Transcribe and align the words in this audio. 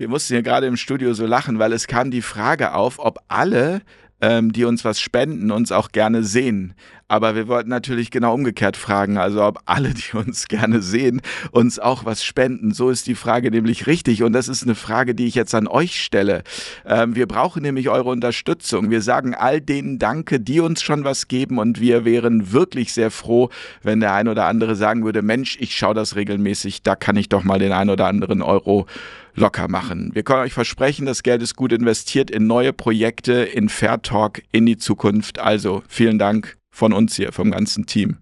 Wir 0.00 0.08
mussten 0.08 0.32
hier 0.32 0.42
gerade 0.42 0.66
im 0.66 0.78
Studio 0.78 1.12
so 1.12 1.26
lachen, 1.26 1.58
weil 1.58 1.74
es 1.74 1.86
kam 1.86 2.10
die 2.10 2.22
Frage 2.22 2.72
auf, 2.72 2.98
ob 2.98 3.18
alle 3.28 3.82
ähm, 4.22 4.50
die 4.50 4.64
uns 4.64 4.82
was 4.82 4.98
spenden, 4.98 5.50
uns 5.50 5.72
auch 5.72 5.92
gerne 5.92 6.24
sehen. 6.24 6.72
Aber 7.10 7.34
wir 7.34 7.48
wollten 7.48 7.70
natürlich 7.70 8.12
genau 8.12 8.32
umgekehrt 8.34 8.76
fragen, 8.76 9.18
also 9.18 9.42
ob 9.42 9.62
alle, 9.64 9.94
die 9.94 10.16
uns 10.16 10.46
gerne 10.46 10.80
sehen, 10.80 11.22
uns 11.50 11.80
auch 11.80 12.04
was 12.04 12.22
spenden. 12.22 12.72
So 12.72 12.88
ist 12.88 13.08
die 13.08 13.16
Frage 13.16 13.50
nämlich 13.50 13.88
richtig. 13.88 14.22
Und 14.22 14.32
das 14.32 14.46
ist 14.46 14.62
eine 14.62 14.76
Frage, 14.76 15.16
die 15.16 15.26
ich 15.26 15.34
jetzt 15.34 15.52
an 15.56 15.66
euch 15.66 16.00
stelle. 16.00 16.44
Ähm, 16.86 17.16
wir 17.16 17.26
brauchen 17.26 17.62
nämlich 17.62 17.88
eure 17.88 18.10
Unterstützung. 18.10 18.90
Wir 18.90 19.02
sagen 19.02 19.34
all 19.34 19.60
denen 19.60 19.98
Danke, 19.98 20.38
die 20.38 20.60
uns 20.60 20.82
schon 20.82 21.02
was 21.02 21.26
geben. 21.26 21.58
Und 21.58 21.80
wir 21.80 22.04
wären 22.04 22.52
wirklich 22.52 22.92
sehr 22.92 23.10
froh, 23.10 23.50
wenn 23.82 23.98
der 23.98 24.14
ein 24.14 24.28
oder 24.28 24.46
andere 24.46 24.76
sagen 24.76 25.04
würde, 25.04 25.20
Mensch, 25.20 25.56
ich 25.58 25.76
schaue 25.76 25.94
das 25.94 26.14
regelmäßig, 26.14 26.82
da 26.82 26.94
kann 26.94 27.16
ich 27.16 27.28
doch 27.28 27.42
mal 27.42 27.58
den 27.58 27.72
ein 27.72 27.90
oder 27.90 28.06
anderen 28.06 28.40
Euro 28.40 28.86
locker 29.34 29.66
machen. 29.66 30.10
Wir 30.14 30.22
können 30.22 30.42
euch 30.42 30.52
versprechen, 30.52 31.06
das 31.06 31.24
Geld 31.24 31.42
ist 31.42 31.56
gut 31.56 31.72
investiert 31.72 32.30
in 32.30 32.46
neue 32.46 32.72
Projekte, 32.72 33.32
in 33.32 33.68
Fair 33.68 34.00
Talk, 34.00 34.42
in 34.52 34.64
die 34.64 34.76
Zukunft. 34.76 35.40
Also 35.40 35.82
vielen 35.88 36.20
Dank 36.20 36.59
von 36.80 36.94
uns 36.94 37.14
hier, 37.14 37.30
vom 37.30 37.50
ganzen 37.50 37.84
Team. 37.84 38.20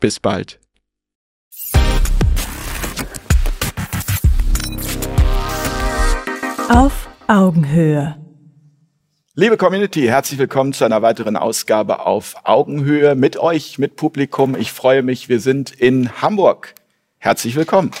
Bis 0.00 0.20
bald. 0.20 0.60
Auf 6.68 7.08
Augenhöhe. 7.26 8.18
Liebe 9.34 9.56
Community, 9.56 10.02
herzlich 10.02 10.38
willkommen 10.38 10.74
zu 10.74 10.84
einer 10.84 11.00
weiteren 11.00 11.38
Ausgabe 11.38 12.00
auf 12.00 12.34
Augenhöhe 12.44 13.14
mit 13.14 13.38
euch, 13.38 13.78
mit 13.78 13.96
Publikum. 13.96 14.54
Ich 14.56 14.72
freue 14.72 15.02
mich, 15.02 15.30
wir 15.30 15.40
sind 15.40 15.70
in 15.70 16.20
Hamburg. 16.20 16.74
Herzlich 17.16 17.56
willkommen. 17.56 17.92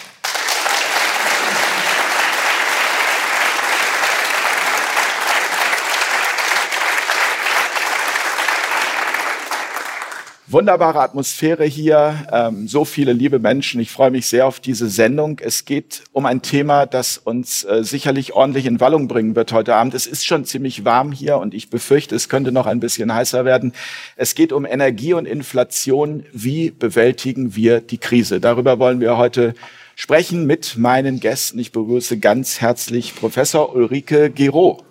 Wunderbare 10.52 11.00
Atmosphäre 11.00 11.64
hier, 11.64 12.26
ähm, 12.32 12.66
so 12.66 12.84
viele 12.84 13.12
liebe 13.12 13.38
Menschen. 13.38 13.80
Ich 13.80 13.92
freue 13.92 14.10
mich 14.10 14.26
sehr 14.26 14.48
auf 14.48 14.58
diese 14.58 14.88
Sendung. 14.88 15.38
Es 15.40 15.64
geht 15.64 16.02
um 16.10 16.26
ein 16.26 16.42
Thema, 16.42 16.86
das 16.86 17.18
uns 17.18 17.62
äh, 17.62 17.84
sicherlich 17.84 18.32
ordentlich 18.32 18.66
in 18.66 18.80
Wallung 18.80 19.06
bringen 19.06 19.36
wird 19.36 19.52
heute 19.52 19.76
Abend. 19.76 19.94
Es 19.94 20.08
ist 20.08 20.26
schon 20.26 20.44
ziemlich 20.44 20.84
warm 20.84 21.12
hier 21.12 21.38
und 21.38 21.54
ich 21.54 21.70
befürchte, 21.70 22.16
es 22.16 22.28
könnte 22.28 22.50
noch 22.50 22.66
ein 22.66 22.80
bisschen 22.80 23.14
heißer 23.14 23.44
werden. 23.44 23.72
Es 24.16 24.34
geht 24.34 24.52
um 24.52 24.66
Energie 24.66 25.14
und 25.14 25.26
Inflation. 25.26 26.26
Wie 26.32 26.72
bewältigen 26.72 27.54
wir 27.54 27.80
die 27.80 27.98
Krise? 27.98 28.40
Darüber 28.40 28.80
wollen 28.80 28.98
wir 28.98 29.16
heute 29.16 29.54
sprechen 29.94 30.46
mit 30.46 30.76
meinen 30.76 31.20
Gästen. 31.20 31.60
Ich 31.60 31.70
begrüße 31.70 32.18
ganz 32.18 32.60
herzlich 32.60 33.14
Professor 33.14 33.72
Ulrike 33.72 34.30
Gero. 34.30 34.82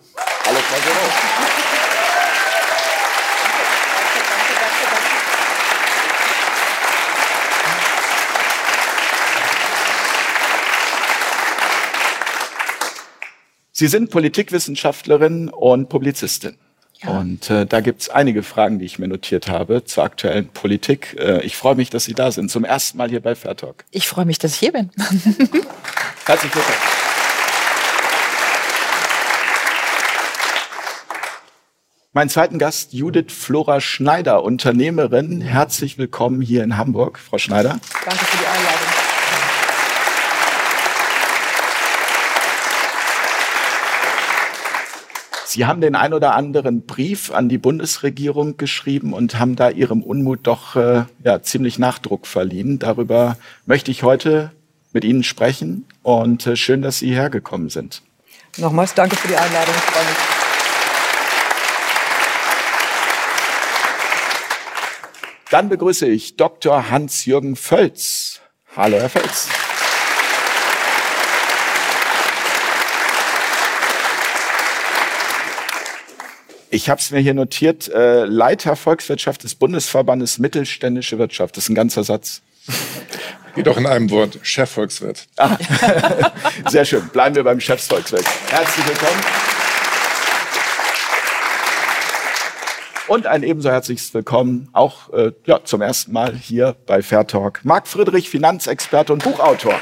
Hallo, 0.45 0.57
Frau 0.57 0.77
Gero. 0.77 1.39
Sie 13.79 13.87
sind 13.87 14.09
Politikwissenschaftlerin 14.09 15.47
und 15.47 15.87
Publizistin. 15.87 16.57
Ja. 17.01 17.17
Und 17.17 17.49
äh, 17.49 17.65
da 17.65 17.79
gibt's 17.79 18.09
einige 18.09 18.43
Fragen, 18.43 18.77
die 18.77 18.83
ich 18.83 18.99
mir 18.99 19.07
notiert 19.07 19.47
habe 19.47 19.85
zur 19.85 20.03
aktuellen 20.03 20.49
Politik. 20.49 21.15
Äh, 21.17 21.43
ich 21.43 21.55
freue 21.55 21.75
mich, 21.75 21.89
dass 21.89 22.03
Sie 22.03 22.13
da 22.13 22.29
sind. 22.29 22.51
Zum 22.51 22.65
ersten 22.65 22.97
Mal 22.97 23.09
hier 23.09 23.21
bei 23.21 23.35
Fairtalk. 23.35 23.85
Ich 23.91 24.09
freue 24.09 24.25
mich, 24.25 24.37
dass 24.37 24.51
ich 24.51 24.59
hier 24.59 24.73
bin. 24.73 24.91
Herzlich 26.25 26.53
willkommen. 26.53 26.75
Mein 32.11 32.27
zweiten 32.27 32.59
Gast, 32.59 32.91
Judith 32.91 33.31
Flora 33.31 33.79
Schneider, 33.79 34.43
Unternehmerin. 34.43 35.39
Herzlich 35.39 35.97
willkommen 35.97 36.41
hier 36.41 36.65
in 36.65 36.75
Hamburg, 36.75 37.17
Frau 37.17 37.37
Schneider. 37.37 37.79
Danke 38.03 38.25
für 38.25 38.37
die 38.39 38.45
Einladung. 38.45 38.88
Sie 45.51 45.65
haben 45.65 45.81
den 45.81 45.95
ein 45.95 46.13
oder 46.13 46.35
anderen 46.35 46.85
Brief 46.85 47.31
an 47.31 47.49
die 47.49 47.57
Bundesregierung 47.57 48.57
geschrieben 48.57 49.13
und 49.13 49.39
haben 49.39 49.55
da 49.55 49.71
Ihrem 49.71 50.03
Unmut 50.03 50.41
doch 50.43 50.75
äh, 50.75 51.05
ja, 51.23 51.41
ziemlich 51.41 51.79
Nachdruck 51.79 52.27
verliehen. 52.27 52.77
Darüber 52.77 53.35
möchte 53.65 53.89
ich 53.89 54.03
heute 54.03 54.51
mit 54.93 55.03
Ihnen 55.03 55.23
sprechen 55.23 55.87
und 56.03 56.45
äh, 56.45 56.55
schön, 56.55 56.83
dass 56.83 56.99
Sie 56.99 57.15
hergekommen 57.15 57.69
sind. 57.69 58.03
Nochmals 58.57 58.93
danke 58.93 59.15
für 59.15 59.27
die 59.27 59.37
Einladung. 59.37 59.73
Dann 65.49 65.67
begrüße 65.67 66.05
ich 66.05 66.37
Dr. 66.37 66.91
Hans-Jürgen 66.91 67.55
Völz. 67.55 68.39
Hallo, 68.75 68.97
Herr 68.97 69.09
Völz. 69.09 69.49
Ich 76.71 76.87
habe 76.87 77.01
es 77.01 77.09
mir 77.09 77.19
hier 77.19 77.33
notiert, 77.33 77.89
äh, 77.89 78.25
Leiter 78.25 78.75
Volkswirtschaft 78.75 79.43
des 79.43 79.55
Bundesverbandes 79.55 80.37
Mittelständische 80.37 81.17
Wirtschaft. 81.17 81.57
Das 81.57 81.63
ist 81.63 81.69
ein 81.69 81.75
ganzer 81.75 82.03
Satz. 82.03 82.43
Geht 83.55 83.65
doch 83.65 83.77
in 83.77 83.87
einem 83.87 84.11
Wort, 84.11 84.37
Chefvolkswirt. 84.43 85.25
Ah, 85.37 85.57
sehr 86.69 86.85
schön. 86.85 87.07
Bleiben 87.09 87.35
wir 87.35 87.43
beim 87.43 87.59
Chefsvolkswirt. 87.59 88.25
Herzlich 88.51 88.87
willkommen. 88.87 89.19
Und 93.07 93.25
ein 93.25 93.41
ebenso 93.41 93.71
herzliches 93.71 94.13
Willkommen 94.13 94.69
auch 94.71 95.11
äh, 95.11 95.31
ja, 95.47 95.63
zum 95.63 95.81
ersten 95.81 96.11
Mal 96.11 96.35
hier 96.35 96.75
bei 96.85 97.01
Fair 97.01 97.25
Talk. 97.25 97.61
Marc 97.63 97.87
Friedrich, 97.87 98.29
Finanzexperte 98.29 99.11
und 99.11 99.23
Buchautor. 99.23 99.79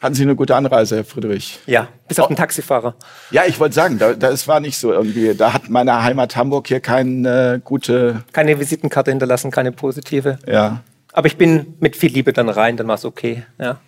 Hatten 0.00 0.14
Sie 0.14 0.22
eine 0.22 0.36
gute 0.36 0.54
Anreise, 0.54 0.96
Herr 0.96 1.04
Friedrich? 1.04 1.58
Ja, 1.66 1.88
bis 2.06 2.20
auf 2.20 2.28
den 2.28 2.36
Taxifahrer. 2.36 2.94
Ja, 3.32 3.42
ich 3.46 3.58
wollte 3.58 3.74
sagen, 3.74 3.98
da, 3.98 4.12
da, 4.12 4.30
es 4.30 4.46
war 4.46 4.60
nicht 4.60 4.78
so 4.78 4.92
irgendwie. 4.92 5.34
Da 5.34 5.52
hat 5.52 5.70
meine 5.70 6.04
Heimat 6.04 6.36
Hamburg 6.36 6.68
hier 6.68 6.78
keine 6.78 7.60
gute. 7.64 8.22
Keine 8.32 8.60
Visitenkarte 8.60 9.10
hinterlassen, 9.10 9.50
keine 9.50 9.72
positive. 9.72 10.38
Ja. 10.46 10.84
Aber 11.12 11.26
ich 11.26 11.36
bin 11.36 11.74
mit 11.80 11.96
viel 11.96 12.12
Liebe 12.12 12.32
dann 12.32 12.48
rein, 12.48 12.76
dann 12.76 12.86
war 12.86 12.94
es 12.94 13.04
okay. 13.04 13.42
Ja. 13.58 13.80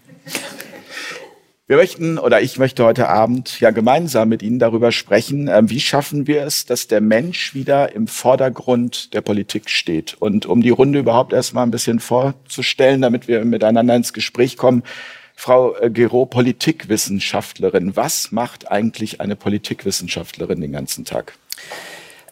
Wir 1.69 1.76
möchten 1.76 2.19
oder 2.19 2.41
ich 2.41 2.59
möchte 2.59 2.82
heute 2.82 3.09
Abend 3.09 3.60
ja 3.60 3.71
gemeinsam 3.71 4.31
mit 4.31 4.42
Ihnen 4.42 4.59
darüber 4.59 4.91
sprechen, 4.91 5.47
äh, 5.47 5.62
wie 5.66 5.78
schaffen 5.78 6.27
wir 6.27 6.42
es, 6.42 6.66
dass 6.66 6.88
der 6.88 7.00
Mensch 7.00 7.54
wieder 7.54 7.94
im 7.94 8.09
Vordergrund 8.09 9.15
der 9.15 9.21
Politik 9.21 9.71
steht. 9.71 10.16
Und 10.19 10.47
um 10.47 10.60
die 10.60 10.71
Runde 10.71 10.98
überhaupt 10.98 11.32
erstmal 11.32 11.65
ein 11.65 11.71
bisschen 11.71 12.00
vorzustellen, 12.00 13.00
damit 13.00 13.28
wir 13.28 13.44
miteinander 13.44 13.94
ins 13.94 14.12
Gespräch 14.12 14.56
kommen, 14.56 14.82
Frau 15.40 15.74
äh, 15.76 15.88
Gero, 15.88 16.26
Politikwissenschaftlerin. 16.26 17.96
Was 17.96 18.30
macht 18.30 18.70
eigentlich 18.70 19.22
eine 19.22 19.36
Politikwissenschaftlerin 19.36 20.60
den 20.60 20.72
ganzen 20.72 21.06
Tag? 21.06 21.32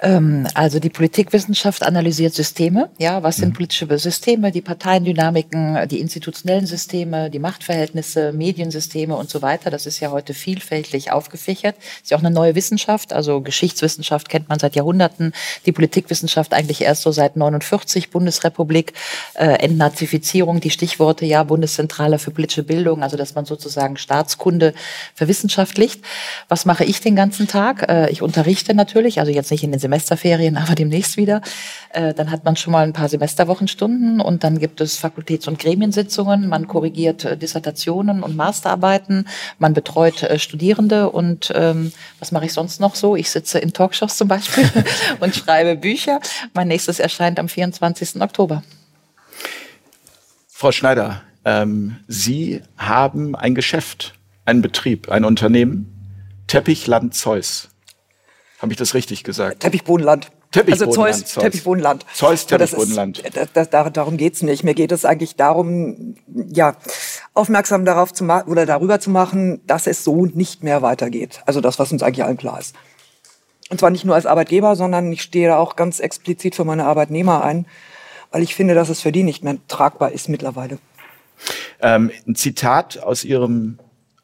Ähm, 0.01 0.47
also 0.55 0.79
die 0.79 0.91
Politikwissenschaft 0.91 1.83
analysiert 1.83 2.35
Systeme. 2.35 2.91
Ja, 2.99 3.23
was 3.23 3.37
sind 3.37 3.51
mhm. 3.51 3.55
politische 3.55 3.99
Systeme? 3.99 4.53
Die 4.53 4.61
Parteiendynamiken, 4.61 5.89
die 5.89 6.01
institutionellen 6.01 6.67
Systeme, 6.67 7.31
die 7.31 7.39
Machtverhältnisse, 7.39 8.33
Mediensysteme 8.33 9.17
und 9.17 9.29
so 9.29 9.43
weiter. 9.43 9.71
Das 9.71 9.87
ist 9.87 10.01
ja 10.01 10.11
heute 10.11 10.35
vielfältig 10.35 11.11
aufgefächert. 11.11 11.77
Ist 12.03 12.11
ja 12.11 12.17
auch 12.17 12.23
eine 12.23 12.31
neue 12.31 12.55
Wissenschaft. 12.55 13.13
Also 13.13 13.41
Geschichtswissenschaft 13.41 14.29
kennt 14.29 14.49
man 14.49 14.59
seit 14.59 14.77
Jahrhunderten. 14.77 15.33
Die 15.67 15.73
Politikwissenschaft 15.73 16.55
eigentlich 16.55 16.83
erst 16.83 17.03
so 17.03 17.11
seit 17.11 17.37
49 17.37 18.11
Bundesrepublik. 18.11 18.93
Äh, 19.35 19.59
Entnazifizierung, 19.59 20.61
die 20.61 20.71
Stichworte 20.71 21.27
ja 21.27 21.43
Bundeszentrale 21.43 22.19
für 22.19 22.31
politische 22.31 22.63
Bildung. 22.63 23.03
Also 23.03 23.17
dass 23.17 23.35
man 23.35 23.47
sozusagen 23.47 23.97
Staatskunde 23.97 24.75
verwissenschaftlicht. 25.15 26.03
Was 26.49 26.67
mache 26.67 26.85
ich 26.85 27.01
den 27.01 27.17
ganzen 27.17 27.49
Tag? 27.49 27.89
Äh, 27.89 28.11
ich 28.11 28.23
unterrichte 28.23 28.75
natürlich, 28.75 29.19
also 29.19 29.33
jetzt 29.33 29.51
nicht 29.51 29.65
in 29.65 29.73
den 29.73 29.81
Semesterferien, 29.89 30.57
aber 30.59 30.75
demnächst 30.75 31.17
wieder. 31.17 31.41
Äh, 31.91 32.13
dann 32.13 32.31
hat 32.31 32.45
man 32.45 32.57
schon 32.57 32.73
mal 32.73 32.85
ein 32.85 32.93
paar 32.93 33.09
Semesterwochenstunden 33.09 34.21
und 34.21 34.45
dann 34.45 34.59
gibt 34.59 34.81
es 34.81 35.03
Fakultäts- 35.03 35.49
und 35.49 35.59
Gremiensitzungen. 35.59 36.49
Man 36.49 36.69
korrigiert 36.69 37.25
äh, 37.25 37.37
Dissertationen 37.37 38.23
und 38.23 38.37
Masterarbeiten. 38.37 39.27
Man 39.59 39.73
betreut 39.73 40.23
äh, 40.23 40.39
Studierende 40.39 41.11
und 41.11 41.51
ähm, 41.55 41.93
was 42.19 42.33
mache 42.33 42.45
ich 42.45 42.53
sonst 42.53 42.81
noch 42.81 42.95
so? 42.95 43.17
Ich 43.17 43.31
sitze 43.31 43.59
in 43.59 43.73
Talkshows 43.73 44.17
zum 44.17 44.29
Beispiel 44.29 44.71
und 45.21 45.35
schreibe 45.35 45.77
Bücher. 45.77 46.21
Mein 46.53 46.69
nächstes 46.69 47.01
erscheint 47.01 47.39
am 47.39 47.49
24. 47.49 48.21
Oktober. 48.21 48.63
Frau 50.49 50.73
Schneider, 50.73 51.23
ähm, 51.45 51.97
Sie 52.09 52.61
haben 52.77 53.35
ein 53.35 53.55
Geschäft, 53.55 54.15
einen 54.45 54.61
Betrieb, 54.61 55.09
ein 55.09 55.25
Unternehmen, 55.25 55.95
Teppichland 56.47 57.15
Zeus. 57.15 57.71
Habe 58.59 58.73
ich 58.73 58.79
das 58.79 58.95
richtig 58.95 59.23
gesagt? 59.23 59.61
Teppichbodenland. 59.61 60.31
also 60.55 60.87
Zeus, 60.87 61.25
Zeus. 61.25 61.45
Teppichbodenland. 61.45 62.05
Zeus 62.13 62.47
Teppichbodenland. 62.47 63.23
Das, 63.53 63.71
das, 63.71 63.93
darum 63.93 64.17
geht's 64.17 64.43
nicht. 64.43 64.65
Mir 64.65 64.75
geht 64.75 64.91
es 64.91 65.05
eigentlich 65.05 65.37
darum, 65.37 66.17
ja, 66.27 66.75
aufmerksam 67.35 67.85
darauf 67.85 68.13
zu 68.13 68.25
machen 68.25 68.51
oder 68.51 68.67
darüber 68.67 68.99
zu 68.99 69.11
machen, 69.11 69.61
dass 69.67 69.87
es 69.87 70.03
so 70.03 70.27
nicht 70.27 70.65
mehr 70.65 70.83
weitergeht. 70.83 71.43
Also 71.47 71.61
das, 71.61 71.79
was 71.79 71.93
uns 71.93 72.03
eigentlich 72.03 72.25
allen 72.25 72.37
klar 72.37 72.59
ist. 72.59 72.75
Und 73.71 73.79
zwar 73.79 73.91
nicht 73.91 74.05
nur 74.05 74.15
als 74.15 74.27
Arbeitgeber, 74.27 74.75
sondern 74.75 75.13
ich 75.13 75.23
stehe 75.23 75.49
da 75.49 75.59
auch 75.59 75.77
ganz 75.77 76.01
explizit 76.01 76.55
für 76.55 76.65
meine 76.65 76.87
Arbeitnehmer 76.87 77.45
ein, 77.45 77.67
weil 78.33 78.43
ich 78.43 78.55
finde, 78.55 78.75
dass 78.75 78.89
es 78.89 79.01
für 79.01 79.13
die 79.13 79.23
nicht 79.23 79.45
mehr 79.45 79.57
tragbar 79.69 80.11
ist 80.11 80.29
mittlerweile. 80.29 80.79
Ähm, 81.81 82.11
ein 82.27 82.35
Zitat 82.35 82.99
aus 82.99 83.25
Ihrem 83.25 83.79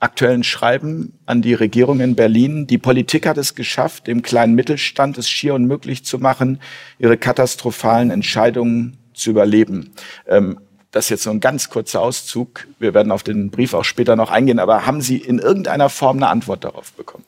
aktuellen 0.04 0.44
Schreiben 0.44 1.18
an 1.24 1.40
die 1.40 1.54
Regierung 1.54 2.00
in 2.00 2.14
Berlin. 2.14 2.66
Die 2.66 2.78
Politik 2.78 3.26
hat 3.26 3.38
es 3.38 3.54
geschafft, 3.54 4.06
dem 4.06 4.20
kleinen 4.22 4.54
Mittelstand 4.54 5.16
es 5.16 5.28
schier 5.28 5.54
unmöglich 5.54 6.04
zu 6.04 6.18
machen, 6.18 6.60
ihre 6.98 7.16
katastrophalen 7.16 8.10
Entscheidungen 8.10 8.98
zu 9.14 9.30
überleben. 9.30 9.94
Ähm, 10.28 10.60
das 10.90 11.06
ist 11.06 11.10
jetzt 11.10 11.22
so 11.24 11.30
ein 11.30 11.40
ganz 11.40 11.70
kurzer 11.70 12.02
Auszug. 12.02 12.68
Wir 12.78 12.94
werden 12.94 13.10
auf 13.10 13.22
den 13.22 13.50
Brief 13.50 13.74
auch 13.74 13.84
später 13.84 14.14
noch 14.14 14.30
eingehen. 14.30 14.58
Aber 14.60 14.86
haben 14.86 15.00
Sie 15.00 15.16
in 15.16 15.38
irgendeiner 15.38 15.88
Form 15.88 16.18
eine 16.18 16.28
Antwort 16.28 16.64
darauf 16.64 16.92
bekommen? 16.92 17.24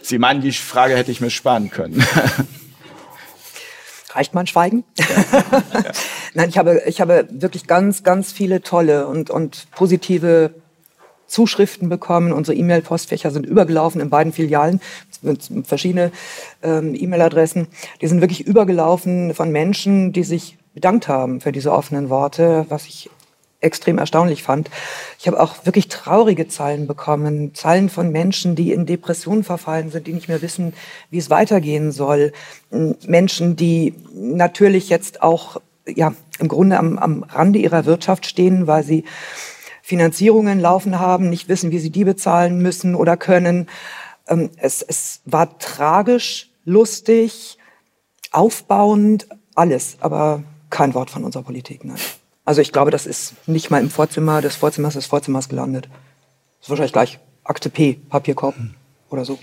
Sie 0.00 0.18
meinen, 0.18 0.40
die 0.40 0.52
Frage 0.52 0.96
hätte 0.96 1.10
ich 1.10 1.20
mir 1.20 1.30
sparen 1.30 1.70
können. 1.70 2.02
Reicht 4.14 4.34
mein 4.34 4.46
Schweigen? 4.46 4.84
Ja. 4.98 5.04
Ja. 5.72 5.82
Nein, 6.34 6.48
ich 6.48 6.58
habe, 6.58 6.82
ich 6.86 7.00
habe 7.00 7.28
wirklich 7.30 7.66
ganz, 7.66 8.02
ganz 8.02 8.32
viele 8.32 8.60
tolle 8.60 9.06
und, 9.06 9.30
und 9.30 9.66
positive 9.72 10.54
Zuschriften 11.26 11.88
bekommen. 11.88 12.32
Unsere 12.32 12.56
E-Mail-Postfächer 12.56 13.30
sind 13.30 13.46
übergelaufen 13.46 14.00
in 14.00 14.10
beiden 14.10 14.32
Filialen, 14.32 14.80
verschiedene 15.64 16.12
ähm, 16.62 16.94
E-Mail-Adressen. 16.94 17.68
Die 18.00 18.06
sind 18.06 18.20
wirklich 18.20 18.46
übergelaufen 18.46 19.34
von 19.34 19.50
Menschen, 19.50 20.12
die 20.12 20.24
sich 20.24 20.58
bedankt 20.74 21.08
haben 21.08 21.40
für 21.40 21.52
diese 21.52 21.72
offenen 21.72 22.10
Worte, 22.10 22.66
was 22.68 22.86
ich 22.86 23.10
extrem 23.64 23.98
erstaunlich 23.98 24.42
fand. 24.42 24.70
Ich 25.18 25.26
habe 25.26 25.40
auch 25.40 25.66
wirklich 25.66 25.88
traurige 25.88 26.46
Zahlen 26.48 26.86
bekommen, 26.86 27.54
Zahlen 27.54 27.88
von 27.88 28.10
Menschen, 28.12 28.54
die 28.54 28.72
in 28.72 28.86
Depressionen 28.86 29.44
verfallen 29.44 29.90
sind, 29.90 30.06
die 30.06 30.12
nicht 30.12 30.28
mehr 30.28 30.42
wissen, 30.42 30.74
wie 31.10 31.18
es 31.18 31.30
weitergehen 31.30 31.90
soll. 31.90 32.32
Menschen, 33.06 33.56
die 33.56 33.94
natürlich 34.12 34.88
jetzt 34.88 35.22
auch 35.22 35.60
ja, 35.86 36.14
im 36.38 36.48
Grunde 36.48 36.78
am, 36.78 36.98
am 36.98 37.22
Rande 37.24 37.58
ihrer 37.58 37.84
Wirtschaft 37.84 38.26
stehen, 38.26 38.66
weil 38.66 38.84
sie 38.84 39.04
Finanzierungen 39.82 40.60
laufen 40.60 40.98
haben, 40.98 41.28
nicht 41.28 41.48
wissen, 41.48 41.70
wie 41.70 41.78
sie 41.78 41.90
die 41.90 42.04
bezahlen 42.04 42.58
müssen 42.58 42.94
oder 42.94 43.16
können. 43.16 43.68
Ähm, 44.28 44.50
es, 44.56 44.82
es 44.82 45.20
war 45.26 45.58
tragisch, 45.58 46.50
lustig, 46.64 47.58
aufbauend, 48.32 49.28
alles, 49.54 49.98
aber 50.00 50.42
kein 50.70 50.94
Wort 50.94 51.10
von 51.10 51.24
unserer 51.24 51.42
Politik. 51.42 51.84
Nein. 51.84 51.98
Also 52.44 52.60
ich 52.60 52.72
glaube, 52.72 52.90
das 52.90 53.06
ist 53.06 53.34
nicht 53.48 53.70
mal 53.70 53.80
im 53.80 53.90
Vorzimmer 53.90 54.42
des 54.42 54.56
Vorzimmers 54.56 54.94
des 54.94 55.06
Vorzimmers 55.06 55.48
gelandet. 55.48 55.88
Das 56.58 56.66
ist 56.66 56.70
wahrscheinlich 56.70 56.92
gleich 56.92 57.18
Akte 57.42 57.70
P, 57.70 57.94
Papierkorb 58.08 58.54
oder 59.10 59.24
so. 59.24 59.38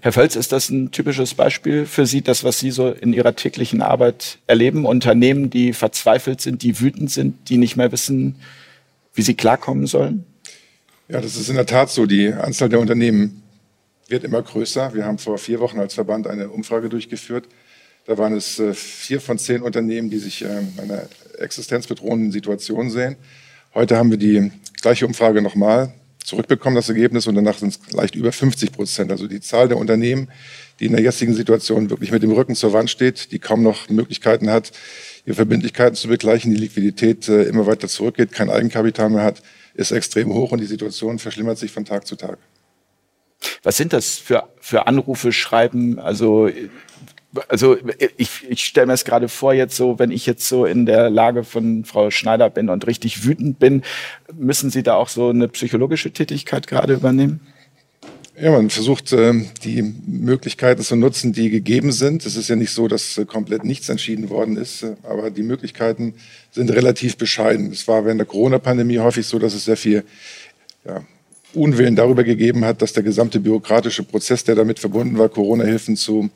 Herr 0.00 0.12
Völz, 0.12 0.36
ist 0.36 0.52
das 0.52 0.70
ein 0.70 0.90
typisches 0.90 1.34
Beispiel 1.34 1.84
für 1.84 2.06
Sie, 2.06 2.22
das, 2.22 2.44
was 2.44 2.58
Sie 2.58 2.70
so 2.70 2.88
in 2.88 3.12
Ihrer 3.12 3.36
täglichen 3.36 3.82
Arbeit 3.82 4.38
erleben? 4.46 4.86
Unternehmen, 4.86 5.50
die 5.50 5.74
verzweifelt 5.74 6.40
sind, 6.40 6.62
die 6.62 6.80
wütend 6.80 7.10
sind, 7.10 7.50
die 7.50 7.58
nicht 7.58 7.76
mehr 7.76 7.92
wissen, 7.92 8.36
wie 9.14 9.22
sie 9.22 9.34
klarkommen 9.34 9.86
sollen? 9.86 10.24
Ja, 11.08 11.20
das 11.20 11.36
ist 11.36 11.48
in 11.50 11.56
der 11.56 11.66
Tat 11.66 11.90
so. 11.90 12.06
Die 12.06 12.32
Anzahl 12.32 12.68
der 12.70 12.80
Unternehmen 12.80 13.42
wird 14.08 14.24
immer 14.24 14.40
größer. 14.40 14.94
Wir 14.94 15.04
haben 15.04 15.18
vor 15.18 15.36
vier 15.36 15.60
Wochen 15.60 15.78
als 15.78 15.94
Verband 15.94 16.26
eine 16.26 16.48
Umfrage 16.48 16.88
durchgeführt. 16.88 17.46
Da 18.06 18.16
waren 18.16 18.34
es 18.34 18.58
äh, 18.58 18.72
vier 18.72 19.20
von 19.20 19.38
zehn 19.38 19.62
Unternehmen, 19.62 20.08
die 20.08 20.18
sich 20.18 20.42
in 20.42 20.72
einer 20.78 21.02
existenzbedrohenden 21.40 22.32
Situation 22.32 22.90
sehen. 22.90 23.16
Heute 23.74 23.96
haben 23.96 24.10
wir 24.10 24.18
die 24.18 24.50
gleiche 24.80 25.06
Umfrage 25.06 25.42
nochmal 25.42 25.92
zurückbekommen, 26.24 26.76
das 26.76 26.88
Ergebnis, 26.88 27.26
und 27.26 27.34
danach 27.34 27.58
sind 27.58 27.70
es 27.70 27.92
leicht 27.92 28.14
über 28.14 28.32
50 28.32 28.72
Prozent. 28.72 29.10
Also 29.10 29.26
die 29.26 29.40
Zahl 29.40 29.68
der 29.68 29.78
Unternehmen, 29.78 30.28
die 30.78 30.86
in 30.86 30.92
der 30.92 31.02
jetzigen 31.02 31.34
Situation 31.34 31.90
wirklich 31.90 32.12
mit 32.12 32.22
dem 32.22 32.32
Rücken 32.32 32.54
zur 32.54 32.72
Wand 32.72 32.90
steht, 32.90 33.32
die 33.32 33.38
kaum 33.38 33.62
noch 33.62 33.88
Möglichkeiten 33.88 34.50
hat, 34.50 34.72
ihre 35.24 35.36
Verbindlichkeiten 35.36 35.96
zu 35.96 36.08
begleichen, 36.08 36.50
die 36.52 36.60
Liquidität 36.60 37.28
äh, 37.28 37.44
immer 37.44 37.66
weiter 37.66 37.88
zurückgeht, 37.88 38.32
kein 38.32 38.50
Eigenkapital 38.50 39.10
mehr 39.10 39.22
hat, 39.22 39.42
ist 39.74 39.92
extrem 39.92 40.32
hoch 40.32 40.52
und 40.52 40.60
die 40.60 40.66
Situation 40.66 41.18
verschlimmert 41.18 41.58
sich 41.58 41.70
von 41.70 41.84
Tag 41.84 42.06
zu 42.06 42.16
Tag. 42.16 42.38
Was 43.62 43.76
sind 43.76 43.92
das 43.92 44.16
für, 44.16 44.48
für 44.60 44.86
Anrufe, 44.86 45.32
Schreiben? 45.32 45.98
Also 45.98 46.48
also 47.48 47.76
ich, 48.16 48.44
ich 48.48 48.64
stelle 48.64 48.88
mir 48.88 48.94
es 48.94 49.04
gerade 49.04 49.28
vor, 49.28 49.52
jetzt 49.52 49.76
so, 49.76 49.98
wenn 49.98 50.10
ich 50.10 50.26
jetzt 50.26 50.48
so 50.48 50.64
in 50.64 50.86
der 50.86 51.10
Lage 51.10 51.44
von 51.44 51.84
Frau 51.84 52.10
Schneider 52.10 52.50
bin 52.50 52.68
und 52.68 52.86
richtig 52.86 53.24
wütend 53.24 53.58
bin, 53.58 53.82
müssen 54.34 54.70
Sie 54.70 54.82
da 54.82 54.94
auch 54.94 55.08
so 55.08 55.28
eine 55.28 55.48
psychologische 55.48 56.10
Tätigkeit 56.12 56.66
gerade 56.66 56.94
übernehmen? 56.94 57.40
Ja, 58.40 58.52
man 58.52 58.70
versucht, 58.70 59.12
ähm, 59.12 59.48
die 59.64 59.82
Möglichkeiten 59.82 60.82
zu 60.82 60.96
nutzen, 60.96 61.34
die 61.34 61.50
gegeben 61.50 61.92
sind. 61.92 62.24
Es 62.24 62.36
ist 62.36 62.48
ja 62.48 62.56
nicht 62.56 62.70
so, 62.70 62.88
dass 62.88 63.18
äh, 63.18 63.26
komplett 63.26 63.64
nichts 63.64 63.90
entschieden 63.90 64.30
worden 64.30 64.56
ist, 64.56 64.82
äh, 64.82 64.96
aber 65.02 65.30
die 65.30 65.42
Möglichkeiten 65.42 66.14
sind 66.50 66.70
relativ 66.70 67.18
bescheiden. 67.18 67.70
Es 67.70 67.86
war 67.86 68.06
während 68.06 68.18
der 68.18 68.26
Corona-Pandemie 68.26 68.98
häufig 68.98 69.26
so, 69.26 69.38
dass 69.38 69.52
es 69.52 69.66
sehr 69.66 69.76
viel 69.76 70.04
ja, 70.86 71.04
Unwillen 71.52 71.96
darüber 71.96 72.24
gegeben 72.24 72.64
hat, 72.64 72.80
dass 72.80 72.94
der 72.94 73.02
gesamte 73.02 73.40
bürokratische 73.40 74.04
Prozess, 74.04 74.42
der 74.42 74.54
damit 74.54 74.78
verbunden 74.78 75.18
war, 75.18 75.28
Corona-Hilfen 75.28 75.96
zu 75.96 76.30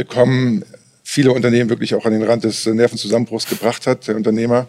bekommen, 0.00 0.64
viele 1.04 1.32
Unternehmen 1.32 1.68
wirklich 1.68 1.94
auch 1.94 2.06
an 2.06 2.12
den 2.12 2.22
Rand 2.22 2.44
des 2.44 2.64
Nervenzusammenbruchs 2.64 3.46
gebracht 3.46 3.86
hat, 3.86 4.08
der 4.08 4.16
Unternehmer, 4.16 4.66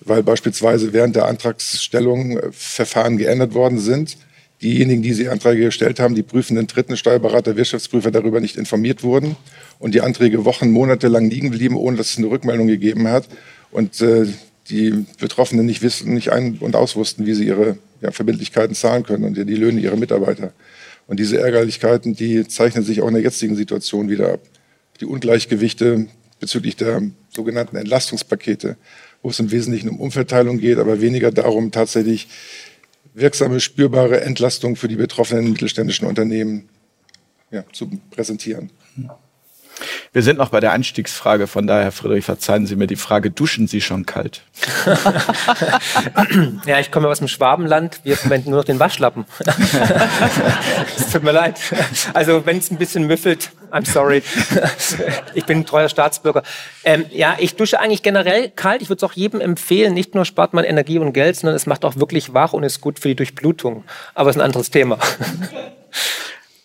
weil 0.00 0.24
beispielsweise 0.24 0.92
während 0.92 1.14
der 1.14 1.26
Antragsstellung 1.26 2.38
äh, 2.38 2.48
Verfahren 2.50 3.16
geändert 3.16 3.54
worden 3.54 3.78
sind. 3.78 4.16
Diejenigen, 4.60 5.02
die 5.02 5.14
die 5.14 5.28
Anträge 5.28 5.66
gestellt 5.66 6.00
haben, 6.00 6.14
die 6.14 6.22
prüfenden 6.22 6.66
Dritten, 6.66 6.96
Steuerberater, 6.96 7.56
Wirtschaftsprüfer 7.56 8.10
darüber 8.10 8.40
nicht 8.40 8.56
informiert 8.56 9.02
wurden 9.02 9.36
und 9.78 9.94
die 9.94 10.00
Anträge 10.00 10.44
Wochen, 10.44 10.70
Monate 10.70 11.08
lang 11.08 11.30
liegen 11.30 11.50
blieben, 11.50 11.76
ohne 11.76 11.98
dass 11.98 12.10
es 12.10 12.18
eine 12.18 12.28
Rückmeldung 12.28 12.66
gegeben 12.66 13.06
hat 13.06 13.28
und 13.70 14.00
äh, 14.00 14.26
die 14.68 15.04
Betroffenen 15.20 15.64
nicht 15.64 15.82
wissen, 15.82 16.14
nicht 16.14 16.32
ein- 16.32 16.56
und 16.58 16.74
auswussten, 16.74 17.24
wie 17.24 17.34
sie 17.34 17.46
ihre 17.46 17.78
ja, 18.00 18.10
Verbindlichkeiten 18.10 18.74
zahlen 18.74 19.04
können 19.04 19.22
und 19.22 19.36
die 19.36 19.54
Löhne 19.54 19.80
ihrer 19.80 19.96
Mitarbeiter. 19.96 20.52
Und 21.06 21.20
diese 21.20 21.38
Ärgerlichkeiten, 21.38 22.16
die 22.16 22.48
zeichnen 22.48 22.82
sich 22.82 23.00
auch 23.00 23.08
in 23.08 23.14
der 23.14 23.22
jetzigen 23.22 23.54
Situation 23.54 24.08
wieder 24.08 24.32
ab 24.32 24.40
die 25.00 25.06
Ungleichgewichte 25.06 26.06
bezüglich 26.40 26.76
der 26.76 27.02
sogenannten 27.30 27.76
Entlastungspakete, 27.76 28.76
wo 29.22 29.30
es 29.30 29.38
im 29.38 29.50
Wesentlichen 29.50 29.88
um 29.88 30.00
Umverteilung 30.00 30.58
geht, 30.58 30.78
aber 30.78 31.00
weniger 31.00 31.30
darum, 31.30 31.70
tatsächlich 31.70 32.28
wirksame, 33.14 33.60
spürbare 33.60 34.20
Entlastung 34.20 34.76
für 34.76 34.88
die 34.88 34.96
betroffenen 34.96 35.50
mittelständischen 35.50 36.06
Unternehmen 36.06 36.68
ja, 37.50 37.64
zu 37.72 37.90
präsentieren. 38.10 38.70
Wir 40.12 40.22
sind 40.22 40.38
noch 40.38 40.48
bei 40.48 40.60
der 40.60 40.72
Einstiegsfrage, 40.72 41.46
von 41.46 41.66
daher, 41.66 41.92
Friedrich, 41.92 42.24
verzeihen 42.24 42.66
Sie 42.66 42.76
mir 42.76 42.86
die 42.86 42.96
Frage, 42.96 43.30
duschen 43.30 43.68
Sie 43.68 43.80
schon 43.80 44.06
kalt? 44.06 44.42
ja, 46.66 46.80
ich 46.80 46.90
komme 46.90 47.08
aus 47.08 47.18
dem 47.18 47.28
Schwabenland, 47.28 48.00
wir 48.04 48.16
verwenden 48.16 48.50
nur 48.50 48.60
noch 48.60 48.64
den 48.64 48.80
Waschlappen. 48.80 49.26
Es 50.96 51.10
tut 51.10 51.22
mir 51.22 51.32
leid. 51.32 51.60
Also 52.14 52.46
wenn 52.46 52.58
es 52.58 52.70
ein 52.70 52.78
bisschen 52.78 53.06
müffelt, 53.06 53.50
I'm 53.70 53.86
sorry. 53.86 54.22
Ich 55.34 55.44
bin 55.44 55.58
ein 55.58 55.66
treuer 55.66 55.88
Staatsbürger. 55.88 56.42
Ähm, 56.84 57.04
ja, 57.10 57.36
ich 57.38 57.56
dusche 57.56 57.80
eigentlich 57.80 58.02
generell 58.02 58.50
kalt. 58.50 58.82
Ich 58.82 58.88
würde 58.88 59.04
es 59.04 59.10
auch 59.10 59.14
jedem 59.14 59.40
empfehlen. 59.40 59.94
Nicht 59.94 60.14
nur 60.14 60.24
spart 60.24 60.54
man 60.54 60.64
Energie 60.64 60.98
und 60.98 61.12
Geld, 61.12 61.36
sondern 61.36 61.56
es 61.56 61.66
macht 61.66 61.84
auch 61.84 61.96
wirklich 61.96 62.32
wach 62.32 62.52
und 62.52 62.62
ist 62.62 62.80
gut 62.80 62.98
für 62.98 63.08
die 63.08 63.16
Durchblutung. 63.16 63.84
Aber 64.14 64.30
es 64.30 64.36
ist 64.36 64.40
ein 64.40 64.46
anderes 64.46 64.70
Thema. 64.70 64.98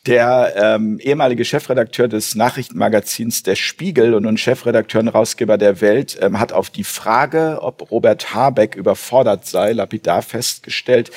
Der 0.08 0.54
ähm, 0.56 0.98
ehemalige 1.00 1.46
Chefredakteur 1.46 2.08
des 2.08 2.34
Nachrichtenmagazins 2.34 3.44
Der 3.44 3.56
Spiegel 3.56 4.16
und 4.16 4.24
nun 4.24 4.36
Chefredakteur 4.36 5.02
und 5.02 5.14
Herausgeber 5.14 5.60
der 5.60 5.80
Welt 5.80 6.18
ähm, 6.20 6.40
hat 6.40 6.54
auf 6.54 6.72
die 6.72 6.84
Frage, 6.84 7.60
ob 7.62 7.92
Robert 7.92 8.34
Habeck 8.34 8.76
überfordert 8.76 9.46
sei, 9.46 9.74
lapidar 9.74 10.24
festgestellt, 10.24 11.12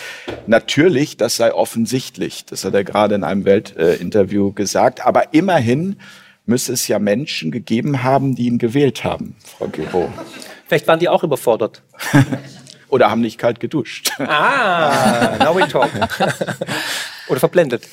natürlich, 0.47 1.17
das 1.17 1.37
sei 1.37 1.55
offensichtlich. 1.55 2.45
Das 2.45 2.67
hat 2.67 2.75
er 2.75 2.85
gerade 2.85 3.15
in 3.15 3.25
einem 3.25 3.47
Weltinterview 3.47 4.51
äh, 4.51 4.53
gesagt. 4.53 5.07
Aber 5.07 5.33
immerhin 5.33 5.97
müsse 6.45 6.75
es 6.75 6.87
ja 6.87 6.99
Menschen 6.99 7.51
gegeben 7.51 8.03
haben, 8.03 8.35
die 8.35 8.49
ihn 8.49 8.59
gewählt 8.59 9.03
haben, 9.03 9.35
Frau 9.43 9.69
Gero. 9.69 10.13
Vielleicht 10.67 10.87
waren 10.87 10.99
die 10.99 11.09
auch 11.09 11.25
überfordert. 11.25 11.83
Oder 12.89 13.11
haben 13.11 13.23
nicht 13.23 13.39
kalt 13.39 13.61
geduscht. 13.61 14.13
Ah, 14.19 15.37
now 15.41 15.57
we 15.57 15.67
talk. 15.67 15.91
Oder 17.29 17.41
verblendet. 17.41 17.89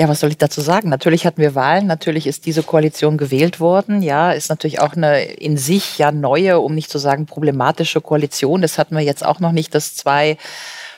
Ja, 0.00 0.08
was 0.08 0.20
soll 0.20 0.30
ich 0.30 0.38
dazu 0.38 0.62
sagen? 0.62 0.88
Natürlich 0.88 1.26
hatten 1.26 1.42
wir 1.42 1.54
Wahlen, 1.54 1.86
natürlich 1.86 2.26
ist 2.26 2.46
diese 2.46 2.62
Koalition 2.62 3.18
gewählt 3.18 3.60
worden. 3.60 4.00
Ja, 4.00 4.32
ist 4.32 4.48
natürlich 4.48 4.80
auch 4.80 4.94
eine 4.94 5.24
in 5.24 5.58
sich 5.58 5.98
ja 5.98 6.10
neue, 6.10 6.58
um 6.60 6.74
nicht 6.74 6.88
zu 6.88 6.96
sagen 6.96 7.26
problematische 7.26 8.00
Koalition. 8.00 8.62
Das 8.62 8.78
hatten 8.78 8.96
wir 8.96 9.02
jetzt 9.02 9.22
auch 9.22 9.40
noch 9.40 9.52
nicht, 9.52 9.74
dass 9.74 9.94
zwei 9.94 10.38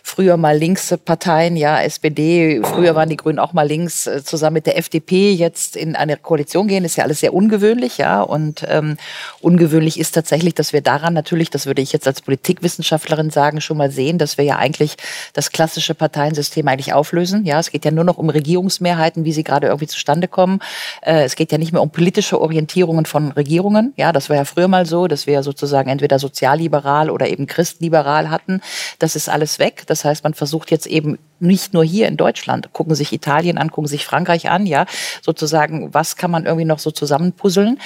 früher 0.03 0.37
mal 0.37 0.57
links 0.57 0.95
Parteien, 1.05 1.57
ja, 1.57 1.81
SPD, 1.81 2.61
früher 2.63 2.95
waren 2.95 3.09
die 3.09 3.17
Grünen 3.17 3.39
auch 3.39 3.53
mal 3.53 3.67
links, 3.67 4.07
äh, 4.07 4.23
zusammen 4.23 4.55
mit 4.55 4.67
der 4.67 4.77
FDP 4.77 5.33
jetzt 5.33 5.77
in 5.77 5.97
eine 5.97 6.17
Koalition 6.17 6.69
gehen, 6.69 6.85
ist 6.85 6.97
ja 6.97 7.05
alles 7.05 7.21
sehr 7.21 7.33
ungewöhnlich, 7.33 7.99
ja. 7.99 8.21
Und 8.21 8.65
ähm, 8.69 8.97
ungewöhnlich 9.41 9.99
ist 9.99 10.13
tatsächlich, 10.13 10.55
dass 10.55 10.73
wir 10.73 10.81
daran 10.81 11.15
natürlich, 11.15 11.51
das 11.51 11.67
würde 11.67 11.83
ich 11.83 11.93
jetzt 11.93 12.07
als 12.07 12.21
Politikwissenschaftlerin 12.21 13.31
sagen, 13.31 13.61
schon 13.61 13.77
mal 13.77 13.91
sehen, 13.91 14.19
dass 14.19 14.39
wir 14.39 14.45
ja 14.45 14.57
eigentlich 14.57 14.97
das 15.33 15.51
klassische 15.53 15.95
Parteiensystem 15.95 16.67
eigentlich 16.69 16.93
auflösen. 16.93 17.45
Ja, 17.45 17.59
es 17.59 17.71
geht 17.71 17.85
ja 17.85 17.91
nur 17.91 18.05
noch 18.05 18.19
um 18.19 18.29
Regierungsmehrheiten, 18.29 19.25
wie 19.25 19.33
sie 19.33 19.45
gerade 19.45 19.69
irgendwie 19.69 19.87
zustande 19.87 20.29
kommen. 20.29 20.61
Äh, 21.03 21.25
es 21.25 21.37
geht 21.37 21.53
ja 21.53 21.59
nicht 21.59 21.73
mehr 21.73 21.83
um 21.83 21.91
politische 21.91 22.41
Orientierungen 22.41 23.07
von 23.07 23.33
Regierungen. 23.33 23.93
Ja, 23.97 24.13
das 24.13 24.29
war 24.29 24.37
ja 24.37 24.45
früher 24.45 24.69
mal 24.69 24.87
so, 24.87 25.07
dass 25.07 25.27
wir 25.27 25.43
sozusagen 25.43 25.89
entweder 25.89 26.19
sozialliberal 26.19 27.11
oder 27.11 27.29
eben 27.29 27.47
christliberal 27.47 28.31
hatten. 28.31 28.61
Das 28.99 29.17
ist 29.17 29.29
alles 29.29 29.59
weg. 29.59 29.85
Das 29.93 30.07
heißt, 30.07 30.25
man 30.25 30.33
versucht 30.33 30.71
jetzt 30.71 30.87
eben 30.87 31.19
nicht 31.39 31.75
nur 31.75 31.85
hier 31.85 32.09
in 32.09 32.17
Deutschland, 32.17 32.73
gucken 32.73 32.95
sich 32.95 33.13
Italien 33.13 33.59
an, 33.59 33.71
gucken 33.71 33.89
sich 33.89 34.07
Frankreich 34.07 34.49
an, 34.49 34.65
ja, 34.65 34.87
sozusagen, 35.21 35.93
was 35.93 36.17
kann 36.17 36.31
man 36.31 36.47
irgendwie 36.47 36.65
noch 36.65 36.79
so 36.79 36.91
zusammenpuzzeln? 36.91 37.79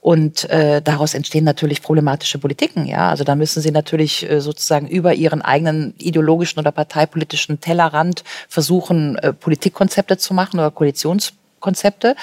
Und 0.00 0.48
äh, 0.48 0.80
daraus 0.80 1.12
entstehen 1.12 1.44
natürlich 1.44 1.82
problematische 1.82 2.38
Politiken, 2.38 2.86
ja. 2.86 3.10
Also 3.10 3.24
da 3.24 3.34
müssen 3.34 3.60
sie 3.60 3.72
natürlich 3.72 4.28
äh, 4.30 4.40
sozusagen 4.40 4.88
über 4.88 5.12
ihren 5.12 5.42
eigenen 5.42 5.92
ideologischen 5.98 6.60
oder 6.60 6.72
parteipolitischen 6.72 7.60
Tellerrand 7.60 8.24
versuchen, 8.48 9.18
äh, 9.18 9.34
Politikkonzepte 9.34 10.16
zu 10.16 10.32
machen 10.32 10.60
oder 10.60 10.70
Koalitionskonzepte. 10.70 12.16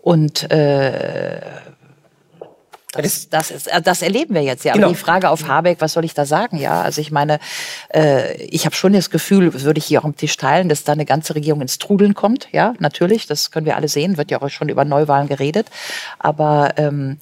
Und 0.00 0.50
äh, 0.50 1.40
das, 2.92 3.30
das, 3.30 3.50
ist, 3.50 3.66
äh, 3.68 3.80
das 3.80 4.02
erleben 4.02 4.34
wir 4.34 4.42
jetzt 4.42 4.64
ja. 4.64 4.74
Genau. 4.74 4.86
Aber 4.86 4.94
die 4.94 5.00
Frage 5.00 5.30
auf 5.30 5.48
Habeck, 5.48 5.80
was 5.80 5.94
soll 5.94 6.04
ich 6.04 6.14
da 6.14 6.26
sagen? 6.26 6.58
Ja, 6.58 6.82
also 6.82 7.00
ich 7.00 7.10
meine, 7.10 7.38
äh, 7.94 8.34
ich 8.44 8.66
habe 8.66 8.74
schon 8.74 8.92
das 8.92 9.10
Gefühl, 9.10 9.62
würde 9.62 9.78
ich 9.78 9.86
hier 9.86 10.00
auch 10.00 10.04
am 10.04 10.16
Tisch 10.16 10.36
teilen, 10.36 10.68
dass 10.68 10.84
da 10.84 10.92
eine 10.92 11.06
ganze 11.06 11.34
Regierung 11.34 11.62
ins 11.62 11.78
Trudeln 11.78 12.14
kommt. 12.14 12.48
Ja, 12.52 12.74
natürlich, 12.78 13.26
das 13.26 13.50
können 13.50 13.66
wir 13.66 13.76
alle 13.76 13.88
sehen. 13.88 14.18
Wird 14.18 14.30
ja 14.30 14.42
auch 14.42 14.48
schon 14.50 14.68
über 14.68 14.84
Neuwahlen 14.84 15.28
geredet. 15.28 15.68
Aber 16.18 16.74
ähm, 16.76 17.18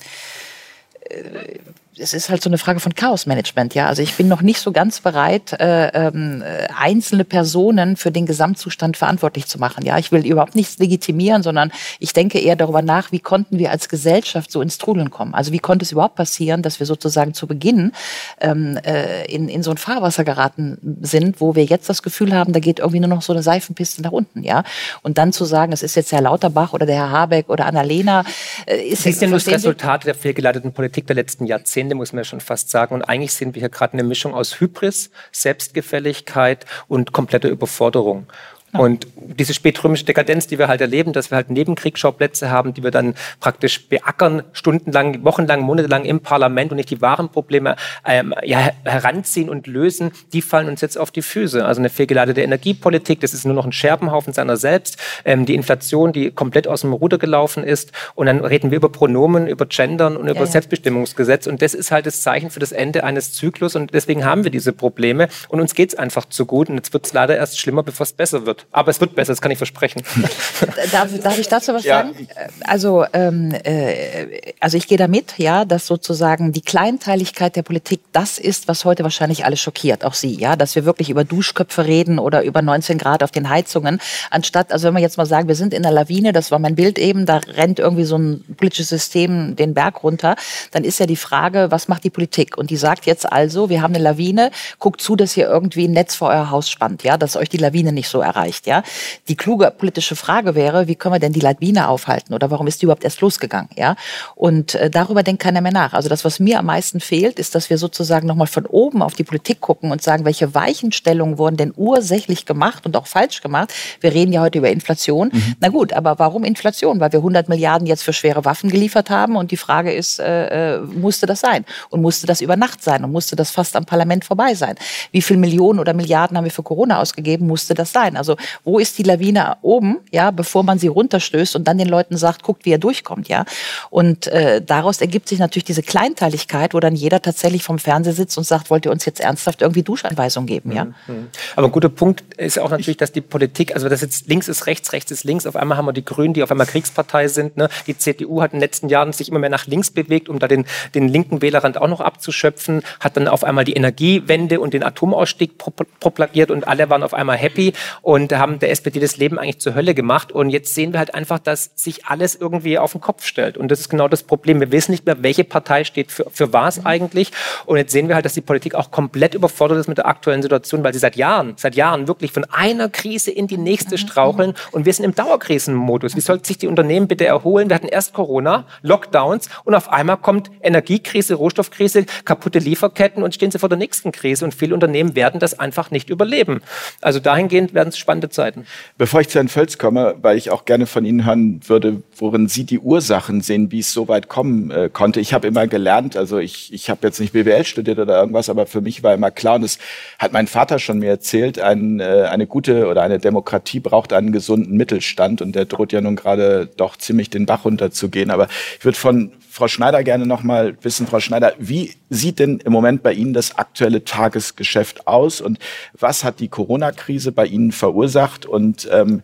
äh, 1.09 1.59
es 2.00 2.14
ist 2.14 2.30
halt 2.30 2.42
so 2.42 2.50
eine 2.50 2.59
Frage 2.59 2.80
von 2.80 2.95
Chaosmanagement, 2.95 3.75
ja. 3.75 3.87
Also 3.87 4.02
ich 4.02 4.14
bin 4.14 4.28
noch 4.28 4.42
nicht 4.42 4.61
so 4.61 4.73
ganz 4.73 5.00
bereit, 5.00 5.52
äh, 5.61 5.88
ähm, 5.88 6.42
einzelne 6.76 7.25
Personen 7.25 7.97
für 7.97 8.11
den 8.11 8.26
Gesamtzustand 8.26 8.97
verantwortlich 8.97 9.47
zu 9.47 9.59
machen. 9.59 9.85
Ja, 9.85 9.99
ich 9.99 10.11
will 10.11 10.26
überhaupt 10.26 10.54
nichts 10.54 10.78
legitimieren, 10.78 11.42
sondern 11.42 11.71
ich 11.99 12.12
denke 12.12 12.38
eher 12.38 12.57
darüber 12.57 12.83
nach, 12.83 13.12
wie 13.12 13.21
konnten 13.21 13.59
wir 13.59 13.71
als 13.71 13.88
Gesellschaft 13.88 14.50
so 14.50 14.62
ins 14.62 14.78
Trudeln 14.78 15.11
kommen. 15.11 15.35
Also 15.35 15.52
wie 15.52 15.59
konnte 15.59 15.85
es 15.85 15.92
überhaupt 15.92 16.16
passieren, 16.16 16.62
dass 16.62 16.80
wir 16.80 16.87
sozusagen 16.87 17.35
zu 17.35 17.47
Beginn 17.47 17.92
ähm, 18.40 18.78
äh, 18.85 19.26
in, 19.26 19.49
in 19.49 19.62
so 19.62 19.71
ein 19.71 19.76
Fahrwasser 19.76 20.25
geraten 20.25 20.78
sind, 21.02 21.40
wo 21.40 21.54
wir 21.54 21.64
jetzt 21.64 21.88
das 21.88 22.02
Gefühl 22.02 22.35
haben, 22.35 22.52
da 22.52 22.61
geht 22.61 22.78
irgendwie 22.78 23.00
nur 23.00 23.09
noch 23.09 23.23
so 23.23 23.33
eine 23.33 23.42
Seifenpiste 23.42 24.02
nach 24.02 24.12
unten, 24.12 24.42
ja. 24.42 24.64
Und 25.02 25.19
dann 25.19 25.33
zu 25.33 25.45
sagen, 25.45 25.73
es 25.73 25.83
ist 25.83 25.95
jetzt 25.97 26.12
Herr 26.12 26.23
Lauterbach 26.23 26.73
oder 26.73 26.87
der 26.87 26.97
Herr 26.97 27.11
Habeck 27.11 27.49
oder 27.49 27.66
Annalena, 27.66 28.25
äh, 28.66 28.80
ist, 28.83 29.07
ist 29.07 29.21
nur 29.23 29.33
das 29.33 29.47
Resultat 29.47 30.04
der 30.04 30.14
fehlgeleiteten 30.14 30.73
Politik 30.73 31.07
der 31.07 31.16
letzten 31.16 31.47
Jahrzehnte 31.47 31.90
Ende, 31.91 31.97
muss 31.97 32.13
man 32.13 32.21
ja 32.21 32.25
schon 32.25 32.41
fast 32.41 32.71
sagen. 32.71 32.95
Und 32.95 33.03
eigentlich 33.03 33.33
sehen 33.33 33.55
wir 33.55 33.61
hier 33.61 33.69
gerade 33.69 33.95
eine 33.95 34.05
Mischung 34.05 34.33
aus 34.33 34.61
Hybris, 34.61 35.11
Selbstgefälligkeit 35.33 36.65
und 36.87 37.13
kompletter 37.13 37.49
Überforderung. 37.49 38.27
Und 38.73 39.07
diese 39.17 39.53
spätrömische 39.53 40.05
Dekadenz, 40.05 40.47
die 40.47 40.59
wir 40.59 40.69
halt 40.69 40.81
erleben, 40.81 41.12
dass 41.12 41.31
wir 41.31 41.37
halt 41.37 41.50
Nebenkriegsschauplätze 41.50 42.50
haben, 42.50 42.73
die 42.73 42.85
wir 42.85 42.93
dann 42.93 43.15
praktisch 43.41 43.89
beackern, 43.89 44.45
stundenlang, 44.53 45.25
wochenlang, 45.25 45.61
monatelang 45.62 46.05
im 46.05 46.21
Parlament 46.21 46.71
und 46.71 46.77
nicht 46.77 46.91
die 46.91 47.00
wahren 47.00 47.31
Probleme 47.31 47.77
ähm, 48.07 48.33
ja, 48.45 48.71
heranziehen 48.85 49.49
und 49.49 49.67
lösen, 49.67 50.12
die 50.33 50.43
fallen 50.43 50.69
uns 50.69 50.81
jetzt 50.83 50.99
auf 50.99 51.11
die 51.11 51.23
Füße. 51.23 51.65
Also 51.65 51.81
eine 51.81 51.91
fehlgeleitete 51.91 52.43
Energiepolitik, 52.43 53.21
das 53.21 53.35
ist 53.35 53.45
nur 53.45 53.55
noch 53.55 53.65
ein 53.65 53.73
Scherbenhaufen 53.73 54.33
seiner 54.33 54.57
selbst. 54.57 54.99
Ähm, 55.25 55.47
die 55.47 55.55
Inflation, 55.55 56.12
die 56.12 56.31
komplett 56.31 56.69
aus 56.69 56.83
dem 56.83 56.93
Ruder 56.93 57.19
gelaufen 57.19 57.65
ist. 57.65 57.93
Und 58.15 58.27
dann 58.27 58.45
reden 58.45 58.71
wir 58.71 58.77
über 58.77 58.91
Pronomen, 58.91 59.49
über 59.49 59.67
Gendern 59.67 60.17
und 60.17 60.29
über 60.29 60.41
ja, 60.41 60.47
Selbstbestimmungsgesetz. 60.47 61.49
Und 61.49 61.61
das 61.62 61.75
ist 61.75 61.91
halt 61.91 62.07
das 62.07 62.23
Zeichen 62.23 62.50
für 62.50 62.61
das 62.61 62.71
Ende 62.71 63.03
eines 63.03 63.33
Zyklus. 63.33 63.75
Und 63.75 63.93
deswegen 63.95 64.25
haben 64.25 64.45
wir 64.45 64.50
diese 64.50 64.73
Probleme. 64.73 65.29
Und 65.49 65.61
uns 65.61 65.75
geht 65.75 65.93
es 65.93 65.99
einfach 65.99 66.27
zu 66.27 66.47
gut. 66.47 66.69
Und 66.69 66.77
jetzt 66.77 66.93
wird 66.93 67.07
es 67.07 67.12
leider 67.12 67.37
erst 67.37 67.59
schlimmer, 67.59 67.83
bevor 67.83 68.05
es 68.05 68.12
besser 68.12 68.47
wird. 68.47 68.60
Aber 68.73 68.90
es 68.90 69.00
wird 69.00 69.14
besser, 69.14 69.33
das 69.33 69.40
kann 69.40 69.50
ich 69.50 69.59
versprechen. 69.59 70.02
darf, 70.93 71.09
darf 71.23 71.38
ich 71.38 71.49
dazu 71.49 71.75
was 71.75 71.85
ja. 71.85 72.02
sagen? 72.02 72.29
Also, 72.64 73.05
ähm, 73.12 73.52
äh, 73.64 74.52
also 74.61 74.76
ich 74.76 74.87
gehe 74.87 74.99
damit, 74.99 75.35
ja, 75.38 75.64
dass 75.64 75.87
sozusagen 75.87 76.52
die 76.52 76.61
Kleinteiligkeit 76.61 77.57
der 77.57 77.62
Politik 77.62 78.00
das 78.12 78.38
ist, 78.38 78.69
was 78.69 78.85
heute 78.85 79.02
wahrscheinlich 79.02 79.45
alle 79.45 79.57
schockiert, 79.57 80.05
auch 80.05 80.14
Sie, 80.14 80.35
ja, 80.35 80.57
dass 80.57 80.75
wir 80.76 80.85
wirklich 80.85 81.11
über 81.11 81.25
Duschköpfe 81.25 81.87
reden 81.87 82.19
oder 82.19 82.43
über 82.43 82.62
19 82.62 82.99
Grad 82.99 83.23
auf 83.23 83.31
den 83.31 83.49
Heizungen, 83.49 84.00
anstatt, 84.31 84.73
also 84.73 84.88
wenn 84.88 84.95
wir 84.95 85.00
jetzt 85.00 85.17
mal 85.17 85.26
sagen, 85.26 85.49
wir 85.49 85.55
sind 85.55 85.75
in 85.75 85.83
der 85.83 85.93
Lawine, 85.93 86.33
das 86.33 86.50
war 86.50 86.59
mein 86.59 86.75
Bild 86.75 86.99
eben, 86.99 87.26
da 87.26 87.38
rennt 87.38 87.79
irgendwie 87.79 88.05
so 88.05 88.17
ein 88.17 88.45
politisches 88.57 88.88
System 88.88 89.57
den 89.57 89.75
Berg 89.75 90.02
runter, 90.02 90.37
dann 90.71 90.85
ist 90.85 91.00
ja 91.00 91.07
die 91.07 91.17
Frage, 91.17 91.71
was 91.71 91.88
macht 91.88 92.05
die 92.05 92.11
Politik? 92.11 92.59
Und 92.59 92.71
die 92.71 92.76
sagt 92.76 93.07
jetzt 93.07 93.31
also, 93.31 93.69
wir 93.69 93.83
haben 93.83 93.95
eine 93.95 94.02
Lawine, 94.02 94.50
guckt 94.79 95.00
zu, 95.00 95.17
dass 95.17 95.37
ihr 95.37 95.49
irgendwie 95.49 95.88
ein 95.88 95.93
Netz 95.93 96.14
vor 96.14 96.29
euer 96.29 96.50
Haus 96.50 96.69
spannt, 96.69 97.02
ja, 97.02 97.17
dass 97.17 97.37
euch 97.37 97.49
die 97.49 97.57
Lawine 97.57 97.93
nicht 97.93 98.09
so 98.09 98.21
erreicht 98.21 98.50
erreicht. 98.50 98.66
Ja, 98.66 98.83
die 99.28 99.37
kluge 99.37 99.71
politische 99.71 100.16
Frage 100.16 100.54
wäre, 100.54 100.87
wie 100.87 100.95
können 100.95 101.14
wir 101.14 101.19
denn 101.19 101.33
die 101.33 101.40
Lawine 101.40 101.88
aufhalten 101.88 102.35
oder 102.35 102.50
warum 102.50 102.66
ist 102.66 102.83
die 102.83 102.87
überhaupt 102.87 103.04
erst 103.04 103.21
losgegangen? 103.21 103.69
Ja, 103.76 103.97
und 104.35 104.75
äh, 104.75 104.90
darüber 104.90 105.23
denkt 105.23 105.42
keiner 105.42 105.61
mehr 105.61 105.73
nach. 105.73 105.92
Also 105.92 106.09
das, 106.09 106.25
was 106.25 106.40
mir 106.40 106.59
am 106.59 106.66
meisten 106.66 107.00
fehlt, 107.00 107.38
ist, 107.38 107.54
dass 107.54 107.71
wir 107.71 107.78
sozusagen 107.78 108.26
nochmal 108.26 108.47
von 108.47 108.66
oben 108.66 109.02
auf 109.02 109.14
die 109.14 109.25
Politik 109.25 109.61
gucken 109.61 109.92
und 109.92 110.02
sagen, 110.02 110.25
welche 110.25 110.54
Weichenstellungen 110.54 111.38
wurden 111.38 111.57
denn 111.57 111.73
ursächlich 111.76 112.47
gemacht 112.47 112.87
und 112.87 112.97
auch 112.97 113.07
falsch 113.07 113.40
gemacht. 113.40 113.73
Wir 114.00 114.12
reden 114.12 114.33
ja 114.33 114.42
heute 114.42 114.59
über 114.59 114.71
Inflation. 114.71 115.30
Mhm. 115.33 115.54
Na 115.61 115.69
gut, 115.69 115.92
aber 115.92 116.19
warum 116.19 116.45
Inflation? 116.45 117.00
Weil 117.00 117.12
wir 117.12 117.21
100 117.21 117.49
Milliarden 117.49 117.87
jetzt 117.87 118.02
für 118.02 118.12
schwere 118.12 118.45
Waffen 118.45 118.71
geliefert 118.71 119.11
haben 119.11 119.37
und 119.37 119.50
die 119.50 119.57
Frage 119.57 119.92
ist, 119.92 120.21
äh, 120.21 120.76
äh, 120.76 120.80
musste 120.80 121.26
das 121.26 121.40
sein? 121.40 121.64
Und 121.90 122.02
musste 122.02 122.26
das 122.26 122.40
über 122.40 122.57
Nacht 122.57 122.83
sein? 122.83 123.04
Und 123.04 123.12
musste 123.12 123.37
das 123.37 123.50
fast 123.50 123.76
am 123.76 123.85
Parlament 123.85 124.25
vorbei 124.25 124.54
sein? 124.54 124.76
Wie 125.12 125.23
viel 125.23 125.37
Millionen 125.37 125.78
oder 125.78 125.95
Milliarden 125.95 126.37
haben 126.37 126.45
wir 126.45 126.50
für 126.50 126.62
Corona 126.62 127.00
ausgegeben? 127.00 127.47
Musste 127.47 127.75
das 127.75 127.92
sein? 127.92 128.16
Also 128.16 128.37
wo 128.65 128.79
ist 128.79 128.99
die 128.99 129.03
Lawine 129.03 129.57
oben, 129.63 129.99
ja, 130.11 130.31
bevor 130.31 130.63
man 130.63 130.79
sie 130.79 130.89
runterstößt 130.89 131.57
und 131.57 131.67
dann 131.67 131.79
den 131.79 131.89
Leuten 131.89 132.17
sagt, 132.17 132.43
guckt, 132.43 132.65
wie 132.65 132.73
er 132.73 132.79
durchkommt, 132.79 133.29
ja. 133.29 133.45
Und 133.91 134.27
äh, 134.29 134.63
daraus 134.63 135.01
ergibt 135.01 135.29
sich 135.29 135.39
natürlich 135.39 135.65
diese 135.65 135.83
Kleinteiligkeit, 135.83 136.75
wo 136.75 136.81
dann 136.81 136.95
jeder 136.95 137.23
tatsächlich 137.23 137.63
vom 137.63 137.79
Fernseher 137.79 138.13
sitzt 138.13 138.37
und 138.39 138.45
sagt, 138.45 138.71
wollt 138.71 138.85
ihr 138.87 138.93
uns 138.93 139.05
jetzt 139.05 139.21
ernsthaft 139.21 139.63
irgendwie 139.63 139.83
Duschanweisungen 139.83 140.47
geben, 140.47 140.73
ja. 140.73 140.85
Mhm. 140.85 140.95
mhm. 141.07 141.27
Aber 141.57 141.69
ein 141.69 141.73
guter 141.73 141.89
Punkt 141.89 142.23
ist 142.35 142.59
auch 142.59 142.71
natürlich, 142.71 142.97
dass 142.97 143.13
die 143.13 143.21
Politik, 143.21 143.75
also 143.75 143.89
das 143.89 144.01
jetzt 144.01 144.29
links 144.29 144.49
ist 144.49 144.67
rechts, 144.67 144.93
rechts 144.93 145.11
ist 145.11 145.25
links, 145.25 145.47
auf 145.47 145.57
einmal 145.57 145.79
haben 145.79 145.87
wir 145.87 145.93
die 145.93 146.05
Grünen, 146.05 146.35
die 146.35 146.43
auf 146.43 146.51
einmal 146.51 146.67
Kriegspartei 146.67 147.29
sind, 147.29 147.57
ne? 147.57 147.69
Die 147.87 147.97
CDU 147.97 148.43
hat 148.43 148.53
in 148.53 148.59
den 148.59 148.63
letzten 148.63 148.89
Jahren 148.89 149.13
sich 149.13 149.29
immer 149.29 149.39
mehr 149.39 149.51
nach 149.51 149.67
links 149.67 149.91
bewegt, 149.91 150.29
um 150.29 150.39
da 150.39 150.49
den, 150.49 150.65
den 150.95 151.09
linken 151.09 151.43
Wählerrand 151.43 151.79
auch 151.79 151.89
noch 151.89 152.01
abzuschöpfen, 152.01 152.83
hat 153.01 153.17
dann 153.17 153.29
auf 153.29 153.45
einmal 153.45 153.65
die 153.65 153.75
Energiewende 153.75 154.61
und 154.61 154.75
den 154.75 154.83
Atomausstieg 154.83 155.59
propagiert 155.59 156.51
und 156.51 156.67
alle 156.67 156.91
waren 156.91 157.03
auf 157.03 157.15
einmal 157.15 157.37
happy 157.37 157.73
und 158.03 158.30
haben 158.39 158.59
der 158.59 158.71
SPD 158.71 159.01
das 159.01 159.17
Leben 159.17 159.39
eigentlich 159.39 159.61
zur 159.61 159.75
Hölle 159.75 159.95
gemacht. 159.95 160.33
Und 160.33 160.51
jetzt 160.51 160.75
sehen 160.75 160.93
wir 160.93 160.99
halt 160.99 161.15
einfach, 161.15 161.39
dass 161.39 161.71
sich 161.75 162.07
alles 162.07 162.35
irgendwie 162.35 162.79
auf 162.79 162.93
den 162.93 163.01
Kopf 163.01 163.25
stellt. 163.25 163.57
Und 163.57 163.71
das 163.71 163.81
ist 163.81 163.89
genau 163.89 164.09
das 164.09 164.23
Problem. 164.23 164.61
Wir 164.61 164.71
wissen 164.73 164.93
nicht 164.93 165.07
mehr, 165.07 165.23
welche 165.23 165.45
Partei 165.45 165.85
steht 165.85 166.13
für, 166.13 166.27
für 166.31 166.53
was 166.53 166.85
eigentlich. 166.87 167.33
Und 167.67 167.77
jetzt 167.77 167.93
sehen 167.93 168.09
wir 168.09 168.15
halt, 168.15 168.25
dass 168.25 168.35
die 168.35 168.41
Politik 168.41 168.75
auch 168.75 168.91
komplett 168.91 169.35
überfordert 169.35 169.79
ist 169.79 169.89
mit 169.89 169.99
der 169.99 170.07
aktuellen 170.07 170.43
Situation, 170.43 170.85
weil 170.85 170.93
sie 170.93 170.99
seit 170.99 171.17
Jahren, 171.17 171.55
seit 171.57 171.75
Jahren 171.75 172.09
wirklich 172.09 172.33
von 172.33 172.45
einer 172.45 172.89
Krise 172.89 173.31
in 173.31 173.47
die 173.47 173.59
nächste 173.59 173.99
straucheln. 173.99 174.55
Und 174.73 174.87
wir 174.87 174.93
sind 174.93 175.05
im 175.05 175.15
Dauerkrisenmodus. 175.15 176.17
Wie 176.17 176.21
sollten 176.21 176.45
sich 176.45 176.59
die 176.59 176.67
Unternehmen 176.67 177.09
bitte 177.09 177.27
erholen? 177.27 177.69
Wir 177.69 177.75
hatten 177.77 177.89
erst 177.89 178.13
Corona, 178.13 178.67
Lockdowns 178.83 179.49
und 179.65 179.75
auf 179.75 179.91
einmal 179.91 180.17
kommt 180.19 180.51
Energiekrise, 180.63 181.35
Rohstoffkrise, 181.35 182.07
kaputte 182.25 182.59
Lieferketten 182.59 183.23
und 183.23 183.35
stehen 183.35 183.51
sie 183.51 183.59
vor 183.59 183.69
der 183.69 183.79
nächsten 183.79 184.13
Krise. 184.13 184.45
Und 184.45 184.55
viele 184.55 184.75
Unternehmen 184.75 185.15
werden 185.17 185.41
das 185.41 185.59
einfach 185.59 185.91
nicht 185.91 186.11
überleben. 186.11 186.63
Also 187.01 187.21
dahingehend 187.21 187.75
werden 187.75 187.89
es 187.89 187.99
spannende 187.99 188.20
Zeiten. 188.29 188.67
Bevor 188.99 189.21
ich 189.21 189.29
zu 189.29 189.39
Herrn 189.39 189.49
Völz 189.49 189.79
komme, 189.79 190.17
weil 190.21 190.37
ich 190.37 190.50
auch 190.50 190.65
gerne 190.65 190.87
von 190.87 191.05
Ihnen 191.05 191.25
hören 191.25 191.61
würde, 191.67 192.03
worin 192.17 192.49
Sie 192.49 192.65
die 192.65 192.79
Ursachen 192.79 193.41
sehen, 193.41 193.73
wie 193.73 193.79
es 193.79 193.93
so 193.93 194.09
weit 194.09 194.29
kommen 194.29 194.71
äh, 194.71 194.91
konnte. 194.93 195.21
Ich 195.21 195.33
habe 195.33 195.49
immer 195.49 195.67
gelernt, 195.67 196.17
also 196.17 196.39
ich, 196.39 196.73
ich 196.73 196.91
habe 196.91 197.07
jetzt 197.07 197.21
nicht 197.21 197.33
BWL 197.33 197.65
studiert 197.65 197.99
oder 197.99 198.21
irgendwas, 198.21 198.50
aber 198.50 198.67
für 198.67 198.81
mich 198.81 199.03
war 199.03 199.15
immer 199.15 199.31
klar, 199.31 199.55
und 199.55 199.62
das 199.62 199.79
hat 200.19 200.33
mein 200.33 200.47
Vater 200.47 200.79
schon 200.79 200.99
mir 200.99 201.11
erzählt, 201.11 201.59
ein, 201.59 202.00
äh, 202.00 202.27
eine 202.31 202.47
gute 202.47 202.89
oder 202.89 203.03
eine 203.03 203.19
Demokratie 203.19 203.81
braucht 203.81 204.12
einen 204.12 204.33
gesunden 204.33 204.77
Mittelstand 204.77 205.41
und 205.41 205.55
der 205.55 205.65
droht 205.65 205.93
ja 205.93 206.00
nun 206.00 206.17
gerade 206.17 206.69
doch 206.77 206.97
ziemlich 206.97 207.31
den 207.31 207.47
Bach 207.47 207.65
runterzugehen. 207.65 208.31
Aber 208.31 208.49
ich 208.79 208.85
würde 208.85 208.99
von 208.99 209.33
Frau 209.61 209.69
Schneider 209.69 210.02
gerne 210.02 210.25
noch 210.25 210.43
mal 210.43 210.75
wissen, 210.81 211.07
Frau 211.07 211.21
Schneider, 211.21 211.52
wie 211.59 211.93
sieht 212.09 212.38
denn 212.38 212.61
im 212.64 212.73
Moment 212.73 213.02
bei 213.02 213.12
Ihnen 213.12 213.35
das 213.35 213.59
aktuelle 213.59 214.05
Tagesgeschäft 214.05 215.07
aus 215.07 215.43
und 215.43 215.59
was 215.93 216.25
hat 216.25 216.40
die 216.40 216.49
Corona-Krise 216.49 217.31
bei 217.31 217.45
Ihnen 217.45 217.71
verursacht 217.71 218.47
und 218.47 218.88
ähm, 218.90 219.21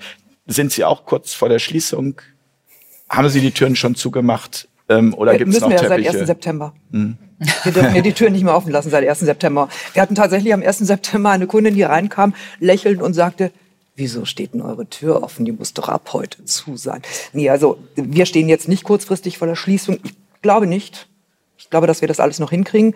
sind 0.47 0.73
Sie 0.73 0.85
auch 0.85 1.07
kurz 1.07 1.33
vor 1.33 1.49
der 1.49 1.59
Schließung? 1.59 2.21
Haben 3.09 3.31
Sie 3.31 3.41
die 3.41 3.51
Türen 3.51 3.77
schon 3.77 3.95
zugemacht? 3.95 4.69
Ähm, 4.91 5.15
oder 5.15 5.39
gibt 5.39 5.55
es 5.55 5.61
noch 5.63 5.71
wir 5.71 5.77
ja 5.77 5.89
Teppiche? 5.89 6.11
seit 6.11 6.21
1. 6.21 6.27
September. 6.27 6.75
Hm. 6.93 7.17
Wir 7.63 7.73
dürfen 7.73 7.95
ja 7.97 8.03
die 8.03 8.13
Tür 8.13 8.29
nicht 8.29 8.45
mehr 8.45 8.55
offen 8.55 8.73
lassen 8.73 8.91
seit 8.91 9.09
1. 9.09 9.21
September. 9.21 9.71
Wir 9.95 10.03
hatten 10.03 10.17
tatsächlich 10.17 10.53
am 10.53 10.63
1. 10.63 10.81
September 10.81 11.31
eine 11.31 11.47
Kundin, 11.47 11.75
die 11.75 11.83
reinkam, 11.83 12.35
lächelnd 12.61 13.01
und 13.01 13.15
sagte, 13.15 13.53
wieso 13.95 14.27
steht 14.27 14.53
denn 14.53 14.61
eure 14.61 14.87
Tür 14.87 15.23
offen? 15.23 15.47
Die 15.47 15.53
muss 15.53 15.73
doch 15.73 15.89
ab 15.89 16.11
heute 16.13 16.45
zu 16.45 16.77
sein. 16.77 17.01
Nee, 17.33 17.49
also 17.49 17.79
wir 17.95 18.27
stehen 18.27 18.51
jetzt 18.51 18.69
nicht 18.69 18.85
kurzfristig 18.85 19.39
vor 19.39 19.49
der 19.49 19.57
Schließung. 19.57 19.99
Ich 20.05 20.13
glaube 20.47 20.69
nicht. 20.69 21.09
Ich 21.59 21.71
glaube, 21.71 21.89
dass 21.89 22.03
wir 22.03 22.07
das 22.07 22.21
alles 22.21 22.39
noch 22.39 22.51
hinkriegen. 22.51 22.95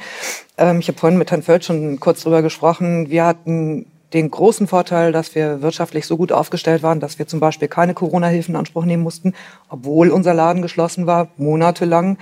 Ähm, 0.57 0.78
ich 0.78 0.87
habe 0.87 0.97
vorhin 0.97 1.19
mit 1.19 1.33
Herrn 1.33 1.42
Völz 1.42 1.66
schon 1.66 1.99
kurz 1.99 2.23
drüber 2.23 2.42
gesprochen. 2.42 3.11
Wir 3.11 3.26
hatten 3.26 3.87
den 4.12 4.30
großen 4.30 4.69
Vorteil, 4.69 5.11
dass 5.11 5.35
wir 5.35 5.62
wirtschaftlich 5.62 6.07
so 6.07 6.16
gut 6.16 6.30
aufgestellt 6.30 6.85
waren, 6.85 7.00
dass 7.00 7.19
wir 7.19 7.26
zum 7.26 7.40
Beispiel 7.40 7.66
keine 7.66 7.95
Corona-Hilfen 7.95 8.54
in 8.54 8.59
Anspruch 8.61 8.85
nehmen 8.85 9.02
mussten, 9.02 9.35
obwohl 9.69 10.11
unser 10.11 10.33
Laden 10.33 10.62
geschlossen 10.62 11.09
war, 11.09 11.28
monatelang, 11.38 12.19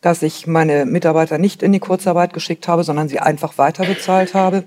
dass 0.00 0.22
ich 0.22 0.46
meine 0.46 0.86
Mitarbeiter 0.86 1.38
nicht 1.38 1.64
in 1.64 1.72
die 1.72 1.80
Kurzarbeit 1.80 2.32
geschickt 2.32 2.68
habe, 2.68 2.84
sondern 2.84 3.08
sie 3.08 3.18
einfach 3.18 3.58
weiterbezahlt 3.58 4.34
habe, 4.34 4.62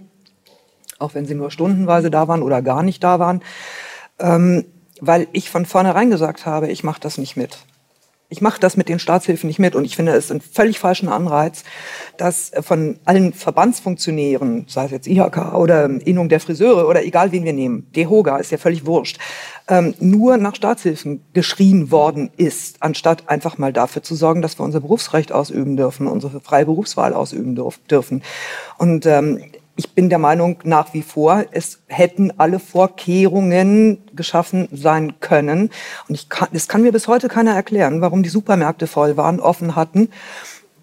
auch 1.00 1.14
wenn 1.14 1.26
sie 1.26 1.36
nur 1.36 1.50
stundenweise 1.50 2.12
da 2.12 2.28
waren 2.28 2.42
oder 2.42 2.62
gar 2.62 2.84
nicht 2.84 3.02
da 3.02 3.20
waren, 3.20 3.42
ähm, 4.20 4.66
weil 5.00 5.28
ich 5.32 5.50
von 5.50 5.66
vornherein 5.66 6.10
gesagt 6.10 6.46
habe, 6.46 6.68
ich 6.68 6.84
mache 6.84 7.00
das 7.00 7.18
nicht 7.18 7.38
mit 7.38 7.60
ich 8.34 8.42
mache 8.42 8.60
das 8.60 8.76
mit 8.76 8.90
den 8.90 8.98
Staatshilfen 8.98 9.48
nicht 9.48 9.60
mit 9.60 9.76
und 9.76 9.86
ich 9.86 9.96
finde 9.96 10.14
es 10.14 10.32
einen 10.32 10.42
völlig 10.42 10.80
falschen 10.80 11.08
Anreiz, 11.08 11.64
dass 12.18 12.52
von 12.62 12.98
allen 13.06 13.32
Verbandsfunktionären, 13.32 14.66
sei 14.68 14.86
es 14.86 14.92
jetzt 14.92 15.08
IHK 15.08 15.54
oder 15.54 15.86
Innung 15.86 16.30
der 16.30 16.40
Friseure 16.40 16.88
oder 16.88 17.06
egal 17.06 17.32
wen 17.32 17.44
wir 17.44 17.54
nehmen, 17.54 17.88
DEHOGA 17.96 18.38
ist 18.38 18.52
ja 18.52 18.58
völlig 18.58 18.88
wurscht, 18.88 19.20
ähm, 19.68 19.94
nur 20.00 20.38
nach 20.38 20.56
Staatshilfen 20.56 21.24
geschrien 21.34 21.92
worden 21.92 22.32
ist, 22.36 22.78
anstatt 22.80 23.30
einfach 23.30 23.60
mal 23.60 23.72
dafür 23.72 24.02
zu 24.02 24.16
sorgen, 24.16 24.42
dass 24.42 24.58
wir 24.60 24.64
unser 24.64 24.80
Berufsrecht 24.80 25.32
ausüben 25.32 25.78
dürfen, 25.78 26.08
unsere 26.08 26.42
freie 26.42 26.66
Berufswahl 26.66 27.14
ausüben 27.14 27.56
dürfen. 27.88 28.24
Und 28.80 29.06
ähm, 29.06 29.44
ich 29.76 29.94
bin 29.94 30.10
der 30.10 30.20
Meinung 30.20 30.60
nach 30.64 30.94
wie 30.94 31.02
vor, 31.02 31.46
es 31.52 31.80
hätten 31.88 32.32
alle 32.38 32.60
Vorkehrungen 32.60 34.04
geschaffen 34.16 34.68
sein 34.72 35.20
können. 35.20 35.72
Und 36.08 36.16
ich 36.16 36.30
kann, 36.30 36.50
es 36.52 36.68
kann 36.68 36.84
mir 36.84 36.92
bis 36.92 37.08
heute 37.08 37.28
keiner 37.28 37.56
erklären, 37.56 38.02
warum 38.02 38.22
die 38.22 38.30
Supermärkte 38.30 38.86
voll 38.86 39.18
waren, 39.18 39.40
offen 39.40 39.76
hatten, 39.76 40.10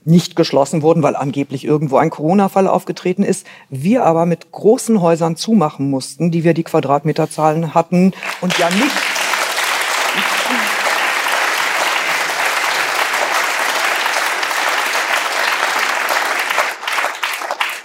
nicht 0.05 0.35
geschlossen 0.35 0.83
wurden, 0.83 1.03
weil 1.03 1.15
angeblich 1.15 1.65
irgendwo 1.65 1.99
ein 1.99 2.11
Corona-Fall 2.11 2.67
aufgetreten 2.67 3.23
ist. 3.23 3.47
Wir 3.69 4.05
aber 4.05 4.27
mit 4.27 4.51
großen 4.51 5.01
Häusern 5.01 5.37
zumachen 5.37 5.89
mussten, 5.91 6.31
die 6.31 6.43
wir 6.43 6.55
die 6.55 6.65
Quadratmeterzahlen 6.65 7.75
hatten 7.75 8.13
und 8.41 8.59
ja 8.59 8.71
nicht 8.71 9.20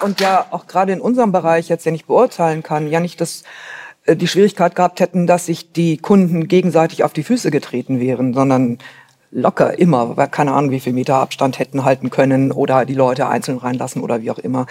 und 0.06 0.22
ja 0.22 0.46
auch 0.52 0.68
gerade 0.68 0.94
in 0.94 1.02
unserem 1.02 1.32
Bereich 1.32 1.68
jetzt 1.68 1.84
ja 1.84 1.92
nicht 1.92 2.06
beurteilen 2.06 2.62
kann, 2.62 2.88
ja 2.88 3.00
nicht 3.00 3.20
das 3.20 3.44
äh, 4.06 4.16
die 4.16 4.28
Schwierigkeit 4.28 4.76
gehabt 4.76 5.00
hätten, 5.00 5.26
dass 5.26 5.48
sich 5.48 5.74
die 5.74 5.98
Kunden 5.98 6.48
gegenseitig 6.48 7.04
auf 7.04 7.12
die 7.12 7.24
Füße 7.24 7.50
getreten 7.50 8.00
wären, 8.00 8.34
sondern 8.36 8.78
locker 9.32 9.78
immer, 9.80 10.16
weil 10.16 10.28
keine 10.28 10.54
Ahnung, 10.54 10.70
wie 10.70 10.80
viel 10.80 10.94
Meter 10.94 11.16
Abstand 11.16 11.58
hätten 11.58 11.84
halten 11.84 12.12
können 12.12 12.52
oder 12.52 12.86
die 12.86 12.94
Leute 12.94 13.28
einzeln 13.28 13.58
reinlassen 13.58 14.04
oder 14.04 14.22
wie 14.22 14.30
auch 14.30 14.38
immer. 14.38 14.68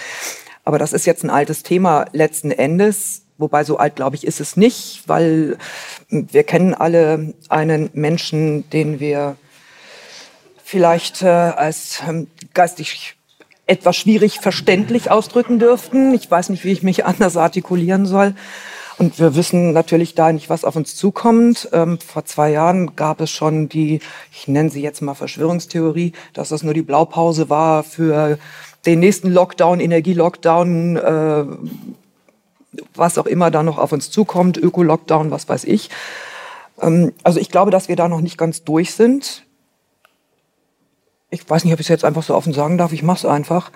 Aber 0.62 0.79
das 0.79 0.93
ist 0.93 1.05
jetzt 1.05 1.25
ein 1.25 1.31
altes 1.31 1.64
Thema 1.64 2.07
letzten 2.12 2.53
Endes. 2.53 3.23
Wobei 3.37 3.64
so 3.64 3.76
alt, 3.76 3.97
glaube 3.97 4.14
ich, 4.14 4.25
ist 4.25 4.41
es 4.41 4.57
nicht, 4.57 5.03
weil 5.09 5.59
wir 6.09 6.45
kennen 6.45 6.73
alle 6.73 7.35
einen 7.49 7.91
Menschen, 7.93 8.71
den 8.71 9.00
wir 9.00 9.35
vielleicht 10.62 11.23
äh, 11.23 11.26
als 11.26 12.00
ähm, 12.09 12.29
geistig 12.55 13.17
etwas 13.66 13.97
schwierig 13.97 14.40
verständlich 14.40 15.11
ausdrücken 15.11 15.59
dürften. 15.59 16.14
Ich 16.14 16.30
weiß 16.30 16.50
nicht, 16.50 16.64
wie 16.64 16.73
ich 16.73 16.83
mich 16.83 17.04
anders 17.04 17.37
artikulieren 17.37 18.06
soll. 18.06 18.35
Und 18.97 19.18
wir 19.18 19.35
wissen 19.35 19.73
natürlich 19.73 20.14
da 20.14 20.33
nicht, 20.33 20.50
was 20.50 20.64
auf 20.64 20.76
uns 20.76 20.94
zukommt. 20.94 21.68
Ähm, 21.73 21.99
vor 21.99 22.25
zwei 22.25 22.50
Jahren 22.50 22.94
gab 22.94 23.21
es 23.21 23.30
schon 23.30 23.68
die, 23.68 24.00
ich 24.33 24.47
nenne 24.47 24.71
sie 24.71 24.83
jetzt 24.83 25.02
mal 25.02 25.14
Verschwörungstheorie, 25.14 26.12
dass 26.33 26.50
das 26.50 26.62
nur 26.62 26.75
die 26.75 26.83
Blaupause 26.83 27.50
war 27.50 27.83
für 27.83 28.38
den 28.87 29.00
nächsten 29.00 29.33
Lockdown, 29.33 29.80
Energielockdown, 29.80 30.96
äh, 30.96 31.44
was 32.94 33.18
auch 33.18 33.27
immer 33.27 33.50
da 33.50 33.62
noch 33.62 33.79
auf 33.79 33.92
uns 33.92 34.11
zukommt, 34.11 34.59
Öko-Lockdown, 34.59 35.31
was 35.31 35.48
weiß 35.48 35.64
ich. 35.64 35.90
Ähm, 36.81 37.12
also 37.24 37.40
ich 37.40 37.50
glaube, 37.50 37.70
dass 37.70 37.88
wir 37.88 37.96
da 37.96 38.09
noch 38.09 38.20
nicht 38.20 38.38
ganz 38.38 38.62
durch 38.62 38.94
sind 38.94 39.44
ich 41.35 41.49
weiß 41.49 41.64
nicht, 41.64 41.75
ob 41.75 41.81
ich 41.81 41.87
es 41.87 41.90
jetzt 41.90 42.05
einfach 42.05 42.23
so 42.23 42.35
offen 42.35 42.53
sagen 42.53 42.79
darf, 42.79 42.92
ich 42.92 43.03
mache 43.03 43.18
es 43.18 43.25
einfach. 43.27 43.70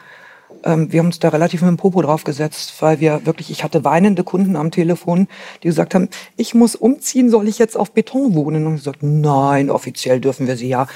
Ähm, 0.64 0.90
wir 0.92 1.00
haben 1.00 1.06
uns 1.06 1.18
da 1.18 1.28
relativ 1.28 1.60
mit 1.60 1.68
dem 1.68 1.76
Popo 1.76 2.00
draufgesetzt, 2.02 2.74
weil 2.80 3.00
wir 3.00 3.26
wirklich, 3.26 3.50
ich 3.50 3.64
hatte 3.64 3.84
weinende 3.84 4.24
Kunden 4.24 4.56
am 4.56 4.70
Telefon, 4.70 5.28
die 5.62 5.68
gesagt 5.68 5.94
haben, 5.94 6.08
ich 6.36 6.54
muss 6.54 6.74
umziehen, 6.74 7.30
soll 7.30 7.48
ich 7.48 7.58
jetzt 7.58 7.76
auf 7.76 7.92
Beton 7.92 8.34
wohnen? 8.34 8.66
Und 8.66 8.76
ich 8.76 8.80
gesagt, 8.80 9.02
nein, 9.02 9.70
offiziell 9.70 10.20
dürfen 10.20 10.46
wir 10.46 10.56
sie 10.56 10.68
ja 10.68 10.86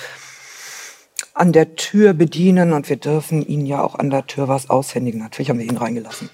an 1.34 1.52
der 1.52 1.76
Tür 1.76 2.12
bedienen 2.12 2.72
und 2.72 2.88
wir 2.88 2.96
dürfen 2.96 3.46
ihnen 3.46 3.66
ja 3.66 3.82
auch 3.82 3.94
an 3.94 4.10
der 4.10 4.26
Tür 4.26 4.48
was 4.48 4.70
aushändigen. 4.70 5.20
Natürlich 5.20 5.50
haben 5.50 5.58
wir 5.58 5.66
ihn 5.66 5.76
reingelassen. 5.76 6.30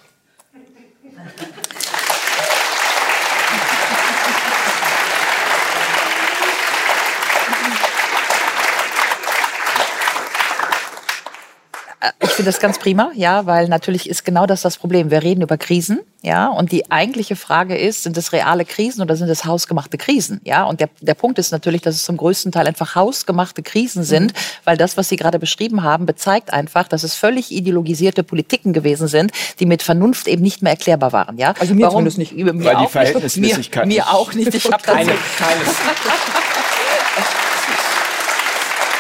Finde 12.39 12.53
das 12.53 12.61
ganz 12.61 12.79
prima, 12.79 13.11
ja, 13.17 13.47
weil 13.47 13.67
natürlich 13.67 14.09
ist 14.09 14.25
genau 14.25 14.47
das 14.47 14.63
das 14.63 14.77
Problem. 14.77 15.11
Wir 15.11 15.25
reden 15.25 15.43
über 15.43 15.59
Krisen, 15.59 15.99
ja, 16.23 16.47
und 16.47 16.71
die 16.71 16.89
eigentliche 16.89 17.35
Frage 17.35 17.77
ist, 17.77 18.05
sind 18.05 18.17
es 18.17 18.33
reale 18.33 18.65
Krisen 18.65 19.03
oder 19.03 19.17
sind 19.17 19.29
es 19.29 19.45
hausgemachte 19.45 19.99
Krisen, 19.99 20.41
ja? 20.45 20.63
Und 20.63 20.79
der, 20.79 20.89
der 21.01 21.15
Punkt 21.15 21.41
ist 21.41 21.51
natürlich, 21.51 21.83
dass 21.83 21.97
es 21.97 22.05
zum 22.05 22.17
größten 22.17 22.53
Teil 22.53 22.69
einfach 22.69 22.95
hausgemachte 22.95 23.65
Krisen 23.65 24.05
sind, 24.05 24.35
mhm. 24.35 24.39
weil 24.63 24.77
das, 24.77 24.97
was 24.97 25.09
Sie 25.09 25.17
gerade 25.17 25.41
beschrieben 25.41 25.83
haben, 25.83 26.07
bezeigt 26.07 26.53
einfach, 26.53 26.87
dass 26.87 27.03
es 27.03 27.15
völlig 27.15 27.51
ideologisierte 27.51 28.23
Politiken 28.23 28.73
gewesen 28.73 29.09
sind, 29.09 29.33
die 29.59 29.67
mit 29.67 29.83
Vernunft 29.83 30.29
eben 30.29 30.43
nicht 30.43 30.63
mehr 30.63 30.71
erklärbar 30.71 31.13
waren, 31.13 31.39
ja? 31.39 31.55
Also 31.59 31.75
mir 31.75 31.87
Warum? 31.87 32.09
zumindest 32.09 32.19
nicht. 32.19 32.37
Mir 32.37 32.65
weil 32.65 32.77
die 32.77 32.87
Verhältnismäßigkeit 32.87 33.85
mir, 33.89 33.95
mir 33.95 34.11
auch 34.11 34.33
nicht. 34.33 34.55
Ich 34.55 34.65
habe 34.65 34.81
keine, 34.81 35.07
keine. 35.07 35.17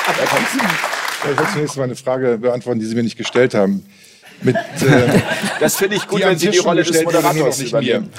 Aber 0.09 0.98
ich 1.23 1.39
wollte 1.39 1.53
zunächst 1.53 1.77
mal 1.77 1.85
eine 1.85 1.97
Frage 1.97 2.39
beantworten, 2.39 2.81
die 2.81 2.87
Sie 2.87 2.95
mir 2.95 3.03
nicht 3.03 3.19
gestellt 3.19 3.55
haben. 3.55 3.85
Mit, 4.41 4.55
äh, 4.55 5.21
das 5.61 5.77
finde 5.77 5.97
ich 5.97 6.07
gut, 6.07 6.23
wenn 6.23 6.39
Sie 6.39 6.51
die 6.51 6.59
Rolle 6.59 6.85
des 6.85 7.03
Moderators 7.03 7.59
nicht 7.59 7.71
übernehmen. 7.71 8.11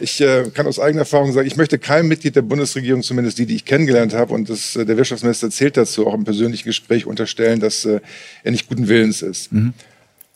Ich 0.00 0.20
äh, 0.20 0.44
kann 0.54 0.66
aus 0.66 0.78
eigener 0.78 1.00
Erfahrung 1.00 1.32
sagen, 1.32 1.46
ich 1.46 1.56
möchte 1.56 1.78
keinem 1.78 2.08
Mitglied 2.08 2.36
der 2.36 2.42
Bundesregierung, 2.42 3.02
zumindest 3.02 3.38
die, 3.38 3.46
die 3.46 3.56
ich 3.56 3.64
kennengelernt 3.64 4.14
habe, 4.14 4.32
und 4.32 4.48
das, 4.48 4.76
äh, 4.76 4.84
der 4.84 4.96
Wirtschaftsminister 4.96 5.50
zählt 5.50 5.76
dazu, 5.76 6.06
auch 6.06 6.14
im 6.14 6.24
persönlichen 6.24 6.64
Gespräch 6.64 7.06
unterstellen, 7.06 7.58
dass 7.58 7.84
äh, 7.84 8.00
er 8.44 8.50
nicht 8.52 8.68
guten 8.68 8.88
Willens 8.88 9.22
ist. 9.22 9.52
Mhm. 9.52 9.74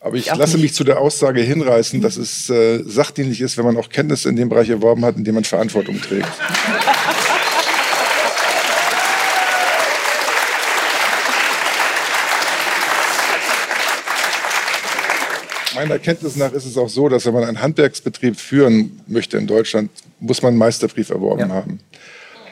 Aber 0.00 0.16
ich, 0.16 0.28
ich 0.28 0.34
lasse 0.34 0.54
nicht. 0.54 0.62
mich 0.62 0.74
zu 0.74 0.82
der 0.82 0.98
Aussage 0.98 1.42
hinreißen, 1.42 2.00
dass 2.00 2.16
es 2.16 2.48
äh, 2.48 2.82
sachdienlich 2.84 3.40
ist, 3.40 3.58
wenn 3.58 3.66
man 3.66 3.76
auch 3.76 3.90
Kenntnisse 3.90 4.30
in 4.30 4.36
dem 4.36 4.48
Bereich 4.48 4.70
erworben 4.70 5.04
hat, 5.04 5.16
in 5.16 5.24
dem 5.24 5.34
man 5.34 5.44
Verantwortung 5.44 6.00
trägt. 6.00 6.26
meiner 15.88 15.98
Kenntnis 15.98 16.36
nach 16.36 16.52
ist 16.52 16.66
es 16.66 16.76
auch 16.76 16.88
so, 16.88 17.08
dass 17.08 17.26
wenn 17.26 17.34
man 17.34 17.44
einen 17.44 17.60
Handwerksbetrieb 17.60 18.38
führen 18.38 19.00
möchte 19.06 19.36
in 19.36 19.46
Deutschland, 19.46 19.90
muss 20.18 20.42
man 20.42 20.50
einen 20.50 20.58
Meisterbrief 20.58 21.10
erworben 21.10 21.48
ja. 21.48 21.48
haben. 21.48 21.80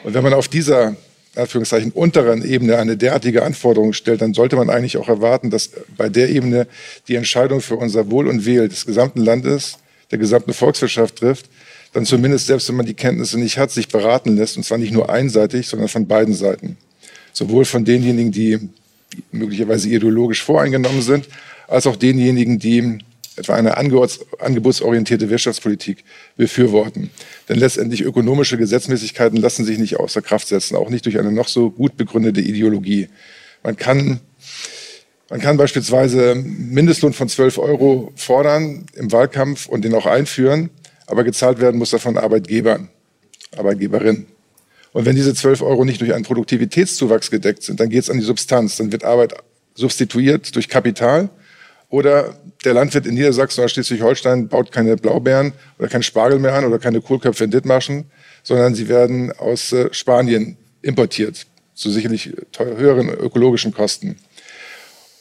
Und 0.03 0.13
wenn 0.13 0.23
man 0.23 0.33
auf 0.33 0.47
dieser 0.47 0.95
Anführungszeichen 1.35 1.91
unteren 1.91 2.43
Ebene 2.43 2.77
eine 2.77 2.97
derartige 2.97 3.43
Anforderung 3.43 3.93
stellt, 3.93 4.21
dann 4.21 4.33
sollte 4.33 4.55
man 4.55 4.69
eigentlich 4.69 4.97
auch 4.97 5.07
erwarten, 5.07 5.49
dass 5.49 5.69
bei 5.95 6.09
der 6.09 6.29
Ebene 6.29 6.67
die 7.07 7.15
Entscheidung 7.15 7.61
für 7.61 7.75
unser 7.75 8.09
Wohl 8.09 8.27
und 8.27 8.45
Wehl 8.45 8.67
des 8.67 8.85
gesamten 8.85 9.21
Landes, 9.21 9.77
der 10.11 10.17
gesamten 10.17 10.53
Volkswirtschaft 10.53 11.17
trifft, 11.17 11.45
dann 11.93 12.05
zumindest 12.05 12.47
selbst 12.47 12.67
wenn 12.69 12.75
man 12.75 12.85
die 12.85 12.93
Kenntnisse 12.93 13.39
nicht 13.39 13.57
hat, 13.57 13.71
sich 13.71 13.87
beraten 13.87 14.35
lässt, 14.35 14.57
und 14.57 14.63
zwar 14.63 14.77
nicht 14.77 14.91
nur 14.91 15.09
einseitig, 15.09 15.67
sondern 15.67 15.87
von 15.87 16.07
beiden 16.07 16.33
Seiten. 16.33 16.77
Sowohl 17.33 17.65
von 17.65 17.85
denjenigen, 17.85 18.31
die 18.31 18.59
möglicherweise 19.31 19.89
ideologisch 19.89 20.43
voreingenommen 20.43 21.01
sind, 21.01 21.27
als 21.67 21.87
auch 21.87 21.95
denjenigen, 21.95 22.59
die 22.59 22.99
etwa 23.39 23.55
eine 23.55 23.77
angebotsorientierte 23.77 25.29
Wirtschaftspolitik 25.29 26.03
befürworten. 26.37 27.09
Denn 27.47 27.57
letztendlich 27.57 28.01
ökonomische 28.01 28.57
Gesetzmäßigkeiten 28.57 29.39
lassen 29.39 29.65
sich 29.65 29.79
nicht 29.79 29.97
außer 29.97 30.21
Kraft 30.21 30.47
setzen, 30.47 30.75
auch 30.75 30.89
nicht 30.89 31.05
durch 31.05 31.17
eine 31.17 31.31
noch 31.31 31.47
so 31.47 31.71
gut 31.71 31.97
begründete 31.97 32.41
Ideologie. 32.41 33.09
Man 33.63 33.75
kann, 33.75 34.19
man 35.29 35.39
kann 35.39 35.57
beispielsweise 35.57 36.35
Mindestlohn 36.35 37.13
von 37.13 37.29
12 37.29 37.57
Euro 37.57 38.11
fordern 38.15 38.85
im 38.95 39.11
Wahlkampf 39.11 39.67
und 39.67 39.83
den 39.83 39.95
auch 39.95 40.05
einführen, 40.05 40.69
aber 41.07 41.23
gezahlt 41.23 41.59
werden 41.59 41.77
muss 41.77 41.89
davon 41.89 42.17
Arbeitgebern, 42.17 42.89
Arbeitgeberinnen. 43.57 44.27
Und 44.91 45.05
wenn 45.05 45.15
diese 45.15 45.33
12 45.33 45.61
Euro 45.61 45.85
nicht 45.85 46.01
durch 46.01 46.13
einen 46.13 46.25
Produktivitätszuwachs 46.25 47.29
gedeckt 47.29 47.63
sind, 47.63 47.79
dann 47.79 47.89
geht 47.89 48.03
es 48.03 48.09
an 48.09 48.17
die 48.17 48.25
Substanz. 48.25 48.77
Dann 48.77 48.91
wird 48.91 49.03
Arbeit 49.03 49.35
substituiert 49.75 50.55
durch 50.55 50.67
Kapital. 50.67 51.29
Oder 51.89 52.35
der 52.63 52.73
Landwirt 52.73 53.07
in 53.07 53.15
Niedersachsen 53.15 53.61
oder 53.61 53.69
Schleswig-Holstein 53.69 54.47
baut 54.47 54.71
keine 54.71 54.95
Blaubeeren 54.95 55.53
oder 55.79 55.87
keinen 55.87 56.03
Spargel 56.03 56.39
mehr 56.39 56.53
an 56.53 56.65
oder 56.65 56.77
keine 56.77 57.01
Kohlköpfe 57.01 57.45
in 57.45 57.51
Dithmarschen, 57.51 58.05
sondern 58.43 58.75
sie 58.75 58.87
werden 58.87 59.31
aus 59.31 59.73
äh, 59.73 59.91
Spanien 59.91 60.57
importiert 60.81 61.47
zu 61.73 61.89
sicherlich 61.89 62.31
höheren 62.57 63.09
ökologischen 63.09 63.73
Kosten. 63.73 64.17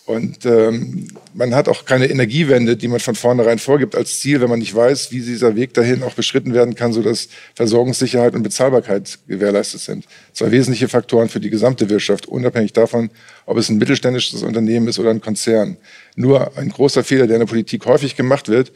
Und 0.09 0.47
ähm, 0.47 1.07
man 1.35 1.55
hat 1.55 1.69
auch 1.69 1.85
keine 1.85 2.07
Energiewende, 2.07 2.79
die 2.79 2.89
man 2.89 2.99
von 2.99 3.15
vornherein 3.15 3.59
vorgibt 3.59 3.95
als 3.95 4.21
Ziel, 4.21 4.41
wenn 4.41 4.49
man 4.49 4.59
nicht 4.59 4.75
weiß, 4.75 5.13
wie 5.13 5.21
dieser 5.21 5.55
Weg 5.55 5.75
dahin 5.75 6.03
auch 6.03 6.15
beschritten 6.15 6.55
werden 6.55 6.75
kann, 6.75 6.95
sodass 6.95 7.29
Versorgungssicherheit 7.55 8.35
und 8.35 8.43
Bezahlbarkeit 8.43 9.19
gewährleistet 9.29 9.83
sind. 9.83 10.07
Zwei 10.33 10.51
wesentliche 10.51 10.89
Faktoren 10.89 11.29
für 11.29 11.41
die 11.41 11.51
gesamte 11.51 11.91
Wirtschaft, 11.91 12.25
unabhängig 12.25 12.73
davon, 12.73 13.11
ob 13.45 13.59
es 13.59 13.69
ein 13.69 13.77
mittelständisches 13.77 14.43
Unternehmen 14.43 14.89
ist 14.89 14.99
oder 14.99 15.11
ein 15.11 15.21
Konzern. 15.21 15.77
Nur 16.17 16.57
ein 16.57 16.71
großer 16.71 17.05
Fehler, 17.05 17.27
der 17.27 17.37
in 17.37 17.41
der 17.41 17.47
Politik 17.47 17.85
häufig 17.85 18.17
gemacht 18.17 18.49
wird, 18.49 18.73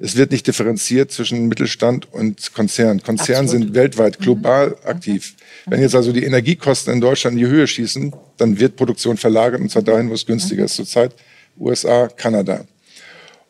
es 0.00 0.16
wird 0.16 0.30
nicht 0.30 0.46
differenziert 0.46 1.10
zwischen 1.10 1.48
Mittelstand 1.48 2.12
und 2.12 2.54
Konzern. 2.54 3.02
Konzerne 3.02 3.46
Absolut. 3.46 3.64
sind 3.66 3.74
weltweit, 3.74 4.18
global 4.18 4.68
mhm. 4.68 4.88
aktiv. 4.88 5.34
Wenn 5.68 5.80
jetzt 5.80 5.96
also 5.96 6.12
die 6.12 6.22
Energiekosten 6.22 6.92
in 6.92 7.00
Deutschland 7.00 7.36
in 7.36 7.44
die 7.44 7.50
Höhe 7.50 7.66
schießen, 7.66 8.14
dann 8.36 8.60
wird 8.60 8.76
Produktion 8.76 9.16
verlagert 9.16 9.60
und 9.60 9.68
zwar 9.68 9.82
dahin, 9.82 10.08
wo 10.08 10.14
es 10.14 10.24
günstiger 10.24 10.64
ist. 10.64 10.76
Zurzeit 10.76 11.12
USA, 11.58 12.06
Kanada. 12.06 12.64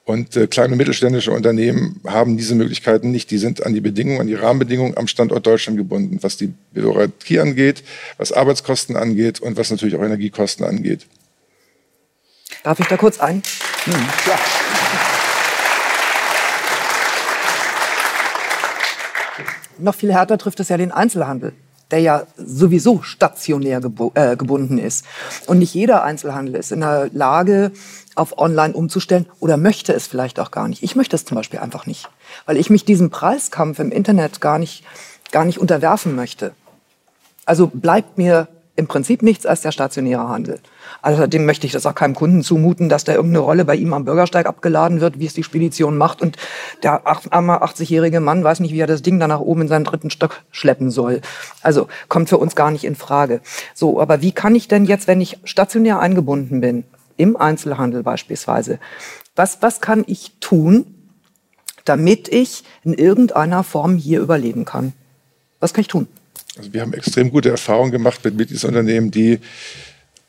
Und 0.05 0.35
äh, 0.35 0.47
kleine 0.47 0.73
und 0.73 0.79
mittelständische 0.79 1.33
Unternehmen 1.33 2.01
haben 2.07 2.39
diese 2.39 2.55
Möglichkeiten 2.55 3.11
nicht. 3.11 3.31
Die 3.31 3.39
sind 3.39 3.67
an 3.67 3.75
die 3.75 3.83
Bedingungen, 3.83 4.21
an 4.21 4.29
die 4.29 4.35
Rahmenbedingungen 4.35 4.97
am 4.97 5.09
Standort 5.09 5.47
Deutschland 5.47 5.77
gebunden, 5.77 6.19
was 6.23 6.39
die 6.39 6.55
Bürokratie 6.73 7.41
angeht, 7.41 7.83
was 8.17 8.33
Arbeitskosten 8.33 8.97
angeht 8.97 9.41
und 9.41 9.59
was 9.59 9.71
natürlich 9.71 9.97
auch 9.97 10.03
Energiekosten 10.03 10.65
angeht. 10.65 11.07
Darf 12.63 12.81
ich 12.81 12.87
da 12.87 12.97
kurz 12.97 13.21
ein? 13.21 13.43
Hm, 13.85 13.93
klar. 14.25 14.39
Noch 19.79 19.95
viel 19.95 20.13
härter 20.13 20.39
trifft 20.39 20.61
es 20.61 20.71
ja 20.71 20.79
den 20.79 20.93
Einzelhandel 20.93 21.53
der 21.91 22.01
ja 22.01 22.23
sowieso 22.37 23.03
stationär 23.03 23.81
äh, 24.15 24.37
gebunden 24.37 24.79
ist. 24.79 25.05
Und 25.47 25.59
nicht 25.59 25.75
jeder 25.75 26.03
Einzelhandel 26.03 26.57
ist 26.57 26.73
in 26.73 26.81
der 26.81 27.11
Lage, 27.13 27.73
auf 28.17 28.39
Online 28.39 28.75
umzustellen 28.75 29.27
oder 29.41 29.57
möchte 29.57 29.93
es 29.93 30.07
vielleicht 30.07 30.41
auch 30.41 30.51
gar 30.51 30.69
nicht. 30.69 30.83
Ich 30.83 30.97
möchte 30.97 31.15
es 31.15 31.25
zum 31.25 31.37
Beispiel 31.37 31.61
einfach 31.61 31.87
nicht, 31.87 32.09
weil 32.47 32.57
ich 32.57 32.71
mich 32.71 32.85
diesem 32.85 33.11
Preiskampf 33.11 33.79
im 33.79 33.93
Internet 33.93 34.41
gar 34.41 34.59
nicht, 34.59 34.85
gar 35.31 35.45
nicht 35.45 35.61
unterwerfen 35.61 36.17
möchte. 36.17 36.53
Also 37.45 37.69
bleibt 37.69 38.19
mir 38.19 38.49
im 38.77 38.87
Prinzip 38.87 39.23
nichts 39.23 39.47
als 39.47 39.63
der 39.63 39.73
stationäre 39.73 40.29
Handel. 40.29 40.61
Außerdem 41.03 41.45
möchte 41.45 41.67
ich 41.67 41.73
das 41.73 41.87
auch 41.87 41.95
keinem 41.95 42.15
Kunden 42.15 42.43
zumuten, 42.43 42.89
dass 42.89 43.05
da 43.05 43.15
irgendeine 43.15 43.45
Rolle 43.45 43.65
bei 43.65 43.75
ihm 43.75 43.95
am 43.95 44.05
Bürgersteig 44.05 44.47
abgeladen 44.47 45.01
wird, 45.01 45.19
wie 45.19 45.27
es 45.27 45.35
die 45.35 45.43
Spedition 45.43 45.97
macht. 45.97 46.21
Und 46.21 46.37
der 46.83 47.07
arme 47.07 47.63
80-jährige 47.63 48.21
Mann 48.21 48.45
weiß 48.45 48.61
nicht, 48.61 48.73
wie 48.73 48.81
er 48.81 48.87
das 48.87 49.03
Ding 49.03 49.19
dann 49.19 49.31
nach 49.31 49.41
oben 49.41 49.63
in 49.63 49.69
seinen 49.69 49.85
dritten 49.85 50.11
Stock 50.11 50.43
schleppen 50.51 50.91
soll. 50.91 51.23
Also 51.63 51.89
kommt 52.09 52.29
für 52.29 52.39
uns 52.39 52.55
gar 52.55 52.71
nicht 52.71 52.85
in 52.85 52.97
Frage. 52.97 53.41
So, 53.75 54.01
aber 54.01 54.21
wie 54.21 54.33
kann 54.33 54.55
ich 54.55 54.69
denn 54.69 54.85
jetzt, 54.85 55.07
wenn 55.07 55.21
ich 55.21 55.39
stationär 55.45 55.99
eingebunden 55.99 56.61
bin, 56.61 56.85
im 57.17 57.37
Einzelhandel 57.37 58.03
beispielsweise, 58.03 58.79
was, 59.35 59.63
was 59.63 59.81
kann 59.81 60.05
ich 60.07 60.33
tun, 60.41 60.87
damit 61.85 62.29
ich 62.29 62.65
in 62.85 62.93
irgendeiner 62.93 63.63
Form 63.63 63.97
hier 63.97 64.21
überleben 64.21 64.65
kann? 64.65 64.93
Was 65.61 65.73
kann 65.73 65.81
ich 65.83 65.89
tun? 65.89 66.09
Also 66.57 66.73
wir 66.73 66.81
haben 66.81 66.93
extrem 66.95 67.31
gute 67.31 67.51
Erfahrungen 67.51 67.93
gemacht 67.93 68.25
mit 68.25 68.37
Mitgliedsunternehmen, 68.37 69.11
die 69.11 69.41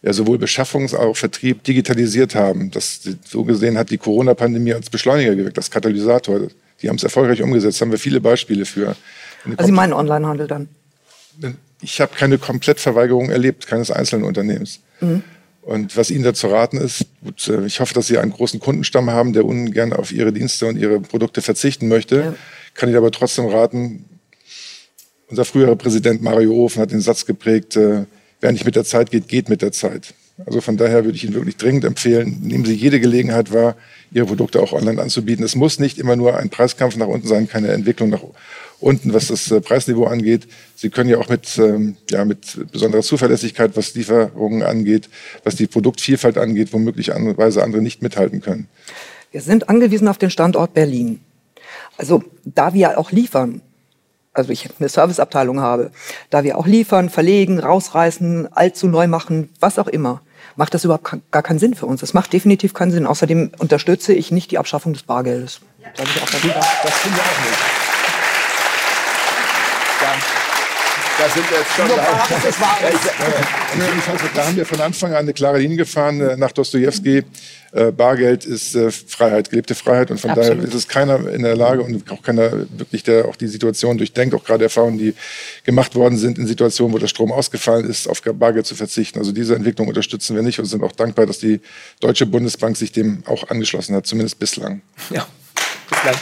ja 0.02 0.14
sowohl 0.14 0.38
Beschaffung 0.38 0.84
als 0.84 0.94
auch 0.94 1.16
Vertrieb 1.16 1.64
digitalisiert 1.64 2.36
haben. 2.36 2.72
Das 2.72 3.02
so 3.26 3.44
gesehen 3.44 3.78
hat 3.78 3.90
die 3.90 3.98
Corona-Pandemie 3.98 4.74
als 4.74 4.90
Beschleuniger 4.90 5.36
gewirkt, 5.36 5.58
als 5.58 5.72
Katalysator. 5.72 6.48
Die 6.82 6.90
haben 6.90 6.98
es 6.98 7.04
erfolgreich 7.04 7.42
umgesetzt, 7.42 7.82
haben 7.82 7.92
wir 7.92 7.98
viele 7.98 8.22
Beispiele 8.22 8.66
für. 8.66 8.96
Also 9.46 9.66
Sie 9.66 9.72
meinen 9.72 9.94
Onlinehandel 9.94 10.48
dann? 10.48 10.68
Ich 11.82 12.02
habe 12.02 12.16
keine 12.16 12.38
Komplettverweigerung 12.38 13.30
erlebt, 13.30 13.68
keines 13.68 13.92
einzelnen 13.92 14.26
Unternehmens. 14.26 14.80
Mhm. 15.00 15.24
Und 15.62 15.98
was 15.98 16.12
Ihnen 16.12 16.24
dazu 16.24 16.48
raten 16.48 16.78
ist, 16.78 17.06
gut, 17.24 17.48
äh, 17.50 17.66
ich 17.66 17.80
hoffe, 17.82 17.94
dass 17.94 18.08
Sie 18.08 18.18
einen 18.18 18.32
großen 18.32 18.60
Kundenstamm 18.60 19.10
haben, 19.10 19.34
der 19.34 19.46
ungern 19.46 19.92
auf 19.92 20.12
Ihre 20.12 20.32
Dienste 20.32 20.66
und 20.66 20.78
Ihre 20.78 21.02
Produkte 21.02 21.42
verzichten 21.42 21.88
möchte. 21.90 22.16
Ja. 22.16 22.36
Kann 22.74 22.90
Ihnen 22.90 22.98
aber 22.98 23.12
trotzdem 23.12 23.48
raten, 23.48 24.06
unser 25.30 25.46
früherer 25.46 25.76
Präsident 25.76 26.22
Mario 26.22 26.54
Ofen 26.54 26.82
hat 26.82 26.92
den 26.92 27.02
Satz 27.02 27.26
geprägt, 27.26 27.76
äh, 27.76 28.06
wer 28.40 28.52
nicht 28.52 28.66
mit 28.66 28.76
der 28.76 28.86
Zeit 28.86 29.12
geht, 29.12 29.28
geht 29.28 29.50
mit 29.50 29.62
der 29.62 29.72
Zeit. 29.72 30.14
Also 30.46 30.62
von 30.62 30.78
daher 30.78 31.04
würde 31.04 31.16
ich 31.16 31.24
Ihnen 31.24 31.34
wirklich 31.34 31.58
dringend 31.58 31.84
empfehlen, 31.84 32.42
nehmen 32.44 32.64
Sie 32.64 32.76
jede 32.76 33.00
Gelegenheit 33.00 33.52
wahr, 33.52 33.76
Ihre 34.12 34.28
Produkte 34.28 34.62
auch 34.62 34.72
online 34.72 35.02
anzubieten. 35.02 35.44
Es 35.44 35.56
muss 35.56 35.80
nicht 35.80 35.98
immer 35.98 36.16
nur 36.16 36.38
ein 36.38 36.50
Preiskampf 36.50 36.96
nach 36.96 37.08
unten 37.08 37.28
sein, 37.28 37.48
keine 37.48 37.70
Entwicklung 37.70 38.10
nach 38.10 38.22
unten, 38.80 39.14
was 39.14 39.28
das 39.28 39.50
äh, 39.50 39.62
Preisniveau 39.62 40.06
angeht. 40.06 40.48
Sie 40.76 40.90
können 40.92 41.10
ja 41.10 41.18
auch 41.18 41.30
mit, 41.30 41.58
ähm, 41.58 41.98
ja, 42.12 42.24
mit 42.24 42.72
besonderer 42.72 43.02
Zuverlässigkeit, 43.02 43.76
was 43.76 43.96
Lieferungen 43.96 44.62
angeht, 44.62 45.10
was 45.44 45.56
die 45.56 45.66
Produktvielfalt 45.66 46.38
angeht, 46.38 46.72
womöglich 46.72 47.14
andere 47.14 47.82
nicht 47.82 48.04
mithalten 48.04 48.42
können. 48.42 48.68
Wir 49.32 49.42
sind 49.42 49.70
angewiesen 49.70 50.08
auf 50.08 50.20
den 50.20 50.30
Standort 50.30 50.76
Berlin. 50.76 51.20
Also 51.98 52.24
da 52.46 52.76
wir 52.76 53.00
auch 53.00 53.12
liefern, 53.12 53.62
also 54.38 54.52
ich 54.52 54.70
eine 54.80 54.90
Serviceabteilung 54.90 55.60
habe, 55.62 55.92
da 56.30 56.44
wir 56.44 56.58
auch 56.58 56.68
liefern, 56.68 57.10
verlegen, 57.10 57.60
rausreißen, 57.60 58.54
allzu 58.54 58.88
neu 58.88 59.08
machen, 59.08 59.50
was 59.60 59.80
auch 59.80 59.88
immer, 59.88 60.22
macht 60.56 60.74
das 60.74 60.86
überhaupt 60.86 61.18
gar 61.32 61.44
keinen 61.44 61.60
Sinn 61.60 61.74
für 61.74 61.86
uns. 61.86 62.04
Es 62.04 62.14
macht 62.14 62.34
definitiv 62.34 62.74
keinen 62.74 62.92
Sinn. 62.92 63.06
Außerdem 63.06 63.52
unterstütze 63.58 64.14
ich 64.14 64.32
nicht 64.32 64.52
die 64.52 64.58
Abschaffung 64.58 64.94
des 64.94 65.04
Bargeldes. 65.04 65.62
Ich 65.80 66.02
auch 66.02 66.30
das, 66.30 66.42
das 66.42 66.94
finde 67.00 67.18
ich 67.18 67.24
auch 67.24 67.46
nicht. 67.46 67.67
Da 71.18 71.28
sind 71.30 71.50
wir 71.50 71.58
jetzt 71.58 71.76
schon. 71.76 71.88
Da, 71.88 71.96
da 74.36 74.46
haben 74.46 74.56
wir 74.56 74.66
von 74.66 74.82
Anfang 74.82 75.12
an 75.12 75.18
eine 75.18 75.34
klare 75.34 75.58
Linie 75.58 75.78
gefahren 75.78 76.22
äh, 76.22 76.38
nach 76.38 76.52
Dostoevsky. 76.52 77.24
Äh, 77.72 77.92
Bargeld 77.92 78.46
ist 78.46 78.76
äh, 78.76 78.92
Freiheit, 78.92 79.50
gelebte 79.50 79.74
Freiheit. 79.74 80.12
Und 80.12 80.20
von 80.20 80.30
Absolut. 80.30 80.60
daher 80.60 80.64
ist 80.68 80.76
es 80.76 80.88
keiner 80.88 81.28
in 81.28 81.42
der 81.42 81.56
Lage 81.56 81.82
und 81.82 82.12
auch 82.12 82.22
keiner 82.22 82.52
wirklich, 82.70 83.04
der 83.04 83.26
auch 83.26 83.36
die 83.36 83.48
Situation 83.48 83.98
durchdenkt, 83.98 84.36
auch 84.36 84.44
gerade 84.44 84.66
Erfahrungen, 84.66 85.00
die 85.00 85.16
gemacht 85.66 85.96
worden 85.96 86.18
sind 86.18 86.38
in 86.38 86.46
Situationen, 86.46 86.94
wo 86.94 87.00
der 87.00 87.08
Strom 87.08 87.32
ausgefallen 87.32 87.90
ist, 87.90 88.08
auf 88.08 88.22
Bargeld 88.22 88.68
zu 88.68 88.76
verzichten. 88.76 89.18
Also 89.18 89.32
diese 89.32 89.56
Entwicklung 89.56 89.88
unterstützen 89.88 90.36
wir 90.36 90.44
nicht 90.44 90.60
und 90.60 90.66
sind 90.66 90.84
auch 90.84 90.92
dankbar, 90.92 91.26
dass 91.26 91.40
die 91.40 91.62
Deutsche 92.00 92.28
Bundesbank 92.28 92.78
sich 92.78 92.92
dem 92.92 93.24
auch 93.26 93.50
angeschlossen 93.50 93.96
hat, 93.96 94.06
zumindest 94.06 94.38
bislang. 94.38 94.82
Ja, 95.10 95.26
bislang. 95.90 96.16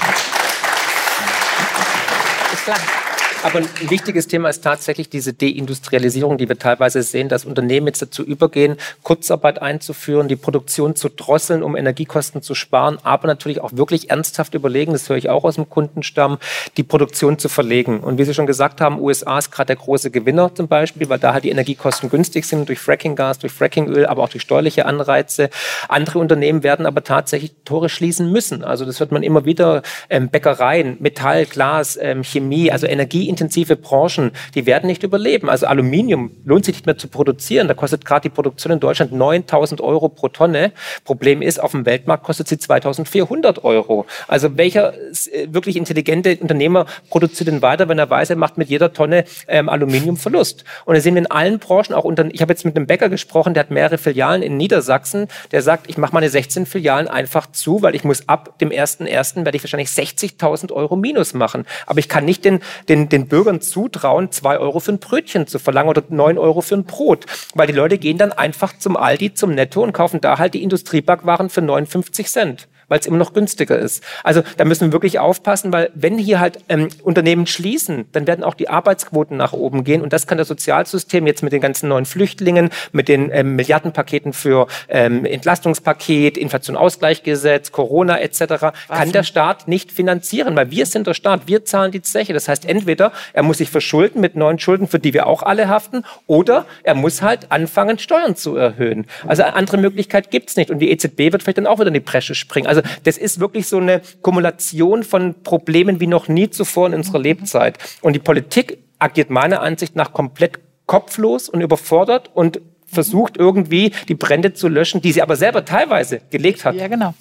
Bislang. 2.51 3.04
Aber 3.43 3.59
ein 3.59 3.67
wichtiges 3.89 4.27
Thema 4.27 4.49
ist 4.49 4.63
tatsächlich 4.63 5.09
diese 5.09 5.33
Deindustrialisierung, 5.33 6.37
die 6.37 6.49
wir 6.49 6.57
teilweise 6.57 7.03
sehen, 7.03 7.29
dass 7.29 7.45
Unternehmen 7.45 7.87
jetzt 7.87 8.01
dazu 8.01 8.23
übergehen, 8.23 8.77
Kurzarbeit 9.03 9.61
einzuführen, 9.61 10.27
die 10.27 10.35
Produktion 10.35 10.95
zu 10.95 11.09
drosseln, 11.09 11.61
um 11.61 11.75
Energiekosten 11.75 12.41
zu 12.41 12.55
sparen, 12.55 12.97
aber 13.03 13.27
natürlich 13.27 13.61
auch 13.61 13.71
wirklich 13.73 14.09
ernsthaft 14.09 14.55
überlegen, 14.55 14.93
das 14.93 15.09
höre 15.09 15.17
ich 15.17 15.29
auch 15.29 15.43
aus 15.43 15.55
dem 15.55 15.69
Kundenstamm, 15.69 16.39
die 16.77 16.83
Produktion 16.83 17.37
zu 17.37 17.49
verlegen. 17.49 17.99
Und 17.99 18.17
wie 18.17 18.23
Sie 18.23 18.33
schon 18.33 18.47
gesagt 18.47 18.81
haben, 18.81 18.99
USA 18.99 19.37
ist 19.37 19.51
gerade 19.51 19.67
der 19.67 19.75
große 19.75 20.11
Gewinner 20.11 20.53
zum 20.55 20.67
Beispiel, 20.67 21.09
weil 21.09 21.19
da 21.19 21.33
halt 21.33 21.43
die 21.43 21.51
Energiekosten 21.51 22.09
günstig 22.09 22.45
sind 22.45 22.67
durch 22.67 22.79
Frackinggas, 22.79 23.39
durch 23.39 23.53
Frackingöl, 23.53 24.05
aber 24.05 24.23
auch 24.23 24.29
durch 24.29 24.41
steuerliche 24.41 24.85
Anreize. 24.85 25.49
Andere 25.87 26.19
Unternehmen 26.19 26.63
werden 26.63 26.85
aber 26.85 27.03
tatsächlich 27.03 27.53
Tore 27.63 27.89
schließen 27.89 28.31
müssen. 28.31 28.63
Also 28.63 28.85
das 28.85 28.99
wird 28.99 29.11
man 29.11 29.23
immer 29.23 29.45
wieder, 29.45 29.83
ähm, 30.09 30.29
Bäckereien, 30.29 30.97
Metall, 30.99 31.45
Glas, 31.45 31.97
ähm, 32.01 32.23
Chemie, 32.23 32.71
also 32.71 32.87
Energie 32.87 33.29
energieintensive 33.35 33.75
Branchen, 33.75 34.31
die 34.55 34.65
werden 34.65 34.87
nicht 34.87 35.03
überleben. 35.03 35.49
Also 35.49 35.67
Aluminium 35.67 36.31
lohnt 36.45 36.65
sich 36.65 36.75
nicht 36.75 36.85
mehr 36.85 36.97
zu 36.97 37.07
produzieren. 37.07 37.67
Da 37.67 37.73
kostet 37.73 38.05
gerade 38.05 38.23
die 38.23 38.29
Produktion 38.29 38.73
in 38.73 38.79
Deutschland 38.79 39.11
9000 39.11 39.81
Euro 39.81 40.09
pro 40.09 40.29
Tonne. 40.29 40.71
Problem 41.03 41.41
ist, 41.41 41.61
auf 41.61 41.71
dem 41.71 41.85
Weltmarkt 41.85 42.23
kostet 42.23 42.47
sie 42.47 42.57
2400 42.57 43.63
Euro. 43.63 44.05
Also 44.27 44.57
welcher 44.57 44.93
äh, 44.93 45.47
wirklich 45.49 45.75
intelligente 45.75 46.37
Unternehmer 46.39 46.85
produziert 47.09 47.47
denn 47.47 47.61
weiter, 47.61 47.89
wenn 47.89 47.99
er 47.99 48.09
weiß, 48.09 48.29
er 48.29 48.35
macht 48.35 48.57
mit 48.57 48.69
jeder 48.69 48.93
Tonne 48.93 49.25
ähm, 49.47 49.69
Aluminium 49.69 50.17
Verlust? 50.17 50.63
Und 50.85 50.95
da 50.95 51.01
sehen 51.01 51.15
wir 51.15 51.21
in 51.21 51.31
allen 51.31 51.59
Branchen, 51.59 51.93
auch 51.93 52.03
unter, 52.03 52.25
ich 52.31 52.41
habe 52.41 52.53
jetzt 52.53 52.65
mit 52.65 52.75
einem 52.75 52.87
Bäcker 52.87 53.09
gesprochen, 53.09 53.53
der 53.53 53.61
hat 53.63 53.71
mehrere 53.71 53.97
Filialen 53.97 54.41
in 54.41 54.57
Niedersachsen, 54.57 55.27
der 55.51 55.61
sagt, 55.61 55.89
ich 55.89 55.97
mache 55.97 56.13
meine 56.13 56.29
16 56.29 56.65
Filialen 56.65 57.07
einfach 57.07 57.51
zu, 57.51 57.81
weil 57.81 57.95
ich 57.95 58.03
muss 58.03 58.27
ab 58.27 58.57
dem 58.59 58.69
1.1. 58.69 59.45
werde 59.45 59.55
ich 59.55 59.63
wahrscheinlich 59.63 59.89
60.000 59.89 60.71
Euro 60.71 60.95
Minus 60.95 61.33
machen. 61.33 61.65
Aber 61.85 61.99
ich 61.99 62.09
kann 62.09 62.25
nicht 62.25 62.45
den, 62.45 62.61
den, 62.87 63.09
den 63.15 63.27
Bürgern 63.27 63.61
zutrauen, 63.61 64.31
zwei 64.31 64.57
Euro 64.57 64.79
für 64.79 64.91
ein 64.91 64.99
Brötchen 64.99 65.47
zu 65.47 65.57
verlangen 65.57 65.89
oder 65.89 66.03
neun 66.09 66.37
Euro 66.37 66.61
für 66.61 66.75
ein 66.75 66.83
Brot. 66.83 67.25
Weil 67.53 67.67
die 67.67 67.73
Leute 67.73 67.97
gehen 67.97 68.17
dann 68.17 68.33
einfach 68.33 68.77
zum 68.77 68.97
Aldi, 68.97 69.33
zum 69.33 69.55
Netto 69.55 69.81
und 69.81 69.93
kaufen 69.93 70.19
da 70.19 70.37
halt 70.37 70.53
die 70.53 70.63
Industriebackwaren 70.63 71.49
für 71.49 71.61
59 71.61 72.27
Cent. 72.27 72.67
Weil 72.87 72.99
es 72.99 73.05
immer 73.05 73.17
noch 73.17 73.33
günstiger 73.33 73.77
ist. 73.77 74.03
Also 74.23 74.41
da 74.57 74.65
müssen 74.65 74.87
wir 74.87 74.93
wirklich 74.93 75.19
aufpassen, 75.19 75.71
weil 75.73 75.89
wenn 75.93 76.17
hier 76.17 76.39
halt 76.39 76.59
ähm, 76.69 76.89
Unternehmen 77.03 77.47
schließen, 77.47 78.05
dann 78.11 78.27
werden 78.27 78.43
auch 78.43 78.53
die 78.53 78.69
Arbeitsquoten 78.69 79.37
nach 79.37 79.53
oben 79.53 79.83
gehen 79.83 80.01
und 80.01 80.13
das 80.13 80.27
kann 80.27 80.37
das 80.37 80.47
Sozialsystem 80.47 81.27
jetzt 81.27 81.43
mit 81.43 81.53
den 81.53 81.61
ganzen 81.61 81.89
neuen 81.89 82.05
Flüchtlingen, 82.05 82.69
mit 82.91 83.07
den 83.07 83.29
ähm, 83.31 83.55
Milliardenpaketen 83.55 84.33
für 84.33 84.67
ähm, 84.87 85.25
Entlastungspaket, 85.25 86.37
Inflationausgleichgesetz, 86.37 87.71
Corona 87.71 88.19
etc., 88.19 88.45
kann 88.87 89.11
der 89.11 89.23
Staat 89.23 89.67
nicht 89.67 89.91
finanzieren, 89.91 90.55
weil 90.55 90.71
wir 90.71 90.85
sind 90.85 91.07
der 91.07 91.13
Staat, 91.13 91.47
wir 91.47 91.65
zahlen 91.65 91.91
die 91.91 92.01
Zeche. 92.01 92.33
Das 92.33 92.47
heißt, 92.47 92.65
entweder 92.65 93.11
er 93.33 93.43
muss 93.43 93.57
sich 93.57 93.69
verschulden 93.69 94.21
mit 94.21 94.35
neuen 94.35 94.59
Schulden, 94.59 94.87
für 94.87 94.99
die 94.99 95.13
wir 95.13 95.27
auch 95.27 95.43
alle 95.43 95.67
haften, 95.67 96.03
oder 96.27 96.65
er 96.83 96.95
muss 96.95 97.21
halt 97.21 97.51
anfangen, 97.51 97.99
Steuern 97.99 98.35
zu 98.35 98.55
erhöhen. 98.55 99.05
Also 99.27 99.43
eine 99.43 99.55
andere 99.55 99.77
Möglichkeit 99.77 100.31
gibt's 100.31 100.55
nicht 100.55 100.69
und 100.69 100.79
die 100.79 100.91
EZB 100.91 101.31
wird 101.31 101.43
vielleicht 101.43 101.57
dann 101.57 101.67
auch 101.67 101.79
wieder 101.79 101.87
in 101.87 101.93
die 101.93 101.99
Bresche 101.99 102.35
springen. 102.35 102.67
Also 102.67 102.74
das 103.03 103.17
ist 103.17 103.39
wirklich 103.39 103.67
so 103.67 103.77
eine 103.77 104.01
Kumulation 104.21 105.03
von 105.03 105.35
Problemen 105.43 105.99
wie 105.99 106.07
noch 106.07 106.27
nie 106.27 106.49
zuvor 106.49 106.87
in 106.87 106.95
unserer 106.95 107.19
Lebzeit. 107.19 107.77
Und 108.01 108.13
die 108.13 108.19
Politik 108.19 108.79
agiert 108.99 109.29
meiner 109.29 109.61
Ansicht 109.61 109.95
nach 109.95 110.13
komplett 110.13 110.59
kopflos 110.85 111.49
und 111.49 111.61
überfordert 111.61 112.31
und 112.33 112.61
versucht 112.85 113.37
irgendwie 113.37 113.91
die 114.07 114.15
Brände 114.15 114.53
zu 114.53 114.67
löschen, 114.67 115.01
die 115.01 115.11
sie 115.11 115.21
aber 115.21 115.35
selber 115.35 115.65
teilweise 115.65 116.21
gelegt 116.29 116.65
hat. 116.65 116.75
Ja, 116.75 116.87
genau. 116.87 117.13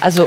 Also 0.00 0.26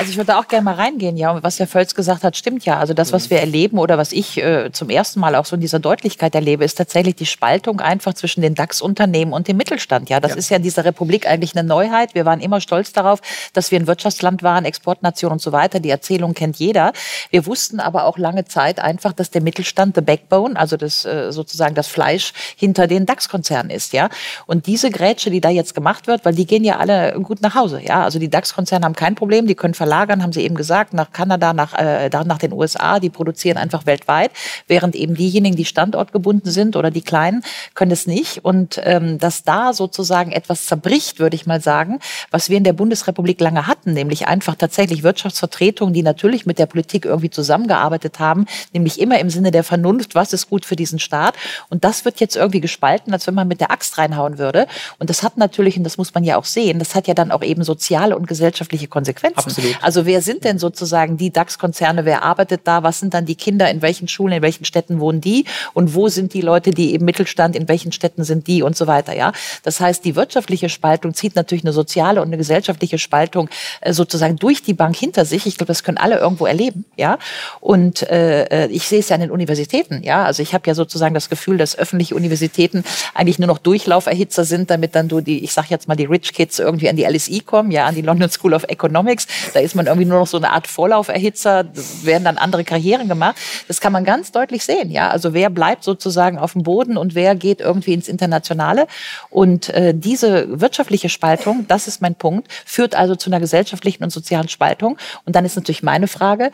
Also 0.00 0.12
ich 0.12 0.16
würde 0.16 0.38
auch 0.38 0.48
gerne 0.48 0.64
mal 0.64 0.76
reingehen, 0.76 1.18
ja. 1.18 1.30
Und 1.30 1.42
was 1.42 1.58
Herr 1.58 1.66
Völz 1.66 1.94
gesagt 1.94 2.24
hat, 2.24 2.34
stimmt 2.34 2.64
ja. 2.64 2.78
Also 2.78 2.94
das, 2.94 3.12
was 3.12 3.28
wir 3.28 3.38
erleben 3.38 3.76
oder 3.76 3.98
was 3.98 4.12
ich 4.12 4.38
äh, 4.38 4.72
zum 4.72 4.88
ersten 4.88 5.20
Mal 5.20 5.34
auch 5.34 5.44
so 5.44 5.56
in 5.56 5.60
dieser 5.60 5.78
Deutlichkeit 5.78 6.34
erlebe, 6.34 6.64
ist 6.64 6.76
tatsächlich 6.76 7.16
die 7.16 7.26
Spaltung 7.26 7.80
einfach 7.80 8.14
zwischen 8.14 8.40
den 8.40 8.54
DAX-Unternehmen 8.54 9.34
und 9.34 9.46
dem 9.46 9.58
Mittelstand. 9.58 10.08
Ja, 10.08 10.18
das 10.18 10.30
ja. 10.30 10.36
ist 10.38 10.48
ja 10.48 10.56
in 10.56 10.62
dieser 10.62 10.86
Republik 10.86 11.28
eigentlich 11.28 11.54
eine 11.54 11.68
Neuheit. 11.68 12.14
Wir 12.14 12.24
waren 12.24 12.40
immer 12.40 12.62
stolz 12.62 12.94
darauf, 12.94 13.20
dass 13.52 13.70
wir 13.72 13.78
ein 13.78 13.86
Wirtschaftsland 13.86 14.42
waren, 14.42 14.64
Exportnation 14.64 15.32
und 15.32 15.42
so 15.42 15.52
weiter. 15.52 15.80
Die 15.80 15.90
Erzählung 15.90 16.32
kennt 16.32 16.56
jeder. 16.56 16.94
Wir 17.28 17.44
wussten 17.44 17.78
aber 17.78 18.06
auch 18.06 18.16
lange 18.16 18.46
Zeit 18.46 18.80
einfach, 18.80 19.12
dass 19.12 19.28
der 19.28 19.42
Mittelstand 19.42 19.96
the 19.96 20.00
Backbone, 20.00 20.58
also 20.58 20.78
das 20.78 21.04
äh, 21.04 21.30
sozusagen 21.30 21.74
das 21.74 21.88
Fleisch 21.88 22.32
hinter 22.56 22.86
den 22.86 23.04
DAX-Konzernen 23.04 23.68
ist, 23.68 23.92
ja. 23.92 24.08
Und 24.46 24.66
diese 24.66 24.90
Grätsche, 24.90 25.28
die 25.28 25.42
da 25.42 25.50
jetzt 25.50 25.74
gemacht 25.74 26.06
wird, 26.06 26.24
weil 26.24 26.34
die 26.34 26.46
gehen 26.46 26.64
ja 26.64 26.78
alle 26.78 27.20
gut 27.20 27.42
nach 27.42 27.54
Hause, 27.54 27.82
ja. 27.84 28.02
Also 28.02 28.18
die 28.18 28.30
DAX-Konzerne 28.30 28.86
haben 28.86 28.96
kein 28.96 29.14
Problem, 29.14 29.46
die 29.46 29.54
können 29.54 29.74
verlassen 29.74 29.89
verlagern, 29.90 30.22
haben 30.22 30.32
Sie 30.32 30.42
eben 30.42 30.54
gesagt, 30.54 30.94
nach 30.94 31.10
Kanada, 31.10 31.52
nach, 31.52 31.74
äh, 31.74 32.08
nach 32.08 32.38
den 32.38 32.52
USA. 32.52 33.00
Die 33.00 33.10
produzieren 33.10 33.56
einfach 33.56 33.86
weltweit, 33.86 34.30
während 34.68 34.94
eben 34.94 35.16
diejenigen, 35.16 35.56
die 35.56 35.64
standortgebunden 35.64 36.48
sind 36.52 36.76
oder 36.76 36.92
die 36.92 37.02
Kleinen, 37.02 37.42
können 37.74 37.90
es 37.90 38.06
nicht. 38.06 38.44
Und 38.44 38.80
ähm, 38.84 39.18
dass 39.18 39.42
da 39.42 39.72
sozusagen 39.72 40.30
etwas 40.30 40.66
zerbricht, 40.66 41.18
würde 41.18 41.34
ich 41.34 41.44
mal 41.44 41.60
sagen, 41.60 41.98
was 42.30 42.50
wir 42.50 42.56
in 42.56 42.62
der 42.62 42.72
Bundesrepublik 42.72 43.40
lange 43.40 43.66
hatten, 43.66 43.92
nämlich 43.92 44.28
einfach 44.28 44.54
tatsächlich 44.54 45.02
Wirtschaftsvertretungen, 45.02 45.92
die 45.92 46.04
natürlich 46.04 46.46
mit 46.46 46.60
der 46.60 46.66
Politik 46.66 47.04
irgendwie 47.04 47.30
zusammengearbeitet 47.30 48.20
haben, 48.20 48.46
nämlich 48.72 49.00
immer 49.00 49.18
im 49.18 49.28
Sinne 49.28 49.50
der 49.50 49.64
Vernunft, 49.64 50.14
was 50.14 50.32
ist 50.32 50.48
gut 50.48 50.64
für 50.64 50.76
diesen 50.76 51.00
Staat. 51.00 51.34
Und 51.68 51.82
das 51.82 52.04
wird 52.04 52.20
jetzt 52.20 52.36
irgendwie 52.36 52.60
gespalten, 52.60 53.12
als 53.12 53.26
wenn 53.26 53.34
man 53.34 53.48
mit 53.48 53.60
der 53.60 53.72
Axt 53.72 53.98
reinhauen 53.98 54.38
würde. 54.38 54.68
Und 55.00 55.10
das 55.10 55.24
hat 55.24 55.36
natürlich, 55.36 55.76
und 55.76 55.82
das 55.82 55.98
muss 55.98 56.14
man 56.14 56.22
ja 56.22 56.36
auch 56.36 56.44
sehen, 56.44 56.78
das 56.78 56.94
hat 56.94 57.08
ja 57.08 57.14
dann 57.14 57.32
auch 57.32 57.42
eben 57.42 57.64
soziale 57.64 58.16
und 58.16 58.28
gesellschaftliche 58.28 58.86
Konsequenzen. 58.86 59.40
Absolut. 59.40 59.79
Also 59.80 60.06
wer 60.06 60.22
sind 60.22 60.44
denn 60.44 60.58
sozusagen 60.58 61.16
die 61.16 61.30
DAX-Konzerne? 61.30 62.04
Wer 62.04 62.22
arbeitet 62.22 62.62
da? 62.64 62.82
Was 62.82 63.00
sind 63.00 63.14
dann 63.14 63.26
die 63.26 63.34
Kinder? 63.34 63.70
In 63.70 63.82
welchen 63.82 64.08
Schulen, 64.08 64.34
in 64.34 64.42
welchen 64.42 64.64
Städten 64.64 65.00
wohnen 65.00 65.20
die? 65.20 65.44
Und 65.74 65.94
wo 65.94 66.08
sind 66.08 66.34
die 66.34 66.40
Leute, 66.40 66.70
die 66.70 66.94
im 66.94 67.04
Mittelstand? 67.04 67.56
In 67.56 67.68
welchen 67.68 67.92
Städten 67.92 68.24
sind 68.24 68.46
die 68.46 68.62
und 68.62 68.76
so 68.76 68.86
weiter? 68.86 69.16
Ja, 69.16 69.32
das 69.62 69.80
heißt, 69.80 70.04
die 70.04 70.16
wirtschaftliche 70.16 70.68
Spaltung 70.68 71.14
zieht 71.14 71.36
natürlich 71.36 71.64
eine 71.64 71.72
soziale 71.72 72.20
und 72.20 72.28
eine 72.28 72.36
gesellschaftliche 72.36 72.98
Spaltung 72.98 73.48
äh, 73.80 73.92
sozusagen 73.92 74.36
durch 74.36 74.62
die 74.62 74.74
Bank 74.74 74.96
hinter 74.96 75.24
sich. 75.24 75.46
Ich 75.46 75.56
glaube, 75.56 75.68
das 75.68 75.82
können 75.82 75.98
alle 75.98 76.18
irgendwo 76.18 76.46
erleben. 76.46 76.84
Ja, 76.96 77.18
und 77.60 78.02
äh, 78.10 78.66
ich 78.66 78.86
sehe 78.88 79.00
es 79.00 79.08
ja 79.08 79.14
an 79.14 79.20
den 79.20 79.30
Universitäten. 79.30 80.02
Ja, 80.02 80.24
also 80.24 80.42
ich 80.42 80.54
habe 80.54 80.66
ja 80.66 80.74
sozusagen 80.74 81.14
das 81.14 81.28
Gefühl, 81.28 81.58
dass 81.58 81.78
öffentliche 81.78 82.14
Universitäten 82.14 82.84
eigentlich 83.14 83.38
nur 83.38 83.48
noch 83.48 83.58
Durchlauferhitzer 83.58 84.44
sind, 84.44 84.70
damit 84.70 84.94
dann 84.94 85.08
du 85.08 85.20
die, 85.20 85.44
ich 85.44 85.52
sage 85.52 85.68
jetzt 85.70 85.88
mal 85.88 85.96
die 85.96 86.04
Rich 86.04 86.32
Kids 86.34 86.58
irgendwie 86.58 86.88
an 86.88 86.96
die 86.96 87.04
LSI 87.04 87.40
kommen, 87.40 87.70
ja, 87.70 87.86
an 87.86 87.94
die 87.94 88.02
London 88.02 88.30
School 88.30 88.54
of 88.54 88.64
Economics. 88.64 89.26
Da 89.54 89.60
ist 89.60 89.69
man 89.74 89.86
irgendwie 89.86 90.06
nur 90.06 90.18
noch 90.20 90.26
so 90.26 90.36
eine 90.36 90.50
Art 90.52 90.66
Vorlauferhitzer, 90.66 91.66
werden 92.02 92.24
dann 92.24 92.38
andere 92.38 92.64
Karrieren 92.64 93.08
gemacht. 93.08 93.36
Das 93.68 93.80
kann 93.80 93.92
man 93.92 94.04
ganz 94.04 94.32
deutlich 94.32 94.64
sehen. 94.64 94.90
Ja, 94.90 95.10
also 95.10 95.34
wer 95.34 95.50
bleibt 95.50 95.84
sozusagen 95.84 96.38
auf 96.38 96.52
dem 96.52 96.62
Boden 96.62 96.96
und 96.96 97.14
wer 97.14 97.34
geht 97.34 97.60
irgendwie 97.60 97.94
ins 97.94 98.08
Internationale. 98.08 98.86
Und 99.28 99.68
äh, 99.70 99.94
diese 99.94 100.60
wirtschaftliche 100.60 101.08
Spaltung, 101.08 101.66
das 101.68 101.88
ist 101.88 102.02
mein 102.02 102.14
Punkt, 102.14 102.48
führt 102.64 102.94
also 102.94 103.14
zu 103.16 103.30
einer 103.30 103.40
gesellschaftlichen 103.40 104.04
und 104.04 104.10
sozialen 104.10 104.48
Spaltung. 104.48 104.96
Und 105.24 105.36
dann 105.36 105.44
ist 105.44 105.56
natürlich 105.56 105.82
meine 105.82 106.08
Frage, 106.08 106.50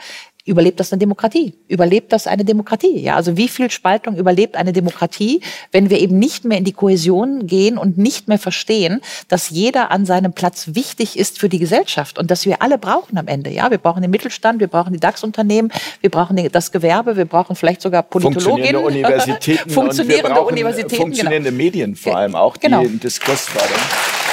überlebt 0.47 0.81
das 0.81 0.93
eine 0.93 1.01
Demokratie? 1.01 1.53
Überlebt 1.69 2.13
das 2.13 2.27
eine 2.27 2.45
Demokratie? 2.45 2.99
Ja, 3.01 3.17
also 3.17 3.37
wie 3.37 3.49
viel 3.49 3.71
Spaltung 3.71 4.17
überlebt 4.17 4.57
eine 4.57 4.73
Demokratie, 4.73 5.43
wenn 5.73 5.91
wir 5.91 5.99
eben 5.99 6.19
nicht 6.19 6.45
mehr 6.45 6.57
in 6.57 6.65
die 6.65 6.73
Kohäsion 6.73 7.47
gehen 7.47 7.77
und 7.77 7.99
nicht 7.99 8.29
mehr 8.29 8.39
verstehen, 8.39 9.01
dass 9.29 9.51
jeder 9.51 9.91
an 9.91 10.07
seinem 10.07 10.33
Platz 10.33 10.69
wichtig 10.75 11.19
ist 11.19 11.39
für 11.39 11.49
die 11.49 11.59
Gesellschaft 11.59 12.19
und 12.19 12.31
dass 12.31 12.47
wir 12.47 12.63
alle 12.63 12.79
brauchen 12.79 13.19
am 13.19 13.27
Ende. 13.27 13.51
Ja, 13.51 13.71
wir 13.71 13.79
brauchen 13.79 14.03
den 14.03 14.11
Mittelstand, 14.11 14.61
wir 14.61 14.69
brauchen 14.69 14.93
die 14.93 15.01
DAX-Unternehmen, 15.01 15.73
wir 16.01 16.11
brauchen 16.11 16.37
das 16.53 16.71
Gewerbe, 16.71 17.17
wir 17.17 17.25
brauchen 17.25 17.57
vielleicht 17.57 17.83
sogar 17.83 18.05
Politologinnen, 18.05 18.77
funktionierende 18.77 18.81
Universitäten, 18.87 19.71
funktionierende 19.71 20.41
Universitäten, 20.43 21.03
funktionierende 21.03 21.51
genau. 21.51 21.63
Medien 21.65 21.97
vor 21.97 22.17
allem 22.17 22.37
auch, 22.37 22.57
die 22.57 22.69
genau. 22.69 22.85
Diskurs 22.85 23.47
fördern. 23.49 24.26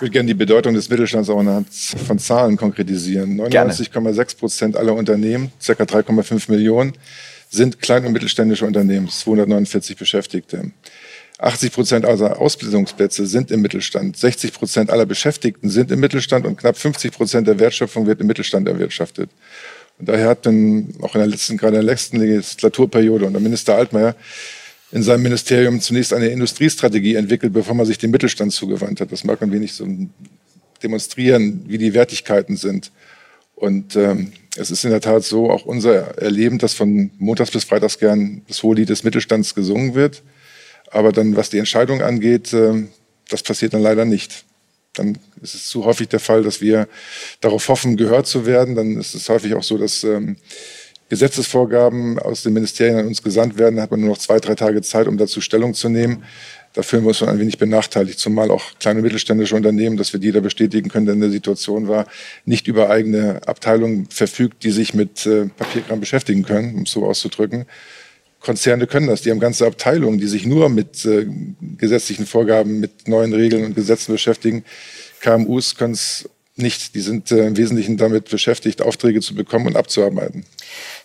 Ich 0.00 0.02
würde 0.02 0.12
gerne 0.12 0.28
die 0.28 0.34
Bedeutung 0.34 0.72
des 0.72 0.88
Mittelstands 0.88 1.28
auch 1.28 1.40
anhand 1.40 1.68
von 1.74 2.18
Zahlen 2.18 2.56
konkretisieren. 2.56 3.38
99,6 3.38 4.38
Prozent 4.38 4.74
aller 4.74 4.94
Unternehmen, 4.94 5.52
ca. 5.62 5.74
3,5 5.74 6.50
Millionen, 6.50 6.94
sind 7.50 7.82
klein- 7.82 8.06
und 8.06 8.12
mittelständische 8.12 8.64
Unternehmen, 8.64 9.10
249 9.10 9.98
Beschäftigte. 9.98 10.70
80 11.36 11.72
Prozent 11.72 12.06
aller 12.06 12.40
Ausbildungsplätze 12.40 13.26
sind 13.26 13.50
im 13.50 13.60
Mittelstand. 13.60 14.16
60 14.16 14.54
Prozent 14.54 14.88
aller 14.88 15.04
Beschäftigten 15.04 15.68
sind 15.68 15.90
im 15.90 16.00
Mittelstand 16.00 16.46
und 16.46 16.56
knapp 16.56 16.78
50 16.78 17.12
Prozent 17.12 17.46
der 17.46 17.58
Wertschöpfung 17.58 18.06
wird 18.06 18.22
im 18.22 18.26
Mittelstand 18.26 18.68
erwirtschaftet. 18.68 19.28
Und 19.98 20.08
daher 20.08 20.30
hat 20.30 20.46
dann 20.46 20.94
auch 21.02 21.14
in 21.14 21.20
der 21.20 21.28
letzten, 21.28 21.58
gerade 21.58 21.76
in 21.76 21.82
der 21.82 21.92
letzten 21.92 22.16
Legislaturperiode 22.16 23.26
unter 23.26 23.40
Minister 23.40 23.74
Altmaier 23.74 24.16
in 24.92 25.02
seinem 25.02 25.22
Ministerium 25.22 25.80
zunächst 25.80 26.12
eine 26.12 26.28
Industriestrategie 26.28 27.14
entwickelt, 27.14 27.52
bevor 27.52 27.74
man 27.74 27.86
sich 27.86 27.98
dem 27.98 28.10
Mittelstand 28.10 28.52
zugewandt 28.52 29.00
hat. 29.00 29.12
Das 29.12 29.24
mag 29.24 29.40
man 29.40 29.52
wenig 29.52 29.72
so 29.72 29.86
demonstrieren, 30.82 31.64
wie 31.66 31.78
die 31.78 31.94
Wertigkeiten 31.94 32.56
sind. 32.56 32.90
Und 33.54 33.94
ähm, 33.94 34.32
es 34.56 34.70
ist 34.70 34.84
in 34.84 34.90
der 34.90 35.00
Tat 35.00 35.22
so, 35.22 35.50
auch 35.50 35.66
unser 35.66 36.18
Erleben, 36.18 36.58
dass 36.58 36.74
von 36.74 37.10
montags 37.18 37.50
bis 37.50 37.64
freitags 37.64 37.98
gern 37.98 38.42
das 38.48 38.62
Hohelied 38.62 38.88
des 38.88 39.04
Mittelstands 39.04 39.54
gesungen 39.54 39.94
wird. 39.94 40.22
Aber 40.90 41.12
dann, 41.12 41.36
was 41.36 41.50
die 41.50 41.58
Entscheidung 41.58 42.02
angeht, 42.02 42.52
äh, 42.52 42.84
das 43.28 43.42
passiert 43.42 43.74
dann 43.74 43.82
leider 43.82 44.04
nicht. 44.04 44.44
Dann 44.94 45.18
ist 45.40 45.54
es 45.54 45.68
zu 45.68 45.84
häufig 45.84 46.08
der 46.08 46.18
Fall, 46.18 46.42
dass 46.42 46.60
wir 46.60 46.88
darauf 47.40 47.68
hoffen, 47.68 47.96
gehört 47.96 48.26
zu 48.26 48.44
werden. 48.44 48.74
Dann 48.74 48.98
ist 48.98 49.14
es 49.14 49.28
häufig 49.28 49.54
auch 49.54 49.62
so, 49.62 49.78
dass 49.78 50.02
ähm, 50.02 50.36
Gesetzesvorgaben 51.10 52.20
aus 52.20 52.44
den 52.44 52.52
Ministerien 52.52 52.96
an 52.96 53.06
uns 53.08 53.22
gesandt 53.22 53.58
werden, 53.58 53.80
hat 53.80 53.90
man 53.90 54.00
nur 54.00 54.10
noch 54.10 54.18
zwei, 54.18 54.38
drei 54.38 54.54
Tage 54.54 54.80
Zeit, 54.80 55.08
um 55.08 55.18
dazu 55.18 55.40
Stellung 55.40 55.74
zu 55.74 55.88
nehmen. 55.88 56.24
Da 56.72 56.82
fühlen 56.82 57.02
wir 57.02 57.08
uns 57.08 57.18
schon 57.18 57.28
ein 57.28 57.40
wenig 57.40 57.58
benachteiligt, 57.58 58.20
zumal 58.20 58.52
auch 58.52 58.62
kleine 58.78 59.02
mittelständische 59.02 59.56
Unternehmen, 59.56 59.96
das 59.96 60.12
wird 60.12 60.22
jeder 60.22 60.40
bestätigen 60.40 60.88
können, 60.88 61.06
der 61.06 61.16
in 61.16 61.20
der 61.20 61.30
Situation 61.30 61.88
war, 61.88 62.06
nicht 62.44 62.68
über 62.68 62.90
eigene 62.90 63.40
Abteilungen 63.46 64.06
verfügt, 64.08 64.62
die 64.62 64.70
sich 64.70 64.94
mit 64.94 65.26
äh, 65.26 65.46
Papierkram 65.46 65.98
beschäftigen 65.98 66.44
können, 66.44 66.76
um 66.76 66.82
es 66.84 66.92
so 66.92 67.04
auszudrücken. 67.04 67.66
Konzerne 68.38 68.86
können 68.86 69.08
das, 69.08 69.22
die 69.22 69.32
haben 69.32 69.40
ganze 69.40 69.66
Abteilungen, 69.66 70.20
die 70.20 70.28
sich 70.28 70.46
nur 70.46 70.68
mit 70.68 71.04
äh, 71.04 71.26
gesetzlichen 71.76 72.24
Vorgaben, 72.24 72.78
mit 72.78 73.08
neuen 73.08 73.34
Regeln 73.34 73.64
und 73.64 73.74
Gesetzen 73.74 74.12
beschäftigen. 74.12 74.64
KMUs 75.20 75.74
können 75.74 75.94
es 75.94 76.28
nicht. 76.60 76.94
Die 76.94 77.00
sind 77.00 77.32
äh, 77.32 77.46
im 77.46 77.56
Wesentlichen 77.56 77.96
damit 77.96 78.30
beschäftigt, 78.30 78.82
Aufträge 78.82 79.20
zu 79.20 79.34
bekommen 79.34 79.66
und 79.66 79.76
abzuarbeiten. 79.76 80.44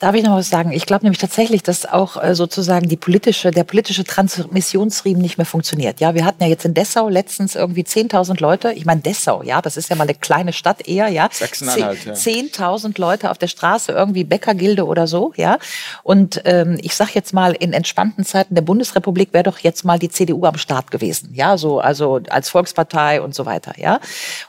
Darf 0.00 0.14
ich 0.14 0.24
noch 0.24 0.34
was 0.34 0.48
sagen? 0.48 0.72
Ich 0.72 0.86
glaube 0.86 1.04
nämlich 1.04 1.18
tatsächlich, 1.18 1.62
dass 1.62 1.84
auch 1.84 2.16
äh, 2.22 2.34
sozusagen 2.34 2.88
die 2.88 2.96
politische, 2.96 3.50
der 3.50 3.64
politische 3.64 4.02
Transmissionsriemen 4.02 5.20
nicht 5.20 5.36
mehr 5.36 5.44
funktioniert. 5.44 6.00
Ja, 6.00 6.14
wir 6.14 6.24
hatten 6.24 6.42
ja 6.42 6.48
jetzt 6.48 6.64
in 6.64 6.72
Dessau 6.72 7.10
letztens 7.10 7.54
irgendwie 7.54 7.82
10.000 7.82 8.40
Leute. 8.40 8.72
Ich 8.72 8.86
meine 8.86 9.02
Dessau, 9.02 9.42
ja, 9.42 9.60
das 9.60 9.76
ist 9.76 9.90
ja 9.90 9.96
mal 9.96 10.04
eine 10.04 10.14
kleine 10.14 10.54
Stadt 10.54 10.88
eher, 10.88 11.08
ja. 11.08 11.28
Sachsen-Anhalt, 11.30 12.06
ja. 12.06 12.14
10.000 12.14 12.98
Leute 12.98 13.30
auf 13.30 13.36
der 13.36 13.48
Straße, 13.48 13.92
irgendwie 13.92 14.24
Bäckergilde 14.24 14.86
oder 14.86 15.06
so, 15.06 15.34
ja. 15.36 15.58
Und 16.02 16.40
ähm, 16.46 16.78
ich 16.80 16.96
sag 16.96 17.14
jetzt 17.14 17.34
mal, 17.34 17.52
in 17.52 17.74
entspannten 17.74 18.24
Zeiten 18.24 18.54
der 18.54 18.62
Bundesrepublik 18.62 19.34
wäre 19.34 19.44
doch 19.44 19.58
jetzt 19.58 19.84
mal 19.84 19.98
die 19.98 20.08
CDU 20.08 20.46
am 20.46 20.56
Start 20.56 20.90
gewesen, 20.90 21.34
ja, 21.34 21.58
so 21.58 21.78
also 21.78 22.20
als 22.30 22.48
Volkspartei 22.48 23.20
und 23.20 23.34
so 23.34 23.44
weiter, 23.44 23.74
ja. 23.76 24.00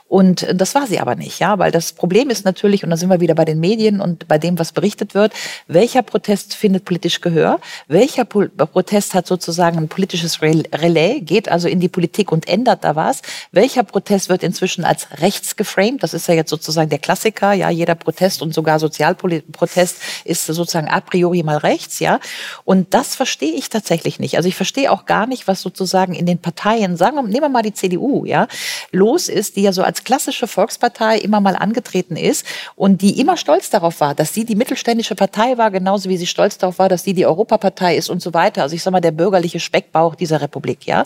Und 0.08 0.44
äh, 0.44 0.54
das 0.54 0.74
war 0.74 0.86
sie 0.86 0.98
aber 0.98 1.14
nicht, 1.14 1.40
ja, 1.40 1.58
weil 1.58 1.72
das 1.72 1.92
Problem 1.92 2.30
ist 2.30 2.46
natürlich, 2.46 2.84
und 2.84 2.90
da 2.90 2.96
sind 2.96 3.10
wir 3.10 3.20
wieder 3.20 3.34
bei 3.34 3.44
den 3.44 3.60
Medien 3.60 4.00
und 4.00 4.28
bei 4.28 4.38
dem, 4.38 4.58
was 4.58 4.72
berichtet 4.72 5.12
wird, 5.12 5.34
welcher 5.66 6.02
Protest 6.02 6.54
findet 6.54 6.84
politisch 6.84 7.20
Gehör, 7.20 7.60
welcher 7.88 8.24
Pol 8.24 8.48
Protest 8.48 9.14
hat 9.14 9.26
sozusagen 9.26 9.78
ein 9.78 9.88
politisches 9.88 10.40
Relais, 10.42 11.20
geht 11.20 11.48
also 11.48 11.68
in 11.68 11.80
die 11.80 11.88
Politik 11.88 12.32
und 12.32 12.48
ändert 12.48 12.84
da 12.84 12.96
was, 12.96 13.22
welcher 13.50 13.82
Protest 13.82 14.28
wird 14.28 14.42
inzwischen 14.42 14.84
als 14.84 15.08
rechts 15.20 15.56
geframed, 15.56 16.02
das 16.02 16.14
ist 16.14 16.28
ja 16.28 16.34
jetzt 16.34 16.50
sozusagen 16.50 16.90
der 16.90 16.98
Klassiker, 16.98 17.52
ja, 17.52 17.70
jeder 17.70 17.94
Protest 17.94 18.42
und 18.42 18.54
sogar 18.54 18.78
Sozialprotest 18.78 19.96
ist 20.24 20.46
sozusagen 20.46 20.88
a 20.88 21.00
priori 21.00 21.42
mal 21.42 21.58
rechts, 21.58 21.98
ja, 21.98 22.20
und 22.64 22.94
das 22.94 23.14
verstehe 23.14 23.52
ich 23.52 23.68
tatsächlich 23.68 24.18
nicht. 24.18 24.36
Also 24.36 24.48
ich 24.48 24.54
verstehe 24.54 24.90
auch 24.90 25.06
gar 25.06 25.26
nicht, 25.26 25.48
was 25.48 25.60
sozusagen 25.60 26.14
in 26.14 26.26
den 26.26 26.38
Parteien, 26.38 26.96
sagen 26.96 27.16
wir, 27.16 27.22
nehmen 27.22 27.42
wir 27.42 27.48
mal 27.48 27.62
die 27.62 27.74
CDU, 27.74 28.24
ja, 28.24 28.48
los 28.90 29.28
ist, 29.28 29.56
die 29.56 29.62
ja 29.62 29.72
so 29.72 29.82
als 29.82 30.04
klassische 30.04 30.46
Volkspartei 30.46 31.18
immer 31.18 31.40
mal 31.40 31.56
angetreten 31.56 32.16
ist 32.16 32.46
und 32.76 33.02
die 33.02 33.20
immer 33.20 33.36
stolz 33.36 33.70
darauf 33.70 34.00
war, 34.00 34.14
dass 34.14 34.34
sie 34.34 34.44
die 34.44 34.54
mittelständische 34.54 35.14
Partei 35.14 35.31
war, 35.36 35.70
genauso 35.70 36.08
wie 36.08 36.16
sie 36.16 36.26
stolz 36.26 36.58
darauf 36.58 36.78
war, 36.78 36.88
dass 36.88 37.04
sie 37.04 37.14
die 37.14 37.26
Europapartei 37.26 37.96
ist 37.96 38.10
und 38.10 38.22
so 38.22 38.34
weiter. 38.34 38.62
Also 38.62 38.74
ich 38.74 38.82
sage 38.82 38.92
mal, 38.92 39.00
der 39.00 39.12
bürgerliche 39.12 39.60
Speckbauch 39.60 40.14
dieser 40.14 40.40
Republik, 40.40 40.86
ja. 40.86 41.04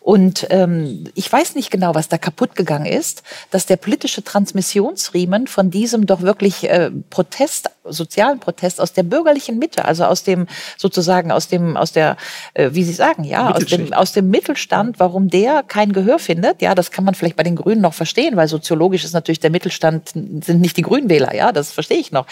Und 0.00 0.46
ähm, 0.50 1.04
ich 1.14 1.30
weiß 1.30 1.54
nicht 1.54 1.70
genau, 1.70 1.94
was 1.94 2.08
da 2.08 2.18
kaputt 2.18 2.56
gegangen 2.56 2.86
ist, 2.86 3.22
dass 3.50 3.66
der 3.66 3.76
politische 3.76 4.24
Transmissionsriemen 4.24 5.46
von 5.46 5.70
diesem 5.70 6.06
doch 6.06 6.22
wirklich 6.22 6.68
äh, 6.68 6.90
Protest, 7.10 7.70
sozialen 7.84 8.40
Protest 8.40 8.80
aus 8.80 8.92
der 8.92 9.02
bürgerlichen 9.02 9.58
Mitte, 9.58 9.84
also 9.84 10.04
aus 10.04 10.22
dem 10.22 10.46
sozusagen 10.76 11.30
aus 11.30 11.48
dem 11.48 11.76
aus 11.76 11.92
der, 11.92 12.16
äh, 12.54 12.70
wie 12.72 12.84
Sie 12.84 12.92
sagen, 12.92 13.24
ja, 13.24 13.52
aus 13.52 13.66
dem 13.66 13.92
aus 13.92 14.12
dem 14.12 14.30
Mittelstand, 14.30 14.98
warum 14.98 15.28
der 15.28 15.62
kein 15.62 15.92
Gehör 15.92 16.18
findet, 16.18 16.62
ja, 16.62 16.74
das 16.74 16.90
kann 16.90 17.04
man 17.04 17.14
vielleicht 17.14 17.36
bei 17.36 17.42
den 17.42 17.56
Grünen 17.56 17.80
noch 17.80 17.94
verstehen, 17.94 18.36
weil 18.36 18.48
soziologisch 18.48 19.04
ist 19.04 19.12
natürlich 19.12 19.40
der 19.40 19.50
Mittelstand 19.50 20.10
sind 20.10 20.60
nicht 20.60 20.76
die 20.76 20.82
Grünwähler, 20.82 21.34
ja, 21.34 21.52
das 21.52 21.72
verstehe 21.72 21.98
ich 21.98 22.12
noch. 22.12 22.26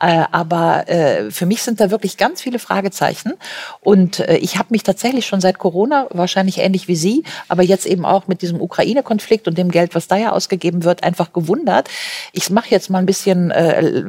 Äh, 0.00 0.24
aber 0.30 0.81
äh, 0.88 1.30
für 1.30 1.46
mich 1.46 1.62
sind 1.62 1.80
da 1.80 1.90
wirklich 1.90 2.16
ganz 2.16 2.40
viele 2.40 2.58
Fragezeichen 2.58 3.34
und 3.80 4.20
äh, 4.20 4.36
ich 4.36 4.58
habe 4.58 4.68
mich 4.70 4.82
tatsächlich 4.82 5.26
schon 5.26 5.40
seit 5.40 5.58
Corona 5.58 6.06
wahrscheinlich 6.10 6.58
ähnlich 6.58 6.88
wie 6.88 6.96
Sie 6.96 7.24
aber 7.48 7.62
jetzt 7.62 7.86
eben 7.86 8.04
auch 8.04 8.28
mit 8.28 8.42
diesem 8.42 8.60
Ukraine-Konflikt 8.60 9.48
und 9.48 9.58
dem 9.58 9.70
Geld, 9.70 9.94
was 9.94 10.08
da 10.08 10.16
ja 10.16 10.32
ausgegeben 10.32 10.84
wird, 10.84 11.02
einfach 11.02 11.32
gewundert. 11.32 11.88
Ich 12.32 12.50
mache 12.50 12.70
jetzt 12.70 12.90
mal 12.90 12.98
ein 12.98 13.06
bisschen 13.06 13.50
äh, 13.50 14.02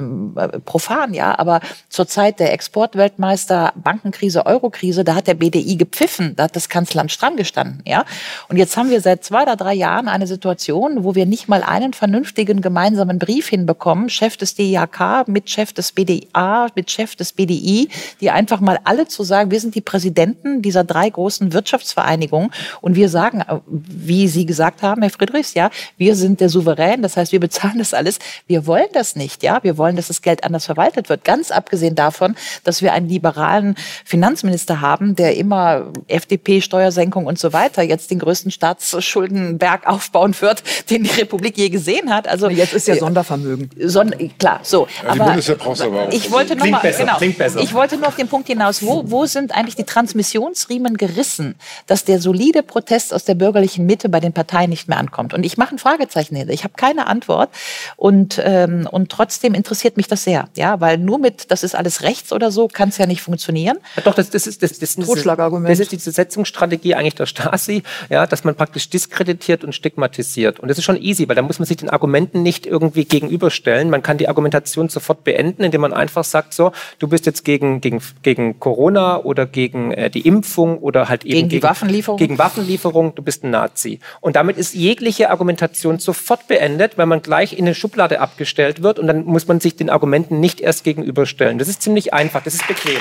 profan, 0.65 1.13
ja, 1.13 1.37
aber 1.37 1.61
zur 1.89 2.07
Zeit 2.07 2.39
der 2.39 2.53
Exportweltmeister, 2.53 3.73
Bankenkrise, 3.75 4.45
Eurokrise, 4.45 5.03
da 5.03 5.15
hat 5.15 5.27
der 5.27 5.33
BDI 5.35 5.75
gepfiffen, 5.75 6.35
da 6.35 6.43
hat 6.43 6.55
das 6.55 6.69
Kanzleramt 6.69 7.11
stramm 7.11 7.35
gestanden, 7.35 7.81
ja. 7.85 8.05
Und 8.49 8.57
jetzt 8.57 8.77
haben 8.77 8.89
wir 8.89 9.01
seit 9.01 9.23
zwei 9.23 9.43
oder 9.43 9.55
drei 9.55 9.73
Jahren 9.73 10.07
eine 10.07 10.27
Situation, 10.27 11.03
wo 11.03 11.15
wir 11.15 11.25
nicht 11.25 11.47
mal 11.47 11.63
einen 11.63 11.93
vernünftigen 11.93 12.61
gemeinsamen 12.61 13.19
Brief 13.19 13.49
hinbekommen, 13.49 14.09
Chef 14.09 14.37
des 14.37 14.55
DIHK 14.55 15.27
mit 15.27 15.49
Chef 15.49 15.73
des 15.73 15.91
BDA, 15.91 16.62
mit 16.75 16.91
Chef 16.91 17.15
des 17.15 17.33
BDI, 17.33 17.89
die 18.21 18.29
einfach 18.29 18.59
mal 18.59 18.79
alle 18.83 19.07
zu 19.07 19.23
sagen, 19.23 19.51
wir 19.51 19.59
sind 19.59 19.75
die 19.75 19.81
Präsidenten 19.81 20.61
dieser 20.61 20.83
drei 20.83 21.09
großen 21.09 21.53
Wirtschaftsvereinigungen 21.53 22.51
und 22.81 22.95
wir 22.95 23.09
sagen, 23.09 23.41
äh, 23.41 23.59
wie 23.67 24.27
Sie 24.27 24.45
gesagt 24.45 24.81
haben, 24.81 25.01
Herr 25.01 25.11
Friedrichs, 25.11 25.53
ja, 25.53 25.69
wir 25.97 26.15
sind 26.15 26.39
der 26.39 26.49
Souverän, 26.49 27.01
das 27.01 27.17
heißt, 27.17 27.31
wir 27.31 27.39
bezahlen 27.39 27.77
das 27.77 27.93
alles. 27.93 28.19
Wir 28.47 28.67
wollen 28.67 28.87
das 28.93 29.15
nicht, 29.15 29.43
ja. 29.43 29.63
Wir 29.63 29.77
wollen, 29.77 29.95
dass 29.95 30.07
das 30.07 30.21
Geld 30.21 30.43
anders 30.43 30.65
verwaltet 30.65 31.09
wird. 31.09 31.23
Ganz 31.23 31.51
abgesehen 31.51 31.95
davon, 31.95 32.35
dass 32.63 32.81
wir 32.81 32.93
einen 32.93 33.09
liberalen 33.09 33.75
Finanzminister 34.05 34.81
haben, 34.81 35.15
der 35.15 35.35
immer 35.37 35.91
FDP, 36.07 36.61
Steuersenkung 36.61 37.25
und 37.25 37.39
so 37.39 37.53
weiter 37.53 37.83
jetzt 37.83 38.11
den 38.11 38.19
größten 38.19 38.51
Staatsschuldenberg 38.51 39.87
aufbauen 39.87 40.35
wird, 40.39 40.63
den 40.89 41.03
die 41.03 41.09
Republik 41.09 41.57
je 41.57 41.69
gesehen 41.69 42.13
hat. 42.13 42.27
Also 42.27 42.49
jetzt 42.49 42.73
ist 42.73 42.87
ja 42.87 42.95
äh, 42.95 42.99
Sondervermögen. 42.99 43.69
Son 43.79 44.13
klar, 44.37 44.59
so. 44.63 44.87
Ja, 45.03 45.11
aber, 45.11 45.25
Bundeswehr 45.25 45.57
aber 45.61 46.07
auch. 46.07 46.11
Ich 46.11 46.31
wollte 46.31 46.52
noch 46.55 46.69
mal, 46.69 46.81
genau, 46.81 47.17
ich 47.61 47.73
wollte 47.73 47.97
nur 47.97 48.07
auf 48.07 48.15
den 48.15 48.27
Punkt 48.27 48.47
hinaus, 48.47 48.81
wo, 48.83 49.03
wo 49.05 49.25
sind 49.25 49.53
eigentlich 49.53 49.75
die 49.75 49.83
Transmissionsriemen 49.83 50.97
gerissen, 50.97 51.55
dass 51.87 52.05
der 52.05 52.19
solide 52.19 52.63
Protest 52.63 52.83
Protest 52.83 53.13
aus 53.13 53.23
der 53.23 53.35
bürgerlichen 53.35 53.85
Mitte 53.85 54.09
bei 54.09 54.19
den 54.19 54.33
Parteien 54.33 54.69
nicht 54.69 54.87
mehr 54.87 54.97
ankommt. 54.97 55.33
Und 55.33 55.45
ich 55.45 55.57
mache 55.57 55.75
ein 55.75 55.79
Fragezeichen 55.79 56.35
hinter. 56.35 56.53
Ich 56.53 56.63
habe 56.63 56.73
keine 56.75 57.07
Antwort. 57.07 57.49
Und, 57.95 58.41
ähm, 58.43 58.87
und 58.91 59.09
trotzdem 59.09 59.53
interessiert 59.53 59.97
mich 59.97 60.07
das 60.07 60.23
sehr. 60.23 60.47
Ja, 60.55 60.79
weil 60.79 60.97
nur 60.97 61.17
mit, 61.17 61.49
das 61.49 61.63
ist 61.63 61.75
alles 61.75 62.01
rechts 62.03 62.31
oder 62.31 62.51
so, 62.51 62.67
kann 62.67 62.89
es 62.89 62.97
ja 62.97 63.05
nicht 63.05 63.21
funktionieren. 63.21 63.77
Ja, 63.95 64.03
doch, 64.03 64.15
das, 64.15 64.29
das 64.29 64.47
ist 64.47 64.61
das, 64.61 64.79
das, 64.79 64.95
das, 64.95 65.05
Totschlagargument. 65.05 65.71
Das 65.71 65.79
ist 65.79 65.91
die 65.91 65.97
Setzungsstrategie 65.97 66.95
eigentlich 66.95 67.15
der 67.15 67.25
Stasi, 67.25 67.83
ja, 68.09 68.27
dass 68.27 68.43
man 68.43 68.55
praktisch 68.55 68.89
diskreditiert 68.89 69.63
und 69.63 69.73
stigmatisiert. 69.73 70.59
Und 70.59 70.67
das 70.67 70.77
ist 70.77 70.83
schon 70.83 71.01
easy, 71.01 71.27
weil 71.27 71.35
da 71.35 71.41
muss 71.41 71.59
man 71.59 71.65
sich 71.65 71.77
den 71.77 71.89
Argumenten 71.89 72.43
nicht 72.43 72.65
irgendwie 72.65 73.05
gegenüberstellen. 73.05 73.89
Man 73.89 74.03
kann 74.03 74.17
die 74.17 74.27
Argumentation 74.27 74.89
sofort 74.89 75.23
beenden, 75.23 75.63
indem 75.63 75.81
man 75.81 75.93
einfach 75.93 76.23
sagt, 76.33 76.53
so, 76.53 76.73
du 76.99 77.07
bist 77.07 77.25
jetzt 77.25 77.45
gegen, 77.45 77.79
gegen, 77.79 78.01
gegen 78.23 78.59
Corona 78.59 79.19
oder 79.19 79.45
gegen 79.45 79.91
äh, 79.91 80.09
die 80.09 80.27
Impfung 80.27 80.79
oder 80.79 81.07
halt 81.07 81.23
eben 81.23 81.35
gegen 81.35 81.49
die 81.49 81.63
Waffenlieferung. 81.63 82.17
Gegen 82.17 82.37
Waffenlieferung 82.37 83.15
du 83.15 83.21
bist 83.21 83.45
ein 83.45 83.51
Nazi. 83.51 83.99
Und 84.19 84.35
damit 84.35 84.57
ist 84.57 84.73
jegliche 84.73 85.29
Argumentation 85.29 85.99
sofort 85.99 86.47
beendet, 86.47 86.97
weil 86.97 87.05
man 87.05 87.21
gleich 87.21 87.53
in 87.53 87.65
eine 87.65 87.75
Schublade 87.75 88.19
abgestellt 88.19 88.83
wird 88.83 88.99
und 88.99 89.07
dann 89.07 89.23
muss 89.23 89.47
man 89.47 89.61
sich 89.61 89.77
den 89.77 89.89
Argumenten 89.89 90.41
nicht 90.41 90.59
erst 90.59 90.83
gegenüberstellen. 90.83 91.57
Das 91.57 91.69
ist 91.69 91.81
ziemlich 91.81 92.13
einfach, 92.13 92.43
das 92.43 92.55
ist 92.55 92.67
bequem. 92.67 92.99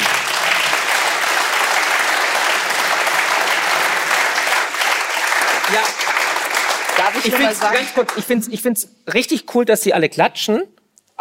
Ja. 5.72 5.80
Darf 6.98 7.16
ich, 7.18 7.32
ich 8.56 8.60
finde 8.60 8.72
es 8.72 8.88
richtig 9.12 9.46
cool, 9.54 9.64
dass 9.64 9.82
Sie 9.82 9.94
alle 9.94 10.08
klatschen 10.08 10.62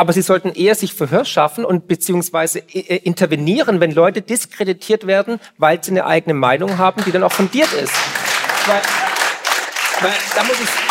aber 0.02 0.14
sie 0.14 0.24
sollten 0.24 0.50
eher 0.50 0.74
sich 0.74 0.96
Verhör 0.96 1.26
schaffen 1.26 1.64
und 1.64 1.88
beziehungsweise 1.88 2.58
äh, 2.74 2.80
äh, 2.80 2.96
intervenieren, 3.04 3.80
wenn 3.80 3.92
Leute 3.92 4.24
diskreditiert 4.24 5.06
werden, 5.06 5.40
weil 5.60 5.84
sie 5.84 5.92
eine 5.92 6.08
eigene 6.08 6.34
Meinung 6.34 6.80
haben, 6.80 7.04
die 7.06 7.12
dann 7.12 7.22
auch 7.22 7.32
fundiert 7.32 7.72
ist. 7.72 7.94
Weil, 8.66 8.82
weil 10.02 10.18
da 10.36 10.44
muss 10.44 10.60
ich 10.60 10.91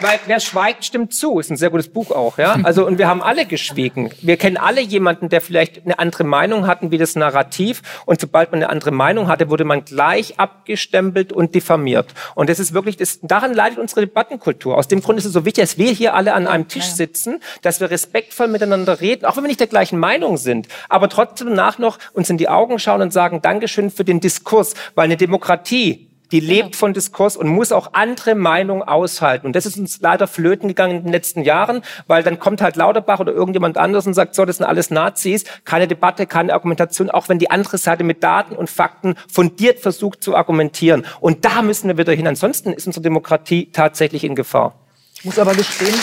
weil 0.00 0.18
wer 0.26 0.40
schweigt, 0.40 0.84
stimmt 0.84 1.14
zu. 1.14 1.38
Ist 1.38 1.50
ein 1.50 1.56
sehr 1.56 1.70
gutes 1.70 1.88
Buch 1.88 2.10
auch, 2.10 2.38
ja. 2.38 2.56
Also, 2.62 2.86
und 2.86 2.98
wir 2.98 3.08
haben 3.08 3.22
alle 3.22 3.46
geschwiegen. 3.46 4.10
Wir 4.20 4.36
kennen 4.36 4.56
alle 4.56 4.80
jemanden, 4.80 5.28
der 5.28 5.40
vielleicht 5.40 5.84
eine 5.84 5.98
andere 5.98 6.24
Meinung 6.24 6.66
hatten 6.66 6.90
wie 6.90 6.98
das 6.98 7.16
Narrativ. 7.16 7.82
Und 8.04 8.20
sobald 8.20 8.52
man 8.52 8.62
eine 8.62 8.70
andere 8.70 8.90
Meinung 8.90 9.28
hatte, 9.28 9.50
wurde 9.50 9.64
man 9.64 9.84
gleich 9.84 10.38
abgestempelt 10.38 11.32
und 11.32 11.54
diffamiert. 11.54 12.14
Und 12.34 12.50
das 12.50 12.58
ist 12.58 12.72
wirklich, 12.74 12.96
das, 12.96 13.20
daran 13.22 13.54
leidet 13.54 13.78
unsere 13.78 14.00
Debattenkultur. 14.00 14.76
Aus 14.76 14.88
dem 14.88 15.02
Grund 15.02 15.18
ist 15.18 15.24
es 15.24 15.32
so 15.32 15.44
wichtig, 15.44 15.62
dass 15.64 15.78
wir 15.78 15.92
hier 15.92 16.14
alle 16.14 16.34
an 16.34 16.46
einem 16.46 16.68
Tisch 16.68 16.86
sitzen, 16.86 17.40
dass 17.62 17.80
wir 17.80 17.90
respektvoll 17.90 18.48
miteinander 18.48 19.00
reden, 19.00 19.24
auch 19.24 19.36
wenn 19.36 19.44
wir 19.44 19.48
nicht 19.48 19.60
der 19.60 19.66
gleichen 19.66 19.98
Meinung 19.98 20.36
sind. 20.36 20.68
Aber 20.88 21.08
trotzdem 21.08 21.54
nach 21.54 21.78
noch 21.78 21.98
uns 22.12 22.30
in 22.30 22.38
die 22.38 22.48
Augen 22.48 22.78
schauen 22.78 23.02
und 23.02 23.12
sagen, 23.12 23.42
Dankeschön 23.42 23.90
für 23.90 24.04
den 24.04 24.20
Diskurs. 24.20 24.74
Weil 24.94 25.04
eine 25.04 25.16
Demokratie, 25.16 26.10
die 26.32 26.40
genau. 26.40 26.52
lebt 26.52 26.76
von 26.76 26.92
Diskurs 26.92 27.36
und 27.36 27.48
muss 27.48 27.72
auch 27.72 27.90
andere 27.92 28.34
Meinungen 28.34 28.82
aushalten. 28.82 29.46
Und 29.46 29.56
das 29.56 29.66
ist 29.66 29.78
uns 29.78 30.00
leider 30.00 30.26
flöten 30.26 30.68
gegangen 30.68 30.98
in 30.98 31.02
den 31.04 31.12
letzten 31.12 31.42
Jahren, 31.42 31.82
weil 32.06 32.22
dann 32.22 32.38
kommt 32.38 32.60
halt 32.60 32.76
Lauterbach 32.76 33.20
oder 33.20 33.32
irgendjemand 33.32 33.78
anderes 33.78 34.06
und 34.06 34.14
sagt, 34.14 34.34
so, 34.34 34.44
das 34.44 34.58
sind 34.58 34.66
alles 34.66 34.90
Nazis. 34.90 35.44
Keine 35.64 35.86
Debatte, 35.86 36.26
keine 36.26 36.52
Argumentation, 36.52 37.10
auch 37.10 37.28
wenn 37.28 37.38
die 37.38 37.50
andere 37.50 37.78
Seite 37.78 38.04
mit 38.04 38.22
Daten 38.22 38.56
und 38.56 38.70
Fakten 38.70 39.14
fundiert 39.32 39.80
versucht 39.80 40.22
zu 40.22 40.36
argumentieren. 40.36 41.06
Und 41.20 41.44
da 41.44 41.62
müssen 41.62 41.88
wir 41.88 41.98
wieder 41.98 42.12
hin. 42.12 42.26
Ansonsten 42.26 42.72
ist 42.72 42.86
unsere 42.86 43.02
Demokratie 43.02 43.70
tatsächlich 43.72 44.24
in 44.24 44.34
Gefahr. 44.34 44.74
Ich 45.14 45.24
muss 45.24 45.38
aber 45.38 45.54
gestehen, 45.54 45.94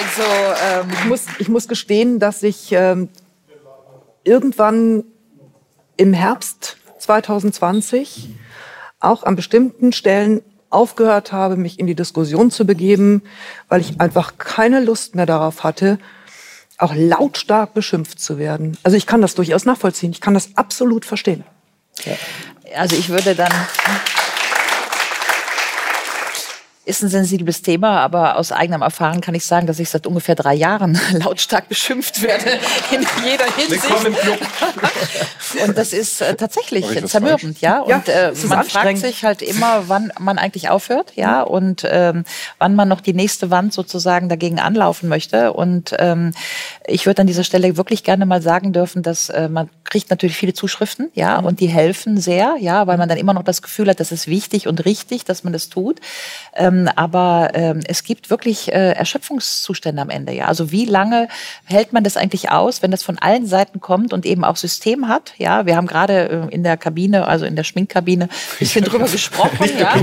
Also 0.00 0.22
ähm, 0.22 0.86
ich, 0.92 1.04
muss, 1.04 1.26
ich 1.38 1.48
muss 1.48 1.68
gestehen, 1.68 2.18
dass 2.18 2.42
ich 2.42 2.72
ähm, 2.72 3.08
irgendwann 4.24 5.04
im 5.96 6.12
Herbst 6.12 6.76
2020 6.98 8.30
auch 9.00 9.22
an 9.22 9.36
bestimmten 9.36 9.92
Stellen 9.92 10.42
aufgehört 10.68 11.32
habe, 11.32 11.56
mich 11.56 11.78
in 11.78 11.86
die 11.86 11.94
Diskussion 11.94 12.50
zu 12.50 12.64
begeben, 12.64 13.22
weil 13.68 13.80
ich 13.80 14.00
einfach 14.00 14.38
keine 14.38 14.80
Lust 14.80 15.14
mehr 15.14 15.26
darauf 15.26 15.64
hatte, 15.64 15.98
auch 16.78 16.94
lautstark 16.94 17.74
beschimpft 17.74 18.20
zu 18.20 18.38
werden. 18.38 18.78
Also 18.82 18.96
ich 18.96 19.06
kann 19.06 19.20
das 19.20 19.34
durchaus 19.34 19.64
nachvollziehen. 19.64 20.12
Ich 20.12 20.20
kann 20.20 20.34
das 20.34 20.56
absolut 20.56 21.04
verstehen. 21.04 21.44
Also 22.74 22.96
ich 22.96 23.08
würde 23.08 23.34
dann 23.34 23.52
ist 26.86 27.02
ein 27.02 27.08
sensibles 27.10 27.60
Thema, 27.60 28.00
aber 28.00 28.36
aus 28.36 28.52
eigenem 28.52 28.80
Erfahren 28.80 29.20
kann 29.20 29.34
ich 29.34 29.44
sagen, 29.44 29.66
dass 29.66 29.78
ich 29.78 29.90
seit 29.90 30.06
ungefähr 30.06 30.34
drei 30.34 30.54
Jahren 30.54 30.98
lautstark 31.12 31.68
beschimpft 31.68 32.22
werde 32.22 32.50
in 32.90 33.06
jeder 33.24 33.44
Hinsicht. 33.54 33.84
Und 35.66 35.76
das 35.76 35.92
ist 35.92 36.22
äh, 36.22 36.34
tatsächlich 36.36 36.86
das 36.86 37.10
zermürbend, 37.10 37.60
ja. 37.60 37.84
Ja, 37.86 37.96
Und 37.96 38.08
äh, 38.08 38.30
es 38.30 38.44
ist 38.44 38.48
man 38.48 38.64
fragt 38.64 38.98
sich 38.98 39.24
halt 39.24 39.42
immer, 39.42 39.88
wann 39.88 40.10
man 40.18 40.38
eigentlich 40.38 40.70
aufhört, 40.70 41.12
ja, 41.16 41.42
und 41.42 41.86
ähm, 41.90 42.24
wann 42.58 42.74
man 42.74 42.88
noch 42.88 43.00
die 43.00 43.14
nächste 43.14 43.50
Wand 43.50 43.72
sozusagen 43.72 44.28
dagegen 44.28 44.60
anlaufen 44.60 45.08
möchte. 45.08 45.52
Und 45.52 45.94
ähm, 45.98 46.32
ich 46.86 47.06
würde 47.06 47.22
an 47.22 47.26
dieser 47.26 47.44
Stelle 47.44 47.76
wirklich 47.76 48.04
gerne 48.04 48.26
mal 48.26 48.40
sagen 48.42 48.72
dürfen, 48.72 49.02
dass 49.02 49.28
äh, 49.28 49.48
man 49.48 49.68
kriegt 49.84 50.08
natürlich 50.10 50.36
viele 50.36 50.54
Zuschriften, 50.54 51.10
ja, 51.14 51.38
und 51.38 51.60
die 51.60 51.66
helfen 51.66 52.18
sehr, 52.18 52.56
ja, 52.60 52.86
weil 52.86 52.96
man 52.96 53.08
dann 53.08 53.18
immer 53.18 53.34
noch 53.34 53.42
das 53.42 53.60
Gefühl 53.60 53.88
hat, 53.88 54.00
das 54.00 54.12
ist 54.12 54.28
wichtig 54.28 54.66
und 54.66 54.84
richtig, 54.84 55.24
dass 55.24 55.44
man 55.44 55.52
das 55.52 55.68
tut. 55.68 56.00
Ähm, 56.54 56.69
aber 56.88 57.50
ähm, 57.54 57.80
es 57.86 58.04
gibt 58.04 58.30
wirklich 58.30 58.72
äh, 58.72 58.92
Erschöpfungszustände 58.92 60.00
am 60.02 60.10
Ende, 60.10 60.32
ja. 60.32 60.46
Also 60.46 60.70
wie 60.70 60.84
lange 60.84 61.28
hält 61.64 61.92
man 61.92 62.04
das 62.04 62.16
eigentlich 62.16 62.50
aus, 62.50 62.82
wenn 62.82 62.90
das 62.90 63.02
von 63.02 63.18
allen 63.18 63.46
Seiten 63.46 63.80
kommt 63.80 64.12
und 64.12 64.26
eben 64.26 64.44
auch 64.44 64.56
System 64.56 65.08
hat, 65.08 65.32
ja. 65.38 65.66
Wir 65.66 65.76
haben 65.76 65.86
gerade 65.86 66.48
äh, 66.50 66.54
in 66.54 66.62
der 66.62 66.76
Kabine, 66.76 67.26
also 67.26 67.44
in 67.44 67.56
der 67.56 67.64
Schminkkabine, 67.64 68.24
ein 68.24 68.30
bisschen 68.58 68.84
drüber 68.84 69.06
gesprochen, 69.08 69.70
ja. 69.78 69.94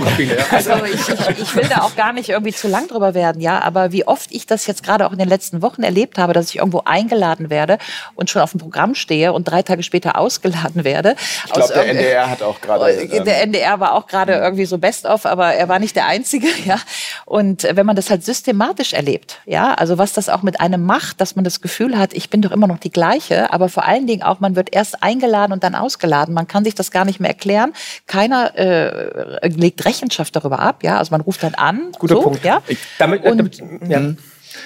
Also 0.51 0.71
ich, 0.85 1.07
ich, 1.09 1.39
ich 1.41 1.55
will 1.55 1.67
da 1.69 1.81
auch 1.81 1.95
gar 1.95 2.13
nicht 2.13 2.29
irgendwie 2.29 2.53
zu 2.53 2.67
lang 2.67 2.87
drüber 2.87 3.13
werden, 3.13 3.41
ja. 3.41 3.61
Aber 3.61 3.91
wie 3.91 4.07
oft 4.07 4.31
ich 4.31 4.45
das 4.45 4.67
jetzt 4.67 4.83
gerade 4.83 5.05
auch 5.07 5.11
in 5.11 5.19
den 5.19 5.29
letzten 5.29 5.61
Wochen 5.61 5.83
erlebt 5.83 6.17
habe, 6.17 6.33
dass 6.33 6.49
ich 6.49 6.57
irgendwo 6.57 6.81
eingeladen 6.85 7.49
werde 7.49 7.77
und 8.15 8.29
schon 8.29 8.41
auf 8.41 8.51
dem 8.51 8.59
Programm 8.59 8.95
stehe 8.95 9.33
und 9.33 9.45
drei 9.45 9.61
Tage 9.61 9.83
später 9.83 10.17
ausgeladen 10.17 10.83
werde. 10.83 11.15
Ich 11.45 11.53
glaube, 11.53 11.73
der 11.73 11.87
NDR 11.89 12.29
hat 12.29 12.41
auch 12.41 12.61
gerade. 12.61 12.91
Äh, 12.91 13.07
Der 13.23 13.37
ähm, 13.37 13.53
NDR 13.53 13.79
war 13.79 13.93
auch 13.93 14.07
gerade 14.07 14.33
irgendwie 14.33 14.65
so 14.65 14.77
best-of, 14.77 15.25
aber 15.25 15.53
er 15.53 15.69
war 15.69 15.79
nicht 15.79 15.95
der 15.95 16.05
Einzige, 16.05 16.47
ja. 16.65 16.77
Und 17.25 17.63
äh, 17.63 17.75
wenn 17.75 17.85
man 17.85 17.95
das 17.95 18.09
halt 18.09 18.23
systematisch 18.23 18.93
erlebt, 18.93 19.39
ja, 19.45 19.73
also 19.73 19.97
was 19.97 20.13
das 20.13 20.29
auch 20.29 20.41
mit 20.41 20.59
einem 20.59 20.83
macht, 20.85 21.21
dass 21.21 21.35
man 21.35 21.43
das 21.43 21.61
Gefühl 21.61 21.97
hat, 21.97 22.13
ich 22.13 22.29
bin 22.29 22.41
doch 22.41 22.51
immer 22.51 22.67
noch 22.67 22.79
die 22.79 22.91
gleiche, 22.91 23.51
aber 23.53 23.69
vor 23.69 23.85
allen 23.85 24.07
Dingen 24.07 24.23
auch, 24.23 24.39
man 24.39 24.55
wird 24.55 24.73
erst 24.73 25.03
eingeladen 25.03 25.53
und 25.53 25.63
dann 25.63 25.75
ausgeladen. 25.75 26.33
Man 26.33 26.47
kann 26.47 26.63
sich 26.63 26.75
das 26.75 26.91
gar 26.91 27.05
nicht 27.05 27.19
mehr 27.19 27.29
erklären. 27.29 27.73
Keiner 28.05 28.55
äh, 28.57 29.47
legt 29.47 29.85
Rechenschaft 29.85 30.35
darüber 30.35 30.59
ab, 30.59 30.83
ja. 30.83 30.97
Also 30.97 31.11
man 31.11 31.21
ruft 31.21 31.43
dann 31.43 31.55
an. 31.55 31.91
Guter 31.97 32.15
so, 32.15 32.21
Punkt. 32.21 32.43
Ja. 32.43 32.61
Ich, 32.67 32.77
damit, 32.97 33.23
äh, 33.23 33.31
Und- 33.31 33.37
damit, 33.59 33.89
ja. 33.89 34.01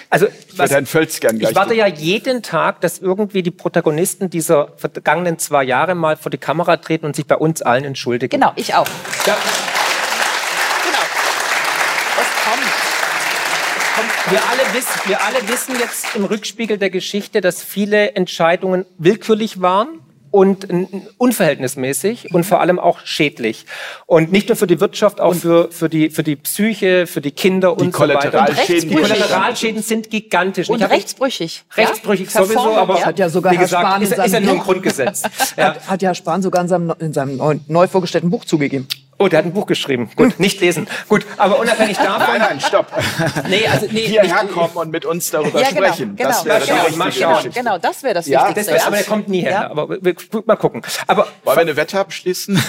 Also, 0.10 0.28
ich 0.28 0.56
gleich. 1.20 1.42
ich 1.52 1.56
warte 1.56 1.74
ja 1.74 1.88
jeden 1.88 2.44
Tag, 2.44 2.82
dass 2.82 3.00
irgendwie 3.00 3.44
die 3.44 3.52
Protagonisten 3.52 4.30
dieser 4.30 4.70
vergangenen 4.78 5.40
zwei 5.40 5.64
Jahre 5.64 5.96
mal 5.96 6.18
vor 6.18 6.30
die 6.30 6.38
Kamera 6.38 6.78
treten 6.78 7.06
und 7.06 7.16
sich 7.16 7.26
bei 7.26 7.36
uns 7.36 7.62
allen 7.62 7.84
entschuldigen. 7.84 8.40
Genau, 8.40 8.52
ich 8.56 8.74
auch. 8.74 8.88
Ja, 9.26 9.38
Genau. 10.84 11.00
Es 12.20 12.28
kommt. 13.96 14.12
Wir, 14.32 14.40
alle 14.50 14.74
wissen, 14.74 15.02
wir 15.06 15.22
alle 15.22 15.48
wissen 15.48 15.76
jetzt 15.80 16.16
im 16.16 16.26
Rückspiegel 16.26 16.78
der 16.78 16.90
Geschichte, 16.90 17.42
dass 17.42 17.62
viele 17.62 18.16
Entscheidungen 18.16 18.86
willkürlich 18.98 19.62
waren 19.62 20.00
und 20.32 20.68
unverhältnismäßig 21.18 22.34
und 22.34 22.46
vor 22.46 22.62
allem 22.62 22.80
auch 22.80 23.02
schädlich. 23.04 23.66
Und 24.06 24.32
nicht 24.32 24.48
nur 24.48 24.56
für 24.56 24.68
die 24.68 24.80
Wirtschaft, 24.80 25.20
auch 25.20 25.36
für, 25.36 25.70
für, 25.72 25.90
die, 25.90 26.10
für 26.10 26.24
die 26.24 26.38
Psyche, 26.38 27.06
für 27.06 27.20
die 27.20 27.32
Kinder 27.32 27.74
und 27.74 27.94
so 27.94 28.00
weiter. 28.00 28.32
Kollateralschäden, 28.32 28.90
Die 28.90 28.96
Und 28.96 29.02
Kollateralschäden 29.02 29.84
sind 29.84 30.10
gigantisch. 30.10 30.70
Und 30.70 30.82
rechtsbrüchig. 30.82 31.66
Rechtsbrüchig 31.76 32.34
ja? 32.34 32.44
sowieso, 32.44 32.78
aber 32.78 33.00
ja? 33.00 33.06
Hat 33.08 33.20
ja 33.20 33.28
sogar 33.28 33.52
wie 33.52 33.58
Herr 33.58 33.66
gesagt, 33.66 33.86
Spahn 33.86 34.02
ist, 34.02 34.14
in 34.14 34.20
ist 34.20 34.24
ja 34.24 34.30
seinem 34.30 34.46
nur 34.46 34.54
ein 34.56 34.62
Grundgesetz. 34.62 35.24
ja. 35.58 35.66
Hat, 35.72 35.90
hat 35.90 36.02
ja 36.02 36.10
Herr 36.10 36.16
Spahn 36.16 36.42
sogar 36.42 36.62
in 36.62 36.70
seinem, 36.70 36.94
in 37.00 37.12
seinem 37.12 37.36
neu, 37.36 37.58
neu 37.68 37.88
vorgestellten 37.88 38.30
Buch 38.30 38.46
zugegeben. 38.46 38.88
Oh, 39.22 39.28
der 39.28 39.40
hat 39.40 39.46
ein 39.46 39.54
Buch 39.54 39.68
geschrieben. 39.68 40.10
Gut, 40.16 40.40
nicht 40.40 40.60
lesen. 40.62 40.88
Gut, 41.08 41.26
aber 41.38 41.60
unabhängig 41.60 41.98
davon. 42.04 42.20
Nein, 42.28 42.40
nein, 42.42 42.60
stopp. 42.60 42.88
Nee, 43.48 43.68
also 43.72 43.86
nee, 43.92 44.02
Hierher 44.08 44.44
ich- 44.46 44.52
kommen 44.52 44.74
und 44.74 44.92
mit 44.92 45.06
uns 45.06 45.30
darüber 45.30 45.60
Ja, 45.62 45.70
genau, 45.70 45.86
sprechen. 45.88 46.16
genau. 46.16 46.30
Das 46.30 46.46
wäre 46.46 46.62
schauen, 46.66 46.78
richtige 46.80 46.98
mal 46.98 47.12
Genau, 47.12 47.40
schauen. 47.40 47.52
Genau, 47.54 47.78
das 47.78 48.04
wäre 48.04 48.14
das 48.16 48.26
Ja, 48.28 48.48
Wichtigste. 48.48 48.74
Das, 48.74 48.86
aber 48.88 48.96
der 48.96 49.06
kommt 49.06 49.28
nie 49.30 49.42
her. 49.42 49.52
Ja. 49.52 49.70
Aber 49.70 49.90
wir, 49.90 50.02
wir, 50.04 50.16
mal 50.46 50.56
gucken. 50.56 50.82
Aber 51.08 51.28
Wollen 51.44 51.58
wir 51.58 51.62
eine 51.62 51.76
Wette 51.76 52.00
abschließen? 52.00 52.60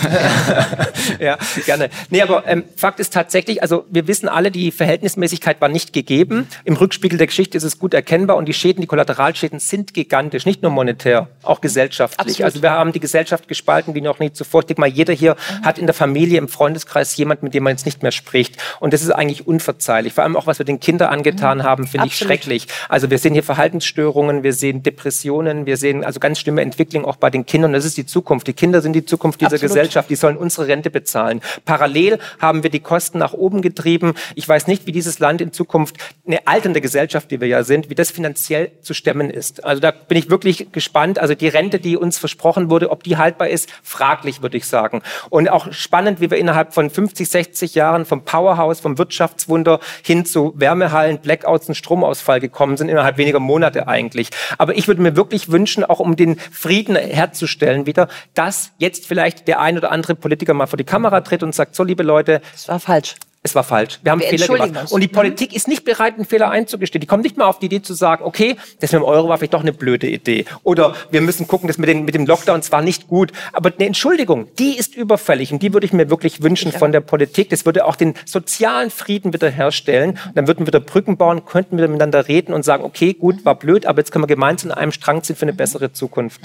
ja, 1.18 1.38
gerne. 1.64 1.90
Nee, 2.10 2.22
aber 2.22 2.46
ähm, 2.46 2.64
Fakt 2.76 3.00
ist 3.00 3.12
tatsächlich, 3.12 3.62
also 3.62 3.84
wir 3.90 4.06
wissen 4.08 4.28
alle, 4.28 4.50
die 4.50 4.70
Verhältnismäßigkeit 4.72 5.60
war 5.60 5.68
nicht 5.68 5.92
gegeben. 5.92 6.48
Im 6.64 6.74
Rückspiegel 6.76 7.18
der 7.18 7.26
Geschichte 7.26 7.56
ist 7.56 7.64
es 7.64 7.78
gut 7.78 7.94
erkennbar 7.94 8.36
und 8.36 8.46
die 8.46 8.54
Schäden, 8.54 8.80
die 8.80 8.86
Kollateralschäden 8.86 9.58
sind 9.58 9.94
gigantisch, 9.94 10.46
nicht 10.46 10.62
nur 10.62 10.70
monetär, 10.70 11.28
auch 11.42 11.60
gesellschaftlich. 11.60 12.20
Absolut. 12.36 12.44
Also 12.44 12.62
wir 12.62 12.70
haben 12.72 12.92
die 12.92 13.00
Gesellschaft 13.00 13.48
gespalten 13.48 13.94
wie 13.94 14.00
noch 14.00 14.18
nie 14.18 14.32
zuvor. 14.32 14.60
Ich 14.60 14.66
denke 14.66 14.80
mal, 14.80 14.86
jeder 14.88 15.12
hier 15.14 15.36
hat 15.62 15.78
in 15.78 15.86
der 15.86 15.94
Familie, 15.94 16.41
im 16.42 16.48
Freundeskreis 16.48 17.16
jemand, 17.16 17.42
mit 17.42 17.54
dem 17.54 17.62
man 17.62 17.72
jetzt 17.72 17.86
nicht 17.86 18.02
mehr 18.02 18.12
spricht. 18.12 18.56
Und 18.80 18.92
das 18.92 19.02
ist 19.02 19.10
eigentlich 19.10 19.46
unverzeihlich. 19.46 20.12
Vor 20.12 20.24
allem 20.24 20.36
auch, 20.36 20.46
was 20.46 20.58
wir 20.58 20.66
den 20.66 20.80
Kindern 20.80 21.08
angetan 21.08 21.62
haben, 21.62 21.86
finde 21.86 22.06
ich 22.08 22.16
schrecklich. 22.16 22.66
Also 22.88 23.10
wir 23.10 23.18
sehen 23.18 23.32
hier 23.32 23.42
Verhaltensstörungen, 23.42 24.42
wir 24.42 24.52
sehen 24.52 24.82
Depressionen, 24.82 25.66
wir 25.66 25.76
sehen 25.76 26.04
also 26.04 26.20
ganz 26.20 26.38
schlimme 26.38 26.62
Entwicklungen 26.62 27.06
auch 27.06 27.16
bei 27.16 27.30
den 27.30 27.46
Kindern. 27.46 27.72
Das 27.72 27.84
ist 27.84 27.96
die 27.96 28.06
Zukunft. 28.06 28.46
Die 28.46 28.52
Kinder 28.52 28.80
sind 28.82 28.92
die 28.92 29.04
Zukunft 29.04 29.40
dieser 29.40 29.54
Absolut. 29.54 29.70
Gesellschaft. 29.70 30.10
Die 30.10 30.16
sollen 30.16 30.36
unsere 30.36 30.66
Rente 30.66 30.90
bezahlen. 30.90 31.40
Parallel 31.64 32.18
haben 32.40 32.62
wir 32.62 32.70
die 32.70 32.80
Kosten 32.80 33.18
nach 33.18 33.32
oben 33.32 33.62
getrieben. 33.62 34.14
Ich 34.34 34.48
weiß 34.48 34.66
nicht, 34.66 34.86
wie 34.86 34.92
dieses 34.92 35.18
Land 35.18 35.40
in 35.40 35.52
Zukunft, 35.52 35.96
eine 36.26 36.46
alternde 36.46 36.80
Gesellschaft, 36.80 37.30
die 37.30 37.40
wir 37.40 37.48
ja 37.48 37.62
sind, 37.62 37.88
wie 37.90 37.94
das 37.94 38.10
finanziell 38.10 38.72
zu 38.82 38.94
stemmen 38.94 39.30
ist. 39.30 39.64
Also 39.64 39.80
da 39.80 39.90
bin 39.90 40.18
ich 40.18 40.30
wirklich 40.30 40.72
gespannt. 40.72 41.18
Also 41.18 41.34
die 41.34 41.48
Rente, 41.48 41.78
die 41.78 41.96
uns 41.96 42.18
versprochen 42.18 42.70
wurde, 42.70 42.90
ob 42.90 43.04
die 43.04 43.16
haltbar 43.16 43.48
ist, 43.48 43.68
fraglich, 43.82 44.42
würde 44.42 44.56
ich 44.56 44.66
sagen. 44.66 45.02
Und 45.30 45.48
auch 45.48 45.72
spannend, 45.72 46.20
wie 46.20 46.31
wir 46.32 46.38
innerhalb 46.38 46.74
von 46.74 46.90
50, 46.90 47.28
60 47.28 47.76
Jahren 47.76 48.04
vom 48.04 48.24
Powerhouse, 48.24 48.80
vom 48.80 48.98
Wirtschaftswunder 48.98 49.78
hin 50.02 50.24
zu 50.24 50.52
Wärmehallen, 50.56 51.18
Blackouts 51.20 51.68
und 51.68 51.76
Stromausfall 51.76 52.40
gekommen 52.40 52.76
sind, 52.76 52.88
innerhalb 52.88 53.18
weniger 53.18 53.38
Monate 53.38 53.86
eigentlich. 53.86 54.30
Aber 54.58 54.76
ich 54.76 54.88
würde 54.88 55.02
mir 55.02 55.14
wirklich 55.14 55.52
wünschen, 55.52 55.84
auch 55.84 56.00
um 56.00 56.16
den 56.16 56.36
Frieden 56.50 56.96
herzustellen 56.96 57.86
wieder, 57.86 58.08
dass 58.34 58.72
jetzt 58.78 59.06
vielleicht 59.06 59.46
der 59.46 59.60
ein 59.60 59.78
oder 59.78 59.92
andere 59.92 60.16
Politiker 60.16 60.54
mal 60.54 60.66
vor 60.66 60.76
die 60.76 60.84
Kamera 60.84 61.20
tritt 61.20 61.44
und 61.44 61.54
sagt, 61.54 61.76
so 61.76 61.84
liebe 61.84 62.02
Leute, 62.02 62.40
Das 62.52 62.68
war 62.68 62.80
falsch. 62.80 63.14
Es 63.44 63.56
war 63.56 63.64
falsch. 63.64 63.98
Wir 64.04 64.12
haben 64.12 64.20
Wir 64.20 64.28
Fehler 64.28 64.46
gemacht. 64.46 64.82
uns. 64.82 64.92
Und 64.92 65.00
die 65.00 65.08
Politik 65.08 65.52
ist 65.52 65.66
nicht 65.66 65.84
bereit, 65.84 66.14
einen 66.14 66.24
Fehler 66.24 66.50
einzugestehen. 66.50 67.00
Die 67.00 67.08
kommt 67.08 67.24
nicht 67.24 67.36
mal 67.36 67.46
auf 67.46 67.58
die 67.58 67.66
Idee 67.66 67.82
zu 67.82 67.92
sagen, 67.92 68.24
okay, 68.24 68.54
das 68.80 68.92
mit 68.92 69.00
dem 69.00 69.04
Euro 69.04 69.28
war 69.28 69.36
vielleicht 69.36 69.54
doch 69.54 69.62
eine 69.62 69.72
blöde 69.72 70.08
Idee. 70.08 70.44
Oder 70.62 70.94
wir 71.10 71.20
müssen 71.22 71.48
gucken, 71.48 71.66
das 71.66 71.76
mit, 71.76 71.88
den, 71.88 72.04
mit 72.04 72.14
dem 72.14 72.24
Lockdown 72.24 72.62
zwar 72.62 72.82
nicht 72.82 73.08
gut, 73.08 73.32
aber 73.52 73.72
eine 73.76 73.86
Entschuldigung, 73.86 74.46
die 74.60 74.78
ist 74.78 74.94
überfällig. 74.94 75.52
Und 75.52 75.60
die 75.60 75.72
würde 75.72 75.84
ich 75.84 75.92
mir 75.92 76.08
wirklich 76.08 76.44
wünschen 76.44 76.70
von 76.70 76.92
der 76.92 77.00
Politik. 77.00 77.50
Das 77.50 77.66
würde 77.66 77.84
auch 77.84 77.96
den 77.96 78.14
sozialen 78.26 78.90
Frieden 78.90 79.32
wiederherstellen. 79.32 80.20
Dann 80.36 80.46
würden 80.46 80.60
wir 80.60 80.68
wieder 80.68 80.80
Brücken 80.80 81.16
bauen, 81.16 81.44
könnten 81.44 81.78
wir 81.78 81.88
miteinander 81.88 82.28
reden 82.28 82.52
und 82.54 82.64
sagen, 82.64 82.84
okay, 82.84 83.12
gut, 83.12 83.44
war 83.44 83.56
blöd, 83.56 83.86
aber 83.86 83.98
jetzt 83.98 84.12
können 84.12 84.22
wir 84.22 84.28
gemeinsam 84.28 84.70
an 84.70 84.78
einem 84.78 84.92
Strang 84.92 85.24
ziehen 85.24 85.34
für 85.34 85.42
eine 85.42 85.52
bessere 85.52 85.92
Zukunft. 85.92 86.40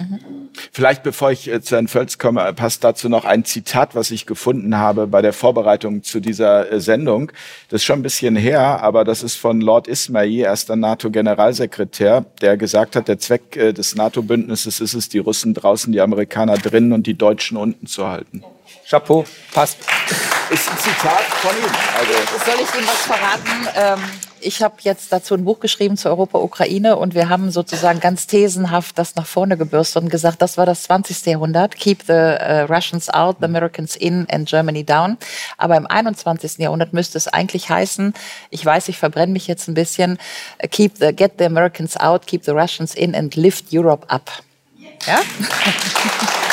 Vielleicht, 0.72 1.04
bevor 1.04 1.30
ich 1.30 1.48
äh, 1.48 1.62
zu 1.62 1.76
Herrn 1.76 1.88
Völz 1.88 2.18
komme, 2.18 2.52
passt 2.54 2.84
dazu 2.84 3.08
noch 3.08 3.24
ein 3.24 3.46
Zitat, 3.46 3.94
was 3.94 4.10
ich 4.10 4.26
gefunden 4.26 4.78
habe 4.78 5.06
bei 5.06 5.22
der 5.22 5.34
Vorbereitung 5.34 6.02
zu 6.02 6.20
dieser 6.20 6.72
äh, 6.72 6.87
Sendung. 6.88 7.32
Das 7.70 7.82
ist 7.82 7.86
schon 7.86 8.00
ein 8.00 8.04
bisschen 8.04 8.36
her, 8.36 8.82
aber 8.82 9.04
das 9.04 9.22
ist 9.22 9.36
von 9.36 9.62
Lord 9.62 9.88
Ismail, 9.88 10.40
erster 10.40 10.76
NATO-Generalsekretär, 10.76 12.26
der 12.42 12.58
gesagt 12.58 12.96
hat, 12.96 13.08
der 13.08 13.20
Zweck 13.20 13.56
äh, 13.56 13.74
des 13.74 13.96
NATO-Bündnisses 13.96 14.80
ist 14.80 14.96
es, 14.96 15.10
die 15.10 15.20
Russen 15.20 15.54
draußen, 15.54 15.94
die 15.94 16.02
Amerikaner 16.02 16.58
drinnen 16.58 16.94
und 16.94 17.06
die 17.06 17.18
Deutschen 17.18 17.58
unten 17.58 17.86
zu 17.86 18.08
halten. 18.08 18.44
Chapeau, 18.90 19.26
passt. 19.54 19.78
Ist 20.50 20.70
ein 20.70 20.78
Zitat 20.78 21.24
von 21.42 21.52
ihm. 21.52 21.72
Also, 22.00 22.14
Soll 22.46 22.64
ich 22.64 22.76
Ihnen 22.80 22.88
was 22.88 23.06
verraten? 23.06 23.68
Ähm, 23.76 24.27
ich 24.42 24.62
habe 24.62 24.76
jetzt 24.82 25.12
dazu 25.12 25.34
ein 25.34 25.46
Buch 25.46 25.60
geschrieben 25.60 25.98
zu 25.98 26.10
Europa-Ukraine 26.10 26.98
und 26.98 27.16
wir 27.16 27.30
haben 27.30 27.52
sozusagen 27.52 28.00
ganz 28.00 28.28
thesenhaft 28.28 28.98
das 28.98 29.16
nach 29.16 29.26
vorne 29.26 29.58
gebürstet 29.58 30.04
und 30.04 30.10
gesagt, 30.10 30.42
das 30.42 30.58
war 30.58 30.66
das 30.66 30.84
20. 30.84 31.26
Jahrhundert. 31.26 31.76
Keep 31.76 32.04
the 32.08 32.14
uh, 32.14 32.66
Russians 32.70 33.10
out, 33.10 33.38
the 33.40 33.46
Americans 33.46 33.96
in 33.96 34.28
and 34.30 34.48
Germany 34.48 34.84
down. 34.84 35.18
Aber 35.58 35.78
im 35.78 35.88
21. 35.88 36.58
Jahrhundert 36.58 36.94
müsste 36.94 37.18
es 37.18 37.28
eigentlich 37.28 37.70
heißen, 37.70 38.14
ich 38.50 38.66
weiß, 38.66 38.90
ich 38.90 38.98
verbrenne 38.98 39.34
mich 39.34 39.48
jetzt 39.48 39.68
ein 39.68 39.74
bisschen, 39.74 40.18
äh, 40.58 40.68
keep 40.68 40.98
the, 40.98 41.14
get 41.14 41.34
the 41.40 41.46
Americans 41.46 41.98
out, 41.98 42.28
keep 42.28 42.44
the 42.46 42.52
Russians 42.52 42.96
in 42.96 43.16
and 43.16 43.36
lift 43.36 43.74
Europe 43.74 44.06
up. 44.10 44.32
Ja? 45.06 45.20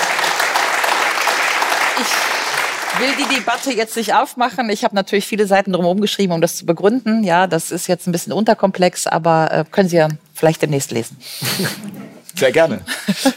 Ich 1.97 2.09
will 2.99 3.11
die 3.19 3.35
Debatte 3.37 3.73
jetzt 3.73 3.97
nicht 3.97 4.15
aufmachen. 4.15 4.69
Ich 4.71 4.85
habe 4.85 4.95
natürlich 4.95 5.27
viele 5.27 5.47
Seiten 5.47 5.73
drumherum 5.73 6.01
geschrieben, 6.01 6.33
um 6.33 6.41
das 6.41 6.57
zu 6.57 6.67
begründen. 6.67 7.25
Ja, 7.25 7.47
das 7.47 7.71
ist 7.71 7.87
jetzt 7.87 8.07
ein 8.07 8.13
bisschen 8.13 8.33
unterkomplex, 8.33 9.07
aber 9.07 9.51
äh, 9.53 9.65
können 9.71 9.89
Sie 9.89 9.97
ja 9.97 10.09
vielleicht 10.35 10.63
demnächst 10.63 10.91
lesen. 10.91 11.17
sehr 12.35 12.53
gerne. 12.53 12.81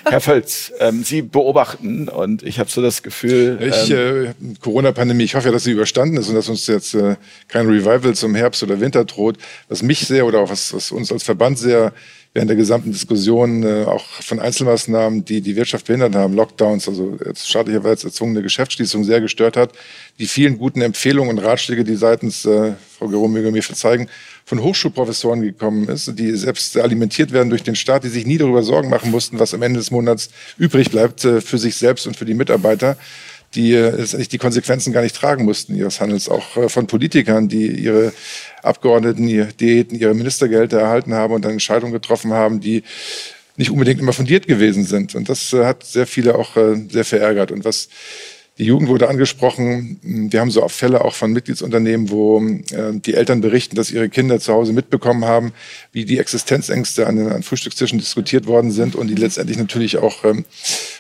Herr 0.10 0.22
Völz, 0.22 0.72
ähm, 0.80 1.04
Sie 1.04 1.22
beobachten 1.22 2.10
und 2.10 2.44
ich 2.44 2.60
habe 2.60 2.70
so 2.70 2.82
das 2.82 3.04
Gefühl, 3.04 3.60
Ich, 3.62 3.92
ähm, 3.92 4.26
äh, 4.26 4.56
Corona-Pandemie, 4.62 5.24
ich 5.24 5.36
hoffe 5.36 5.48
ja, 5.48 5.52
dass 5.52 5.64
sie 5.66 5.72
überstanden 5.72 6.18
ist 6.18 6.30
und 6.30 6.36
dass 6.36 6.50
uns 6.50 6.66
jetzt 6.68 6.96
äh, 6.96 7.16
kein 7.48 7.68
Revival 7.68 8.16
zum 8.16 8.36
Herbst 8.36 8.64
oder 8.64 8.80
Winter 8.80 9.06
droht. 9.06 9.38
Was 9.70 9.84
mich 9.84 10.08
sehr 10.08 10.26
oder 10.26 10.40
auch 10.40 10.50
was, 10.50 10.74
was 10.74 10.92
uns 10.92 11.12
als 11.12 11.24
Verband 11.24 11.60
sehr 11.60 11.94
während 12.38 12.52
der 12.52 12.56
gesamten 12.56 12.92
Diskussion 12.92 13.64
äh, 13.64 13.86
auch 13.86 14.06
von 14.22 14.40
Einzelmaßnahmen, 14.40 15.26
die 15.26 15.42
die 15.42 15.56
Wirtschaft 15.56 15.88
behindert 15.88 16.14
haben, 16.14 16.36
Lockdowns, 16.36 16.88
also 16.88 17.18
staatlicherweise 17.36 18.10
erzwungene 18.10 18.44
Geschäftsschließung 18.44 19.04
sehr 19.04 19.22
gestört 19.22 19.58
hat, 19.58 19.72
die 20.20 20.28
vielen 20.28 20.60
guten 20.60 20.82
Empfehlungen 20.82 21.36
und 21.36 21.44
Ratschläge, 21.44 21.84
die 21.84 21.96
seitens 21.96 22.46
äh, 22.46 22.74
Frau 22.96 23.08
Gero 23.08 23.28
möge 23.28 23.52
mir 23.52 23.64
verzeigen, 23.64 24.08
von 24.46 24.62
Hochschulprofessoren 24.62 25.42
gekommen 25.42 25.90
ist, 25.90 26.14
die 26.20 26.32
selbst 26.36 26.78
alimentiert 26.78 27.32
werden 27.32 27.50
durch 27.50 27.64
den 27.64 27.76
Staat, 27.76 28.04
die 28.04 28.10
sich 28.10 28.28
nie 28.28 28.38
darüber 28.38 28.62
Sorgen 28.62 28.92
machen 28.92 29.10
mussten, 29.10 29.40
was 29.40 29.56
am 29.56 29.64
Ende 29.64 29.80
des 29.80 29.90
Monats 29.90 30.30
übrig 30.60 30.92
bleibt 30.92 31.26
äh, 31.26 31.42
für 31.42 31.58
sich 31.58 31.76
selbst 31.76 32.06
und 32.06 32.18
für 32.18 32.26
die 32.26 32.36
Mitarbeiter 32.36 32.98
die 33.56 33.74
äh, 33.74 33.90
letztendlich 33.92 34.30
die 34.30 34.38
Konsequenzen 34.38 34.94
gar 34.94 35.02
nicht 35.02 35.16
tragen 35.16 35.46
mussten 35.46 35.76
ihres 35.76 36.00
Handels, 36.02 36.30
auch 36.30 36.58
äh, 36.58 36.70
von 36.70 36.88
Politikern, 36.88 37.48
die 37.48 37.68
ihre 37.68 38.14
Abgeordneten, 38.64 39.28
ihre 39.28 39.48
Diäten, 39.48 39.98
ihre 39.98 40.14
Ministergelder 40.14 40.80
erhalten 40.80 41.14
haben 41.14 41.34
und 41.34 41.46
dann 41.46 41.54
Entscheidungen 41.54 41.94
getroffen 41.94 42.34
haben, 42.34 42.60
die 42.60 42.84
nicht 43.56 43.72
unbedingt 43.72 44.00
immer 44.00 44.14
fundiert 44.14 44.48
gewesen 44.48 44.86
sind. 44.86 45.16
Und 45.16 45.30
das 45.30 45.52
hat 45.54 45.84
sehr 45.84 46.06
viele 46.06 46.36
auch 46.36 46.56
sehr 46.90 47.06
verärgert. 47.06 47.52
Und 47.52 47.66
was 47.66 47.90
die 48.58 48.66
Jugend 48.66 48.90
wurde 48.90 49.08
angesprochen. 49.08 50.00
Wir 50.02 50.40
haben 50.40 50.50
so 50.50 50.68
Fälle 50.68 51.06
auch 51.06 51.14
von 51.14 51.32
Mitgliedsunternehmen, 51.32 52.10
wo 52.10 52.42
äh, 52.42 52.94
die 52.94 53.14
Eltern 53.14 53.42
berichten, 53.42 53.76
dass 53.76 53.92
ihre 53.92 54.10
Kinder 54.10 54.40
zu 54.40 54.54
Hause 54.54 54.74
mitbekommen 54.74 55.26
haben, 55.26 55.54
wie 55.92 56.06
die 56.06 56.18
Existenzängste 56.18 57.06
an 57.06 57.18
den 57.18 57.44
Frühstückstischen 57.44 58.00
diskutiert 58.00 58.48
worden 58.48 58.72
sind 58.72 58.96
und 58.96 59.08
die 59.08 59.16
letztendlich 59.16 59.58
natürlich 59.58 59.98
auch 59.98 60.24
ähm, 60.24 60.46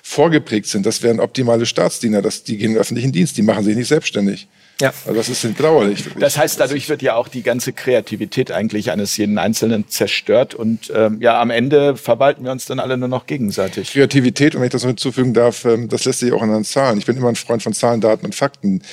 vorgeprägt 0.04 0.68
sind. 0.68 0.86
Das 0.86 1.02
wären 1.02 1.20
optimale 1.20 1.66
Staatsdiener, 1.66 2.22
das, 2.22 2.44
die 2.44 2.58
gehen 2.58 2.68
in 2.68 2.74
den 2.74 2.82
öffentlichen 2.82 3.12
Dienst, 3.12 3.38
die 3.38 3.42
machen 3.42 3.64
sich 3.64 3.76
nicht 3.76 3.88
selbstständig. 3.88 4.48
Ja. 4.80 4.94
Also 5.06 5.14
das 5.14 5.30
ist 5.30 5.42
bedauerlich. 5.56 6.06
Wirklich. 6.06 6.22
Das 6.22 6.38
heißt, 6.38 6.60
dadurch 6.60 6.88
wird 6.88 7.02
ja 7.02 7.16
auch 7.16 7.28
die 7.28 7.42
ganze 7.42 7.74
Kreativität 7.74 8.52
eigentlich 8.52 8.92
eines 8.92 9.18
jeden 9.18 9.40
Einzelnen 9.40 9.88
zerstört 9.90 10.54
und 10.54 10.92
ähm, 10.94 11.18
ja, 11.20 11.42
am 11.42 11.50
Ende 11.50 11.98
verwalten 11.98 12.44
wir 12.44 12.52
uns 12.52 12.66
dann 12.66 12.80
alle 12.80 12.96
nur 12.98 13.08
noch 13.08 13.26
gegenseitig. 13.26 13.92
Kreativität, 13.92 14.54
und 14.54 14.62
wenn 14.62 14.68
ich 14.68 14.72
das 14.72 14.84
noch 14.84 14.90
hinzufügen 14.90 15.34
darf, 15.34 15.66
ähm, 15.66 15.90
das 15.90 16.06
lässt 16.06 16.20
sich 16.20 16.32
auch 16.32 16.44
an 16.44 16.52
den 16.52 16.64
Zahlen. 16.64 17.00
Ich 17.00 17.06
bin 17.08 17.18
immer 17.18 17.30
ein 17.30 17.36
Freund 17.36 17.64
von 17.64 17.74
Zahlen, 17.74 18.02
Daten 18.02 18.26
und 18.26 18.36
Fakten. 18.36 18.84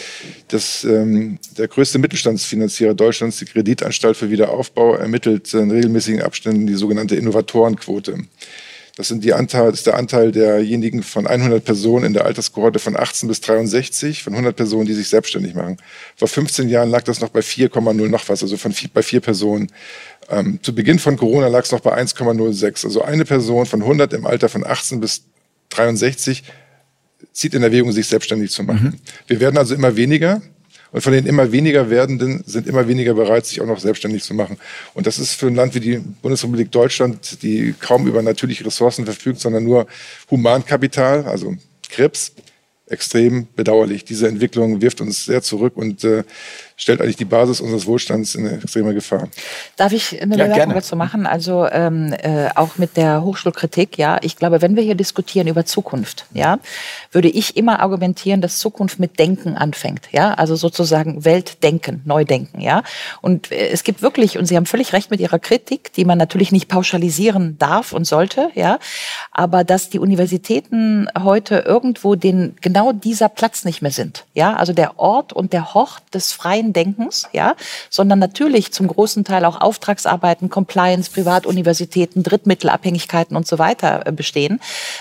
Das, 0.49 0.85
ähm, 0.85 1.39
der 1.59 1.69
größte 1.69 1.99
Mittelstandsfinanzierer 1.99 2.95
Deutschlands, 2.95 3.39
die 3.39 3.45
Kreditanstalt 3.45 4.17
für 4.17 4.31
Wiederaufbau, 4.31 4.95
ermittelt 4.95 5.53
in 5.53 5.71
regelmäßigen 5.71 6.23
Abständen 6.23 6.67
die 6.67 6.75
sogenannte 6.75 7.17
Innovatorenquote. 7.17 8.21
Das, 8.97 9.09
sind 9.09 9.25
die 9.25 9.33
Anteil, 9.33 9.73
ist 9.73 9.87
der 9.87 9.97
Anteil 9.97 10.31
derjenigen 10.31 11.03
von 11.03 11.27
100 11.27 11.65
Personen 11.65 12.05
in 12.05 12.13
der 12.13 12.27
Alterskohorte 12.27 12.79
von 12.79 12.97
18 12.97 13.29
bis 13.29 13.41
63, 13.41 14.23
von 14.23 14.35
100 14.35 14.55
Personen, 14.55 14.87
die 14.87 14.95
sich 14.95 15.09
selbstständig 15.09 15.55
machen. 15.55 15.79
Vor 16.17 16.29
15 16.29 16.69
Jahren 16.69 16.91
lag 16.91 17.03
das 17.03 17.21
noch 17.21 17.31
bei 17.31 17.41
4,0 17.41 18.09
noch 18.09 18.29
was, 18.29 18.43
also 18.43 18.57
von 18.57 18.73
vier, 18.73 18.91
bei 18.95 19.03
vier 19.03 19.21
Personen. 19.21 19.73
Ähm, 20.31 20.61
zu 20.63 20.75
Beginn 20.75 20.99
von 20.99 21.17
Corona 21.17 21.49
lag 21.49 21.65
es 21.65 21.73
noch 21.73 21.81
bei 21.81 21.97
1,06. 22.01 22.85
Also 22.85 23.03
eine 23.03 23.25
Person 23.25 23.67
von 23.67 23.83
100 23.83 24.13
im 24.13 24.27
Alter 24.27 24.49
von 24.49 24.65
18 24.65 25.01
bis 25.01 25.25
63 25.71 26.45
zieht 27.33 27.55
in 27.55 27.63
Erwägung, 27.63 27.91
sich 27.91 28.07
selbstständig 28.07 28.51
zu 28.51 28.63
machen. 28.63 28.87
Mhm. 28.87 29.01
Wir 29.27 29.41
werden 29.41 29.59
also 29.59 29.75
immer 29.75 29.97
weniger. 29.97 30.41
Und 30.95 31.01
von 31.01 31.13
den 31.13 31.27
immer 31.27 31.51
weniger 31.51 31.91
werdenden 31.91 32.45
sind 32.47 32.69
immer 32.69 32.87
weniger 32.87 33.15
bereit, 33.15 33.47
sich 33.47 33.61
auch 33.61 33.67
noch 33.67 33.81
selbstständig 33.81 34.23
zu 34.23 34.33
machen. 34.33 34.59
Und 34.95 35.09
das 35.09 35.19
ist 35.19 35.33
für 35.33 35.49
ein 35.49 35.57
Land 35.57 35.75
wie 35.75 35.81
die 35.81 35.97
Bundesrepublik 35.97 36.71
Deutschland, 36.71 37.43
die 37.43 37.75
kaum 37.81 38.07
über 38.07 38.23
natürliche 38.23 38.65
Ressourcen 38.65 39.05
verfügt, 39.05 39.41
sondern 39.41 39.65
nur 39.65 39.89
Humankapital, 40.31 41.25
also 41.25 41.57
Krebs, 41.91 42.31
extrem 42.87 43.49
bedauerlich. 43.57 44.05
Diese 44.05 44.29
Entwicklung 44.29 44.81
wirft 44.83 45.01
uns 45.01 45.25
sehr 45.25 45.43
zurück 45.43 45.77
und 45.77 46.05
äh, 46.05 46.23
stellt 46.77 47.01
eigentlich 47.01 47.17
die 47.17 47.25
Basis 47.25 47.61
unseres 47.61 47.87
Wohlstands 47.87 48.35
in 48.35 48.47
extreme 48.47 48.95
Gefahr. 48.95 49.29
Darf 49.77 49.93
ich 49.93 50.21
eine 50.21 50.37
ja, 50.37 50.45
Bemerkung 50.45 50.75
dazu 50.75 50.97
machen? 50.97 51.27
Also 51.27 51.69
ähm, 51.71 52.13
äh, 52.13 52.49
auch 52.55 52.79
mit 52.79 52.97
der 52.97 53.23
Hochschulkritik, 53.23 53.97
ja, 53.97 54.19
ich 54.23 54.37
glaube, 54.37 54.61
wenn 54.61 54.75
wir 54.75 54.83
hier 54.83 54.97
diskutieren 54.97 55.47
über 55.47 55.65
Zukunft, 55.65 56.27
ja, 56.33 56.59
würde 57.13 57.29
ich 57.29 57.57
immer 57.57 57.81
argumentieren, 57.81 58.41
dass 58.41 58.59
Zukunft 58.59 58.99
mit 58.99 59.19
Denken 59.19 59.57
anfängt, 59.57 60.09
ja, 60.11 60.35
also 60.35 60.57
sozusagen 60.57 61.25
Weltdenken, 61.25 62.03
Neudenken, 62.05 62.61
ja. 62.61 62.83
Und 63.21 63.53
äh, 63.53 63.69
es 63.69 63.85
gibt 63.85 64.03
wirklich, 64.03 64.37
und 64.39 64.47
Sie 64.47 64.57
haben 64.57 64.67
völlig 64.67 64.93
recht 64.93 65.11
mit 65.11 65.21
Ihrer 65.21 65.39
Kritik, 65.39 65.93
die 65.93 66.05
man 66.05 66.19
natürlich 66.19 66.51
nicht 66.51 66.69
pauschalisieren 66.69 67.57
darf 67.59 67.93
und 67.93 68.05
sollte, 68.05 68.51
ja, 68.55 68.79
aber 69.31 69.63
dass 69.63 69.91
die 69.91 70.01
Universitäten 70.01 71.09
heute 71.23 71.59
irgendwo 71.59 72.17
den 72.17 72.57
genau 72.61 72.93
dieser 72.93 73.29
Platz 73.29 73.65
nicht 73.65 73.81
mehr 73.81 73.93
sind, 73.93 74.25
ja, 74.35 74.55
also 74.57 74.73
der 74.73 74.99
Ort 74.99 75.33
und 75.33 75.53
der 75.53 75.75
Hort 75.75 76.03
des 76.13 76.33
freien 76.33 76.64
freien 76.65 76.73
Denkens, 76.73 77.29
ja, 77.33 77.55
sondern 77.91 78.19
natürlich 78.19 78.73
zum 78.73 78.89
großen 78.89 79.25
Teil 79.25 79.45
auch 79.45 79.61
Auftragsarbeiten, 79.61 80.49
Compliance, 80.49 81.11
Privatuniversitäten, 81.11 82.23
Drittmittelabhängigkeiten 82.23 83.37
und 83.37 83.47
so 83.47 83.59
weiter 83.59 84.07
äh, 84.07 84.13
bestehen. 84.13 84.61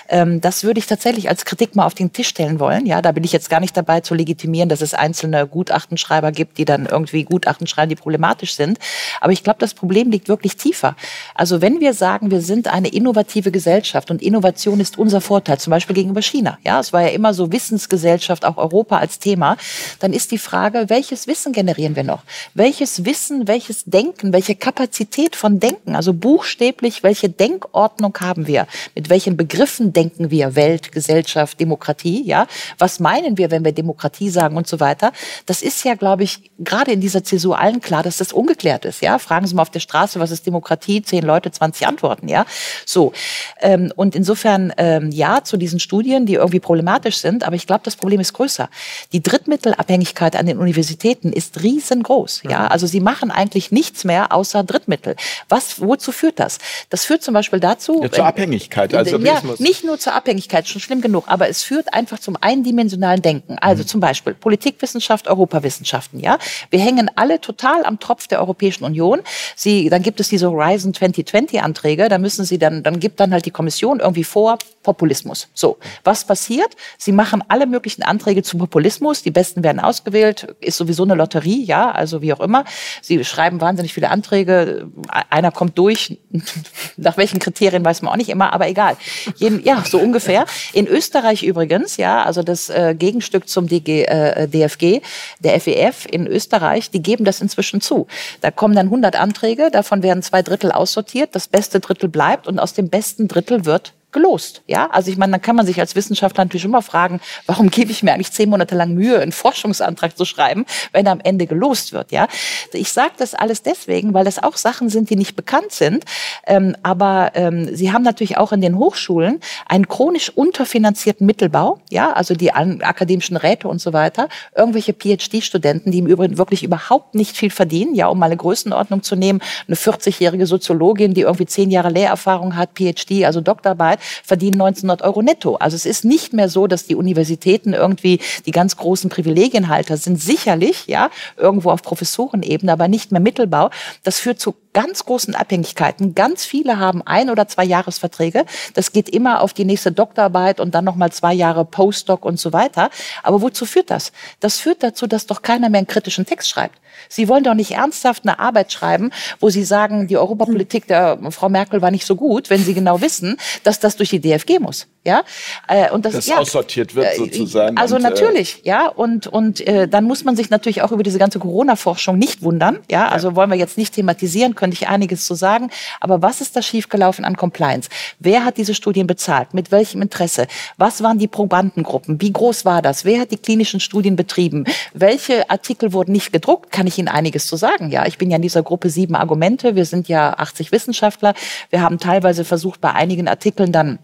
Ähm, 0.09 0.41
das 0.41 0.63
würde 0.63 0.79
ich 0.79 0.87
tatsächlich 0.87 1.29
als 1.29 1.45
Kritik 1.45 1.75
mal 1.75 1.85
auf 1.85 1.93
den 1.93 2.11
Tisch 2.11 2.27
stellen 2.27 2.59
wollen. 2.59 2.85
Ja, 2.85 3.01
da 3.01 3.11
bin 3.11 3.23
ich 3.23 3.31
jetzt 3.31 3.49
gar 3.49 3.59
nicht 3.59 3.75
dabei 3.77 4.01
zu 4.01 4.13
legitimieren, 4.13 4.69
dass 4.69 4.81
es 4.81 4.93
einzelne 4.93 5.47
Gutachtenschreiber 5.47 6.31
gibt, 6.31 6.57
die 6.57 6.65
dann 6.65 6.85
irgendwie 6.85 7.23
Gutachten 7.23 7.67
schreiben, 7.67 7.89
die 7.89 7.95
problematisch 7.95 8.55
sind. 8.55 8.79
Aber 9.21 9.31
ich 9.31 9.43
glaube, 9.43 9.59
das 9.59 9.73
Problem 9.73 10.11
liegt 10.11 10.27
wirklich 10.27 10.57
tiefer. 10.57 10.95
Also 11.35 11.61
wenn 11.61 11.79
wir 11.79 11.93
sagen, 11.93 12.31
wir 12.31 12.41
sind 12.41 12.67
eine 12.67 12.89
innovative 12.89 13.51
Gesellschaft 13.51 14.11
und 14.11 14.21
Innovation 14.21 14.79
ist 14.79 14.97
unser 14.97 15.21
Vorteil, 15.21 15.59
zum 15.59 15.71
Beispiel 15.71 15.95
gegenüber 15.95 16.21
China. 16.21 16.57
Ja, 16.65 16.79
es 16.79 16.93
war 16.93 17.01
ja 17.01 17.09
immer 17.09 17.33
so 17.33 17.51
Wissensgesellschaft, 17.51 18.45
auch 18.45 18.57
Europa 18.57 18.97
als 18.97 19.19
Thema. 19.19 19.57
Dann 19.99 20.13
ist 20.13 20.31
die 20.31 20.37
Frage, 20.37 20.85
welches 20.87 21.27
Wissen 21.27 21.52
generieren 21.53 21.95
wir 21.95 22.03
noch? 22.03 22.23
Welches 22.53 23.05
Wissen, 23.05 23.47
welches 23.47 23.85
Denken, 23.85 24.33
welche 24.33 24.55
Kapazität 24.55 25.35
von 25.35 25.59
Denken, 25.59 25.95
also 25.95 26.13
buchstäblich, 26.13 27.03
welche 27.03 27.29
Denkordnung 27.29 28.17
haben 28.19 28.47
wir? 28.47 28.67
Mit 28.95 29.09
welchen 29.09 29.37
Begriffen 29.37 29.93
denken 29.93 30.31
wir? 30.31 30.55
Welt, 30.55 30.91
Gesellschaft, 30.91 31.59
Demokratie, 31.59 32.23
ja? 32.23 32.47
Was 32.77 32.99
meinen 32.99 33.37
wir, 33.37 33.51
wenn 33.51 33.63
wir 33.63 33.71
Demokratie 33.71 34.29
sagen 34.29 34.57
und 34.57 34.67
so 34.67 34.79
weiter? 34.79 35.11
Das 35.45 35.61
ist 35.61 35.83
ja, 35.85 35.95
glaube 35.95 36.23
ich, 36.23 36.51
gerade 36.59 36.91
in 36.91 37.01
dieser 37.01 37.23
Zäsur 37.23 37.59
allen 37.59 37.81
klar, 37.81 38.03
dass 38.03 38.17
das 38.17 38.33
ungeklärt 38.33 38.85
ist, 38.85 39.01
ja? 39.01 39.19
Fragen 39.19 39.47
Sie 39.47 39.55
mal 39.55 39.61
auf 39.61 39.69
der 39.69 39.79
Straße, 39.79 40.19
was 40.19 40.31
ist 40.31 40.45
Demokratie? 40.45 41.01
Zehn 41.01 41.23
Leute, 41.23 41.51
20 41.51 41.87
Antworten, 41.87 42.27
ja? 42.27 42.45
So. 42.85 43.13
Ähm, 43.61 43.93
und 43.95 44.15
insofern, 44.15 44.73
ähm, 44.77 45.11
ja, 45.11 45.43
zu 45.43 45.57
diesen 45.57 45.79
Studien, 45.79 46.25
die 46.25 46.35
irgendwie 46.35 46.59
problematisch 46.59 47.17
sind, 47.17 47.43
aber 47.43 47.55
ich 47.55 47.67
glaube, 47.67 47.81
das 47.83 47.95
Problem 47.95 48.19
ist 48.19 48.33
größer. 48.33 48.69
Die 49.11 49.21
Drittmittelabhängigkeit 49.21 50.35
an 50.35 50.45
den 50.45 50.57
Universitäten 50.57 51.31
ist 51.31 51.42
ist 51.43 51.63
riesengroß. 51.63 52.43
Ja, 52.43 52.61
mhm. 52.61 52.67
also 52.67 52.87
sie 52.87 52.99
machen 52.99 53.31
eigentlich 53.31 53.71
nichts 53.71 54.03
mehr 54.03 54.31
außer 54.31 54.63
Drittmittel. 54.63 55.15
Was, 55.49 55.81
wozu 55.81 56.11
führt 56.11 56.39
das? 56.39 56.59
Das 56.89 57.05
führt 57.05 57.23
zum 57.23 57.33
Beispiel 57.33 57.59
dazu. 57.59 58.01
Ja, 58.03 58.11
zur 58.11 58.25
Abhängigkeit. 58.25 58.93
Also 58.93 59.17
ja, 59.17 59.41
nicht 59.59 59.83
nur 59.83 59.99
zur 59.99 60.13
Abhängigkeit, 60.13 60.67
schon 60.67 60.81
schlimm 60.81 61.01
genug, 61.01 61.25
aber 61.27 61.49
es 61.49 61.63
führt 61.63 61.93
einfach 61.93 62.19
zum 62.19 62.37
eindimensionalen 62.39 63.21
Denken. 63.21 63.57
Also 63.59 63.83
mhm. 63.83 63.87
zum 63.87 63.99
Beispiel 63.99 64.33
Politikwissenschaft, 64.33 65.27
Europawissenschaften. 65.27 66.19
Ja, 66.19 66.37
wir 66.69 66.79
hängen 66.79 67.09
alle 67.15 67.41
total 67.41 67.85
am 67.85 67.99
Tropf 67.99 68.27
der 68.27 68.39
Europäischen 68.39 68.83
Union. 68.83 69.21
Sie, 69.55 69.89
dann 69.89 70.01
gibt 70.01 70.19
es 70.19 70.29
diese 70.29 70.49
Horizon 70.49 70.93
2020 70.93 71.61
Anträge. 71.61 72.09
Da 72.09 72.17
müssen 72.17 72.45
sie 72.45 72.57
dann, 72.57 72.83
dann 72.83 72.99
gibt 72.99 73.19
dann 73.19 73.33
halt 73.33 73.45
die 73.45 73.51
Kommission 73.51 73.99
irgendwie 73.99 74.23
vor 74.23 74.57
Populismus. 74.83 75.47
So, 75.53 75.77
was 76.03 76.25
passiert? 76.25 76.75
Sie 76.97 77.11
machen 77.11 77.43
alle 77.47 77.65
möglichen 77.65 78.03
Anträge 78.03 78.43
zu 78.43 78.57
Populismus. 78.57 79.23
Die 79.23 79.31
besten 79.31 79.63
werden 79.63 79.79
ausgewählt. 79.79 80.55
Ist 80.59 80.77
sowieso 80.77 81.03
eine 81.03 81.15
Lotterie 81.15 81.32
Lotterie, 81.33 81.63
ja, 81.63 81.91
also 81.91 82.21
wie 82.21 82.33
auch 82.33 82.39
immer. 82.39 82.65
Sie 83.01 83.23
schreiben 83.23 83.61
wahnsinnig 83.61 83.93
viele 83.93 84.09
Anträge. 84.09 84.87
Einer 85.29 85.51
kommt 85.51 85.77
durch. 85.77 86.19
Nach 86.97 87.17
welchen 87.17 87.39
Kriterien 87.39 87.83
weiß 87.83 88.01
man 88.01 88.11
auch 88.11 88.17
nicht 88.17 88.29
immer, 88.29 88.53
aber 88.53 88.67
egal. 88.67 88.97
Ja, 89.37 89.83
so 89.85 89.99
ungefähr. 89.99 90.45
In 90.73 90.87
Österreich 90.87 91.43
übrigens, 91.43 91.97
ja, 91.97 92.23
also 92.23 92.43
das 92.43 92.69
äh, 92.69 92.95
Gegenstück 92.97 93.49
zum 93.49 93.67
DG, 93.67 94.03
äh, 94.03 94.47
DFG, 94.47 95.01
der 95.39 95.59
FEF 95.59 96.05
e 96.05 96.09
in 96.13 96.27
Österreich, 96.27 96.91
die 96.91 97.01
geben 97.01 97.25
das 97.25 97.41
inzwischen 97.41 97.81
zu. 97.81 98.07
Da 98.41 98.51
kommen 98.51 98.75
dann 98.75 98.87
100 98.87 99.15
Anträge, 99.15 99.69
davon 99.71 100.03
werden 100.03 100.21
zwei 100.21 100.41
Drittel 100.41 100.71
aussortiert, 100.71 101.35
das 101.35 101.47
beste 101.47 101.79
Drittel 101.79 102.09
bleibt 102.09 102.47
und 102.47 102.59
aus 102.59 102.73
dem 102.73 102.89
besten 102.89 103.27
Drittel 103.27 103.65
wird 103.65 103.93
gelost. 104.13 104.61
Ja, 104.67 104.89
also 104.91 105.11
ich 105.11 105.17
meine, 105.17 105.31
dann 105.33 105.41
kann 105.41 105.55
man 105.55 105.65
sich 105.65 105.79
als 105.79 105.95
Wissenschaftler 105.95 106.45
natürlich 106.45 106.65
immer 106.65 106.81
fragen, 106.81 107.19
warum 107.45 107.69
gebe 107.69 107.91
ich 107.91 108.03
mir 108.03 108.13
eigentlich 108.13 108.31
zehn 108.31 108.49
Monate 108.49 108.75
lang 108.75 108.93
Mühe, 108.93 109.19
einen 109.19 109.31
Forschungsantrag 109.31 110.17
zu 110.17 110.25
schreiben, 110.25 110.65
wenn 110.91 111.05
er 111.05 111.11
am 111.11 111.19
Ende 111.21 111.47
gelost 111.47 111.93
wird. 111.93 112.11
Ja, 112.11 112.27
ich 112.71 112.91
sage 112.91 113.13
das 113.17 113.33
alles 113.33 113.63
deswegen, 113.63 114.13
weil 114.13 114.25
das 114.25 114.41
auch 114.41 114.57
Sachen 114.57 114.89
sind, 114.89 115.09
die 115.09 115.15
nicht 115.15 115.35
bekannt 115.35 115.71
sind. 115.71 116.05
Ähm, 116.45 116.75
aber 116.83 117.31
ähm, 117.33 117.75
sie 117.75 117.91
haben 117.91 118.03
natürlich 118.03 118.37
auch 118.37 118.51
in 118.51 118.61
den 118.61 118.77
Hochschulen 118.77 119.39
einen 119.67 119.87
chronisch 119.87 120.29
unterfinanzierten 120.29 121.25
Mittelbau. 121.25 121.79
Ja, 121.89 122.13
also 122.13 122.35
die 122.35 122.53
akademischen 122.53 123.37
Räte 123.37 123.67
und 123.67 123.81
so 123.81 123.93
weiter, 123.93 124.29
irgendwelche 124.55 124.93
PhD-Studenten, 124.93 125.91
die 125.91 125.99
im 125.99 126.07
Übrigen 126.07 126.37
wirklich 126.37 126.63
überhaupt 126.63 127.15
nicht 127.15 127.35
viel 127.35 127.49
verdienen. 127.49 127.95
Ja, 127.95 128.07
um 128.07 128.19
mal 128.19 128.27
eine 128.27 128.37
Größenordnung 128.37 129.03
zu 129.03 129.15
nehmen, 129.15 129.41
eine 129.67 129.75
40-jährige 129.75 130.45
Soziologin, 130.45 131.13
die 131.13 131.21
irgendwie 131.21 131.45
zehn 131.45 131.71
Jahre 131.71 131.89
Lehrerfahrung 131.89 132.55
hat, 132.55 132.71
PhD, 132.75 133.25
also 133.25 133.41
Doktorarbeit 133.41 133.99
verdienen 134.23 134.61
1900 134.61 135.01
Euro 135.01 135.21
netto. 135.21 135.55
Also 135.55 135.75
es 135.75 135.85
ist 135.85 136.05
nicht 136.05 136.33
mehr 136.33 136.49
so, 136.49 136.67
dass 136.67 136.85
die 136.85 136.95
Universitäten 136.95 137.73
irgendwie 137.73 138.19
die 138.45 138.51
ganz 138.51 138.77
großen 138.77 139.09
Privilegienhalter 139.09 139.97
sind. 139.97 140.21
Sicherlich, 140.21 140.87
ja, 140.87 141.09
irgendwo 141.37 141.71
auf 141.71 141.81
Professorenebene, 141.81 142.71
aber 142.71 142.87
nicht 142.87 143.11
mehr 143.11 143.21
Mittelbau. 143.21 143.69
Das 144.03 144.19
führt 144.19 144.39
zu 144.39 144.55
ganz 144.73 145.05
großen 145.05 145.35
Abhängigkeiten. 145.35 146.15
Ganz 146.15 146.45
viele 146.45 146.79
haben 146.79 147.01
ein 147.05 147.29
oder 147.29 147.47
zwei 147.47 147.63
Jahresverträge. 147.63 148.45
Das 148.73 148.91
geht 148.91 149.09
immer 149.09 149.41
auf 149.41 149.53
die 149.53 149.65
nächste 149.65 149.91
Doktorarbeit 149.91 150.59
und 150.59 150.75
dann 150.75 150.85
nochmal 150.85 151.11
zwei 151.11 151.33
Jahre 151.33 151.65
Postdoc 151.65 152.25
und 152.25 152.39
so 152.39 152.53
weiter. 152.53 152.89
Aber 153.21 153.41
wozu 153.41 153.65
führt 153.65 153.89
das? 153.89 154.11
Das 154.39 154.59
führt 154.59 154.83
dazu, 154.83 155.07
dass 155.07 155.25
doch 155.25 155.41
keiner 155.41 155.69
mehr 155.69 155.79
einen 155.79 155.87
kritischen 155.87 156.25
Text 156.25 156.49
schreibt. 156.49 156.79
Sie 157.09 157.27
wollen 157.27 157.43
doch 157.43 157.53
nicht 157.53 157.71
ernsthaft 157.71 158.23
eine 158.23 158.39
Arbeit 158.39 158.71
schreiben, 158.71 159.11
wo 159.39 159.49
Sie 159.49 159.63
sagen, 159.63 160.07
die 160.07 160.17
Europapolitik 160.17 160.87
der 160.87 161.19
Frau 161.31 161.49
Merkel 161.49 161.81
war 161.81 161.91
nicht 161.91 162.05
so 162.05 162.15
gut, 162.15 162.49
wenn 162.49 162.63
Sie 162.63 162.73
genau 162.73 163.01
wissen, 163.01 163.37
dass 163.63 163.79
das 163.79 163.95
durch 163.95 164.09
die 164.09 164.19
DFG 164.19 164.59
muss. 164.59 164.87
Ja, 165.05 165.23
äh, 165.67 165.91
und 165.91 166.05
das, 166.05 166.13
das 166.13 166.27
ja, 166.27 166.37
aussortiert 166.37 166.95
wird 166.95 167.13
äh, 167.13 167.17
sozusagen. 167.17 167.77
Also 167.77 167.97
und, 167.97 168.05
äh, 168.05 168.09
natürlich, 168.09 168.61
ja, 168.63 168.87
und 168.87 169.27
und 169.27 169.59
äh, 169.67 169.85
dann 169.85 170.05
muss 170.05 170.23
man 170.23 170.37
sich 170.37 170.49
natürlich 170.49 170.81
auch 170.81 170.93
über 170.93 171.03
diese 171.03 171.19
ganze 171.19 171.39
Corona-Forschung 171.39 172.17
nicht 172.17 172.41
wundern. 172.41 172.79
Ja, 172.89 173.09
also 173.09 173.29
ja. 173.29 173.35
wollen 173.35 173.49
wir 173.49 173.57
jetzt 173.57 173.77
nicht 173.77 173.95
thematisieren, 173.95 174.55
könnte 174.63 174.75
ich 174.75 174.87
einiges 174.87 175.25
zu 175.25 175.35
sagen. 175.35 175.71
Aber 175.99 176.21
was 176.21 176.39
ist 176.39 176.55
da 176.55 176.61
schiefgelaufen 176.61 177.25
an 177.25 177.35
Compliance? 177.35 177.89
Wer 178.19 178.45
hat 178.45 178.55
diese 178.55 178.73
Studien 178.73 179.07
bezahlt? 179.07 179.53
Mit 179.53 179.73
welchem 179.73 180.01
Interesse? 180.01 180.47
Was 180.77 181.03
waren 181.03 181.19
die 181.19 181.27
Probandengruppen? 181.27 182.21
Wie 182.21 182.31
groß 182.31 182.63
war 182.63 182.81
das? 182.81 183.03
Wer 183.03 183.19
hat 183.19 183.31
die 183.31 183.37
klinischen 183.37 183.81
Studien 183.81 184.15
betrieben? 184.15 184.63
Welche 184.93 185.49
Artikel 185.49 185.91
wurden 185.91 186.13
nicht 186.13 186.31
gedruckt? 186.31 186.71
Kann 186.71 186.87
ich 186.87 186.97
Ihnen 186.97 187.09
einiges 187.09 187.45
zu 187.45 187.57
sagen? 187.57 187.89
Ja, 187.89 188.05
ich 188.05 188.17
bin 188.17 188.31
ja 188.31 188.37
in 188.37 188.41
dieser 188.41 188.63
Gruppe 188.63 188.89
sieben 188.89 189.15
Argumente. 189.15 189.75
Wir 189.75 189.83
sind 189.83 190.07
ja 190.07 190.33
80 190.37 190.71
Wissenschaftler. 190.71 191.33
Wir 191.69 191.81
haben 191.81 191.99
teilweise 191.99 192.45
versucht, 192.45 192.79
bei 192.79 192.93
einigen 192.93 193.27
Artikeln 193.27 193.73
dann 193.73 193.99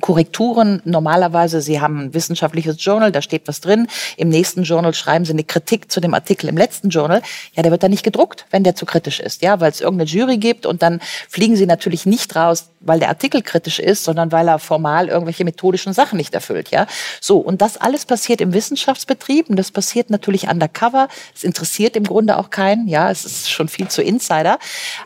Korrekturen. 0.00 0.80
Normalerweise, 0.84 1.60
Sie 1.60 1.80
haben 1.80 1.98
ein 1.98 2.14
wissenschaftliches 2.14 2.82
Journal, 2.82 3.12
da 3.12 3.20
steht 3.20 3.46
was 3.46 3.60
drin. 3.60 3.88
Im 4.16 4.30
nächsten 4.30 4.62
Journal 4.62 4.94
schreiben 4.94 5.24
Sie 5.24 5.32
eine 5.32 5.44
Kritik 5.44 5.92
zu 5.92 6.00
dem 6.00 6.14
Artikel 6.14 6.48
im 6.48 6.56
letzten 6.56 6.88
Journal. 6.88 7.22
Ja, 7.54 7.62
der 7.62 7.70
wird 7.70 7.82
dann 7.82 7.90
nicht 7.90 8.02
gedruckt, 8.02 8.46
wenn 8.50 8.64
der 8.64 8.74
zu 8.74 8.86
kritisch 8.86 9.20
ist, 9.20 9.42
ja, 9.42 9.60
weil 9.60 9.70
es 9.70 9.80
irgendeine 9.80 10.08
Jury 10.08 10.38
gibt 10.38 10.64
und 10.64 10.82
dann 10.82 11.00
fliegen 11.28 11.56
Sie 11.56 11.66
natürlich 11.66 12.06
nicht 12.06 12.34
raus, 12.34 12.70
weil 12.80 13.00
der 13.00 13.10
Artikel 13.10 13.42
kritisch 13.42 13.78
ist, 13.78 14.04
sondern 14.04 14.32
weil 14.32 14.48
er 14.48 14.58
formal 14.58 15.08
irgendwelche 15.08 15.44
methodischen 15.44 15.92
Sachen 15.92 16.16
nicht 16.16 16.34
erfüllt, 16.34 16.70
ja. 16.70 16.86
So. 17.20 17.38
Und 17.38 17.60
das 17.60 17.76
alles 17.76 18.06
passiert 18.06 18.40
im 18.40 18.54
Wissenschaftsbetrieb 18.54 19.50
und 19.50 19.56
das 19.56 19.70
passiert 19.70 20.08
natürlich 20.08 20.48
undercover. 20.48 21.08
Es 21.34 21.44
interessiert 21.44 21.96
im 21.96 22.04
Grunde 22.04 22.38
auch 22.38 22.50
keinen, 22.50 22.88
ja. 22.88 23.10
Es 23.10 23.24
ist 23.24 23.50
schon 23.50 23.68
viel 23.68 23.88
zu 23.88 24.02
Insider. 24.02 24.58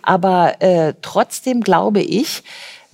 Aber 0.03 0.63
äh, 0.63 0.95
trotzdem 1.03 1.61
glaube 1.61 2.01
ich, 2.01 2.45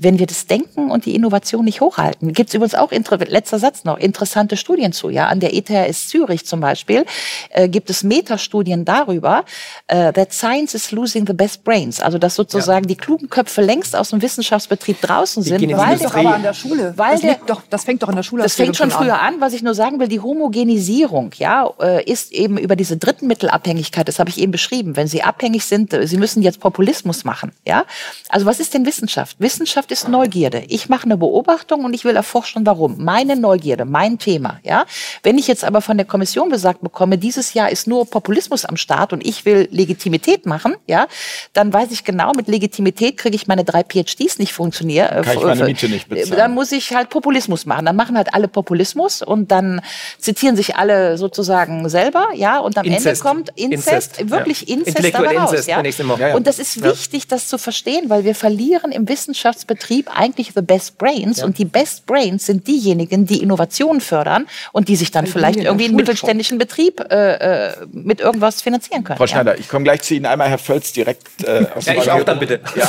wenn 0.02 0.18
wir 0.18 0.26
das 0.26 0.46
Denken 0.46 0.90
und 0.90 1.06
die 1.06 1.14
Innovation 1.14 1.64
nicht 1.64 1.80
hochhalten. 1.80 2.32
Gibt 2.32 2.50
es 2.50 2.54
übrigens 2.54 2.74
auch, 2.74 2.90
letzter 2.90 3.58
Satz 3.58 3.84
noch, 3.84 3.98
interessante 3.98 4.56
Studien 4.56 4.92
zu. 4.92 5.10
Ja? 5.10 5.28
An 5.28 5.40
der 5.40 5.54
ETHS 5.54 6.08
Zürich 6.08 6.46
zum 6.46 6.60
Beispiel 6.60 7.04
äh, 7.50 7.68
gibt 7.68 7.90
es 7.90 8.02
Metastudien 8.02 8.84
darüber, 8.84 9.44
äh, 9.86 10.12
that 10.12 10.32
science 10.32 10.74
is 10.74 10.90
losing 10.90 11.26
the 11.26 11.32
best 11.32 11.64
brains. 11.64 12.00
Also 12.00 12.18
dass 12.18 12.34
sozusagen 12.34 12.84
ja. 12.84 12.88
die 12.88 12.96
klugen 12.96 13.30
Köpfe 13.30 13.62
längst 13.62 13.94
aus 13.96 14.10
dem 14.10 14.22
Wissenschaftsbetrieb 14.22 15.00
draußen 15.00 15.42
sind. 15.42 15.76
Weil 15.76 15.98
doch 15.98 16.14
aber 16.14 16.34
an 16.34 16.42
der 16.42 16.54
Schule. 16.54 16.94
Weil 16.96 17.12
das, 17.12 17.20
der, 17.20 17.38
doch, 17.46 17.62
das 17.70 17.84
fängt 17.84 18.02
doch 18.02 18.08
an 18.08 18.16
der 18.16 18.22
Schule 18.22 18.42
Das 18.42 18.54
fängt 18.54 18.76
schon 18.76 18.90
früher 18.90 19.20
an. 19.20 19.34
an. 19.34 19.40
Was 19.40 19.52
ich 19.52 19.62
nur 19.62 19.74
sagen 19.74 20.00
will, 20.00 20.08
die 20.08 20.20
Homogenisierung 20.20 21.32
ja, 21.36 21.70
äh, 21.80 22.04
ist 22.10 22.32
eben 22.32 22.58
über 22.58 22.76
diese 22.76 22.96
Drittmittelabhängigkeit, 22.96 24.08
das 24.08 24.18
habe 24.18 24.30
ich 24.30 24.38
eben 24.38 24.52
beschrieben. 24.52 24.96
Wenn 24.96 25.06
Sie 25.06 25.22
abhängig 25.22 25.64
sind, 25.64 25.92
äh, 25.92 26.06
Sie 26.06 26.16
müssen 26.16 26.42
jetzt 26.42 26.60
Populismus 26.60 27.24
machen. 27.24 27.52
Ja? 27.66 27.84
Also 28.28 28.46
was 28.46 28.60
ist 28.60 28.74
denn 28.74 28.86
Wissenschaft? 28.86 29.36
Wissenschaft 29.38 29.91
ist 29.92 30.08
Neugierde. 30.08 30.64
Ich 30.68 30.88
mache 30.88 31.04
eine 31.04 31.18
Beobachtung 31.18 31.84
und 31.84 31.92
ich 31.92 32.04
will 32.04 32.16
erforschen, 32.16 32.64
warum. 32.64 32.96
Meine 33.04 33.36
Neugierde, 33.36 33.84
mein 33.84 34.18
Thema. 34.18 34.58
Ja? 34.64 34.86
Wenn 35.22 35.36
ich 35.36 35.46
jetzt 35.46 35.64
aber 35.64 35.82
von 35.82 35.98
der 35.98 36.06
Kommission 36.06 36.48
gesagt 36.48 36.80
bekomme, 36.80 37.18
dieses 37.18 37.52
Jahr 37.52 37.70
ist 37.70 37.86
nur 37.86 38.06
Populismus 38.06 38.64
am 38.64 38.78
Start 38.78 39.12
und 39.12 39.24
ich 39.24 39.44
will 39.44 39.68
Legitimität 39.70 40.46
machen, 40.46 40.74
ja, 40.86 41.06
dann 41.52 41.72
weiß 41.72 41.90
ich 41.90 42.04
genau, 42.04 42.32
mit 42.34 42.48
Legitimität 42.48 43.18
kriege 43.18 43.36
ich 43.36 43.46
meine 43.46 43.64
drei 43.64 43.84
PhDs 43.84 44.38
nicht 44.38 44.54
funktionieren. 44.54 45.08
Äh, 45.08 45.22
Kann 45.22 45.36
ich 45.36 45.44
meine 45.44 45.64
Miete 45.64 45.88
nicht 45.88 46.08
bezahlen. 46.08 46.38
Dann 46.38 46.54
muss 46.54 46.72
ich 46.72 46.94
halt 46.94 47.10
Populismus 47.10 47.66
machen. 47.66 47.84
Dann 47.84 47.96
machen 47.96 48.16
halt 48.16 48.32
alle 48.32 48.48
Populismus 48.48 49.20
und 49.20 49.50
dann 49.50 49.82
zitieren 50.18 50.56
sich 50.56 50.76
alle 50.76 51.18
sozusagen 51.18 51.88
selber, 51.90 52.28
ja, 52.34 52.58
und 52.58 52.78
am 52.78 52.86
Inzest. 52.86 53.06
Ende 53.06 53.20
kommt 53.20 53.48
Inzest, 53.56 54.18
Inzest. 54.18 54.30
wirklich 54.30 54.62
ja. 54.62 54.76
Inzest 54.76 55.14
dabei 55.14 55.38
raus. 55.38 55.52
Inzest, 55.52 55.68
ja? 55.68 56.34
Und 56.34 56.46
das 56.46 56.58
ist 56.58 56.82
wichtig, 56.82 57.28
das 57.28 57.46
zu 57.48 57.58
verstehen, 57.58 58.08
weil 58.08 58.24
wir 58.24 58.34
verlieren 58.34 58.90
im 58.90 59.06
Wissenschaftsbetrieb 59.06 59.71
Betrieb 59.72 60.10
eigentlich 60.14 60.52
the 60.54 60.60
best 60.60 60.98
brains 60.98 61.38
ja. 61.38 61.46
und 61.46 61.56
die 61.56 61.64
best 61.64 62.04
brains 62.04 62.44
sind 62.44 62.68
diejenigen, 62.68 63.24
die 63.24 63.42
Innovationen 63.42 64.02
fördern 64.02 64.46
und 64.72 64.88
die 64.88 64.96
sich 64.96 65.10
dann 65.10 65.24
Weil 65.24 65.32
vielleicht 65.32 65.60
irgendwie 65.60 65.86
einen 65.86 65.96
mittelständischen 65.96 66.58
Betrieb 66.58 67.00
äh, 67.00 67.70
äh, 67.70 67.72
mit 67.90 68.20
irgendwas 68.20 68.60
finanzieren 68.60 69.02
können. 69.02 69.16
Frau 69.16 69.26
Schneider, 69.26 69.54
ja. 69.54 69.60
ich 69.60 69.68
komme 69.68 69.84
gleich 69.84 70.02
zu 70.02 70.14
Ihnen. 70.14 70.26
Einmal 70.26 70.50
Herr 70.50 70.58
Völz 70.58 70.92
direkt 70.92 71.26
äh, 71.44 71.64
aus 71.74 71.86
ja, 71.86 71.94
ich 71.94 72.10
auch 72.10 72.22
dann 72.22 72.38
bitte. 72.38 72.60
Ja. 72.76 72.88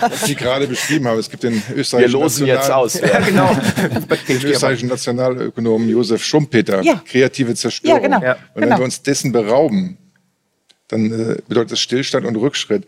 Was 0.00 0.24
Sie 0.26 0.34
gerade 0.34 0.66
beschrieben 0.66 1.08
haben, 1.08 1.18
es 1.18 1.30
gibt 1.30 1.42
den 1.42 1.62
österreichischen 1.74 2.12
Wir 2.12 2.20
losen 2.20 2.46
National 2.46 2.62
jetzt 2.62 2.70
aus. 2.70 3.00
Ja, 3.04 3.20
genau. 3.20 3.56
den 4.28 4.42
österreichischen 4.42 4.88
Nationalökonomen 4.88 5.88
Josef 5.88 6.22
Schumpeter, 6.22 6.82
ja. 6.82 7.00
kreative 7.06 7.54
Zerstörung. 7.54 7.96
Ja, 7.96 8.02
genau. 8.02 8.16
Und 8.18 8.36
wenn 8.54 8.62
genau. 8.64 8.78
wir 8.78 8.84
uns 8.84 9.02
dessen 9.02 9.32
berauben, 9.32 9.98
dann 10.88 11.06
äh, 11.12 11.36
bedeutet 11.48 11.72
das 11.72 11.80
Stillstand 11.80 12.26
und 12.26 12.36
Rückschritt. 12.36 12.86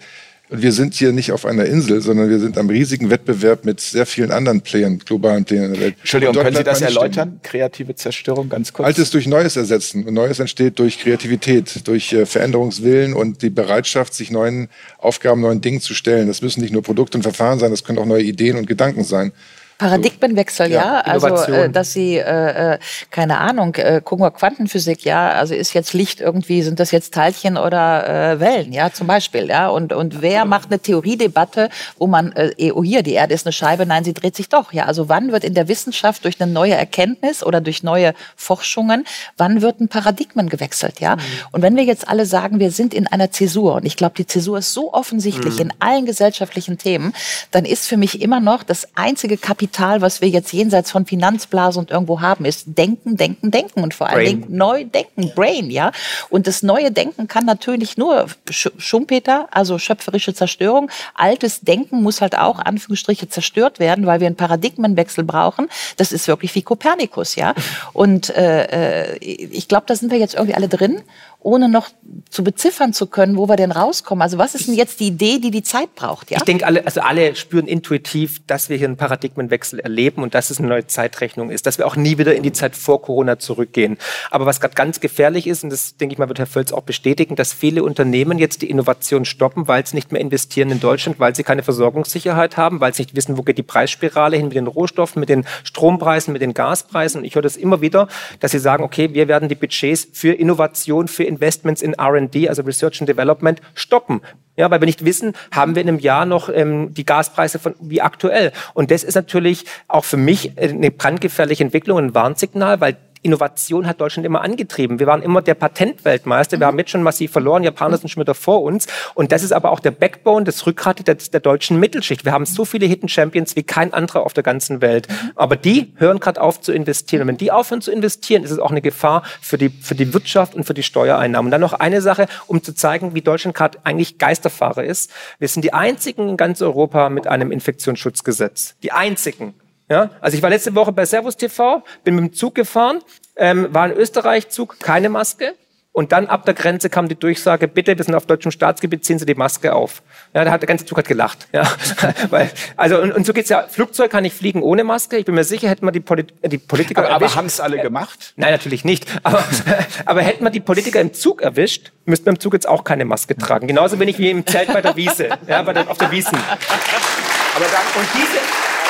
Und 0.48 0.62
wir 0.62 0.70
sind 0.70 0.94
hier 0.94 1.10
nicht 1.10 1.32
auf 1.32 1.44
einer 1.44 1.64
Insel, 1.64 2.00
sondern 2.00 2.30
wir 2.30 2.38
sind 2.38 2.56
am 2.56 2.68
riesigen 2.68 3.10
Wettbewerb 3.10 3.64
mit 3.64 3.80
sehr 3.80 4.06
vielen 4.06 4.30
anderen 4.30 4.60
Playern, 4.60 5.00
globalen 5.00 5.44
Playern 5.44 5.64
in 5.66 5.72
der 5.72 5.80
Welt. 5.80 5.96
Entschuldigung, 5.98 6.36
können 6.36 6.56
Sie 6.56 6.62
das 6.62 6.80
erläutern? 6.80 7.12
Stimmen. 7.12 7.40
Kreative 7.42 7.94
Zerstörung, 7.96 8.48
ganz 8.48 8.72
kurz. 8.72 8.86
Altes 8.86 9.10
durch 9.10 9.26
Neues 9.26 9.56
ersetzen. 9.56 10.04
Und 10.04 10.14
Neues 10.14 10.38
entsteht 10.38 10.78
durch 10.78 11.00
Kreativität, 11.00 11.88
durch 11.88 12.12
äh, 12.12 12.26
Veränderungswillen 12.26 13.12
und 13.12 13.42
die 13.42 13.50
Bereitschaft, 13.50 14.14
sich 14.14 14.30
neuen 14.30 14.68
Aufgaben, 14.98 15.40
neuen 15.40 15.60
Dingen 15.60 15.80
zu 15.80 15.94
stellen. 15.94 16.28
Das 16.28 16.42
müssen 16.42 16.60
nicht 16.60 16.72
nur 16.72 16.82
Produkte 16.82 17.18
und 17.18 17.22
Verfahren 17.22 17.58
sein, 17.58 17.72
das 17.72 17.82
können 17.82 17.98
auch 17.98 18.06
neue 18.06 18.22
Ideen 18.22 18.56
und 18.56 18.66
Gedanken 18.66 19.02
sein. 19.02 19.32
Paradigmenwechsel, 19.78 20.70
ja. 20.70 20.84
ja. 20.84 21.00
Also, 21.00 21.28
äh, 21.52 21.68
dass 21.68 21.92
sie, 21.92 22.16
äh, 22.16 22.74
äh, 22.74 22.78
keine 23.10 23.38
Ahnung, 23.38 23.74
äh, 23.74 24.00
gucken 24.02 24.24
wir 24.24 24.30
Quantenphysik, 24.30 25.04
ja. 25.04 25.30
Also 25.30 25.54
ist 25.54 25.74
jetzt 25.74 25.92
Licht 25.92 26.20
irgendwie, 26.20 26.62
sind 26.62 26.80
das 26.80 26.92
jetzt 26.92 27.12
Teilchen 27.12 27.58
oder 27.58 28.32
äh, 28.32 28.40
Wellen, 28.40 28.72
ja, 28.72 28.90
zum 28.92 29.06
Beispiel, 29.06 29.48
ja. 29.48 29.68
Und, 29.68 29.92
und 29.92 30.22
wer 30.22 30.46
macht 30.46 30.70
eine 30.70 30.80
Theoriedebatte, 30.80 31.68
wo 31.98 32.06
man, 32.06 32.32
äh, 32.32 32.72
oh 32.72 32.82
hier, 32.82 33.02
die 33.02 33.12
Erde 33.12 33.34
ist 33.34 33.44
eine 33.46 33.52
Scheibe, 33.52 33.84
nein, 33.84 34.02
sie 34.02 34.14
dreht 34.14 34.34
sich 34.34 34.48
doch, 34.48 34.72
ja. 34.72 34.84
Also 34.86 35.10
wann 35.10 35.30
wird 35.30 35.44
in 35.44 35.52
der 35.52 35.68
Wissenschaft 35.68 36.24
durch 36.24 36.40
eine 36.40 36.50
neue 36.50 36.74
Erkenntnis 36.74 37.44
oder 37.44 37.60
durch 37.60 37.82
neue 37.82 38.14
Forschungen, 38.34 39.04
wann 39.36 39.60
wird 39.60 39.80
ein 39.80 39.88
Paradigmen 39.88 40.48
gewechselt, 40.48 41.00
ja? 41.00 41.16
Mhm. 41.16 41.20
Und 41.52 41.62
wenn 41.62 41.76
wir 41.76 41.84
jetzt 41.84 42.08
alle 42.08 42.24
sagen, 42.24 42.60
wir 42.60 42.70
sind 42.70 42.94
in 42.94 43.06
einer 43.06 43.30
Zäsur, 43.30 43.74
und 43.74 43.84
ich 43.84 43.96
glaube, 43.96 44.14
die 44.16 44.26
Zäsur 44.26 44.58
ist 44.58 44.72
so 44.72 44.94
offensichtlich 44.94 45.56
mhm. 45.56 45.60
in 45.60 45.72
allen 45.80 46.06
gesellschaftlichen 46.06 46.78
Themen, 46.78 47.12
dann 47.50 47.66
ist 47.66 47.86
für 47.86 47.98
mich 47.98 48.22
immer 48.22 48.40
noch 48.40 48.62
das 48.62 48.88
einzige 48.94 49.36
Kapital 49.36 49.65
Kapital, 49.66 50.00
was 50.00 50.20
wir 50.20 50.28
jetzt 50.28 50.52
jenseits 50.52 50.92
von 50.92 51.06
Finanzblase 51.06 51.80
und 51.80 51.90
irgendwo 51.90 52.20
haben, 52.20 52.44
ist 52.44 52.66
Denken, 52.78 53.16
Denken, 53.16 53.50
Denken 53.50 53.82
und 53.82 53.94
vor 53.94 54.06
allen 54.06 54.24
Brain. 54.24 54.40
Dingen 54.42 54.56
neu 54.56 54.84
denken, 54.84 55.32
Brain, 55.34 55.70
ja. 55.70 55.90
Und 56.30 56.46
das 56.46 56.62
neue 56.62 56.92
Denken 56.92 57.26
kann 57.26 57.44
natürlich 57.44 57.96
nur 57.96 58.26
Schumpeter, 58.48 59.48
also 59.50 59.78
schöpferische 59.78 60.34
Zerstörung. 60.34 60.88
Altes 61.14 61.62
Denken 61.62 62.02
muss 62.02 62.20
halt 62.20 62.38
auch 62.38 62.60
Anführungsstriche 62.60 63.28
zerstört 63.28 63.80
werden, 63.80 64.06
weil 64.06 64.20
wir 64.20 64.28
einen 64.28 64.36
Paradigmenwechsel 64.36 65.24
brauchen. 65.24 65.68
Das 65.96 66.12
ist 66.12 66.28
wirklich 66.28 66.54
wie 66.54 66.62
Kopernikus, 66.62 67.34
ja. 67.34 67.52
Und 67.92 68.30
äh, 68.30 69.14
äh 69.14 69.16
ich 69.18 69.66
glaube, 69.66 69.86
da 69.88 69.96
sind 69.96 70.12
wir 70.12 70.18
jetzt 70.18 70.34
irgendwie 70.34 70.54
alle 70.54 70.68
drin 70.68 71.02
ohne 71.46 71.68
noch 71.68 71.88
zu 72.28 72.42
beziffern 72.42 72.92
zu 72.92 73.06
können, 73.06 73.36
wo 73.36 73.48
wir 73.48 73.54
denn 73.54 73.70
rauskommen. 73.70 74.20
Also 74.20 74.36
was 74.36 74.56
ist 74.56 74.66
denn 74.66 74.74
jetzt 74.74 74.98
die 74.98 75.06
Idee, 75.06 75.38
die 75.38 75.52
die 75.52 75.62
Zeit 75.62 75.94
braucht? 75.94 76.32
Ja? 76.32 76.38
Ich 76.38 76.42
denke, 76.42 76.66
alle, 76.66 76.84
also 76.84 77.00
alle 77.02 77.36
spüren 77.36 77.68
intuitiv, 77.68 78.44
dass 78.48 78.68
wir 78.68 78.76
hier 78.76 78.88
einen 78.88 78.96
Paradigmenwechsel 78.96 79.55
erleben 79.58 80.22
und 80.22 80.34
dass 80.34 80.50
es 80.50 80.58
eine 80.58 80.68
neue 80.68 80.86
Zeitrechnung 80.86 81.50
ist, 81.50 81.66
dass 81.66 81.78
wir 81.78 81.86
auch 81.86 81.96
nie 81.96 82.18
wieder 82.18 82.34
in 82.34 82.42
die 82.42 82.52
Zeit 82.52 82.76
vor 82.76 83.02
Corona 83.02 83.38
zurückgehen. 83.38 83.98
Aber 84.30 84.46
was 84.46 84.60
gerade 84.60 84.74
ganz 84.74 85.00
gefährlich 85.00 85.46
ist, 85.46 85.64
und 85.64 85.70
das 85.70 85.96
denke 85.96 86.12
ich 86.12 86.18
mal, 86.18 86.28
wird 86.28 86.38
Herr 86.38 86.46
Völz 86.46 86.72
auch 86.72 86.82
bestätigen, 86.82 87.36
dass 87.36 87.52
viele 87.52 87.82
Unternehmen 87.82 88.38
jetzt 88.38 88.62
die 88.62 88.70
Innovation 88.70 89.24
stoppen, 89.24 89.68
weil 89.68 89.86
sie 89.86 89.96
nicht 89.96 90.12
mehr 90.12 90.20
investieren 90.20 90.70
in 90.70 90.80
Deutschland, 90.80 91.18
weil 91.20 91.34
sie 91.34 91.42
keine 91.42 91.62
Versorgungssicherheit 91.62 92.56
haben, 92.56 92.80
weil 92.80 92.94
sie 92.94 93.02
nicht 93.02 93.16
wissen, 93.16 93.36
wo 93.36 93.42
geht 93.42 93.58
die 93.58 93.62
Preisspirale 93.62 94.36
hin 94.36 94.48
mit 94.48 94.56
den 94.56 94.66
Rohstoffen, 94.66 95.20
mit 95.20 95.28
den 95.28 95.44
Strompreisen, 95.64 96.32
mit 96.32 96.42
den 96.42 96.54
Gaspreisen. 96.54 97.20
Und 97.20 97.24
ich 97.24 97.34
höre 97.34 97.42
das 97.42 97.56
immer 97.56 97.80
wieder, 97.80 98.08
dass 98.40 98.52
sie 98.52 98.58
sagen, 98.58 98.84
okay, 98.84 99.12
wir 99.14 99.28
werden 99.28 99.48
die 99.48 99.54
Budgets 99.54 100.08
für 100.12 100.32
Innovation, 100.32 101.08
für 101.08 101.24
Investments 101.24 101.82
in 101.82 101.94
R&D, 101.94 102.48
also 102.48 102.62
Research 102.62 103.00
and 103.00 103.08
Development, 103.08 103.60
stoppen. 103.74 104.20
Ja, 104.56 104.70
weil 104.70 104.80
wir 104.80 104.86
nicht 104.86 105.04
wissen, 105.04 105.34
haben 105.50 105.74
wir 105.74 105.82
in 105.82 105.88
einem 105.88 105.98
Jahr 105.98 106.24
noch 106.24 106.48
ähm, 106.48 106.94
die 106.94 107.04
Gaspreise 107.04 107.58
von 107.58 107.74
wie 107.78 108.00
aktuell. 108.00 108.52
Und 108.72 108.90
das 108.90 109.04
ist 109.04 109.14
natürlich 109.14 109.45
auch 109.88 110.04
für 110.04 110.16
mich 110.16 110.52
eine 110.58 110.90
brandgefährliche 110.90 111.64
Entwicklung, 111.64 111.98
ein 111.98 112.14
Warnsignal, 112.14 112.80
weil 112.80 112.96
Innovation 113.26 113.86
hat 113.86 114.00
Deutschland 114.00 114.24
immer 114.24 114.40
angetrieben. 114.40 114.98
Wir 115.00 115.06
waren 115.06 115.20
immer 115.20 115.42
der 115.42 115.54
Patentweltmeister. 115.54 116.60
Wir 116.60 116.66
haben 116.66 116.78
jetzt 116.78 116.90
schon 116.90 117.02
massiv 117.02 117.32
verloren. 117.32 117.64
Japaner 117.64 117.98
sind 117.98 118.08
schon 118.08 118.20
wieder 118.22 118.34
vor 118.34 118.62
uns. 118.62 118.86
Und 119.14 119.32
das 119.32 119.42
ist 119.42 119.52
aber 119.52 119.72
auch 119.72 119.80
der 119.80 119.90
Backbone, 119.90 120.44
das 120.44 120.64
Rückgrat 120.66 121.06
der, 121.06 121.16
der 121.16 121.40
deutschen 121.40 121.80
Mittelschicht. 121.80 122.24
Wir 122.24 122.32
haben 122.32 122.46
so 122.46 122.64
viele 122.64 122.86
Hidden 122.86 123.08
Champions 123.08 123.56
wie 123.56 123.64
kein 123.64 123.92
anderer 123.92 124.24
auf 124.24 124.32
der 124.32 124.44
ganzen 124.44 124.80
Welt. 124.80 125.08
Aber 125.34 125.56
die 125.56 125.92
hören 125.96 126.20
gerade 126.20 126.40
auf 126.40 126.60
zu 126.60 126.72
investieren. 126.72 127.22
Und 127.22 127.28
wenn 127.28 127.36
die 127.36 127.50
aufhören 127.50 127.80
zu 127.80 127.90
investieren, 127.90 128.44
ist 128.44 128.52
es 128.52 128.58
auch 128.60 128.70
eine 128.70 128.80
Gefahr 128.80 129.24
für 129.40 129.58
die, 129.58 129.70
für 129.70 129.96
die 129.96 130.14
Wirtschaft 130.14 130.54
und 130.54 130.64
für 130.64 130.74
die 130.74 130.84
Steuereinnahmen. 130.84 131.48
Und 131.48 131.50
dann 131.50 131.60
noch 131.60 131.72
eine 131.72 132.00
Sache, 132.00 132.28
um 132.46 132.62
zu 132.62 132.74
zeigen, 132.74 133.14
wie 133.14 133.22
Deutschland 133.22 133.56
gerade 133.56 133.78
eigentlich 133.82 134.18
Geisterfahrer 134.18 134.84
ist. 134.84 135.10
Wir 135.38 135.48
sind 135.48 135.62
die 135.62 135.72
einzigen 135.72 136.28
in 136.28 136.36
ganz 136.36 136.62
Europa 136.62 137.10
mit 137.10 137.26
einem 137.26 137.50
Infektionsschutzgesetz. 137.50 138.76
Die 138.82 138.92
einzigen. 138.92 139.54
Ja, 139.88 140.10
also 140.20 140.36
ich 140.36 140.42
war 140.42 140.50
letzte 140.50 140.74
Woche 140.74 140.92
bei 140.92 141.04
Servus 141.04 141.36
TV, 141.36 141.84
bin 142.02 142.16
mit 142.16 142.24
dem 142.24 142.32
Zug 142.32 142.54
gefahren, 142.56 143.00
ähm, 143.36 143.68
war 143.72 143.86
in 143.86 143.96
Österreich 143.96 144.48
Zug, 144.48 144.80
keine 144.80 145.08
Maske. 145.08 145.54
Und 145.92 146.12
dann 146.12 146.26
ab 146.26 146.44
der 146.44 146.52
Grenze 146.52 146.90
kam 146.90 147.08
die 147.08 147.14
Durchsage, 147.14 147.68
bitte, 147.68 147.96
wir 147.96 148.04
sind 148.04 148.14
auf 148.14 148.26
deutschem 148.26 148.50
Staatsgebiet, 148.52 149.02
ziehen 149.02 149.18
Sie 149.18 149.24
die 149.24 149.34
Maske 149.34 149.74
auf. 149.74 150.02
Ja, 150.34 150.44
da 150.44 150.50
hat 150.50 150.60
der 150.60 150.66
ganze 150.66 150.84
Zug 150.84 150.98
hat 150.98 151.08
gelacht. 151.08 151.48
Ja, 151.54 151.66
weil, 152.28 152.50
also, 152.76 153.00
und, 153.00 153.12
und 153.12 153.24
so 153.24 153.32
geht's 153.32 153.48
ja. 153.48 153.66
Flugzeug 153.66 154.10
kann 154.10 154.22
ich 154.26 154.34
fliegen 154.34 154.62
ohne 154.62 154.84
Maske. 154.84 155.16
Ich 155.16 155.24
bin 155.24 155.34
mir 155.34 155.44
sicher, 155.44 155.70
hätten 155.70 155.86
wir 155.86 155.92
die, 155.92 156.00
Polit 156.00 156.34
die 156.44 156.58
Politiker 156.58 157.00
Aber, 157.00 157.08
aber 157.08 157.22
erwischt. 157.22 157.36
haben 157.38 157.46
es 157.46 157.60
alle 157.60 157.78
gemacht? 157.78 158.34
Nein, 158.36 158.50
natürlich 158.52 158.84
nicht. 158.84 159.06
Aber, 159.22 159.42
aber 160.04 160.20
hätten 160.20 160.44
wir 160.44 160.50
die 160.50 160.60
Politiker 160.60 161.00
im 161.00 161.14
Zug 161.14 161.40
erwischt, 161.40 161.92
müssten 162.04 162.26
wir 162.26 162.32
im 162.32 162.40
Zug 162.40 162.52
jetzt 162.52 162.68
auch 162.68 162.84
keine 162.84 163.06
Maske 163.06 163.34
tragen. 163.34 163.66
Genauso 163.66 163.98
wenig 163.98 164.18
wie 164.18 164.30
im 164.30 164.44
Zelt 164.46 164.70
bei 164.70 164.82
der 164.82 164.96
Wiese, 164.96 165.30
ja, 165.48 165.62
bei 165.62 165.72
der, 165.72 165.88
auf 165.88 165.96
der 165.96 166.10
Wiesen. 166.10 166.36
Aber 166.36 167.64
dann, 167.64 168.02
und 168.02 168.08
diese, 168.12 168.38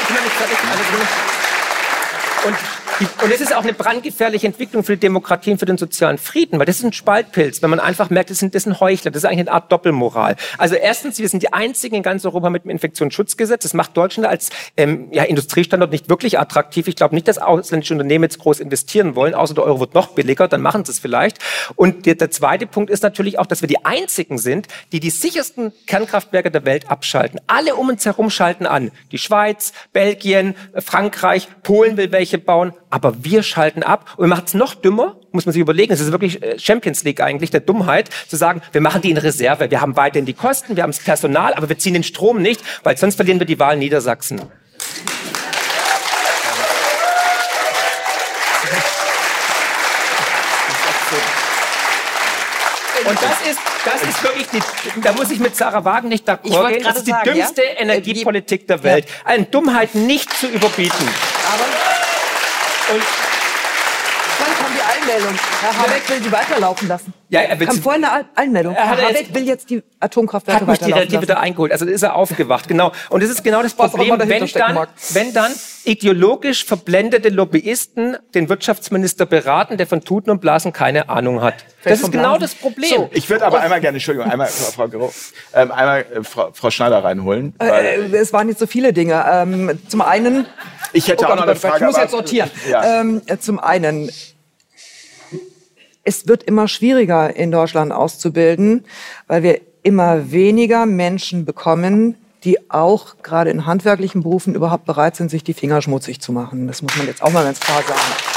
ich 0.07 0.14
bin 0.14 0.16
noch 0.18 0.22
nicht 0.22 0.36
fertig, 0.36 0.57
also, 0.70 0.84
und, 2.46 2.57
die, 2.57 2.86
und 3.22 3.32
es 3.32 3.40
ist 3.40 3.55
auch 3.55 3.62
eine 3.62 3.74
brandgefährliche 3.74 4.47
Entwicklung 4.47 4.82
für 4.82 4.94
die 4.94 5.01
Demokratie 5.01 5.53
und 5.53 5.59
für 5.59 5.66
den 5.66 5.78
sozialen 5.78 6.18
Frieden, 6.18 6.59
weil 6.59 6.66
das 6.66 6.78
ist 6.78 6.84
ein 6.84 6.92
Spaltpilz, 6.92 7.62
wenn 7.62 7.70
man 7.70 7.80
einfach 7.80 8.11
merkt, 8.11 8.30
das 8.30 8.38
sind, 8.38 8.55
das 8.55 8.62
sind 8.62 8.80
Heuchler, 8.80 9.11
das 9.11 9.22
ist 9.22 9.28
eigentlich 9.28 9.49
eine 9.49 9.53
Art 9.53 9.70
Doppelmoral. 9.70 10.36
Also 10.59 10.74
erstens, 10.74 11.18
wir 11.18 11.28
sind 11.28 11.42
die 11.42 11.53
einzigen 11.53 11.97
in 11.97 12.03
ganz 12.03 12.24
Europa 12.24 12.51
mit 12.51 12.64
dem 12.64 12.70
Infektionsschutzgesetz. 12.70 13.62
Das 13.62 13.74
macht 13.74 13.97
Deutschland 13.97 14.28
als 14.28 14.51
ähm, 14.76 15.09
ja, 15.12 15.24
Industriestandort 15.24 15.90
nicht 15.90 16.09
wirklich 16.09 16.38
attraktiv. 16.38 16.88
Ich 16.88 16.97
glaube 16.97 17.14
nicht, 17.14 17.28
dass 17.28 17.38
ausländische 17.38 17.94
Unternehmen 17.94 18.24
jetzt 18.24 18.38
groß 18.38 18.61
investieren 18.61 19.14
wollen, 19.14 19.34
außer 19.34 19.55
der 19.55 19.64
Euro 19.64 19.80
wird 19.80 19.94
noch 19.94 20.09
billiger, 20.09 20.49
dann 20.49 20.62
machen 20.62 20.84
sie 20.84 20.92
es 20.92 20.99
vielleicht. 20.99 21.38
Und 21.74 22.07
der, 22.07 22.14
der 22.14 22.30
zweite 22.30 22.66
Punkt 22.66 22.90
ist 22.90 23.03
natürlich 23.03 23.38
auch, 23.38 23.47
dass 23.47 23.61
wir 23.61 23.68
die 23.68 23.84
einzigen 23.84 24.38
sind, 24.38 24.68
die 24.92 25.01
die 25.01 25.11
sichersten 25.11 25.72
Kernkraftwerke 25.86 26.51
der 26.51 26.64
Welt 26.64 26.90
abschalten. 26.90 27.40
Alle 27.47 27.76
um 27.76 27.88
uns 27.88 28.07
herum 28.07 28.30
schalten 28.30 28.66
an. 28.66 28.90
Die 29.12 29.18
Schweiz, 29.18 29.72
Belgien, 29.92 30.55
Frankreich, 30.78 31.49
Polen 31.62 31.97
will 31.97 32.12
welche 32.12 32.38
bauen, 32.38 32.72
aber 32.91 33.24
wir 33.24 33.43
schalten 33.43 33.82
ab. 33.82 34.14
Und 34.16 34.24
wir 34.24 34.28
machen 34.28 34.45
es 34.47 34.55
noch 34.55 34.74
dümmer, 34.74 35.16
muss 35.32 35.47
man 35.47 35.53
sich 35.53 35.61
überlegen, 35.61 35.93
es 35.93 36.01
ist 36.01 36.12
wirklich 36.12 36.43
äh, 36.43 36.59
Champions 36.59 37.05
League 37.05 37.20
eigentlich, 37.20 37.51
der 37.51 37.61
Dummheit, 37.61 38.11
zu 38.28 38.37
sagen, 38.37 38.62
wir 38.72 38.80
machen 38.80 39.03
die 39.03 39.11
in 39.11 39.16
Reserve. 39.16 39.70
Wir 39.70 39.80
haben 39.80 39.97
weiterhin 39.97 40.26
die 40.26 40.34
Kosten, 40.34 40.76
wir 40.76 40.82
haben 40.82 40.91
das 40.93 41.01
Personal, 41.01 41.55
aber 41.55 41.68
wir 41.68 41.78
ziehen 41.78 41.95
den 41.95 42.05
Strom 42.05 42.41
nicht, 42.41 42.62
weil 42.82 42.97
sonst 42.97 43.16
verlieren 43.16 43.39
wir 43.39 43.47
die 43.47 43.59
Wahl 43.59 43.74
in 43.74 43.80
Niedersachsen. 43.80 44.41
Und 53.05 53.22
das 53.22 53.49
ist, 53.49 53.61
das 53.84 54.03
ist 54.03 54.22
wirklich 54.24 54.47
die, 54.49 55.01
da 55.01 55.12
muss 55.12 55.30
ich 55.30 55.39
mit 55.39 55.55
Sarah 55.55 55.84
Wagen 55.84 56.09
nicht 56.09 56.26
Ich 56.28 56.53
d'accord 56.53 56.68
gehen. 56.72 56.82
Das 56.82 56.97
ist 56.97 57.07
die 57.07 57.12
sagen, 57.12 57.34
dümmste 57.34 57.62
ja? 57.62 57.80
Energiepolitik 57.80 58.66
der 58.66 58.82
Welt. 58.82 59.07
Eine 59.24 59.45
Dummheit 59.45 59.95
nicht 59.95 60.32
zu 60.32 60.49
überbieten. 60.49 61.07
Dann 61.07 61.95
kam 62.87 63.26
die 65.07 65.12
Einmeldung. 65.12 65.38
Herr 65.61 65.78
Habeck 65.82 66.09
will 66.09 66.22
sie 66.22 66.32
weiterlaufen 66.32 66.88
lassen. 66.88 67.12
Ja, 67.28 67.40
er 67.40 67.59
will 67.59 67.66
kam 67.66 67.80
vorhin 67.82 68.04
eine 68.04 68.24
Einmeldung. 68.36 68.74
Er 68.74 68.88
hat 68.90 68.98
Herr 69.00 69.09
jetzt- 69.11 69.18
Habeck 69.20 69.34
will 69.34 69.46
jetzt 69.46 69.70
die 69.70 69.82
Atomkraftwerke 70.00 70.61
hat 70.61 70.68
mich 70.68 70.78
die 70.78 70.84
weiterlaufen 70.84 71.02
Relativ 71.09 71.22
wieder 71.22 71.34
lassen. 71.34 71.44
eingeholt. 71.46 71.72
Also 71.72 71.86
ist 71.86 72.02
er 72.02 72.14
aufgewacht, 72.14 72.68
genau. 72.68 72.92
Und 73.11 73.22
das 73.22 73.30
ist 73.30 73.42
genau 73.42 73.62
das 73.62 73.76
Was 73.78 73.90
Problem, 73.90 74.18
wenn 74.18 74.46
dann, 74.52 74.86
wenn 75.12 75.32
dann 75.32 75.52
ideologisch 75.84 76.64
verblendete 76.64 77.28
Lobbyisten 77.30 78.16
den 78.34 78.48
Wirtschaftsminister 78.48 79.26
beraten, 79.26 79.76
der 79.76 79.86
von 79.86 80.02
Tuten 80.02 80.30
und 80.30 80.40
Blasen 80.40 80.72
keine 80.72 81.09
Ahnung 81.09 81.40
hat. 81.42 81.64
Das 81.84 82.00
ist 82.00 82.12
genau 82.12 82.38
das 82.38 82.54
Problem. 82.54 82.88
So, 82.88 83.11
ich 83.12 83.28
würde 83.30 83.44
aber 83.46 83.61
einmal 83.61 83.80
gerne, 83.80 83.96
Entschuldigung, 83.96 84.30
einmal 84.30 84.48
Frau, 84.48 84.88
Gero, 84.88 85.12
ähm, 85.54 85.70
einmal 85.72 86.00
äh, 86.14 86.22
Frau, 86.24 86.50
Frau 86.52 86.70
Schneider 86.70 87.02
reinholen. 87.04 87.54
Weil 87.59 88.12
Äh, 88.12 88.16
es 88.18 88.32
waren 88.32 88.48
jetzt 88.48 88.59
so 88.59 88.66
viele 88.66 88.92
Dinge. 88.92 89.24
Ähm, 89.30 89.78
zum 89.88 90.00
einen, 90.02 90.46
ich 90.92 91.09
hätte 91.09 91.22
Oh 91.24 91.26
auch 91.26 91.30
Gott, 91.30 91.36
noch 91.38 91.46
oh 91.46 91.50
eine 91.50 91.59
Frage. 91.59 91.76
ich 91.84 91.90
muss 91.90 91.96
jetzt 91.96 92.11
sortieren. 92.12 92.50
Ja. 92.68 93.00
Ähm, 93.00 93.22
äh, 93.26 93.38
zum 93.38 93.59
einen, 93.61 94.11
es 96.07 96.28
wird 96.28 96.44
immer 96.44 96.68
schwieriger 96.68 97.34
in 97.34 97.50
Deutschland 97.50 97.92
auszubilden, 97.92 98.84
weil 99.26 99.42
wir 99.42 99.61
immer 99.82 100.30
weniger 100.30 100.86
Menschen 100.86 101.44
bekommen, 101.44 102.14
die 102.44 102.70
auch 102.70 103.16
gerade 103.22 103.50
in 103.50 103.66
handwerklichen 103.66 104.22
Berufen 104.22 104.54
überhaupt 104.54 104.84
bereit 104.84 105.16
sind, 105.16 105.30
sich 105.30 105.42
die 105.42 105.54
Finger 105.54 105.82
schmutzig 105.82 106.20
zu 106.20 106.32
machen. 106.32 106.68
Das 106.68 106.80
muss 106.80 106.96
man 106.96 107.07
jetzt 107.07 107.22
auch 107.22 107.32
mal 107.32 107.44
ganz 107.44 107.59
klar 107.59 107.82
sagen. 107.82 108.36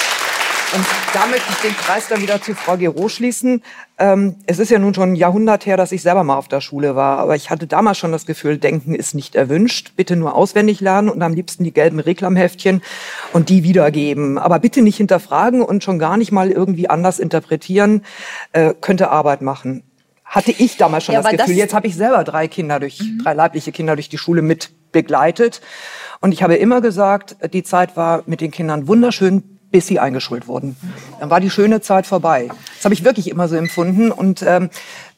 Und 0.72 0.86
da 1.14 1.26
möchte 1.26 1.50
ich 1.52 1.58
den 1.62 1.76
Kreis 1.76 2.08
dann 2.10 2.22
wieder 2.22 2.40
zu 2.44 2.54
Frau 2.54 2.78
Gero 2.78 3.10
schließen. 3.10 3.64
Ähm, 3.98 4.36
es 4.46 4.60
ist 4.60 4.70
ja 4.70 4.78
nun 4.78 4.94
schon 4.94 5.14
ein 5.14 5.16
Jahrhundert 5.16 5.66
her, 5.66 5.78
dass 5.78 5.92
ich 5.92 6.04
selber 6.04 6.24
mal 6.24 6.36
auf 6.38 6.48
der 6.48 6.62
Schule 6.62 6.96
war. 6.96 7.18
Aber 7.18 7.36
ich 7.36 7.50
hatte 7.50 7.66
damals 7.66 7.98
schon 7.98 8.12
das 8.12 8.28
Gefühl, 8.28 8.60
Denken 8.60 8.94
ist 8.94 9.16
nicht 9.16 9.34
erwünscht. 9.36 9.94
Bitte 9.96 10.16
nur 10.16 10.36
auswendig 10.36 10.80
lernen 10.80 11.10
und 11.10 11.24
am 11.24 11.34
liebsten 11.34 11.64
die 11.64 11.74
gelben 11.74 12.00
Reklamheftchen 12.00 12.84
und 13.34 13.50
die 13.50 13.64
wiedergeben. 13.64 14.38
Aber 14.38 14.60
bitte 14.60 14.84
nicht 14.84 14.98
hinterfragen 14.98 15.64
und 15.64 15.84
schon 15.84 15.98
gar 15.98 16.18
nicht 16.18 16.32
mal 16.32 16.52
irgendwie 16.52 16.88
anders 16.88 17.18
interpretieren. 17.18 18.04
Äh, 18.54 18.76
könnte 18.80 19.10
Arbeit 19.10 19.42
machen. 19.42 19.82
Hatte 20.24 20.52
ich 20.52 20.78
damals 20.78 21.06
schon 21.06 21.14
Ja, 21.16 21.24
das 21.24 21.32
Gefühl. 21.32 21.48
das- 21.48 21.56
Jetzt 21.56 21.74
habe 21.74 21.88
ich 21.88 21.96
selber 21.96 22.24
drei 22.24 22.48
Kinder 22.48 22.80
durch, 22.80 23.02
drei 23.24 23.34
leibliche 23.34 23.72
Kinder 23.72 23.96
durch 23.96 24.10
die 24.10 24.20
Schule 24.20 24.44
mit 24.44 24.70
begleitet. 24.92 25.62
Und 26.22 26.32
ich 26.32 26.44
habe 26.44 26.56
immer 26.58 26.80
gesagt, 26.82 27.38
die 27.54 27.64
Zeit 27.64 27.98
war 27.98 28.22
mit 28.28 28.40
den 28.42 28.52
Kindern 28.52 28.88
wunderschön, 28.88 29.56
bis 29.72 29.88
sie 29.88 30.00
eingeschult 30.00 30.48
wurden. 30.48 30.76
Dann 31.20 31.30
war 31.30 31.40
die 31.40 31.50
schöne 31.50 31.82
Zeit 31.82 32.08
vorbei. 32.08 32.50
Das 32.76 32.86
habe 32.86 32.94
ich 32.94 33.04
wirklich 33.04 33.30
immer 33.30 33.48
so 33.48 33.56
empfunden. 33.56 34.12
Und 34.12 34.42
ähm, 34.42 34.70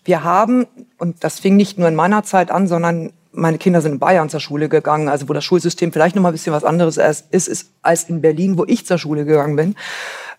wir 0.04 0.24
haben, 0.24 0.68
und 0.98 1.24
das 1.24 1.40
fing 1.40 1.56
nicht 1.56 1.78
nur 1.78 1.88
in 1.88 1.96
meiner 1.96 2.24
Zeit 2.24 2.52
an, 2.52 2.68
sondern 2.68 3.14
meine 3.32 3.58
Kinder 3.58 3.82
sind 3.82 3.94
in 3.94 4.00
Bayern 4.00 4.30
zur 4.30 4.40
Schule 4.40 4.68
gegangen, 4.68 5.08
also 5.08 5.30
wo 5.30 5.34
das 5.34 5.46
Schulsystem 5.46 5.94
vielleicht 5.94 6.16
noch 6.16 6.24
mal 6.24 6.30
ein 6.30 6.34
bisschen 6.34 6.54
was 6.54 6.66
anderes 6.66 6.98
ist, 6.98 7.32
ist, 7.32 7.72
als 7.82 8.04
in 8.06 8.22
Berlin, 8.22 8.58
wo 8.58 8.66
ich 8.66 8.86
zur 8.86 8.98
Schule 8.98 9.26
gegangen 9.26 9.56
bin. 9.56 9.76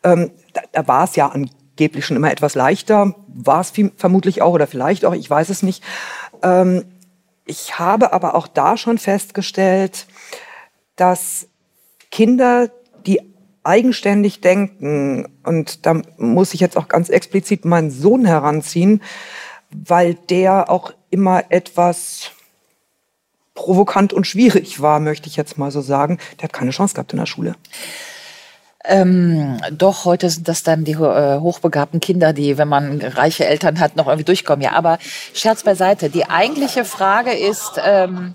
Ähm, 0.03 0.31
da, 0.53 0.61
da 0.73 0.89
war 0.89 1.05
es 1.05 1.17
ja 1.17 1.29
angeblich 1.29 2.05
schon 2.05 2.17
immer 2.17 2.31
etwas 2.31 2.55
leichter, 2.55 3.15
war 3.29 3.61
es 3.61 3.73
vermutlich 3.97 4.43
auch 4.43 4.53
oder 4.53 4.67
vielleicht 4.67 5.05
auch, 5.07 5.15
ich 5.15 5.29
weiß 5.29 5.49
es 5.49 5.63
nicht. 5.63 5.83
Ähm, 6.43 6.85
ich 7.47 7.79
habe 7.79 8.13
aber 8.13 8.35
auch 8.35 8.47
da 8.47 8.77
schon 8.77 8.99
festgestellt, 8.99 10.07
dass 10.97 11.49
Kinder, 12.11 12.71
die 13.07 13.21
eigenständig 13.65 14.41
denken, 14.41 15.29
und 15.45 15.87
da 15.87 16.03
muss 16.17 16.55
ich 16.55 16.61
jetzt 16.61 16.77
auch 16.77 16.89
ganz 16.89 17.09
explizit 17.09 17.65
meinen 17.65 17.91
Sohn 17.91 18.25
heranziehen, 18.25 19.03
weil 19.71 20.15
der 20.15 20.71
auch 20.71 20.93
immer 21.11 21.45
etwas 21.51 22.31
provokant 23.55 24.13
und 24.13 24.27
schwierig 24.27 24.81
war, 24.81 25.01
möchte 25.01 25.29
ich 25.29 25.37
jetzt 25.37 25.59
mal 25.59 25.71
so 25.71 25.81
sagen. 25.81 26.19
Der 26.39 26.45
hat 26.45 26.53
keine 26.53 26.71
Chance 26.71 26.95
gehabt 26.95 27.13
in 27.13 27.19
der 27.19 27.27
Schule. 27.27 27.55
Ähm, 28.85 29.59
doch, 29.71 30.05
heute 30.05 30.29
sind 30.29 30.49
das 30.49 30.65
dann 30.65 30.85
die 30.85 30.93
äh, 30.93 31.39
hochbegabten 31.39 32.01
Kinder, 32.01 32.33
die, 32.33 32.59
wenn 32.59 32.67
man 32.67 33.01
reiche 33.01 33.45
Eltern 33.45 33.79
hat, 33.79 33.95
noch 33.95 34.09
irgendwie 34.09 34.25
durchkommen. 34.25 34.63
Ja, 34.63 34.73
aber 34.73 34.99
Scherz 35.35 35.63
beiseite. 35.63 36.11
Die 36.11 36.29
eigentliche 36.29 36.85
Frage 36.85 37.33
ist, 37.33 37.81
ähm, 37.85 38.35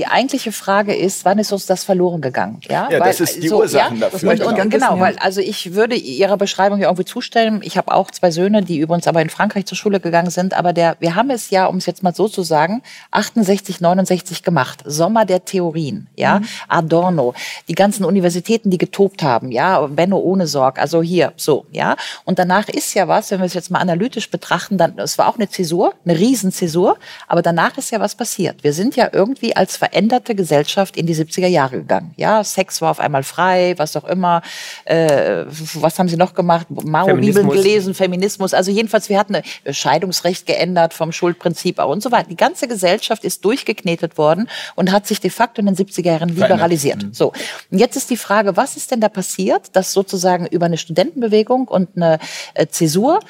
die 0.00 0.06
eigentliche 0.06 0.50
Frage 0.50 0.94
ist, 0.94 1.26
wann 1.26 1.38
ist 1.38 1.52
uns 1.52 1.66
das 1.66 1.84
verloren 1.84 2.22
gegangen? 2.22 2.58
Ja, 2.66 2.88
Ja, 2.90 3.00
das 3.00 3.20
ist 3.20 3.42
die 3.42 3.50
Ursachen 3.50 4.00
dafür, 4.00 4.30
Und, 4.30 4.38
genau. 4.38 4.62
und, 4.62 4.70
genau, 4.70 4.94
ja. 4.96 5.00
weil 5.00 5.18
also 5.18 5.42
ich 5.42 5.74
würde 5.74 5.94
Ihrer 5.94 6.38
Beschreibung 6.38 6.78
hier 6.78 6.86
irgendwie 6.86 7.04
zustimmen. 7.04 7.60
Ich 7.62 7.76
habe 7.76 7.92
auch 7.92 8.10
zwei 8.10 8.30
Söhne, 8.30 8.62
die 8.62 8.78
übrigens 8.78 9.06
aber 9.06 9.20
in 9.20 9.28
Frankreich 9.28 9.66
zur 9.66 9.76
Schule 9.76 10.00
gegangen 10.00 10.30
sind. 10.30 10.54
Aber 10.54 10.72
der, 10.72 10.96
wir 11.00 11.16
haben 11.16 11.28
es 11.28 11.50
ja, 11.50 11.66
um 11.66 11.76
es 11.76 11.84
jetzt 11.84 12.02
mal 12.02 12.14
so 12.14 12.28
zu 12.28 12.42
sagen, 12.42 12.80
68, 13.10 13.82
69 13.82 14.42
gemacht. 14.42 14.82
Sommer 14.86 15.26
der 15.26 15.44
Theorien, 15.44 16.06
ja, 16.16 16.38
Mhm. 16.38 16.46
Adorno, 16.68 17.34
die 17.68 17.74
ganzen 17.74 18.06
Universitäten, 18.06 18.70
die 18.70 18.78
getobt 18.78 19.22
haben, 19.22 19.50
ja, 19.50 19.86
Benno 19.86 20.16
ohne 20.16 20.46
Sorg, 20.46 20.78
also 20.78 21.02
hier, 21.02 21.34
so, 21.36 21.66
ja. 21.72 21.96
Und 22.24 22.38
danach 22.38 22.70
ist 22.70 22.94
ja 22.94 23.06
was, 23.06 23.30
wenn 23.30 23.40
wir 23.40 23.46
es 23.46 23.54
jetzt 23.54 23.70
mal 23.70 23.80
analytisch 23.80 24.30
betrachten, 24.30 24.78
dann, 24.78 24.98
es 24.98 25.18
war 25.18 25.28
auch 25.28 25.36
eine 25.36 25.50
Zäsur, 25.50 25.92
eine 26.06 26.18
Riesenzäsur, 26.18 26.96
aber 27.28 27.42
danach 27.42 27.76
ist 27.76 27.90
ja 27.90 28.00
was 28.00 28.14
passiert. 28.14 28.64
Wir 28.64 28.72
sind 28.72 28.96
ja 28.96 29.10
irgendwie 29.12 29.54
als 29.54 29.76
veränderte 29.90 30.34
Gesellschaft 30.34 30.96
in 30.96 31.06
die 31.06 31.14
70er 31.14 31.46
Jahre 31.46 31.78
gegangen. 31.78 32.12
Ja, 32.16 32.44
Sex 32.44 32.80
war 32.80 32.90
auf 32.90 33.00
einmal 33.00 33.22
frei, 33.22 33.74
was 33.76 33.96
auch 33.96 34.04
immer. 34.04 34.42
Äh, 34.84 35.44
was 35.74 35.98
haben 35.98 36.08
sie 36.08 36.16
noch 36.16 36.34
gemacht? 36.34 36.66
Mao-Bibeln 36.70 37.48
gelesen, 37.48 37.94
Feminismus. 37.94 38.54
Also 38.54 38.70
jedenfalls, 38.70 39.08
wir 39.08 39.18
hatten 39.18 39.36
ein 39.36 39.44
Scheidungsrecht 39.70 40.46
geändert 40.46 40.94
vom 40.94 41.12
Schuldprinzip 41.12 41.82
und 41.82 42.02
so 42.02 42.12
weiter. 42.12 42.28
Die 42.28 42.36
ganze 42.36 42.68
Gesellschaft 42.68 43.24
ist 43.24 43.44
durchgeknetet 43.44 44.16
worden 44.16 44.48
und 44.76 44.92
hat 44.92 45.06
sich 45.06 45.20
de 45.20 45.30
facto 45.30 45.60
in 45.60 45.66
den 45.66 45.76
70er 45.76 46.06
Jahren 46.06 46.28
liberalisiert. 46.28 47.02
Mhm. 47.02 47.12
So. 47.12 47.32
Und 47.70 47.78
jetzt 47.78 47.96
ist 47.96 48.10
die 48.10 48.16
Frage, 48.16 48.56
was 48.56 48.76
ist 48.76 48.90
denn 48.90 49.00
da 49.00 49.08
passiert, 49.08 49.74
dass 49.74 49.92
sozusagen 49.92 50.46
über 50.46 50.66
eine 50.66 50.78
Studentenbewegung 50.78 51.68
und 51.68 51.96
eine 51.96 52.18
äh, 52.54 52.66
Zäsur 52.66 53.20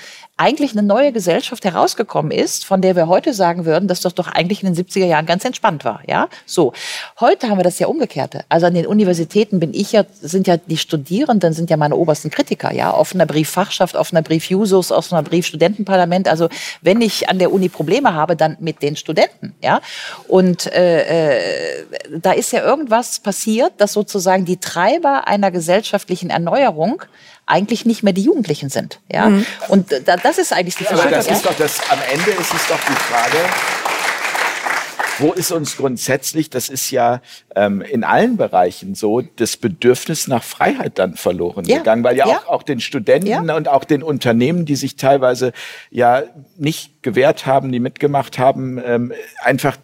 eigentlich 0.40 0.72
eine 0.72 0.82
neue 0.82 1.12
Gesellschaft 1.12 1.66
herausgekommen 1.66 2.32
ist, 2.32 2.64
von 2.64 2.80
der 2.80 2.96
wir 2.96 3.08
heute 3.08 3.34
sagen 3.34 3.66
würden, 3.66 3.88
dass 3.88 4.00
das 4.00 4.14
doch 4.14 4.26
eigentlich 4.26 4.62
in 4.62 4.72
den 4.72 4.86
70er 4.86 5.04
Jahren 5.04 5.26
ganz 5.26 5.44
entspannt 5.44 5.84
war, 5.84 6.00
ja? 6.08 6.28
So. 6.46 6.72
Heute 7.20 7.50
haben 7.50 7.58
wir 7.58 7.62
das 7.62 7.78
ja 7.78 7.88
umgekehrte. 7.88 8.44
Also 8.48 8.66
an 8.66 8.72
den 8.72 8.86
Universitäten 8.86 9.60
bin 9.60 9.74
ich 9.74 9.92
ja, 9.92 10.04
sind 10.22 10.46
ja 10.46 10.56
die 10.56 10.78
Studierenden 10.78 11.52
sind 11.52 11.68
ja 11.68 11.76
meine 11.76 11.94
obersten 11.94 12.30
Kritiker, 12.30 12.72
ja? 12.72 12.94
Offener 12.94 13.26
Brief 13.26 13.50
Fachschaft, 13.50 13.94
offener 13.96 14.22
Brief 14.22 14.48
Jusos, 14.48 14.90
offener 14.90 15.22
Brief 15.22 15.44
Studentenparlament. 15.44 16.26
Also 16.26 16.48
wenn 16.80 17.02
ich 17.02 17.28
an 17.28 17.38
der 17.38 17.52
Uni 17.52 17.68
Probleme 17.68 18.14
habe, 18.14 18.34
dann 18.34 18.56
mit 18.60 18.80
den 18.82 18.96
Studenten, 18.96 19.54
ja? 19.62 19.82
Und 20.26 20.72
äh, 20.72 21.36
äh, 21.36 21.84
da 22.18 22.32
ist 22.32 22.50
ja 22.52 22.64
irgendwas 22.64 23.20
passiert, 23.20 23.74
dass 23.76 23.92
sozusagen 23.92 24.46
die 24.46 24.56
Treiber 24.56 25.28
einer 25.28 25.50
gesellschaftlichen 25.50 26.30
Erneuerung 26.30 27.02
eigentlich 27.50 27.84
nicht 27.84 28.02
mehr 28.02 28.12
die 28.12 28.22
Jugendlichen 28.22 28.70
sind. 28.70 29.00
Ja? 29.10 29.28
Mhm. 29.28 29.46
Und 29.68 29.92
da, 30.04 30.16
das 30.16 30.38
ist 30.38 30.52
eigentlich 30.52 30.76
die 30.76 30.84
Frage. 30.84 31.02
Aber 31.02 31.10
das 31.10 31.26
ist 31.26 31.44
doch 31.44 31.54
das, 31.54 31.80
am 31.90 31.98
Ende 32.12 32.30
ist 32.30 32.54
es 32.54 32.66
doch 32.68 32.80
die 32.88 32.92
Frage, 32.92 33.38
wo 35.20 35.32
ist 35.32 35.52
uns 35.52 35.76
grundsätzlich, 35.76 36.48
das 36.48 36.68
ist 36.68 36.90
ja 36.90 37.20
ähm, 37.54 37.82
in 37.82 38.04
allen 38.04 38.36
Bereichen 38.36 38.94
so, 38.94 39.20
das 39.20 39.56
Bedürfnis 39.56 40.28
nach 40.28 40.42
Freiheit 40.42 40.98
dann 40.98 41.14
verloren 41.14 41.66
ja. 41.66 41.78
gegangen, 41.78 42.02
weil 42.04 42.16
ja, 42.16 42.26
ja. 42.26 42.38
Auch, 42.38 42.48
auch 42.48 42.62
den 42.62 42.80
Studenten 42.80 43.28
ja. 43.28 43.40
und 43.40 43.68
auch 43.68 43.84
den 43.84 44.02
Unternehmen, 44.02 44.64
die 44.64 44.76
sich 44.76 44.96
teilweise 44.96 45.52
ja 45.90 46.22
nicht 46.56 47.02
gewehrt 47.02 47.44
haben, 47.46 47.70
die 47.70 47.80
mitgemacht 47.80 48.38
haben, 48.38 48.80
ähm, 48.84 49.12
einfach 49.42 49.76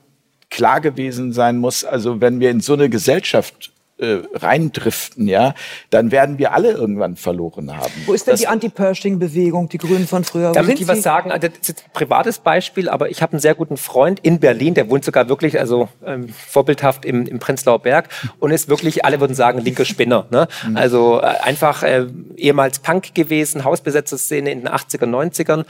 klar 0.51 0.81
gewesen 0.81 1.33
sein 1.33 1.59
muss, 1.59 1.85
also 1.85 2.21
wenn 2.21 2.41
wir 2.41 2.51
in 2.51 2.61
so 2.61 2.73
eine 2.73 2.89
Gesellschaft 2.89 3.73
äh, 3.99 4.19
reindriften, 4.35 5.27
ja, 5.27 5.55
dann 5.91 6.11
werden 6.11 6.39
wir 6.39 6.53
alle 6.53 6.73
irgendwann 6.73 7.17
verloren 7.17 7.75
haben. 7.75 7.93
Wo 8.05 8.13
ist 8.13 8.27
denn 8.27 8.33
das, 8.33 8.41
die 8.41 8.47
Anti-Pershing-Bewegung, 8.47 9.71
die 9.71 9.79
Grünen 9.79 10.07
von 10.07 10.23
früher? 10.23 10.53
Da 10.53 10.63
möchte 10.63 10.83
ich 10.83 10.89
was 10.89 11.03
sagen. 11.03 11.31
Das 11.31 11.51
ist 11.63 11.85
ein 11.87 11.93
privates 11.95 12.39
Beispiel, 12.39 12.91
aber 12.91 13.09
ich 13.11 13.23
habe 13.23 13.33
einen 13.33 13.41
sehr 13.41 13.55
guten 13.55 13.79
Freund 13.79 14.21
in 14.21 14.39
Berlin, 14.39 14.75
der 14.75 14.91
wohnt 14.91 15.05
sogar 15.05 15.31
wirklich, 15.31 15.59
also 15.59 15.89
ähm, 16.05 16.29
vorbildhaft 16.29 17.07
im, 17.07 17.27
im 17.27 17.39
Prenzlauer 17.39 17.79
Berg 17.79 18.09
und 18.39 18.51
ist 18.51 18.69
wirklich, 18.69 19.05
alle 19.05 19.21
würden 19.21 19.35
sagen, 19.35 19.61
linker 19.61 19.87
Spinner. 19.87 20.27
Ne? 20.31 20.47
Mhm. 20.67 20.77
Also 20.77 21.21
äh, 21.21 21.25
einfach 21.43 21.83
äh, 21.83 22.07
ehemals 22.37 22.81
Punk 22.81 23.15
gewesen, 23.15 23.65
Hausbesetzerszene 23.65 24.51
in 24.51 24.61
den 24.61 24.69
80er, 24.69 25.07
90ern. 25.07 25.65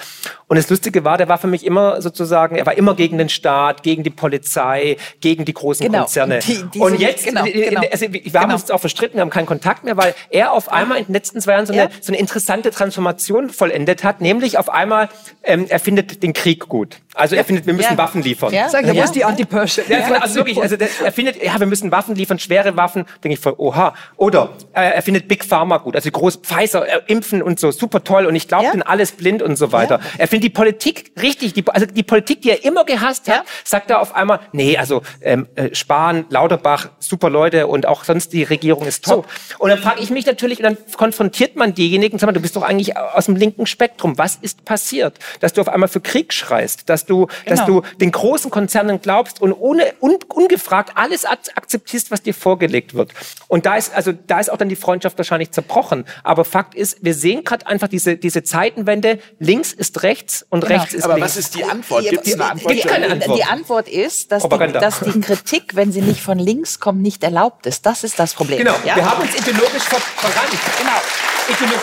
Und 0.48 0.56
das 0.56 0.68
Lustige 0.68 1.04
war, 1.04 1.16
der 1.16 1.28
war 1.28 1.38
für 1.38 1.46
mich 1.46 1.64
immer 1.64 2.02
sozusagen, 2.02 2.56
er 2.56 2.66
war 2.66 2.76
immer 2.76 2.96
gegen 2.96 3.18
den 3.18 3.28
Staat, 3.28 3.84
gegen 3.84 4.02
die 4.02 4.10
Polizei, 4.10 4.96
gegen 5.20 5.44
die 5.44 5.52
großen 5.52 5.86
genau. 5.86 6.00
Konzerne. 6.00 6.40
Die, 6.40 6.64
die 6.74 6.80
und 6.80 6.98
jetzt, 6.98 7.24
genau, 7.24 7.44
genau. 7.44 7.82
Also, 7.90 8.06
wir 8.24 8.40
haben 8.40 8.48
genau. 8.48 8.60
uns 8.60 8.70
auch 8.70 8.80
verstritten, 8.80 9.16
wir 9.16 9.22
haben 9.22 9.30
keinen 9.30 9.46
Kontakt 9.46 9.84
mehr, 9.84 9.96
weil 9.96 10.14
er 10.30 10.52
auf 10.52 10.72
einmal 10.72 10.98
in 10.98 11.06
den 11.06 11.12
letzten 11.12 11.40
zwei 11.40 11.52
Jahren 11.52 11.66
so, 11.66 11.72
eine, 11.72 11.90
so 12.00 12.12
eine 12.12 12.18
interessante 12.18 12.70
Transformation 12.70 13.50
vollendet 13.50 14.04
hat, 14.04 14.20
nämlich 14.20 14.58
auf 14.58 14.68
einmal, 14.68 15.08
ähm, 15.42 15.66
er 15.68 15.80
findet 15.80 16.22
den 16.22 16.32
Krieg 16.32 16.68
gut. 16.68 16.98
Also 17.14 17.34
er 17.34 17.44
findet, 17.44 17.66
wir 17.66 17.72
müssen 17.72 17.92
ja. 17.92 17.98
Waffen 17.98 18.22
liefern. 18.22 18.52
Ja. 18.52 18.68
Sag, 18.68 18.86
ja. 18.86 18.94
wo 18.94 19.00
ist 19.00 19.12
die 19.12 19.24
Anti-Persche? 19.24 19.84
Ja, 19.88 20.20
also 20.20 20.36
wirklich, 20.36 20.60
also 20.60 20.76
der, 20.76 20.88
er 21.02 21.12
findet, 21.12 21.42
ja, 21.42 21.58
wir 21.58 21.66
müssen 21.66 21.90
Waffen 21.90 22.14
liefern, 22.14 22.38
schwere 22.38 22.76
Waffen, 22.76 23.06
denke 23.24 23.34
ich 23.34 23.40
voll, 23.40 23.54
oha. 23.56 23.94
Oder 24.16 24.50
äh, 24.74 24.92
er 24.92 25.02
findet 25.02 25.26
Big 25.26 25.44
Pharma 25.44 25.78
gut, 25.78 25.96
also 25.96 26.10
groß 26.10 26.36
Pfizer, 26.36 26.86
äh, 26.86 27.00
impfen 27.06 27.42
und 27.42 27.58
so, 27.58 27.70
super 27.70 28.04
toll 28.04 28.26
und 28.26 28.36
ich 28.36 28.48
glaube 28.48 28.64
ja. 28.64 28.72
den 28.72 28.82
alles 28.82 29.12
blind 29.12 29.42
und 29.42 29.56
so 29.56 29.72
weiter. 29.72 30.00
Ja. 30.02 30.10
Er 30.18 30.28
findet 30.28 30.44
die 30.44 30.50
Politik 30.50 31.12
richtig, 31.20 31.54
die, 31.54 31.64
also 31.68 31.86
die 31.86 32.02
Politik, 32.02 32.42
die 32.42 32.50
er 32.50 32.64
immer 32.64 32.84
gehasst 32.84 33.28
hat, 33.28 33.44
sagt 33.64 33.90
er 33.90 34.00
auf 34.00 34.14
einmal, 34.14 34.40
nee, 34.52 34.76
also 34.76 35.02
ähm, 35.22 35.48
äh, 35.54 35.74
Spahn, 35.74 36.26
Lauterbach, 36.28 36.90
super 36.98 37.30
Leute 37.30 37.66
und 37.66 37.86
auch 37.86 38.04
sonst 38.06 38.32
die 38.32 38.44
Regierung 38.44 38.86
ist 38.86 39.04
top. 39.04 39.26
So. 39.48 39.58
Und 39.58 39.70
dann 39.70 39.78
frage 39.78 40.00
ich 40.00 40.10
mich 40.10 40.26
natürlich, 40.26 40.58
und 40.58 40.64
dann 40.64 40.78
konfrontiert 40.96 41.56
man 41.56 41.74
diejenigen, 41.74 42.18
sag 42.18 42.26
mal, 42.26 42.32
du 42.32 42.40
bist 42.40 42.56
doch 42.56 42.62
eigentlich 42.62 42.96
aus 42.96 43.26
dem 43.26 43.36
linken 43.36 43.66
Spektrum. 43.66 44.18
Was 44.18 44.36
ist 44.36 44.64
passiert? 44.64 45.18
Dass 45.40 45.52
du 45.52 45.60
auf 45.60 45.68
einmal 45.68 45.88
für 45.88 46.00
Krieg 46.00 46.32
schreist, 46.32 46.88
dass 46.88 47.04
du, 47.04 47.26
genau. 47.26 47.36
dass 47.46 47.66
du 47.66 47.82
den 48.00 48.12
großen 48.12 48.50
Konzernen 48.50 49.00
glaubst 49.00 49.40
und 49.42 49.52
ohne 49.52 49.92
un, 50.00 50.16
ungefragt 50.32 50.92
alles 50.94 51.24
akzeptierst, 51.24 52.10
was 52.10 52.22
dir 52.22 52.34
vorgelegt 52.34 52.94
wird. 52.94 53.12
Und 53.48 53.66
da 53.66 53.76
ist 53.76 53.94
also 53.94 54.12
da 54.12 54.40
ist 54.40 54.50
auch 54.50 54.56
dann 54.56 54.68
die 54.68 54.76
Freundschaft 54.76 55.18
wahrscheinlich 55.18 55.50
zerbrochen. 55.50 56.04
Aber 56.22 56.44
Fakt 56.44 56.74
ist, 56.74 56.98
wir 57.02 57.14
sehen 57.14 57.44
gerade 57.44 57.66
einfach 57.66 57.88
diese 57.88 58.16
diese 58.16 58.42
Zeitenwende. 58.42 59.18
Links 59.38 59.72
ist 59.72 60.02
rechts 60.02 60.46
und 60.48 60.60
genau. 60.60 60.80
rechts 60.80 60.94
ist 60.94 61.04
Aber 61.04 61.14
links. 61.14 61.30
was 61.30 61.36
ist 61.36 61.54
die 61.54 61.64
Antwort? 61.64 62.08
Gibt 62.08 62.26
es 62.26 62.34
eine 62.34 62.50
Antwort? 62.50 62.86
Keine 62.86 63.10
Antwort. 63.10 63.38
Die 63.38 63.44
Antwort 63.44 63.88
ist, 63.88 64.32
dass 64.32 64.48
die, 64.48 64.72
dass 64.72 65.00
die 65.00 65.20
Kritik, 65.20 65.74
wenn 65.74 65.92
sie 65.92 66.02
nicht 66.02 66.20
von 66.20 66.38
links 66.38 66.80
kommt, 66.80 67.02
nicht 67.02 67.22
erlaubt 67.24 67.66
ist. 67.66 67.86
Das 67.86 67.95
ist 68.04 68.18
das 68.18 68.34
Problem. 68.34 68.58
Genau. 68.58 68.76
Ja? 68.84 68.96
Wir 68.96 69.04
haben 69.04 69.22
uns 69.22 69.34
ideologisch 69.34 69.84
ver 69.84 69.98
verrannt. 69.98 70.50
Genau. 70.78 71.00
Ideolo 71.48 71.80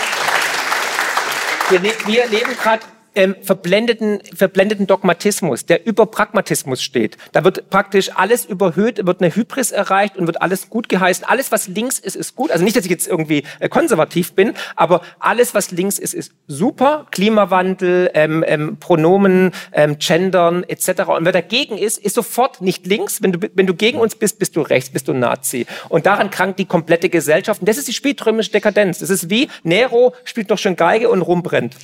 wir, 1.82 1.94
wir 2.06 2.28
leben 2.28 2.56
gerade 2.58 2.84
ähm, 3.16 3.36
verblendeten, 3.42 4.20
verblendeten 4.36 4.88
Dogmatismus, 4.88 5.66
der 5.66 5.86
über 5.86 6.06
Pragmatismus 6.06 6.82
steht. 6.82 7.18
Da 7.32 7.44
wird 7.44 7.70
praktisch 7.70 8.12
alles 8.16 8.46
überhöht, 8.46 9.06
wird 9.06 9.22
eine 9.22 9.36
Hybris 9.36 9.72
erreicht 9.72 10.18
und 10.18 10.28
wird 10.28 10.42
alles 10.42 10.70
gut 10.70 10.90
geheißen. 10.90 11.26
Alles, 11.26 11.52
was 11.52 11.68
links 11.68 12.00
ist, 12.00 12.16
ist 12.16 12.36
gut. 12.36 12.52
Also 12.52 12.64
nicht, 12.64 12.76
dass 12.76 12.86
ich 12.86 12.92
jetzt 12.92 13.08
irgendwie 13.08 13.44
äh, 13.60 13.70
konservativ 13.70 14.34
bin, 14.34 14.54
aber 14.76 15.02
alles, 15.20 15.54
was 15.54 15.72
links 15.72 16.00
ist, 16.00 16.14
ist 16.14 16.32
super. 16.48 17.08
Klimawandel, 17.12 18.12
ähm, 18.14 18.44
ähm, 18.48 18.78
Pronomen, 18.80 19.52
ähm, 19.72 19.98
Gendern 20.00 20.64
etc. 20.64 21.04
Und 21.08 21.26
wer 21.26 21.32
dagegen 21.32 21.78
ist, 21.78 21.98
ist 21.98 22.16
sofort 22.16 22.62
nicht 22.62 22.86
links. 22.86 23.22
Wenn 23.22 23.34
du, 23.34 23.50
wenn 23.54 23.68
du 23.68 23.74
gegen 23.74 24.00
uns 24.00 24.16
bist, 24.16 24.40
bist 24.40 24.56
du 24.56 24.62
rechts, 24.62 24.90
bist 24.90 25.08
du 25.08 25.14
Nazi. 25.14 25.66
Und 25.90 26.06
daran 26.06 26.30
krankt 26.30 26.60
die 26.60 26.66
komplette 26.66 27.10
Gesellschaft. 27.10 27.62
Und 27.62 27.70
das 27.70 27.78
ist 27.78 27.88
die 27.88 27.94
spätrömische 27.94 28.52
Dekadenz. 28.52 29.00
Das 29.00 29.10
ist 29.10 29.30
wie 29.30 29.50
Nero 29.64 30.14
spielt 30.24 30.50
noch 30.50 30.58
schön 30.58 30.76
Geige 30.76 31.10
und 31.10 31.22
rumbrennt. 31.22 31.76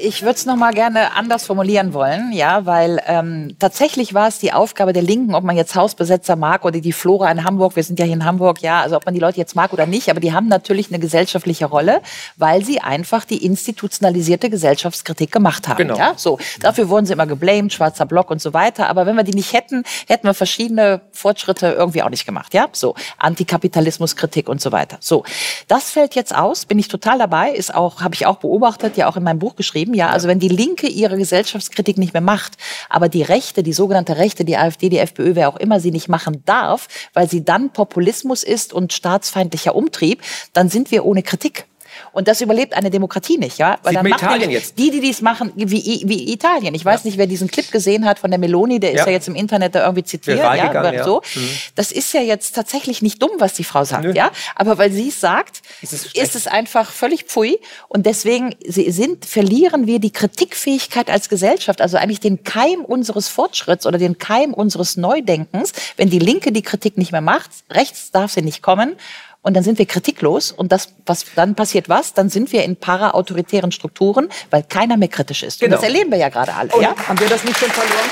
Ich 0.00 0.22
würde 0.22 0.34
es 0.34 0.46
noch 0.52 0.58
mal 0.58 0.72
gerne 0.74 1.14
anders 1.16 1.46
formulieren 1.46 1.94
wollen, 1.94 2.30
ja, 2.32 2.66
weil 2.66 3.00
ähm, 3.06 3.56
tatsächlich 3.58 4.12
war 4.12 4.28
es 4.28 4.38
die 4.38 4.52
Aufgabe 4.52 4.92
der 4.92 5.02
Linken, 5.02 5.34
ob 5.34 5.44
man 5.44 5.56
jetzt 5.56 5.74
Hausbesetzer 5.74 6.36
mag 6.36 6.66
oder 6.66 6.78
die 6.80 6.92
Flora 6.92 7.30
in 7.30 7.44
Hamburg, 7.44 7.74
wir 7.74 7.82
sind 7.82 7.98
ja 7.98 8.04
hier 8.04 8.14
in 8.14 8.24
Hamburg, 8.26 8.60
ja, 8.60 8.82
also 8.82 8.96
ob 8.96 9.06
man 9.06 9.14
die 9.14 9.20
Leute 9.20 9.38
jetzt 9.38 9.56
mag 9.56 9.72
oder 9.72 9.86
nicht, 9.86 10.10
aber 10.10 10.20
die 10.20 10.32
haben 10.34 10.48
natürlich 10.48 10.88
eine 10.88 10.98
gesellschaftliche 10.98 11.64
Rolle, 11.64 12.02
weil 12.36 12.62
sie 12.64 12.80
einfach 12.80 13.24
die 13.24 13.44
institutionalisierte 13.46 14.50
Gesellschaftskritik 14.50 15.32
gemacht 15.32 15.68
haben. 15.68 15.78
Genau. 15.78 15.96
Ja, 15.96 16.12
so 16.16 16.38
dafür 16.60 16.90
wurden 16.90 17.06
sie 17.06 17.14
immer 17.14 17.26
geblamed, 17.26 17.72
schwarzer 17.72 18.04
Block 18.04 18.30
und 18.30 18.42
so 18.42 18.52
weiter. 18.52 18.90
Aber 18.90 19.06
wenn 19.06 19.16
wir 19.16 19.24
die 19.24 19.32
nicht 19.32 19.54
hätten, 19.54 19.84
hätten 20.06 20.26
wir 20.26 20.34
verschiedene 20.34 21.00
Fortschritte 21.12 21.68
irgendwie 21.68 22.02
auch 22.02 22.10
nicht 22.10 22.26
gemacht. 22.26 22.52
Ja, 22.52 22.68
so 22.72 22.94
Antikapitalismuskritik 23.16 24.50
und 24.50 24.60
so 24.60 24.70
weiter. 24.70 24.98
So, 25.00 25.24
das 25.68 25.90
fällt 25.90 26.14
jetzt 26.14 26.34
aus, 26.34 26.66
bin 26.66 26.78
ich 26.78 26.88
total 26.88 27.18
dabei, 27.18 27.52
ist 27.52 27.74
auch, 27.74 28.02
habe 28.02 28.14
ich 28.14 28.26
auch 28.26 28.36
beobachtet, 28.36 28.98
ja 28.98 29.08
auch 29.08 29.16
in 29.16 29.22
meinem 29.22 29.38
Buch 29.38 29.56
geschrieben. 29.56 29.94
Ja, 29.94 30.10
also 30.10 30.28
wenn 30.28 30.41
die 30.42 30.48
Linke 30.48 30.88
ihre 30.88 31.16
Gesellschaftskritik 31.16 31.96
nicht 31.96 32.12
mehr 32.12 32.20
macht, 32.20 32.58
aber 32.88 33.08
die 33.08 33.22
Rechte, 33.22 33.62
die 33.62 33.72
sogenannte 33.72 34.16
Rechte, 34.16 34.44
die 34.44 34.56
AfD, 34.56 34.88
die 34.88 34.98
FPÖ, 34.98 35.34
wer 35.34 35.48
auch 35.48 35.56
immer 35.56 35.80
sie 35.80 35.92
nicht 35.92 36.08
machen 36.08 36.42
darf, 36.44 36.88
weil 37.14 37.30
sie 37.30 37.44
dann 37.44 37.72
Populismus 37.72 38.42
ist 38.42 38.72
und 38.72 38.92
staatsfeindlicher 38.92 39.74
Umtrieb, 39.74 40.20
dann 40.52 40.68
sind 40.68 40.90
wir 40.90 41.04
ohne 41.04 41.22
Kritik. 41.22 41.66
Und 42.12 42.28
das 42.28 42.40
überlebt 42.40 42.74
eine 42.74 42.90
Demokratie 42.90 43.38
nicht, 43.38 43.58
ja? 43.58 43.78
Weil 43.82 43.94
Sieht 43.94 44.04
dann 44.04 44.06
Italien 44.06 44.50
jetzt. 44.50 44.78
Die, 44.78 44.90
die 44.90 45.00
dies 45.00 45.22
machen, 45.22 45.52
wie, 45.54 46.02
wie 46.04 46.32
Italien. 46.32 46.74
Ich 46.74 46.84
weiß 46.84 47.04
ja. 47.04 47.08
nicht, 47.08 47.18
wer 47.18 47.26
diesen 47.26 47.48
Clip 47.48 47.70
gesehen 47.70 48.04
hat 48.04 48.18
von 48.18 48.30
der 48.30 48.38
Meloni, 48.38 48.80
der 48.80 48.92
ist 48.92 49.00
ja, 49.00 49.06
ja 49.06 49.12
jetzt 49.12 49.28
im 49.28 49.34
Internet 49.34 49.74
da 49.74 49.82
irgendwie 49.82 50.04
zitiert, 50.04 50.38
ja, 50.38 50.54
ja, 50.54 51.04
so. 51.04 51.22
Mhm. 51.34 51.48
Das 51.74 51.90
ist 51.90 52.12
ja 52.12 52.20
jetzt 52.20 52.54
tatsächlich 52.54 53.00
nicht 53.00 53.22
dumm, 53.22 53.30
was 53.38 53.54
die 53.54 53.64
Frau 53.64 53.84
sagt, 53.84 54.04
Nö. 54.04 54.12
ja? 54.12 54.30
Aber 54.54 54.78
weil 54.78 54.92
sie 54.92 55.08
es 55.08 55.20
sagt, 55.20 55.62
ist 55.80 55.92
es, 55.92 56.06
ist 56.14 56.36
es 56.36 56.46
einfach 56.46 56.90
völlig 56.90 57.24
pfui. 57.24 57.58
Und 57.88 58.04
deswegen 58.04 58.54
sind, 58.66 59.24
verlieren 59.24 59.86
wir 59.86 59.98
die 59.98 60.12
Kritikfähigkeit 60.12 61.08
als 61.08 61.28
Gesellschaft, 61.28 61.80
also 61.80 61.96
eigentlich 61.96 62.20
den 62.20 62.44
Keim 62.44 62.84
unseres 62.84 63.28
Fortschritts 63.28 63.86
oder 63.86 63.98
den 63.98 64.18
Keim 64.18 64.52
unseres 64.52 64.96
Neudenkens, 64.96 65.72
wenn 65.96 66.10
die 66.10 66.18
Linke 66.18 66.52
die 66.52 66.62
Kritik 66.62 66.98
nicht 66.98 67.12
mehr 67.12 67.20
macht, 67.20 67.50
rechts 67.70 68.10
darf 68.10 68.32
sie 68.32 68.42
nicht 68.42 68.62
kommen 68.62 68.96
und 69.42 69.54
dann 69.54 69.64
sind 69.64 69.78
wir 69.78 69.86
kritiklos 69.86 70.52
und 70.52 70.70
das, 70.70 70.94
was 71.04 71.24
dann 71.34 71.54
passiert 71.56 71.88
was? 71.88 72.14
Dann 72.14 72.28
sind 72.28 72.52
wir 72.52 72.62
in 72.64 72.76
para-autoritären 72.76 73.72
Strukturen, 73.72 74.28
weil 74.50 74.62
keiner 74.62 74.96
mehr 74.96 75.08
kritisch 75.08 75.42
ist. 75.42 75.60
Genau. 75.60 75.74
Und 75.74 75.82
das 75.82 75.88
erleben 75.88 76.12
wir 76.12 76.18
ja 76.18 76.28
gerade 76.28 76.54
alle. 76.54 76.70
Und 76.70 76.82
ja? 76.82 76.94
Haben 77.08 77.18
wir 77.18 77.28
das 77.28 77.42
nicht 77.42 77.58
schon 77.58 77.70
verloren? 77.70 78.10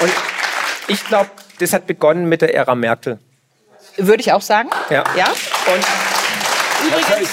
Und, 0.00 0.08
und 0.08 0.12
ich 0.88 1.04
glaube, 1.06 1.30
das 1.58 1.72
hat 1.72 1.86
begonnen 1.86 2.26
mit 2.26 2.42
der 2.42 2.54
Ära 2.54 2.74
Merkel. 2.74 3.18
Würde 3.96 4.20
ich 4.20 4.32
auch 4.32 4.42
sagen. 4.42 4.68
Ja. 4.90 5.04
ja? 5.16 5.26
Und 5.26 6.09
Übrigens, 6.86 7.30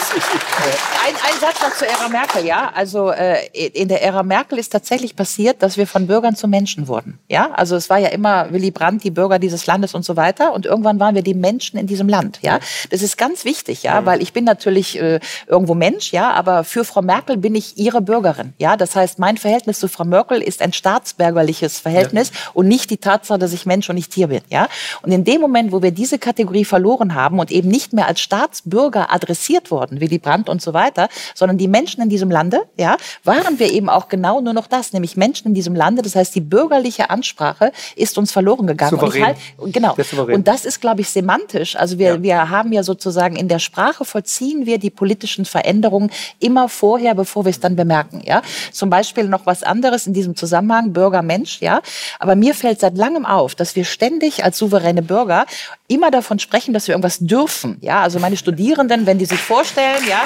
ein, 1.08 1.16
ein 1.16 1.40
Satz 1.40 1.62
noch 1.62 1.74
zu 1.76 1.88
Ära 1.88 2.10
Merkel, 2.10 2.46
ja. 2.46 2.72
Also 2.74 3.12
äh, 3.12 3.48
in 3.54 3.88
der 3.88 4.04
Ära 4.04 4.24
Merkel 4.24 4.60
ist 4.60 4.70
tatsächlich 4.72 5.16
passiert, 5.16 5.64
dass 5.64 5.78
wir 5.78 5.88
von 5.88 6.08
Bürgern 6.08 6.36
zu 6.36 6.48
Menschen 6.48 6.88
wurden. 6.88 7.20
Ja, 7.30 7.52
also 7.54 7.76
es 7.76 7.90
war 7.90 7.98
ja 7.98 8.10
immer 8.10 8.52
Willy 8.52 8.72
Brandt, 8.72 9.04
die 9.04 9.12
Bürger 9.12 9.40
dieses 9.40 9.66
Landes 9.66 9.94
und 9.94 10.04
so 10.04 10.18
weiter. 10.18 10.54
Und 10.54 10.66
irgendwann 10.66 11.00
waren 11.00 11.16
wir 11.16 11.22
die 11.22 11.34
Menschen 11.34 11.80
in 11.80 11.88
diesem 11.88 12.10
Land. 12.10 12.40
Ja, 12.42 12.60
das 12.90 13.02
ist 13.02 13.18
ganz 13.18 13.46
wichtig, 13.46 13.84
ja, 13.84 14.06
weil 14.06 14.22
ich 14.22 14.34
bin 14.34 14.44
natürlich 14.44 15.00
äh, 15.00 15.20
irgendwo 15.48 15.76
Mensch, 15.76 16.12
ja, 16.12 16.32
aber 16.32 16.64
für 16.64 16.84
Frau 16.84 17.02
Merkel 17.02 17.38
bin 17.38 17.56
ich 17.56 17.78
ihre 17.78 18.02
Bürgerin. 18.02 18.54
Ja, 18.58 18.76
das 18.76 18.96
heißt, 18.96 19.18
mein 19.20 19.38
Verhältnis 19.38 19.80
zu 19.80 19.88
Frau 19.88 20.04
Merkel 20.04 20.42
ist 20.42 20.62
ein 20.62 20.74
staatsbürgerliches 20.74 21.80
Verhältnis 21.80 22.32
ja. 22.34 22.52
und 22.54 22.68
nicht 22.68 22.90
die 22.90 22.98
Tatsache, 22.98 23.40
dass 23.40 23.54
ich 23.54 23.66
Mensch 23.66 23.90
und 23.90 23.96
nicht 23.96 24.12
Tier 24.12 24.28
bin. 24.28 24.42
Ja, 24.50 24.68
und 25.02 25.12
in 25.12 25.24
dem 25.24 25.40
Moment, 25.40 25.72
wo 25.72 25.82
wir 25.82 25.92
diese 25.92 26.20
Kategorie 26.20 26.66
verloren 26.66 27.16
haben 27.16 27.40
und 27.40 27.52
eben 27.52 27.70
nicht 27.70 27.94
mehr 27.94 28.08
als 28.08 28.20
Staatsbürger 28.20 29.14
adressiert 29.14 29.38
wurden, 29.72 30.00
Willy 30.02 30.20
Brandt 30.20 30.50
und 30.50 30.62
so 30.62 30.74
weiter, 30.74 31.10
sondern 31.36 31.58
die 31.58 31.68
Menschen 31.68 32.02
in 32.02 32.10
diesem 32.10 32.30
Lande, 32.30 32.62
ja, 32.78 32.98
waren 33.24 33.60
wir 33.60 33.72
eben 33.72 33.90
auch 33.90 34.08
genau 34.10 34.42
nur 34.42 34.54
noch 34.54 34.68
das, 34.68 34.94
nämlich 34.94 35.18
Menschen 35.18 35.48
in 35.50 35.54
diesem 35.54 35.76
Lande. 35.76 36.02
Das 36.02 36.16
heißt, 36.16 36.36
die 36.36 36.42
bürgerliche 36.42 37.10
Ansprache 37.10 37.72
ist 37.96 38.18
uns 38.18 38.32
verloren 38.32 38.68
gegangen. 38.68 38.92
Souverän. 38.92 39.26
Halt, 39.26 39.38
genau. 39.74 39.96
Und 40.34 40.48
das 40.48 40.66
ist, 40.66 40.82
glaube 40.82 41.02
ich, 41.02 41.10
semantisch. 41.10 41.76
Also 41.76 41.98
wir, 41.98 42.16
ja. 42.16 42.24
wir 42.24 42.50
haben 42.50 42.72
ja 42.72 42.84
sozusagen 42.84 43.36
in 43.36 43.48
der 43.48 43.60
Sprache 43.60 44.06
vollziehen 44.06 44.66
wir 44.66 44.78
die 44.78 44.90
politischen 44.90 45.46
Veränderungen 45.46 46.12
immer 46.40 46.70
vorher, 46.70 47.16
bevor 47.16 47.46
wir 47.46 47.50
es 47.50 47.60
dann 47.60 47.76
bemerken. 47.76 48.22
Ja, 48.26 48.42
zum 48.72 48.90
Beispiel 48.90 49.28
noch 49.28 49.46
was 49.46 49.64
anderes 49.64 50.08
in 50.08 50.14
diesem 50.14 50.36
Zusammenhang 50.36 50.94
Bürger 50.94 51.22
Mensch. 51.22 51.62
Ja, 51.62 51.82
aber 52.20 52.36
mir 52.36 52.54
fällt 52.54 52.80
seit 52.80 52.98
langem 52.98 53.26
auf, 53.26 53.56
dass 53.56 53.76
wir 53.76 53.86
ständig 53.86 54.44
als 54.44 54.58
souveräne 54.58 55.02
Bürger 55.02 55.46
immer 55.88 56.12
davon 56.12 56.40
sprechen, 56.40 56.74
dass 56.74 56.88
wir 56.88 56.94
irgendwas 56.94 57.20
dürfen. 57.20 57.78
Ja, 57.82 58.02
also 58.02 58.20
meine 58.20 58.38
Studierenden, 58.38 59.06
wenn 59.06 59.18
die 59.18 59.26
sich 59.28 59.40
vorstellen, 59.40 60.04
ja, 60.08 60.24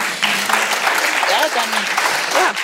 ja, 1.30 1.42
dann, 1.54 1.70
ja, 2.34 2.56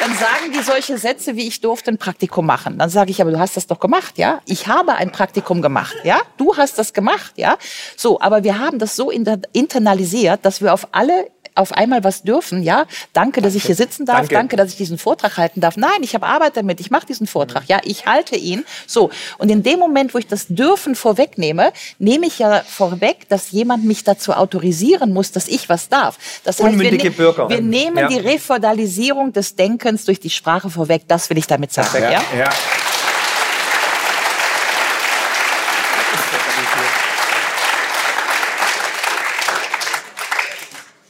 dann 0.00 0.16
sagen 0.16 0.52
die 0.52 0.62
solche 0.62 0.96
Sätze 0.98 1.36
wie 1.36 1.46
ich 1.46 1.60
durfte 1.60 1.90
ein 1.90 1.98
Praktikum 1.98 2.46
machen. 2.46 2.78
Dann 2.78 2.88
sage 2.88 3.10
ich, 3.10 3.20
aber 3.20 3.30
du 3.30 3.38
hast 3.38 3.56
das 3.56 3.66
doch 3.66 3.80
gemacht, 3.80 4.16
ja? 4.18 4.40
Ich 4.46 4.66
habe 4.66 4.94
ein 4.94 5.12
Praktikum 5.12 5.60
gemacht, 5.60 5.96
ja? 6.04 6.20
Du 6.38 6.56
hast 6.56 6.78
das 6.78 6.92
gemacht, 6.94 7.32
ja? 7.36 7.58
So, 7.96 8.20
aber 8.20 8.42
wir 8.42 8.58
haben 8.58 8.78
das 8.78 8.96
so 8.96 9.10
internalisiert, 9.10 10.40
dass 10.42 10.62
wir 10.62 10.72
auf 10.72 10.88
alle 10.92 11.30
auf 11.54 11.72
einmal 11.72 12.04
was 12.04 12.22
dürfen, 12.22 12.62
ja, 12.62 12.86
danke, 13.12 13.40
dass 13.40 13.54
ich 13.54 13.64
hier 13.64 13.74
sitzen 13.74 14.06
darf, 14.06 14.20
danke, 14.20 14.34
danke 14.34 14.56
dass 14.56 14.70
ich 14.70 14.76
diesen 14.76 14.98
Vortrag 14.98 15.36
halten 15.36 15.60
darf. 15.60 15.76
Nein, 15.76 16.02
ich 16.02 16.14
habe 16.14 16.26
Arbeit 16.26 16.56
damit, 16.56 16.80
ich 16.80 16.90
mache 16.90 17.06
diesen 17.06 17.26
Vortrag, 17.26 17.64
ja, 17.68 17.80
ich 17.84 18.06
halte 18.06 18.36
ihn. 18.36 18.64
So, 18.86 19.10
und 19.38 19.50
in 19.50 19.62
dem 19.62 19.78
Moment, 19.78 20.14
wo 20.14 20.18
ich 20.18 20.26
das 20.26 20.46
Dürfen 20.48 20.94
vorwegnehme, 20.94 21.72
nehme 21.98 22.26
ich 22.26 22.38
ja 22.38 22.62
vorweg, 22.66 23.28
dass 23.28 23.50
jemand 23.50 23.84
mich 23.84 24.04
dazu 24.04 24.32
autorisieren 24.32 25.12
muss, 25.12 25.32
dass 25.32 25.48
ich 25.48 25.68
was 25.68 25.88
darf. 25.88 26.18
Das 26.44 26.58
heißt, 26.58 26.72
Unmündige 26.72 27.04
wir, 27.04 27.10
ne 27.10 27.16
Bürger. 27.16 27.48
wir 27.48 27.60
nehmen 27.60 27.98
ja. 27.98 28.08
die 28.08 28.18
Refeudalisierung 28.18 29.32
des 29.32 29.56
Denkens 29.56 30.04
durch 30.04 30.20
die 30.20 30.30
Sprache 30.30 30.70
vorweg, 30.70 31.02
das 31.08 31.30
will 31.30 31.38
ich 31.38 31.46
damit 31.46 31.72
sagen. 31.72 32.02
Ja. 32.02 32.10
ja? 32.10 32.22
ja. 32.36 32.50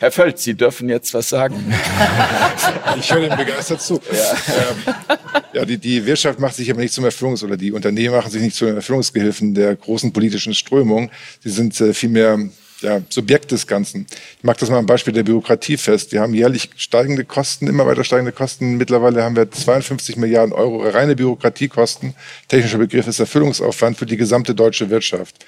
Herr 0.01 0.11
Völz, 0.11 0.43
Sie 0.43 0.55
dürfen 0.55 0.89
jetzt 0.89 1.13
was 1.13 1.29
sagen. 1.29 1.63
ich 2.99 3.13
höre 3.13 3.29
dem 3.29 3.37
begeistert 3.37 3.83
zu. 3.83 4.01
Ja, 4.11 4.33
ähm, 4.33 4.95
ja 5.53 5.65
die, 5.67 5.77
die 5.77 6.07
Wirtschaft 6.07 6.41
macht 6.41 6.55
sich 6.55 6.71
aber 6.71 6.81
nicht 6.81 6.95
zum 6.95 7.05
Erfüllungs- 7.05 7.45
oder 7.45 7.59
die 7.59 7.71
Unternehmen 7.71 8.15
machen 8.15 8.31
sich 8.31 8.41
nicht 8.41 8.57
zu 8.57 8.65
Erfüllungsgehilfen 8.65 9.53
der 9.53 9.77
großen 9.77 10.11
politischen 10.11 10.55
Strömung. 10.55 11.11
Sie 11.45 11.51
sind 11.51 11.79
äh, 11.83 11.93
vielmehr 11.93 12.39
ja, 12.81 13.03
Subjekt 13.11 13.53
des 13.53 13.67
Ganzen. 13.67 14.07
Ich 14.39 14.45
mag 14.45 14.57
das 14.57 14.71
mal 14.71 14.79
am 14.79 14.87
Beispiel 14.87 15.13
der 15.13 15.23
Bürokratie 15.23 15.77
fest. 15.77 16.13
Wir 16.13 16.23
haben 16.23 16.33
jährlich 16.33 16.71
steigende 16.77 17.27
Kosten, 17.27 17.67
immer 17.67 17.87
weiter 17.87 18.03
steigende 18.03 18.33
Kosten. 18.33 18.79
Mittlerweile 18.79 19.23
haben 19.23 19.37
wir 19.37 19.51
52 19.51 20.17
Milliarden 20.17 20.55
Euro 20.55 20.89
reine 20.89 21.15
Bürokratiekosten. 21.15 22.15
Technischer 22.49 22.79
Begriff 22.79 23.07
ist 23.07 23.21
Erfüllungsaufwand 23.21 23.99
für 23.99 24.07
die 24.07 24.17
gesamte 24.17 24.55
deutsche 24.55 24.89
Wirtschaft. 24.89 25.45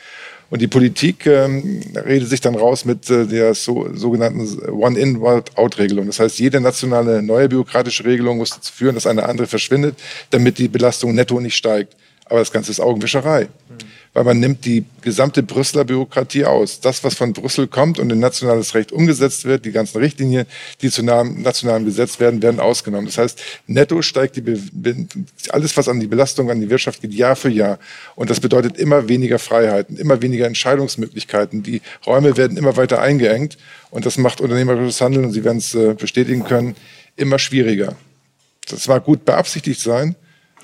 Und 0.52 0.60
die 0.60 0.68
Politik 0.68 1.24
ähm, 1.24 1.80
redet 1.94 2.28
sich 2.28 2.42
dann 2.42 2.54
raus 2.54 2.84
mit 2.84 3.08
äh, 3.08 3.26
der 3.26 3.54
so, 3.54 3.88
sogenannten 3.94 4.60
One-in, 4.70 5.16
One-out-Regelung. 5.16 6.04
Das 6.04 6.20
heißt, 6.20 6.38
jede 6.38 6.60
nationale 6.60 7.22
neue 7.22 7.48
bürokratische 7.48 8.04
Regelung 8.04 8.36
muss 8.36 8.50
dazu 8.50 8.70
führen, 8.70 8.94
dass 8.94 9.06
eine 9.06 9.24
andere 9.24 9.46
verschwindet, 9.46 9.96
damit 10.28 10.58
die 10.58 10.68
Belastung 10.68 11.14
netto 11.14 11.40
nicht 11.40 11.56
steigt. 11.56 11.96
Aber 12.26 12.40
das 12.40 12.52
Ganze 12.52 12.70
ist 12.70 12.80
Augenwischerei. 12.80 13.44
Mhm 13.44 13.91
weil 14.14 14.24
man 14.24 14.40
nimmt 14.40 14.64
die 14.64 14.84
gesamte 15.00 15.42
Brüsseler 15.42 15.84
Bürokratie 15.84 16.44
aus. 16.44 16.80
Das, 16.80 17.02
was 17.02 17.14
von 17.14 17.32
Brüssel 17.32 17.66
kommt 17.66 17.98
und 17.98 18.10
in 18.12 18.18
nationales 18.18 18.74
Recht 18.74 18.92
umgesetzt 18.92 19.44
wird, 19.44 19.64
die 19.64 19.72
ganzen 19.72 19.98
Richtlinien, 19.98 20.46
die 20.82 20.90
zu 20.90 21.02
nationalem 21.02 21.86
Gesetz 21.86 22.20
werden, 22.20 22.42
werden 22.42 22.60
ausgenommen. 22.60 23.06
Das 23.06 23.18
heißt, 23.18 23.42
netto 23.66 24.02
steigt 24.02 24.36
die, 24.36 24.60
alles, 25.48 25.76
was 25.76 25.88
an 25.88 26.00
die 26.00 26.06
Belastung 26.06 26.50
an 26.50 26.60
die 26.60 26.68
Wirtschaft 26.68 27.00
geht, 27.00 27.14
Jahr 27.14 27.36
für 27.36 27.48
Jahr. 27.48 27.78
Und 28.14 28.28
das 28.28 28.40
bedeutet 28.40 28.76
immer 28.76 29.08
weniger 29.08 29.38
Freiheiten, 29.38 29.96
immer 29.96 30.20
weniger 30.20 30.46
Entscheidungsmöglichkeiten. 30.46 31.62
Die 31.62 31.80
Räume 32.06 32.36
werden 32.36 32.56
immer 32.58 32.76
weiter 32.76 33.00
eingeengt 33.00 33.56
und 33.90 34.04
das 34.04 34.18
macht 34.18 34.40
unternehmerisches 34.40 35.00
Handeln, 35.00 35.24
und 35.26 35.32
Sie 35.32 35.44
werden 35.44 35.58
es 35.58 35.74
äh, 35.74 35.94
bestätigen 35.94 36.44
können, 36.44 36.76
immer 37.16 37.38
schwieriger. 37.38 37.96
Das 38.68 38.88
war 38.88 39.00
gut 39.00 39.24
beabsichtigt 39.24 39.80
sein, 39.80 40.16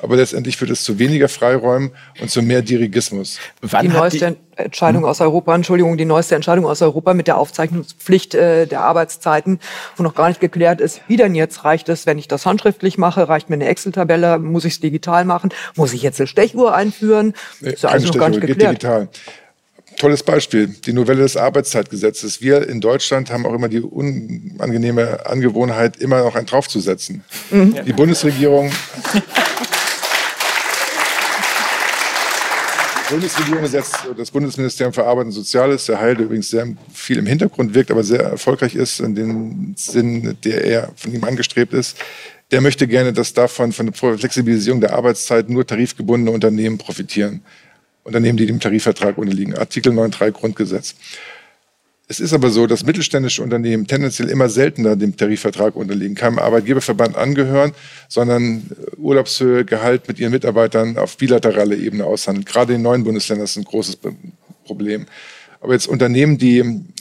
aber 0.02 0.16
letztendlich 0.16 0.56
führt 0.56 0.70
es 0.70 0.82
zu 0.82 0.98
weniger 0.98 1.28
Freiräumen 1.28 1.90
und 2.20 2.30
zu 2.30 2.42
mehr 2.42 2.62
Dirigismus. 2.62 3.38
Wann 3.62 3.86
die 3.86 3.92
neueste 3.92 4.32
die 4.32 4.62
Entscheidung 4.62 5.02
hm? 5.02 5.08
aus 5.08 5.20
Europa, 5.20 5.54
Entschuldigung, 5.54 5.96
die 5.96 6.04
neueste 6.04 6.34
Entscheidung 6.34 6.66
aus 6.66 6.82
Europa 6.82 7.14
mit 7.14 7.26
der 7.26 7.38
Aufzeichnungspflicht 7.38 8.34
äh, 8.34 8.66
der 8.66 8.80
Arbeitszeiten, 8.80 9.60
wo 9.96 10.02
noch 10.02 10.14
gar 10.14 10.28
nicht 10.28 10.40
geklärt 10.40 10.80
ist, 10.80 11.00
wie 11.06 11.16
denn 11.16 11.34
jetzt 11.34 11.64
reicht 11.64 11.88
es, 11.88 12.06
wenn 12.06 12.18
ich 12.18 12.28
das 12.28 12.46
handschriftlich 12.46 12.98
mache, 12.98 13.28
reicht 13.28 13.50
mir 13.50 13.54
eine 13.54 13.66
Excel-Tabelle, 13.66 14.38
muss 14.38 14.64
ich 14.64 14.74
es 14.74 14.80
digital 14.80 15.24
machen, 15.24 15.50
muss 15.76 15.92
ich 15.92 16.02
jetzt 16.02 16.20
eine 16.20 16.26
Stechuhr 16.26 16.74
einführen? 16.74 17.34
Nee, 17.60 17.70
ist 17.70 17.82
ja 17.82 17.90
alles 17.90 18.06
noch 18.06 18.18
gar 18.18 18.28
nicht 18.28 18.40
geklärt. 18.40 18.82
digital. 18.82 19.08
Tolles 19.98 20.22
Beispiel, 20.22 20.68
die 20.68 20.92
Novelle 20.92 21.22
des 21.22 21.36
Arbeitszeitgesetzes. 21.36 22.40
Wir 22.40 22.68
in 22.68 22.80
Deutschland 22.80 23.32
haben 23.32 23.44
auch 23.44 23.52
immer 23.52 23.68
die 23.68 23.80
unangenehme 23.80 25.26
Angewohnheit, 25.26 25.96
immer 25.96 26.22
noch 26.22 26.36
einen 26.36 26.46
draufzusetzen. 26.46 27.24
Mhm. 27.50 27.74
Die 27.84 27.92
Bundesregierung 27.92 28.70
Bundesregierung 33.10 33.66
setzt 33.66 33.96
das 34.16 34.30
Bundesministerium 34.30 34.92
für 34.92 35.04
Arbeit 35.04 35.26
und 35.26 35.32
Soziales, 35.32 35.86
der 35.86 35.98
Heil, 35.98 36.14
der 36.14 36.26
übrigens 36.26 36.50
sehr 36.50 36.66
viel 36.92 37.18
im 37.18 37.26
Hintergrund 37.26 37.74
wirkt, 37.74 37.90
aber 37.90 38.02
sehr 38.02 38.20
erfolgreich 38.20 38.74
ist 38.74 39.00
in 39.00 39.14
dem 39.14 39.74
Sinn, 39.76 40.36
der 40.44 40.64
er 40.64 40.92
von 40.96 41.14
ihm 41.14 41.24
angestrebt 41.24 41.72
ist. 41.72 41.96
Der 42.50 42.60
möchte 42.60 42.86
gerne, 42.86 43.12
dass 43.12 43.32
davon 43.32 43.72
von 43.72 43.86
der 43.86 44.18
Flexibilisierung 44.18 44.80
der 44.80 44.94
Arbeitszeit 44.94 45.48
nur 45.48 45.66
tarifgebundene 45.66 46.30
Unternehmen 46.30 46.78
profitieren. 46.78 47.42
Unternehmen, 48.04 48.38
die 48.38 48.46
dem 48.46 48.60
Tarifvertrag 48.60 49.18
unterliegen. 49.18 49.54
Artikel 49.54 49.92
9.3 49.92 50.30
Grundgesetz. 50.30 50.94
Es 52.10 52.20
ist 52.20 52.32
aber 52.32 52.48
so, 52.48 52.66
dass 52.66 52.86
mittelständische 52.86 53.42
Unternehmen 53.42 53.86
tendenziell 53.86 54.30
immer 54.30 54.48
seltener 54.48 54.96
dem 54.96 55.14
Tarifvertrag 55.14 55.76
unterliegen, 55.76 56.14
keinem 56.14 56.38
Arbeitgeberverband 56.38 57.16
angehören, 57.16 57.72
sondern 58.08 58.70
Urlaubshöhe, 58.96 59.66
Gehalt 59.66 60.08
mit 60.08 60.18
ihren 60.18 60.32
Mitarbeitern 60.32 60.96
auf 60.96 61.18
bilateraler 61.18 61.76
Ebene 61.76 62.06
aushandeln. 62.06 62.46
Gerade 62.46 62.74
in 62.74 62.82
neuen 62.82 63.04
Bundesländern 63.04 63.44
ist 63.44 63.58
ein 63.58 63.64
großes 63.64 63.98
Problem. 64.64 65.04
Aber 65.60 65.74
jetzt 65.74 65.86
Unternehmen, 65.86 66.38
die 66.38 66.60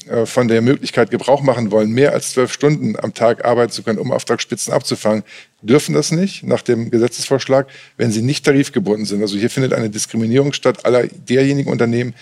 äh, 0.10 0.26
von 0.26 0.50
der 0.50 0.62
Möglichkeit 0.62 1.10
Gebrauch 1.10 1.42
machen 1.42 1.72
wollen, 1.72 1.92
mehr 1.92 2.12
als 2.12 2.32
zwölf 2.32 2.52
Stunden 2.52 2.98
am 2.98 3.14
Tag 3.14 3.46
arbeiten 3.46 3.72
zu 3.72 3.84
können, 3.84 4.00
um 4.00 4.12
Auftragsspitzen 4.12 4.74
abzufangen, 4.74 5.24
dürfen 5.62 5.94
das 5.94 6.12
nicht 6.12 6.44
nach 6.44 6.64
dem 6.64 6.92
Gesetzesvorschlag, 6.92 7.68
wenn 7.96 8.12
sie 8.12 8.24
nicht 8.24 8.44
tarifgebunden 8.44 9.06
sind. 9.06 9.22
Also 9.22 9.38
hier 9.38 9.50
findet 9.50 9.72
eine 9.72 9.90
Diskriminierung 9.90 10.52
statt 10.52 10.86
aller 10.86 11.08
derjenigen 11.08 11.72
Unternehmen, 11.72 12.14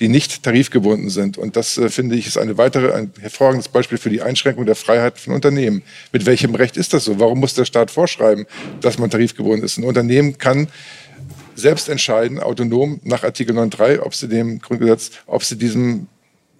die 0.00 0.08
nicht 0.08 0.42
tarifgebunden 0.42 1.08
sind. 1.08 1.38
Und 1.38 1.56
das, 1.56 1.78
äh, 1.78 1.88
finde 1.88 2.16
ich, 2.16 2.26
ist 2.26 2.38
eine 2.38 2.58
weitere, 2.58 2.92
ein 2.92 3.12
hervorragendes 3.20 3.68
Beispiel 3.68 3.98
für 3.98 4.10
die 4.10 4.22
Einschränkung 4.22 4.66
der 4.66 4.74
Freiheit 4.74 5.18
von 5.18 5.34
Unternehmen. 5.34 5.82
Mit 6.12 6.26
welchem 6.26 6.54
Recht 6.54 6.76
ist 6.76 6.92
das 6.92 7.04
so? 7.04 7.20
Warum 7.20 7.40
muss 7.40 7.54
der 7.54 7.64
Staat 7.64 7.90
vorschreiben, 7.90 8.46
dass 8.80 8.98
man 8.98 9.10
tarifgebunden 9.10 9.64
ist? 9.64 9.78
Ein 9.78 9.84
Unternehmen 9.84 10.38
kann 10.38 10.68
selbst 11.54 11.88
entscheiden, 11.88 12.40
autonom 12.40 13.00
nach 13.04 13.22
Artikel 13.22 13.56
9.3, 13.56 14.00
ob 14.00 14.14
sie 14.14 14.28
dem 14.28 14.58
Grundgesetz, 14.58 15.12
ob 15.26 15.44
sie 15.44 15.56
diesem 15.56 16.08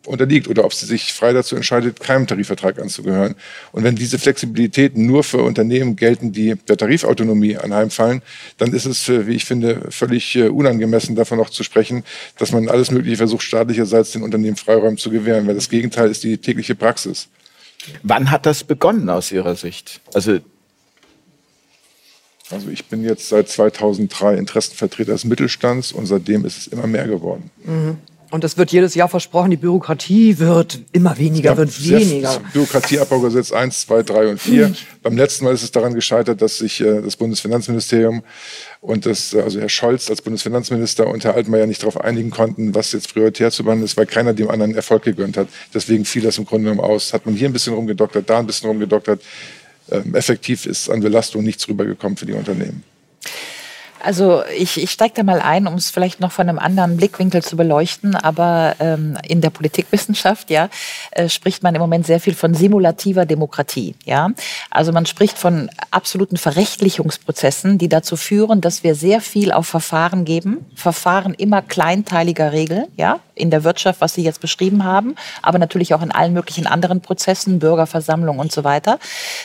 unterliegt 0.06 0.48
oder 0.48 0.64
ob 0.64 0.74
sie 0.74 0.86
sich 0.86 1.12
frei 1.12 1.32
dazu 1.32 1.56
entscheidet, 1.56 2.00
keinem 2.00 2.26
Tarifvertrag 2.26 2.78
anzugehören. 2.78 3.34
Und 3.72 3.84
wenn 3.84 3.96
diese 3.96 4.18
Flexibilitäten 4.18 5.06
nur 5.06 5.24
für 5.24 5.42
Unternehmen 5.42 5.96
gelten, 5.96 6.32
die 6.32 6.54
der 6.68 6.76
Tarifautonomie 6.76 7.56
anheimfallen, 7.56 8.22
dann 8.58 8.72
ist 8.72 8.86
es, 8.86 9.08
wie 9.08 9.34
ich 9.34 9.44
finde, 9.44 9.86
völlig 9.90 10.36
äh, 10.36 10.48
unangemessen, 10.48 11.16
davon 11.16 11.38
noch 11.38 11.50
zu 11.50 11.62
sprechen, 11.62 12.04
dass 12.38 12.52
man 12.52 12.68
alles 12.68 12.90
Mögliche 12.90 13.16
versucht, 13.16 13.42
staatlicherseits 13.42 14.12
den 14.12 14.22
Unternehmen 14.22 14.56
Freiräume 14.56 14.96
zu 14.96 15.10
gewähren, 15.10 15.46
weil 15.46 15.54
das 15.54 15.68
Gegenteil 15.68 16.10
ist 16.10 16.22
die 16.24 16.38
tägliche 16.38 16.74
Praxis. 16.74 17.28
Wann 18.02 18.30
hat 18.30 18.46
das 18.46 18.64
begonnen 18.64 19.08
aus 19.10 19.30
Ihrer 19.32 19.56
Sicht? 19.56 20.00
Also 20.14 20.40
also 22.50 22.68
ich 22.68 22.84
bin 22.84 23.02
jetzt 23.04 23.28
seit 23.30 23.48
2003 23.48 24.36
Interessenvertreter 24.36 25.12
des 25.12 25.24
Mittelstands 25.24 25.92
und 25.92 26.06
seitdem 26.06 26.44
ist 26.44 26.58
es 26.58 26.66
immer 26.66 26.86
mehr 26.86 27.06
geworden. 27.06 27.50
Mhm. 27.64 27.96
Und 28.34 28.42
es 28.42 28.58
wird 28.58 28.72
jedes 28.72 28.96
Jahr 28.96 29.08
versprochen, 29.08 29.52
die 29.52 29.56
Bürokratie 29.56 30.40
wird 30.40 30.80
immer 30.90 31.16
weniger, 31.18 31.52
ja, 31.52 31.56
wird 31.56 31.88
weniger. 31.88 32.40
Bürokratieabbaugesetz 32.52 33.52
1, 33.52 33.82
2, 33.82 34.02
3 34.02 34.26
und 34.26 34.40
4. 34.40 34.68
Mhm. 34.70 34.76
Beim 35.04 35.16
letzten 35.16 35.44
Mal 35.44 35.54
ist 35.54 35.62
es 35.62 35.70
daran 35.70 35.94
gescheitert, 35.94 36.42
dass 36.42 36.58
sich 36.58 36.80
äh, 36.80 37.00
das 37.00 37.14
Bundesfinanzministerium 37.14 38.24
und 38.80 39.06
das, 39.06 39.36
also 39.36 39.60
Herr 39.60 39.68
Scholz 39.68 40.10
als 40.10 40.20
Bundesfinanzminister 40.20 41.06
und 41.06 41.22
Herr 41.22 41.36
Altmaier 41.36 41.68
nicht 41.68 41.82
darauf 41.82 42.00
einigen 42.00 42.30
konnten, 42.30 42.74
was 42.74 42.90
jetzt 42.90 43.14
prioritär 43.14 43.52
zu 43.52 43.62
behandeln 43.62 43.84
ist, 43.84 43.96
weil 43.96 44.06
keiner 44.06 44.34
dem 44.34 44.50
anderen 44.50 44.74
Erfolg 44.74 45.04
gegönnt 45.04 45.36
hat. 45.36 45.46
Deswegen 45.72 46.04
fiel 46.04 46.22
das 46.22 46.36
im 46.36 46.44
Grunde 46.44 46.70
genommen 46.70 46.84
aus. 46.84 47.12
Hat 47.12 47.26
man 47.26 47.36
hier 47.36 47.48
ein 47.48 47.52
bisschen 47.52 47.74
rumgedoktert, 47.74 48.28
da 48.28 48.40
ein 48.40 48.46
bisschen 48.46 48.68
rumgedoktert. 48.68 49.22
Ähm, 49.92 50.12
effektiv 50.16 50.66
ist 50.66 50.90
an 50.90 50.98
Belastung 50.98 51.44
nichts 51.44 51.68
rübergekommen 51.68 52.16
für 52.16 52.26
die 52.26 52.32
Unternehmen. 52.32 52.82
Also 54.04 54.42
ich, 54.56 54.80
ich 54.80 54.90
steige 54.90 55.14
da 55.14 55.22
mal 55.22 55.40
ein, 55.40 55.66
um 55.66 55.74
es 55.74 55.90
vielleicht 55.90 56.20
noch 56.20 56.30
von 56.30 56.48
einem 56.48 56.58
anderen 56.58 56.96
Blickwinkel 56.96 57.42
zu 57.42 57.56
beleuchten. 57.56 58.14
Aber 58.14 58.76
ähm, 58.80 59.16
in 59.26 59.40
der 59.40 59.50
Politikwissenschaft 59.50 60.50
ja, 60.50 60.68
äh, 61.12 61.28
spricht 61.28 61.62
man 61.62 61.74
im 61.74 61.80
Moment 61.80 62.06
sehr 62.06 62.20
viel 62.20 62.34
von 62.34 62.54
simulativer 62.54 63.24
Demokratie. 63.24 63.94
Ja? 64.04 64.30
Also 64.70 64.92
man 64.92 65.06
spricht 65.06 65.38
von 65.38 65.70
absoluten 65.90 66.36
Verrechtlichungsprozessen, 66.36 67.78
die 67.78 67.88
dazu 67.88 68.16
führen, 68.16 68.60
dass 68.60 68.84
wir 68.84 68.94
sehr 68.94 69.20
viel 69.20 69.52
auf 69.52 69.66
Verfahren 69.66 70.24
geben. 70.24 70.66
Verfahren 70.74 71.32
immer 71.32 71.62
kleinteiliger 71.62 72.52
Regeln, 72.52 72.86
ja, 72.96 73.20
in 73.34 73.50
der 73.50 73.64
Wirtschaft, 73.64 74.00
was 74.00 74.14
Sie 74.14 74.22
jetzt 74.22 74.40
beschrieben 74.40 74.84
haben, 74.84 75.14
aber 75.42 75.58
natürlich 75.58 75.94
auch 75.94 76.02
in 76.02 76.12
allen 76.12 76.32
möglichen 76.32 76.66
anderen 76.66 77.00
Prozessen, 77.00 77.58
Bürgerversammlungen 77.58 78.40
und 78.40 78.52
so 78.52 78.64
weiter. 78.64 78.98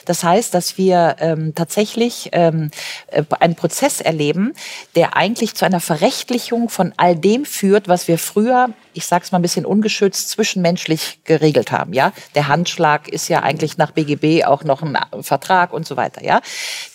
Das 0.05 0.23
heißt, 0.23 0.53
dass 0.53 0.77
wir 0.77 1.15
ähm, 1.19 1.53
tatsächlich 1.55 2.29
ähm, 2.31 2.71
äh, 3.07 3.23
einen 3.39 3.55
Prozess 3.55 4.01
erleben, 4.01 4.53
der 4.95 5.15
eigentlich 5.15 5.55
zu 5.55 5.65
einer 5.65 5.79
Verrechtlichung 5.79 6.69
von 6.69 6.93
all 6.97 7.15
dem 7.15 7.45
führt, 7.45 7.87
was 7.87 8.07
wir 8.07 8.17
früher, 8.17 8.69
ich 8.93 9.05
sage 9.05 9.23
es 9.23 9.31
mal 9.31 9.39
ein 9.39 9.43
bisschen 9.43 9.65
ungeschützt, 9.65 10.29
zwischenmenschlich 10.29 11.19
geregelt 11.23 11.71
haben. 11.71 11.93
Ja, 11.93 12.11
der 12.35 12.47
Handschlag 12.47 13.07
ist 13.07 13.27
ja 13.27 13.41
eigentlich 13.41 13.77
nach 13.77 13.91
BGB 13.91 14.45
auch 14.45 14.63
noch 14.63 14.81
ein 14.81 14.97
Vertrag 15.21 15.73
und 15.73 15.85
so 15.85 15.97
weiter. 15.97 16.23
Ja, 16.23 16.41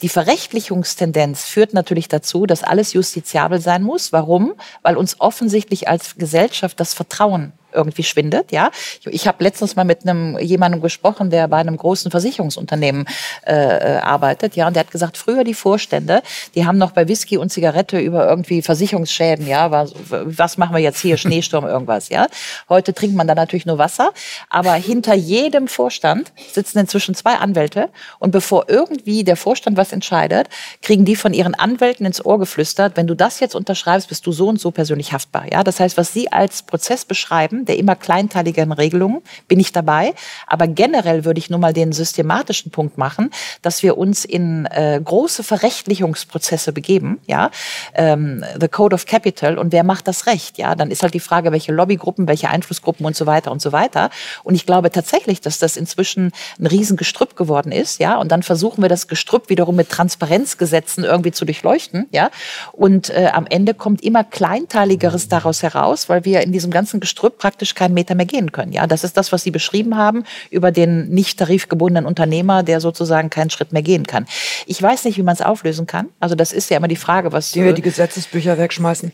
die 0.03 0.09
Verrechtlichungstendenz 0.09 1.45
führt 1.45 1.74
natürlich 1.74 2.09
dazu, 2.09 2.47
dass 2.47 2.62
alles 2.62 2.92
justiziabel 2.92 3.61
sein 3.61 3.82
muss. 3.82 4.12
Warum? 4.12 4.55
Weil 4.82 4.97
uns 4.97 5.20
offensichtlich 5.20 5.88
als 5.88 6.16
Gesellschaft 6.16 6.78
das 6.80 6.95
Vertrauen 6.95 7.53
irgendwie 7.75 8.03
schwindet. 8.03 8.53
Ja, 8.53 8.70
ich, 9.05 9.27
habe 9.27 9.43
letztens 9.43 9.77
mal 9.77 9.85
mit 9.85 10.03
einem 10.03 10.39
jemandem 10.39 10.81
gesprochen, 10.81 11.31
der 11.31 11.49
bei 11.49 11.59
einem 11.59 11.77
großen 11.77 12.11
Versicherungsunternehmen 12.11 13.07
äh, 13.47 13.55
arbeitet. 13.55 14.57
Ja, 14.57 14.66
und 14.66 14.77
der 14.77 14.81
hat 14.85 14.91
gesagt, 14.91 15.16
früher 15.16 15.45
die 15.45 15.55
Vorstände, 15.55 16.22
die 16.55 16.66
haben 16.66 16.79
noch 16.79 16.93
bei 16.93 17.09
Whisky 17.09 17.37
und 17.37 17.51
Zigarette 17.51 17.99
über 17.99 18.29
irgendwie 18.29 18.62
Versicherungsschäden. 18.62 19.47
Ja, 19.47 19.70
was, 19.70 19.93
was 20.09 20.59
machen 20.59 20.75
wir 20.75 20.83
jetzt 20.83 21.01
hier 21.01 21.16
Schneesturm 21.16 21.64
irgendwas? 21.75 22.09
Ja, 22.09 22.27
heute 22.68 22.95
trinkt 22.95 23.16
man 23.16 23.27
da 23.27 23.35
natürlich 23.35 23.66
nur 23.66 23.79
Wasser, 23.79 24.12
aber 24.49 24.75
hinter 24.75 25.14
jedem 25.14 25.68
Vorstand 25.68 26.33
sitzen 26.53 26.79
inzwischen 26.79 27.14
zwei 27.14 27.35
Anwälte 27.35 27.91
und 28.18 28.31
bevor 28.31 28.68
irgendwie 28.68 29.25
der 29.25 29.37
Vorstand 29.37 29.77
was 29.77 29.93
entscheidet, 29.93 30.49
kriegen 30.83 31.05
die 31.05 31.16
von 31.16 31.33
ihren 31.33 31.55
Anwälten 31.55 32.07
ins 32.07 32.25
Ohr 32.25 32.39
geflüstert, 32.39 32.97
wenn 32.97 33.07
du 33.07 33.14
das 33.14 33.41
jetzt 33.41 33.55
unterschreibst, 33.55 34.09
bist 34.09 34.27
du 34.27 34.33
so 34.33 34.49
und 34.49 34.61
so 34.61 34.70
persönlich 34.70 35.12
haftbar. 35.12 35.45
Ja, 35.51 35.64
das 35.64 35.81
heißt, 35.81 35.97
was 35.97 36.12
sie 36.12 36.31
als 36.33 36.62
Prozess 36.62 37.05
beschreiben, 37.05 37.64
der 37.65 37.79
immer 37.79 37.97
kleinteiligeren 37.97 38.73
Regelungen, 38.73 39.23
bin 39.49 39.61
ich 39.61 39.73
dabei. 39.73 40.15
Aber 40.47 40.67
generell 40.67 41.25
würde 41.25 41.39
ich 41.39 41.51
nur 41.51 41.59
mal 41.59 41.73
den 41.73 41.93
systematischen 41.93 42.71
Punkt 42.71 42.99
machen, 42.99 43.31
dass 43.62 43.83
wir 43.83 43.97
uns 43.99 44.25
in 44.25 44.67
äh, 44.67 45.01
große 45.03 45.43
Verrechtlichungsprozesse 45.43 46.73
begeben, 46.73 47.21
ja, 47.27 47.51
ähm, 47.95 48.45
the 48.61 48.69
Code 48.69 48.95
of 48.95 49.07
Capital 49.07 49.59
und 49.59 49.73
wer 49.73 49.85
macht 49.85 50.09
das 50.09 50.27
Recht, 50.27 50.59
ja, 50.59 50.75
dann 50.75 50.91
ist 50.91 51.03
halt 51.03 51.15
die 51.15 51.21
Frage, 51.21 51.53
welche 51.53 51.73
Lobbygruppen, 51.73 52.29
welche 52.29 52.49
Einflussgruppen 52.49 53.07
und 53.07 53.17
so 53.17 53.27
weiter 53.27 53.53
und 53.53 53.62
so 53.62 53.73
weiter. 53.73 54.11
Und 54.43 54.55
ich 54.55 54.67
glaube 54.67 54.91
tatsächlich, 54.91 55.41
dass 55.41 55.59
das 55.59 55.77
inzwischen 55.77 56.33
ein 56.59 56.67
Riesengestrüpp 56.67 57.37
geworden 57.37 57.73
ist, 57.73 58.01
ja, 58.01 58.17
und 58.17 58.31
dann 58.33 58.43
versuchen 58.43 58.83
wir 58.83 58.89
das 58.89 59.09
Gestrüpp 59.09 59.49
wiederum 59.49 59.77
mit 59.77 59.89
Transparenzgesetzen 59.89 61.05
irgendwie 61.05 61.33
zu 61.33 61.45
durchleuchten, 61.45 62.07
ja, 62.11 62.31
und 62.73 63.11
äh, 63.11 63.31
am 63.33 63.47
Ende 63.47 63.75
kommt 63.75 64.03
immer 64.03 64.25
kleinteiligeres 64.25 65.29
daraus 65.29 65.62
heraus, 65.62 66.09
weil 66.09 66.25
wir 66.25 66.43
in 66.43 66.53
diesem 66.53 66.71
ganzen 66.71 67.01
Gestrüpp 67.01 67.39
praktisch 67.39 67.54
praktisch 67.55 67.77
keinen 67.77 67.95
Meter 67.95 68.17
mehr 68.17 68.27
gehen 68.27 68.51
können. 68.51 68.73
Ja, 68.73 68.89
das 68.89 69.05
ist 69.05 69.17
das, 69.17 69.31
was 69.31 69.45
Sie 69.45 69.53
beschrieben 69.53 69.97
haben 69.97 70.25
über 70.51 70.73
den 70.73 71.09
nicht 71.11 71.39
tarifgebundenen 71.39 72.05
Unternehmer, 72.05 72.65
der 72.65 72.81
sozusagen 72.81 73.31
keinen 73.31 73.49
Schritt 73.49 73.73
mehr 73.73 73.83
gehen 73.83 74.09
kann. 74.09 74.27
Ich 74.67 74.83
weiß 74.83 75.05
nicht, 75.05 75.19
wie 75.19 75.23
man 75.23 75.35
es 75.35 75.41
auflösen 75.41 75.87
kann. 75.87 76.09
Also 76.19 76.35
das 76.35 76.53
ist 76.53 76.69
ja 76.71 76.79
immer 76.79 76.89
die 76.89 76.97
Frage, 76.97 77.31
was 77.31 77.53
die 77.53 77.63
wir 77.63 77.73
die 77.73 77.83
Gesetzesbücher 77.83 78.59
wegschmeißen. 78.59 79.13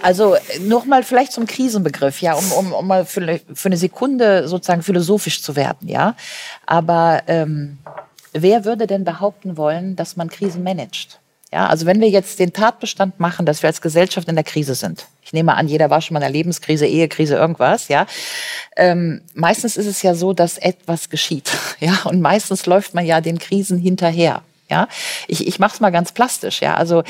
Also 0.00 0.36
nochmal 0.60 1.02
vielleicht 1.02 1.32
zum 1.32 1.46
Krisenbegriff, 1.46 2.22
ja, 2.22 2.32
um, 2.32 2.50
um, 2.52 2.72
um 2.72 2.86
mal 2.86 3.04
für, 3.04 3.38
für 3.52 3.68
eine 3.68 3.76
Sekunde 3.76 4.48
sozusagen 4.48 4.82
philosophisch 4.82 5.42
zu 5.42 5.54
werden, 5.54 5.86
ja. 5.86 6.16
Aber 6.64 7.24
ähm, 7.26 7.76
wer 8.32 8.64
würde 8.64 8.86
denn 8.86 9.04
behaupten 9.04 9.58
wollen, 9.58 9.96
dass 9.96 10.16
man 10.16 10.30
Krisen 10.30 10.62
managt? 10.62 11.20
Ja, 11.54 11.68
also 11.68 11.86
wenn 11.86 12.00
wir 12.00 12.08
jetzt 12.08 12.40
den 12.40 12.52
Tatbestand 12.52 13.20
machen, 13.20 13.46
dass 13.46 13.62
wir 13.62 13.68
als 13.68 13.80
Gesellschaft 13.80 14.28
in 14.28 14.34
der 14.34 14.42
Krise 14.42 14.74
sind. 14.74 15.06
Ich 15.22 15.32
nehme 15.32 15.54
an, 15.54 15.68
jeder 15.68 15.88
war 15.88 16.00
schon 16.00 16.14
mal 16.14 16.18
in 16.18 16.24
einer 16.24 16.32
Lebenskrise, 16.32 16.84
Ehekrise, 16.84 17.36
irgendwas, 17.36 17.86
ja. 17.86 18.06
Ähm, 18.76 19.20
meistens 19.34 19.76
ist 19.76 19.86
es 19.86 20.02
ja 20.02 20.16
so, 20.16 20.32
dass 20.32 20.58
etwas 20.58 21.10
geschieht, 21.10 21.52
ja. 21.78 21.96
Und 22.06 22.20
meistens 22.20 22.66
läuft 22.66 22.94
man 22.94 23.06
ja 23.06 23.20
den 23.20 23.38
Krisen 23.38 23.78
hinterher. 23.78 24.42
Ja, 24.68 24.88
ich, 25.28 25.46
ich 25.46 25.58
mache 25.60 25.74
es 25.74 25.80
mal 25.80 25.90
ganz 25.90 26.10
plastisch. 26.10 26.60
Ja, 26.60 26.74
also 26.74 27.04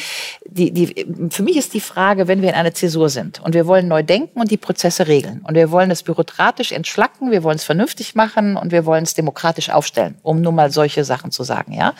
die, 0.44 0.72
die, 0.72 1.06
für 1.30 1.42
mich 1.42 1.56
ist 1.56 1.72
die 1.72 1.80
Frage, 1.80 2.28
wenn 2.28 2.42
wir 2.42 2.50
in 2.50 2.54
einer 2.54 2.74
Zäsur 2.74 3.08
sind 3.08 3.40
und 3.40 3.54
wir 3.54 3.66
wollen 3.66 3.88
neu 3.88 4.02
denken 4.02 4.40
und 4.40 4.50
die 4.50 4.58
Prozesse 4.58 5.06
regeln 5.06 5.40
und 5.42 5.54
wir 5.54 5.70
wollen 5.70 5.90
es 5.90 6.02
bürokratisch 6.02 6.72
entschlacken, 6.72 7.30
wir 7.30 7.44
wollen 7.44 7.56
es 7.56 7.64
vernünftig 7.64 8.14
machen 8.14 8.56
und 8.58 8.72
wir 8.72 8.84
wollen 8.84 9.04
es 9.04 9.14
demokratisch 9.14 9.70
aufstellen, 9.70 10.16
um 10.22 10.42
nur 10.42 10.52
mal 10.52 10.70
solche 10.70 11.04
Sachen 11.04 11.30
zu 11.30 11.44
sagen. 11.44 11.72
Ja, 11.72 11.94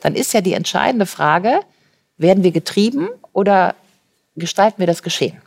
dann 0.00 0.14
ist 0.14 0.32
ja 0.32 0.40
die 0.40 0.54
entscheidende 0.54 1.04
Frage: 1.04 1.60
werden 2.22 2.44
wir 2.44 2.52
getrieben 2.52 3.08
oder 3.32 3.74
gestalten 4.36 4.78
wir 4.78 4.86
das 4.86 5.02
Geschehen? 5.02 5.40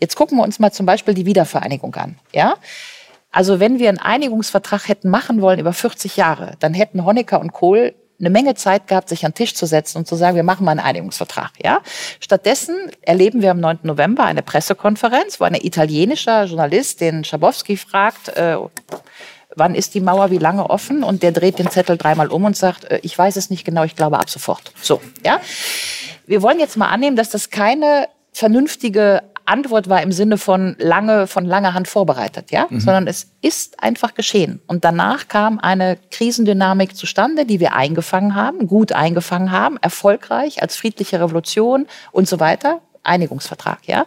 Jetzt 0.00 0.16
gucken 0.16 0.38
wir 0.38 0.44
uns 0.44 0.58
mal 0.58 0.72
zum 0.72 0.86
Beispiel 0.86 1.14
die 1.14 1.26
Wiedervereinigung 1.26 1.94
an. 1.96 2.18
Ja? 2.32 2.56
Also 3.30 3.60
wenn 3.60 3.78
wir 3.78 3.88
einen 3.88 3.98
Einigungsvertrag 3.98 4.88
hätten 4.88 5.10
machen 5.10 5.40
wollen 5.40 5.58
über 5.58 5.72
40 5.72 6.16
Jahre, 6.16 6.52
dann 6.60 6.74
hätten 6.74 7.04
Honecker 7.04 7.40
und 7.40 7.52
Kohl 7.52 7.94
eine 8.20 8.30
Menge 8.30 8.54
Zeit 8.54 8.88
gehabt, 8.88 9.08
sich 9.08 9.24
an 9.24 9.30
den 9.30 9.36
Tisch 9.36 9.54
zu 9.54 9.66
setzen 9.66 9.98
und 9.98 10.08
zu 10.08 10.16
sagen, 10.16 10.34
wir 10.34 10.42
machen 10.42 10.64
mal 10.64 10.72
einen 10.72 10.80
Einigungsvertrag. 10.80 11.52
Ja? 11.62 11.80
Stattdessen 12.20 12.74
erleben 13.02 13.42
wir 13.42 13.52
am 13.52 13.60
9. 13.60 13.80
November 13.82 14.24
eine 14.24 14.42
Pressekonferenz, 14.42 15.40
wo 15.40 15.44
ein 15.44 15.54
italienischer 15.54 16.44
Journalist 16.44 17.00
den 17.00 17.24
Schabowski 17.24 17.76
fragt, 17.76 18.28
äh, 18.30 18.56
wann 19.58 19.74
ist 19.74 19.94
die 19.94 20.00
Mauer 20.00 20.30
wie 20.30 20.38
lange 20.38 20.68
offen? 20.68 21.02
Und 21.02 21.22
der 21.22 21.32
dreht 21.32 21.58
den 21.58 21.70
Zettel 21.70 21.96
dreimal 21.96 22.28
um 22.28 22.44
und 22.44 22.56
sagt, 22.56 22.84
äh, 22.84 23.00
ich 23.02 23.16
weiß 23.16 23.36
es 23.36 23.50
nicht 23.50 23.64
genau, 23.64 23.84
ich 23.84 23.96
glaube 23.96 24.18
ab 24.18 24.30
sofort. 24.30 24.72
So, 24.80 25.00
ja. 25.24 25.40
Wir 26.26 26.42
wollen 26.42 26.58
jetzt 26.58 26.76
mal 26.76 26.88
annehmen, 26.88 27.16
dass 27.16 27.30
das 27.30 27.50
keine 27.50 28.08
vernünftige 28.32 29.22
Antwort 29.48 29.88
war 29.88 30.02
im 30.02 30.12
Sinne 30.12 30.36
von 30.36 30.76
lange, 30.78 31.26
von 31.26 31.44
langer 31.44 31.72
Hand 31.72 31.88
vorbereitet, 31.88 32.50
ja, 32.50 32.66
mhm. 32.68 32.80
sondern 32.80 33.06
es 33.06 33.28
ist 33.40 33.82
einfach 33.82 34.14
geschehen. 34.14 34.60
Und 34.66 34.84
danach 34.84 35.28
kam 35.28 35.58
eine 35.58 35.96
Krisendynamik 36.10 36.94
zustande, 36.94 37.46
die 37.46 37.58
wir 37.58 37.74
eingefangen 37.74 38.34
haben, 38.34 38.66
gut 38.66 38.92
eingefangen 38.92 39.50
haben, 39.50 39.78
erfolgreich 39.78 40.62
als 40.62 40.76
friedliche 40.76 41.18
Revolution 41.20 41.86
und 42.12 42.28
so 42.28 42.38
weiter. 42.40 42.80
Einigungsvertrag, 43.04 43.78
ja. 43.86 44.04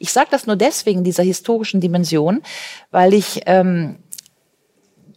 Ich 0.00 0.12
sage 0.12 0.28
das 0.32 0.46
nur 0.46 0.56
deswegen 0.56 1.04
dieser 1.04 1.22
historischen 1.22 1.80
Dimension, 1.80 2.42
weil 2.90 3.14
ich 3.14 3.42
ähm, 3.46 3.96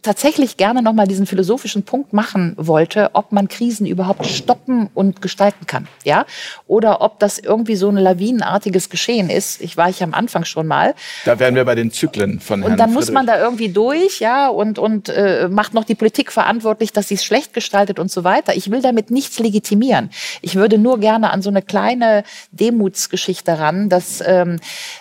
tatsächlich 0.04 0.56
gerne 0.56 0.82
nochmal 0.82 1.08
diesen 1.08 1.26
philosophischen 1.26 1.82
Punkt 1.82 2.12
machen 2.12 2.54
wollte, 2.56 3.10
ob 3.14 3.32
man 3.32 3.48
Krisen 3.48 3.86
überhaupt 3.86 4.26
stoppen 4.26 4.90
und 4.94 5.22
gestalten 5.22 5.66
kann, 5.66 5.88
ja, 6.04 6.26
oder 6.66 7.00
ob 7.00 7.18
das 7.18 7.38
irgendwie 7.38 7.74
so 7.74 7.88
ein 7.88 7.96
lawinenartiges 7.96 8.90
Geschehen 8.90 9.30
ist. 9.30 9.60
Ich 9.60 9.76
war 9.76 9.88
ich 9.88 10.02
am 10.02 10.14
Anfang 10.14 10.44
schon 10.44 10.66
mal. 10.66 10.94
Da 11.24 11.38
wären 11.38 11.54
wir 11.54 11.64
bei 11.64 11.74
den 11.74 11.90
Zyklen 11.90 12.38
von 12.38 12.60
Herrn 12.60 12.72
Und 12.72 12.78
dann 12.78 12.90
Friedrich. 12.90 13.06
muss 13.06 13.12
man 13.12 13.26
da 13.26 13.40
irgendwie 13.40 13.70
durch, 13.70 14.20
ja, 14.20 14.48
und 14.48 14.78
und 14.78 15.08
äh, 15.08 15.48
macht 15.50 15.74
noch 15.74 15.84
die 15.84 15.94
Politik 15.94 16.30
verantwortlich, 16.30 16.92
dass 16.92 17.08
sie 17.08 17.14
es 17.14 17.24
schlecht 17.24 17.54
gestaltet 17.54 17.98
und 17.98 18.10
so 18.10 18.24
weiter. 18.24 18.54
Ich 18.54 18.70
will 18.70 18.82
damit 18.82 19.10
nichts 19.10 19.38
legitimieren. 19.38 20.10
Ich 20.42 20.54
würde 20.54 20.78
nur 20.78 21.00
gerne 21.00 21.30
an 21.30 21.40
so 21.40 21.48
eine 21.48 21.62
kleine 21.62 22.24
Demutsgeschichte 22.52 23.58
ran, 23.58 23.88
dass 23.88 24.22
ähm, 24.26 24.60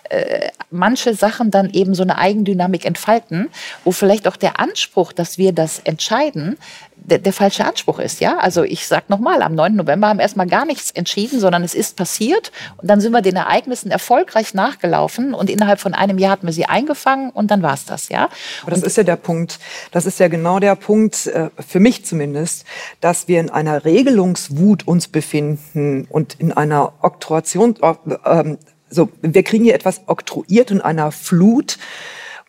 äh, 0.10 0.50
manche 0.72 1.14
Sachen 1.14 1.52
dann 1.52 1.70
eben 1.72 1.94
so 1.94 2.04
eine 2.04 2.18
Eigendynamik 2.18 2.86
entfalten, 2.86 3.50
wo 3.84 3.92
vielleicht 3.92 4.28
auch 4.28 4.38
der 4.38 4.60
Anspruch 4.60 4.93
Anspruch, 4.94 5.12
dass 5.12 5.40
wir 5.40 5.54
das 5.54 5.80
entscheiden, 5.80 6.56
der, 6.96 7.18
der 7.18 7.34
falsche 7.34 7.66
Anspruch 7.66 7.98
ist. 7.98 8.22
Ja, 8.22 8.38
also 8.38 8.62
ich 8.62 8.86
sage 8.86 9.06
nochmal, 9.08 9.42
am 9.42 9.56
9. 9.56 9.76
November 9.76 10.08
haben 10.08 10.18
wir 10.18 10.22
erstmal 10.22 10.46
gar 10.46 10.66
nichts 10.66 10.92
entschieden, 10.92 11.40
sondern 11.40 11.64
es 11.64 11.74
ist 11.74 11.98
passiert 11.98 12.52
und 12.78 12.88
dann 12.88 13.02
sind 13.02 13.12
wir 13.12 13.24
den 13.24 13.36
Ereignissen 13.36 13.90
erfolgreich 13.90 14.54
nachgelaufen 14.54 15.34
und 15.34 15.50
innerhalb 15.50 15.80
von 15.80 15.96
einem 15.96 16.20
Jahr 16.20 16.34
hatten 16.34 16.46
wir 16.46 16.54
sie 16.54 16.66
eingefangen 16.66 17.32
und 17.32 17.50
dann 17.50 17.64
war 17.64 17.74
es 17.74 17.86
das. 17.86 18.10
Ja, 18.10 18.30
Aber 18.62 18.70
das 18.70 18.82
und 18.82 18.86
ist 18.86 18.98
ja 18.98 19.04
der 19.04 19.16
Punkt. 19.16 19.58
Das 19.92 20.06
ist 20.06 20.20
ja 20.20 20.28
genau 20.28 20.60
der 20.60 20.76
Punkt 20.76 21.26
äh, 21.26 21.50
für 21.68 21.80
mich 21.80 22.06
zumindest, 22.06 22.66
dass 23.02 23.28
wir 23.28 23.40
in 23.40 23.50
einer 23.50 23.86
Regelungswut 23.86 24.88
uns 24.88 25.08
befinden 25.08 26.06
und 26.08 26.36
in 26.40 26.52
einer 26.52 26.94
Oktroation. 27.02 27.78
Äh, 27.82 28.58
also 28.90 29.10
wir 29.24 29.42
kriegen 29.42 29.64
hier 29.64 29.74
etwas 29.74 30.02
oktroyiert 30.06 30.70
in 30.70 30.80
einer 30.80 31.12
Flut, 31.12 31.80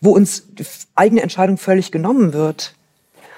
wo 0.04 0.10
uns 0.10 0.44
die 0.50 0.64
eigene 0.94 1.22
Entscheidung 1.22 1.56
völlig 1.56 1.90
genommen 1.90 2.32
wird. 2.32 2.74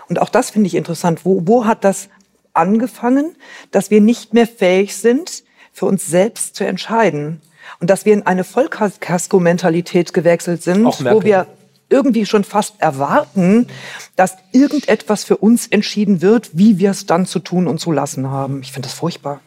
Und 0.09 0.21
auch 0.21 0.29
das 0.29 0.51
finde 0.51 0.67
ich 0.67 0.75
interessant. 0.75 1.25
Wo, 1.25 1.43
wo 1.45 1.65
hat 1.65 1.85
das 1.85 2.09
angefangen, 2.53 3.37
dass 3.71 3.91
wir 3.91 4.01
nicht 4.01 4.35
mehr 4.35 4.47
fähig 4.47 4.97
sind, 4.97 5.45
für 5.73 5.87
uns 5.87 6.07
selbst 6.07 6.57
zu 6.57 6.65
entscheiden? 6.65 7.41
Und 7.81 7.91
dass 7.91 8.05
wir 8.05 8.13
in 8.13 8.27
eine 8.27 8.45
Vollkasko-Mentalität 8.45 10.13
gewechselt 10.13 10.63
sind, 10.63 10.85
wo 10.85 11.23
wir 11.23 11.47
irgendwie 11.89 12.27
schon 12.27 12.43
fast 12.43 12.75
erwarten, 12.81 13.69
dass 14.17 14.37
irgendetwas 14.53 15.25
für 15.25 15.37
uns 15.37 15.69
entschieden 15.69 16.21
wird, 16.21 16.51
wie 16.53 16.79
wir 16.79 16.91
es 16.91 17.07
dann 17.07 17.27
zu 17.27 17.39
tun 17.39 17.69
und 17.69 17.79
zu 17.79 17.93
lassen 17.93 18.29
haben. 18.29 18.61
Ich 18.63 18.73
finde 18.73 18.89
das 18.89 18.95
furchtbar 18.99 19.41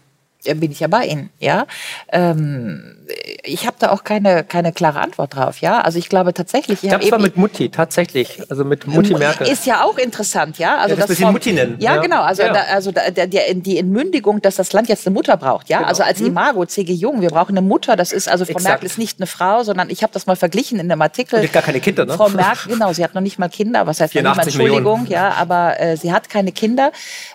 bin 0.43 0.71
ich 0.71 0.79
ja 0.79 0.87
bei 0.87 1.05
Ihnen, 1.05 1.29
ja. 1.39 1.67
Ähm, 2.11 2.95
ich 3.43 3.65
habe 3.65 3.75
da 3.79 3.91
auch 3.91 4.03
keine, 4.03 4.43
keine 4.43 4.71
klare 4.71 4.99
Antwort 4.99 5.35
drauf, 5.35 5.61
ja. 5.61 5.81
Also 5.81 5.97
ich 5.97 6.09
glaube 6.09 6.33
tatsächlich. 6.33 6.83
Ich 6.83 6.89
glaube, 6.89 7.09
war 7.11 7.19
mit 7.19 7.37
Mutti, 7.37 7.69
tatsächlich. 7.69 8.41
Also 8.49 8.63
mit 8.63 8.87
Mutti 8.87 9.13
Merkel. 9.13 9.47
Ist 9.47 9.65
ja 9.65 9.83
auch 9.83 9.97
interessant, 9.97 10.57
ja. 10.59 10.77
Also 10.77 10.95
ja, 10.95 11.01
das, 11.01 11.09
das 11.09 11.19
wir 11.19 11.31
Mutti 11.31 11.53
nennen. 11.53 11.77
Ja, 11.79 11.95
ja. 11.95 12.01
genau. 12.01 12.21
Also, 12.21 12.43
ja. 12.43 12.53
Da, 12.53 12.61
also 12.73 12.91
da, 12.91 13.09
der, 13.09 13.27
die 13.27 13.77
Entmündigung, 13.77 14.41
dass 14.41 14.55
das 14.55 14.73
Land 14.73 14.89
jetzt 14.89 15.07
eine 15.07 15.13
Mutter 15.13 15.37
braucht, 15.37 15.69
ja. 15.69 15.79
Genau. 15.79 15.89
Also 15.89 16.03
als 16.03 16.19
mhm. 16.19 16.27
Imago, 16.27 16.65
C.G. 16.65 16.93
Jung, 16.93 17.21
wir 17.21 17.29
brauchen 17.29 17.57
eine 17.57 17.65
Mutter. 17.65 17.95
Das 17.95 18.11
ist, 18.11 18.29
also 18.29 18.45
Frau 18.45 18.51
Exakt. 18.51 18.65
Merkel 18.65 18.85
ist 18.85 18.97
nicht 18.97 19.19
eine 19.19 19.27
Frau, 19.27 19.63
sondern 19.63 19.89
ich 19.89 20.03
habe 20.03 20.13
das 20.13 20.25
mal 20.27 20.35
verglichen 20.35 20.79
in 20.79 20.91
einem 20.91 21.01
Artikel. 21.01 21.39
Sie 21.39 21.47
hat 21.47 21.53
gar 21.53 21.63
keine 21.63 21.79
Kinder, 21.79 22.05
ne? 22.05 22.13
Frau 22.13 22.29
Merkel, 22.29 22.73
genau, 22.73 22.93
sie 22.93 23.03
hat 23.03 23.15
noch 23.15 23.21
nicht 23.21 23.39
mal 23.39 23.49
Kinder. 23.49 23.87
Was 23.87 23.99
heißt 23.99 24.13
noch 24.15 24.21
nicht 24.21 24.35
mal 24.35 24.43
Entschuldigung, 24.43 25.03
Millionen. 25.03 25.07
ja. 25.07 25.33
Aber 25.33 25.79
äh, 25.79 25.97
sie 25.97 26.11
hat 26.11 26.29
keine 26.29 26.51
Kinder. 26.51 26.91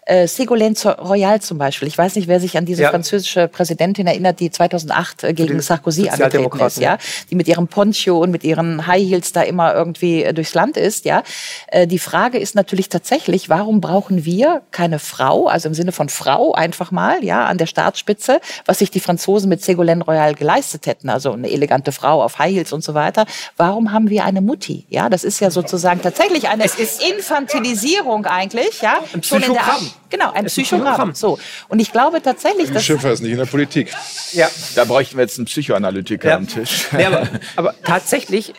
Äh, 0.06 0.24
Ségolène 0.24 0.74
Royal 0.98 1.40
zum 1.40 1.58
Beispiel. 1.58 1.88
Ich 1.88 1.98
weiß 1.98 2.16
nicht, 2.16 2.28
wer 2.28 2.40
sich 2.40 2.56
an 2.56 2.64
diese 2.64 2.84
französische 2.84 3.48
Präsidentin 3.48 4.06
erinnert, 4.06 4.40
die 4.40 4.50
2008 4.50 5.24
äh, 5.24 5.32
gegen 5.32 5.60
Sarkozy 5.66 6.08
angetreten 6.08 6.60
ist, 6.60 6.78
ja, 6.78 6.98
die 7.30 7.34
mit 7.34 7.48
ihrem 7.48 7.68
Poncho 7.68 8.18
und 8.18 8.30
mit 8.30 8.44
ihren 8.44 8.86
High 8.86 9.02
Heels 9.02 9.32
da 9.32 9.42
immer 9.42 9.74
irgendwie 9.74 10.22
äh, 10.22 10.32
durchs 10.32 10.54
Land 10.54 10.76
ist, 10.76 11.04
ja. 11.04 11.22
Äh, 11.68 11.86
die 11.86 11.98
Frage 11.98 12.38
ist 12.38 12.54
natürlich 12.54 12.88
tatsächlich, 12.88 13.48
warum 13.48 13.80
brauchen 13.80 14.24
wir 14.24 14.62
keine 14.70 14.98
Frau, 14.98 15.46
also 15.46 15.68
im 15.68 15.74
Sinne 15.74 15.92
von 15.92 16.08
Frau 16.08 16.52
einfach 16.52 16.90
mal, 16.90 17.24
ja, 17.24 17.46
an 17.46 17.58
der 17.58 17.66
Startspitze, 17.66 18.40
was 18.66 18.78
sich 18.78 18.90
die 18.90 19.00
Franzosen 19.00 19.48
mit 19.48 19.60
Ségolène 19.62 20.02
Royal 20.02 20.34
geleistet 20.34 20.86
hätten, 20.86 21.08
also 21.08 21.32
eine 21.32 21.50
elegante 21.50 21.92
Frau 21.92 22.22
auf 22.22 22.38
High 22.38 22.54
Heels 22.54 22.72
und 22.72 22.84
so 22.84 22.94
weiter. 22.94 23.26
Warum 23.56 23.92
haben 23.92 24.10
wir 24.10 24.24
eine 24.24 24.40
Mutti? 24.40 24.86
Ja, 24.88 25.08
das 25.08 25.24
ist 25.24 25.40
ja 25.40 25.50
sozusagen 25.50 26.02
tatsächlich 26.02 26.48
eine 26.48 26.64
Infantilisierung 26.64 28.26
eigentlich, 28.26 28.80
ja. 28.82 28.98
Ein 29.12 29.20
Psychogramm. 29.20 29.90
Genau, 30.10 30.30
ein 30.32 30.44
Psychogramm. 30.44 31.14
So. 31.14 31.38
Und 31.68 31.80
ich 31.80 31.90
glaube 31.90 32.22
tatsächlich, 32.22 32.70
dass. 32.70 32.84
Schiffer 32.84 33.10
ist 33.12 33.20
nicht 33.20 33.32
in 33.32 33.38
der 33.38 33.46
Politik. 33.46 33.92
Ja. 34.32 34.48
Da 34.76 34.84
bräuchten 34.84 35.16
wir 35.16 35.22
jetzt 35.22 35.38
einen 35.38 35.46
Psychoanalytiker 35.54 36.30
ja. 36.30 36.36
am 36.36 36.48
Tisch. 36.48 36.88
Ja, 36.98 37.06
aber, 37.06 37.28
aber 37.54 37.74
tatsächlich, 37.84 38.54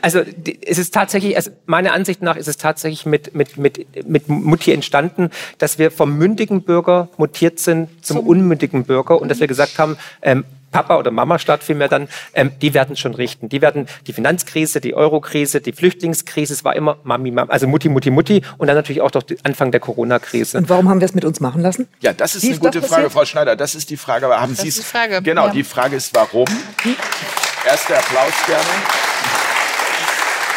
also 0.00 0.20
es 0.66 0.78
ist 0.78 0.92
tatsächlich, 0.92 1.36
also 1.36 1.52
meiner 1.66 1.92
Ansicht 1.92 2.22
nach 2.22 2.36
ist 2.36 2.48
es 2.48 2.56
tatsächlich 2.56 3.06
mit, 3.06 3.36
mit, 3.36 3.56
mit, 3.56 4.08
mit 4.08 4.28
Mutti 4.28 4.72
entstanden, 4.72 5.30
dass 5.58 5.78
wir 5.78 5.92
vom 5.92 6.18
mündigen 6.18 6.62
Bürger 6.62 7.08
mutiert 7.18 7.60
sind 7.60 8.04
zum, 8.04 8.16
zum 8.16 8.26
unmündigen 8.26 8.84
Bürger 8.84 9.20
und 9.20 9.28
dass 9.28 9.38
wir 9.38 9.46
gesagt 9.46 9.78
haben, 9.78 9.96
ähm, 10.22 10.44
Papa 10.72 10.96
oder 10.96 11.10
Mama 11.10 11.38
statt 11.38 11.62
vielmehr 11.62 11.88
dann, 11.88 12.08
ähm, 12.34 12.50
die 12.60 12.74
werden 12.74 12.96
schon 12.96 13.14
richten. 13.14 13.48
Die 13.48 13.62
werden 13.62 13.86
die 14.06 14.12
Finanzkrise, 14.12 14.80
die 14.80 14.94
Eurokrise, 14.94 15.60
die 15.60 15.72
Flüchtlingskrise, 15.72 16.52
es 16.52 16.64
war 16.64 16.74
immer 16.74 16.96
Mami, 17.04 17.30
Mami, 17.30 17.50
also 17.50 17.68
Mutti, 17.68 17.88
Mutti, 17.88 18.10
Mutti 18.10 18.42
und 18.58 18.66
dann 18.66 18.76
natürlich 18.76 19.00
auch 19.02 19.10
doch 19.10 19.22
Anfang 19.44 19.70
der 19.70 19.80
Corona-Krise. 19.80 20.58
Und 20.58 20.68
warum 20.68 20.88
haben 20.88 21.00
wir 21.00 21.06
es 21.06 21.14
mit 21.14 21.24
uns 21.24 21.40
machen 21.40 21.62
lassen? 21.62 21.86
Ja, 22.00 22.12
das 22.12 22.34
ist 22.34 22.42
Wie 22.42 22.46
eine 22.46 22.54
ist 22.54 22.60
gute 22.60 22.82
Frage, 22.82 23.10
Frau 23.10 23.24
Schneider. 23.24 23.54
Das 23.54 23.74
ist 23.74 23.90
die 23.90 23.96
Frage. 23.96 24.26
Aber 24.26 24.40
haben 24.40 24.54
Sie 24.54 24.68
es? 24.68 24.82
Genau, 25.22 25.46
ja. 25.46 25.52
die 25.52 25.64
Frage 25.64 25.96
ist, 25.96 26.14
warum? 26.14 26.46
Erster 27.66 27.98
Applaus 27.98 28.32
gerne. 28.46 28.64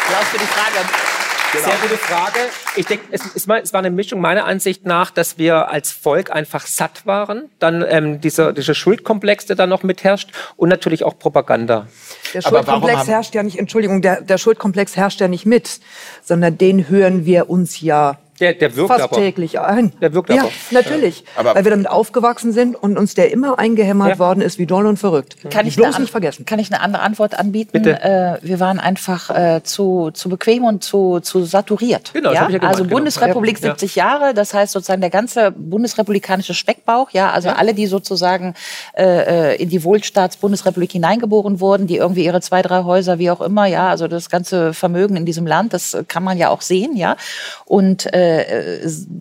Applaus 0.06 0.28
für 0.28 0.38
die 0.38 0.46
Frage. 0.46 1.15
Genau. 1.56 1.68
Sehr 1.68 1.88
gute 1.88 1.96
Frage. 1.96 2.38
Ich 2.76 2.86
denke, 2.86 3.04
es, 3.10 3.22
es, 3.34 3.48
war 3.48 3.78
eine 3.78 3.90
Mischung 3.90 4.20
meiner 4.20 4.44
Ansicht 4.44 4.84
nach, 4.84 5.10
dass 5.10 5.38
wir 5.38 5.70
als 5.70 5.90
Volk 5.90 6.30
einfach 6.30 6.66
satt 6.66 7.06
waren. 7.06 7.50
Dann 7.58 7.84
ähm, 7.88 8.20
dieser, 8.20 8.52
dieser 8.52 8.74
Schuldkomplex, 8.74 9.46
der 9.46 9.56
da 9.56 9.66
noch 9.66 9.82
mitherrscht 9.82 10.30
und 10.56 10.68
natürlich 10.68 11.04
auch 11.04 11.18
Propaganda. 11.18 11.86
Der 12.34 12.42
Schuldkomplex 12.42 13.06
herrscht 13.08 13.34
ja 13.34 13.42
nicht, 13.42 13.58
Entschuldigung, 13.58 14.02
der, 14.02 14.20
der 14.20 14.38
Schuldkomplex 14.38 14.96
herrscht 14.96 15.20
ja 15.20 15.28
nicht 15.28 15.46
mit, 15.46 15.80
sondern 16.22 16.58
den 16.58 16.88
hören 16.88 17.24
wir 17.24 17.48
uns 17.48 17.80
ja 17.80 18.18
der, 18.40 18.54
der 18.54 18.76
wirkt 18.76 18.88
fast 18.88 19.04
aber. 19.04 19.16
täglich 19.16 19.58
ein. 19.60 19.92
Der 20.00 20.12
wirkt 20.12 20.30
ja, 20.30 20.42
aber. 20.42 20.50
natürlich. 20.70 21.24
Ja. 21.36 21.54
weil 21.54 21.64
wir 21.64 21.70
damit 21.70 21.88
aufgewachsen 21.88 22.52
sind 22.52 22.76
und 22.76 22.98
uns 22.98 23.14
der 23.14 23.30
immer 23.30 23.58
eingehämmert 23.58 24.10
ja. 24.10 24.18
worden 24.18 24.40
ist 24.40 24.58
wie 24.58 24.66
doll 24.66 24.86
und 24.86 24.98
verrückt. 24.98 25.36
Kann 25.50 25.66
ich 25.66 25.76
bloß 25.76 25.98
nicht 25.98 26.10
vergessen. 26.10 26.44
Kann 26.44 26.58
ich 26.58 26.72
eine 26.72 26.82
andere 26.82 27.02
Antwort 27.02 27.38
anbieten? 27.38 27.70
Bitte. 27.72 28.02
Äh, 28.02 28.38
wir 28.42 28.60
waren 28.60 28.78
einfach 28.78 29.30
äh, 29.30 29.62
zu, 29.62 30.10
zu 30.12 30.28
bequem 30.28 30.64
und 30.64 30.84
zu, 30.84 31.20
zu 31.20 31.44
saturiert. 31.44 32.12
Genau, 32.12 32.32
ja? 32.32 32.44
Das 32.44 32.52
ja 32.52 32.60
also 32.60 32.82
genau. 32.84 32.96
Bundesrepublik 32.96 33.56
genau. 33.60 33.72
70 33.72 33.96
Jahre, 33.96 34.34
das 34.34 34.52
heißt 34.52 34.72
sozusagen 34.72 35.00
der 35.00 35.10
ganze 35.10 35.50
bundesrepublikanische 35.52 36.54
Speckbauch, 36.54 37.10
ja, 37.10 37.30
also 37.30 37.48
alle, 37.48 37.74
die 37.74 37.86
sozusagen 37.86 38.54
äh, 38.96 39.52
äh, 39.52 39.62
in 39.62 39.68
die 39.68 39.82
Wohlstaats-Bundesrepublik 39.82 40.92
hineingeboren 40.92 41.60
wurden, 41.60 41.86
die 41.86 41.96
irgendwie 41.96 42.24
ihre 42.24 42.40
zwei, 42.40 42.62
drei 42.62 42.84
Häuser, 42.84 43.18
wie 43.18 43.30
auch 43.30 43.40
immer, 43.40 43.66
ja, 43.66 43.88
also 43.88 44.08
das 44.08 44.28
ganze 44.28 44.74
Vermögen 44.74 45.16
in 45.16 45.24
diesem 45.24 45.46
Land, 45.46 45.72
das 45.72 45.96
kann 46.08 46.22
man 46.22 46.38
ja 46.38 46.50
auch 46.50 46.60
sehen, 46.60 46.96
ja. 46.96 47.16
Und 47.64 48.12
äh, 48.12 48.25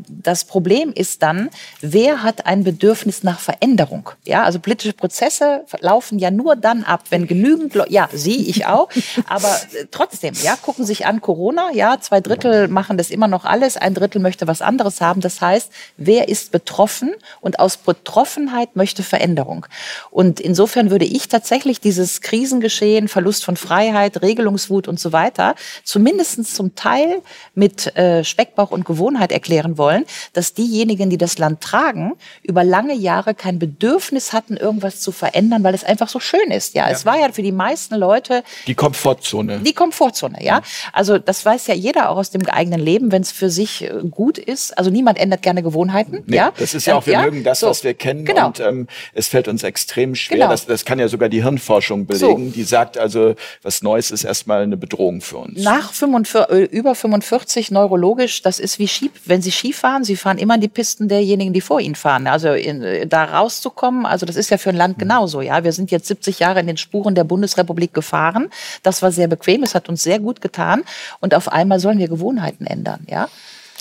das 0.08 0.46
Problem 0.46 0.92
ist 0.94 1.22
dann, 1.22 1.50
wer 1.82 2.24
hat 2.24 2.46
ein 2.46 2.64
Bedürfnis 2.64 3.24
nach 3.24 3.40
Veränderung? 3.40 4.10
Ja, 4.24 4.44
also 4.44 4.60
politische 4.60 4.94
Prozesse 4.94 5.66
laufen 5.80 6.20
ja 6.20 6.32
nur 6.32 6.56
dann 6.56 6.84
ab, 6.84 7.04
wenn 7.10 7.28
genügend, 7.28 7.76
Le 7.76 7.86
ja, 7.90 8.10
Sie, 8.12 8.50
ich 8.50 8.66
auch, 8.66 8.90
aber 9.28 9.56
äh, 9.74 9.86
trotzdem, 9.92 10.34
ja, 10.42 10.56
gucken 10.56 10.86
sich 10.86 11.06
an 11.06 11.22
Corona, 11.22 11.70
ja, 11.74 12.00
zwei 12.00 12.22
Drittel 12.22 12.68
machen 12.68 12.98
das 12.98 13.10
immer 13.10 13.28
noch 13.28 13.46
alles, 13.46 13.78
ein 13.78 13.94
Drittel 13.94 14.22
möchte 14.22 14.48
was 14.48 14.62
anderes 14.62 15.02
haben. 15.02 15.22
Das 15.22 15.42
heißt, 15.42 15.72
wer 15.98 16.28
ist 16.28 16.52
betroffen 16.52 17.14
und 17.42 17.60
aus 17.60 17.78
Betroffenheit 17.78 18.76
möchte 18.76 19.04
Veränderung? 19.04 19.66
Und 20.12 20.40
insofern 20.40 20.90
würde 20.92 21.06
ich 21.06 21.28
tatsächlich 21.28 21.80
dieses 21.80 22.22
Krisengeschehen, 22.22 23.08
Verlust 23.08 23.46
von 23.46 23.58
Freiheit, 23.58 24.22
Regelungswut 24.22 24.88
und 24.88 25.00
so 25.00 25.12
weiter, 25.12 25.56
zumindest 25.84 26.56
zum 26.56 26.76
Teil 26.76 27.22
mit 27.54 27.96
äh, 27.96 28.24
Speckbauch 28.24 28.72
und 28.72 28.84
Gewohnheit 28.96 29.32
erklären 29.32 29.78
wollen, 29.78 30.06
dass 30.34 30.54
diejenigen, 30.54 31.10
die 31.10 31.18
das 31.18 31.38
Land 31.38 31.62
tragen, 31.62 32.14
über 32.44 32.64
lange 32.64 32.94
Jahre 32.94 33.36
kein 33.36 33.60
Bedürfnis 33.60 34.34
hatten, 34.34 34.58
irgendwas 34.58 35.02
zu 35.02 35.12
verändern, 35.12 35.64
weil 35.64 35.76
es 35.76 35.84
einfach 35.84 36.08
so 36.08 36.20
schön 36.20 36.52
ist. 36.52 36.76
Ja, 36.76 36.88
ja. 36.88 36.94
es 36.94 37.06
war 37.06 37.20
ja 37.20 37.32
für 37.32 37.42
die 37.42 37.52
meisten 37.52 37.96
Leute 37.96 38.44
die 38.68 38.76
Komfortzone. 38.76 39.60
Die 39.60 39.74
Komfortzone, 39.74 40.44
ja. 40.44 40.62
Also 40.94 41.18
das 41.18 41.46
weiß 41.46 41.68
ja 41.68 41.74
jeder 41.74 42.10
auch 42.10 42.18
aus 42.18 42.32
dem 42.32 42.46
eigenen 42.48 42.80
Leben, 42.80 43.12
wenn 43.12 43.22
es 43.22 43.32
für 43.32 43.50
sich 43.50 43.84
äh, 43.84 43.92
gut 44.10 44.38
ist. 44.38 44.78
Also 44.78 44.90
niemand 44.90 45.20
ändert 45.20 45.42
gerne 45.42 45.62
Gewohnheiten. 45.62 46.24
Nee, 46.26 46.38
ja, 46.38 46.52
das 46.58 46.74
ist 46.74 46.86
ja 46.86 46.96
auch 46.96 47.06
wir 47.06 47.14
ja? 47.14 47.22
mögen 47.24 47.44
das, 47.44 47.60
so. 47.60 47.68
was 47.68 47.84
wir 47.84 47.94
kennen 47.94 48.26
genau. 48.26 48.48
und 48.48 48.60
ähm, 48.60 48.88
es 49.14 49.28
fällt 49.28 49.48
uns 49.48 49.64
extrem 49.64 50.16
schwer. 50.16 50.38
Genau. 50.38 50.50
Das, 50.50 50.66
das 50.66 50.86
kann 50.86 51.00
ja 51.00 51.08
sogar 51.08 51.30
die 51.30 51.44
Hirnforschung 51.44 52.06
belegen. 52.06 52.48
So. 52.48 52.54
Die 52.54 52.64
sagt 52.64 52.98
also, 52.98 53.36
was 53.62 53.82
Neues 53.82 54.12
ist 54.12 54.24
erstmal 54.24 54.64
eine 54.64 54.78
Bedrohung 54.78 55.22
für 55.22 55.38
uns. 55.38 55.62
Nach 55.62 55.92
45, 55.92 56.56
äh, 56.56 56.64
über 56.64 56.96
45 56.96 57.72
neurologisch, 57.72 58.42
das 58.42 58.60
ist 58.60 58.80
wie 58.80 58.85
Schieb, 58.88 59.14
wenn 59.26 59.42
Sie 59.42 59.52
Skifahren, 59.52 60.04
Sie 60.04 60.16
fahren 60.16 60.38
immer 60.38 60.58
die 60.58 60.68
Pisten 60.68 61.08
derjenigen, 61.08 61.54
die 61.54 61.62
vor 61.62 61.80
Ihnen 61.80 61.96
fahren. 61.96 62.28
Also 62.28 62.54
in, 62.54 62.82
äh, 62.82 63.08
da 63.08 63.24
rauszukommen, 63.26 64.06
also 64.06 64.26
das 64.26 64.36
ist 64.36 64.50
ja 64.50 64.58
für 64.58 64.70
ein 64.70 64.76
Land 64.76 64.98
mhm. 64.98 65.02
genauso. 65.02 65.42
Ja, 65.42 65.64
wir 65.64 65.72
sind 65.72 65.92
jetzt 65.92 66.08
70 66.08 66.40
Jahre 66.40 66.60
in 66.60 66.68
den 66.68 66.78
Spuren 66.78 67.16
der 67.16 67.24
Bundesrepublik 67.24 67.94
gefahren. 67.94 68.50
Das 68.84 69.02
war 69.02 69.12
sehr 69.12 69.28
bequem, 69.28 69.64
es 69.64 69.76
hat 69.76 69.90
uns 69.90 70.04
sehr 70.04 70.20
gut 70.20 70.42
getan. 70.42 70.84
Und 71.20 71.34
auf 71.34 71.52
einmal 71.52 71.80
sollen 71.80 72.00
wir 72.00 72.08
Gewohnheiten 72.08 72.66
ändern. 72.66 73.06
Ja. 73.10 73.30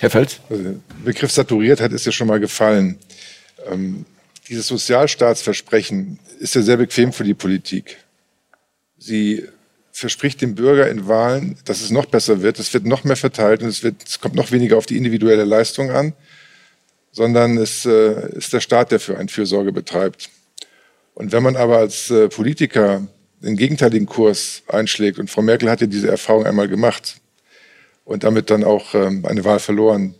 Herr 0.01 0.11
Feld? 0.11 0.41
Also 0.51 0.63
der 0.63 0.75
Begriff 1.05 1.31
Saturiertheit 1.31 1.93
ist 1.93 2.07
ja 2.07 2.13
schon 2.13 2.27
mal 2.27 2.41
gefallen. 2.41 2.99
Ähm, 3.71 4.05
dieses 4.49 4.69
Sozialstaatsversprechen 4.69 6.19
ist 6.39 6.55
ja 6.55 6.63
sehr 6.63 6.77
bequem 6.77 7.13
für 7.13 7.25
die 7.25 7.35
Politik. 7.35 7.99
Sie 8.99 9.49
verspricht 9.95 10.43
dem 10.43 10.57
Bürger 10.57 10.91
in 10.91 11.07
Wahlen, 11.07 11.57
dass 11.67 11.81
es 11.81 11.91
noch 11.91 12.07
besser 12.07 12.43
wird, 12.43 12.59
es 12.59 12.75
wird 12.75 12.85
noch 12.85 13.05
mehr 13.05 13.15
verteilt 13.15 13.63
und 13.63 13.69
es, 13.69 13.85
wird, 13.85 13.95
es 14.05 14.21
kommt 14.21 14.35
noch 14.35 14.51
weniger 14.51 14.77
auf 14.77 14.87
die 14.87 14.97
individuelle 14.97 15.45
Leistung 15.45 15.93
an, 15.93 16.15
sondern 17.13 17.57
es 17.59 17.87
äh, 17.87 18.29
ist 18.37 18.53
der 18.53 18.59
Staat, 18.59 18.91
der 18.91 18.99
für 18.99 19.17
einen 19.17 19.29
Fürsorge 19.29 19.71
betreibt. 19.71 20.31
Und 21.15 21.31
wenn 21.31 21.45
man 21.45 21.55
aber 21.55 21.79
als 21.79 22.11
äh, 22.11 22.29
Politiker 22.29 23.07
den 23.41 23.57
gegenteiligen 23.57 24.07
Kurs 24.07 24.65
einschlägt, 24.67 25.21
und 25.21 25.31
Frau 25.31 25.43
Merkel 25.43 25.71
hat 25.71 25.81
ja 25.81 25.87
diese 25.87 26.09
Erfahrung 26.09 26.45
einmal 26.45 26.67
gemacht 26.67 27.19
und 28.05 28.25
damit 28.25 28.51
dann 28.51 28.65
auch 28.65 28.95
ähm, 28.95 29.25
eine 29.25 29.45
Wahl 29.45 29.61
verloren, 29.61 30.17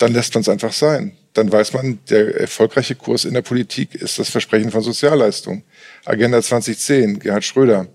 dann 0.00 0.14
lässt 0.14 0.34
man 0.34 0.40
es 0.40 0.48
einfach 0.48 0.72
sein. 0.72 1.16
Dann 1.34 1.50
weiß 1.50 1.74
man, 1.74 2.00
der 2.10 2.40
erfolgreiche 2.40 2.96
Kurs 2.96 3.24
in 3.24 3.34
der 3.34 3.42
Politik 3.42 3.94
ist 3.94 4.18
das 4.18 4.30
Versprechen 4.30 4.72
von 4.72 4.82
Sozialleistung. 4.82 5.62
Agenda 6.04 6.42
2010, 6.42 7.20
Gerhard 7.20 7.44
Schröder 7.44 7.86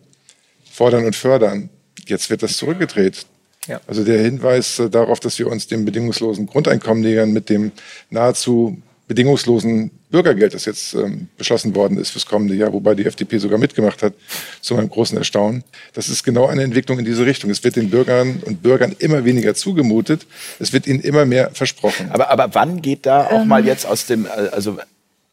fordern 0.77 1.05
und 1.05 1.15
fördern. 1.15 1.69
Jetzt 2.05 2.29
wird 2.29 2.43
das 2.43 2.55
zurückgedreht. 2.57 3.25
Ja. 3.65 3.81
Also 3.87 4.03
der 4.03 4.21
Hinweis 4.21 4.77
äh, 4.77 4.89
darauf, 4.91 5.19
dass 5.19 5.39
wir 5.39 5.47
uns 5.47 5.65
dem 5.65 5.85
bedingungslosen 5.85 6.45
Grundeinkommen 6.45 7.01
nähern 7.01 7.33
mit 7.33 7.49
dem 7.49 7.71
nahezu 8.11 8.77
bedingungslosen 9.07 9.89
Bürgergeld, 10.11 10.53
das 10.53 10.65
jetzt 10.65 10.93
ähm, 10.93 11.29
beschlossen 11.37 11.73
worden 11.73 11.97
ist 11.97 12.11
fürs 12.11 12.27
kommende 12.27 12.53
Jahr, 12.53 12.73
wobei 12.73 12.93
die 12.93 13.05
FDP 13.05 13.39
sogar 13.39 13.57
mitgemacht 13.57 14.03
hat, 14.03 14.13
zu 14.61 14.75
meinem 14.75 14.89
großen 14.89 15.17
Erstaunen. 15.17 15.63
Das 15.93 16.09
ist 16.09 16.23
genau 16.23 16.45
eine 16.45 16.61
Entwicklung 16.61 16.99
in 16.99 17.05
diese 17.05 17.25
Richtung. 17.25 17.49
Es 17.49 17.63
wird 17.63 17.75
den 17.75 17.89
Bürgern 17.89 18.43
und 18.45 18.61
Bürgern 18.61 18.95
immer 18.99 19.25
weniger 19.25 19.55
zugemutet. 19.55 20.27
Es 20.59 20.73
wird 20.73 20.85
ihnen 20.85 20.99
immer 20.99 21.25
mehr 21.25 21.49
versprochen. 21.53 22.11
Aber, 22.11 22.29
aber 22.29 22.53
wann 22.53 22.83
geht 22.83 23.07
da 23.07 23.25
auch 23.25 23.41
ähm. 23.41 23.47
mal 23.47 23.65
jetzt 23.65 23.87
aus 23.87 24.05
dem, 24.05 24.25
äh, 24.25 24.29
also, 24.51 24.77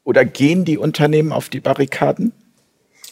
oder 0.05 0.25
gehen 0.25 0.65
die 0.65 0.79
Unternehmen 0.79 1.33
auf 1.33 1.51
die 1.51 1.61
Barrikaden? 1.61 2.33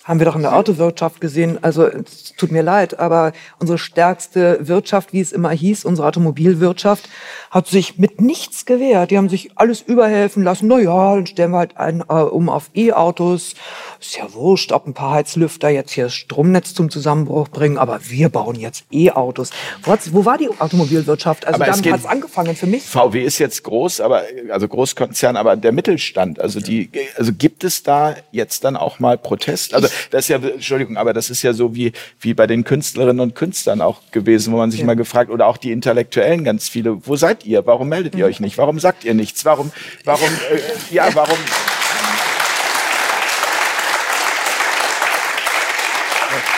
Haben 0.05 0.19
wir 0.19 0.27
doch 0.27 0.35
in 0.35 0.43
der 0.43 0.57
Autowirtschaft 0.57 1.21
gesehen. 1.21 1.59
Also 1.63 1.87
es 1.87 2.33
tut 2.37 2.51
mir 2.51 2.63
leid, 2.63 2.99
aber 2.99 3.33
unsere 3.61 3.79
stärkste 3.79 4.59
Wirtschaft, 4.67 5.13
wie 5.13 5.21
es 5.21 5.31
immer 5.31 5.51
hieß, 5.51 5.85
unsere 5.85 6.09
Automobilwirtschaft, 6.09 7.09
hat 7.51 7.69
sich 7.69 7.99
mit 7.99 8.21
nichts 8.21 8.67
gewehrt. 8.67 9.11
Die 9.11 9.19
haben 9.19 9.29
sich 9.29 9.51
alles 9.55 9.81
überhelfen 9.81 10.43
lassen. 10.43 10.67
Na 10.67 10.81
ja, 10.81 11.15
dann 11.15 11.27
stellen 11.27 11.53
wir 11.53 11.59
halt 11.59 11.77
ein, 11.77 12.01
äh, 12.09 12.15
um 12.15 12.49
auf 12.49 12.71
E-Autos. 12.75 13.55
Ist 14.01 14.17
ja 14.17 14.33
wurscht, 14.33 14.73
ob 14.73 14.87
ein 14.87 14.95
paar 14.95 15.13
Heizlüfter 15.13 15.69
jetzt 15.69 15.93
hier 15.93 16.05
das 16.05 16.15
Stromnetz 16.15 16.75
zum 16.75 16.91
Zusammenbruch 16.91 17.49
bringen, 17.49 17.79
aber 17.79 18.01
wir 18.09 18.29
bauen 18.29 18.57
jetzt 18.57 18.85
E-Autos. 18.91 19.51
Wo, 19.85 19.97
wo, 20.11 20.25
war 20.25 20.39
die 20.39 20.49
Automobilwirtschaft? 20.49 21.47
Also 21.47 21.63
aber 21.63 21.71
damit 21.71 21.93
hat 21.93 22.01
es 22.01 22.07
angefangen 22.07 22.57
für 22.57 22.67
mich. 22.67 22.83
VW 22.83 23.23
ist 23.23 23.39
jetzt 23.39 23.63
groß, 23.63 24.01
aber 24.01 24.23
also 24.51 24.67
Großkonzern, 24.67 25.37
aber 25.37 25.55
der 25.55 25.71
Mittelstand. 25.71 26.41
Also 26.41 26.59
die, 26.59 26.91
also 27.17 27.33
gibt 27.33 27.63
es 27.63 27.85
da 27.85 28.17
jetzt 28.33 28.65
dann 28.65 28.77
auch 28.77 28.99
mal 28.99 29.17
Protest? 29.17 29.75
Also 29.75 29.89
das 30.11 30.25
ist 30.25 30.29
ja, 30.29 30.37
Entschuldigung, 30.37 30.97
aber 30.97 31.13
das 31.13 31.31
ist 31.31 31.43
ja 31.43 31.53
so 31.53 31.75
wie, 31.75 31.93
wie 32.21 32.35
bei 32.35 32.47
den 32.47 32.65
Künstlerinnen 32.65 33.21
und 33.21 33.35
Künstlern 33.35 33.81
auch 33.81 34.01
gewesen, 34.11 34.53
wo 34.53 34.59
man 34.59 34.71
sich 34.71 34.81
ja. 34.81 34.87
mal 34.87 34.97
gefragt, 34.97 35.31
oder 35.31 35.47
auch 35.47 35.57
die 35.57 35.73
Intellektuellen 35.73 36.45
ganz 36.45 36.69
viele, 36.69 37.07
wo 37.07 37.17
seid 37.17 37.45
ihr? 37.45 37.67
Warum 37.67 37.89
meldet 37.89 38.15
ihr 38.15 38.27
euch 38.27 38.41
nicht? 38.41 38.59
Warum 38.59 38.79
sagt 38.79 39.05
ihr 39.05 39.15
nichts? 39.15 39.45
Warum, 39.45 39.73
warum, 40.05 40.29
äh, 40.29 40.95
ja, 40.95 41.09
warum? 41.15 41.39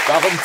Warum, 0.06 0.38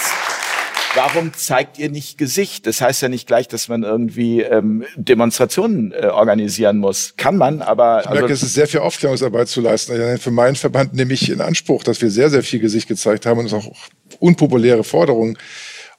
warum 0.95 1.33
zeigt 1.33 1.77
ihr 1.77 1.89
nicht 1.89 2.17
Gesicht? 2.17 2.67
Das 2.67 2.81
heißt 2.81 3.01
ja 3.01 3.09
nicht 3.09 3.27
gleich, 3.27 3.47
dass 3.47 3.67
man 3.67 3.83
irgendwie 3.83 4.41
ähm, 4.41 4.83
Demonstrationen 4.95 5.91
äh, 5.91 6.07
organisieren 6.07 6.77
muss. 6.77 7.13
Kann 7.17 7.37
man, 7.37 7.61
aber... 7.61 8.01
Ich 8.01 8.09
merke, 8.09 8.23
also, 8.23 8.33
es 8.33 8.43
ist 8.43 8.53
sehr 8.53 8.67
viel 8.67 8.79
Aufklärungsarbeit 8.79 9.47
zu 9.47 9.61
leisten. 9.61 10.17
Für 10.17 10.31
meinen 10.31 10.55
Verband 10.55 10.93
nehme 10.93 11.13
ich 11.13 11.29
in 11.29 11.41
Anspruch, 11.41 11.83
dass 11.83 12.01
wir 12.01 12.09
sehr, 12.09 12.29
sehr 12.29 12.43
viel 12.43 12.59
Gesicht 12.59 12.87
gezeigt 12.87 13.25
haben 13.25 13.39
und 13.39 13.53
auch 13.53 13.71
unpopuläre 14.19 14.83
Forderungen 14.83 15.37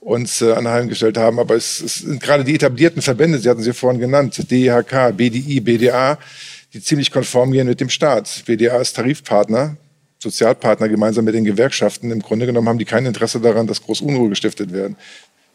uns 0.01 0.41
äh, 0.41 0.53
anheimgestellt 0.53 1.19
haben. 1.19 1.39
Aber 1.39 1.55
es, 1.55 1.81
es 1.81 1.97
sind 1.97 2.23
gerade 2.23 2.45
die 2.45 2.55
etablierten 2.55 3.03
Verbände, 3.03 3.39
Sie 3.39 3.49
hatten 3.49 3.63
sie 3.63 3.75
vorhin 3.75 4.01
genannt, 4.01 4.51
DIHK, 4.51 5.17
BDI, 5.17 5.61
BDA, 5.61 6.19
die 6.73 6.83
ziemlich 6.83 7.11
konform 7.11 7.53
gehen 7.53 7.67
mit 7.67 7.81
dem 7.81 7.91
Staat. 7.91 8.45
BDA 8.47 8.81
ist 8.81 8.97
Tarifpartner 8.97 9.77
Sozialpartner 10.21 10.89
gemeinsam 10.89 11.25
mit 11.25 11.35
den 11.35 11.45
Gewerkschaften. 11.45 12.11
Im 12.11 12.21
Grunde 12.21 12.47
genommen 12.47 12.69
haben 12.69 12.79
die 12.79 12.85
kein 12.85 13.07
Interesse 13.07 13.41
daran, 13.41 13.67
dass 13.67 13.83
groß 13.83 14.03
Unruhe 14.03 14.29
gestiftet 14.29 14.73
werden. 14.73 14.97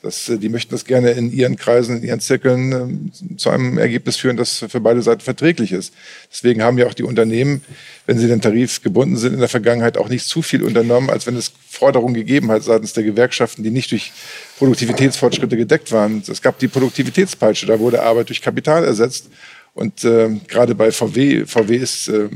Das, 0.02 0.30
äh, 0.30 0.38
die 0.38 0.50
möchten 0.50 0.72
das 0.72 0.86
gerne 0.86 1.12
in 1.12 1.32
ihren 1.32 1.56
Kreisen, 1.56 1.98
in 1.98 2.04
ihren 2.04 2.20
Zirkeln 2.20 3.10
äh, 3.32 3.38
zu 3.38 3.50
einem 3.50 3.78
Ergebnis 3.78 4.18
führen, 4.18 4.38
das 4.38 4.66
für 4.68 4.80
beide 4.80 5.02
Seiten 5.02 5.22
verträglich 5.22 5.72
ist. 5.72 5.94
Deswegen 6.32 6.62
haben 6.62 6.78
ja 6.78 6.86
auch 6.86 6.94
die 6.94 7.04
Unternehmen, 7.04 7.64
wenn 8.06 8.20
sie 8.20 8.28
den 8.28 8.42
Tarif 8.42 8.84
gebunden 8.84 9.18
sind, 9.18 9.34
in 9.34 9.40
der 9.40 9.50
Vergangenheit 9.50 9.98
auch 9.98 10.10
nicht 10.10 10.28
zu 10.28 10.42
viel 10.44 10.62
unternommen, 10.62 11.10
als 11.10 11.26
wenn 11.26 11.36
es 11.36 11.52
Forderungen 11.68 12.14
gegeben 12.14 12.52
hat 12.52 12.64
seitens 12.64 12.94
der 12.94 13.04
Gewerkschaften, 13.04 13.64
die 13.64 13.72
nicht 13.72 13.92
durch 13.92 14.12
Produktivitätsfortschritte 14.58 15.58
gedeckt 15.58 15.92
waren. 15.92 16.22
Es 16.28 16.42
gab 16.42 16.60
die 16.60 16.68
Produktivitätspeitsche, 16.68 17.66
da 17.66 17.80
wurde 17.80 18.04
Arbeit 18.04 18.30
durch 18.30 18.42
Kapital 18.42 18.84
ersetzt. 18.84 19.30
Und 19.74 20.06
äh, 20.06 20.30
gerade 20.48 20.74
bei 20.74 20.92
VW, 20.92 21.46
VW 21.46 21.76
ist 21.76 22.08
äh, 22.08 22.30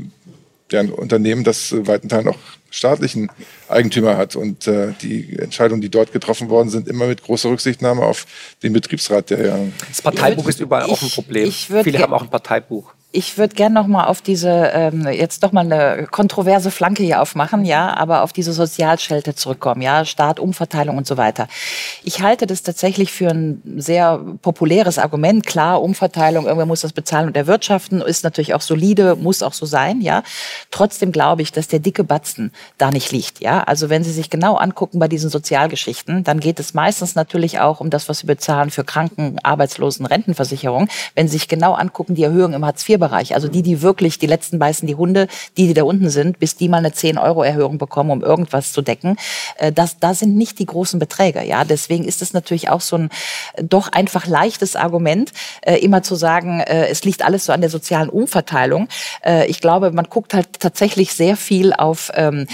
ja 0.72 0.80
ein 0.80 0.90
Unternehmen, 0.90 1.44
das 1.44 1.72
äh, 1.72 1.86
weiten 1.86 2.08
Teilen 2.08 2.28
auch 2.28 2.38
staatlichen 2.70 3.30
Eigentümer 3.68 4.16
hat. 4.16 4.36
Und 4.36 4.66
äh, 4.66 4.92
die 5.02 5.38
Entscheidungen, 5.38 5.80
die 5.80 5.90
dort 5.90 6.12
getroffen 6.12 6.48
worden 6.48 6.68
sind, 6.68 6.88
immer 6.88 7.06
mit 7.06 7.22
großer 7.22 7.50
Rücksichtnahme 7.50 8.02
auf 8.02 8.26
den 8.62 8.72
Betriebsrat, 8.72 9.30
der 9.30 9.46
ja. 9.46 9.58
Das 9.88 10.02
Parteibuch 10.02 10.48
ist 10.48 10.60
überall 10.60 10.84
auch 10.84 11.02
ein 11.02 11.10
Problem. 11.10 11.50
Viele 11.50 11.98
haben 11.98 12.12
auch 12.12 12.22
ein 12.22 12.30
Parteibuch. 12.30 12.94
Ich 13.12 13.38
würde 13.38 13.56
gerne 13.56 13.74
noch 13.74 13.88
mal 13.88 14.04
auf 14.04 14.22
diese 14.22 14.70
ähm, 14.72 15.08
jetzt 15.08 15.42
doch 15.42 15.50
mal 15.50 15.62
eine 15.62 16.06
kontroverse 16.06 16.70
Flanke 16.70 17.02
hier 17.02 17.20
aufmachen, 17.20 17.64
ja, 17.64 17.96
aber 17.96 18.22
auf 18.22 18.32
diese 18.32 18.52
Sozialschelte 18.52 19.34
zurückkommen, 19.34 19.82
ja, 19.82 20.04
Staat, 20.04 20.38
Umverteilung 20.38 20.96
und 20.96 21.08
so 21.08 21.16
weiter. 21.16 21.48
Ich 22.04 22.22
halte 22.22 22.46
das 22.46 22.62
tatsächlich 22.62 23.10
für 23.10 23.30
ein 23.30 23.62
sehr 23.78 24.20
populäres 24.42 25.00
Argument. 25.00 25.44
Klar, 25.44 25.82
Umverteilung, 25.82 26.44
irgendwer 26.44 26.66
muss 26.66 26.82
das 26.82 26.92
bezahlen 26.92 27.26
und 27.26 27.36
erwirtschaften, 27.36 28.00
ist 28.00 28.22
natürlich 28.22 28.54
auch 28.54 28.60
solide, 28.60 29.16
muss 29.16 29.42
auch 29.42 29.54
so 29.54 29.66
sein, 29.66 30.00
ja. 30.00 30.22
Trotzdem 30.70 31.10
glaube 31.10 31.42
ich, 31.42 31.50
dass 31.50 31.66
der 31.66 31.80
dicke 31.80 32.04
Batzen 32.04 32.52
da 32.78 32.92
nicht 32.92 33.10
liegt, 33.10 33.40
ja. 33.40 33.64
Also 33.64 33.90
wenn 33.90 34.04
Sie 34.04 34.12
sich 34.12 34.30
genau 34.30 34.54
angucken 34.54 35.00
bei 35.00 35.08
diesen 35.08 35.30
Sozialgeschichten, 35.30 36.22
dann 36.22 36.38
geht 36.38 36.60
es 36.60 36.74
meistens 36.74 37.16
natürlich 37.16 37.58
auch 37.58 37.80
um 37.80 37.90
das, 37.90 38.08
was 38.08 38.20
Sie 38.20 38.26
bezahlen 38.28 38.70
für 38.70 38.84
Kranken, 38.84 39.40
Arbeitslosen, 39.42 40.06
Rentenversicherung. 40.06 40.88
Wenn 41.16 41.26
Sie 41.26 41.38
sich 41.38 41.48
genau 41.48 41.72
angucken, 41.72 42.14
die 42.14 42.22
Erhöhung 42.22 42.52
im 42.52 42.64
Hartz 42.64 42.88
IV 42.88 42.99
Bereich. 43.00 43.34
Also 43.34 43.48
die, 43.48 43.62
die 43.62 43.82
wirklich, 43.82 44.18
die 44.18 44.26
letzten 44.26 44.58
beißen 44.58 44.86
die 44.86 44.94
Hunde, 44.94 45.26
die, 45.56 45.66
die 45.66 45.74
da 45.74 45.82
unten 45.84 46.10
sind, 46.10 46.38
bis 46.38 46.56
die 46.56 46.68
mal 46.68 46.78
eine 46.78 46.90
10-Euro-Erhöhung 46.90 47.78
bekommen, 47.78 48.10
um 48.10 48.22
irgendwas 48.22 48.72
zu 48.72 48.82
decken. 48.82 49.16
Äh, 49.56 49.72
das, 49.72 49.98
da 49.98 50.14
sind 50.14 50.36
nicht 50.36 50.58
die 50.58 50.66
großen 50.66 50.98
Beträge. 50.98 51.42
Ja, 51.42 51.64
deswegen 51.64 52.04
ist 52.04 52.22
es 52.22 52.32
natürlich 52.32 52.68
auch 52.68 52.80
so 52.80 52.96
ein 52.96 53.10
äh, 53.54 53.64
doch 53.64 53.90
einfach 53.92 54.26
leichtes 54.26 54.76
Argument, 54.76 55.32
äh, 55.62 55.76
immer 55.76 56.02
zu 56.02 56.14
sagen, 56.14 56.60
es 56.60 57.04
liegt 57.04 57.24
alles 57.24 57.46
so 57.46 57.52
an 57.52 57.60
der 57.60 57.70
sozialen 57.70 58.08
Umverteilung. 58.08 58.88
Ich 59.46 59.60
glaube, 59.60 59.92
man 59.92 60.06
guckt 60.06 60.34
halt 60.34 60.60
tatsächlich 60.60 61.14
sehr 61.14 61.36
viel 61.36 61.72
auf 61.72 62.10
ähm, 62.14 62.46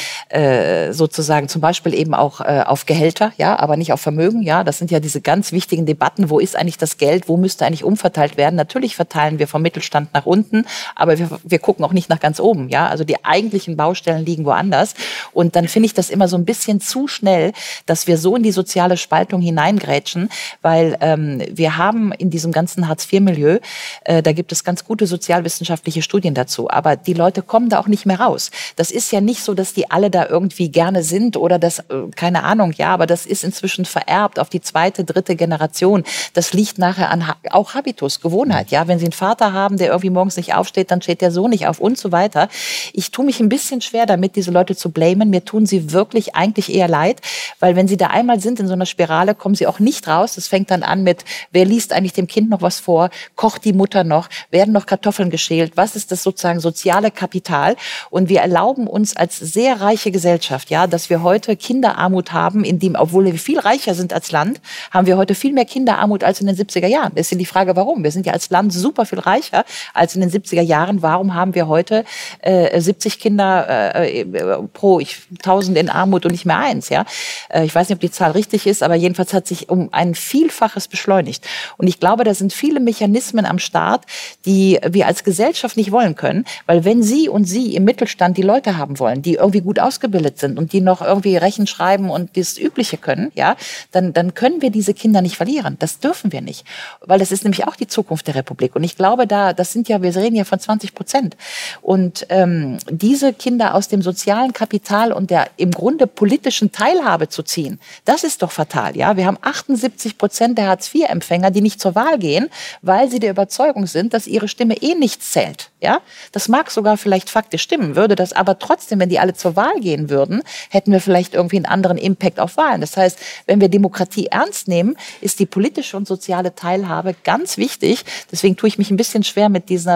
sozusagen 0.93 1.48
zum 1.48 1.60
Beispiel 1.60 1.94
eben 1.94 2.14
auch 2.14 2.40
auf 2.40 2.86
Gehälter, 2.86 3.32
ja, 3.36 3.59
aber 3.59 3.77
nicht 3.77 3.93
auf 3.93 4.01
Vermögen. 4.01 4.43
Ja, 4.43 4.64
das 4.64 4.78
sind 4.78 4.90
ja 4.90 5.01
diese 5.01 5.20
ganz 5.20 5.52
wichtigen 5.52 5.86
Debatten. 5.86 6.31
Wo 6.31 6.39
ist 6.39 6.56
eigentlich 6.56 6.78
das 6.78 6.98
Geld? 6.98 7.28
Wo 7.28 7.36
müsste 7.36 7.66
eigentlich 7.66 7.85
umverteilt 7.85 8.36
werden? 8.36 8.56
Natürlich 8.56 8.97
verteilen 8.97 9.39
wir 9.39 9.48
vom 9.48 9.62
Mittelstand 9.62 10.14
nach 10.14 10.27
unten 10.27 10.35
unten, 10.36 10.66
aber 10.94 11.18
wir, 11.18 11.28
wir 11.44 11.58
gucken 11.58 11.84
auch 11.84 11.92
nicht 11.92 12.08
nach 12.08 12.20
ganz 12.20 12.40
oben. 12.40 12.68
Ja, 12.68 12.88
also 12.88 13.04
die 13.04 13.24
eigentlichen 13.24 13.76
Baustellen 13.76 14.24
liegen 14.24 14.44
woanders. 14.44 14.94
Und 15.32 15.56
dann 15.56 15.68
finde 15.68 15.86
ich 15.86 15.94
das 15.94 16.10
immer 16.10 16.28
so 16.28 16.36
ein 16.36 16.44
bisschen 16.44 16.80
zu 16.80 17.08
schnell, 17.08 17.52
dass 17.86 18.06
wir 18.06 18.18
so 18.18 18.36
in 18.36 18.42
die 18.42 18.52
soziale 18.52 18.96
Spaltung 18.96 19.40
hineingrätschen, 19.40 20.28
weil 20.62 20.96
ähm, 21.00 21.42
wir 21.50 21.76
haben 21.76 22.12
in 22.12 22.30
diesem 22.30 22.52
ganzen 22.52 22.88
Hartz-IV-Milieu, 22.88 23.58
äh, 24.04 24.22
da 24.22 24.32
gibt 24.32 24.52
es 24.52 24.64
ganz 24.64 24.84
gute 24.84 25.06
sozialwissenschaftliche 25.06 26.02
Studien 26.02 26.34
dazu, 26.34 26.70
aber 26.70 26.96
die 26.96 27.14
Leute 27.14 27.42
kommen 27.42 27.68
da 27.68 27.80
auch 27.80 27.88
nicht 27.88 28.06
mehr 28.06 28.20
raus. 28.20 28.50
Das 28.76 28.90
ist 28.90 29.12
ja 29.12 29.20
nicht 29.20 29.42
so, 29.42 29.54
dass 29.54 29.72
die 29.72 29.90
alle 29.90 30.10
da 30.10 30.26
irgendwie 30.26 30.70
gerne 30.70 31.02
sind 31.02 31.36
oder 31.36 31.58
das, 31.58 31.78
äh, 31.78 31.84
keine 32.14 32.42
Ahnung, 32.42 32.72
ja, 32.76 32.92
aber 32.92 33.06
das 33.06 33.26
ist 33.26 33.44
inzwischen 33.44 33.84
vererbt 33.84 34.38
auf 34.38 34.48
die 34.48 34.60
zweite, 34.60 35.04
dritte 35.04 35.36
Generation. 35.36 36.04
Das 36.34 36.52
liegt 36.52 36.78
nachher 36.78 37.10
an 37.10 37.24
auch 37.50 37.74
Habitus, 37.74 38.20
Gewohnheit. 38.20 38.70
Ja, 38.70 38.88
wenn 38.88 38.98
Sie 38.98 39.06
einen 39.06 39.12
Vater 39.12 39.52
haben, 39.52 39.76
der 39.78 39.88
irgendwie 39.88 40.10
morgens 40.10 40.26
morgens 40.27 40.36
nicht 40.36 40.55
aufsteht, 40.55 40.90
dann 40.90 41.03
steht 41.03 41.20
der 41.20 41.31
so 41.31 41.47
nicht 41.47 41.69
auf 41.69 41.78
und 41.78 41.97
so 41.97 42.11
weiter. 42.11 42.48
Ich 42.93 43.12
tue 43.12 43.24
mich 43.24 43.39
ein 43.39 43.48
bisschen 43.48 43.81
schwer 43.81 44.07
damit, 44.07 44.35
diese 44.35 44.51
Leute 44.51 44.74
zu 44.74 44.90
blamen. 44.90 45.31
Mir 45.31 45.44
tun 45.44 45.66
sie 45.66 45.93
wirklich 45.93 46.35
eigentlich 46.35 46.74
eher 46.74 46.89
leid, 46.89 47.20
weil 47.61 47.77
wenn 47.77 47.86
sie 47.86 47.97
da 47.97 48.09
einmal 48.09 48.40
sind 48.40 48.59
in 48.59 48.66
so 48.66 48.73
einer 48.73 48.86
Spirale, 48.86 49.36
kommen 49.36 49.55
sie 49.55 49.69
auch 49.69 49.78
nicht 49.78 50.09
raus. 50.09 50.35
Das 50.35 50.48
fängt 50.48 50.73
dann 50.73 50.82
an 50.82 51.05
mit, 51.05 51.24
wer 51.53 51.65
liest 51.65 51.93
eigentlich 51.93 52.12
dem 52.12 52.27
Kind 52.27 52.51
noch 52.51 52.61
was 52.61 52.81
vor? 52.81 53.11
Kocht 53.36 53.65
die 53.65 53.73
Mutter 53.73 54.03
noch? 54.03 54.28
Werden 54.51 54.73
noch 54.73 54.86
Kartoffeln 54.86 55.31
geschält? 55.31 55.77
Was 55.77 55.94
ist 55.94 56.11
das 56.11 56.24
sozusagen 56.24 56.59
soziale 56.59 57.12
Kapital? 57.12 57.77
Und 58.11 58.28
wir 58.28 58.40
erlauben 58.40 58.89
uns 58.89 59.15
als 59.15 59.39
sehr 59.39 59.81
reiche 59.81 60.11
Gesellschaft, 60.11 60.70
ja, 60.70 60.89
dass 60.89 61.09
wir 61.09 61.23
heute 61.23 61.57
Kinderarmut 61.57 62.32
haben, 62.32 62.65
in 62.65 62.81
dem, 62.81 62.97
obwohl 62.97 63.27
wir 63.27 63.35
viel 63.39 63.61
reicher 63.61 63.94
sind 63.94 64.12
als 64.12 64.32
Land, 64.32 64.61
haben 64.90 65.07
wir 65.07 65.16
heute 65.16 65.36
viel 65.36 65.53
mehr 65.53 65.66
Kinderarmut 65.66 66.24
als 66.24 66.40
in 66.40 66.48
den 66.48 66.57
70er 66.57 66.89
Jahren. 66.89 67.12
Das 67.15 67.31
ist 67.31 67.40
die 67.40 67.47
Frage, 67.47 67.77
warum? 67.77 68.03
Wir 68.03 68.11
sind 68.11 68.27
ja 68.27 68.32
als 68.32 68.51
Land 68.51 68.73
super 68.73 69.07
viel 69.07 69.20
reicher 69.20 69.65
als 69.94 70.15
in 70.16 70.28
den 70.28 70.30
70er 70.30 70.62
Jahren. 70.62 71.02
Warum 71.02 71.34
haben 71.34 71.55
wir 71.55 71.68
heute 71.68 72.05
äh, 72.40 72.80
70 72.80 73.20
Kinder 73.20 73.94
äh, 73.94 74.24
pro 74.72 75.01
ich, 75.01 75.18
1000 75.38 75.78
in 75.78 75.88
Armut 75.88 76.24
und 76.24 76.32
nicht 76.32 76.47
mehr 76.47 76.59
eins? 76.59 76.88
Ja, 76.88 77.05
äh, 77.48 77.64
ich 77.64 77.74
weiß 77.74 77.88
nicht, 77.88 77.97
ob 77.97 78.01
die 78.01 78.10
Zahl 78.10 78.32
richtig 78.32 78.66
ist, 78.66 78.82
aber 78.82 78.94
jedenfalls 78.94 79.32
hat 79.32 79.47
sich 79.47 79.68
um 79.68 79.88
ein 79.93 80.14
Vielfaches 80.14 80.88
beschleunigt. 80.88 81.47
Und 81.76 81.86
ich 81.86 82.01
glaube, 82.01 82.24
da 82.24 82.34
sind 82.34 82.52
viele 82.52 82.80
Mechanismen 82.80 83.47
am 83.47 83.59
Start, 83.59 84.05
die 84.44 84.78
wir 84.88 85.06
als 85.06 85.24
Gesellschaft 85.24 85.76
nicht 85.76 85.93
wollen 85.93 86.14
können, 86.14 86.44
weil 86.66 86.84
wenn 86.84 87.02
Sie 87.02 87.28
und 87.28 87.44
Sie 87.44 87.74
im 87.74 87.84
Mittelstand 87.84 88.36
die 88.36 88.43
Leute 88.43 88.76
haben 88.76 88.98
wollen, 88.98 89.22
die 89.22 89.34
irgendwie 89.34 89.60
gut 89.60 89.78
ausgebildet 89.78 90.38
sind 90.38 90.59
und 90.59 90.72
die 90.72 90.80
noch 90.80 91.02
irgendwie 91.02 91.36
Rechen 91.36 91.66
schreiben 91.66 92.10
und 92.10 92.36
das 92.36 92.59
Übliche 92.59 92.97
können, 92.97 93.32
ja, 93.34 93.56
dann, 93.93 94.12
dann 94.12 94.34
können 94.34 94.62
wir 94.62 94.70
diese 94.70 94.94
Kinder 94.94 95.22
nicht 95.22 95.36
verlieren. 95.36 95.76
Das 95.78 95.98
dürfen 95.98 96.32
wir 96.32 96.40
nicht, 96.40 96.64
weil 97.01 97.18
das 97.18 97.32
ist 97.32 97.44
nämlich 97.44 97.66
auch 97.66 97.76
die 97.76 97.86
Zukunft 97.86 98.26
der 98.26 98.34
Republik. 98.34 98.76
Und 98.76 98.84
ich 98.84 98.97
glaube, 98.97 99.26
da, 99.26 99.52
das 99.52 99.72
sind 99.72 99.88
ja 99.88 100.02
wir 100.15 100.23
reden 100.23 100.37
ja 100.37 100.45
von 100.45 100.61
20 100.61 100.95
Prozent. 100.95 101.37
Und 101.83 102.27
ähm, 102.28 102.78
diese 102.91 103.33
Kinder 103.33 103.74
aus 103.74 103.89
dem 103.89 104.03
sozialen 104.03 104.53
Kapital 104.53 105.12
und 105.12 105.31
der 105.31 105.49
im 105.57 105.70
Grunde 105.70 106.07
politischen 106.07 106.73
Teilhabe 106.73 107.28
zu 107.28 107.43
ziehen, 107.43 107.81
das 108.05 108.24
ist 108.24 108.43
doch 108.43 108.51
fatal. 108.51 108.97
Ja, 108.97 109.16
wir 109.16 109.27
haben 109.27 109.39
78 109.41 110.19
Prozent 110.19 110.59
der 110.59 110.69
Hartz-IV-Empfänger, 110.69 111.51
die 111.51 111.61
nicht 111.61 111.81
zur 111.81 111.95
Wahl 111.95 112.19
gehen, 112.19 112.49
weil 112.83 113.11
sie 113.11 113.19
der 113.19 113.31
Überzeugung 113.31 113.87
sind, 113.87 114.15
dass 114.15 114.27
ihre 114.27 114.49
Stimme 114.49 114.77
eh 114.83 114.95
nichts 114.95 115.33
zählt. 115.33 115.70
Ja, 115.81 116.01
das 116.33 116.49
mag 116.49 116.70
sogar 116.70 116.97
vielleicht 116.97 117.28
faktisch 117.28 117.62
stimmen, 117.62 117.97
würde 117.97 118.15
das 118.15 118.33
aber 118.33 118.59
trotzdem, 118.59 118.99
wenn 118.99 119.09
die 119.09 119.19
alle 119.19 119.35
zur 119.35 119.57
Wahl 119.57 119.78
gehen 119.81 120.09
würden, 120.09 120.43
hätten 120.70 120.91
wir 120.91 121.01
vielleicht 121.01 121.35
irgendwie 121.35 121.57
einen 121.57 121.66
anderen 121.66 121.99
Impact 121.99 122.41
auf 122.41 122.57
Wahlen. 122.57 122.81
Das 122.81 122.97
heißt, 122.97 123.19
wenn 123.47 123.61
wir 123.61 123.69
Demokratie 123.69 124.27
ernst 124.27 124.69
nehmen, 124.69 124.97
ist 125.20 125.39
die 125.39 125.47
politische 125.47 125.97
und 125.97 126.09
soziale 126.09 126.55
Teilhabe 126.55 127.15
ganz 127.24 127.59
wichtig. 127.59 128.05
Deswegen 128.33 128.57
tue 128.57 128.69
ich 128.69 128.78
mich 128.78 128.91
ein 128.91 128.97
bisschen 128.97 129.23
schwer 129.23 129.49
mit 129.49 129.69
dieser, 129.69 129.95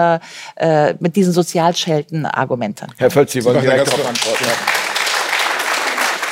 äh, 0.55 0.93
mit 0.99 1.15
diesen 1.15 1.33
Sozialschelten-Argumenten. 1.33 2.87
Herr 2.97 3.11
Völz, 3.11 3.31
Sie 3.31 3.43
wollen 3.43 3.61
Sie 3.61 3.67
direkt 3.67 3.87
darauf 3.87 4.03
ja 4.03 4.09
antworten. 4.09 4.45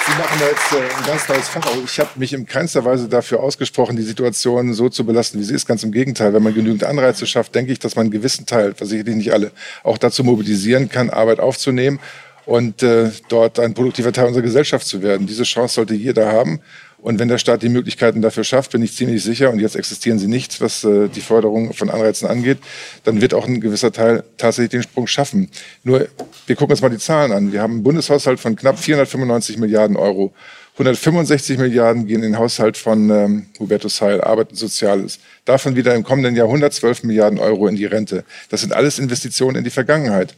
Sie 0.09 0.17
machen 0.17 0.39
da 0.39 0.45
jetzt 0.47 0.73
äh, 0.73 0.97
ein 0.97 1.05
ganz 1.05 1.29
neues 1.29 1.47
Fach. 1.49 1.67
Ich 1.85 1.99
habe 1.99 2.09
mich 2.15 2.33
in 2.33 2.45
keinster 2.45 2.83
Weise 2.83 3.07
dafür 3.07 3.41
ausgesprochen, 3.41 3.95
die 3.95 4.01
Situation 4.01 4.73
so 4.73 4.89
zu 4.89 5.05
belasten, 5.05 5.39
wie 5.39 5.43
sie 5.43 5.53
ist. 5.53 5.67
Ganz 5.67 5.83
im 5.83 5.91
Gegenteil. 5.91 6.33
Wenn 6.33 6.41
man 6.41 6.55
genügend 6.55 6.83
Anreize 6.83 7.27
schafft, 7.27 7.53
denke 7.53 7.71
ich, 7.71 7.79
dass 7.79 7.95
man 7.95 8.05
einen 8.05 8.11
gewissen 8.11 8.45
Teil, 8.47 8.73
was 8.79 8.89
sicherlich 8.89 9.15
nicht 9.15 9.33
alle, 9.33 9.51
auch 9.83 9.99
dazu 9.99 10.23
mobilisieren 10.23 10.89
kann, 10.89 11.11
Arbeit 11.11 11.39
aufzunehmen 11.39 11.99
und 12.45 12.81
äh, 12.81 13.11
dort 13.27 13.59
ein 13.59 13.75
produktiver 13.75 14.11
Teil 14.11 14.25
unserer 14.25 14.41
Gesellschaft 14.41 14.87
zu 14.87 15.03
werden. 15.03 15.27
Diese 15.27 15.43
Chance 15.43 15.75
sollte 15.75 15.93
jeder 15.93 16.31
haben. 16.31 16.59
Und 17.01 17.17
wenn 17.19 17.29
der 17.29 17.37
Staat 17.37 17.63
die 17.63 17.69
Möglichkeiten 17.69 18.21
dafür 18.21 18.43
schafft, 18.43 18.71
bin 18.71 18.81
ich 18.81 18.95
ziemlich 18.95 19.23
sicher, 19.23 19.51
und 19.51 19.59
jetzt 19.59 19.75
existieren 19.75 20.19
sie 20.19 20.27
nicht, 20.27 20.59
was 20.59 20.83
äh, 20.83 21.07
die 21.07 21.21
Förderung 21.21 21.73
von 21.73 21.89
Anreizen 21.89 22.27
angeht, 22.27 22.57
dann 23.03 23.21
wird 23.21 23.33
auch 23.33 23.47
ein 23.47 23.61
gewisser 23.61 23.91
Teil 23.91 24.23
tatsächlich 24.37 24.71
den 24.71 24.83
Sprung 24.83 25.07
schaffen. 25.07 25.49
Nur, 25.83 26.07
wir 26.45 26.55
gucken 26.55 26.71
uns 26.71 26.81
mal 26.81 26.89
die 26.89 26.97
Zahlen 26.97 27.31
an. 27.31 27.53
Wir 27.53 27.61
haben 27.61 27.75
einen 27.75 27.83
Bundeshaushalt 27.83 28.39
von 28.39 28.55
knapp 28.55 28.77
495 28.77 29.57
Milliarden 29.57 29.95
Euro. 29.95 30.33
165 30.73 31.57
Milliarden 31.57 32.07
gehen 32.07 32.23
in 32.23 32.31
den 32.31 32.37
Haushalt 32.37 32.77
von 32.77 33.09
ähm, 33.09 33.45
Hubertus 33.59 33.99
Heil, 34.01 34.21
Arbeit 34.21 34.51
und 34.51 34.55
Soziales. 34.55 35.19
Davon 35.43 35.75
wieder 35.75 35.93
im 35.93 36.03
kommenden 36.03 36.37
Jahr 36.37 36.47
112 36.47 37.03
Milliarden 37.03 37.37
Euro 37.37 37.67
in 37.67 37.75
die 37.75 37.85
Rente. 37.85 38.23
Das 38.49 38.61
sind 38.61 38.71
alles 38.71 38.97
Investitionen 38.97 39.57
in 39.57 39.65
die 39.65 39.71
Vergangenheit. 39.71 40.35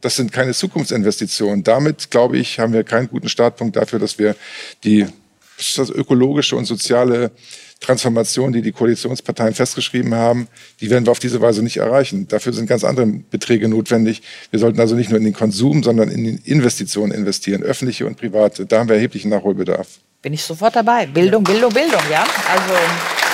Das 0.00 0.16
sind 0.16 0.32
keine 0.32 0.54
Zukunftsinvestitionen. 0.54 1.62
Damit, 1.62 2.10
glaube 2.10 2.36
ich, 2.36 2.58
haben 2.58 2.72
wir 2.72 2.82
keinen 2.82 3.08
guten 3.08 3.28
Startpunkt 3.28 3.76
dafür, 3.76 4.00
dass 4.00 4.18
wir 4.18 4.34
die 4.82 5.06
das 5.76 5.90
ökologische 5.90 6.56
und 6.56 6.64
soziale 6.64 7.30
Transformation, 7.80 8.52
die 8.52 8.62
die 8.62 8.72
Koalitionsparteien 8.72 9.54
festgeschrieben 9.54 10.14
haben, 10.14 10.48
die 10.80 10.90
werden 10.90 11.06
wir 11.06 11.10
auf 11.10 11.18
diese 11.18 11.40
Weise 11.40 11.62
nicht 11.62 11.76
erreichen. 11.76 12.26
Dafür 12.28 12.52
sind 12.52 12.66
ganz 12.66 12.84
andere 12.84 13.06
Beträge 13.06 13.68
notwendig. 13.68 14.22
Wir 14.50 14.58
sollten 14.58 14.80
also 14.80 14.94
nicht 14.94 15.10
nur 15.10 15.18
in 15.18 15.24
den 15.24 15.34
Konsum, 15.34 15.82
sondern 15.82 16.08
in 16.08 16.24
die 16.24 16.50
Investitionen 16.50 17.12
investieren, 17.12 17.62
öffentliche 17.62 18.06
und 18.06 18.16
private. 18.16 18.66
Da 18.66 18.78
haben 18.78 18.88
wir 18.88 18.96
erheblichen 18.96 19.28
Nachholbedarf. 19.28 20.00
Bin 20.22 20.32
ich 20.32 20.42
sofort 20.42 20.74
dabei. 20.74 21.06
Bildung, 21.06 21.44
Bildung, 21.44 21.72
Bildung, 21.72 22.02
ja. 22.10 22.26
Also 22.50 23.25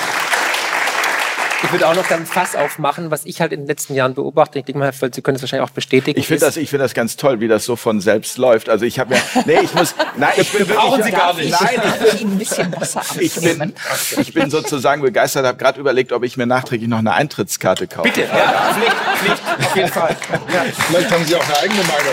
Ich 1.65 1.73
würde 1.73 1.87
auch 1.89 1.95
noch 1.95 2.07
dann 2.07 2.21
ein 2.21 2.27
Fass 2.27 2.57
aufmachen, 2.57 3.11
was 3.11 3.25
ich 3.25 3.41
halt 3.41 3.53
in 3.53 3.61
den 3.61 3.67
letzten 3.67 3.95
Jahren 3.95 4.15
beobachte. 4.15 4.59
Ich 4.59 4.65
denke 4.65 4.79
mal, 4.79 4.87
Herr 4.87 4.93
Völz, 4.93 5.15
Sie 5.15 5.23
können 5.23 5.37
es 5.37 5.43
wahrscheinlich 5.43 5.69
auch 5.69 5.73
bestätigen. 5.73 6.19
Ich 6.19 6.27
finde 6.27 6.45
das, 6.45 6.57
ich 6.57 6.71
finde 6.71 6.85
das 6.85 6.95
ganz 6.95 7.17
toll, 7.17 7.41
wie 7.41 7.49
das 7.49 7.65
so 7.65 7.77
von 7.77 8.01
selbst 8.01 8.39
läuft. 8.39 8.69
Also 8.69 8.85
ich 8.85 8.99
habe 8.99 9.15
ja, 9.15 9.21
nee, 9.47 9.61
ich 9.63 9.73
muss, 9.75 9.95
nein, 10.17 10.33
ich 10.37 10.53
bin 10.59 10.67
brauchen 10.67 11.03
Sie 11.03 11.11
gar 11.11 11.35
nicht. 11.35 11.51
Nein, 11.51 11.81
ich 12.13 12.21
Ihnen 12.21 12.33
ein 12.33 12.39
bisschen 12.39 12.75
Wasser 12.81 13.03
ich 13.21 13.35
bin, 13.35 13.75
ich 14.19 14.35
bin 14.35 14.51
sozusagen 14.51 15.03
begeistert, 15.03 15.47
habe 15.47 15.59
gerade 15.59 15.79
überlegt, 15.81 16.13
ob 16.13 16.25
ich 16.25 16.37
mir 16.37 16.47
nachträglich 16.47 16.89
noch 16.89 16.99
eine 16.99 17.13
Eintrittskarte 17.13 17.87
kaufe. 17.87 18.09
Bitte, 18.09 18.23
ja, 18.23 18.75
Pflicht, 18.75 18.97
Pflicht, 19.19 19.43
auf 19.67 19.77
jeden 19.77 19.89
Fall. 19.89 20.17
Vielleicht 20.89 21.11
haben 21.11 21.25
Sie 21.25 21.37
auch 21.37 21.45
eine 21.45 21.59
eigene 21.59 21.83
Meinung. 21.83 22.13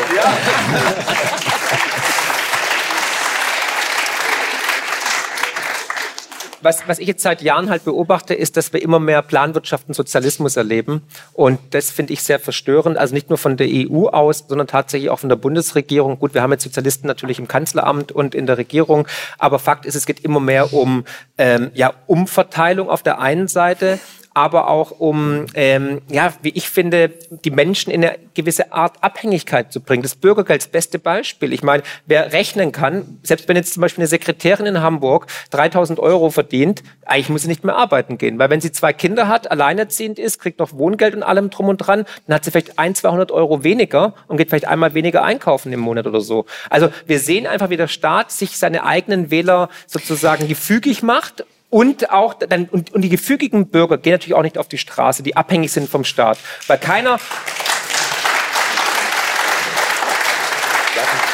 Was, 6.61 6.88
was 6.88 6.99
ich 6.99 7.07
jetzt 7.07 7.23
seit 7.23 7.41
Jahren 7.41 7.69
halt 7.69 7.86
beobachte, 7.86 8.34
ist, 8.34 8.57
dass 8.57 8.73
wir 8.73 8.81
immer 8.81 8.99
mehr 8.99 9.22
Planwirtschaft 9.22 9.88
und 9.88 9.94
Sozialismus 9.94 10.57
erleben. 10.57 11.02
Und 11.34 11.60
das 11.72 11.91
finde 11.91 12.14
ich 12.14 12.23
sehr 12.23 12.40
verstörend. 12.40 12.98
Also 12.98 13.14
nicht 13.14 13.30
nur 13.30 13.38
von 13.38 13.57
der 13.57 13.68
EU 13.69 14.07
aus, 14.07 14.45
sondern 14.48 14.68
tatsächlich 14.68 15.10
auch 15.10 15.19
von 15.19 15.30
der 15.30 15.36
Bundesregierung. 15.36 16.19
Gut, 16.19 16.34
wir 16.34 16.41
haben 16.41 16.52
jetzt 16.52 16.64
Sozialisten 16.64 17.07
natürlich 17.07 17.40
im 17.40 17.48
Kanzleramt 17.48 18.11
und 18.11 18.36
in 18.36 18.45
der 18.45 18.57
Regierung. 18.57 19.07
Aber 19.38 19.60
Fakt 19.60 19.86
ist, 19.86 19.95
es 19.95 20.06
geht 20.06 20.19
immer 20.22 20.40
mehr 20.40 20.73
um 20.73 21.06
ähm, 21.38 21.72
ja, 21.73 21.94
Umverteilung 22.07 22.90
auf 22.90 23.03
der 23.03 23.19
einen 23.19 23.48
Seite 23.48 23.99
aber 24.40 24.70
auch 24.70 24.91
um, 24.99 25.48
ähm, 25.53 25.99
ja, 26.10 26.34
wie 26.41 26.52
ich 26.52 26.70
finde, 26.70 27.11
die 27.44 27.52
Menschen 27.52 27.91
in 27.91 28.06
eine 28.06 28.18
gewisse 28.36 28.72
Art 28.72 29.03
Abhängigkeit 29.03 29.74
zu 29.74 29.82
bringen. 29.82 30.02
Das 30.02 30.16
Bürgergeld, 30.16 30.61
das 30.61 30.70
beste 30.70 30.98
Beispiel. 30.98 31.52
Ich 31.52 31.61
meine, 31.61 31.84
wer 32.06 32.32
rechnen 32.32 32.72
kann, 32.72 33.20
selbst 33.22 33.49
wenn 33.49 33.57
jetzt 33.57 33.74
zum 33.74 33.82
Beispiel 33.82 34.03
eine 34.03 34.07
Sekretärin 34.07 34.66
in 34.66 34.80
Hamburg 34.80 35.28
3000 35.52 35.99
Euro 35.99 36.30
verdient, 36.30 36.84
eigentlich 37.06 37.28
muss 37.28 37.41
sie 37.41 37.49
nicht 37.49 37.66
mehr 37.66 37.76
arbeiten 37.76 38.18
gehen. 38.18 38.40
Weil 38.40 38.49
wenn 38.49 38.61
sie 38.61 38.72
zwei 38.72 38.94
Kinder 38.94 39.28
hat, 39.28 39.52
alleinerziehend 39.52 40.18
ist, 40.20 40.40
kriegt 40.40 40.60
noch 40.60 40.72
Wohngeld 40.72 41.16
und 41.16 41.24
allem 41.24 41.49
drum 41.49 41.68
und 41.68 41.80
dran, 41.80 42.06
dann 42.26 42.36
hat 42.36 42.45
sie 42.45 42.52
vielleicht 42.52 42.80
ein, 42.80 42.95
200 42.95 43.34
Euro 43.34 43.66
weniger 43.66 44.14
und 44.28 44.38
geht 44.38 44.48
vielleicht 44.48 44.70
einmal 44.70 44.94
weniger 44.94 45.22
einkaufen 45.22 45.74
im 45.74 45.82
Monat 45.82 46.07
oder 46.07 46.22
so. 46.22 46.45
Also 46.70 46.88
wir 47.06 47.20
sehen 47.20 47.45
einfach, 47.45 47.70
wie 47.72 47.78
der 47.78 47.90
Staat 47.90 48.32
sich 48.32 48.57
seine 48.57 48.86
eigenen 48.86 49.32
Wähler 49.32 49.68
sozusagen 49.86 50.48
gefügig 50.48 51.03
macht 51.03 51.44
und 51.69 52.09
auch 52.09 52.33
dann, 52.33 52.65
und, 52.65 52.93
und 52.93 53.01
die 53.01 53.09
gefügigen 53.09 53.69
Bürger 53.69 53.97
gehen 53.97 54.13
natürlich 54.13 54.35
auch 54.35 54.41
nicht 54.41 54.57
auf 54.57 54.67
die 54.67 54.77
Straße, 54.77 55.23
die 55.23 55.35
abhängig 55.35 55.71
sind 55.71 55.89
vom 55.89 56.03
Staat. 56.03 56.39
Weil 56.67 56.77
keiner. 56.77 57.19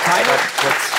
Keiner, 0.06 0.95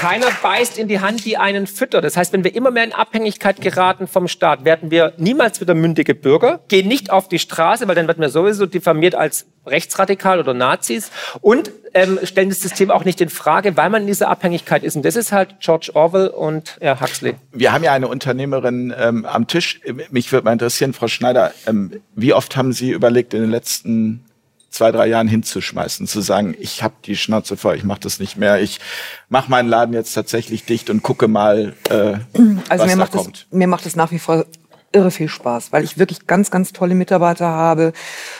keiner 0.00 0.28
beißt 0.42 0.78
in 0.78 0.88
die 0.88 1.00
Hand, 1.00 1.26
die 1.26 1.36
einen 1.36 1.66
füttert. 1.66 2.04
Das 2.04 2.16
heißt, 2.16 2.32
wenn 2.32 2.42
wir 2.42 2.54
immer 2.54 2.70
mehr 2.70 2.84
in 2.84 2.92
Abhängigkeit 2.92 3.60
geraten 3.60 4.06
vom 4.06 4.28
Staat, 4.28 4.64
werden 4.64 4.90
wir 4.90 5.12
niemals 5.18 5.60
wieder 5.60 5.74
mündige 5.74 6.14
Bürger, 6.14 6.60
gehen 6.68 6.88
nicht 6.88 7.10
auf 7.10 7.28
die 7.28 7.38
Straße, 7.38 7.86
weil 7.86 7.94
dann 7.94 8.06
werden 8.06 8.22
wir 8.22 8.30
sowieso 8.30 8.64
diffamiert 8.64 9.14
als 9.14 9.46
rechtsradikal 9.66 10.40
oder 10.40 10.54
Nazis 10.54 11.10
und 11.42 11.70
ähm, 11.92 12.18
stellen 12.22 12.48
das 12.48 12.60
System 12.60 12.90
auch 12.90 13.04
nicht 13.04 13.20
in 13.20 13.28
Frage, 13.28 13.76
weil 13.76 13.90
man 13.90 14.02
in 14.02 14.06
dieser 14.06 14.28
Abhängigkeit 14.28 14.84
ist. 14.84 14.96
Und 14.96 15.04
das 15.04 15.16
ist 15.16 15.32
halt 15.32 15.56
George 15.60 15.90
Orwell 15.92 16.28
und 16.28 16.78
ja, 16.80 16.98
Huxley. 16.98 17.34
Wir 17.52 17.72
haben 17.72 17.84
ja 17.84 17.92
eine 17.92 18.08
Unternehmerin 18.08 18.94
ähm, 18.98 19.26
am 19.26 19.48
Tisch. 19.48 19.82
Mich 20.10 20.32
würde 20.32 20.46
mal 20.46 20.52
interessieren, 20.54 20.94
Frau 20.94 21.08
Schneider, 21.08 21.52
ähm, 21.66 22.00
wie 22.14 22.32
oft 22.32 22.56
haben 22.56 22.72
Sie 22.72 22.90
überlegt, 22.90 23.34
in 23.34 23.42
den 23.42 23.50
letzten 23.50 24.24
zwei, 24.70 24.92
drei 24.92 25.06
Jahren 25.08 25.28
hinzuschmeißen, 25.28 26.06
zu 26.06 26.20
sagen, 26.20 26.54
ich 26.58 26.82
habe 26.82 26.94
die 27.04 27.16
Schnauze 27.16 27.56
voll, 27.56 27.76
ich 27.76 27.84
mache 27.84 28.00
das 28.00 28.20
nicht 28.20 28.36
mehr, 28.36 28.60
ich 28.60 28.80
mache 29.28 29.50
meinen 29.50 29.68
Laden 29.68 29.92
jetzt 29.94 30.14
tatsächlich 30.14 30.64
dicht 30.64 30.90
und 30.90 31.02
gucke 31.02 31.28
mal, 31.28 31.74
äh, 31.90 31.92
Also 31.94 32.24
was 32.68 32.80
mir 32.82 32.88
da 32.88 32.96
macht, 32.96 33.12
kommt. 33.12 33.46
es, 33.50 33.56
mir 33.56 33.66
macht 33.66 33.86
es 33.86 33.96
nach 33.96 34.12
wie 34.12 34.18
vor 34.18 34.46
irre 34.92 35.10
viel 35.10 35.28
Spaß, 35.28 35.72
weil 35.72 35.84
ich 35.84 35.98
wirklich 35.98 36.26
ganz, 36.26 36.50
ganz 36.50 36.72
tolle 36.72 36.94
Mitarbeiter 36.94 37.46
habe, 37.46 37.92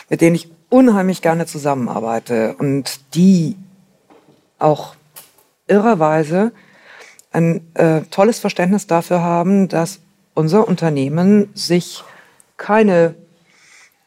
mit 0.09 0.21
denen 0.21 0.35
ich 0.35 0.49
unheimlich 0.69 1.21
gerne 1.21 1.45
zusammenarbeite 1.45 2.55
und 2.57 2.99
die 3.13 3.55
auch 4.59 4.95
irrerweise 5.67 6.51
ein 7.31 7.61
äh, 7.75 8.01
tolles 8.09 8.39
Verständnis 8.39 8.87
dafür 8.87 9.21
haben, 9.21 9.67
dass 9.69 9.99
unser 10.33 10.67
Unternehmen 10.67 11.49
sich 11.53 12.03
keine 12.57 13.15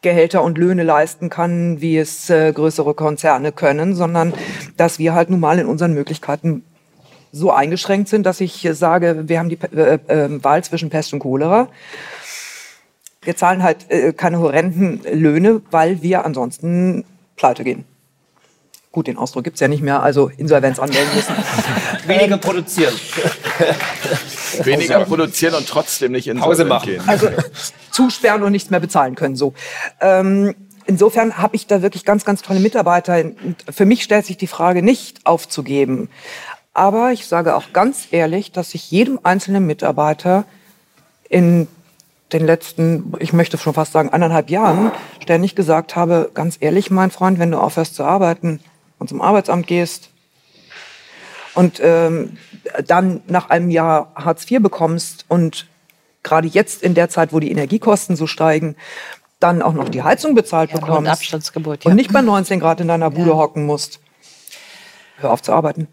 Gehälter 0.05 0.43
und 0.43 0.59
Löhne 0.59 0.83
leisten 0.83 1.31
kann, 1.31 1.81
wie 1.81 1.97
es 1.97 2.29
äh, 2.29 2.53
größere 2.53 2.93
Konzerne 2.93 3.51
können, 3.51 3.95
sondern 3.95 4.35
dass 4.77 4.99
wir 4.99 5.15
halt 5.15 5.31
nun 5.31 5.39
mal 5.39 5.57
in 5.57 5.65
unseren 5.65 5.95
Möglichkeiten 5.95 6.63
so 7.31 7.51
eingeschränkt 7.51 8.07
sind, 8.07 8.23
dass 8.23 8.39
ich 8.39 8.63
äh, 8.63 8.75
sage, 8.75 9.27
wir 9.27 9.39
haben 9.39 9.49
die 9.49 9.57
äh, 9.75 9.97
äh, 10.07 10.43
Wahl 10.43 10.63
zwischen 10.63 10.91
Pest 10.91 11.11
und 11.13 11.19
Cholera. 11.21 11.69
Wir 13.23 13.35
zahlen 13.35 13.63
halt 13.63 13.89
äh, 13.89 14.13
keine 14.13 14.37
horrenden 14.37 15.01
Löhne, 15.11 15.63
weil 15.71 16.03
wir 16.03 16.23
ansonsten 16.23 17.03
pleite 17.35 17.63
gehen. 17.63 17.83
Gut, 18.91 19.07
den 19.07 19.17
Ausdruck 19.17 19.43
gibt's 19.43 19.59
ja 19.59 19.67
nicht 19.67 19.81
mehr, 19.81 20.03
also 20.03 20.29
Insolvenz 20.37 20.77
anmelden 20.77 21.15
müssen. 21.15 21.33
Weniger 22.07 22.37
produzieren. 22.37 22.93
Weniger 24.63 24.99
produzieren 25.03 25.55
und 25.55 25.67
trotzdem 25.67 26.11
nicht 26.11 26.27
in 26.27 26.37
Pause 26.37 26.63
machen. 26.63 26.91
gehen. 26.91 27.03
Also 27.07 27.27
zusperren 27.95 28.43
und 28.43 28.51
nichts 28.51 28.69
mehr 28.69 28.79
bezahlen 28.79 29.15
können. 29.15 29.35
So. 29.35 29.53
Ähm, 30.01 30.53
insofern 30.85 31.37
habe 31.37 31.55
ich 31.55 31.65
da 31.65 31.81
wirklich 31.81 32.03
ganz, 32.03 32.25
ganz 32.25 32.41
tolle 32.41 32.59
Mitarbeiter. 32.59 33.23
Für 33.71 33.85
mich 33.85 34.03
stellt 34.03 34.25
sich 34.25 34.37
die 34.37 34.47
Frage 34.47 34.83
nicht 34.83 35.25
aufzugeben. 35.25 36.09
Aber 36.73 37.13
ich 37.13 37.25
sage 37.25 37.55
auch 37.55 37.71
ganz 37.71 38.07
ehrlich, 38.11 38.51
dass 38.51 38.75
ich 38.75 38.91
jedem 38.91 39.19
einzelnen 39.23 39.65
Mitarbeiter 39.65 40.43
in 41.29 41.69
den 42.33 42.45
letzten, 42.45 43.13
ich 43.19 43.31
möchte 43.31 43.57
schon 43.57 43.73
fast 43.73 43.93
sagen, 43.93 44.09
anderthalb 44.09 44.49
Jahren 44.49 44.91
ständig 45.21 45.55
gesagt 45.55 45.95
habe, 45.95 46.31
ganz 46.33 46.57
ehrlich, 46.59 46.91
mein 46.91 47.11
Freund, 47.11 47.39
wenn 47.39 47.51
du 47.51 47.59
aufhörst 47.59 47.95
zu 47.95 48.03
arbeiten 48.03 48.59
und 48.99 49.07
zum 49.07 49.21
Arbeitsamt 49.21 49.67
gehst 49.67 50.09
und 51.53 51.79
ähm, 51.81 52.37
dann 52.85 53.21
nach 53.27 53.49
einem 53.49 53.69
Jahr 53.69 54.11
Hartz 54.15 54.49
IV 54.51 54.61
bekommst 54.61 55.23
und 55.29 55.67
gerade 56.25 56.47
jetzt 56.47 56.83
in 56.83 56.93
der 56.93 57.07
Zeit, 57.07 57.31
wo 57.31 57.39
die 57.39 57.51
Energiekosten 57.51 58.17
so 58.17 58.27
steigen, 58.27 58.75
dann 59.39 59.61
auch 59.61 59.73
noch 59.73 59.87
die 59.87 60.03
Heizung 60.03 60.35
bezahlt 60.35 60.71
Ja, 60.71 60.79
bekommst 60.79 61.09
Abstandsgebot, 61.09 61.85
ja. 61.85 61.91
und 61.91 61.95
nicht 61.95 62.11
bei 62.11 62.21
19 62.21 62.59
Grad 62.59 62.81
in 62.81 62.89
deiner 62.89 63.11
Bude 63.11 63.37
hocken 63.37 63.65
musst, 63.65 63.99
hör 65.17 65.31
auf 65.31 65.41
zu 65.41 65.53
arbeiten. 65.53 65.87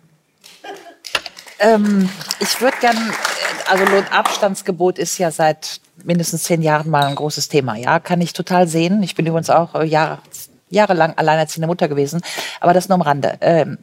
Ähm, 1.60 2.08
ich 2.40 2.60
würde 2.60 2.76
gern, 2.80 2.96
also 3.70 3.84
Lohnabstandsgebot 3.84 4.98
ist 4.98 5.18
ja 5.18 5.30
seit 5.30 5.80
mindestens 6.02 6.44
zehn 6.44 6.62
Jahren 6.62 6.90
mal 6.90 7.04
ein 7.04 7.14
großes 7.14 7.48
Thema. 7.48 7.76
Ja, 7.76 8.00
kann 8.00 8.20
ich 8.20 8.32
total 8.32 8.66
sehen. 8.66 9.02
Ich 9.02 9.14
bin 9.14 9.26
übrigens 9.26 9.50
auch 9.50 9.74
äh, 9.74 9.84
Jahre, 9.84 10.18
jahrelang 10.70 11.14
alleinerziehende 11.16 11.68
Mutter 11.68 11.86
gewesen. 11.86 12.22
Aber 12.60 12.72
das 12.72 12.88
nur 12.88 12.96
am 12.96 13.02
Rande. 13.02 13.36
Ähm, 13.40 13.78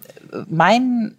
mein 0.50 1.16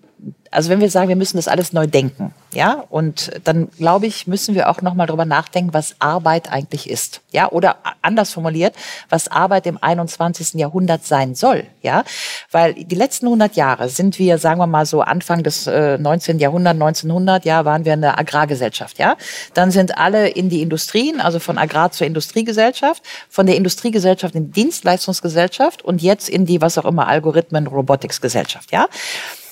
also 0.51 0.68
wenn 0.68 0.80
wir 0.80 0.90
sagen, 0.90 1.09
wir 1.09 1.16
müssen 1.16 1.36
das 1.36 1.47
alles 1.47 1.72
neu 1.72 1.86
denken, 1.86 2.34
ja, 2.52 2.84
und 2.90 3.30
dann 3.44 3.68
glaube 3.78 4.06
ich, 4.06 4.26
müssen 4.26 4.56
wir 4.56 4.68
auch 4.68 4.82
noch 4.82 4.94
mal 4.94 5.06
drüber 5.06 5.24
nachdenken, 5.24 5.72
was 5.72 5.94
Arbeit 6.01 6.51
eigentlich 6.51 6.90
ist, 6.90 7.20
ja, 7.30 7.51
oder 7.51 7.76
anders 8.02 8.32
formuliert, 8.32 8.74
was 9.09 9.28
Arbeit 9.28 9.66
im 9.68 9.78
21. 9.80 10.55
Jahrhundert 10.55 11.05
sein 11.05 11.36
soll, 11.36 11.66
ja, 11.82 12.02
weil 12.51 12.74
die 12.74 12.97
letzten 12.97 13.26
100 13.26 13.55
Jahre 13.55 13.88
sind 13.88 14.18
wir, 14.18 14.38
sagen 14.38 14.59
wir 14.60 14.66
mal 14.66 14.86
so 14.86 15.02
Anfang 15.02 15.44
des 15.44 15.68
äh, 15.68 15.98
19. 15.98 16.40
Jahrhunderts, 16.40 16.80
1900, 16.80 17.44
ja, 17.44 17.64
waren 17.64 17.84
wir 17.84 17.92
eine 17.92 18.18
Agrargesellschaft, 18.18 18.98
ja, 18.98 19.16
dann 19.55 19.70
sind 19.70 19.98
alle 19.98 20.28
in 20.28 20.48
die 20.48 20.62
Industrien, 20.62 21.20
also 21.20 21.38
von 21.38 21.59
Agrar 21.59 21.92
zur 21.92 22.09
Industriegesellschaft, 22.09 23.05
von 23.28 23.47
der 23.47 23.56
Industriegesellschaft 23.56 24.34
in 24.34 24.47
die 24.47 24.62
Dienstleistungsgesellschaft 24.62 25.82
und 25.82 26.02
jetzt 26.02 26.28
in 26.28 26.44
die 26.44 26.60
was 26.60 26.76
auch 26.76 26.86
immer 26.86 27.06
Algorithmen 27.06 27.68
Robotics-Gesellschaft, 27.68 28.72
ja. 28.72 28.88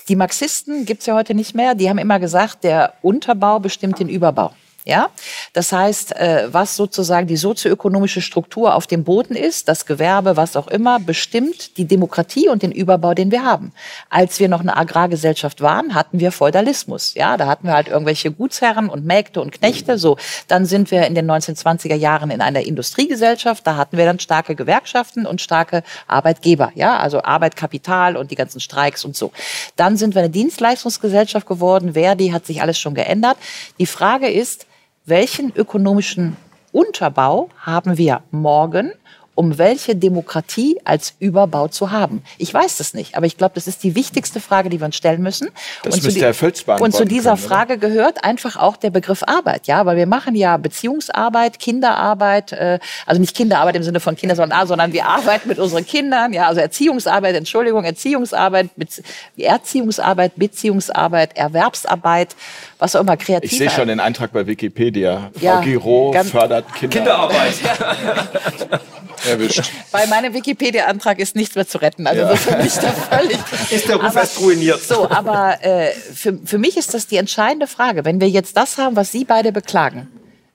Die 0.09 0.16
Marxisten 0.16 0.86
gibt's 0.86 1.06
ja 1.06 1.14
heute 1.14 1.35
nicht 1.35 1.55
mehr. 1.55 1.74
Die 1.74 1.89
haben 1.89 1.98
immer 1.98 2.18
gesagt, 2.18 2.64
der 2.64 2.94
Unterbau 3.02 3.60
bestimmt 3.60 3.98
den 3.98 4.09
Überbau. 4.09 4.52
Ja, 4.89 5.10
das 5.52 5.70
heißt, 5.70 6.16
äh, 6.16 6.48
was 6.51 6.74
sozusagen 6.74 7.27
die 7.27 7.36
sozioökonomische 7.36 8.23
Struktur 8.23 8.74
auf 8.74 8.86
dem 8.86 9.05
Boden 9.05 9.35
ist, 9.36 9.69
das 9.69 9.85
Gewerbe, 9.85 10.39
was 10.39 10.56
auch 10.56 10.66
immer, 10.66 10.98
bestimmt 10.98 11.77
die 11.77 11.85
Demokratie 11.85 12.48
und 12.48 12.62
den 12.62 12.73
Überbau, 12.73 13.12
den 13.12 13.31
wir 13.31 13.44
haben. 13.44 13.73
Als 14.09 14.40
wir 14.40 14.48
noch 14.48 14.60
eine 14.60 14.78
Agrargesellschaft 14.78 15.60
waren, 15.60 15.94
hatten 15.94 16.20
wir 16.20 16.32
Feudalismus. 16.32 17.12
Ja, 17.12 17.36
da 17.36 17.48
hatten 17.48 17.66
wir 17.66 17.74
halt 17.74 17.89
irgendwelche 17.89 18.31
Gutsherren 18.31 18.89
und 18.89 19.05
Mägde 19.05 19.43
und 19.43 19.52
Knechte. 19.52 19.98
So, 19.98 20.16
dann 20.47 20.65
sind 20.65 20.90
wir 20.90 21.06
in 21.06 21.15
den 21.15 21.31
1920er 21.31 21.94
Jahren 21.94 22.31
in 22.31 22.40
einer 22.40 22.62
Industriegesellschaft. 22.62 23.66
Da 23.66 23.77
hatten 23.77 23.98
wir 23.98 24.06
dann 24.06 24.20
starke 24.20 24.55
Gewerkschaften 24.55 25.27
und 25.27 25.43
starke 25.43 25.82
Arbeitgeber. 26.06 26.73
Ja, 26.74 26.97
also 26.97 27.23
Arbeit, 27.23 27.56
Kapital 27.56 28.16
und 28.16 28.31
die 28.31 28.36
ganzen 28.36 28.60
Streiks 28.60 29.05
und 29.05 29.15
so. 29.15 29.32
Dann 29.77 29.98
sind 29.98 30.15
wir 30.15 30.23
eine 30.23 30.31
Dienstleistungsgesellschaft 30.31 31.47
geworden. 31.47 31.93
Verdi 31.93 32.31
hat 32.31 32.47
sich 32.47 32.62
alles 32.62 32.78
schon 32.78 32.94
geändert. 32.94 33.36
Die 33.78 33.85
Frage 33.85 34.31
ist, 34.31 34.65
welchen 35.09 35.55
ökonomischen 35.55 36.36
Unterbau 36.72 37.48
haben 37.59 37.97
wir 37.97 38.22
morgen, 38.30 38.93
um 39.39 39.56
welche 39.56 39.94
Demokratie 39.94 40.81
als 40.82 41.15
Überbau 41.20 41.69
zu 41.69 41.93
haben? 41.93 42.24
Ich 42.39 42.52
weiß 42.52 42.78
das 42.78 42.93
nicht, 42.93 43.16
aber 43.16 43.24
ich 43.27 43.36
glaube, 43.36 43.55
das 43.55 43.69
ist 43.69 43.85
die 43.85 43.94
wichtigste 43.94 44.40
Frage, 44.40 44.69
die 44.69 44.81
wir 44.81 44.86
uns 44.86 44.97
stellen 44.97 45.23
müssen. 45.23 45.51
Das 45.85 45.94
und, 45.94 46.01
zu 46.01 46.06
müsste 46.09 46.19
die- 46.19 46.24
Herr 46.24 46.35
Völz 46.35 46.65
und 46.66 46.93
zu 46.93 47.05
dieser 47.05 47.36
können, 47.36 47.44
oder? 47.44 47.55
Frage 47.55 47.78
gehört 47.78 48.24
einfach 48.24 48.56
auch 48.56 48.77
der 48.77 48.90
Begriff 48.90 49.23
Arbeit, 49.23 49.69
ja, 49.69 49.86
weil 49.86 49.97
wir 49.97 50.09
machen 50.09 50.35
ja 50.35 50.56
Beziehungsarbeit, 50.56 51.60
Kinderarbeit, 51.60 52.51
äh, 52.51 52.81
also 53.06 53.20
nicht 53.20 53.36
Kinderarbeit 53.36 53.77
im 53.77 53.85
Sinne 53.85 54.01
von 54.01 54.16
Kinder, 54.16 54.35
sondern, 54.35 54.59
ah, 54.59 54.66
sondern 54.66 54.93
wir 54.93 55.06
arbeiten 55.06 55.48
mit 55.48 55.60
unseren 55.60 55.86
Kindern, 55.86 56.32
ja, 56.32 56.48
also 56.48 56.60
Erziehungsarbeit, 56.60 57.36
Entschuldigung, 57.36 57.85
Erziehungsarbeit, 57.85 58.70
Bez 58.74 59.01
Erziehungsarbeit, 59.36 60.32
Beziehungsarbeit, 60.35 61.36
Erwerbsarbeit, 61.36 62.35
was 62.81 62.97
auch 62.97 63.02
immer 63.02 63.16
kreativ. 63.16 63.52
Ich 63.52 63.59
sehe 63.59 63.70
schon 63.70 63.86
den 63.86 64.01
Eintrag 64.01 64.32
bei 64.32 64.44
Wikipedia. 64.48 65.31
Ja, 65.40 65.59
Frau 65.59 65.62
Giro 65.62 66.12
fördert 66.24 66.74
Kinder. 66.74 66.97
Kinderarbeit. 66.97 67.55
Erwischt. 69.26 69.62
Bei 69.92 70.06
meinem 70.06 70.34
Wikipedia-Antrag 70.34 71.18
ist 71.18 71.36
nichts 71.36 71.54
mehr 71.54 71.66
zu 71.66 71.78
retten. 71.78 72.06
Also 72.06 72.22
Ja. 72.22 72.28
das 72.28 72.40
ist 72.40 72.48
für 72.50 72.56
mich 72.56 72.74
da 72.74 72.92
völlig. 72.92 73.38
Ist 73.70 73.88
der 73.88 73.96
Ruf 73.96 74.04
Aber- 74.06 74.20
erst 74.20 74.40
ruiniert. 74.40 74.82
So, 74.82 75.08
aber 75.10 75.58
äh, 75.62 75.90
für, 75.92 76.38
für 76.44 76.58
mich 76.58 76.76
ist 76.76 76.94
das 76.94 77.06
die 77.06 77.16
entscheidende 77.16 77.66
Frage. 77.66 78.04
Wenn 78.04 78.20
wir 78.20 78.28
jetzt 78.28 78.56
das 78.56 78.78
haben, 78.78 78.96
was 78.96 79.12
Sie 79.12 79.24
beide 79.24 79.52
beklagen, 79.52 80.08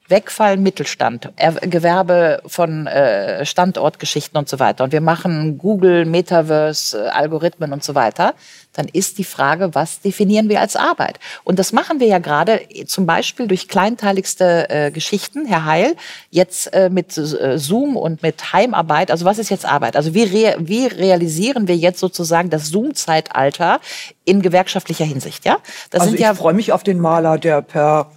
Wegfallen 0.09 0.61
Mittelstand, 0.61 1.29
er, 1.37 1.53
Gewerbe 1.53 2.41
von 2.45 2.87
äh, 2.87 3.45
Standortgeschichten 3.45 4.37
und 4.37 4.49
so 4.49 4.59
weiter, 4.59 4.83
und 4.83 4.91
wir 4.91 4.99
machen 5.01 5.57
Google, 5.57 6.05
Metaverse, 6.05 7.05
äh, 7.05 7.09
Algorithmen 7.09 7.71
und 7.71 7.83
so 7.83 7.95
weiter, 7.95 8.33
dann 8.73 8.87
ist 8.91 9.17
die 9.17 9.23
Frage, 9.23 9.73
was 9.73 10.01
definieren 10.01 10.49
wir 10.49 10.59
als 10.59 10.75
Arbeit? 10.75 11.19
Und 11.43 11.59
das 11.59 11.71
machen 11.71 11.99
wir 11.99 12.07
ja 12.07 12.19
gerade 12.19 12.69
äh, 12.69 12.85
zum 12.85 13.05
Beispiel 13.05 13.47
durch 13.47 13.67
kleinteiligste 13.67 14.69
äh, 14.69 14.91
Geschichten, 14.91 15.45
Herr 15.45 15.65
Heil, 15.65 15.95
jetzt 16.29 16.73
äh, 16.73 16.89
mit 16.89 17.17
äh, 17.17 17.57
Zoom 17.57 17.95
und 17.95 18.23
mit 18.23 18.53
Heimarbeit. 18.53 19.11
Also 19.11 19.25
was 19.25 19.37
ist 19.37 19.49
jetzt 19.49 19.65
Arbeit? 19.65 19.95
Also 19.95 20.13
wie, 20.13 20.23
rea 20.23 20.55
wie 20.59 20.87
realisieren 20.87 21.67
wir 21.67 21.77
jetzt 21.77 21.99
sozusagen 21.99 22.49
das 22.49 22.69
Zoom-Zeitalter 22.69 23.79
in 24.25 24.41
gewerkschaftlicher 24.41 25.05
Hinsicht? 25.05 25.45
Ja, 25.45 25.57
das 25.89 26.01
Also 26.01 26.11
sind 26.11 26.19
ich 26.19 26.25
ja 26.25 26.33
freue 26.33 26.53
mich 26.53 26.71
auf 26.71 26.83
den 26.83 26.99
Maler, 26.99 27.37
der 27.37 27.61
per 27.61 28.11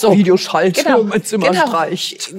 so, 0.00 0.12
Videoschalte 0.12 0.84
Genau, 0.84 1.02
mein 1.02 1.24
Zimmer 1.24 1.50
genau. 1.50 1.66
streicht. 1.66 2.32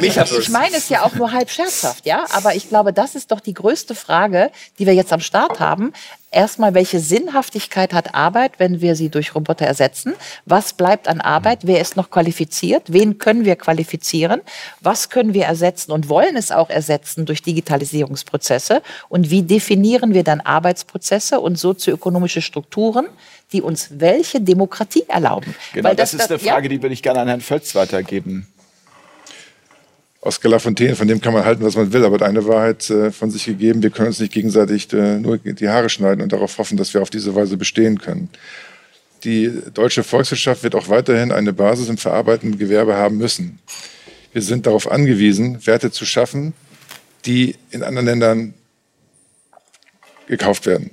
Ich 0.00 0.48
meine 0.48 0.76
es 0.76 0.88
ja 0.88 1.02
auch 1.02 1.14
nur 1.14 1.32
halb 1.32 1.50
scherzhaft, 1.50 2.06
ja. 2.06 2.24
Aber 2.32 2.54
ich 2.54 2.68
glaube, 2.68 2.92
das 2.92 3.14
ist 3.14 3.30
doch 3.30 3.40
die 3.40 3.54
größte 3.54 3.94
Frage, 3.94 4.50
die 4.78 4.86
wir 4.86 4.94
jetzt 4.94 5.12
am 5.12 5.20
Start 5.20 5.60
haben. 5.60 5.92
Erstmal, 6.30 6.74
welche 6.74 6.98
Sinnhaftigkeit 6.98 7.92
hat 7.92 8.14
Arbeit, 8.14 8.54
wenn 8.58 8.80
wir 8.80 8.96
sie 8.96 9.08
durch 9.08 9.36
Roboter 9.36 9.66
ersetzen? 9.66 10.14
Was 10.46 10.72
bleibt 10.72 11.06
an 11.06 11.20
Arbeit? 11.20 11.60
Wer 11.62 11.80
ist 11.80 11.96
noch 11.96 12.10
qualifiziert? 12.10 12.92
Wen 12.92 13.18
können 13.18 13.44
wir 13.44 13.54
qualifizieren? 13.54 14.40
Was 14.80 15.10
können 15.10 15.32
wir 15.32 15.44
ersetzen 15.44 15.92
und 15.92 16.08
wollen 16.08 16.36
es 16.36 16.50
auch 16.50 16.70
ersetzen 16.70 17.24
durch 17.24 17.42
Digitalisierungsprozesse? 17.42 18.82
Und 19.08 19.30
wie 19.30 19.42
definieren 19.42 20.12
wir 20.12 20.24
dann 20.24 20.40
Arbeitsprozesse 20.40 21.38
und 21.38 21.56
sozioökonomische 21.56 22.42
Strukturen, 22.42 23.06
die 23.52 23.62
uns 23.62 23.88
welche 23.98 24.40
Demokratie 24.40 25.04
erlauben? 25.08 25.54
Genau, 25.72 25.88
Weil 25.88 25.96
das, 25.96 26.14
ist 26.14 26.30
eine 26.30 26.40
ja, 26.40 26.52
Frage, 26.52 26.68
die 26.68 26.82
würde 26.82 26.92
ich 26.92 27.02
gerne 27.02 27.20
an 27.20 27.28
Herrn 27.28 27.40
Völz 27.40 27.74
weitergeben. 27.74 28.46
Oskar 30.20 30.50
Lafontaine, 30.50 30.96
von 30.96 31.06
dem 31.06 31.20
kann 31.20 31.34
man 31.34 31.44
halten, 31.44 31.62
was 31.62 31.76
man 31.76 31.92
will, 31.92 32.02
aber 32.02 32.14
hat 32.14 32.22
eine 32.22 32.46
Wahrheit 32.46 32.88
äh, 32.88 33.10
von 33.10 33.30
sich 33.30 33.44
gegeben. 33.44 33.82
Wir 33.82 33.90
können 33.90 34.08
uns 34.08 34.20
nicht 34.20 34.32
gegenseitig 34.32 34.90
äh, 34.94 35.18
nur 35.18 35.36
die 35.36 35.68
Haare 35.68 35.90
schneiden 35.90 36.22
und 36.22 36.32
darauf 36.32 36.56
hoffen, 36.56 36.78
dass 36.78 36.94
wir 36.94 37.02
auf 37.02 37.10
diese 37.10 37.34
Weise 37.34 37.58
bestehen 37.58 37.98
können. 37.98 38.30
Die 39.24 39.52
deutsche 39.74 40.02
Volkswirtschaft 40.02 40.62
wird 40.62 40.74
auch 40.74 40.88
weiterhin 40.88 41.30
eine 41.30 41.52
Basis 41.52 41.88
im 41.90 41.98
verarbeitenden 41.98 42.58
Gewerbe 42.58 42.96
haben 42.96 43.18
müssen. 43.18 43.58
Wir 44.32 44.42
sind 44.42 44.66
darauf 44.66 44.90
angewiesen, 44.90 45.66
Werte 45.66 45.90
zu 45.90 46.06
schaffen, 46.06 46.54
die 47.26 47.56
in 47.70 47.82
anderen 47.82 48.06
Ländern 48.06 48.54
gekauft 50.26 50.66
werden. 50.66 50.90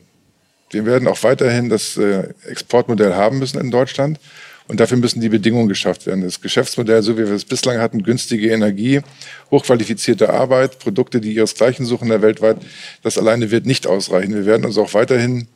Wir 0.72 0.86
werden 0.86 1.08
auch 1.08 1.22
weiterhin 1.24 1.70
das 1.70 1.98
äh, 1.98 2.30
Exportmodell 2.48 3.14
haben 3.14 3.40
müssen 3.40 3.60
in 3.60 3.72
Deutschland. 3.72 4.20
Und 4.68 4.80
dafür 4.80 4.98
müssen 4.98 5.20
die 5.20 5.28
Bedingungen 5.28 5.68
geschafft 5.68 6.06
werden. 6.06 6.24
Das 6.24 6.40
Geschäftsmodell, 6.40 7.02
so 7.04 7.18
wie 7.18 7.28
wir 7.28 7.34
es 7.34 7.44
bislang 7.44 7.80
hatten, 7.80 8.04
günstige 8.04 8.52
Energie, 8.52 9.02
hochqualifizierte 9.50 10.30
Arbeit, 10.30 10.80
Produkte, 10.80 11.20
die 11.20 11.34
ihresgleichen 11.34 11.86
suchen 11.86 12.08
der 12.08 12.22
weltweit, 12.22 12.58
das 13.04 13.18
alleine 13.18 13.52
wird 13.52 13.66
nicht 13.66 13.86
ausreichen. 13.86 14.34
Wir 14.34 14.46
werden 14.46 14.66
uns 14.66 14.78
auch 14.78 14.94
weiterhin 14.94 15.48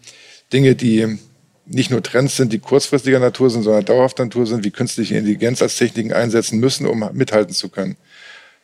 Dinge, 0.51 0.75
die 0.75 1.17
nicht 1.65 1.91
nur 1.91 2.03
Trends 2.03 2.35
sind, 2.35 2.51
die 2.51 2.59
kurzfristiger 2.59 3.19
Natur 3.19 3.49
sind, 3.49 3.63
sondern 3.63 3.85
dauerhafter 3.85 4.25
Natur 4.25 4.45
sind, 4.47 4.65
wie 4.65 4.71
künstliche 4.71 5.15
Intelligenz 5.15 5.61
als 5.61 5.77
Techniken 5.77 6.11
einsetzen 6.11 6.59
müssen, 6.59 6.85
um 6.85 7.09
mithalten 7.13 7.53
zu 7.53 7.69
können. 7.69 7.95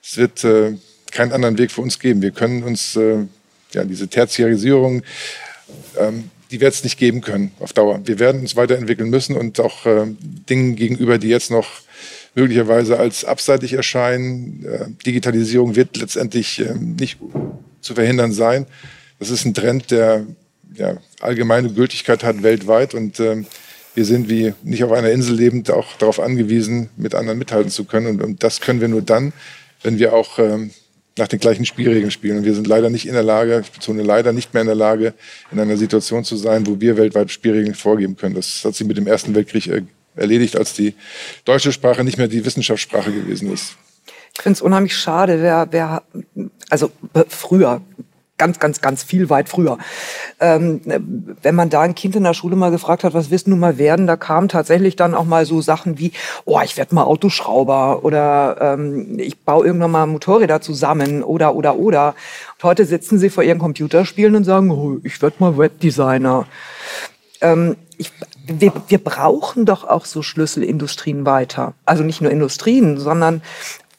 Es 0.03 0.17
wird 0.17 0.43
äh, 0.43 0.73
keinen 1.11 1.31
anderen 1.31 1.57
Weg 1.57 1.71
für 1.71 1.81
uns 1.81 1.99
geben. 1.99 2.21
Wir 2.21 2.31
können 2.31 2.63
uns 2.63 2.95
äh, 2.95 3.25
ja, 3.73 3.83
diese 3.85 4.07
Tertiarisierung, 4.07 5.03
ähm, 5.97 6.29
die 6.51 6.59
wird 6.59 6.73
es 6.73 6.83
nicht 6.83 6.99
geben 6.99 7.21
können 7.21 7.51
auf 7.59 7.73
Dauer. 7.73 8.01
Wir 8.05 8.19
werden 8.19 8.41
uns 8.41 8.55
weiterentwickeln 8.55 9.09
müssen 9.09 9.35
und 9.35 9.59
auch 9.59 9.85
äh, 9.85 10.05
Dingen 10.49 10.75
gegenüber, 10.75 11.17
die 11.17 11.29
jetzt 11.29 11.49
noch 11.49 11.81
möglicherweise 12.35 12.99
als 12.99 13.25
abseitig 13.25 13.73
erscheinen. 13.73 14.65
Äh, 14.65 14.85
Digitalisierung 15.05 15.75
wird 15.75 15.97
letztendlich 15.97 16.59
äh, 16.59 16.73
nicht 16.73 17.17
zu 17.79 17.95
verhindern 17.95 18.33
sein. 18.33 18.65
Das 19.19 19.29
ist 19.29 19.45
ein 19.45 19.53
Trend, 19.53 19.91
der 19.91 20.25
ja, 20.75 20.97
allgemeine 21.19 21.71
Gültigkeit 21.71 22.23
hat 22.23 22.43
weltweit 22.43 22.93
und 22.93 23.19
ähm, 23.19 23.45
wir 23.93 24.05
sind 24.05 24.29
wie 24.29 24.53
nicht 24.63 24.83
auf 24.83 24.91
einer 24.91 25.11
Insel 25.11 25.35
lebend 25.35 25.69
auch 25.69 25.97
darauf 25.97 26.19
angewiesen, 26.19 26.89
mit 26.95 27.13
anderen 27.13 27.37
mithalten 27.37 27.71
zu 27.71 27.83
können. 27.83 28.07
Und, 28.07 28.21
und 28.21 28.43
das 28.43 28.61
können 28.61 28.79
wir 28.79 28.87
nur 28.87 29.01
dann, 29.01 29.33
wenn 29.83 29.99
wir 29.99 30.13
auch 30.13 30.39
ähm, 30.39 30.71
nach 31.21 31.27
den 31.27 31.39
gleichen 31.39 31.65
Spielregeln 31.65 32.11
spielen. 32.11 32.39
Und 32.39 32.45
wir 32.45 32.55
sind 32.55 32.67
leider 32.67 32.89
nicht 32.89 33.07
in 33.07 33.13
der 33.13 33.23
Lage, 33.23 33.61
ich 33.63 33.71
betone 33.71 34.01
leider 34.01 34.33
nicht 34.33 34.53
mehr 34.53 34.61
in 34.61 34.67
der 34.67 34.75
Lage, 34.75 35.13
in 35.51 35.59
einer 35.59 35.77
Situation 35.77 36.23
zu 36.23 36.35
sein, 36.35 36.65
wo 36.67 36.81
wir 36.81 36.97
weltweit 36.97 37.31
Spielregeln 37.31 37.75
vorgeben 37.75 38.17
können. 38.17 38.35
Das 38.35 38.65
hat 38.65 38.75
sich 38.75 38.87
mit 38.87 38.97
dem 38.97 39.07
Ersten 39.07 39.35
Weltkrieg 39.35 39.67
äh, 39.67 39.83
erledigt, 40.15 40.57
als 40.57 40.73
die 40.73 40.95
deutsche 41.45 41.71
Sprache 41.71 42.03
nicht 42.03 42.17
mehr 42.17 42.27
die 42.27 42.43
Wissenschaftssprache 42.43 43.11
gewesen 43.11 43.53
ist. 43.53 43.75
Ich 44.33 44.41
finde 44.41 44.57
es 44.57 44.61
unheimlich 44.61 44.95
schade, 44.95 45.41
wer, 45.41 45.67
wer, 45.71 46.03
also 46.69 46.91
früher 47.29 47.81
ganz, 48.41 48.57
ganz, 48.57 48.81
ganz 48.81 49.03
viel 49.03 49.29
weit 49.29 49.49
früher. 49.49 49.77
Ähm, 50.39 50.81
wenn 51.43 51.53
man 51.53 51.69
da 51.69 51.81
ein 51.81 51.93
Kind 51.93 52.15
in 52.15 52.23
der 52.23 52.33
Schule 52.33 52.55
mal 52.55 52.71
gefragt 52.71 53.03
hat, 53.03 53.13
was 53.13 53.29
willst 53.29 53.45
du 53.45 53.55
mal 53.55 53.77
werden, 53.77 54.07
da 54.07 54.15
kamen 54.15 54.47
tatsächlich 54.47 54.95
dann 54.95 55.13
auch 55.13 55.25
mal 55.25 55.45
so 55.45 55.61
Sachen 55.61 55.99
wie, 55.99 56.11
oh, 56.45 56.59
ich 56.63 56.75
werde 56.75 56.95
mal 56.95 57.03
Autoschrauber 57.03 58.03
oder 58.03 58.57
ähm, 58.59 59.19
ich 59.19 59.37
baue 59.41 59.67
irgendwann 59.67 59.91
mal 59.91 60.07
Motorräder 60.07 60.59
zusammen 60.59 61.21
oder, 61.21 61.53
oder, 61.53 61.75
oder. 61.75 62.15
Und 62.57 62.63
heute 62.63 62.85
sitzen 62.85 63.19
sie 63.19 63.29
vor 63.29 63.43
ihren 63.43 63.59
Computerspielen 63.59 64.35
und 64.35 64.43
sagen, 64.43 64.71
oh, 64.71 64.97
ich 65.03 65.21
werde 65.21 65.35
mal 65.37 65.59
Webdesigner. 65.59 66.47
Ähm, 67.41 67.75
ich, 67.99 68.11
wir, 68.47 68.73
wir 68.87 68.97
brauchen 68.97 69.67
doch 69.67 69.83
auch 69.83 70.05
so 70.05 70.23
Schlüsselindustrien 70.23 71.27
weiter. 71.27 71.75
Also 71.85 72.01
nicht 72.01 72.21
nur 72.21 72.31
Industrien, 72.31 72.97
sondern 72.97 73.43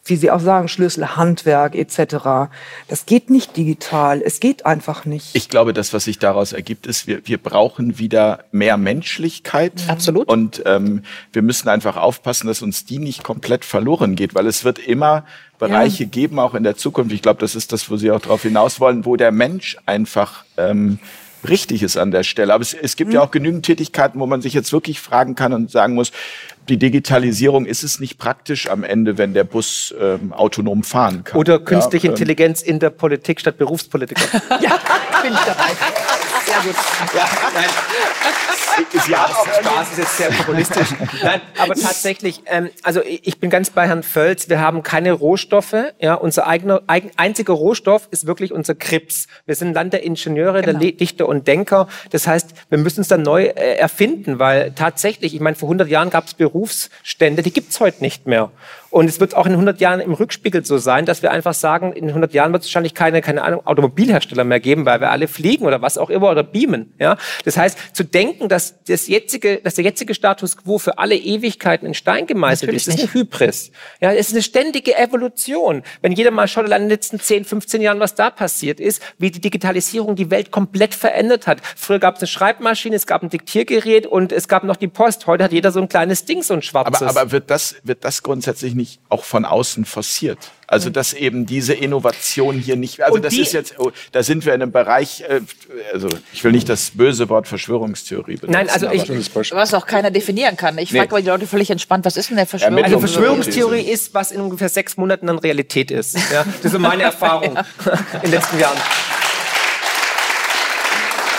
wie 0.04 0.16
Sie 0.16 0.30
auch 0.30 0.40
sagen, 0.40 0.68
Schlüssel, 0.68 1.16
Handwerk 1.16 1.76
etc. 1.76 2.50
Das 2.88 3.06
geht 3.06 3.30
nicht 3.30 3.56
digital. 3.56 4.20
Es 4.20 4.40
geht 4.40 4.66
einfach 4.66 5.04
nicht. 5.04 5.34
Ich 5.34 5.48
glaube, 5.48 5.72
das, 5.72 5.92
was 5.92 6.04
sich 6.04 6.18
daraus 6.18 6.52
ergibt, 6.52 6.86
ist, 6.86 7.06
wir, 7.06 7.26
wir 7.26 7.38
brauchen 7.38 7.98
wieder 7.98 8.44
mehr 8.50 8.76
Menschlichkeit. 8.76 9.74
Mhm. 9.84 9.90
Absolut. 9.90 10.28
Und 10.28 10.62
ähm, 10.66 11.02
wir 11.32 11.42
müssen 11.42 11.68
einfach 11.68 11.96
aufpassen, 11.96 12.48
dass 12.48 12.62
uns 12.62 12.84
die 12.84 12.98
nicht 12.98 13.22
komplett 13.22 13.64
verloren 13.64 14.16
geht, 14.16 14.34
weil 14.34 14.46
es 14.46 14.64
wird 14.64 14.80
immer 14.80 15.24
Bereiche 15.58 16.04
ja. 16.04 16.10
geben, 16.10 16.40
auch 16.40 16.54
in 16.54 16.64
der 16.64 16.76
Zukunft. 16.76 17.12
Ich 17.12 17.22
glaube, 17.22 17.40
das 17.40 17.54
ist 17.54 17.72
das, 17.72 17.88
wo 17.88 17.96
Sie 17.96 18.10
auch 18.10 18.20
darauf 18.20 18.42
hinaus 18.42 18.80
wollen, 18.80 19.04
wo 19.04 19.14
der 19.14 19.30
Mensch 19.30 19.76
einfach 19.86 20.44
ähm, 20.56 20.98
richtig 21.48 21.82
ist 21.82 21.96
an 21.96 22.10
der 22.10 22.22
Stelle. 22.22 22.54
Aber 22.54 22.62
es, 22.62 22.74
es 22.74 22.96
gibt 22.96 23.08
mhm. 23.08 23.14
ja 23.14 23.20
auch 23.22 23.30
genügend 23.30 23.64
Tätigkeiten, 23.64 24.20
wo 24.20 24.26
man 24.26 24.42
sich 24.42 24.54
jetzt 24.54 24.72
wirklich 24.72 25.00
fragen 25.00 25.34
kann 25.34 25.52
und 25.52 25.70
sagen 25.70 25.94
muss, 25.94 26.12
die 26.68 26.76
Digitalisierung, 26.76 27.66
ist 27.66 27.82
es 27.82 27.98
nicht 27.98 28.18
praktisch 28.18 28.68
am 28.68 28.84
Ende, 28.84 29.18
wenn 29.18 29.34
der 29.34 29.44
Bus 29.44 29.94
ähm, 30.00 30.32
autonom 30.32 30.84
fahren 30.84 31.24
kann? 31.24 31.38
Oder 31.38 31.58
künstliche 31.58 32.06
ja, 32.06 32.12
ähm, 32.12 32.14
Intelligenz 32.14 32.62
in 32.62 32.78
der 32.78 32.90
Politik 32.90 33.40
statt 33.40 33.58
Berufspolitiker? 33.58 34.22
ja, 34.60 34.78
bin 35.22 35.32
ich 35.32 35.40
dabei. 35.40 36.31
Sehr 36.46 36.60
gut. 36.62 36.76
Ja, 37.14 37.28
nein. 37.54 37.64
Ja, 39.08 39.28
Spaß 39.28 39.90
ist 39.92 39.98
jetzt 39.98 40.16
sehr 40.16 40.30
populistisch. 40.30 40.88
Nein, 41.22 41.40
aber 41.58 41.74
tatsächlich, 41.74 42.42
ähm, 42.46 42.70
also 42.82 43.02
ich 43.04 43.38
bin 43.38 43.50
ganz 43.50 43.70
bei 43.70 43.86
Herrn 43.86 44.02
Völz. 44.02 44.48
Wir 44.48 44.60
haben 44.60 44.82
keine 44.82 45.12
Rohstoffe. 45.12 45.74
Ja, 45.98 46.14
unser 46.14 46.46
eigener, 46.46 46.82
eigen, 46.86 47.10
einziger 47.16 47.52
Rohstoff 47.52 48.08
ist 48.10 48.26
wirklich 48.26 48.52
unser 48.52 48.74
Krips. 48.74 49.26
Wir 49.46 49.54
sind 49.54 49.74
Land 49.74 49.92
der 49.92 50.02
Ingenieure, 50.02 50.62
genau. 50.62 50.78
der 50.78 50.92
Dichter 50.92 51.28
und 51.28 51.46
Denker. 51.46 51.88
Das 52.10 52.26
heißt, 52.26 52.54
wir 52.70 52.78
müssen 52.78 53.00
uns 53.00 53.08
dann 53.08 53.22
neu 53.22 53.44
äh, 53.44 53.76
erfinden, 53.76 54.38
weil 54.38 54.72
tatsächlich, 54.72 55.34
ich 55.34 55.40
meine, 55.40 55.56
vor 55.56 55.68
100 55.68 55.88
Jahren 55.88 56.10
gab 56.10 56.26
es 56.26 56.34
Berufsstände, 56.34 57.42
die 57.42 57.52
gibt's 57.52 57.78
heute 57.80 58.02
nicht 58.02 58.26
mehr. 58.26 58.50
Und 58.92 59.08
es 59.08 59.20
wird 59.20 59.34
auch 59.34 59.46
in 59.46 59.52
100 59.52 59.80
Jahren 59.80 60.00
im 60.00 60.12
Rückspiegel 60.12 60.66
so 60.66 60.76
sein, 60.76 61.06
dass 61.06 61.22
wir 61.22 61.30
einfach 61.30 61.54
sagen, 61.54 61.94
in 61.94 62.08
100 62.08 62.34
Jahren 62.34 62.52
wird 62.52 62.62
es 62.62 62.68
wahrscheinlich 62.68 62.92
keine, 62.92 63.22
keine 63.22 63.42
Ahnung, 63.42 63.66
Automobilhersteller 63.66 64.44
mehr 64.44 64.60
geben, 64.60 64.84
weil 64.84 65.00
wir 65.00 65.10
alle 65.10 65.28
fliegen 65.28 65.64
oder 65.64 65.80
was 65.80 65.96
auch 65.96 66.10
immer 66.10 66.30
oder 66.30 66.42
beamen. 66.42 66.92
Ja? 66.98 67.16
Das 67.46 67.56
heißt, 67.56 67.96
zu 67.96 68.04
denken, 68.04 68.50
dass, 68.50 68.84
das 68.84 69.08
jetzige, 69.08 69.62
dass 69.64 69.76
der 69.76 69.84
jetzige 69.84 70.12
Status 70.12 70.58
quo 70.58 70.76
für 70.76 70.98
alle 70.98 71.16
Ewigkeiten 71.16 71.86
in 71.86 71.94
Stein 71.94 72.26
gemeißelt 72.26 72.68
Natürlich 72.68 72.86
ist, 72.86 72.94
ist 72.94 73.00
eine 73.00 73.14
Hybris. 73.14 73.72
Ja, 74.02 74.12
es 74.12 74.28
ist 74.28 74.34
eine 74.34 74.42
ständige 74.42 74.94
Evolution. 74.94 75.84
Wenn 76.02 76.12
jeder 76.12 76.30
mal 76.30 76.46
schaut, 76.46 76.66
in 76.66 76.70
den 76.70 76.88
letzten 76.90 77.18
10, 77.18 77.46
15 77.46 77.80
Jahren, 77.80 77.98
was 77.98 78.14
da 78.14 78.28
passiert 78.28 78.78
ist, 78.78 79.02
wie 79.16 79.30
die 79.30 79.40
Digitalisierung 79.40 80.16
die 80.16 80.30
Welt 80.30 80.50
komplett 80.50 80.94
verändert 80.94 81.46
hat. 81.46 81.62
Früher 81.76 81.98
gab 81.98 82.16
es 82.16 82.20
eine 82.20 82.28
Schreibmaschine, 82.28 82.96
es 82.96 83.06
gab 83.06 83.22
ein 83.22 83.30
Diktiergerät 83.30 84.06
und 84.06 84.32
es 84.32 84.48
gab 84.48 84.64
noch 84.64 84.76
die 84.76 84.88
Post. 84.88 85.26
Heute 85.26 85.44
hat 85.44 85.52
jeder 85.52 85.72
so 85.72 85.80
ein 85.80 85.88
kleines 85.88 86.26
Ding, 86.26 86.42
so 86.42 86.52
ein 86.52 86.60
schwarzes. 86.60 87.00
Aber, 87.00 87.22
aber 87.22 87.32
wird, 87.32 87.48
das, 87.48 87.76
wird 87.84 88.04
das 88.04 88.22
grundsätzlich 88.22 88.74
nicht 88.74 88.81
auch 89.08 89.24
von 89.24 89.44
außen 89.44 89.84
forciert? 89.84 90.38
Also 90.66 90.88
dass 90.88 91.12
eben 91.12 91.44
diese 91.44 91.74
Innovation 91.74 92.58
hier 92.58 92.76
nicht, 92.76 93.02
also 93.02 93.18
das 93.18 93.34
ist 93.34 93.52
jetzt, 93.52 93.78
oh, 93.78 93.92
da 94.12 94.22
sind 94.22 94.46
wir 94.46 94.54
in 94.54 94.62
einem 94.62 94.72
Bereich, 94.72 95.20
äh, 95.20 95.40
also 95.92 96.08
ich 96.32 96.42
will 96.44 96.52
nicht 96.52 96.66
das 96.68 96.92
böse 96.94 97.28
Wort 97.28 97.46
Verschwörungstheorie 97.46 98.36
benutzen. 98.36 98.52
Nein, 98.52 98.70
also 98.70 98.90
ich, 98.90 99.34
was 99.52 99.74
auch 99.74 99.86
keiner 99.86 100.10
definieren 100.10 100.56
kann. 100.56 100.78
Ich 100.78 100.90
nee. 100.90 100.98
frage 101.00 101.12
mal 101.12 101.22
die 101.22 101.28
Leute 101.28 101.46
völlig 101.46 101.70
entspannt, 101.70 102.06
was 102.06 102.16
ist 102.16 102.30
denn 102.30 102.38
der 102.38 102.46
Verschwörungstheorie? 102.46 102.94
Also 102.94 103.00
Verschwörungstheorie 103.00 103.82
ist, 103.82 104.14
was 104.14 104.32
in 104.32 104.40
ungefähr 104.40 104.70
sechs 104.70 104.96
Monaten 104.96 105.26
dann 105.26 105.38
Realität 105.38 105.90
ist. 105.90 106.16
Ja? 106.32 106.46
Das 106.62 106.72
ist 106.72 106.78
meine 106.78 107.02
Erfahrung 107.12 107.58
in 108.14 108.20
den 108.22 108.30
letzten 108.30 108.58
Jahren. 108.58 108.78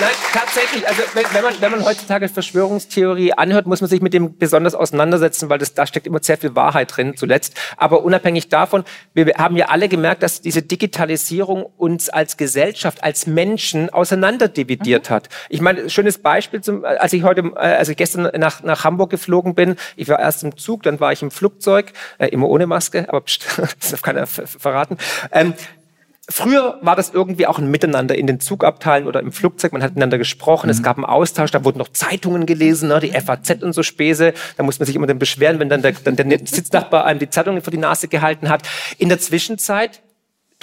Nein, 0.03 0.15
tatsächlich. 0.33 0.87
Also 0.87 1.01
wenn, 1.13 1.23
wenn, 1.31 1.43
man, 1.43 1.53
wenn 1.61 1.71
man 1.71 1.85
heutzutage 1.85 2.27
Verschwörungstheorie 2.27 3.33
anhört, 3.33 3.67
muss 3.67 3.79
man 3.79 3.89
sich 3.89 4.01
mit 4.01 4.13
dem 4.13 4.37
besonders 4.37 4.75
auseinandersetzen, 4.75 5.49
weil 5.49 5.59
das, 5.59 5.73
da 5.73 5.87
steckt 5.87 6.07
immer 6.07 6.19
sehr 6.21 6.37
viel 6.37 6.55
Wahrheit 6.55 6.95
drin 6.95 7.15
zuletzt. 7.15 7.55
Aber 7.77 8.03
unabhängig 8.03 8.49
davon, 8.49 8.83
wir 9.13 9.33
haben 9.37 9.55
ja 9.55 9.67
alle 9.67 9.87
gemerkt, 9.87 10.21
dass 10.23 10.41
diese 10.41 10.61
Digitalisierung 10.61 11.65
uns 11.77 12.09
als 12.09 12.35
Gesellschaft, 12.35 13.03
als 13.03 13.27
Menschen 13.27 13.89
auseinanderdividiert 13.89 15.09
mhm. 15.09 15.13
hat. 15.13 15.29
Ich 15.49 15.61
meine, 15.61 15.89
schönes 15.89 16.17
Beispiel, 16.17 16.61
zum, 16.61 16.83
als 16.83 17.13
ich 17.13 17.23
heute, 17.23 17.55
als 17.55 17.87
ich 17.87 17.95
gestern 17.95 18.29
nach, 18.37 18.61
nach 18.63 18.83
Hamburg 18.83 19.09
geflogen 19.09 19.55
bin, 19.55 19.75
ich 19.95 20.09
war 20.09 20.19
erst 20.19 20.43
im 20.43 20.57
Zug, 20.57 20.83
dann 20.83 20.99
war 20.99 21.13
ich 21.13 21.21
im 21.21 21.31
Flugzeug, 21.31 21.93
äh, 22.17 22.27
immer 22.27 22.49
ohne 22.49 22.67
Maske, 22.67 23.05
aber 23.07 23.21
pst, 23.21 23.45
das 23.79 23.91
darf 23.91 24.01
keiner 24.01 24.27
verraten. 24.27 24.97
Ähm, 25.31 25.53
Früher 26.29 26.79
war 26.81 26.95
das 26.95 27.09
irgendwie 27.09 27.47
auch 27.47 27.59
ein 27.59 27.69
Miteinander 27.69 28.15
in 28.15 28.27
den 28.27 28.39
Zugabteilen 28.39 29.07
oder 29.07 29.19
im 29.19 29.33
Flugzeug. 29.33 29.73
Man 29.73 29.83
hat 29.83 29.91
miteinander 29.91 30.17
gesprochen, 30.17 30.67
mhm. 30.67 30.71
es 30.71 30.81
gab 30.81 30.97
einen 30.97 31.05
Austausch, 31.05 31.51
da 31.51 31.65
wurden 31.65 31.79
noch 31.79 31.89
Zeitungen 31.89 32.45
gelesen, 32.45 32.87
ne, 32.89 33.01
die 33.01 33.11
FAZ 33.11 33.61
und 33.61 33.73
so 33.73 33.83
Späße. 33.83 34.33
Da 34.55 34.63
muss 34.63 34.79
man 34.79 34.85
sich 34.85 34.95
immer 34.95 35.07
dann 35.07 35.19
beschweren, 35.19 35.59
wenn 35.59 35.67
dann 35.67 35.81
der, 35.81 35.91
dann 35.91 36.15
der 36.15 36.39
Sitznachbar 36.39 37.05
einem 37.05 37.19
die 37.19 37.29
Zeitungen 37.29 37.61
vor 37.61 37.71
die 37.71 37.77
Nase 37.77 38.07
gehalten 38.07 38.49
hat. 38.49 38.67
In 38.97 39.09
der 39.09 39.19
Zwischenzeit 39.19 40.02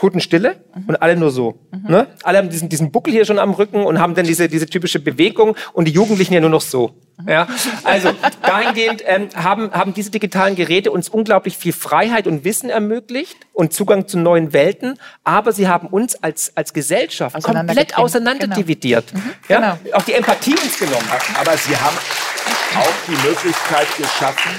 Totenstille 0.01 0.56
mhm. 0.74 0.85
und 0.86 1.02
alle 1.02 1.14
nur 1.14 1.31
so. 1.31 1.60
Mhm. 1.72 1.90
Ne? 1.90 2.06
Alle 2.22 2.39
haben 2.39 2.48
diesen, 2.48 2.70
diesen 2.70 2.90
Buckel 2.90 3.12
hier 3.12 3.27
schon 3.27 3.39
am 3.39 3.52
Rücken 3.52 3.85
und 3.85 3.98
haben 3.98 4.14
dann 4.14 4.24
diese, 4.24 4.48
diese 4.48 4.64
typische 4.64 4.98
Bewegung 4.98 5.55
und 5.74 5.85
die 5.86 5.93
Jugendlichen 5.93 6.32
ja 6.32 6.40
nur 6.40 6.48
noch 6.48 6.62
so. 6.62 6.94
Ja? 7.28 7.47
Also 7.85 8.10
dahingehend 8.40 9.02
ähm, 9.05 9.28
haben, 9.36 9.70
haben 9.72 9.93
diese 9.93 10.10
digitalen 10.10 10.56
Geräte 10.56 10.90
uns 10.90 11.10
unglaublich 11.10 11.59
viel 11.59 11.74
Freiheit 11.74 12.27
und 12.27 12.44
Wissen 12.44 12.70
ermöglicht 12.70 13.36
und 13.52 13.74
Zugang 13.74 14.09
zu 14.09 14.18
neuen 14.18 14.55
Welten, 14.55 14.98
aber 15.22 15.52
sie 15.52 15.68
haben 15.68 15.89
uns 15.89 16.22
als, 16.22 16.56
als 16.56 16.72
Gesellschaft 16.72 17.43
komplett 17.43 17.98
auseinanderdividiert. 17.98 19.12
Genau. 19.12 19.22
Mhm. 19.22 19.31
Ja? 19.48 19.78
Genau. 19.82 19.98
Auch 19.98 20.02
die 20.02 20.14
Empathie 20.14 20.52
uns 20.52 20.78
genommen. 20.78 21.09
Aber 21.39 21.59
sie 21.59 21.77
haben 21.77 21.97
auch 22.74 22.94
die 23.06 23.28
Möglichkeit 23.28 23.86
geschaffen, 23.98 24.51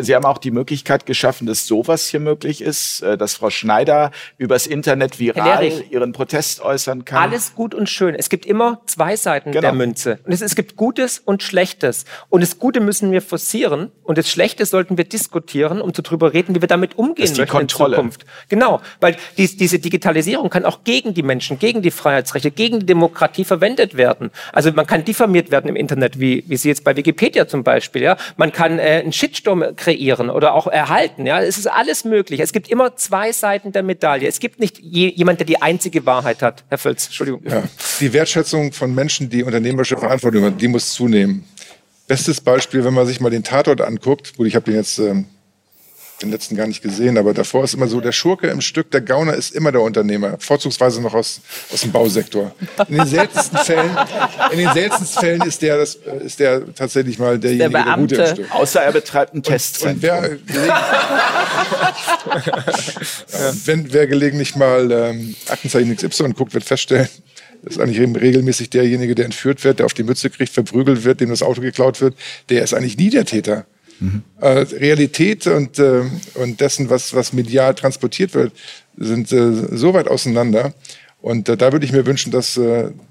Sie 0.00 0.14
haben 0.14 0.24
auch 0.24 0.38
die 0.38 0.50
Möglichkeit 0.50 1.06
geschaffen, 1.06 1.46
dass 1.46 1.66
sowas 1.66 2.08
hier 2.08 2.20
möglich 2.20 2.60
ist, 2.60 3.02
äh, 3.02 3.16
dass 3.16 3.34
Frau 3.34 3.50
Schneider 3.50 4.10
übers 4.38 4.66
Internet 4.66 5.18
viral 5.18 5.72
ihren 5.90 6.12
Protest 6.12 6.60
äußern 6.60 7.04
kann. 7.04 7.22
Alles 7.22 7.54
gut 7.54 7.74
und 7.74 7.88
schön. 7.88 8.14
Es 8.14 8.28
gibt 8.28 8.46
immer 8.46 8.80
zwei 8.86 9.16
Seiten 9.16 9.52
genau. 9.52 9.62
der 9.62 9.72
Münze. 9.72 10.18
Und 10.24 10.32
es, 10.32 10.40
es 10.40 10.54
gibt 10.54 10.76
Gutes 10.76 11.18
und 11.18 11.42
Schlechtes. 11.42 12.04
Und 12.28 12.42
das 12.42 12.58
Gute 12.58 12.80
müssen 12.80 13.12
wir 13.12 13.22
forcieren 13.22 13.90
und 14.02 14.18
das 14.18 14.28
Schlechte 14.28 14.66
sollten 14.66 14.96
wir 14.96 15.04
diskutieren, 15.04 15.80
um 15.80 15.94
zu 15.94 16.02
drüber 16.02 16.32
reden, 16.32 16.54
wie 16.54 16.60
wir 16.60 16.68
damit 16.68 16.98
umgehen 16.98 17.28
möchten 17.28 17.46
Kontrolle. 17.46 17.96
in 17.96 17.96
Zukunft. 17.96 18.26
Genau, 18.48 18.80
weil 19.00 19.16
dies, 19.36 19.56
diese 19.56 19.78
Digitalisierung 19.78 20.50
kann 20.50 20.64
auch 20.64 20.84
gegen 20.84 21.14
die 21.14 21.22
Menschen, 21.22 21.58
gegen 21.58 21.82
die 21.82 21.90
Freiheitsrechte, 21.90 22.50
gegen 22.50 22.80
die 22.80 22.86
Demokratie 22.86 23.44
verwendet 23.44 23.96
werden. 23.96 24.30
Also 24.52 24.72
man 24.72 24.86
kann 24.86 25.04
diffamiert 25.04 25.50
werden 25.50 25.68
im 25.68 25.76
Internet, 25.76 26.18
wie, 26.20 26.44
wie 26.46 26.56
Sie 26.56 26.68
jetzt 26.68 26.84
bei 26.84 26.96
Wikipedia 26.96 27.46
zum 27.46 27.62
Beispiel. 27.64 28.02
Ja, 28.02 28.16
man 28.36 28.52
kann 28.52 28.78
äh, 28.78 29.02
einen 29.02 29.12
Shitstorm 29.12 29.75
kreieren 29.76 30.30
oder 30.30 30.54
auch 30.54 30.66
erhalten. 30.66 31.26
Ja, 31.26 31.40
es 31.40 31.58
ist 31.58 31.66
alles 31.66 32.04
möglich. 32.04 32.40
Es 32.40 32.52
gibt 32.52 32.68
immer 32.68 32.96
zwei 32.96 33.32
Seiten 33.32 33.72
der 33.72 33.82
Medaille. 33.82 34.26
Es 34.28 34.40
gibt 34.40 34.60
nicht 34.60 34.78
je, 34.78 35.08
jemand, 35.08 35.40
der 35.40 35.46
die 35.46 35.60
einzige 35.62 36.06
Wahrheit 36.06 36.42
hat. 36.42 36.64
Herr 36.68 36.78
Völz, 36.78 37.06
Entschuldigung. 37.06 37.42
Ja, 37.44 37.62
die 38.00 38.12
Wertschätzung 38.12 38.72
von 38.72 38.94
Menschen, 38.94 39.30
die 39.30 39.42
unternehmerische 39.42 39.96
Verantwortung 39.96 40.44
haben, 40.44 40.58
die 40.58 40.68
muss 40.68 40.92
zunehmen. 40.92 41.44
Bestes 42.06 42.40
Beispiel, 42.40 42.84
wenn 42.84 42.94
man 42.94 43.06
sich 43.06 43.20
mal 43.20 43.30
den 43.30 43.42
Tatort 43.42 43.80
anguckt, 43.80 44.36
gut, 44.36 44.46
ich 44.46 44.54
habe 44.54 44.64
den 44.64 44.74
jetzt 44.74 44.98
ähm, 44.98 45.26
den 46.22 46.30
letzten 46.30 46.56
gar 46.56 46.66
nicht 46.66 46.82
gesehen, 46.82 47.18
aber 47.18 47.34
davor 47.34 47.64
ist 47.64 47.74
immer 47.74 47.88
so, 47.88 48.00
der 48.00 48.12
Schurke 48.12 48.46
im 48.48 48.60
Stück, 48.62 48.90
der 48.90 49.02
Gauner 49.02 49.34
ist 49.34 49.54
immer 49.54 49.70
der 49.70 49.82
Unternehmer, 49.82 50.36
vorzugsweise 50.38 51.02
noch 51.02 51.12
aus, 51.14 51.40
aus 51.72 51.82
dem 51.82 51.92
Bausektor. 51.92 52.54
In 52.88 52.96
den 52.96 53.06
seltensten 53.06 53.58
Fällen, 53.58 53.90
in 54.50 54.58
den 54.58 54.72
seltensten 54.72 55.20
Fällen 55.20 55.42
ist 55.42 55.60
der, 55.60 55.76
das, 55.76 55.98
ist 56.24 56.40
der 56.40 56.74
tatsächlich 56.74 57.18
mal 57.18 57.38
derjenige, 57.38 57.70
der, 57.70 57.84
der 57.84 57.96
Gute 57.96 58.14
im 58.14 58.26
Stück. 58.26 58.54
Außer 58.54 58.80
er 58.80 58.92
betreibt 58.92 59.34
ein 59.34 59.42
Testzentrum. 59.42 59.96
Und 59.96 60.02
wer, 60.02 60.38
ja, 60.66 60.82
wenn, 63.66 63.92
wer 63.92 64.06
gelegentlich 64.06 64.56
mal 64.56 64.90
ähm, 64.90 65.36
Aktenzeichen 65.48 65.94
XY 65.94 66.32
guckt, 66.32 66.54
wird 66.54 66.64
feststellen, 66.64 67.08
das 67.62 67.76
ist 67.76 67.82
eigentlich 67.82 68.00
regelmäßig 68.00 68.70
derjenige, 68.70 69.14
der 69.14 69.24
entführt 69.24 69.64
wird, 69.64 69.80
der 69.80 69.86
auf 69.86 69.94
die 69.94 70.04
Mütze 70.04 70.30
kriegt, 70.30 70.52
verprügelt 70.52 71.04
wird, 71.04 71.20
dem 71.20 71.30
das 71.30 71.42
Auto 71.42 71.60
geklaut 71.60 72.00
wird. 72.00 72.14
Der 72.48 72.62
ist 72.62 72.74
eigentlich 72.74 72.96
nie 72.96 73.10
der 73.10 73.24
Täter. 73.24 73.66
Mhm. 74.00 74.22
Realität 74.40 75.46
und, 75.46 75.78
äh, 75.78 76.02
und 76.34 76.60
dessen, 76.60 76.90
was, 76.90 77.14
was 77.14 77.32
medial 77.32 77.74
transportiert 77.74 78.34
wird, 78.34 78.52
sind 78.96 79.32
äh, 79.32 79.76
so 79.76 79.94
weit 79.94 80.08
auseinander. 80.08 80.74
Und 81.22 81.48
da 81.48 81.72
würde 81.72 81.84
ich 81.84 81.92
mir 81.92 82.06
wünschen, 82.06 82.30
dass 82.30 82.60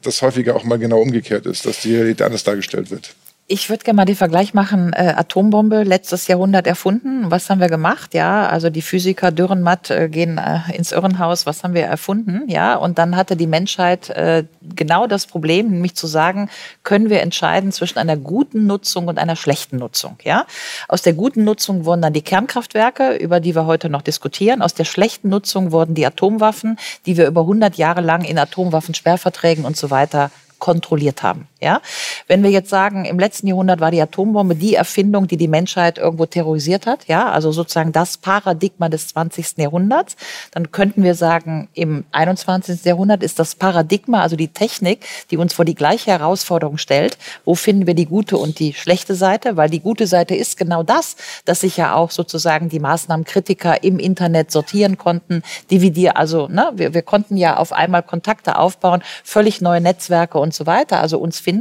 das 0.02 0.22
häufiger 0.22 0.56
auch 0.56 0.64
mal 0.64 0.78
genau 0.78 1.02
umgekehrt 1.02 1.46
ist, 1.48 1.66
dass 1.66 1.82
die 1.82 1.96
Realität 1.96 2.22
anders 2.22 2.46
dargestellt 2.46 2.90
wird. 2.90 3.14
Ich 3.48 3.70
würde 3.70 3.84
gerne 3.84 3.98
mal 3.98 4.06
den 4.06 4.16
Vergleich 4.16 4.56
machen, 4.56 4.92
äh, 4.94 5.14
Atombombe, 5.16 5.84
letztes 5.84 6.26
Jahrhundert 6.26 6.66
erfunden. 6.66 7.30
Was 7.30 7.48
haben 7.48 7.62
wir 7.62 7.70
gemacht? 7.70 8.16
Ja, 8.16 8.48
also 8.48 8.72
die 8.72 8.82
Physiker 8.82 9.30
Dürrenmatt 9.30 9.92
äh, 9.92 10.10
gehen 10.10 10.40
äh, 10.40 10.76
ins 10.76 10.92
Irrenhaus. 10.92 11.46
Was 11.46 11.64
haben 11.64 11.76
wir 11.76 11.84
erfunden? 11.84 12.50
Ja, 12.50 12.76
und 12.76 12.98
dann 12.98 13.16
hatte 13.16 13.36
die 13.36 13.46
Menschheit 13.46 14.10
äh, 14.10 14.46
genau 14.64 15.06
das 15.06 15.28
Problem, 15.28 15.70
nämlich 15.70 15.94
zu 15.96 16.08
sagen, 16.08 16.50
können 16.82 17.12
wir 17.12 17.22
entscheiden 17.22 17.72
zwischen 17.72 18.00
einer 18.00 18.18
guten 18.18 18.66
Nutzung 18.66 19.08
und 19.08 19.20
einer 19.20 19.36
schlechten 19.36 19.78
Nutzung? 19.78 20.18
Ja, 20.24 20.48
aus 20.88 21.04
der 21.04 21.14
guten 21.14 21.44
Nutzung 21.44 21.86
wurden 21.86 22.02
dann 22.02 22.14
die 22.14 22.24
Kernkraftwerke, 22.24 23.14
über 23.14 23.40
die 23.40 23.54
wir 23.54 23.68
heute 23.68 23.90
noch 23.90 24.02
diskutieren. 24.02 24.64
Aus 24.64 24.74
der 24.74 24.86
schlechten 24.86 25.30
Nutzung 25.30 25.72
wurden 25.72 25.94
die 25.94 26.08
Atomwaffen, 26.08 26.80
die 27.06 27.16
wir 27.16 27.28
über 27.28 27.42
100 27.42 27.76
Jahre 27.76 28.02
lang 28.02 28.24
in 28.24 28.40
Atomwaffensperrverträgen 28.40 29.66
und 29.66 29.78
so 29.78 29.92
weiter 29.92 30.32
kontrolliert 30.58 31.22
haben. 31.22 31.48
Ja? 31.66 31.82
Wenn 32.28 32.44
wir 32.44 32.52
jetzt 32.52 32.70
sagen, 32.70 33.06
im 33.06 33.18
letzten 33.18 33.48
Jahrhundert 33.48 33.80
war 33.80 33.90
die 33.90 34.00
Atombombe 34.00 34.54
die 34.54 34.76
Erfindung, 34.76 35.26
die 35.26 35.36
die 35.36 35.48
Menschheit 35.48 35.98
irgendwo 35.98 36.28
terrorisiert 36.28 36.86
hat, 36.86 37.08
ja, 37.08 37.32
also 37.32 37.52
sozusagen 37.52 37.92
das 37.92 38.18
Paradigma 38.18 38.88
des 38.88 39.08
20. 39.08 39.58
Jahrhunderts, 39.58 40.16
dann 40.52 40.72
könnten 40.72 41.02
wir 41.02 41.16
sagen, 41.16 41.68
im 41.74 42.06
21. 42.12 42.86
Jahrhundert 42.86 43.24
ist 43.24 43.40
das 43.40 43.56
Paradigma, 43.56 44.22
also 44.22 44.36
die 44.36 44.50
Technik, 44.50 45.08
die 45.32 45.38
uns 45.38 45.56
vor 45.56 45.66
die 45.66 45.74
gleiche 45.74 46.12
Herausforderung 46.12 46.78
stellt. 46.78 47.18
Wo 47.46 47.56
finden 47.56 47.88
wir 47.88 47.96
die 47.96 48.06
gute 48.06 48.38
und 48.38 48.60
die 48.60 48.76
schlechte 48.76 49.16
Seite? 49.16 49.58
Weil 49.58 49.72
die 49.72 49.80
gute 49.80 50.06
Seite 50.06 50.36
ist 50.36 50.58
genau 50.58 50.84
das, 50.84 51.16
dass 51.46 51.62
sich 51.62 51.78
ja 51.78 51.96
auch 51.96 52.12
sozusagen 52.12 52.70
die 52.70 52.80
Maßnahmenkritiker 52.80 53.84
im 53.84 53.98
Internet 53.98 54.52
sortieren 54.52 55.00
konnten, 55.00 55.42
dividieren, 55.72 56.16
also 56.16 56.48
ne, 56.48 56.72
wir, 56.76 56.94
wir 56.94 57.02
konnten 57.02 57.38
ja 57.38 57.58
auf 57.58 57.74
einmal 57.74 58.04
Kontakte 58.04 58.60
aufbauen, 58.60 59.02
völlig 59.24 59.62
neue 59.62 59.82
Netzwerke 59.82 60.38
und 60.38 60.54
so 60.54 60.68
weiter, 60.68 61.02
also 61.02 61.18
uns 61.18 61.40
finden. 61.40 61.55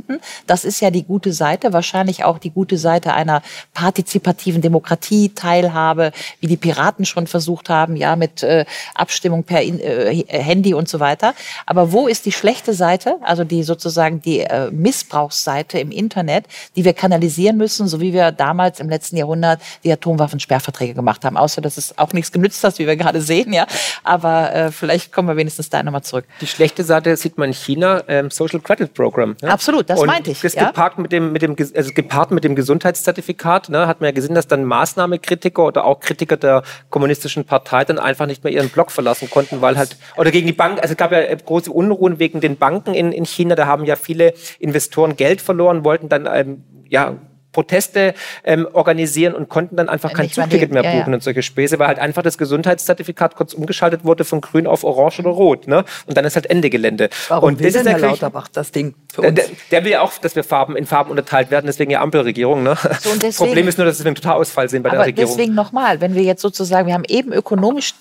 Das 0.46 0.64
ist 0.64 0.80
ja 0.80 0.90
die 0.90 1.04
gute 1.04 1.32
Seite, 1.32 1.72
wahrscheinlich 1.72 2.24
auch 2.24 2.38
die 2.38 2.50
gute 2.50 2.78
Seite 2.78 3.12
einer 3.12 3.42
partizipativen 3.72 4.62
Demokratie, 4.62 5.30
Teilhabe, 5.30 6.12
wie 6.40 6.46
die 6.46 6.56
Piraten 6.56 7.04
schon 7.04 7.26
versucht 7.26 7.68
haben, 7.68 7.96
ja, 7.96 8.16
mit 8.16 8.42
äh, 8.42 8.64
Abstimmung 8.94 9.44
per 9.44 9.62
äh, 9.62 10.24
Handy 10.28 10.74
und 10.74 10.88
so 10.88 11.00
weiter. 11.00 11.34
Aber 11.66 11.92
wo 11.92 12.06
ist 12.08 12.26
die 12.26 12.32
schlechte 12.32 12.74
Seite, 12.74 13.16
also 13.22 13.44
die 13.44 13.62
sozusagen 13.62 14.20
die 14.20 14.40
äh, 14.40 14.70
Missbrauchsseite 14.70 15.78
im 15.78 15.90
Internet, 15.90 16.46
die 16.76 16.84
wir 16.84 16.92
kanalisieren 16.92 17.56
müssen, 17.56 17.86
so 17.88 18.00
wie 18.00 18.12
wir 18.12 18.32
damals 18.32 18.80
im 18.80 18.88
letzten 18.88 19.16
Jahrhundert 19.16 19.60
die 19.84 19.92
Atomwaffensperrverträge 19.92 20.94
gemacht 20.94 21.24
haben. 21.24 21.36
Außer, 21.36 21.60
dass 21.60 21.76
es 21.76 21.96
auch 21.98 22.12
nichts 22.12 22.32
genützt 22.32 22.62
hat, 22.64 22.78
wie 22.78 22.86
wir 22.86 22.96
gerade 22.96 23.20
sehen, 23.20 23.52
ja. 23.52 23.66
Aber 24.02 24.54
äh, 24.54 24.72
vielleicht 24.72 25.12
kommen 25.12 25.28
wir 25.28 25.36
wenigstens 25.36 25.70
da 25.70 25.82
nochmal 25.82 26.02
zurück. 26.02 26.24
Die 26.40 26.46
schlechte 26.46 26.84
Seite 26.84 27.16
sieht 27.16 27.38
man 27.38 27.48
in 27.48 27.54
China, 27.54 28.02
ähm, 28.08 28.30
Social 28.30 28.60
Credit 28.60 28.92
Program. 28.92 29.36
Ja? 29.42 29.50
Absolut, 29.50 29.83
das 29.84 30.00
und 30.00 30.06
meinte 30.06 30.30
ich. 30.30 30.40
Das 30.40 30.54
ja? 30.54 30.66
gepaart 30.66 30.98
mit 30.98 31.12
dem, 31.12 31.32
mit 31.32 31.42
dem, 31.42 31.56
also 31.58 31.92
gepaart 31.92 32.30
mit 32.30 32.44
dem 32.44 32.54
Gesundheitszertifikat, 32.54 33.68
ne, 33.68 33.86
hat 33.86 34.00
man 34.00 34.08
ja 34.08 34.12
gesehen, 34.12 34.34
dass 34.34 34.46
dann 34.46 34.64
Maßnahmekritiker 34.64 35.64
oder 35.64 35.84
auch 35.84 36.00
Kritiker 36.00 36.36
der 36.36 36.62
kommunistischen 36.90 37.44
Partei 37.44 37.84
dann 37.84 37.98
einfach 37.98 38.26
nicht 38.26 38.44
mehr 38.44 38.52
ihren 38.52 38.68
Blog 38.68 38.90
verlassen 38.90 39.30
konnten, 39.30 39.60
weil 39.60 39.76
halt, 39.76 39.96
oder 40.16 40.30
gegen 40.30 40.46
die 40.46 40.52
Bank, 40.52 40.80
also 40.80 40.92
es 40.92 40.96
gab 40.96 41.12
ja 41.12 41.18
äh, 41.18 41.36
große 41.36 41.70
Unruhen 41.70 42.18
wegen 42.18 42.40
den 42.40 42.56
Banken 42.56 42.94
in, 42.94 43.12
in 43.12 43.24
China, 43.24 43.54
da 43.54 43.66
haben 43.66 43.84
ja 43.84 43.96
viele 43.96 44.34
Investoren 44.58 45.16
Geld 45.16 45.40
verloren, 45.40 45.84
wollten 45.84 46.08
dann, 46.08 46.28
ähm, 46.32 46.64
ja, 46.88 47.16
Proteste 47.54 48.12
ähm, 48.44 48.68
organisieren 48.72 49.34
und 49.34 49.48
konnten 49.48 49.76
dann 49.76 49.88
einfach 49.88 50.12
kein 50.12 50.30
Zugticket 50.30 50.72
mehr 50.72 50.82
buchen 50.82 50.94
ja, 50.94 51.06
ja. 51.06 51.14
und 51.14 51.22
solche 51.22 51.42
Späße, 51.42 51.78
weil 51.78 51.88
halt 51.88 51.98
einfach 51.98 52.22
das 52.22 52.36
Gesundheitszertifikat 52.36 53.36
kurz 53.36 53.54
umgeschaltet 53.54 54.04
wurde 54.04 54.24
von 54.24 54.42
grün 54.42 54.66
auf 54.66 54.84
orange 54.84 55.20
oder 55.20 55.30
rot. 55.30 55.66
Ne? 55.66 55.84
Und 56.06 56.16
dann 56.16 56.26
ist 56.26 56.34
halt 56.34 56.46
Ende 56.46 56.68
Gelände. 56.68 57.08
Warum 57.28 57.50
und 57.50 57.60
will 57.60 57.72
das 57.72 57.82
denn 57.82 57.96
Herr 57.96 57.98
Lauterbach 57.98 58.48
das 58.48 58.72
Ding 58.72 58.94
für 59.12 59.22
uns? 59.22 59.34
Der, 59.34 59.46
der, 59.70 59.84
will 59.84 59.92
ja 59.92 60.02
auch, 60.02 60.12
dass 60.18 60.36
wir 60.36 60.44
Farben 60.44 60.76
in 60.76 60.84
Farben 60.84 61.10
unterteilt 61.10 61.50
werden, 61.50 61.66
deswegen 61.66 61.90
ja 61.90 62.02
Ampelregierung. 62.02 62.62
Ne? 62.62 62.76
So, 63.00 63.10
deswegen, 63.14 63.34
Problem 63.34 63.68
ist 63.68 63.78
nur, 63.78 63.86
dass 63.86 63.98
wir 63.98 64.06
einen 64.06 64.16
Totalausfall 64.16 64.68
sehen 64.68 64.82
bei 64.82 64.90
der 64.90 65.00
Regierung. 65.00 65.30
Deswegen 65.30 65.54
nochmal, 65.54 66.00
wenn 66.00 66.14
wir 66.14 66.22
jetzt 66.22 66.42
sozusagen, 66.42 66.86
wir 66.86 66.94
haben 66.94 67.04
eben 67.08 67.32
ökonomisch 67.32 67.94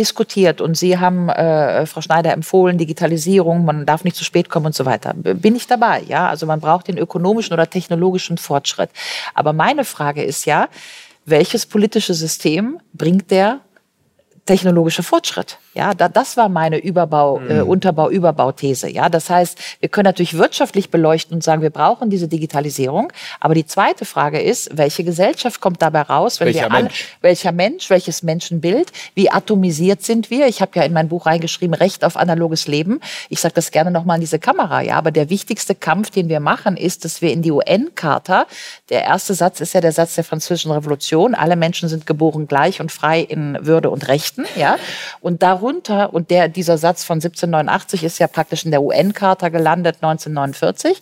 diskutiert 0.00 0.60
und 0.60 0.76
Sie 0.76 0.98
haben, 0.98 1.28
äh, 1.28 1.86
Frau 1.86 2.00
Schneider, 2.00 2.32
empfohlen, 2.32 2.78
Digitalisierung, 2.78 3.64
man 3.64 3.86
darf 3.86 4.02
nicht 4.02 4.16
zu 4.16 4.24
spät 4.24 4.48
kommen 4.48 4.66
und 4.66 4.74
so 4.74 4.86
weiter. 4.86 5.12
Bin 5.14 5.54
ich 5.54 5.66
dabei, 5.66 6.02
ja? 6.08 6.28
Also 6.28 6.46
man 6.46 6.60
braucht 6.60 6.88
den 6.88 6.98
ökonomischen 6.98 7.52
oder 7.52 7.68
technologischen 7.68 8.38
Fortschritt. 8.38 8.90
Aber 9.34 9.52
meine 9.52 9.84
Frage 9.84 10.24
ist 10.24 10.46
ja, 10.46 10.68
welches 11.26 11.66
politische 11.66 12.14
System 12.14 12.80
bringt 12.94 13.30
der 13.30 13.60
technologische 14.50 15.04
Fortschritt? 15.04 15.58
Ja, 15.74 15.94
da, 15.94 16.08
das 16.08 16.36
war 16.36 16.48
meine 16.48 16.78
Überbau, 16.78 17.38
äh, 17.38 17.42
mhm. 17.42 17.50
äh, 17.50 17.60
Unterbau, 17.62 18.10
Überbauthese. 18.10 18.90
Ja, 18.90 19.08
das 19.08 19.30
heißt, 19.30 19.56
wir 19.78 19.88
können 19.88 20.06
natürlich 20.06 20.36
wirtschaftlich 20.36 20.90
beleuchten 20.90 21.36
und 21.36 21.44
sagen, 21.44 21.62
wir 21.62 21.70
brauchen 21.70 22.10
diese 22.10 22.26
Digitalisierung. 22.26 23.12
Aber 23.38 23.54
die 23.54 23.64
zweite 23.64 24.04
Frage 24.04 24.40
ist, 24.40 24.76
welche 24.76 25.04
Gesellschaft 25.04 25.60
kommt 25.60 25.80
dabei 25.80 26.02
raus, 26.02 26.40
wenn 26.40 26.46
welcher 26.46 26.62
wir 26.62 26.72
alle, 26.72 26.82
Mensch? 26.84 27.16
welcher 27.20 27.52
Mensch, 27.52 27.90
welches 27.90 28.24
Menschenbild, 28.24 28.90
wie 29.14 29.30
atomisiert 29.30 30.02
sind 30.02 30.30
wir? 30.30 30.48
Ich 30.48 30.60
habe 30.60 30.72
ja 30.74 30.82
in 30.82 30.92
mein 30.92 31.08
Buch 31.08 31.26
reingeschrieben, 31.26 31.74
Recht 31.74 32.04
auf 32.04 32.16
analoges 32.16 32.66
Leben. 32.66 33.00
Ich 33.28 33.40
sage 33.40 33.54
das 33.54 33.70
gerne 33.70 33.92
nochmal 33.92 34.16
in 34.16 34.22
diese 34.22 34.40
Kamera. 34.40 34.80
Ja, 34.80 34.96
aber 34.96 35.12
der 35.12 35.30
wichtigste 35.30 35.76
Kampf, 35.76 36.10
den 36.10 36.28
wir 36.28 36.40
machen, 36.40 36.76
ist, 36.76 37.04
dass 37.04 37.22
wir 37.22 37.32
in 37.32 37.42
die 37.42 37.52
UN-Charta, 37.52 38.46
der 38.88 39.04
erste 39.04 39.34
Satz 39.34 39.60
ist 39.60 39.74
ja 39.74 39.80
der 39.80 39.92
Satz 39.92 40.16
der 40.16 40.24
Französischen 40.24 40.72
Revolution, 40.72 41.36
alle 41.36 41.54
Menschen 41.54 41.88
sind 41.88 42.04
geboren 42.04 42.48
gleich 42.48 42.80
und 42.80 42.90
frei 42.90 43.20
in 43.20 43.56
Würde 43.60 43.90
und 43.90 44.08
Rechten. 44.08 44.39
Ja, 44.56 44.78
und 45.20 45.42
darunter, 45.42 46.12
und 46.12 46.30
der, 46.30 46.48
dieser 46.48 46.78
Satz 46.78 47.04
von 47.04 47.16
1789 47.16 48.04
ist 48.04 48.18
ja 48.18 48.26
praktisch 48.26 48.64
in 48.64 48.70
der 48.70 48.82
UN-Charta 48.82 49.48
gelandet 49.48 49.96
1949. 50.02 51.00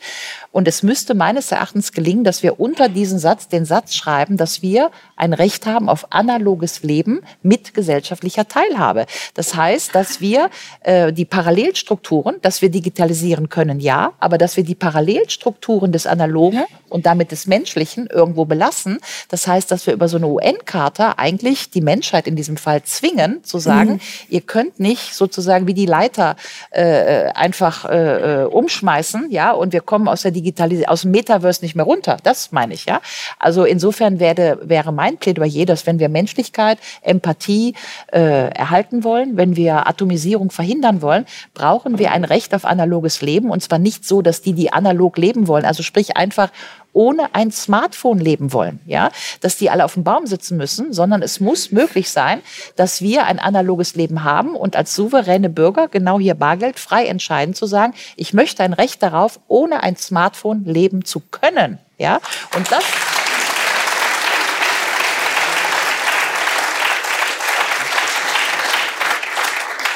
Und 0.50 0.66
es 0.66 0.82
müsste 0.82 1.14
meines 1.14 1.52
Erachtens 1.52 1.92
gelingen, 1.92 2.24
dass 2.24 2.42
wir 2.42 2.58
unter 2.58 2.88
diesen 2.88 3.18
Satz 3.18 3.48
den 3.48 3.64
Satz 3.64 3.94
schreiben, 3.94 4.36
dass 4.36 4.62
wir 4.62 4.90
ein 5.16 5.32
Recht 5.32 5.66
haben 5.66 5.88
auf 5.88 6.12
analoges 6.12 6.82
Leben 6.82 7.20
mit 7.42 7.74
gesellschaftlicher 7.74 8.48
Teilhabe. 8.48 9.06
Das 9.34 9.54
heißt, 9.54 9.94
dass 9.94 10.20
wir 10.20 10.50
äh, 10.80 11.12
die 11.12 11.24
Parallelstrukturen, 11.24 12.36
dass 12.40 12.62
wir 12.62 12.70
digitalisieren 12.70 13.48
können, 13.48 13.80
ja, 13.80 14.12
aber 14.20 14.38
dass 14.38 14.56
wir 14.56 14.64
die 14.64 14.74
Parallelstrukturen 14.74 15.92
des 15.92 16.06
Analogen 16.06 16.64
und 16.88 17.04
damit 17.04 17.30
des 17.32 17.46
Menschlichen 17.46 18.06
irgendwo 18.06 18.44
belassen. 18.44 18.98
Das 19.28 19.46
heißt, 19.46 19.70
dass 19.70 19.86
wir 19.86 19.94
über 19.94 20.08
so 20.08 20.16
eine 20.16 20.26
UN-Charta 20.26 21.14
eigentlich 21.18 21.70
die 21.70 21.82
Menschheit 21.82 22.26
in 22.26 22.36
diesem 22.36 22.56
Fall 22.56 22.82
zwingen, 22.84 23.44
zu 23.44 23.58
sagen, 23.58 23.94
mhm. 23.94 24.00
ihr 24.28 24.40
könnt 24.40 24.80
nicht 24.80 25.14
sozusagen 25.14 25.66
wie 25.66 25.74
die 25.74 25.86
Leiter 25.86 26.36
äh, 26.70 27.26
äh 27.26 27.28
einfach 27.32 27.84
äh, 27.84 28.42
äh, 28.42 28.44
umschmeißen, 28.44 29.30
ja, 29.30 29.52
und 29.52 29.72
wir 29.72 29.80
kommen 29.80 30.08
aus 30.08 30.22
der 30.22 30.30
Digitalisierung, 30.38 30.90
aus 30.90 31.02
dem 31.02 31.10
Metaverse 31.10 31.64
nicht 31.64 31.74
mehr 31.74 31.84
runter. 31.84 32.16
Das 32.22 32.52
meine 32.52 32.74
ich, 32.74 32.84
ja. 32.84 33.00
Also 33.38 33.64
insofern 33.64 34.20
werde, 34.20 34.58
wäre 34.62 34.92
mein 34.92 35.18
Plädoyer, 35.18 35.66
dass 35.66 35.86
wenn 35.86 35.98
wir 35.98 36.08
Menschlichkeit, 36.08 36.78
Empathie 37.02 37.74
äh, 38.12 38.50
erhalten 38.50 39.04
wollen, 39.04 39.36
wenn 39.36 39.56
wir 39.56 39.88
Atomisierung 39.88 40.50
verhindern 40.50 41.02
wollen, 41.02 41.26
brauchen 41.54 41.98
wir 41.98 42.12
ein 42.12 42.24
Recht 42.24 42.54
auf 42.54 42.64
analoges 42.64 43.20
Leben 43.22 43.50
und 43.50 43.62
zwar 43.62 43.78
nicht 43.78 44.06
so, 44.06 44.22
dass 44.22 44.42
die, 44.42 44.52
die 44.52 44.72
analog 44.72 45.18
leben 45.18 45.48
wollen, 45.48 45.64
also 45.64 45.82
sprich 45.82 46.16
einfach 46.16 46.50
ohne 46.92 47.34
ein 47.34 47.50
Smartphone 47.52 48.18
leben 48.18 48.52
wollen, 48.52 48.80
ja, 48.86 49.10
dass 49.40 49.56
die 49.56 49.70
alle 49.70 49.84
auf 49.84 49.94
dem 49.94 50.04
Baum 50.04 50.26
sitzen 50.26 50.56
müssen, 50.56 50.92
sondern 50.92 51.22
es 51.22 51.40
muss 51.40 51.70
möglich 51.70 52.10
sein, 52.10 52.40
dass 52.76 53.02
wir 53.02 53.26
ein 53.26 53.38
analoges 53.38 53.94
Leben 53.94 54.24
haben 54.24 54.54
und 54.54 54.76
als 54.76 54.94
souveräne 54.94 55.50
Bürger 55.50 55.88
genau 55.88 56.18
hier 56.18 56.34
Bargeld 56.34 56.78
frei 56.78 57.06
entscheiden 57.06 57.54
zu 57.54 57.66
sagen, 57.66 57.94
ich 58.16 58.34
möchte 58.34 58.62
ein 58.62 58.72
Recht 58.72 59.02
darauf, 59.02 59.40
ohne 59.48 59.82
ein 59.82 59.96
Smartphone 59.96 60.64
leben 60.64 61.04
zu 61.04 61.20
können, 61.20 61.78
ja, 61.98 62.20
und 62.56 62.70
das 62.70 62.84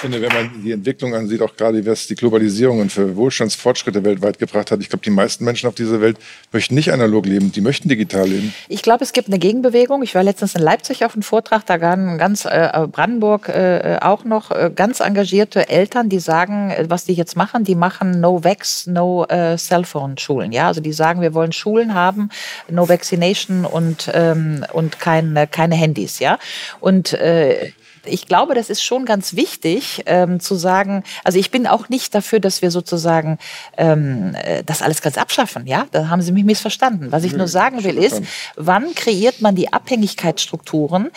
finde, 0.03 0.21
wenn 0.21 0.33
man 0.33 0.63
die 0.65 0.73
Entwicklung 0.73 1.15
ansieht, 1.15 1.41
auch 1.43 1.57
gerade 1.57 1.87
was 1.87 2.09
die 2.09 2.17
Globalisierung 2.17 2.81
und 2.81 2.91
für 2.91 3.17
Wohlstandsfortschritte 3.17 4.05
weltweit 4.05 4.39
gebracht 4.39 4.71
hat, 4.71 4.81
ich 4.81 4.89
glaube, 4.89 5.05
die 5.05 5.11
meisten 5.11 5.45
Menschen 5.45 5.69
auf 5.69 5.75
dieser 5.75 6.01
Welt 6.01 6.19
möchten 6.51 6.75
nicht 6.75 6.93
analog 6.93 7.25
leben, 7.25 7.53
die 7.53 7.61
möchten 7.61 7.89
digital 7.89 8.29
leben. 8.29 8.53
Ich 8.69 8.83
glaube, 8.83 9.05
es 9.05 9.13
gibt 9.13 9.29
eine 9.29 9.39
Gegenbewegung. 9.39 10.03
Ich 10.03 10.15
war 10.15 10.25
letztens 10.25 10.55
in 10.55 10.63
Leipzig 10.63 11.05
auf 11.05 11.15
einem 11.15 11.23
Vortrag, 11.23 11.65
da 11.67 11.81
waren 11.81 12.19
ganz 12.19 12.45
äh, 12.45 12.87
Brandenburg 12.91 13.49
äh, 13.49 13.99
auch 14.01 14.25
noch 14.25 14.51
äh, 14.51 14.71
ganz 14.75 15.01
engagierte 15.01 15.69
Eltern, 15.69 16.09
die 16.09 16.19
sagen, 16.19 16.71
äh, 16.71 16.85
was 16.89 17.05
die 17.05 17.15
jetzt 17.15 17.37
machen, 17.37 17.63
die 17.63 17.77
machen 17.77 18.21
No 18.21 18.43
Vax, 18.43 18.89
No 18.89 19.25
äh, 19.27 19.57
Cellphone 19.57 20.19
Schulen. 20.19 20.51
Ja, 20.51 20.67
also 20.67 20.81
die 20.81 20.93
sagen, 20.93 21.21
wir 21.21 21.33
wollen 21.33 21.53
Schulen 21.53 21.95
haben, 21.95 22.29
No 22.69 22.89
Vaccination 22.89 23.65
und 23.65 24.11
ähm, 24.13 24.65
und 24.73 24.99
keine 24.99 25.47
keine 25.47 25.77
Handys. 25.77 26.19
Ja, 26.19 26.39
und 26.81 27.13
äh, 27.13 27.73
Ich 28.05 28.27
glaube, 28.27 28.55
das 28.55 28.69
ist 28.69 28.83
schon 28.83 29.05
ganz 29.05 29.37
wichtig 29.37 30.03
ähm, 30.07 30.41
zu 30.41 30.57
sagen, 30.57 31.05
also 31.23 31.39
ich 31.39 31.51
bin 31.53 31.69
auch 31.69 31.89
nicht 31.89 32.15
dafür, 32.15 32.41
dass 32.41 32.61
wir 32.61 32.73
sozusagen 32.73 33.39
ähm, 33.77 34.35
äh, 34.35 34.65
das 34.65 34.83
alles 34.83 35.03
ganz 35.03 35.17
abschaffen. 35.19 35.67
Ja, 35.67 35.87
da 35.93 36.09
haben 36.09 36.21
Sie 36.21 36.33
mich 36.33 36.45
missverstanden. 36.45 37.13
Was 37.13 37.23
ich 37.23 37.33
nur 37.33 37.47
sagen 37.47 37.85
will 37.85 37.99
ist, 37.99 38.23
wann 38.57 38.95
kreiert 38.95 39.41
man 39.41 39.55
die 39.55 39.73
Abhängigkeitsstrukturen, 39.73 41.11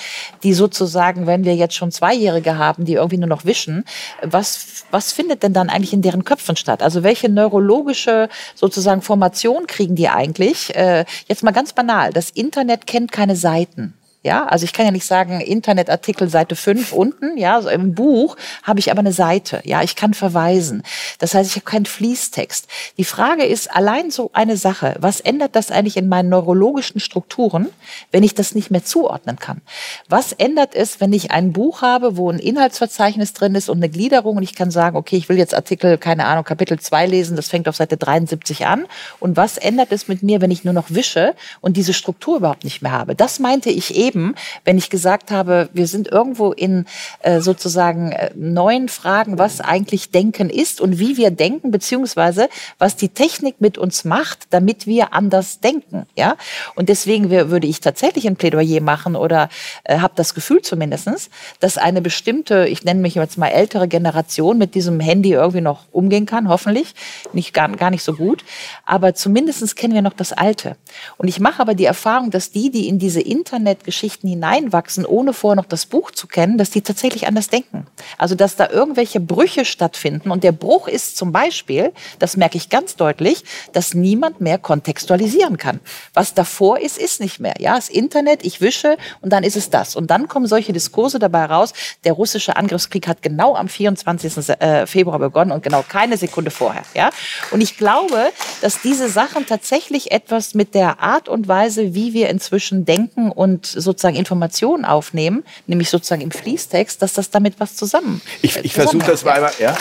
die 0.43 0.53
sozusagen, 0.53 1.25
wenn 1.25 1.43
wir 1.43 1.55
jetzt 1.55 1.73
schon 1.73 1.91
Zweijährige 1.91 2.57
haben, 2.57 2.85
die 2.85 2.93
irgendwie 2.93 3.17
nur 3.17 3.29
noch 3.29 3.45
wischen, 3.45 3.83
was, 4.21 4.85
was 4.91 5.11
findet 5.11 5.41
denn 5.41 5.53
dann 5.53 5.69
eigentlich 5.69 5.93
in 5.93 6.03
deren 6.03 6.23
Köpfen 6.23 6.55
statt? 6.55 6.83
Also 6.83 7.01
welche 7.01 7.29
neurologische 7.29 8.29
sozusagen 8.53 9.01
Formation 9.01 9.65
kriegen 9.65 9.95
die 9.95 10.09
eigentlich? 10.09 10.75
Äh, 10.75 11.05
jetzt 11.27 11.43
mal 11.43 11.51
ganz 11.51 11.73
banal, 11.73 12.13
das 12.13 12.29
Internet 12.29 12.85
kennt 12.85 13.11
keine 13.11 13.35
Seiten. 13.35 13.95
Ja, 14.25 14.47
also 14.47 14.63
ich 14.63 14.73
kann 14.73 14.85
ja 14.87 14.91
nicht 14.91 15.05
sagen, 15.05 15.39
Internetartikel 15.39 16.29
Seite 16.29 16.55
5 16.55 16.93
unten, 16.93 17.37
ja, 17.37 17.61
so 17.61 17.69
im 17.69 17.93
Buch 17.93 18.37
habe 18.63 18.79
ich 18.79 18.89
aber 18.89 19.01
eine 19.01 19.13
Seite. 19.13 19.61
Ja, 19.65 19.83
ich 19.83 19.95
kann 19.95 20.15
verweisen. 20.15 20.81
Das 21.19 21.35
heißt, 21.35 21.51
ich 21.51 21.55
habe 21.57 21.65
keinen 21.65 21.85
Fließtext. 21.85 22.67
Die 22.97 23.03
Frage 23.03 23.45
ist 23.45 23.69
allein 23.71 24.09
so 24.09 24.31
eine 24.33 24.57
Sache. 24.57 24.95
Was 24.99 25.19
ändert 25.19 25.55
das 25.55 25.69
eigentlich 25.69 25.95
in 25.95 26.09
meinen 26.09 26.29
neurologischen 26.29 26.99
Strukturen, 26.99 27.67
wenn 28.11 28.23
ich 28.23 28.33
das 28.33 28.55
nicht 28.55 28.71
mehr 28.71 28.83
zuordnen 28.83 29.37
kann? 29.37 29.61
Was 30.09 30.31
ändert 30.31 30.73
es, 30.73 30.99
wenn 30.99 31.13
ich 31.13 31.29
ein 31.29 31.53
Buch 31.53 31.83
habe, 31.83 32.17
wo 32.17 32.31
ein 32.31 32.39
Inhaltsverzeichnis 32.39 33.33
drin 33.33 33.53
ist 33.53 33.69
und 33.69 33.77
eine 33.77 33.89
Gliederung 33.89 34.37
und 34.37 34.43
ich 34.43 34.55
kann 34.55 34.71
sagen, 34.71 34.97
okay, 34.97 35.17
ich 35.17 35.29
will 35.29 35.37
jetzt 35.37 35.53
Artikel, 35.53 35.99
keine 35.99 36.25
Ahnung, 36.25 36.45
Kapitel 36.45 36.79
2 36.79 37.05
lesen, 37.05 37.35
das 37.35 37.49
fängt 37.49 37.69
auf 37.69 37.75
Seite 37.75 37.95
73 37.95 38.65
an. 38.65 38.87
Und 39.19 39.37
was 39.37 39.59
ändert 39.59 39.91
es 39.91 40.07
mit 40.07 40.23
mir, 40.23 40.41
wenn 40.41 40.49
ich 40.49 40.63
nur 40.63 40.73
noch 40.73 40.89
wische 40.89 41.35
und 41.61 41.77
diese 41.77 41.93
Struktur 41.93 42.37
überhaupt 42.37 42.63
nicht 42.63 42.81
mehr 42.81 42.91
habe? 42.91 43.13
Das 43.13 43.37
meinte 43.37 43.69
ich 43.69 43.93
eben 43.93 44.14
geben, 44.15 44.35
wenn 44.63 44.77
ich 44.77 44.89
gesagt 44.89 45.31
habe, 45.31 45.69
wir 45.73 45.87
sind 45.87 46.07
irgendwo 46.07 46.51
in 46.51 46.85
äh, 47.21 47.41
sozusagen 47.41 48.11
äh, 48.11 48.31
neuen 48.35 48.89
Fragen, 48.89 49.37
was 49.37 49.61
eigentlich 49.61 50.11
Denken 50.11 50.49
ist 50.49 50.81
und 50.81 50.99
wie 50.99 51.17
wir 51.17 51.31
denken, 51.31 51.71
beziehungsweise 51.71 52.47
was 52.79 52.95
die 52.95 53.09
Technik 53.09 53.59
mit 53.59 53.77
uns 53.77 54.05
macht, 54.05 54.47
damit 54.51 54.87
wir 54.87 55.13
anders 55.13 55.59
denken. 55.59 56.05
Ja? 56.15 56.37
Und 56.75 56.89
deswegen 56.89 57.29
würde 57.29 57.67
ich 57.67 57.81
tatsächlich 57.81 58.27
ein 58.27 58.35
Plädoyer 58.35 58.81
machen 58.81 59.15
oder 59.15 59.49
äh, 59.83 59.99
habe 59.99 60.13
das 60.15 60.33
Gefühl 60.33 60.61
zumindestens, 60.61 61.29
dass 61.59 61.77
eine 61.77 62.01
bestimmte, 62.01 62.67
ich 62.67 62.83
nenne 62.83 63.01
mich 63.01 63.15
jetzt 63.15 63.37
mal 63.37 63.49
ältere 63.49 63.87
Generation 63.87 64.57
mit 64.57 64.75
diesem 64.75 64.99
Handy 64.99 65.33
irgendwie 65.33 65.61
noch 65.61 65.85
umgehen 65.91 66.25
kann, 66.25 66.47
hoffentlich. 66.47 66.93
Nicht, 67.33 67.53
gar, 67.53 67.69
gar 67.69 67.89
nicht 67.89 68.03
so 68.03 68.13
gut. 68.13 68.43
Aber 68.85 69.13
zumindestens 69.13 69.75
kennen 69.75 69.93
wir 69.93 70.01
noch 70.01 70.13
das 70.13 70.31
Alte. 70.31 70.77
Und 71.17 71.27
ich 71.27 71.39
mache 71.39 71.61
aber 71.61 71.73
die 71.73 71.85
Erfahrung, 71.85 72.31
dass 72.31 72.51
die, 72.51 72.71
die 72.71 72.87
in 72.87 72.99
diese 72.99 73.21
Internetgeschichte 73.21 74.04
Geschichten 74.05 74.27
hineinwachsen, 74.27 75.03
ohne 75.03 75.33
vorher 75.33 75.55
noch 75.55 75.65
das 75.65 75.87
Buch 75.87 76.11
zu 76.11 76.27
kennen, 76.27 76.59
dass 76.59 76.69
die 76.69 76.81
tatsächlich 76.81 77.25
anders 77.25 77.47
denken. 77.47 77.87
Also 78.19 78.35
dass 78.35 78.55
da 78.55 78.69
irgendwelche 78.69 79.19
Brüche 79.19 79.65
stattfinden. 79.65 80.29
Und 80.29 80.43
der 80.43 80.51
Bruch 80.51 80.87
ist 80.87 81.17
zum 81.17 81.31
Beispiel, 81.31 81.91
das 82.19 82.37
merke 82.37 82.55
ich 82.55 82.69
ganz 82.69 82.97
deutlich, 82.97 83.43
dass 83.73 83.95
niemand 83.95 84.41
mehr 84.41 84.59
kontextualisieren 84.59 85.57
kann. 85.57 85.79
Was 86.13 86.35
davor 86.35 86.79
ist, 86.79 86.99
ist 86.99 87.19
nicht 87.19 87.39
mehr. 87.39 87.55
Ja, 87.57 87.75
das 87.75 87.89
Internet, 87.89 88.45
ich 88.45 88.61
wische 88.61 88.97
und 89.21 89.33
dann 89.33 89.43
ist 89.43 89.55
es 89.55 89.71
das. 89.71 89.95
Und 89.95 90.11
dann 90.11 90.27
kommen 90.27 90.45
solche 90.45 90.71
Diskurse 90.71 91.17
dabei 91.17 91.45
raus. 91.45 91.73
Der 92.03 92.13
russische 92.13 92.57
Angriffskrieg 92.57 93.07
hat 93.07 93.23
genau 93.23 93.55
am 93.55 93.67
24. 93.67 94.49
Äh, 94.59 94.85
Februar 94.85 95.17
begonnen 95.17 95.51
und 95.51 95.63
genau 95.63 95.83
keine 95.87 96.17
Sekunde 96.17 96.51
vorher. 96.51 96.83
Ja, 96.93 97.09
und 97.49 97.61
ich 97.61 97.75
glaube, 97.75 98.29
dass 98.61 98.83
diese 98.83 99.09
Sachen 99.09 99.47
tatsächlich 99.47 100.11
etwas 100.11 100.53
mit 100.53 100.75
der 100.75 100.99
Art 100.99 101.27
und 101.27 101.47
Weise, 101.47 101.95
wie 101.95 102.13
wir 102.13 102.29
inzwischen 102.29 102.85
denken 102.85 103.31
und 103.31 103.65
so 103.65 103.94
sozusagen 103.95 104.17
Informationen 104.17 104.83
aufnehmen, 104.83 105.43
nämlich 105.67 105.89
sozusagen 105.89 106.21
im 106.21 106.31
Fließtext, 106.31 107.01
dass 107.01 107.13
das 107.13 107.29
damit 107.29 107.59
was 107.59 107.75
zusammen. 107.75 108.21
Ich, 108.41 108.57
ich 108.57 108.73
versuche 108.73 109.05
das 109.05 109.23
mal 109.23 109.33
einmal, 109.33 109.53
ja. 109.59 109.77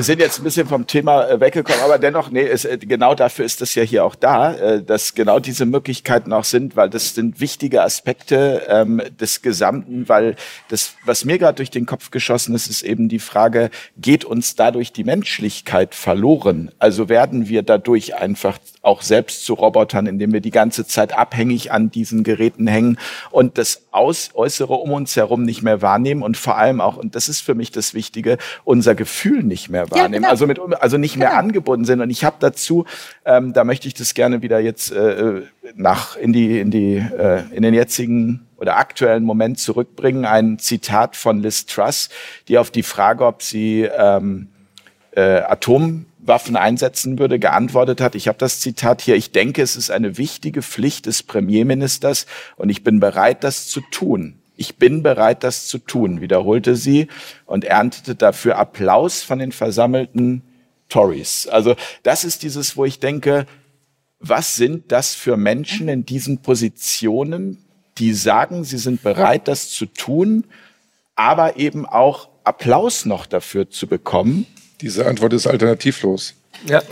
Wir 0.00 0.04
sind 0.04 0.20
jetzt 0.20 0.38
ein 0.38 0.44
bisschen 0.44 0.66
vom 0.66 0.86
Thema 0.86 1.28
äh, 1.28 1.40
weggekommen, 1.40 1.82
aber 1.82 1.98
dennoch, 1.98 2.30
nee, 2.30 2.46
es, 2.46 2.64
äh, 2.64 2.78
genau 2.78 3.14
dafür 3.14 3.44
ist 3.44 3.60
das 3.60 3.74
ja 3.74 3.82
hier 3.82 4.02
auch 4.02 4.14
da, 4.14 4.54
äh, 4.54 4.82
dass 4.82 5.14
genau 5.14 5.40
diese 5.40 5.66
Möglichkeiten 5.66 6.32
auch 6.32 6.44
sind, 6.44 6.74
weil 6.74 6.88
das 6.88 7.14
sind 7.14 7.38
wichtige 7.38 7.82
Aspekte 7.82 8.62
ähm, 8.68 9.02
des 9.20 9.42
Gesamten, 9.42 10.08
weil 10.08 10.36
das, 10.68 10.94
was 11.04 11.26
mir 11.26 11.36
gerade 11.36 11.56
durch 11.56 11.68
den 11.68 11.84
Kopf 11.84 12.10
geschossen 12.10 12.54
ist, 12.54 12.68
ist 12.68 12.82
eben 12.82 13.10
die 13.10 13.18
Frage, 13.18 13.68
geht 13.98 14.24
uns 14.24 14.54
dadurch 14.54 14.92
die 14.94 15.04
Menschlichkeit 15.04 15.94
verloren? 15.94 16.70
Also 16.78 17.10
werden 17.10 17.50
wir 17.50 17.62
dadurch 17.62 18.14
einfach 18.14 18.56
auch 18.80 19.02
selbst 19.02 19.44
zu 19.44 19.52
Robotern, 19.52 20.06
indem 20.06 20.32
wir 20.32 20.40
die 20.40 20.50
ganze 20.50 20.86
Zeit 20.86 21.12
abhängig 21.12 21.72
an 21.72 21.90
diesen 21.90 22.24
Geräten 22.24 22.66
hängen 22.66 22.96
und 23.30 23.58
das 23.58 23.82
Aus 23.90 24.30
Äußere 24.32 24.72
um 24.72 24.92
uns 24.92 25.16
herum 25.16 25.42
nicht 25.42 25.60
mehr 25.60 25.82
wahrnehmen 25.82 26.22
und 26.22 26.38
vor 26.38 26.56
allem 26.56 26.80
auch, 26.80 26.96
und 26.96 27.14
das 27.14 27.28
ist 27.28 27.42
für 27.42 27.54
mich 27.54 27.70
das 27.70 27.92
Wichtige, 27.92 28.38
unser 28.64 28.94
Gefühl 28.94 29.42
nicht 29.42 29.68
mehr 29.68 29.80
mehr 29.80 29.89
wahrnehmen, 29.90 30.14
ja, 30.14 30.18
genau. 30.18 30.30
also 30.30 30.46
mit 30.46 30.60
also 30.80 30.96
nicht 30.96 31.16
mehr 31.16 31.28
genau. 31.28 31.40
angebunden 31.40 31.84
sind. 31.84 32.00
Und 32.00 32.10
ich 32.10 32.24
habe 32.24 32.36
dazu, 32.40 32.84
ähm, 33.24 33.52
da 33.52 33.64
möchte 33.64 33.88
ich 33.88 33.94
das 33.94 34.14
gerne 34.14 34.42
wieder 34.42 34.60
jetzt 34.60 34.92
äh, 34.92 35.42
nach 35.74 36.16
in 36.16 36.32
die 36.32 36.60
in 36.60 36.70
die 36.70 36.96
äh, 36.96 37.42
in 37.52 37.62
den 37.62 37.74
jetzigen 37.74 38.46
oder 38.56 38.76
aktuellen 38.76 39.24
Moment 39.24 39.58
zurückbringen. 39.58 40.24
Ein 40.24 40.58
Zitat 40.58 41.16
von 41.16 41.40
Liz 41.40 41.66
Truss, 41.66 42.10
die 42.48 42.58
auf 42.58 42.70
die 42.70 42.82
Frage, 42.82 43.24
ob 43.24 43.42
sie 43.42 43.82
ähm, 43.82 44.48
äh, 45.12 45.40
Atomwaffen 45.40 46.56
einsetzen 46.56 47.18
würde, 47.18 47.38
geantwortet 47.38 48.00
hat. 48.00 48.14
Ich 48.14 48.28
habe 48.28 48.38
das 48.38 48.60
Zitat 48.60 49.02
hier. 49.02 49.16
Ich 49.16 49.32
denke, 49.32 49.62
es 49.62 49.76
ist 49.76 49.90
eine 49.90 50.18
wichtige 50.18 50.62
Pflicht 50.62 51.06
des 51.06 51.22
Premierministers 51.22 52.26
und 52.56 52.70
ich 52.70 52.84
bin 52.84 53.00
bereit, 53.00 53.44
das 53.44 53.66
zu 53.66 53.80
tun. 53.90 54.39
Ich 54.60 54.76
bin 54.76 55.02
bereit, 55.02 55.42
das 55.42 55.68
zu 55.68 55.78
tun, 55.78 56.20
wiederholte 56.20 56.76
sie 56.76 57.08
und 57.46 57.64
erntete 57.64 58.14
dafür 58.14 58.58
Applaus 58.58 59.22
von 59.22 59.38
den 59.38 59.52
versammelten 59.52 60.42
Tories. 60.90 61.46
Also 61.46 61.76
das 62.02 62.24
ist 62.24 62.42
dieses, 62.42 62.76
wo 62.76 62.84
ich 62.84 63.00
denke, 63.00 63.46
was 64.18 64.56
sind 64.56 64.92
das 64.92 65.14
für 65.14 65.38
Menschen 65.38 65.88
in 65.88 66.04
diesen 66.04 66.42
Positionen, 66.42 67.56
die 67.96 68.12
sagen, 68.12 68.64
sie 68.64 68.76
sind 68.76 69.02
bereit, 69.02 69.48
das 69.48 69.70
zu 69.70 69.86
tun, 69.86 70.44
aber 71.14 71.56
eben 71.56 71.86
auch 71.86 72.28
Applaus 72.44 73.06
noch 73.06 73.24
dafür 73.24 73.70
zu 73.70 73.86
bekommen? 73.86 74.46
Diese 74.82 75.06
Antwort 75.06 75.32
ist 75.32 75.46
alternativlos. 75.46 76.34
Ja. 76.66 76.82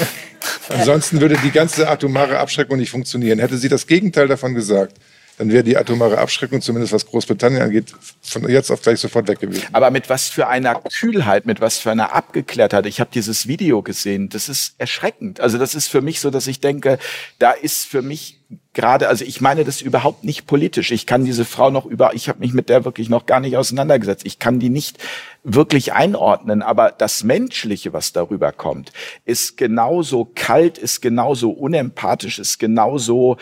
Ansonsten 0.68 1.22
würde 1.22 1.38
die 1.42 1.52
ganze 1.52 1.88
atomare 1.88 2.38
Abschreckung 2.38 2.76
nicht 2.76 2.90
funktionieren. 2.90 3.38
Hätte 3.38 3.56
sie 3.56 3.70
das 3.70 3.86
Gegenteil 3.86 4.28
davon 4.28 4.54
gesagt, 4.54 4.98
dann 5.38 5.50
wäre 5.50 5.62
die 5.62 5.76
atomare 5.76 6.18
Abschreckung, 6.18 6.60
zumindest 6.60 6.92
was 6.92 7.06
Großbritannien 7.06 7.62
angeht, 7.62 7.94
von 8.20 8.48
jetzt 8.48 8.70
auf 8.72 8.82
gleich 8.82 8.98
sofort 8.98 9.28
weg 9.28 9.38
gewesen. 9.38 9.62
Aber 9.72 9.90
mit 9.92 10.10
was 10.10 10.28
für 10.28 10.48
einer 10.48 10.74
Kühlheit, 10.74 11.46
mit 11.46 11.60
was 11.60 11.78
für 11.78 11.92
einer 11.92 12.12
Abgeklärtheit. 12.12 12.86
Ich 12.86 12.98
habe 12.98 13.10
dieses 13.14 13.46
Video 13.46 13.82
gesehen. 13.82 14.28
Das 14.28 14.48
ist 14.48 14.74
erschreckend. 14.78 15.40
Also 15.40 15.56
das 15.56 15.76
ist 15.76 15.86
für 15.86 16.00
mich 16.00 16.20
so, 16.20 16.30
dass 16.30 16.48
ich 16.48 16.58
denke, 16.58 16.98
da 17.38 17.52
ist 17.52 17.86
für 17.86 18.02
mich 18.02 18.40
gerade, 18.72 19.08
also 19.08 19.24
ich 19.24 19.40
meine 19.40 19.64
das 19.64 19.80
überhaupt 19.80 20.24
nicht 20.24 20.46
politisch. 20.46 20.90
Ich 20.90 21.06
kann 21.06 21.24
diese 21.24 21.44
Frau 21.44 21.70
noch 21.70 21.84
über, 21.84 22.14
ich 22.14 22.28
habe 22.28 22.40
mich 22.40 22.52
mit 22.52 22.68
der 22.68 22.84
wirklich 22.84 23.08
noch 23.08 23.26
gar 23.26 23.40
nicht 23.40 23.56
auseinandergesetzt. 23.56 24.24
Ich 24.24 24.38
kann 24.38 24.58
die 24.58 24.70
nicht 24.70 24.98
wirklich 25.44 25.92
einordnen, 25.92 26.62
aber 26.62 26.92
das 26.96 27.24
Menschliche, 27.24 27.92
was 27.92 28.12
darüber 28.12 28.52
kommt, 28.52 28.92
ist 29.24 29.56
genauso 29.56 30.30
kalt, 30.34 30.78
ist 30.78 31.02
genauso 31.02 31.50
unempathisch, 31.50 32.38
ist 32.38 32.58
genauso 32.58 33.36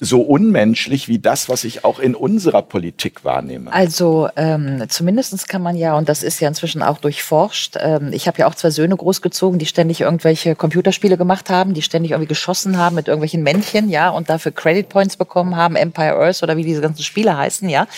so 0.00 0.20
unmenschlich 0.20 1.08
wie 1.08 1.18
das, 1.18 1.48
was 1.48 1.64
ich 1.64 1.84
auch 1.84 1.98
in 1.98 2.14
unserer 2.14 2.62
Politik 2.62 3.24
wahrnehme? 3.24 3.72
Also 3.72 4.28
ähm, 4.36 4.84
zumindest 4.88 5.48
kann 5.48 5.62
man 5.62 5.76
ja, 5.76 5.96
und 5.96 6.08
das 6.08 6.22
ist 6.22 6.40
ja 6.40 6.48
inzwischen 6.48 6.82
auch 6.82 6.98
durchforscht, 6.98 7.76
ähm, 7.80 8.12
ich 8.12 8.28
habe 8.28 8.38
ja 8.38 8.46
auch 8.46 8.54
zwei 8.54 8.70
Söhne 8.70 8.96
großgezogen, 8.96 9.58
die 9.58 9.66
ständig 9.66 10.00
irgendwelche 10.00 10.54
Computerspiele 10.54 11.16
gemacht 11.16 11.50
haben, 11.50 11.74
die 11.74 11.82
ständig 11.82 12.12
irgendwie 12.12 12.28
geschossen 12.28 12.78
haben 12.78 12.94
mit 12.94 13.08
irgendwelchen 13.08 13.42
Männchen, 13.42 13.88
ja, 13.88 14.10
und 14.10 14.30
dafür 14.30 14.52
Credit 14.52 14.88
Points 14.88 15.16
bekommen 15.16 15.56
haben, 15.56 15.74
Empire 15.74 16.16
Earth 16.16 16.42
oder 16.42 16.56
wie 16.56 16.64
diese 16.64 16.80
ganzen 16.80 17.02
Spiele 17.02 17.36
heißen, 17.36 17.68
ja. 17.68 17.88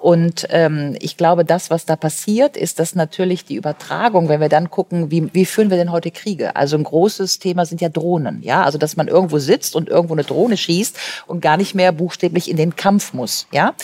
Und 0.00 0.46
ähm, 0.50 0.96
ich 1.00 1.18
glaube, 1.18 1.44
das, 1.44 1.70
was 1.70 1.84
da 1.84 1.96
passiert, 1.96 2.56
ist, 2.56 2.78
dass 2.78 2.94
natürlich 2.94 3.44
die 3.44 3.56
Übertragung, 3.56 4.28
wenn 4.28 4.40
wir 4.40 4.48
dann 4.48 4.70
gucken, 4.70 5.10
wie, 5.10 5.32
wie 5.34 5.44
führen 5.44 5.68
wir 5.68 5.76
denn 5.76 5.92
heute 5.92 6.10
Kriege? 6.10 6.56
Also 6.56 6.76
ein 6.76 6.84
großes 6.84 7.38
Thema 7.40 7.66
sind 7.66 7.82
ja 7.82 7.90
Drohnen, 7.90 8.42
ja, 8.42 8.62
also 8.62 8.78
dass 8.78 8.96
man 8.96 9.08
irgendwo 9.08 9.38
sitzt 9.38 9.76
und 9.76 9.90
irgendwo 9.90 10.14
eine 10.14 10.24
Drohne 10.24 10.56
schießt 10.56 10.96
und 11.26 11.41
gar 11.42 11.58
nicht 11.58 11.74
mehr 11.74 11.92
buchstäblich 11.92 12.48
in 12.48 12.56
den 12.56 12.76
Kampf 12.76 13.12
muss. 13.12 13.46
Ja? 13.52 13.74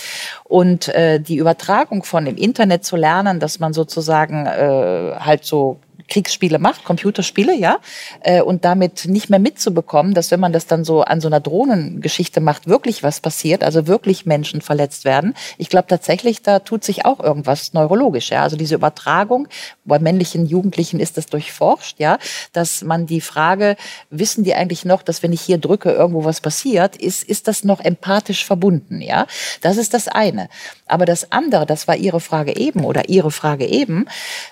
Und 0.44 0.88
äh, 0.88 1.20
die 1.20 1.36
Übertragung 1.36 2.04
von 2.04 2.26
im 2.26 2.36
Internet 2.36 2.84
zu 2.84 2.96
lernen, 2.96 3.40
dass 3.40 3.58
man 3.58 3.74
sozusagen 3.74 4.46
äh, 4.46 5.16
halt 5.18 5.44
so 5.44 5.78
Kriegsspiele 6.06 6.58
macht, 6.58 6.84
Computerspiele, 6.84 7.54
ja, 7.54 7.78
äh, 8.20 8.40
und 8.40 8.64
damit 8.64 9.06
nicht 9.06 9.30
mehr 9.30 9.40
mitzubekommen, 9.40 10.14
dass 10.14 10.30
wenn 10.30 10.38
man 10.38 10.52
das 10.52 10.66
dann 10.66 10.84
so 10.84 11.02
an 11.02 11.20
so 11.20 11.28
einer 11.28 11.40
Drohnengeschichte 11.40 12.40
macht, 12.40 12.68
wirklich 12.68 13.02
was 13.02 13.20
passiert, 13.20 13.64
also 13.64 13.86
wirklich 13.86 14.24
Menschen 14.24 14.60
verletzt 14.60 15.04
werden. 15.04 15.34
Ich 15.56 15.68
glaube 15.68 15.88
tatsächlich, 15.88 16.42
da 16.42 16.60
tut 16.60 16.84
sich 16.84 17.04
auch 17.04 17.18
irgendwas 17.20 17.72
neurologisch, 17.72 18.30
ja. 18.30 18.42
Also 18.42 18.56
diese 18.56 18.76
Übertragung, 18.76 19.48
bei 19.84 19.98
männlichen 19.98 20.46
Jugendlichen 20.46 21.00
ist 21.00 21.16
das 21.16 21.26
durchforscht, 21.26 21.98
ja, 21.98 22.18
dass 22.52 22.82
man 22.82 23.06
die 23.06 23.20
Frage, 23.20 23.76
wissen 24.10 24.44
die 24.44 24.54
eigentlich 24.54 24.84
noch, 24.84 25.02
dass 25.02 25.22
wenn 25.22 25.32
ich 25.32 25.40
hier 25.40 25.58
drücke, 25.58 25.90
irgendwo 25.90 26.24
was 26.24 26.40
passiert, 26.40 26.96
ist, 26.96 27.24
ist 27.24 27.48
das 27.48 27.64
noch 27.64 27.80
empathisch 27.80 28.44
verbunden, 28.44 29.00
ja. 29.00 29.26
Das 29.62 29.76
ist 29.76 29.94
das 29.94 30.06
eine. 30.06 30.48
Aber 30.86 31.06
das 31.06 31.32
andere, 31.32 31.66
das 31.66 31.88
war 31.88 31.96
Ihre 31.96 32.20
Frage 32.20 32.56
eben 32.56 32.84
oder 32.84 33.08
Ihre 33.08 33.30
Frage 33.30 33.66
eben, 33.66 34.06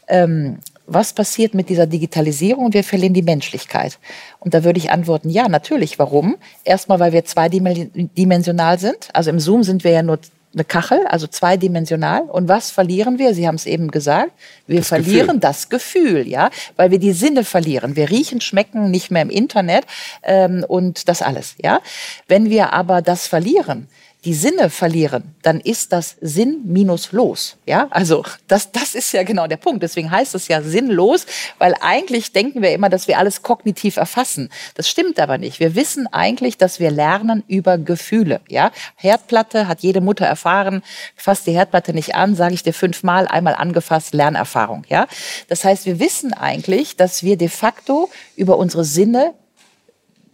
ähm, 0.09 0.59
was 0.87 1.13
passiert 1.13 1.55
mit 1.55 1.69
dieser 1.69 1.87
Digitalisierung? 1.87 2.73
Wir 2.73 2.85
verlieren 2.85 3.15
die 3.15 3.23
Menschlichkeit. 3.23 3.99
Und 4.39 4.55
da 4.55 4.65
würde 4.65 4.79
ich 4.79 4.91
antworten, 4.91 5.31
ja, 5.31 5.49
natürlich. 5.49 5.99
Warum? 5.99 6.37
Erstmal, 6.65 7.01
weil 7.01 7.13
wir 7.13 7.25
zweidimensional 7.25 8.79
sind. 8.79 9.09
Also 9.13 9.31
im 9.31 9.41
Zoom 9.41 9.63
sind 9.63 9.85
wir 9.85 9.91
ja 9.91 10.03
nur 10.03 10.19
eine 10.55 10.65
Kachel, 10.65 11.07
also 11.07 11.27
zweidimensional. 11.27 12.23
Und 12.23 12.49
was 12.49 12.71
verlieren 12.71 13.19
wir? 13.19 13.35
Sie 13.35 13.47
haben 13.47 13.57
es 13.57 13.67
eben 13.67 13.91
gesagt. 13.91 14.33
Wir 14.67 14.79
das 14.79 14.89
verlieren 14.89 15.27
Gefühl. 15.27 15.41
das 15.41 15.69
Gefühl, 15.69 16.29
ja, 16.29 16.51
weil 16.77 16.91
wir 16.91 16.99
die 16.99 17.13
Sinne 17.13 17.45
verlieren. 17.45 17.95
Wir 17.95 18.11
riechen, 18.11 18.41
schmecken 18.41 18.91
nicht 18.91 19.11
mehr 19.11 19.23
im 19.23 19.31
Internet 19.31 19.85
ähm, 20.23 20.65
und 20.67 21.09
das 21.09 21.21
alles, 21.21 21.57
ja. 21.63 21.81
Wenn 22.27 22.49
wir 22.49 22.73
aber 22.73 23.03
das 23.03 23.27
verlieren, 23.27 23.89
die 24.25 24.35
Sinne 24.35 24.71
verlieren, 24.71 25.35
dann 25.43 25.61
ist 25.61 25.93
das 25.93 26.17
Sinn 26.21 26.63
minus 26.65 27.13
los. 27.13 27.57
Ja, 27.65 27.87
also 27.91 28.25
das, 28.49 28.73
das 28.73 28.95
ist 28.97 29.13
ja 29.13 29.23
genau 29.23 29.47
der 29.47 29.57
Punkt. 29.57 29.83
Deswegen 29.83 30.11
heißt 30.11 30.35
es 30.35 30.49
ja 30.49 30.63
sinnlos, 30.63 31.27
weil 31.59 31.75
eigentlich 31.81 32.33
denken 32.33 32.61
wir 32.61 32.73
immer, 32.73 32.89
dass 32.89 33.07
wir 33.07 33.19
alles 33.19 33.43
kognitiv 33.43 33.97
erfassen. 33.97 34.51
Das 34.75 34.89
stimmt 34.89 35.21
aber 35.21 35.39
nicht. 35.39 35.61
Wir 35.61 35.77
wissen 35.77 36.09
eigentlich, 36.13 36.59
dass 36.59 36.81
wir 36.81 36.91
lernen 36.91 37.45
über 37.47 37.79
Gefühle. 37.79 38.41
Ja, 38.49 38.73
Herdplatte 38.97 39.69
hat 39.69 39.81
jede 39.81 40.01
Mutter 40.01 40.27
erfahren. 40.27 40.83
Fass 41.15 41.45
die 41.45 41.53
Herdplatte 41.53 41.93
nicht 41.93 42.17
an, 42.17 42.35
sage 42.35 42.55
ich 42.55 42.65
dir 42.65 42.75
fünfmal, 42.75 43.29
einmal 43.29 43.55
angefasst, 43.55 44.13
Lernerfahrung. 44.13 44.85
Ja, 44.89 45.07
das 45.49 45.65
heißt, 45.65 45.87
wir 45.87 46.01
wissen 46.01 46.33
eigentlich, 46.33 46.97
dass 46.97 47.23
wir 47.23 47.37
de 47.37 47.49
facto 47.49 48.11
über 48.35 48.59
unsere 48.59 48.85
Sinne 48.85 49.35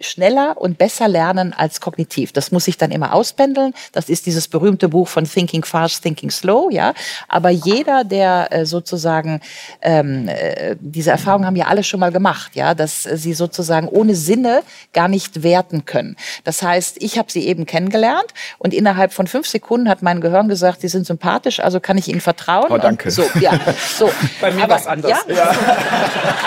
schneller 0.02 0.56
und 0.58 0.78
besser 0.78 1.08
lernen 1.08 1.52
als 1.52 1.80
kognitiv. 1.80 2.32
Das 2.32 2.52
muss 2.52 2.64
sich 2.64 2.76
dann 2.76 2.90
immer 2.90 3.14
auspendeln. 3.14 3.74
Das 3.92 4.08
ist 4.08 4.26
dieses 4.26 4.48
berühmte 4.48 4.88
Buch 4.88 5.08
von 5.08 5.24
Thinking 5.24 5.64
Fast, 5.64 6.02
Thinking 6.02 6.30
Slow, 6.30 6.70
ja. 6.70 6.94
Aber 7.28 7.50
jeder, 7.50 8.04
der 8.04 8.48
äh, 8.50 8.66
sozusagen 8.66 9.40
ähm, 9.80 10.28
äh, 10.28 10.76
diese 10.80 11.10
Erfahrung 11.10 11.46
haben 11.46 11.56
ja 11.56 11.66
alle 11.66 11.84
schon 11.84 12.00
mal 12.00 12.12
gemacht, 12.12 12.52
ja, 12.54 12.74
dass 12.74 13.02
sie 13.02 13.34
sozusagen 13.34 13.88
ohne 13.88 14.14
Sinne 14.14 14.62
gar 14.92 15.08
nicht 15.08 15.42
werten 15.42 15.84
können. 15.84 16.16
Das 16.44 16.62
heißt, 16.62 16.96
ich 17.00 17.18
habe 17.18 17.30
sie 17.30 17.46
eben 17.46 17.66
kennengelernt 17.66 18.32
und 18.58 18.74
innerhalb 18.74 19.12
von 19.12 19.26
fünf 19.26 19.46
Sekunden 19.46 19.88
hat 19.88 20.02
mein 20.02 20.20
Gehirn 20.20 20.48
gesagt, 20.48 20.80
sie 20.80 20.88
sind 20.88 21.06
sympathisch, 21.06 21.60
also 21.60 21.80
kann 21.80 21.98
ich 21.98 22.08
ihnen 22.08 22.20
vertrauen. 22.20 22.70
Oh, 22.70 22.78
danke. 22.78 23.08
Und 23.08 23.10
so, 23.10 23.24
ja, 23.40 23.58
so. 23.96 24.10
Bei 24.40 24.50
mir 24.50 24.68
war 24.68 24.78
es 24.78 24.86
anders. 24.86 25.24
Ja, 25.28 25.34
ja. 25.34 25.50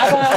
aber 0.02 0.30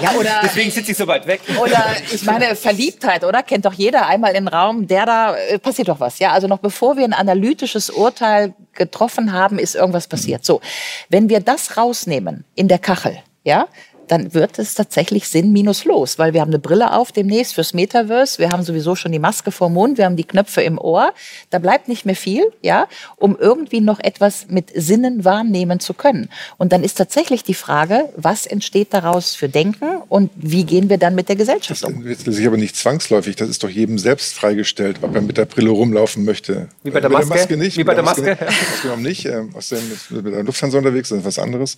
ja, 0.00 0.10
oder 0.12 0.40
deswegen 0.42 0.70
sitze 0.70 0.92
ich 0.92 0.96
so 0.96 1.06
weit 1.06 1.26
weg. 1.26 1.40
Oder 1.58 1.84
ich 2.12 2.24
meine, 2.24 2.56
Verliebtheit, 2.56 3.24
oder? 3.24 3.42
Kennt 3.42 3.64
doch 3.64 3.72
jeder 3.72 4.06
einmal 4.06 4.30
in 4.30 4.44
den 4.44 4.48
Raum, 4.48 4.86
der 4.86 5.06
da, 5.06 5.36
äh, 5.36 5.58
passiert 5.58 5.88
doch 5.88 6.00
was, 6.00 6.18
ja? 6.18 6.32
Also 6.32 6.46
noch 6.46 6.58
bevor 6.58 6.96
wir 6.96 7.04
ein 7.04 7.12
analytisches 7.12 7.90
Urteil 7.90 8.54
getroffen 8.72 9.32
haben, 9.32 9.58
ist 9.58 9.74
irgendwas 9.74 10.06
passiert. 10.06 10.44
So. 10.44 10.60
Wenn 11.08 11.28
wir 11.28 11.40
das 11.40 11.76
rausnehmen 11.76 12.44
in 12.54 12.68
der 12.68 12.78
Kachel, 12.78 13.18
ja, 13.44 13.68
dann 14.08 14.34
wird 14.34 14.58
es 14.58 14.74
tatsächlich 14.74 15.28
Sinn 15.28 15.52
minus 15.52 15.84
los, 15.84 16.18
weil 16.18 16.32
wir 16.32 16.40
haben 16.40 16.50
eine 16.50 16.58
Brille 16.58 16.92
auf 16.92 17.12
demnächst 17.12 17.54
fürs 17.54 17.74
Metaverse, 17.74 18.38
wir 18.38 18.50
haben 18.50 18.62
sowieso 18.62 18.94
schon 18.94 19.12
die 19.12 19.18
Maske 19.18 19.50
vor 19.50 19.70
Mund, 19.70 19.98
wir 19.98 20.04
haben 20.04 20.16
die 20.16 20.24
Knöpfe 20.24 20.62
im 20.62 20.78
Ohr, 20.78 21.12
da 21.50 21.58
bleibt 21.58 21.88
nicht 21.88 22.06
mehr 22.06 22.16
viel, 22.16 22.52
ja, 22.62 22.88
um 23.16 23.36
irgendwie 23.38 23.80
noch 23.80 24.00
etwas 24.00 24.46
mit 24.48 24.70
Sinnen 24.74 25.24
wahrnehmen 25.24 25.80
zu 25.80 25.94
können. 25.94 26.28
Und 26.56 26.72
dann 26.72 26.82
ist 26.84 26.94
tatsächlich 26.94 27.42
die 27.42 27.54
Frage, 27.54 28.08
was 28.16 28.46
entsteht 28.46 28.92
daraus 28.92 29.34
für 29.34 29.48
Denken 29.48 30.02
und 30.08 30.30
wie 30.36 30.64
gehen 30.64 30.88
wir 30.88 30.98
dann 30.98 31.14
mit 31.14 31.28
der 31.28 31.36
Gesellschaft 31.36 31.84
um? 31.84 32.04
Das 32.04 32.18
ist 32.18 32.24
sich 32.24 32.46
aber 32.46 32.56
nicht 32.56 32.76
zwangsläufig, 32.76 33.36
das 33.36 33.48
ist 33.48 33.62
doch 33.62 33.70
jedem 33.70 33.98
selbst 33.98 34.34
freigestellt, 34.34 34.98
ob 35.02 35.14
er 35.14 35.22
mit 35.22 35.36
der 35.36 35.46
Brille 35.46 35.70
rumlaufen 35.70 36.24
möchte. 36.24 36.68
Wie 36.82 36.90
bei 36.90 37.00
der 37.00 37.10
Maske? 37.10 37.28
Der 37.28 37.36
Maske 37.36 37.56
nicht. 37.56 37.76
Wie 37.76 37.84
bei 37.84 37.94
der 37.94 38.04
Maske? 38.04 38.38
Maske 38.40 39.00
nicht. 39.00 39.26
Ähm, 39.26 39.50
außerdem 39.54 39.84
mit 40.10 40.34
der 40.34 40.44
Lufthansa 40.44 40.78
unterwegs, 40.78 41.08
das 41.08 41.18
ist 41.18 41.24
was 41.24 41.38
anderes 41.38 41.76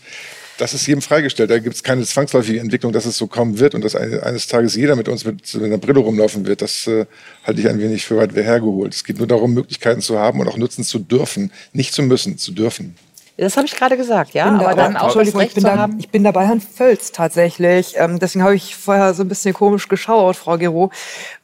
das 0.59 0.75
ist 0.75 0.87
jedem 0.87 1.01
freigestellt. 1.01 1.51
Da 1.51 1.59
gibt 1.59 1.77
es 1.77 1.83
keine 1.83 2.05
zwangsläufige 2.19 2.61
Entwicklung, 2.61 2.93
dass 2.93 3.07
es 3.07 3.17
so 3.17 3.27
kommen 3.27 3.59
wird 3.59 3.75
und 3.75 3.85
dass 3.85 3.95
eines 3.95 4.49
Tages 4.49 4.75
jeder 4.75 4.97
mit 4.97 5.09
uns 5.09 5.25
mit, 5.25 5.55
mit 5.55 5.65
einer 5.65 5.79
Brille 5.79 6.01
rumlaufen 6.01 6.47
wird. 6.47 6.63
Das 6.63 6.87
äh, 6.87 7.07
halte 7.45 7.61
ich 7.61 7.69
ein 7.69 7.79
wenig 7.79 8.05
für 8.05 8.17
weit 8.17 8.35
hergeholt. 8.35 8.95
Es 8.95 9.05
geht 9.05 9.19
nur 9.19 9.27
darum, 9.27 9.55
Möglichkeiten 9.55 10.01
zu 10.01 10.19
haben 10.19 10.41
und 10.41 10.49
auch 10.49 10.57
nutzen 10.57 10.85
zu 10.85 10.99
dürfen. 10.99 11.53
Nicht 11.73 11.95
zu 11.95 12.03
müssen, 12.03 12.39
zu 12.39 12.53
dürfen. 12.53 12.97
Das 13.37 13.57
habe 13.57 13.67
ich 13.67 13.77
gerade 13.77 13.97
gesagt, 13.97 14.35
ja. 14.35 14.47
aber 14.47 14.75
dann 14.75 14.97
auch 14.97 15.05
Entschuldigung, 15.05 15.43
ich 15.43 15.55
bin, 15.55 15.63
da, 15.63 15.89
ich 15.97 16.09
bin 16.09 16.25
da 16.25 16.33
bei 16.33 16.45
Herrn 16.45 16.61
Völz 16.61 17.13
tatsächlich. 17.13 17.95
Ähm, 17.97 18.19
deswegen 18.19 18.43
habe 18.43 18.57
ich 18.57 18.75
vorher 18.75 19.15
so 19.15 19.23
ein 19.23 19.29
bisschen 19.29 19.55
komisch 19.55 19.87
geschaut, 19.87 20.35
Frau 20.35 20.59
Gero, 20.59 20.91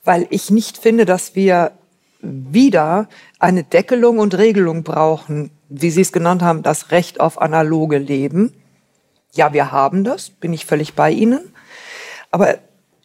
weil 0.03 0.27
ich 0.31 0.51
nicht 0.51 0.77
finde, 0.77 1.05
dass 1.05 1.37
wir 1.37 1.71
wieder 2.21 3.09
eine 3.39 3.63
Deckelung 3.63 4.19
und 4.19 4.37
Regelung 4.37 4.83
brauchen, 4.83 5.51
wie 5.69 5.91
Sie 5.91 6.01
es 6.01 6.11
genannt 6.11 6.43
haben, 6.43 6.65
das 6.65 6.91
Recht 6.91 7.21
auf 7.21 7.41
analoge 7.41 7.99
Leben 7.99 8.53
ja, 9.35 9.53
wir 9.53 9.73
haben 9.73 10.05
das, 10.05 10.31
bin 10.31 10.53
ich 10.53 10.67
völlig 10.67 10.95
bei 10.95 11.11
Ihnen. 11.11 11.41
Aber 12.31 12.59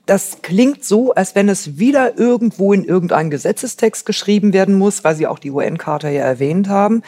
das 0.05 0.41
klingt 0.41 0.83
so, 0.83 1.13
als 1.13 1.35
wenn 1.35 1.49
es 1.49 1.77
wieder 1.77 2.17
irgendwo 2.17 2.73
in 2.73 2.83
irgendeinen 2.83 3.29
Gesetzestext 3.29 4.05
geschrieben 4.05 4.53
werden 4.53 4.75
muss, 4.75 5.03
weil 5.03 5.15
Sie 5.15 5.27
auch 5.27 5.37
die 5.37 5.51
UN-Charta 5.51 6.09
ja 6.09 6.23
erwähnt 6.23 6.67
haben. 6.67 7.03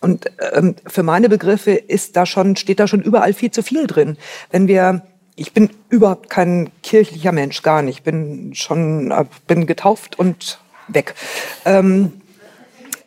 Und 0.00 0.30
ähm, 0.52 0.76
für 0.86 1.02
meine 1.02 1.28
Begriffe 1.28 1.72
ist 1.72 2.16
da 2.16 2.26
schon, 2.26 2.54
steht 2.54 2.78
da 2.78 2.86
schon 2.86 3.02
überall 3.02 3.32
viel 3.32 3.50
zu 3.50 3.62
viel 3.62 3.88
drin. 3.88 4.16
Wenn 4.50 4.68
wir, 4.68 5.02
ich 5.34 5.52
bin 5.52 5.70
überhaupt 5.88 6.30
kein 6.30 6.70
kirchlicher 6.84 7.32
Mensch, 7.32 7.62
gar 7.62 7.82
nicht. 7.82 8.04
Bin 8.04 8.54
schon, 8.54 9.10
äh, 9.10 9.24
bin 9.48 9.66
getauft 9.66 10.16
und 10.18 10.60
weg. 10.86 11.14
Ähm, 11.64 12.20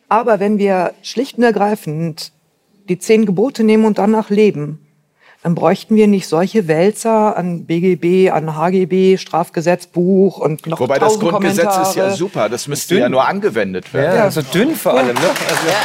aber 0.09 0.41
wenn 0.41 0.57
wir 0.57 0.93
schlicht 1.03 1.37
und 1.37 1.43
ergreifend 1.43 2.33
die 2.89 2.99
zehn 2.99 3.25
Gebote 3.25 3.63
nehmen 3.63 3.85
und 3.85 3.97
danach 3.97 4.29
leben, 4.29 4.85
dann 5.43 5.55
bräuchten 5.55 5.95
wir 5.95 6.07
nicht 6.07 6.27
solche 6.27 6.67
Wälzer 6.67 7.35
an 7.35 7.65
BGB, 7.65 8.31
an 8.31 8.55
HGB, 8.55 9.17
Strafgesetzbuch 9.17 10.37
und 10.37 10.67
noch 10.67 10.79
Wobei 10.79 10.99
das 10.99 11.19
Grundgesetz 11.19 11.65
Kommentare. 11.65 11.89
ist 11.89 11.95
ja 11.95 12.11
super, 12.11 12.47
das 12.47 12.67
müsste 12.67 12.97
ja 12.99 13.09
nur 13.09 13.27
angewendet 13.27 13.91
werden. 13.93 14.17
Ja, 14.17 14.29
so 14.29 14.43
dünn 14.43 14.75
vor 14.75 14.93
allem. 14.93 15.15
Ne? 15.15 15.29
Also, 15.49 15.67
ja. 15.67 15.81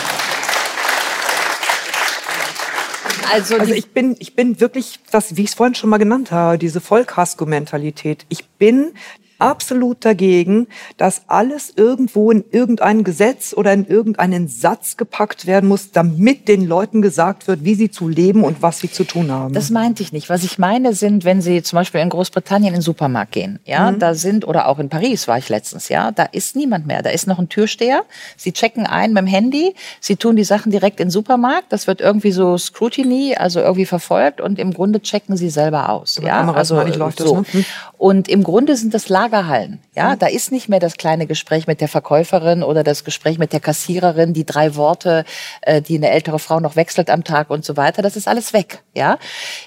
Also, 3.32 3.58
also, 3.58 3.72
ich 3.72 3.90
bin, 3.90 4.14
ich 4.18 4.36
bin 4.36 4.60
wirklich, 4.60 5.00
das, 5.10 5.36
wie 5.36 5.42
ich 5.42 5.48
es 5.48 5.54
vorhin 5.54 5.74
schon 5.74 5.90
mal 5.90 5.98
genannt 5.98 6.30
habe, 6.32 6.58
diese 6.58 6.80
Vollkasko-Mentalität. 6.80 8.24
Ich 8.28 8.46
bin 8.46 8.92
absolut 9.38 10.04
dagegen, 10.04 10.66
dass 10.96 11.22
alles 11.26 11.72
irgendwo 11.76 12.30
in 12.30 12.44
irgendein 12.50 13.04
Gesetz 13.04 13.54
oder 13.54 13.72
in 13.72 13.86
irgendeinen 13.86 14.48
Satz 14.48 14.96
gepackt 14.96 15.46
werden 15.46 15.68
muss, 15.68 15.92
damit 15.92 16.48
den 16.48 16.66
Leuten 16.66 17.02
gesagt 17.02 17.46
wird, 17.46 17.64
wie 17.64 17.74
sie 17.74 17.90
zu 17.90 18.08
leben 18.08 18.44
und 18.44 18.62
was 18.62 18.80
sie 18.80 18.90
zu 18.90 19.04
tun 19.04 19.30
haben. 19.30 19.54
Das 19.54 19.70
meinte 19.70 20.02
ich 20.02 20.12
nicht. 20.12 20.28
Was 20.28 20.44
ich 20.44 20.58
meine 20.58 20.94
sind, 20.94 21.24
wenn 21.24 21.40
Sie 21.40 21.62
zum 21.62 21.76
Beispiel 21.76 22.00
in 22.00 22.08
Großbritannien 22.08 22.68
in 22.68 22.78
den 22.78 22.82
Supermarkt 22.82 23.32
gehen, 23.32 23.58
ja, 23.64 23.90
mhm. 23.90 23.98
da 23.98 24.14
sind, 24.14 24.46
oder 24.46 24.68
auch 24.68 24.78
in 24.78 24.88
Paris 24.88 25.28
war 25.28 25.38
ich 25.38 25.48
letztens, 25.48 25.88
ja, 25.88 26.10
da 26.10 26.24
ist 26.24 26.56
niemand 26.56 26.86
mehr. 26.86 27.02
Da 27.02 27.10
ist 27.10 27.26
noch 27.26 27.38
ein 27.38 27.48
Türsteher. 27.48 28.04
Sie 28.36 28.52
checken 28.52 28.86
ein 28.86 29.12
mit 29.12 29.22
dem 29.22 29.26
Handy. 29.26 29.74
Sie 30.00 30.16
tun 30.16 30.36
die 30.36 30.44
Sachen 30.44 30.72
direkt 30.72 31.00
in 31.00 31.06
den 31.06 31.10
Supermarkt. 31.10 31.72
Das 31.72 31.86
wird 31.86 32.00
irgendwie 32.00 32.32
so 32.32 32.58
Scrutiny, 32.58 33.34
also 33.36 33.60
irgendwie 33.60 33.86
verfolgt 33.86 34.40
und 34.40 34.58
im 34.58 34.72
Grunde 34.72 35.00
checken 35.00 35.36
Sie 35.36 35.50
selber 35.50 35.90
aus. 35.90 36.20
ja, 36.22 36.52
also 36.52 36.76
läuft 36.80 37.18
so. 37.18 37.42
Das, 37.42 37.54
ne? 37.54 37.64
Und 37.98 38.28
im 38.28 38.42
Grunde 38.42 38.76
sind 38.76 38.92
das 38.92 39.08
Lager 39.08 39.36
Lagerhallen. 39.36 39.80
Ja, 39.94 40.14
mhm. 40.14 40.18
da 40.18 40.26
ist 40.26 40.52
nicht 40.52 40.68
mehr 40.68 40.80
das 40.80 40.96
kleine 40.96 41.26
Gespräch 41.26 41.66
mit 41.66 41.80
der 41.80 41.88
Verkäuferin 41.88 42.62
oder 42.62 42.82
das 42.82 43.04
Gespräch 43.04 43.38
mit 43.38 43.52
der 43.52 43.60
Kassiererin, 43.60 44.32
die 44.32 44.46
drei 44.46 44.74
Worte, 44.76 45.24
äh, 45.62 45.82
die 45.82 45.96
eine 45.96 46.10
ältere 46.10 46.38
Frau 46.38 46.60
noch 46.60 46.76
wechselt 46.76 47.10
am 47.10 47.24
Tag 47.24 47.50
und 47.50 47.64
so 47.64 47.76
weiter. 47.76 48.02
Das 48.02 48.16
ist 48.16 48.28
alles 48.28 48.52
weg. 48.52 48.82
Ja, 48.94 49.18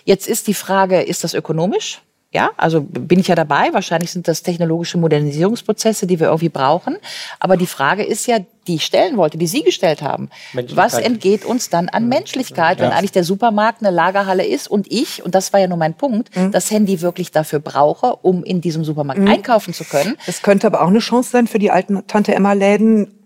jetzt 0.06 0.28
ist 0.28 0.48
die 0.48 0.54
Frage, 0.54 1.02
ist 1.02 1.24
das 1.24 1.34
ökonomisch? 1.34 2.02
Ja, 2.32 2.52
also 2.58 2.82
bin 2.82 3.18
ich 3.18 3.28
ja 3.28 3.34
dabei. 3.34 3.74
Wahrscheinlich 3.74 4.12
sind 4.12 4.28
das 4.28 4.44
technologische 4.44 5.00
Modernisierungsprozesse, 5.00 6.06
die 6.06 6.20
wir 6.20 6.28
irgendwie 6.28 6.50
brauchen. 6.50 6.98
Aber 7.40 7.58
die 7.58 7.66
Frage 7.66 8.04
ist 8.04 8.28
ja, 8.28 8.38
die 8.68 8.76
ich 8.76 8.86
stellen 8.86 9.18
wollte, 9.18 9.40
die 9.40 9.48
Sie 9.48 9.64
gestellt 9.64 10.04
haben. 10.04 10.30
Was 10.76 10.94
entgeht 10.94 11.44
uns 11.44 11.72
dann 11.72 11.90
an 11.90 12.08
Menschlichkeit, 12.08 12.80
ja. 12.80 12.86
wenn 12.86 12.92
eigentlich 12.92 13.12
der 13.12 13.24
Supermarkt 13.24 13.82
eine 13.82 13.90
Lagerhalle 13.90 14.46
ist 14.46 14.68
und 14.68 14.92
ich, 14.92 15.26
und 15.26 15.34
das 15.34 15.54
war 15.54 15.60
ja 15.60 15.68
nur 15.68 15.78
mein 15.78 15.96
Punkt, 15.96 16.36
mhm. 16.36 16.52
das 16.52 16.70
Handy 16.70 17.02
wirklich 17.02 17.32
dafür 17.32 17.60
brauche, 17.60 18.18
um 18.18 18.44
in 18.44 18.62
diesem 18.62 18.84
Supermarkt 18.84 19.22
mhm. 19.22 19.28
einkaufen 19.28 19.74
zu 19.74 19.84
können? 19.84 20.16
Das 20.28 20.44
könnte 20.44 20.68
aber 20.68 20.82
auch 20.84 20.90
eine 20.90 21.00
Chance 21.00 21.32
sein 21.32 21.48
für 21.48 21.58
die 21.58 21.72
alten 21.72 22.06
Tante-Emma-Läden, 22.06 23.19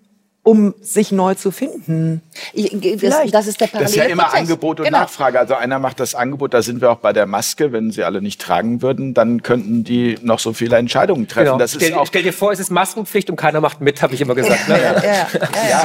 um 0.43 0.75
sich 0.81 1.13
neu 1.13 1.35
zu 1.35 1.51
finden. 1.51 2.21
Ich, 2.51 2.69
das, 2.99 3.31
das, 3.31 3.47
ist 3.47 3.61
der 3.61 3.69
Das 3.69 3.91
ist 3.91 3.95
ja 3.95 4.03
immer 4.03 4.23
Prozess. 4.23 4.39
Angebot 4.41 4.79
und 4.81 4.85
genau. 4.85 4.99
Nachfrage. 4.99 5.39
Also 5.39 5.55
einer 5.55 5.79
macht 5.79 6.01
das 6.01 6.15
Angebot, 6.15 6.53
da 6.53 6.61
sind 6.61 6.81
wir 6.81 6.91
auch 6.91 6.97
bei 6.97 7.13
der 7.13 7.25
Maske. 7.25 7.71
Wenn 7.71 7.91
sie 7.91 8.03
alle 8.03 8.21
nicht 8.21 8.41
tragen 8.41 8.81
würden, 8.81 9.13
dann 9.13 9.41
könnten 9.41 9.85
die 9.85 10.17
noch 10.21 10.39
so 10.39 10.51
viele 10.51 10.75
Entscheidungen 10.75 11.29
treffen. 11.29 11.45
Genau. 11.45 11.57
Das 11.57 11.73
stell, 11.73 11.89
ist 11.89 11.95
auch 11.95 12.07
stell 12.07 12.23
dir 12.23 12.33
vor, 12.33 12.51
es 12.51 12.59
ist 12.59 12.71
Maskenpflicht 12.71 13.29
und 13.29 13.37
keiner 13.37 13.61
macht 13.61 13.79
mit, 13.79 14.01
habe 14.01 14.13
ich 14.13 14.21
immer 14.21 14.35
gesagt. 14.35 14.67
Ne? 14.67 14.81
ja, 14.81 14.93
ja, 14.93 15.01
ja, 15.01 15.69
ja, 15.69 15.83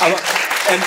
Aber 0.00 0.14
ähm, 0.72 0.82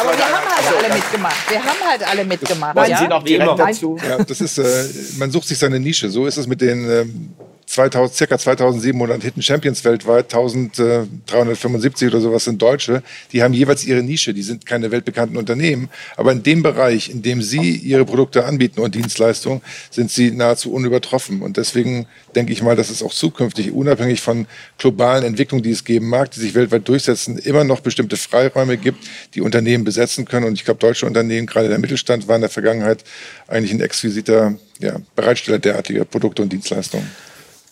aber 0.00 0.16
wir 0.18 0.24
haben 0.24 0.44
halt 0.44 0.58
also, 0.58 0.76
alle 0.76 0.94
mitgemacht. 0.94 1.50
Wir 1.50 1.58
haben 1.58 1.88
halt 1.88 2.08
alle 2.08 2.24
mitgemacht. 2.24 2.76
Wollen 2.76 2.90
ja? 2.90 2.98
Sie 2.98 3.08
noch 3.08 3.22
direkt 3.22 3.58
dazu? 3.58 3.98
Ja, 4.06 4.22
das 4.22 4.40
ist, 4.40 4.58
äh, 4.58 5.18
man 5.18 5.30
sucht 5.30 5.48
sich 5.48 5.58
seine 5.58 5.80
Nische. 5.80 6.10
So 6.10 6.26
ist 6.26 6.36
es 6.36 6.46
mit 6.46 6.60
den 6.60 6.90
ähm, 6.90 7.34
2000, 7.74 8.14
circa 8.14 8.38
2700 8.38 9.20
Hidden 9.20 9.42
Champions 9.42 9.84
weltweit, 9.84 10.32
1375 10.32 12.08
oder 12.08 12.20
sowas 12.20 12.44
sind 12.44 12.62
Deutsche, 12.62 13.02
die 13.32 13.42
haben 13.42 13.52
jeweils 13.52 13.84
ihre 13.84 14.00
Nische, 14.00 14.32
die 14.32 14.44
sind 14.44 14.64
keine 14.64 14.92
weltbekannten 14.92 15.36
Unternehmen, 15.36 15.88
aber 16.16 16.30
in 16.30 16.44
dem 16.44 16.62
Bereich, 16.62 17.10
in 17.10 17.22
dem 17.22 17.42
sie 17.42 17.72
ihre 17.72 18.04
Produkte 18.04 18.44
anbieten 18.44 18.80
und 18.80 18.94
Dienstleistungen, 18.94 19.60
sind 19.90 20.12
sie 20.12 20.30
nahezu 20.30 20.72
unübertroffen. 20.72 21.42
Und 21.42 21.56
deswegen 21.56 22.06
denke 22.36 22.52
ich 22.52 22.62
mal, 22.62 22.76
dass 22.76 22.90
es 22.90 23.02
auch 23.02 23.12
zukünftig, 23.12 23.72
unabhängig 23.72 24.20
von 24.20 24.46
globalen 24.78 25.24
Entwicklungen, 25.24 25.64
die 25.64 25.72
es 25.72 25.84
geben 25.84 26.08
mag, 26.08 26.30
die 26.30 26.40
sich 26.40 26.54
weltweit 26.54 26.86
durchsetzen, 26.86 27.38
immer 27.38 27.64
noch 27.64 27.80
bestimmte 27.80 28.16
Freiräume 28.16 28.76
gibt, 28.76 29.04
die 29.34 29.40
Unternehmen 29.40 29.82
besetzen 29.82 30.26
können. 30.26 30.46
Und 30.46 30.54
ich 30.54 30.64
glaube, 30.64 30.78
deutsche 30.78 31.06
Unternehmen, 31.06 31.48
gerade 31.48 31.68
der 31.68 31.80
Mittelstand, 31.80 32.28
waren 32.28 32.36
in 32.36 32.42
der 32.42 32.50
Vergangenheit 32.50 33.02
eigentlich 33.48 33.72
ein 33.72 33.80
exquisiter 33.80 34.54
ja, 34.78 34.96
Bereitsteller 35.16 35.58
derartiger 35.58 36.04
Produkte 36.04 36.42
und 36.42 36.52
Dienstleistungen. 36.52 37.10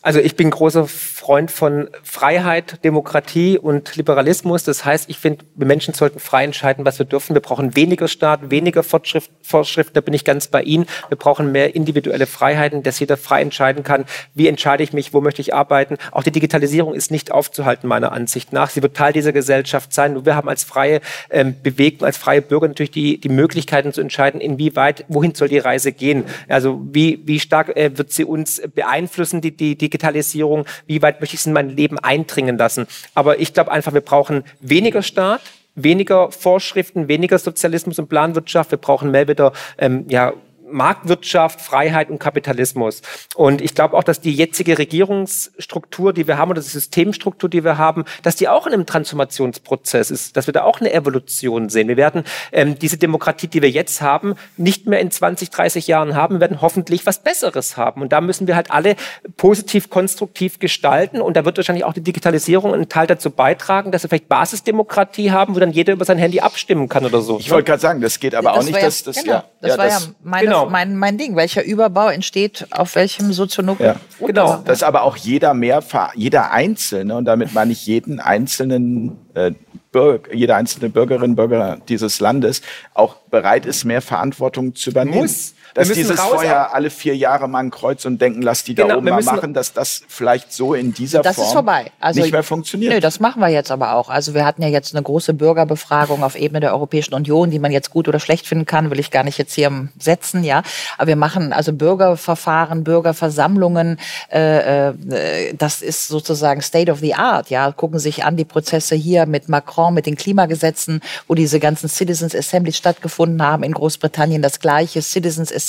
Also 0.04 0.18
ich 0.18 0.34
bin 0.34 0.50
großer 0.50 0.88
Freund 0.88 1.52
von 1.52 1.88
Freiheit, 2.02 2.84
Demokratie 2.84 3.56
und 3.56 3.94
Liberalismus. 3.94 4.64
Das 4.64 4.84
heißt, 4.84 5.08
ich 5.08 5.18
finde, 5.18 5.44
wir 5.54 5.64
Menschen 5.68 5.94
sollten 5.94 6.18
frei 6.18 6.42
entscheiden, 6.42 6.84
was 6.84 6.98
wir 6.98 7.06
dürfen. 7.06 7.34
Wir 7.34 7.40
brauchen 7.40 7.76
weniger 7.76 8.08
Staat, 8.08 8.50
weniger 8.50 8.82
Vorschriften. 8.82 9.94
Da 9.94 10.00
bin 10.00 10.12
ich 10.12 10.24
ganz 10.24 10.48
bei 10.48 10.60
Ihnen. 10.62 10.86
Wir 11.08 11.16
brauchen 11.16 11.52
mehr 11.52 11.76
individuelle 11.76 12.26
Freiheiten, 12.26 12.82
dass 12.82 12.98
jeder 12.98 13.16
frei 13.16 13.42
entscheiden 13.42 13.84
kann, 13.84 14.04
wie 14.34 14.48
entscheide 14.48 14.82
ich 14.82 14.92
mich, 14.92 15.14
wo 15.14 15.20
möchte 15.20 15.40
ich 15.40 15.54
arbeiten. 15.54 15.96
Auch 16.10 16.24
die 16.24 16.32
Digitalisierung 16.32 16.94
ist 16.94 17.12
nicht 17.12 17.30
aufzuhalten, 17.30 17.86
meiner 17.86 18.10
Ansicht 18.10 18.52
nach. 18.52 18.70
Sie 18.70 18.82
wird 18.82 18.96
Teil 18.96 19.12
dieser 19.12 19.32
Gesellschaft 19.32 19.94
sein. 19.94 20.14
Nur 20.14 20.26
wir 20.26 20.34
haben 20.34 20.48
als 20.48 20.64
freie 20.64 21.00
ähm, 21.30 21.54
Bewegung, 21.62 22.04
als 22.04 22.16
freie 22.16 22.42
Bürger 22.42 22.66
natürlich 22.66 22.90
die, 22.90 23.20
die 23.20 23.28
Möglichkeiten 23.28 23.92
zu 23.92 24.00
entscheiden, 24.00 24.40
inwieweit, 24.40 25.04
wohin 25.06 25.36
soll 25.36 25.48
die 25.48 25.58
Reise 25.58 25.92
gehen. 25.92 26.24
Also 26.48 26.80
wie, 26.90 27.22
wie 27.24 27.38
stark 27.38 27.76
äh, 27.76 27.96
wird 27.96 28.10
sie 28.10 28.24
uns 28.24 28.60
beeinflussen, 28.74 29.40
die, 29.40 29.56
die, 29.56 29.78
die 29.78 29.91
Digitalisierung, 29.92 30.64
wie 30.86 31.02
weit 31.02 31.20
möchte 31.20 31.34
ich 31.34 31.40
es 31.40 31.46
in 31.46 31.52
mein 31.52 31.68
Leben 31.68 31.98
eindringen 31.98 32.56
lassen. 32.56 32.86
Aber 33.14 33.40
ich 33.40 33.52
glaube 33.52 33.70
einfach, 33.70 33.92
wir 33.92 34.00
brauchen 34.00 34.42
weniger 34.60 35.02
Staat, 35.02 35.42
weniger 35.74 36.30
Vorschriften, 36.32 37.08
weniger 37.08 37.38
Sozialismus 37.38 37.98
und 37.98 38.08
Planwirtschaft. 38.08 38.70
Wir 38.70 38.78
brauchen 38.78 39.10
mehr 39.10 39.28
wieder 39.28 39.52
ähm, 39.78 40.06
ja, 40.08 40.32
Marktwirtschaft, 40.72 41.60
Freiheit 41.60 42.10
und 42.10 42.18
Kapitalismus. 42.18 43.02
Und 43.34 43.60
ich 43.60 43.74
glaube 43.74 43.96
auch, 43.96 44.04
dass 44.04 44.20
die 44.20 44.32
jetzige 44.32 44.78
Regierungsstruktur, 44.78 46.12
die 46.12 46.26
wir 46.26 46.38
haben, 46.38 46.50
oder 46.50 46.60
die 46.60 46.68
Systemstruktur, 46.68 47.48
die 47.48 47.64
wir 47.64 47.78
haben, 47.78 48.04
dass 48.22 48.36
die 48.36 48.48
auch 48.48 48.66
in 48.66 48.72
einem 48.72 48.86
Transformationsprozess 48.86 50.10
ist, 50.10 50.36
dass 50.36 50.46
wir 50.46 50.54
da 50.54 50.64
auch 50.64 50.80
eine 50.80 50.92
Evolution 50.92 51.68
sehen. 51.68 51.88
Wir 51.88 51.96
werden 51.96 52.24
ähm, 52.52 52.78
diese 52.78 52.96
Demokratie, 52.96 53.46
die 53.46 53.62
wir 53.62 53.70
jetzt 53.70 54.00
haben, 54.00 54.34
nicht 54.56 54.86
mehr 54.86 55.00
in 55.00 55.10
20, 55.10 55.50
30 55.50 55.86
Jahren 55.86 56.14
haben. 56.14 56.36
Wir 56.36 56.40
werden 56.40 56.60
hoffentlich 56.60 57.06
was 57.06 57.22
Besseres 57.22 57.76
haben. 57.76 58.02
Und 58.02 58.12
da 58.12 58.20
müssen 58.20 58.46
wir 58.46 58.56
halt 58.56 58.70
alle 58.70 58.96
positiv, 59.36 59.90
konstruktiv 59.90 60.58
gestalten. 60.58 61.20
Und 61.20 61.36
da 61.36 61.44
wird 61.44 61.56
wahrscheinlich 61.56 61.84
auch 61.84 61.92
die 61.92 62.02
Digitalisierung 62.02 62.74
einen 62.74 62.88
Teil 62.88 63.06
dazu 63.06 63.30
beitragen, 63.30 63.92
dass 63.92 64.02
wir 64.02 64.08
vielleicht 64.08 64.28
Basisdemokratie 64.28 65.30
haben, 65.30 65.54
wo 65.54 65.60
dann 65.60 65.72
jeder 65.72 65.92
über 65.92 66.04
sein 66.04 66.18
Handy 66.18 66.40
abstimmen 66.40 66.88
kann 66.88 67.04
oder 67.04 67.20
so. 67.20 67.38
Ich 67.38 67.50
wollte 67.50 67.64
gerade 67.64 67.80
sagen, 67.80 68.00
das 68.00 68.18
geht 68.18 68.34
aber 68.34 68.50
das 68.50 68.58
auch 68.58 68.64
nicht, 68.64 68.82
dass 68.82 69.02
das, 69.02 69.16
genau, 69.16 69.32
ja, 69.32 69.44
das 69.60 69.70
ja, 69.70 69.78
war 69.78 69.84
das, 69.86 70.04
ja 70.06 70.12
meine 70.22 70.46
genau 70.46 70.61
genau. 70.64 70.72
mein, 70.72 70.96
mein 70.96 71.18
Ding. 71.18 71.36
Welcher 71.36 71.64
Überbau 71.64 72.08
entsteht 72.08 72.66
auf 72.70 72.94
welchem 72.94 73.32
Sozionomen? 73.32 73.82
Ja. 73.82 73.96
Genau. 74.20 74.56
Dass 74.64 74.82
aber 74.82 75.02
auch 75.02 75.16
jeder 75.16 75.54
mehr, 75.54 75.82
jeder 76.14 76.50
Einzelne, 76.52 77.14
und 77.16 77.24
damit 77.24 77.52
meine 77.54 77.72
ich 77.72 77.86
jeden 77.86 78.20
einzelnen 78.20 79.16
äh, 79.34 79.52
Bürger, 79.92 80.34
jede 80.34 80.56
einzelne 80.56 80.88
Bürgerin, 80.88 81.36
Bürger 81.36 81.78
dieses 81.88 82.18
Landes 82.20 82.62
auch 82.94 83.16
bereit 83.30 83.66
ist, 83.66 83.84
mehr 83.84 84.02
Verantwortung 84.02 84.74
zu 84.74 84.90
übernehmen. 84.90 85.18
Muss 85.18 85.54
dass 85.74 85.90
dieses 85.90 86.20
vorher 86.20 86.74
alle 86.74 86.90
vier 86.90 87.16
Jahre 87.16 87.48
mal 87.48 87.60
ein 87.60 87.70
Kreuz 87.70 88.04
und 88.04 88.20
denken, 88.20 88.42
lass 88.42 88.64
die 88.64 88.74
da 88.74 88.84
genau, 88.84 88.98
oben 88.98 89.08
mal 89.08 89.22
machen, 89.22 89.54
dass 89.54 89.72
das 89.72 90.02
vielleicht 90.06 90.52
so 90.52 90.74
in 90.74 90.92
dieser 90.92 91.22
das 91.22 91.36
Form 91.36 91.46
ist 91.46 91.52
vorbei. 91.52 91.92
Also, 92.00 92.20
nicht 92.20 92.32
mehr 92.32 92.42
funktioniert. 92.42 92.92
Nö, 92.92 93.00
das 93.00 93.20
machen 93.20 93.40
wir 93.40 93.48
jetzt 93.48 93.70
aber 93.70 93.94
auch. 93.94 94.10
Also 94.10 94.34
wir 94.34 94.44
hatten 94.44 94.62
ja 94.62 94.68
jetzt 94.68 94.94
eine 94.94 95.02
große 95.02 95.34
Bürgerbefragung 95.34 96.22
auf 96.22 96.36
Ebene 96.36 96.60
der 96.60 96.72
Europäischen 96.72 97.14
Union, 97.14 97.50
die 97.50 97.58
man 97.58 97.72
jetzt 97.72 97.90
gut 97.90 98.08
oder 98.08 98.20
schlecht 98.20 98.46
finden 98.46 98.66
kann, 98.66 98.90
will 98.90 99.00
ich 99.00 99.10
gar 99.10 99.24
nicht 99.24 99.38
jetzt 99.38 99.54
hier 99.54 99.88
setzen, 99.98 100.44
ja. 100.44 100.62
Aber 100.98 101.08
wir 101.08 101.16
machen 101.16 101.52
also 101.52 101.72
Bürgerverfahren, 101.72 102.84
Bürgerversammlungen, 102.84 103.98
äh, 104.30 104.88
äh, 104.88 105.54
das 105.54 105.80
ist 105.80 106.08
sozusagen 106.08 106.60
State 106.60 106.90
of 106.92 106.98
the 106.98 107.14
Art, 107.14 107.50
ja. 107.50 107.72
Gucken 107.72 107.98
sich 107.98 108.24
an 108.24 108.36
die 108.36 108.44
Prozesse 108.44 108.94
hier 108.94 109.26
mit 109.26 109.48
Macron, 109.48 109.94
mit 109.94 110.06
den 110.06 110.16
Klimagesetzen, 110.16 111.00
wo 111.28 111.34
diese 111.34 111.60
ganzen 111.60 111.88
Citizens 111.88 112.34
Assemblies 112.34 112.76
stattgefunden 112.76 113.42
haben. 113.42 113.62
In 113.62 113.72
Großbritannien 113.72 114.42
das 114.42 114.60
gleiche, 114.60 115.00
Citizens 115.00 115.48
Assemblies. 115.48 115.61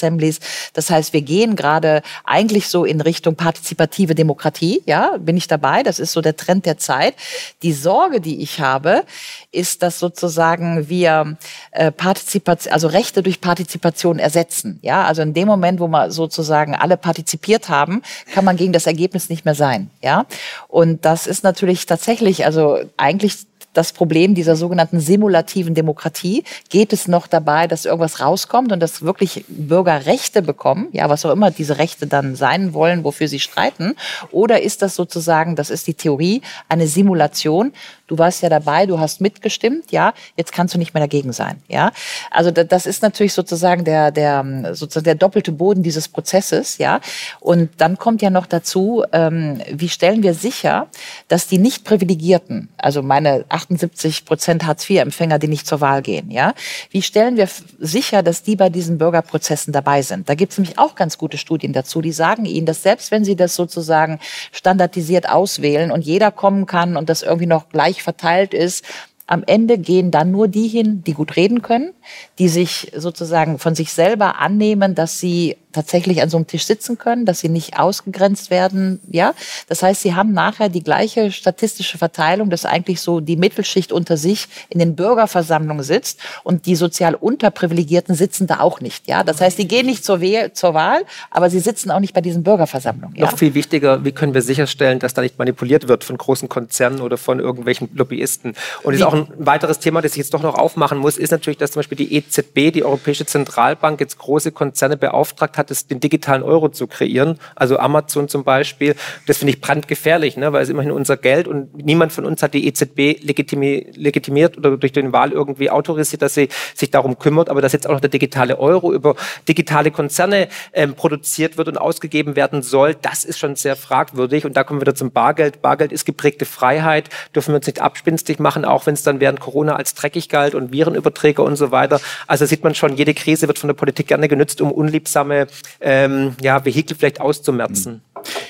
Das 0.74 0.90
heißt, 0.90 1.14
wir 1.14 1.22
gehen 1.22 1.56
gerade 1.56 2.02
eigentlich 2.24 2.68
so 2.68 2.86
in 2.86 3.02
Richtung 3.02 3.36
partizipative 3.36 4.16
Demokratie. 4.16 4.82
Ja, 4.86 5.18
bin 5.18 5.38
ich 5.38 5.48
dabei. 5.48 5.84
Das 5.84 6.00
ist 6.00 6.12
so 6.12 6.22
der 6.22 6.36
Trend 6.36 6.66
der 6.66 6.78
Zeit. 6.78 7.16
Die 7.62 7.74
Sorge, 7.74 8.22
die 8.22 8.42
ich 8.42 8.60
habe, 8.60 9.04
ist, 9.52 9.84
dass 9.84 10.00
sozusagen 10.00 10.90
wir 10.90 11.38
äh, 11.72 11.92
Partizipation, 11.92 12.74
also 12.74 12.88
Rechte 12.88 13.24
durch 13.24 13.42
Partizipation 13.42 14.20
ersetzen. 14.20 14.80
Ja, 14.82 15.06
also 15.06 15.22
in 15.22 15.34
dem 15.34 15.48
Moment, 15.48 15.80
wo 15.80 15.88
man 15.88 16.12
sozusagen 16.12 16.76
alle 16.76 16.98
partizipiert 16.98 17.70
haben, 17.70 18.02
kann 18.34 18.46
man 18.46 18.58
gegen 18.58 18.74
das 18.74 18.88
Ergebnis 18.88 19.30
nicht 19.30 19.46
mehr 19.46 19.56
sein. 19.56 19.90
Ja, 20.02 20.26
und 20.68 21.06
das 21.06 21.28
ist 21.28 21.44
natürlich 21.44 21.86
tatsächlich, 21.86 22.46
also 22.46 22.80
eigentlich 22.98 23.38
das 23.74 23.92
Problem 23.92 24.36
dieser 24.36 24.56
sogenannten 24.56 25.00
simulativen 25.00 25.74
Demokratie? 25.74 26.44
Geht 26.70 26.94
es 26.94 27.08
noch 27.08 27.28
dabei, 27.28 27.68
dass 27.68 27.86
irgendwas 27.86 28.20
rauskommt 28.20 28.72
und 28.72 28.80
dass 28.80 29.02
wirklich 29.02 29.46
Bürger 29.48 30.06
Rechte 30.06 30.42
bekommen? 30.42 30.88
Ja, 30.92 31.10
was 31.10 31.26
auch 31.26 31.32
immer 31.32 31.52
diese 31.52 31.78
Rechte 31.78 32.08
dann 32.08 32.36
sein 32.36 32.74
wollen, 32.74 33.04
wofür 33.04 33.28
sie 33.28 33.40
streiten? 33.40 33.96
Oder 34.32 34.62
ist 34.62 34.82
das 34.82 34.96
sozusagen, 34.96 35.56
das 35.56 35.70
ist 35.70 35.88
die 35.88 35.96
Theorie, 35.96 36.42
eine 36.70 36.88
Simulation? 36.88 37.74
Du 38.08 38.18
warst 38.18 38.44
ja 38.44 38.50
dabei, 38.50 38.86
du 38.86 39.00
hast 39.00 39.22
mitgestimmt, 39.22 39.92
ja, 39.92 40.14
jetzt 40.36 40.52
kannst 40.52 40.74
du 40.74 40.78
nicht 40.78 40.94
mehr 40.94 41.02
dagegen 41.02 41.34
sein, 41.34 41.62
ja. 41.68 41.92
Also 42.32 42.52
das 42.52 42.86
ist 42.86 43.02
natürlich 43.02 43.34
sozusagen 43.34 43.86
der, 43.86 44.12
der, 44.12 44.74
sozusagen 44.74 45.06
der 45.06 45.16
doppelte 45.16 45.52
Boden 45.52 45.84
dieses 45.84 46.08
Prozesses, 46.08 46.78
ja. 46.78 47.00
Und 47.40 47.70
dann 47.78 47.98
kommt 47.98 48.22
ja 48.22 48.30
noch 48.30 48.46
dazu, 48.46 49.04
ähm, 49.12 49.62
wie 49.72 49.90
stellen 49.90 50.24
wir 50.24 50.34
sicher, 50.34 50.88
dass 51.28 51.48
die 51.48 51.58
nicht 51.58 51.84
Privilegierten, 51.84 52.70
also 52.78 53.02
meine 53.02 53.46
78 53.50 54.26
Prozent 54.26 54.66
Hartz-IV-Empfänger, 54.66 55.40
die 55.40 55.48
nicht 55.48 55.68
zur 55.68 55.82
Wahl 55.82 56.02
gehen. 56.02 56.32
Ja? 56.32 56.54
Wie 56.90 57.02
stellen 57.02 57.38
wir 57.38 57.48
sicher, 57.80 58.24
dass 58.24 58.44
die 58.44 58.56
bei 58.56 58.70
diesen 58.70 58.98
Bürgerprozessen 58.98 59.74
dabei 59.74 60.02
sind? 60.02 60.30
Da 60.30 60.36
gibt 60.36 60.52
es 60.52 60.58
nämlich 60.58 60.80
auch 60.80 60.96
ganz 60.96 61.18
gute 61.18 61.38
Studien 61.38 61.74
dazu, 61.74 62.02
die 62.02 62.12
sagen 62.12 62.46
ihnen, 62.46 62.66
dass 62.66 62.84
selbst 62.84 63.12
wenn 63.12 63.24
sie 63.24 63.36
das 63.36 63.56
sozusagen 63.56 64.20
standardisiert 64.52 65.30
auswählen 65.30 65.92
und 65.92 66.02
jeder 66.02 66.32
kommen 66.32 66.66
kann 66.66 66.98
und 66.98 67.10
das 67.10 67.22
irgendwie 67.22 67.46
noch 67.46 67.70
gleich 67.70 67.93
verteilt 68.02 68.54
ist, 68.54 68.84
am 69.28 69.44
Ende 69.46 69.78
gehen 69.78 70.12
dann 70.12 70.32
nur 70.32 70.48
die 70.48 70.68
hin, 70.68 71.04
die 71.04 71.14
gut 71.14 71.36
reden 71.36 71.62
können, 71.62 71.94
die 72.40 72.50
sich 72.50 72.92
sozusagen 72.96 73.58
von 73.60 73.76
sich 73.76 73.94
selber 73.94 74.40
annehmen, 74.40 74.96
dass 74.96 75.20
sie 75.20 75.58
tatsächlich 75.74 76.22
an 76.22 76.30
so 76.30 76.38
einem 76.38 76.48
Tisch 76.48 76.66
sitzen 76.66 76.98
können, 76.98 77.26
dass 77.26 77.40
sie 77.40 77.50
nicht 77.50 77.80
ausgegrenzt 77.80 78.50
werden. 78.50 79.00
Ja, 79.10 79.34
das 79.68 79.84
heißt, 79.84 80.02
sie 80.02 80.16
haben 80.16 80.34
nachher 80.34 80.70
die 80.70 80.84
gleiche 80.84 81.32
statistische 81.32 81.98
Verteilung, 81.98 82.50
dass 82.50 82.66
eigentlich 82.66 83.02
so 83.02 83.20
die 83.20 83.36
Mittelschicht 83.36 83.92
unter 83.92 84.18
sich 84.18 84.48
in 84.70 84.80
den 84.80 84.96
Bürgerversammlungen 84.96 85.84
sitzt 85.84 86.20
und 86.44 86.66
die 86.66 86.76
sozial 86.76 87.16
unterprivilegierten 87.16 88.16
sitzen 88.16 88.48
da 88.48 88.60
auch 88.60 88.80
nicht. 88.80 89.08
Ja, 89.08 89.24
das 89.24 89.42
heißt, 89.42 89.58
die 89.58 89.68
gehen 89.68 89.86
nicht 89.86 90.06
zur, 90.06 90.22
Wehl, 90.22 90.54
zur 90.54 90.74
Wahl, 90.74 91.04
aber 91.32 91.50
sie 91.50 91.60
sitzen 91.60 91.92
auch 91.92 92.00
nicht 92.00 92.14
bei 92.14 92.22
diesen 92.22 92.44
Bürgerversammlungen. 92.44 93.16
Ja? 93.16 93.26
Noch 93.26 93.38
viel 93.38 93.54
wichtiger, 93.54 94.04
wie 94.06 94.12
können 94.12 94.34
wir 94.34 94.42
sicherstellen, 94.42 95.00
dass 95.00 95.14
da 95.14 95.22
nicht 95.22 95.38
manipuliert 95.40 95.88
wird 95.88 96.04
von 96.04 96.18
großen 96.18 96.50
Konzernen 96.50 97.02
oder 97.02 97.18
von 97.18 97.40
irgendwelchen 97.40 97.90
Lobbyisten? 97.94 98.56
Und 98.84 98.94
ist 98.94 99.04
auch 99.04 99.14
ein 99.14 99.28
weiteres 99.38 99.80
Thema, 99.80 100.02
das 100.02 100.14
ich 100.14 100.20
jetzt 100.20 100.34
doch 100.34 100.44
noch 100.44 100.56
aufmachen 100.56 100.98
muss, 100.98 101.18
ist 101.18 101.32
natürlich, 101.32 101.58
dass 101.58 101.72
zum 101.72 101.80
Beispiel 101.80 101.98
die 101.98 102.16
EZB, 102.16 102.72
die 102.72 102.84
Europäische 102.84 103.26
Zentralbank, 103.26 104.00
jetzt 104.00 104.18
große 104.18 104.52
Konzerne 104.52 104.98
beauftragt 104.98 105.58
hat, 105.58 105.63
hat, 105.64 105.72
es, 105.72 105.88
den 105.88 106.00
digitalen 106.00 106.44
Euro 106.44 106.70
zu 106.70 106.88
kreieren. 106.88 107.40
Also 107.56 107.78
Amazon 107.78 108.28
zum 108.28 108.44
Beispiel. 108.44 108.96
Das 109.28 109.38
finde 109.38 109.54
ich 109.54 109.62
brandgefährlich, 109.62 110.38
ne? 110.38 110.54
weil 110.54 110.64
es 110.64 110.70
immerhin 110.70 110.92
unser 110.92 111.18
Geld 111.18 111.48
und 111.48 111.76
niemand 111.76 112.12
von 112.14 112.26
uns 112.26 112.44
hat 112.44 112.54
die 112.54 112.68
EZB 112.68 113.22
legitimi 113.22 113.88
legitimiert 113.96 114.58
oder 114.58 114.78
durch 114.78 114.92
den 114.92 115.14
Wahl 115.14 115.32
irgendwie 115.32 115.70
autorisiert, 115.70 116.22
dass 116.22 116.34
sie 116.34 116.50
sich 116.76 116.92
darum 116.92 117.18
kümmert. 117.18 117.50
Aber 117.50 117.62
dass 117.62 117.74
jetzt 117.74 117.88
auch 117.88 117.94
noch 117.94 118.02
der 118.02 118.10
digitale 118.10 118.60
Euro 118.60 118.94
über 118.94 119.16
digitale 119.48 119.92
Konzerne 119.92 120.48
ähm, 120.74 120.94
produziert 120.96 121.58
wird 121.58 121.68
und 121.68 121.78
ausgegeben 121.78 122.36
werden 122.36 122.62
soll, 122.62 122.96
das 122.96 123.24
ist 123.24 123.40
schon 123.40 123.56
sehr 123.56 123.76
fragwürdig. 123.76 124.46
Und 124.46 124.58
da 124.58 124.64
kommen 124.64 124.80
wir 124.80 124.88
wieder 124.88 124.96
zum 124.96 125.12
Bargeld. 125.12 125.62
Bargeld 125.62 125.92
ist 125.92 126.06
geprägte 126.06 126.46
Freiheit, 126.46 127.10
dürfen 127.34 127.54
wir 127.54 127.58
uns 127.58 127.68
nicht 127.68 127.82
abspinstig 127.82 128.40
machen, 128.40 128.66
auch 128.66 128.86
wenn 128.86 128.94
es 128.94 129.04
dann 129.04 129.20
während 129.20 129.40
Corona 129.40 129.76
als 129.76 129.94
dreckig 129.94 130.30
galt 130.30 130.56
und 130.56 130.72
Virenüberträger 130.72 131.44
und 131.44 131.56
so 131.56 131.72
weiter. 131.72 132.00
Also 132.28 132.46
sieht 132.46 132.64
man 132.64 132.76
schon, 132.76 132.96
jede 132.96 133.14
Krise 133.14 133.48
wird 133.48 133.60
von 133.60 133.68
der 133.68 133.76
Politik 133.76 134.08
gerne 134.08 134.28
genützt, 134.28 134.62
um 134.62 134.72
unliebsame 134.72 135.48
ähm, 135.82 136.36
ja, 136.42 136.64
Vehikel 136.66 136.98
vielleicht 136.98 137.22
auszumerzen. 137.22 138.02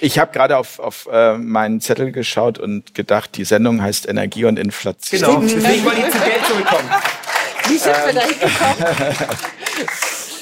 Ich 0.01 0.19
habe 0.19 0.31
gerade 0.31 0.57
auf, 0.57 0.79
auf 0.79 1.07
äh, 1.11 1.37
meinen 1.37 1.81
Zettel 1.81 2.11
geschaut 2.11 2.59
und 2.59 2.93
gedacht, 2.93 3.37
die 3.37 3.45
Sendung 3.45 3.81
heißt 3.81 4.07
Energie 4.07 4.45
und 4.45 4.59
Inflation. 4.59 5.19
Genau, 5.19 5.41
deswegen 5.41 5.85
wollte 5.85 6.01
ich 6.01 6.11
zu 6.11 6.19
Geld 6.19 6.45
zurückkommen. 6.45 6.89
Wie 7.69 7.77
sind 7.77 7.95
wir 8.05 8.13
da 8.13 8.21
hingekommen? 8.21 9.37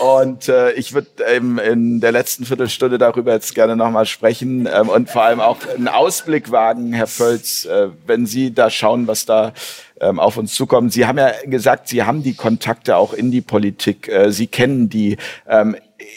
Und 0.01 0.49
äh, 0.49 0.71
ich 0.71 0.93
würde 0.93 1.09
ähm, 1.27 1.59
in 1.59 1.99
der 1.99 2.11
letzten 2.11 2.43
Viertelstunde 2.43 2.97
darüber 2.97 3.33
jetzt 3.33 3.53
gerne 3.53 3.75
nochmal 3.75 4.07
sprechen 4.07 4.67
ähm, 4.71 4.89
und 4.89 5.11
vor 5.11 5.21
allem 5.21 5.39
auch 5.39 5.57
einen 5.75 5.87
Ausblick 5.87 6.51
wagen, 6.51 6.91
Herr 6.91 7.05
Völz, 7.05 7.65
äh, 7.65 7.89
wenn 8.07 8.25
Sie 8.25 8.51
da 8.51 8.71
schauen, 8.71 9.05
was 9.05 9.27
da 9.27 9.53
ähm, 9.99 10.19
auf 10.19 10.37
uns 10.37 10.55
zukommt. 10.55 10.91
Sie 10.91 11.05
haben 11.05 11.19
ja 11.19 11.31
gesagt, 11.45 11.87
Sie 11.87 12.01
haben 12.01 12.23
die 12.23 12.33
Kontakte 12.33 12.97
auch 12.97 13.13
in 13.13 13.29
die 13.29 13.41
Politik, 13.41 14.07
äh, 14.07 14.31
Sie 14.31 14.47
kennen 14.47 14.89
die. 14.89 15.17
Ähm, 15.47 15.75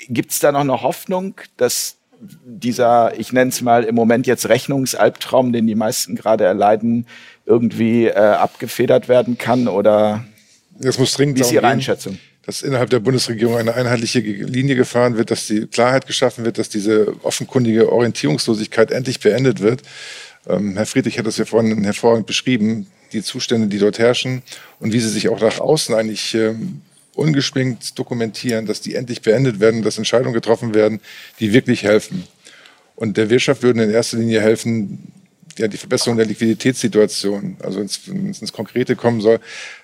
Gibt 0.09 0.33
es 0.33 0.39
da 0.39 0.53
noch 0.53 0.61
eine 0.61 0.83
Hoffnung, 0.83 1.35
dass 1.57 1.97
dieser, 2.21 3.19
ich 3.19 3.33
nenne 3.33 3.51
es 3.51 3.61
mal 3.61 3.85
im 3.85 3.95
Moment 3.95 4.27
jetzt 4.27 4.49
Rechnungsalbtraum, 4.49 5.53
den 5.53 5.67
die 5.67 5.75
meisten 5.75 6.15
gerade 6.15 6.45
erleiden, 6.45 7.07
irgendwie 7.47 8.07
äh, 8.07 8.15
abgefedert 8.15 9.09
werden 9.09 9.39
kann? 9.39 9.69
Oder 9.69 10.25
Das 10.79 10.99
muss 10.99 11.13
dringend 11.15 11.39
wie 11.39 11.43
ist 11.43 11.53
Ihre 11.53 11.67
Einschätzung? 11.67 12.19
dass 12.47 12.63
innerhalb 12.63 12.91
der 12.91 13.01
Bundesregierung 13.01 13.57
eine 13.57 13.75
einheitliche 13.75 14.21
Linie 14.21 14.77
gefahren 14.77 15.17
wird, 15.17 15.31
dass 15.31 15.47
die 15.47 15.67
Klarheit 15.67 16.07
geschaffen 16.07 16.45
wird, 16.45 16.59
dass 16.59 16.69
diese 16.69 17.15
offenkundige 17.23 17.91
Orientierungslosigkeit 17.91 18.91
endlich 18.91 19.21
beendet 19.21 19.61
wird. 19.61 19.83
Ähm, 20.47 20.77
Herr 20.77 20.87
Friedrich 20.87 21.19
hat 21.19 21.27
das 21.27 21.39
ja 21.39 21.47
vorhin 21.47 21.85
hervorragend 21.85 22.27
beschrieben, 22.27 22.87
die 23.13 23.23
Zustände, 23.23 23.69
die 23.69 23.79
dort 23.79 23.99
herrschen 23.99 24.43
und 24.79 24.93
wie 24.93 25.01
sie 25.01 25.09
sich 25.09 25.29
auch 25.29 25.41
nach 25.41 25.59
außen 25.59 25.95
eigentlich 25.95 26.35
ähm, 26.35 26.83
ungeschminkt 27.15 27.99
dokumentieren, 27.99 28.67
dass 28.67 28.81
die 28.81 28.95
endlich 28.95 29.23
beendet 29.23 29.61
werden, 29.61 29.83
dass 29.83 29.99
Entscheidungen 29.99 30.35
getroffen 30.35 30.75
werden, 30.75 31.01
die 31.41 31.53
wirklich 31.53 31.83
helfen. 31.83 32.25
Und 32.97 33.17
der 33.17 33.31
Wirtschaft 33.31 33.63
würden 33.63 33.83
in 33.83 33.91
erster 33.91 34.19
Linie 34.19 34.41
helfen, 34.41 35.13
ja, 35.59 35.69
die 35.69 35.77
Verbesserung 35.77 36.17
der 36.17 36.27
Liquiditätssituation, 36.27 37.57
also 37.63 37.79
wenn 37.79 37.87
es 38.31 38.41
ins 38.41 38.53
Konkrete 38.53 38.97
kommen 38.97 39.21
soll, 39.21 39.41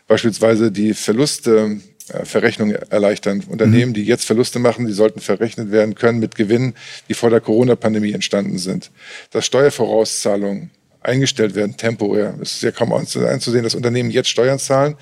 beispielsweise 0.08 0.72
die 0.72 0.94
Verluste 0.94 1.80
äh, 2.12 2.24
Verrechnung 2.24 2.72
erleichtern. 2.72 3.44
Unternehmen, 3.48 3.94
die 3.94 4.04
jetzt 4.04 4.24
Verluste 4.24 4.58
machen, 4.58 4.86
die 4.86 4.92
sollten 4.92 5.20
verrechnet 5.20 5.70
werden 5.70 5.94
können 5.94 6.18
mit 6.18 6.34
Gewinnen, 6.34 6.74
die 7.08 7.14
vor 7.14 7.30
der 7.30 7.40
Corona-Pandemie 7.40 8.12
entstanden 8.12 8.58
sind. 8.58 8.90
Dass 9.30 9.46
Steuervorauszahlungen 9.46 10.70
eingestellt 11.02 11.54
werden, 11.54 11.76
temporär. 11.76 12.34
Es 12.42 12.56
ist 12.56 12.62
ja 12.62 12.72
kaum 12.72 12.92
einzusehen, 12.92 13.62
dass 13.62 13.74
Unternehmen 13.74 14.10
jetzt 14.10 14.28
Steuern 14.28 14.58
zahlen 14.58 14.96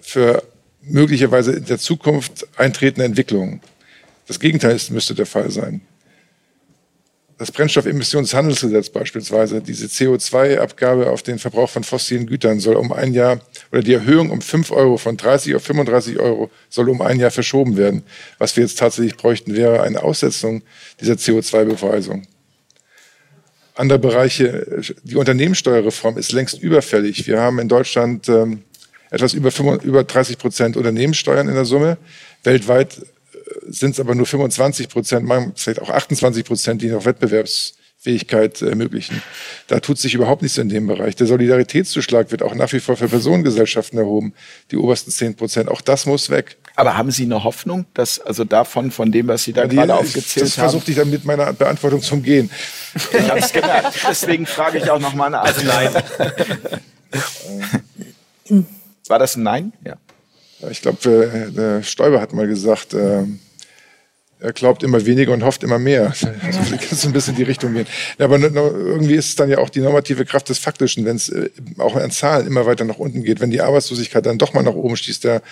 für 0.00 0.42
möglicherweise 0.82 1.52
in 1.52 1.64
der 1.64 1.78
Zukunft 1.78 2.46
eintretende 2.56 3.04
Entwicklungen. 3.04 3.60
Das 4.26 4.40
Gegenteil 4.40 4.78
müsste 4.90 5.14
der 5.14 5.26
Fall 5.26 5.50
sein. 5.50 5.82
Das 7.38 7.50
Brennstoffemissionshandelsgesetz 7.50 8.90
beispielsweise, 8.90 9.60
diese 9.60 9.86
CO2-Abgabe 9.86 11.10
auf 11.10 11.24
den 11.24 11.40
Verbrauch 11.40 11.68
von 11.68 11.82
fossilen 11.82 12.26
Gütern 12.26 12.60
soll 12.60 12.76
um 12.76 12.92
ein 12.92 13.14
Jahr, 13.14 13.40
oder 13.72 13.82
die 13.82 13.94
Erhöhung 13.94 14.30
um 14.30 14.40
5 14.40 14.70
Euro 14.70 14.96
von 14.96 15.16
30 15.16 15.56
auf 15.56 15.64
35 15.64 16.20
Euro 16.20 16.52
soll 16.68 16.88
um 16.88 17.00
ein 17.00 17.18
Jahr 17.18 17.32
verschoben 17.32 17.76
werden. 17.76 18.04
Was 18.38 18.56
wir 18.56 18.62
jetzt 18.62 18.78
tatsächlich 18.78 19.16
bräuchten, 19.16 19.56
wäre 19.56 19.82
eine 19.82 20.04
Aussetzung 20.04 20.62
dieser 21.00 21.14
CO2-Beweisung. 21.14 22.28
Andere 23.74 23.98
Bereiche, 23.98 24.82
die 25.02 25.16
Unternehmenssteuerreform 25.16 26.18
ist 26.18 26.30
längst 26.30 26.62
überfällig. 26.62 27.26
Wir 27.26 27.40
haben 27.40 27.58
in 27.58 27.68
Deutschland 27.68 28.28
ähm, 28.28 28.62
etwas 29.12 29.34
über, 29.34 29.50
35, 29.50 29.86
über 29.88 30.02
30 30.04 30.38
Prozent 30.38 30.76
Unternehmenssteuern 30.76 31.48
in 31.48 31.54
der 31.54 31.64
Summe. 31.64 31.98
Weltweit 32.42 33.00
sind 33.68 33.92
es 33.92 34.00
aber 34.00 34.14
nur 34.14 34.26
25 34.26 34.88
Prozent, 34.88 35.30
vielleicht 35.56 35.80
auch 35.80 35.90
28 35.90 36.44
Prozent, 36.44 36.82
die 36.82 36.88
noch 36.88 37.04
Wettbewerbsfähigkeit 37.04 38.62
ermöglichen. 38.62 39.22
Da 39.68 39.80
tut 39.80 39.98
sich 39.98 40.14
überhaupt 40.14 40.42
nichts 40.42 40.56
in 40.58 40.68
dem 40.70 40.86
Bereich. 40.86 41.14
Der 41.16 41.26
Solidaritätszuschlag 41.26 42.30
wird 42.30 42.42
auch 42.42 42.54
nach 42.54 42.72
wie 42.72 42.80
vor 42.80 42.96
für 42.96 43.08
Personengesellschaften 43.08 43.98
erhoben, 43.98 44.32
die 44.70 44.76
obersten 44.76 45.10
10 45.10 45.34
Prozent. 45.36 45.68
Auch 45.68 45.82
das 45.82 46.06
muss 46.06 46.30
weg. 46.30 46.56
Aber 46.74 46.96
haben 46.96 47.10
Sie 47.10 47.24
eine 47.24 47.44
Hoffnung, 47.44 47.84
dass 47.92 48.18
also 48.18 48.44
davon, 48.44 48.90
von 48.90 49.12
dem, 49.12 49.28
was 49.28 49.44
Sie 49.44 49.52
da 49.52 49.66
Die- 49.66 49.76
gerade 49.76 49.94
aufgezählt 49.94 50.46
das 50.46 50.56
haben? 50.56 50.70
versuchte 50.70 50.90
ich 50.90 50.96
dann 50.96 51.10
mit 51.10 51.26
meiner 51.26 51.52
Beantwortung 51.52 52.00
zu 52.00 52.14
umgehen. 52.14 52.50
Ich 53.12 53.28
habe 53.28 53.38
es 53.40 53.52
gemerkt. 53.52 53.94
Deswegen 54.08 54.46
frage 54.46 54.78
ich 54.78 54.90
auch 54.90 54.98
noch 54.98 55.12
mal 55.14 55.28
nach. 55.28 55.44
Also 55.44 55.60
nein. 55.66 55.90
War 59.12 59.18
das 59.18 59.36
ein 59.36 59.42
Nein? 59.42 59.74
Ja. 59.84 59.96
Ich 60.70 60.80
glaube, 60.80 61.50
der 61.54 61.82
Stoiber 61.82 62.18
hat 62.18 62.32
mal 62.32 62.46
gesagt, 62.46 62.94
äh, 62.94 63.24
er 64.42 64.52
glaubt 64.52 64.82
immer 64.82 65.04
weniger 65.06 65.32
und 65.32 65.44
hofft 65.44 65.62
immer 65.62 65.78
mehr. 65.78 66.12
Vielleicht 66.12 66.70
kann 66.70 66.88
es 66.90 67.06
ein 67.06 67.12
bisschen 67.12 67.34
in 67.34 67.38
die 67.38 67.44
Richtung 67.44 67.74
gehen. 67.74 67.86
Ja, 68.18 68.26
aber 68.26 68.38
irgendwie 68.38 69.14
ist 69.14 69.28
es 69.28 69.36
dann 69.36 69.48
ja 69.48 69.58
auch 69.58 69.70
die 69.70 69.80
normative 69.80 70.24
Kraft 70.24 70.48
des 70.48 70.58
Faktischen, 70.58 71.04
wenn 71.04 71.16
es 71.16 71.28
äh, 71.28 71.50
auch 71.78 71.96
an 71.96 72.10
Zahlen 72.10 72.46
immer 72.46 72.66
weiter 72.66 72.84
nach 72.84 72.98
unten 72.98 73.22
geht, 73.22 73.40
wenn 73.40 73.50
die 73.50 73.60
Arbeitslosigkeit 73.60 74.26
dann 74.26 74.38
doch 74.38 74.52
mal 74.52 74.62
nach 74.62 74.74
oben 74.74 74.96
schießt, 74.96 75.24
der 75.24 75.42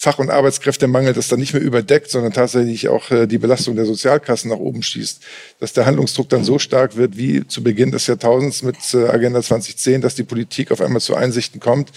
Fach- 0.00 0.20
und 0.20 0.30
Arbeitskräftemangel 0.30 1.12
das 1.12 1.26
dann 1.26 1.40
nicht 1.40 1.54
mehr 1.54 1.62
überdeckt, 1.62 2.08
sondern 2.08 2.32
tatsächlich 2.32 2.86
auch 2.88 3.10
äh, 3.10 3.26
die 3.26 3.38
Belastung 3.38 3.74
der 3.74 3.84
Sozialkassen 3.84 4.50
nach 4.50 4.58
oben 4.58 4.82
schießt, 4.82 5.20
dass 5.58 5.72
der 5.72 5.86
Handlungsdruck 5.86 6.28
dann 6.28 6.44
so 6.44 6.60
stark 6.60 6.96
wird 6.96 7.16
wie 7.16 7.44
zu 7.48 7.64
Beginn 7.64 7.90
des 7.90 8.06
Jahrtausends 8.06 8.62
mit 8.62 8.76
äh, 8.94 9.08
Agenda 9.08 9.42
2010, 9.42 10.00
dass 10.00 10.14
die 10.14 10.22
Politik 10.22 10.70
auf 10.70 10.80
einmal 10.80 11.00
zu 11.00 11.16
Einsichten 11.16 11.60
kommt, 11.60 11.90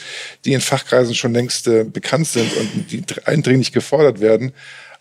die 0.45 0.53
in 0.53 0.61
Fachkreisen 0.61 1.13
schon 1.13 1.33
längst 1.33 1.69
bekannt 1.93 2.27
sind 2.27 2.51
und 2.57 2.91
die 2.91 3.05
dr- 3.05 3.27
eindringlich 3.27 3.71
gefordert 3.71 4.19
werden, 4.19 4.51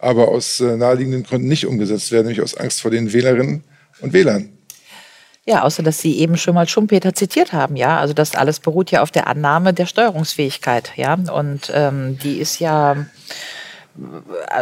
aber 0.00 0.28
aus 0.28 0.60
äh, 0.60 0.76
naheliegenden 0.76 1.22
Gründen 1.22 1.48
nicht 1.48 1.66
umgesetzt 1.66 2.12
werden, 2.12 2.26
nämlich 2.26 2.42
aus 2.42 2.56
Angst 2.56 2.80
vor 2.80 2.90
den 2.90 3.12
Wählerinnen 3.12 3.64
und 4.00 4.12
Wählern. 4.12 4.50
Ja, 5.46 5.62
außer 5.62 5.82
dass 5.82 5.98
Sie 5.98 6.18
eben 6.18 6.36
schon 6.36 6.54
mal 6.54 6.68
Schumpeter 6.68 7.14
zitiert 7.14 7.52
haben, 7.52 7.76
ja. 7.76 7.98
Also 7.98 8.14
das 8.14 8.34
alles 8.34 8.60
beruht 8.60 8.90
ja 8.90 9.02
auf 9.02 9.10
der 9.10 9.26
Annahme 9.26 9.72
der 9.72 9.86
Steuerungsfähigkeit, 9.86 10.92
ja. 10.96 11.14
Und 11.14 11.72
ähm, 11.74 12.18
die 12.22 12.38
ist 12.38 12.60
ja, 12.60 13.06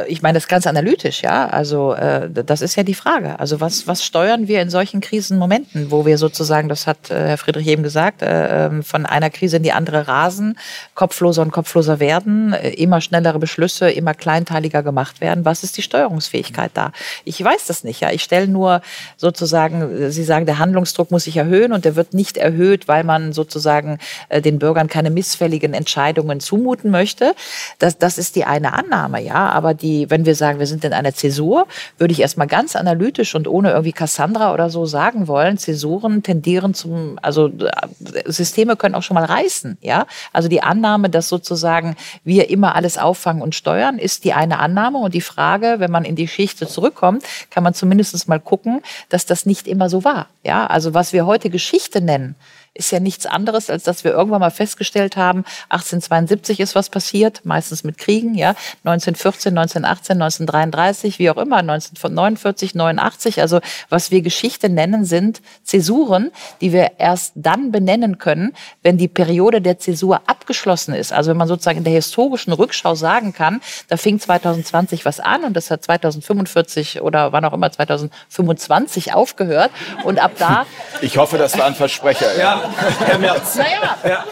ich 0.07 0.23
meine 0.23 0.37
das 0.39 0.49
ganz 0.49 0.67
analytisch, 0.67 1.23
ja. 1.23 1.49
Also 1.49 1.93
äh, 1.93 2.31
das 2.31 2.63
ist 2.63 2.77
ja 2.77 2.83
die 2.83 2.95
Frage. 2.95 3.39
Also 3.39 3.61
was, 3.61 3.87
was 3.87 4.03
steuern 4.03 4.49
wir 4.49 4.63
in 4.63 4.71
solchen 4.71 5.01
Krisenmomenten, 5.01 5.91
wo 5.91 6.07
wir 6.07 6.17
sozusagen, 6.17 6.69
das 6.69 6.87
hat 6.87 7.11
äh, 7.11 7.29
Herr 7.29 7.39
Friedrich 7.39 7.67
eben 7.67 7.83
gesagt, 7.83 8.23
äh, 8.23 8.67
ähm, 8.67 8.83
von 8.83 9.05
einer 9.05 9.29
Krise 9.29 9.59
in 9.59 9.63
die 9.63 9.73
andere 9.73 10.09
rasen, 10.09 10.59
kopfloser 10.95 11.43
und 11.43 11.51
kopfloser 11.51 12.01
werden, 12.01 12.55
äh, 12.55 12.71
immer 12.71 13.01
schnellere 13.03 13.39
Beschlüsse, 13.39 13.91
immer 13.91 14.15
kleinteiliger 14.15 14.83
gemacht 14.83 15.21
werden. 15.21 15.45
Was 15.45 15.63
ist 15.63 15.77
die 15.77 15.83
Steuerungsfähigkeit 15.83 16.71
da? 16.75 16.93
Ich 17.25 17.43
weiß 17.43 17.67
das 17.67 17.85
nicht, 17.85 18.01
ja. 18.01 18.11
Ich 18.11 18.23
stelle 18.23 18.49
nur 18.49 18.81
sozusagen, 19.19 20.05
äh, 20.05 20.11
Sie 20.11 20.25
sagen, 20.25 20.47
der 20.47 20.59
Handlungsdruck 20.59 21.11
muss 21.11 21.25
sich 21.25 21.37
erhöhen 21.37 21.73
und 21.73 21.85
der 21.85 21.97
wird 21.97 22.15
nicht 22.15 22.39
erhöht, 22.39 22.89
weil 22.89 23.05
man 23.05 23.35
sozusagen 23.35 23.99
äh, 24.31 24.41
den 24.41 24.59
Bürgern 24.59 24.89
keine 24.89 25.11
missfälligen 25.11 25.75
Entscheidungen 25.75 26.41
zumuten 26.41 26.91
möchte. 26.91 27.35
Das, 27.79 27.99
das 27.99 28.17
ist 28.17 28.35
die 28.35 28.45
eine 28.45 28.73
Annahme, 28.73 29.18
ja. 29.19 29.49
Aber 29.51 29.75
die, 29.75 30.11
wenn 30.11 30.27
wir 30.27 30.35
sagen, 30.35 30.59
wir 30.59 30.67
sind 30.67 30.85
in 30.85 30.93
einer 30.93 31.15
Zäsur, 31.15 31.67
würde 31.99 32.13
ich 32.13 32.21
erstmal 32.21 32.47
ganz 32.47 32.77
analytisch 32.77 33.35
und 33.35 33.49
ohne 33.49 33.71
irgendwie 33.71 33.93
Cassandra 33.93 34.53
oder 34.53 34.71
so 34.71 34.87
sagen 34.87 35.29
wollen, 35.29 35.59
Zäsuren 35.59 36.23
tendieren 36.23 36.75
zum, 36.75 37.19
also 37.23 37.49
äh, 37.49 37.71
Systeme 38.27 38.77
können 38.77 38.95
auch 38.95 39.03
schon 39.03 39.15
mal 39.15 39.25
reißen, 39.25 39.79
ja. 39.81 40.07
Also 40.33 40.49
die 40.49 40.63
Annahme, 40.63 41.11
dass 41.11 41.29
sozusagen 41.29 41.97
wir 42.25 42.51
immer 42.51 42.75
alles 42.75 42.99
auffangen 42.99 43.43
und 43.43 43.55
steuern, 43.55 43.99
ist 43.99 44.25
die 44.25 44.33
eine 44.33 44.59
Annahme. 44.59 44.99
Und 44.99 45.15
die 45.15 45.21
Frage, 45.21 45.77
wenn 45.79 45.91
man 45.91 46.05
in 46.05 46.17
die 46.17 46.25
Geschichte 46.25 46.67
zurückkommt, 46.67 47.25
kann 47.51 47.63
man 47.63 47.75
zumindest 47.75 48.29
mal 48.29 48.41
gucken, 48.41 48.83
dass 49.09 49.27
das 49.27 49.47
nicht 49.47 49.69
immer 49.69 49.89
so 49.89 50.05
war. 50.05 50.29
Ja, 50.45 50.67
also 50.67 50.95
was 50.95 51.13
wir 51.13 51.27
heute 51.27 51.51
Geschichte 51.51 52.01
nennen, 52.01 52.35
ist 52.75 52.93
ja 52.93 53.01
nichts 53.01 53.27
anderes, 53.27 53.71
als 53.71 53.83
dass 53.83 54.05
wir 54.05 54.13
irgendwann 54.13 54.41
mal 54.41 54.51
festgestellt 54.51 55.17
haben, 55.17 55.45
1872 55.69 56.61
ist 56.61 56.75
was 56.75 56.91
passiert, 56.91 57.45
meistens 57.45 57.85
mit 57.85 57.99
Kriegen, 57.99 58.35
ja. 58.35 58.51
1914, 58.85 59.57
1918, 59.57 60.23
1933, 60.23 61.19
wie 61.19 61.31
auch 61.31 61.37
immer, 61.37 61.59
1949, 61.59 62.75
89. 62.75 63.41
Also 63.41 63.61
was 63.89 64.11
wir 64.11 64.23
Geschichte 64.23 64.69
nennen, 64.69 65.05
sind 65.05 65.43
Zäsuren, 65.65 66.31
die 66.61 66.73
wir 66.73 66.93
erst 66.99 67.33
dann 67.35 67.73
benennen 67.73 68.19
können, 68.19 68.55
wenn 68.83 68.99
die 68.99 69.09
Periode 69.09 69.61
der 69.61 69.79
Zäsur 69.79 70.23
abgeschlossen 70.27 70.95
ist. 70.95 71.13
Also 71.13 71.31
wenn 71.31 71.37
man 71.37 71.49
sozusagen 71.49 71.79
in 71.79 71.85
der 71.85 71.93
historischen 71.95 72.53
Rückschau 72.53 72.95
sagen 72.95 73.33
kann, 73.33 73.61
da 73.89 73.97
fing 73.97 74.21
2020 74.21 75.05
was 75.05 75.21
an 75.21 75.45
und 75.45 75.55
das 75.55 75.71
hat 75.71 75.83
2045 75.85 77.03
oder 77.03 77.33
wann 77.33 77.45
auch 77.45 77.53
immer 77.53 77.71
2025 77.71 79.15
aufgehört 79.15 79.71
und 80.05 80.19
ab 80.19 80.33
da. 80.39 80.67
Ich 81.01 81.19
hoffe, 81.19 81.39
das 81.39 81.59
war 81.59 81.67
ein 81.67 81.75
Versprecher. 81.75 82.37
Ja, 82.39 82.58
Herr 83.07 83.19
Merz. 83.19 83.57
Naja. 83.57 83.97
Ja. 84.05 84.25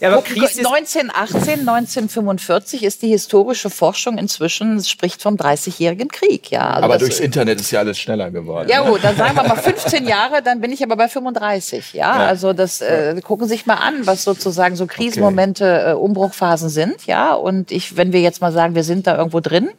Ja, 0.00 0.08
aber 0.10 0.18
1918, 0.18 1.60
1945 1.60 2.84
ist 2.84 3.02
die 3.02 3.08
historische 3.08 3.68
Forschung 3.68 4.18
inzwischen, 4.18 4.82
spricht 4.84 5.22
vom 5.22 5.34
30-jährigen 5.36 6.08
Krieg. 6.08 6.50
Ja, 6.50 6.70
also 6.70 6.84
aber 6.84 6.98
durchs 6.98 7.20
Internet 7.20 7.60
ist 7.60 7.70
ja 7.70 7.80
alles 7.80 7.98
schneller 7.98 8.30
geworden. 8.30 8.68
Ja 8.68 8.88
gut, 8.88 9.02
dann 9.02 9.16
sagen 9.16 9.34
wir 9.36 9.42
mal 9.42 9.56
15 9.56 10.06
Jahre, 10.06 10.42
dann 10.42 10.60
bin 10.60 10.72
ich 10.72 10.82
aber 10.84 10.96
bei 10.96 11.08
35. 11.08 11.94
Ja, 11.94 12.18
ja. 12.18 12.26
also 12.26 12.52
das 12.52 12.80
äh, 12.80 13.20
gucken 13.22 13.48
Sie 13.48 13.54
sich 13.54 13.66
mal 13.66 13.74
an, 13.74 14.06
was 14.06 14.24
sozusagen 14.24 14.76
so 14.76 14.86
Krisenmomente, 14.86 15.64
okay. 15.64 15.90
äh, 15.90 15.94
Umbruchphasen 15.94 16.68
sind. 16.68 17.06
Ja, 17.06 17.34
und 17.34 17.72
ich, 17.72 17.96
wenn 17.96 18.12
wir 18.12 18.20
jetzt 18.20 18.40
mal 18.40 18.52
sagen, 18.52 18.74
wir 18.74 18.84
sind 18.84 19.06
da 19.06 19.16
irgendwo 19.16 19.40
drin, 19.40 19.70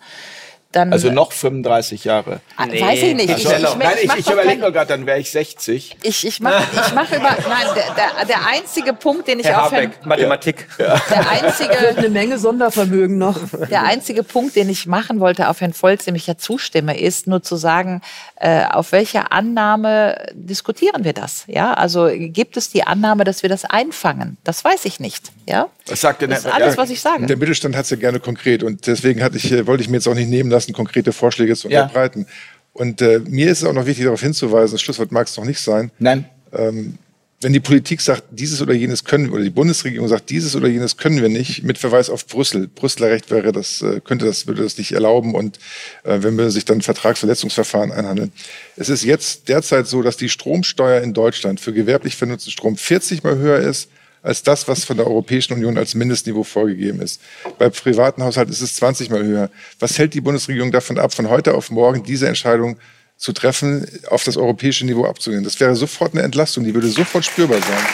dann, 0.71 0.93
also 0.93 1.09
noch 1.09 1.31
35 1.31 2.03
Jahre. 2.03 2.41
Nee. 2.67 2.79
Weiß 2.79 3.01
ich 3.01 3.15
nicht. 3.15 3.29
Also, 3.31 3.49
ich, 3.49 3.57
ich, 3.57 3.75
nein, 3.75 3.95
ich, 4.03 4.13
ich 4.17 4.29
überlege 4.29 4.61
nur 4.61 4.71
gerade, 4.71 4.89
dann 4.89 5.07
wäre 5.07 5.17
ich 5.17 5.31
60. 5.31 5.97
Ich, 6.03 6.27
ich 6.27 6.39
mache 6.41 6.63
ich 6.71 6.93
mach 6.93 7.09
über. 7.09 7.21
Nein, 7.21 7.67
der, 7.75 7.95
der, 7.95 8.25
der, 8.25 8.45
einzige 8.45 8.93
Punkt, 8.93 9.27
den 9.27 9.39
ich 9.39 9.47
Herr 9.47 9.65
auf 9.65 9.71
Herrn, 9.71 9.91
Mathematik. 10.05 10.67
Ja. 10.77 11.01
Der 11.09 11.27
einzige 11.27 11.97
eine 11.97 12.09
Menge 12.09 12.37
Sondervermögen 12.37 13.17
noch. 13.17 13.39
Der 13.71 13.83
einzige 13.83 14.21
Punkt, 14.21 14.55
den 14.55 14.69
ich 14.69 14.85
machen 14.85 15.19
wollte 15.19 15.49
auf 15.49 15.59
Herrn 15.59 15.73
Volz, 15.73 16.05
dem 16.05 16.13
ich 16.13 16.27
ja 16.27 16.37
zustimme, 16.37 16.99
ist 16.99 17.25
nur 17.25 17.41
zu 17.41 17.55
sagen, 17.55 18.01
äh, 18.39 18.63
auf 18.65 18.93
welcher 18.93 19.33
Annahme 19.33 20.27
diskutieren 20.33 21.03
wir 21.03 21.11
das? 21.13 21.43
Ja, 21.47 21.73
also 21.73 22.09
gibt 22.13 22.55
es 22.55 22.69
die 22.69 22.83
Annahme, 22.83 23.25
dass 23.25 23.43
wir 23.43 23.49
das 23.49 23.65
einfangen? 23.65 24.37
Das 24.45 24.63
weiß 24.63 24.85
ich 24.85 25.01
nicht. 25.01 25.31
Ja. 25.47 25.67
Was 25.87 26.01
sagt 26.01 26.21
das 26.21 26.39
ist 26.39 26.45
alles, 26.45 26.77
was 26.77 26.89
ich 26.89 27.01
sage. 27.01 27.25
Der 27.25 27.37
Mittelstand 27.37 27.75
hat 27.75 27.83
es 27.83 27.89
ja 27.89 27.97
gerne 27.97 28.21
konkret 28.21 28.63
und 28.63 28.87
deswegen 28.87 29.21
hatte 29.21 29.37
ich, 29.37 29.51
äh, 29.51 29.67
wollte 29.67 29.83
ich 29.83 29.89
mir 29.89 29.97
jetzt 29.97 30.07
auch 30.07 30.15
nicht 30.15 30.29
nehmen 30.29 30.49
lassen, 30.49 30.71
konkrete 30.71 31.11
Vorschläge 31.11 31.55
zu 31.55 31.69
ja. 31.69 31.83
unterbreiten. 31.83 32.27
Und 32.71 33.01
äh, 33.01 33.19
mir 33.19 33.51
ist 33.51 33.61
es 33.61 33.67
auch 33.67 33.73
noch 33.73 33.85
wichtig, 33.85 34.05
darauf 34.05 34.21
hinzuweisen, 34.21 34.75
das 34.75 34.81
Schlusswort 34.81 35.11
mag 35.11 35.27
es 35.27 35.35
noch 35.35 35.43
nicht 35.45 35.59
sein. 35.59 35.91
Nein. 35.99 36.23
Ähm, 36.53 36.97
wenn 37.41 37.53
die 37.53 37.61
Politik 37.61 38.01
sagt, 38.01 38.23
dieses 38.31 38.61
oder 38.61 38.73
jenes 38.73 39.05
können, 39.05 39.29
oder 39.29 39.41
die 39.41 39.49
Bundesregierung 39.49 40.07
sagt, 40.09 40.29
dieses 40.29 40.55
oder 40.55 40.67
jenes 40.67 40.97
können 40.97 41.21
wir 41.21 41.29
nicht, 41.29 41.63
mit 41.63 41.77
Verweis 41.77 42.09
auf 42.09 42.27
Brüssel. 42.27 42.67
Brüsseler 42.67 43.09
Recht 43.09 43.31
wäre 43.31 43.53
das, 43.53 43.81
äh, 43.81 44.01
könnte 44.03 44.25
das, 44.25 44.45
würde 44.45 44.63
das 44.63 44.77
nicht 44.77 44.91
erlauben 44.91 45.35
und 45.35 45.57
äh, 46.03 46.21
wenn 46.21 46.37
wir 46.37 46.51
sich 46.51 46.65
dann 46.65 46.81
Vertragsverletzungsverfahren 46.81 47.91
einhandeln. 47.91 48.33
Es 48.75 48.89
ist 48.89 49.03
jetzt 49.03 49.47
derzeit 49.47 49.87
so, 49.87 50.01
dass 50.01 50.17
die 50.17 50.27
Stromsteuer 50.27 51.01
in 51.01 51.13
Deutschland 51.13 51.61
für 51.61 51.71
gewerblich 51.71 52.17
vernutzten 52.17 52.51
Strom 52.51 52.75
40 52.75 53.23
mal 53.23 53.37
höher 53.37 53.59
ist 53.59 53.89
als 54.21 54.43
das, 54.43 54.67
was 54.67 54.83
von 54.83 54.97
der 54.97 55.07
Europäischen 55.07 55.53
Union 55.53 55.77
als 55.77 55.95
Mindestniveau 55.95 56.43
vorgegeben 56.43 57.01
ist. 57.01 57.21
Bei 57.57 57.69
privaten 57.69 58.21
Haushalten 58.21 58.51
ist 58.51 58.61
es 58.61 58.75
20 58.75 59.09
mal 59.09 59.23
höher. 59.23 59.49
Was 59.79 59.97
hält 59.97 60.13
die 60.13 60.19
Bundesregierung 60.19 60.71
davon 60.71 60.99
ab, 60.99 61.13
von 61.13 61.29
heute 61.29 61.53
auf 61.53 61.71
morgen 61.71 62.03
diese 62.03 62.27
Entscheidung 62.27 62.77
zu 63.19 63.33
treffen, 63.33 63.85
auf 64.09 64.23
das 64.23 64.37
europäische 64.37 64.85
Niveau 64.85 65.05
abzugehen? 65.05 65.43
Das 65.43 65.59
wäre 65.59 65.75
sofort 65.75 66.13
eine 66.13 66.23
Entlastung, 66.23 66.63
die 66.63 66.73
würde 66.73 66.87
sofort 66.87 67.25
spürbar 67.25 67.61
sein. 67.61 67.85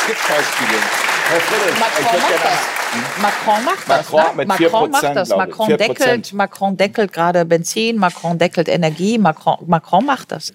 Es 0.00 0.06
gibt 0.06 0.20
Beispiele. 0.28 0.78
Herr 1.28 1.40
Friedrich, 1.40 1.78
Macron 1.78 2.04
macht 2.20 2.44
das. 2.44 2.82
Macron 3.20 3.64
macht 3.64 3.88
das. 3.88 4.10
Macron, 4.10 4.36
ne? 4.36 4.46
Macron 4.46 4.90
macht 4.90 5.16
das. 5.16 5.28
Macron 5.30 5.76
deckelt, 5.76 6.32
Macron 6.32 6.76
deckelt 6.76 7.12
gerade 7.12 7.44
Benzin, 7.44 7.96
Macron 7.98 8.38
deckelt 8.38 8.68
Energie, 8.68 9.18
Macron, 9.18 9.56
Macron 9.66 10.06
macht 10.06 10.32
das. 10.32 10.52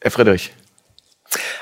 Herr 0.00 0.10
Friedrich. 0.10 0.52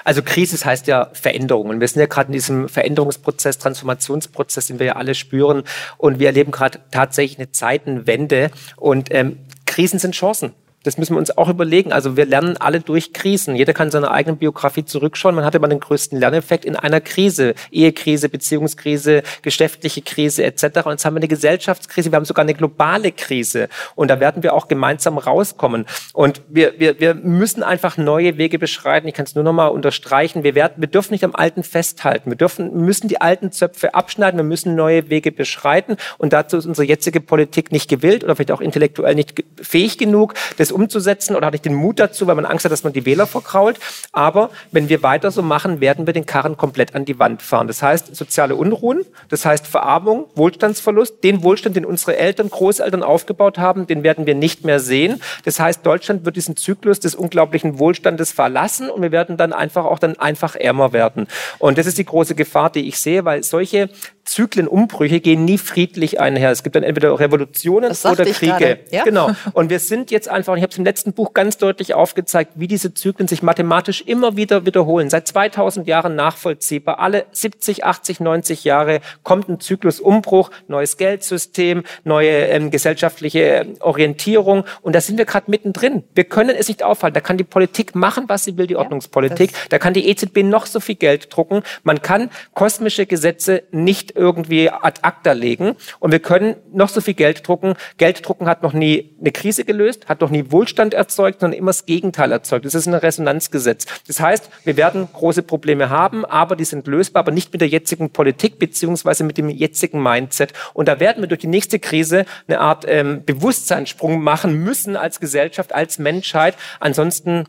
Also 0.04 0.22
Krise 0.22 0.64
heißt 0.64 0.86
ja 0.86 1.10
Veränderung. 1.12 1.68
Und 1.68 1.80
wir 1.80 1.88
sind 1.88 2.00
ja 2.00 2.06
gerade 2.06 2.28
in 2.28 2.32
diesem 2.32 2.68
Veränderungsprozess, 2.68 3.58
Transformationsprozess, 3.58 4.66
den 4.66 4.78
wir 4.78 4.86
ja 4.86 4.96
alle 4.96 5.14
spüren. 5.14 5.64
Und 5.96 6.18
wir 6.18 6.28
erleben 6.28 6.50
gerade 6.50 6.80
tatsächlich 6.90 7.38
eine 7.38 7.52
Zeitenwende. 7.52 8.50
Und 8.76 9.08
ähm, 9.12 9.38
Krisen 9.66 9.98
sind 9.98 10.14
Chancen. 10.14 10.54
Das 10.84 10.96
müssen 10.96 11.14
wir 11.14 11.18
uns 11.18 11.36
auch 11.36 11.48
überlegen. 11.48 11.92
Also 11.92 12.16
wir 12.16 12.24
lernen 12.24 12.56
alle 12.56 12.80
durch 12.80 13.12
Krisen. 13.12 13.56
Jeder 13.56 13.72
kann 13.72 13.90
seine 13.90 14.12
eigene 14.12 14.36
Biografie 14.36 14.84
zurückschauen. 14.84 15.34
Man 15.34 15.44
hat 15.44 15.54
immer 15.56 15.66
den 15.66 15.80
größten 15.80 16.18
Lerneffekt 16.18 16.64
in 16.64 16.76
einer 16.76 17.00
Krise. 17.00 17.54
Ehekrise, 17.72 18.28
Beziehungskrise, 18.28 19.24
geschäftliche 19.42 20.02
Krise 20.02 20.44
etc. 20.44 20.62
Und 20.84 20.92
jetzt 20.92 21.04
haben 21.04 21.14
wir 21.14 21.18
eine 21.18 21.28
Gesellschaftskrise. 21.28 22.12
Wir 22.12 22.16
haben 22.16 22.24
sogar 22.24 22.44
eine 22.44 22.54
globale 22.54 23.10
Krise. 23.10 23.68
Und 23.96 24.08
da 24.08 24.20
werden 24.20 24.44
wir 24.44 24.54
auch 24.54 24.68
gemeinsam 24.68 25.18
rauskommen. 25.18 25.84
Und 26.12 26.42
wir, 26.48 26.78
wir, 26.78 27.00
wir 27.00 27.14
müssen 27.14 27.64
einfach 27.64 27.96
neue 27.96 28.38
Wege 28.38 28.60
beschreiten. 28.60 29.08
Ich 29.08 29.14
kann 29.14 29.26
es 29.26 29.34
nur 29.34 29.42
noch 29.42 29.52
mal 29.52 29.66
unterstreichen. 29.66 30.44
Wir, 30.44 30.54
werden, 30.54 30.74
wir 30.76 30.88
dürfen 30.88 31.12
nicht 31.12 31.24
am 31.24 31.34
Alten 31.34 31.64
festhalten. 31.64 32.30
Wir 32.30 32.36
dürfen, 32.36 32.72
müssen 32.84 33.08
die 33.08 33.20
alten 33.20 33.50
Zöpfe 33.50 33.94
abschneiden. 33.94 34.38
Wir 34.38 34.44
müssen 34.44 34.76
neue 34.76 35.10
Wege 35.10 35.32
beschreiten. 35.32 35.96
Und 36.18 36.32
dazu 36.32 36.56
ist 36.56 36.66
unsere 36.66 36.86
jetzige 36.86 37.20
Politik 37.20 37.72
nicht 37.72 37.90
gewillt 37.90 38.22
oder 38.22 38.36
vielleicht 38.36 38.52
auch 38.52 38.60
intellektuell 38.60 39.16
nicht 39.16 39.42
fähig 39.60 39.98
genug. 39.98 40.34
Das 40.56 40.67
das 40.68 40.72
umzusetzen 40.72 41.34
oder 41.36 41.46
hatte 41.46 41.56
ich 41.56 41.62
den 41.62 41.74
Mut 41.74 41.98
dazu, 41.98 42.26
weil 42.26 42.34
man 42.34 42.44
Angst 42.44 42.64
hat, 42.64 42.72
dass 42.72 42.84
man 42.84 42.92
die 42.92 43.06
Wähler 43.06 43.26
verkrault. 43.26 43.78
Aber 44.12 44.50
wenn 44.70 44.88
wir 44.88 45.02
weiter 45.02 45.30
so 45.30 45.42
machen, 45.42 45.80
werden 45.80 46.06
wir 46.06 46.12
den 46.12 46.26
Karren 46.26 46.56
komplett 46.56 46.94
an 46.94 47.04
die 47.04 47.18
Wand 47.18 47.42
fahren. 47.42 47.66
Das 47.66 47.82
heißt 47.82 48.14
soziale 48.14 48.54
Unruhen, 48.54 49.04
das 49.28 49.44
heißt 49.44 49.66
Verarmung, 49.66 50.26
Wohlstandsverlust. 50.34 51.24
Den 51.24 51.42
Wohlstand, 51.42 51.76
den 51.76 51.84
unsere 51.84 52.16
Eltern, 52.16 52.50
Großeltern 52.50 53.02
aufgebaut 53.02 53.58
haben, 53.58 53.86
den 53.86 54.02
werden 54.02 54.26
wir 54.26 54.34
nicht 54.34 54.64
mehr 54.64 54.80
sehen. 54.80 55.20
Das 55.44 55.58
heißt, 55.58 55.84
Deutschland 55.84 56.24
wird 56.24 56.36
diesen 56.36 56.56
Zyklus 56.56 57.00
des 57.00 57.14
unglaublichen 57.14 57.78
Wohlstandes 57.78 58.32
verlassen 58.32 58.90
und 58.90 59.02
wir 59.02 59.12
werden 59.12 59.36
dann 59.36 59.52
einfach 59.52 59.84
auch 59.84 59.98
dann 59.98 60.18
einfach 60.18 60.54
ärmer 60.54 60.92
werden. 60.92 61.26
Und 61.58 61.78
das 61.78 61.86
ist 61.86 61.98
die 61.98 62.04
große 62.04 62.34
Gefahr, 62.34 62.70
die 62.70 62.88
ich 62.88 63.00
sehe, 63.00 63.24
weil 63.24 63.42
solche 63.42 63.88
Zyklenumbrüche 64.28 65.20
gehen 65.20 65.46
nie 65.46 65.56
friedlich 65.56 66.20
einher. 66.20 66.50
Es 66.50 66.62
gibt 66.62 66.76
dann 66.76 66.82
entweder 66.82 67.18
Revolutionen 67.18 67.92
oder 68.04 68.26
Kriege. 68.26 68.80
Ja? 68.90 69.02
Genau. 69.02 69.30
Und 69.54 69.70
wir 69.70 69.78
sind 69.78 70.10
jetzt 70.10 70.28
einfach, 70.28 70.54
ich 70.56 70.62
habe 70.62 70.70
es 70.70 70.76
im 70.76 70.84
letzten 70.84 71.14
Buch 71.14 71.32
ganz 71.32 71.56
deutlich 71.56 71.94
aufgezeigt, 71.94 72.52
wie 72.56 72.68
diese 72.68 72.92
Zyklen 72.92 73.26
sich 73.26 73.42
mathematisch 73.42 74.02
immer 74.02 74.36
wieder 74.36 74.66
wiederholen. 74.66 75.08
Seit 75.08 75.26
2000 75.28 75.86
Jahren 75.86 76.14
nachvollziehbar. 76.14 76.98
Alle 76.98 77.24
70, 77.32 77.84
80, 77.84 78.20
90 78.20 78.64
Jahre 78.64 79.00
kommt 79.22 79.48
ein 79.48 79.60
Zyklusumbruch, 79.60 80.50
neues 80.66 80.98
Geldsystem, 80.98 81.84
neue 82.04 82.48
ähm, 82.48 82.70
gesellschaftliche 82.70 83.38
ähm, 83.38 83.76
Orientierung. 83.80 84.64
Und 84.82 84.94
da 84.94 85.00
sind 85.00 85.16
wir 85.16 85.24
gerade 85.24 85.50
mittendrin. 85.50 86.04
Wir 86.14 86.24
können 86.24 86.54
es 86.54 86.68
nicht 86.68 86.82
aufhalten. 86.82 87.14
Da 87.14 87.20
kann 87.22 87.38
die 87.38 87.44
Politik 87.44 87.94
machen, 87.94 88.24
was 88.26 88.44
sie 88.44 88.58
will, 88.58 88.66
die 88.66 88.74
ja, 88.74 88.80
Ordnungspolitik. 88.80 89.52
Da 89.70 89.78
kann 89.78 89.94
die 89.94 90.06
EZB 90.06 90.42
noch 90.42 90.66
so 90.66 90.80
viel 90.80 90.96
Geld 90.96 91.34
drucken. 91.34 91.62
Man 91.82 92.02
kann 92.02 92.28
kosmische 92.52 93.06
Gesetze 93.06 93.62
nicht 93.70 94.17
irgendwie 94.18 94.70
ad 94.70 95.00
acta 95.02 95.32
legen. 95.32 95.76
Und 95.98 96.12
wir 96.12 96.18
können 96.18 96.56
noch 96.72 96.88
so 96.88 97.00
viel 97.00 97.14
Geld 97.14 97.46
drucken. 97.46 97.74
Geld 97.96 98.26
drucken 98.26 98.46
hat 98.46 98.62
noch 98.62 98.72
nie 98.72 99.16
eine 99.20 99.32
Krise 99.32 99.64
gelöst, 99.64 100.08
hat 100.08 100.20
noch 100.20 100.30
nie 100.30 100.50
Wohlstand 100.50 100.94
erzeugt, 100.94 101.40
sondern 101.40 101.58
immer 101.58 101.70
das 101.70 101.86
Gegenteil 101.86 102.32
erzeugt. 102.32 102.64
Das 102.64 102.74
ist 102.74 102.86
ein 102.86 102.94
Resonanzgesetz. 102.94 103.86
Das 104.06 104.20
heißt, 104.20 104.50
wir 104.64 104.76
werden 104.76 105.08
große 105.12 105.42
Probleme 105.42 105.90
haben, 105.90 106.24
aber 106.24 106.56
die 106.56 106.64
sind 106.64 106.86
lösbar, 106.86 107.20
aber 107.20 107.32
nicht 107.32 107.52
mit 107.52 107.60
der 107.60 107.68
jetzigen 107.68 108.10
Politik 108.10 108.58
beziehungsweise 108.58 109.24
mit 109.24 109.38
dem 109.38 109.48
jetzigen 109.48 110.02
Mindset. 110.02 110.52
Und 110.74 110.88
da 110.88 111.00
werden 111.00 111.22
wir 111.22 111.28
durch 111.28 111.40
die 111.40 111.46
nächste 111.46 111.78
Krise 111.78 112.24
eine 112.46 112.60
Art 112.60 112.84
ähm, 112.88 113.22
Bewusstseinssprung 113.24 114.22
machen 114.22 114.62
müssen 114.64 114.96
als 114.96 115.20
Gesellschaft, 115.20 115.74
als 115.74 115.98
Menschheit. 115.98 116.54
Ansonsten 116.80 117.44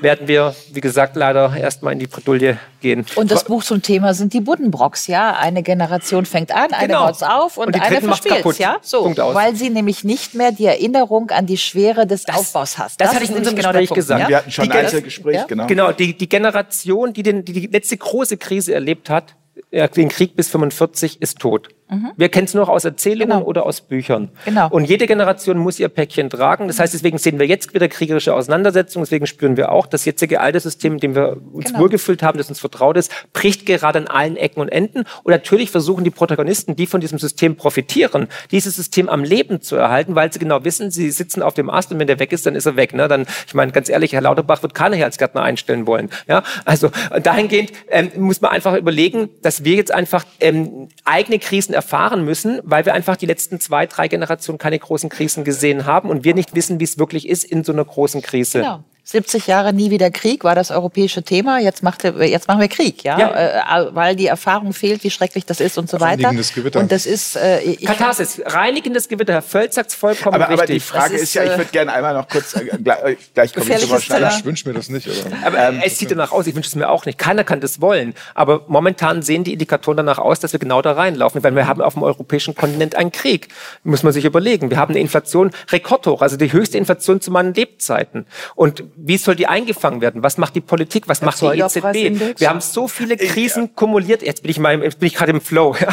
werden 0.00 0.28
wir, 0.28 0.54
wie 0.72 0.80
gesagt, 0.80 1.16
leider 1.16 1.56
erstmal 1.56 1.92
in 1.92 1.98
die 1.98 2.06
Bredouille 2.06 2.58
gehen. 2.80 3.06
Und 3.14 3.30
das 3.30 3.44
Buch 3.44 3.62
zum 3.62 3.82
Thema 3.82 4.14
sind 4.14 4.32
die 4.32 4.40
Buddenbrocks, 4.40 5.06
ja. 5.06 5.36
Eine 5.36 5.62
Generation 5.62 6.09
fängt 6.24 6.52
an, 6.52 6.72
eine 6.72 6.88
genau. 6.88 7.06
hört 7.06 7.22
auf 7.22 7.56
und, 7.56 7.68
und 7.68 7.80
eine 7.80 8.00
verspielt, 8.00 8.58
ja. 8.58 8.78
So, 8.82 9.04
weil 9.16 9.56
sie 9.56 9.70
nämlich 9.70 10.04
nicht 10.04 10.34
mehr 10.34 10.52
die 10.52 10.66
Erinnerung 10.66 11.30
an 11.30 11.46
die 11.46 11.58
Schwere 11.58 12.06
des 12.06 12.24
das, 12.24 12.36
Aufbaus 12.36 12.78
hat. 12.78 12.92
Das, 12.98 13.08
das 13.08 13.14
hatte 13.14 13.24
ich 13.24 13.30
in 13.30 13.36
unserem 13.36 13.56
genau 13.56 13.70
Gespräch 13.70 13.90
gesagt. 13.90 14.20
Ja? 14.20 14.28
Wir 14.28 14.36
hatten 14.38 14.50
schon 14.50 14.64
die 14.64 14.70
ein 14.72 14.84
Einzelgespräch, 14.84 15.34
ja? 15.34 15.44
genau. 15.44 15.66
Genau, 15.66 15.92
die, 15.92 16.16
die 16.16 16.28
Generation, 16.28 17.12
die, 17.12 17.22
den, 17.22 17.44
die 17.44 17.52
die 17.52 17.66
letzte 17.66 17.96
große 17.96 18.36
Krise 18.36 18.74
erlebt 18.74 19.10
hat, 19.10 19.34
den 19.70 20.08
Krieg 20.08 20.36
bis 20.36 20.48
45 20.48 21.20
ist 21.20 21.38
tot. 21.38 21.68
Mhm. 21.90 22.12
Wir 22.16 22.28
kennen 22.28 22.46
es 22.46 22.54
nur 22.54 22.68
aus 22.68 22.84
Erzählungen 22.84 23.38
genau. 23.38 23.46
oder 23.46 23.66
aus 23.66 23.80
Büchern. 23.80 24.30
Genau. 24.44 24.68
Und 24.70 24.84
jede 24.84 25.06
Generation 25.06 25.58
muss 25.58 25.78
ihr 25.80 25.88
Päckchen 25.88 26.30
tragen. 26.30 26.68
Das 26.68 26.78
heißt, 26.78 26.94
deswegen 26.94 27.18
sehen 27.18 27.38
wir 27.38 27.46
jetzt 27.46 27.74
wieder 27.74 27.88
kriegerische 27.88 28.32
Auseinandersetzungen. 28.34 29.04
Deswegen 29.04 29.26
spüren 29.26 29.56
wir 29.56 29.72
auch, 29.72 29.86
das 29.86 30.04
jetzige 30.04 30.40
alte 30.40 30.60
System, 30.60 30.94
in 30.94 31.00
dem 31.00 31.14
wir 31.14 31.38
uns 31.52 31.66
genau. 31.66 31.80
wohlgefühlt 31.80 32.22
haben, 32.22 32.38
das 32.38 32.48
uns 32.48 32.60
vertraut 32.60 32.96
ist, 32.96 33.12
bricht 33.32 33.66
gerade 33.66 33.98
an 33.98 34.06
allen 34.06 34.36
Ecken 34.36 34.60
und 34.60 34.68
Enden. 34.68 35.04
Und 35.22 35.32
natürlich 35.32 35.70
versuchen 35.70 36.04
die 36.04 36.10
Protagonisten, 36.10 36.76
die 36.76 36.86
von 36.86 37.00
diesem 37.00 37.18
System 37.18 37.56
profitieren, 37.56 38.28
dieses 38.50 38.76
System 38.76 39.08
am 39.08 39.24
Leben 39.24 39.60
zu 39.60 39.76
erhalten, 39.76 40.14
weil 40.14 40.32
sie 40.32 40.38
genau 40.38 40.64
wissen, 40.64 40.90
sie 40.90 41.10
sitzen 41.10 41.42
auf 41.42 41.54
dem 41.54 41.68
Ast 41.70 41.90
und 41.92 41.98
wenn 41.98 42.06
der 42.06 42.20
weg 42.20 42.32
ist, 42.32 42.46
dann 42.46 42.54
ist 42.54 42.66
er 42.66 42.76
weg. 42.76 42.94
Ne? 42.94 43.08
Dann, 43.08 43.26
ich 43.46 43.54
meine, 43.54 43.72
ganz 43.72 43.88
ehrlich, 43.88 44.12
Herr 44.12 44.22
Lauterbach 44.22 44.62
wird 44.62 44.74
keiner 44.74 44.96
hier 44.96 45.04
als 45.06 45.18
Gärtner 45.18 45.42
einstellen 45.42 45.86
wollen. 45.86 46.10
Ja? 46.28 46.42
Also 46.64 46.90
dahingehend 47.22 47.72
ähm, 47.88 48.10
muss 48.16 48.40
man 48.40 48.52
einfach 48.52 48.76
überlegen, 48.76 49.28
dass 49.42 49.64
wir 49.64 49.74
jetzt 49.74 49.92
einfach 49.92 50.24
ähm, 50.40 50.88
eigene 51.04 51.38
Krisen 51.38 51.74
erfahren 51.80 52.26
müssen, 52.26 52.60
weil 52.62 52.84
wir 52.84 52.92
einfach 52.92 53.16
die 53.16 53.24
letzten 53.24 53.58
zwei, 53.58 53.86
drei 53.86 54.06
Generationen 54.06 54.58
keine 54.58 54.78
großen 54.78 55.08
Krisen 55.08 55.44
gesehen 55.44 55.86
haben 55.86 56.10
und 56.10 56.24
wir 56.24 56.34
nicht 56.34 56.54
wissen, 56.54 56.78
wie 56.78 56.84
es 56.84 56.98
wirklich 56.98 57.26
ist 57.26 57.42
in 57.42 57.64
so 57.64 57.72
einer 57.72 57.86
großen 57.86 58.20
Krise. 58.20 58.58
Genau. 58.58 58.84
70 59.10 59.48
Jahre 59.48 59.72
nie 59.72 59.90
wieder 59.90 60.10
Krieg 60.10 60.44
war 60.44 60.54
das 60.54 60.70
europäische 60.70 61.22
Thema. 61.22 61.58
Jetzt, 61.58 61.82
macht, 61.82 62.04
jetzt 62.04 62.46
machen 62.46 62.60
wir 62.60 62.68
Krieg, 62.68 63.02
ja, 63.02 63.18
Ja. 63.18 63.86
Äh, 63.86 63.94
weil 63.94 64.14
die 64.14 64.26
Erfahrung 64.26 64.72
fehlt, 64.72 65.02
wie 65.02 65.10
schrecklich 65.10 65.44
das 65.44 65.60
ist 65.60 65.78
und 65.78 65.90
so 65.90 65.98
weiter. 65.98 66.24
Reinigendes 66.24 66.54
Gewitter. 66.54 66.78
Und 66.78 66.92
das 66.92 67.06
ist 67.06 67.36
äh, 67.36 67.60
ich, 67.60 67.84
Katharsis, 67.84 68.40
reinigendes 68.44 69.08
Gewitter. 69.08 69.32
Herr 69.32 69.42
Völz 69.42 69.74
sagt 69.74 69.90
es 69.90 69.96
vollkommen 69.96 70.34
Aber, 70.36 70.46
aber 70.46 70.62
richtig. 70.62 70.76
die 70.76 70.80
Frage 70.80 71.16
ist, 71.16 71.22
ist, 71.22 71.34
ja, 71.34 71.42
ich 71.42 71.50
äh, 71.50 71.58
würde 71.58 71.70
gerne 71.72 71.92
einmal 71.92 72.14
noch 72.14 72.28
kurz, 72.28 72.54
äh, 72.54 72.64
gleich, 72.82 73.02
äh, 73.02 73.16
gleich 73.34 73.52
komme 73.52 73.66
ich 73.66 73.72
Gefährliches 73.72 74.04
Schneider. 74.04 74.32
Ich 74.36 74.44
wünsche 74.44 74.68
mir 74.68 74.74
das 74.74 74.88
nicht, 74.88 75.08
aber. 75.08 75.46
Aber 75.46 75.58
Ähm, 75.58 75.82
es 75.84 75.98
sieht 75.98 76.10
danach 76.10 76.30
aus, 76.30 76.46
ich 76.46 76.54
wünsche 76.54 76.68
es 76.68 76.76
mir 76.76 76.88
auch 76.88 77.04
nicht. 77.04 77.18
Keiner 77.18 77.42
kann 77.42 77.60
das 77.60 77.80
wollen. 77.80 78.14
Aber 78.34 78.64
momentan 78.68 79.22
sehen 79.22 79.42
die 79.42 79.54
Indikatoren 79.54 79.96
danach 79.96 80.18
aus, 80.18 80.38
dass 80.38 80.52
wir 80.52 80.60
genau 80.60 80.82
da 80.82 80.92
reinlaufen. 80.92 81.42
Weil 81.42 81.54
wir 81.56 81.66
haben 81.66 81.80
auf 81.80 81.94
dem 81.94 82.02
europäischen 82.04 82.54
Kontinent 82.54 82.94
einen 82.94 83.10
Krieg. 83.10 83.48
Muss 83.82 84.02
man 84.02 84.12
sich 84.12 84.24
überlegen. 84.24 84.70
Wir 84.70 84.78
haben 84.78 84.90
eine 84.90 85.00
Inflation 85.00 85.50
rekordhoch, 85.70 86.22
also 86.22 86.36
die 86.36 86.52
höchste 86.52 86.78
Inflation 86.78 87.20
zu 87.20 87.30
meinen 87.30 87.54
Lebzeiten. 87.54 88.26
Und 88.54 88.84
wie 89.02 89.16
soll 89.16 89.34
die 89.34 89.46
eingefangen 89.46 90.00
werden? 90.00 90.22
Was 90.22 90.36
macht 90.38 90.54
die 90.54 90.60
Politik? 90.60 91.08
Was 91.08 91.22
macht 91.22 91.40
die 91.40 91.46
EZB? 91.46 91.60
Erzeugerpreisindex? 91.60 92.40
Wir 92.40 92.48
haben 92.48 92.60
so 92.60 92.88
viele 92.88 93.16
Krisen 93.16 93.74
kumuliert. 93.74 94.22
Jetzt 94.22 94.42
bin 94.42 94.50
ich 94.50 94.58
mal, 94.58 94.82
jetzt 94.82 94.98
bin 94.98 95.06
ich 95.06 95.14
gerade 95.14 95.32
im 95.32 95.40
Flow. 95.40 95.76
Ja. 95.80 95.88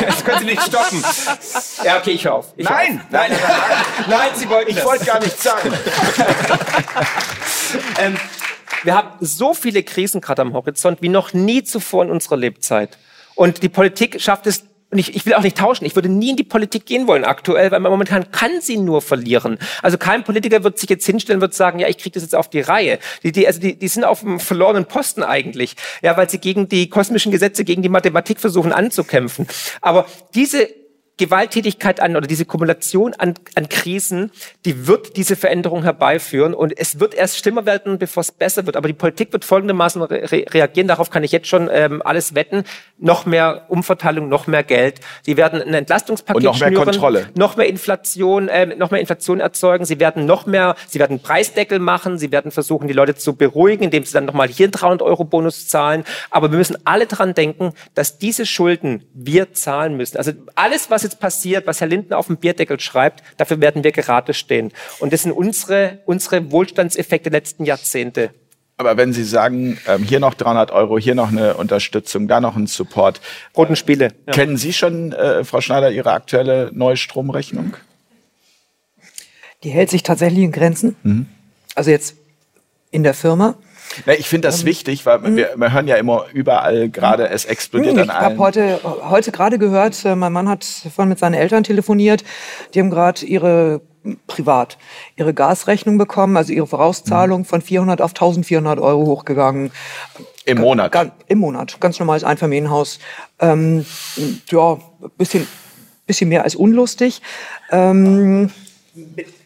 Jetzt 0.00 0.24
können 0.24 0.38
Sie 0.38 0.44
nicht 0.46 0.62
stoppen. 0.62 1.02
Ja, 1.84 1.98
okay, 1.98 2.12
ich 2.12 2.24
höre 2.24 2.34
auf. 2.34 2.52
Ich 2.56 2.68
Nein, 2.68 3.00
auf. 3.00 3.10
nein, 3.10 3.30
nein, 4.08 4.30
Sie 4.34 4.48
wollten 4.48 4.70
Ich 4.70 4.82
wollte 4.84 5.04
gar 5.04 5.20
nichts 5.20 5.42
sagen. 5.42 5.72
Ähm, 7.98 8.18
wir 8.82 8.94
haben 8.94 9.08
so 9.20 9.54
viele 9.54 9.82
Krisen 9.82 10.20
gerade 10.20 10.42
am 10.42 10.52
Horizont 10.52 11.00
wie 11.00 11.08
noch 11.08 11.32
nie 11.32 11.62
zuvor 11.62 12.04
in 12.04 12.10
unserer 12.10 12.36
Lebzeit. 12.36 12.98
Und 13.34 13.62
die 13.62 13.68
Politik 13.70 14.20
schafft 14.20 14.46
es. 14.46 14.64
Und 14.92 14.98
ich, 14.98 15.16
ich 15.16 15.24
will 15.24 15.32
auch 15.32 15.42
nicht 15.42 15.56
tauschen. 15.56 15.86
Ich 15.86 15.94
würde 15.94 16.10
nie 16.10 16.30
in 16.30 16.36
die 16.36 16.44
Politik 16.44 16.84
gehen 16.84 17.06
wollen 17.06 17.24
aktuell, 17.24 17.70
weil 17.70 17.80
man 17.80 17.90
momentan 17.90 18.30
kann 18.30 18.60
sie 18.60 18.76
nur 18.76 19.00
verlieren. 19.00 19.58
Also 19.82 19.96
kein 19.96 20.22
Politiker 20.22 20.62
wird 20.64 20.78
sich 20.78 20.90
jetzt 20.90 21.06
hinstellen 21.06 21.38
und 21.38 21.40
wird 21.40 21.54
sagen, 21.54 21.78
ja, 21.78 21.88
ich 21.88 21.96
kriege 21.96 22.12
das 22.12 22.22
jetzt 22.22 22.34
auf 22.34 22.50
die 22.50 22.60
Reihe. 22.60 22.98
Die, 23.22 23.32
die, 23.32 23.46
also 23.46 23.58
die, 23.58 23.74
die 23.74 23.88
sind 23.88 24.04
auf 24.04 24.22
einem 24.22 24.38
verlorenen 24.38 24.84
Posten 24.84 25.22
eigentlich, 25.22 25.76
ja, 26.02 26.14
weil 26.18 26.28
sie 26.28 26.38
gegen 26.38 26.68
die 26.68 26.90
kosmischen 26.90 27.32
Gesetze, 27.32 27.64
gegen 27.64 27.80
die 27.80 27.88
Mathematik 27.88 28.38
versuchen 28.38 28.72
anzukämpfen. 28.72 29.46
Aber 29.80 30.06
diese 30.34 30.68
Gewalttätigkeit 31.22 32.00
an 32.00 32.16
oder 32.16 32.26
diese 32.26 32.44
Kumulation 32.44 33.14
an, 33.14 33.34
an 33.54 33.68
Krisen, 33.68 34.32
die 34.64 34.88
wird 34.88 35.16
diese 35.16 35.36
Veränderung 35.36 35.84
herbeiführen 35.84 36.52
und 36.52 36.76
es 36.76 36.98
wird 36.98 37.14
erst 37.14 37.38
schlimmer 37.38 37.64
werden, 37.64 37.98
bevor 37.98 38.22
es 38.22 38.32
besser 38.32 38.66
wird. 38.66 38.76
Aber 38.76 38.88
die 38.88 38.94
Politik 38.94 39.32
wird 39.32 39.44
folgendermaßen 39.44 40.02
re 40.02 40.44
reagieren, 40.52 40.88
darauf 40.88 41.10
kann 41.10 41.22
ich 41.22 41.30
jetzt 41.30 41.46
schon 41.46 41.70
ähm, 41.72 42.02
alles 42.04 42.34
wetten, 42.34 42.64
noch 42.98 43.24
mehr 43.24 43.66
Umverteilung, 43.68 44.28
noch 44.28 44.48
mehr 44.48 44.64
Geld. 44.64 45.00
Sie 45.22 45.36
werden 45.36 45.62
ein 45.62 45.74
Entlastungspaket 45.74 46.36
Und 46.36 46.42
noch 46.42 46.58
mehr 46.58 46.68
schnüren, 46.70 46.84
Kontrolle. 46.84 47.26
noch 47.34 47.56
mehr 47.56 47.68
Inflation, 47.68 48.48
ähm, 48.50 48.72
noch 48.78 48.90
mehr 48.90 49.00
Inflation 49.00 49.38
erzeugen. 49.38 49.84
Sie 49.84 50.00
werden 50.00 50.26
noch 50.26 50.46
mehr, 50.46 50.74
sie 50.88 50.98
werden 50.98 51.20
Preisdeckel 51.20 51.78
machen, 51.78 52.18
sie 52.18 52.32
werden 52.32 52.50
versuchen, 52.50 52.88
die 52.88 52.94
Leute 52.94 53.14
zu 53.14 53.36
beruhigen, 53.36 53.84
indem 53.84 54.04
sie 54.04 54.12
dann 54.12 54.24
nochmal 54.24 54.48
hier 54.48 54.66
einen 54.66 54.72
300 54.72 55.02
Euro 55.02 55.24
Bonus 55.24 55.68
zahlen. 55.68 56.02
Aber 56.30 56.50
wir 56.50 56.58
müssen 56.58 56.78
alle 56.84 57.06
dran 57.06 57.34
denken, 57.34 57.74
dass 57.94 58.18
diese 58.18 58.44
Schulden 58.44 59.04
wir 59.14 59.52
zahlen 59.52 59.96
müssen. 59.96 60.16
Also 60.16 60.32
alles, 60.56 60.90
was 60.90 61.04
jetzt 61.04 61.11
passiert, 61.16 61.66
was 61.66 61.80
Herr 61.80 61.88
Lindner 61.88 62.18
auf 62.18 62.26
dem 62.26 62.36
Bierdeckel 62.36 62.80
schreibt, 62.80 63.22
dafür 63.36 63.60
werden 63.60 63.84
wir 63.84 63.92
gerade 63.92 64.34
stehen. 64.34 64.72
Und 64.98 65.12
das 65.12 65.22
sind 65.22 65.32
unsere, 65.32 65.98
unsere 66.06 66.50
Wohlstandseffekte 66.50 67.30
der 67.30 67.40
letzten 67.40 67.64
Jahrzehnte. 67.64 68.30
Aber 68.78 68.96
wenn 68.96 69.12
Sie 69.12 69.24
sagen, 69.24 69.78
ähm, 69.86 70.02
hier 70.02 70.18
noch 70.18 70.34
300 70.34 70.70
Euro, 70.72 70.98
hier 70.98 71.14
noch 71.14 71.28
eine 71.28 71.54
Unterstützung, 71.54 72.26
da 72.26 72.40
noch 72.40 72.56
ein 72.56 72.66
Support. 72.66 73.20
Roten 73.56 73.76
Spiele. 73.76 74.12
Ja. 74.26 74.32
Kennen 74.32 74.56
Sie 74.56 74.72
schon, 74.72 75.12
äh, 75.12 75.44
Frau 75.44 75.60
Schneider, 75.60 75.90
Ihre 75.90 76.12
aktuelle 76.12 76.70
neue 76.72 76.96
Stromrechnung? 76.96 77.76
Die 79.62 79.70
hält 79.70 79.90
sich 79.90 80.02
tatsächlich 80.02 80.42
in 80.42 80.50
Grenzen. 80.52 80.96
Also 81.76 81.90
jetzt 81.90 82.16
in 82.90 83.04
der 83.04 83.14
Firma. 83.14 83.54
Na, 84.06 84.14
ich 84.14 84.28
finde 84.28 84.48
das 84.48 84.64
wichtig, 84.64 85.04
weil 85.06 85.22
wir, 85.36 85.50
wir 85.56 85.72
hören 85.72 85.86
ja 85.88 85.96
immer 85.96 86.26
überall 86.32 86.88
gerade, 86.88 87.28
es 87.28 87.44
explodiert 87.44 87.94
Hm, 87.94 88.00
an 88.02 88.08
Ich 88.08 88.14
habe 88.14 88.26
allen. 88.26 88.38
heute, 88.38 88.80
heute 89.08 89.32
gerade 89.32 89.58
gehört, 89.58 90.04
äh, 90.04 90.14
mein 90.16 90.32
Mann 90.32 90.48
hat 90.48 90.64
vorhin 90.64 91.08
mit 91.10 91.18
seinen 91.18 91.34
Eltern 91.34 91.64
telefoniert. 91.64 92.24
Die 92.74 92.80
haben 92.80 92.90
gerade 92.90 93.24
ihre 93.24 93.80
privat 94.26 94.78
ihre 95.14 95.32
Gasrechnung 95.32 95.96
bekommen, 95.96 96.36
also 96.36 96.52
ihre 96.52 96.66
Vorauszahlung 96.66 97.44
von 97.44 97.62
400 97.62 98.00
auf 98.02 98.10
1400 98.10 98.80
Euro 98.80 99.06
hochgegangen. 99.06 99.70
Im 100.44 100.58
Monat. 100.58 100.90
Ga- 100.90 101.12
Im 101.28 101.38
Monat, 101.38 101.80
ganz 101.80 102.00
normales 102.00 102.24
Einfamilienhaus. 102.24 102.98
Ähm, 103.38 103.86
ja, 104.50 104.78
bisschen, 105.16 105.46
bisschen 106.04 106.28
mehr 106.30 106.42
als 106.42 106.56
unlustig. 106.56 107.22
Ähm, 107.70 108.50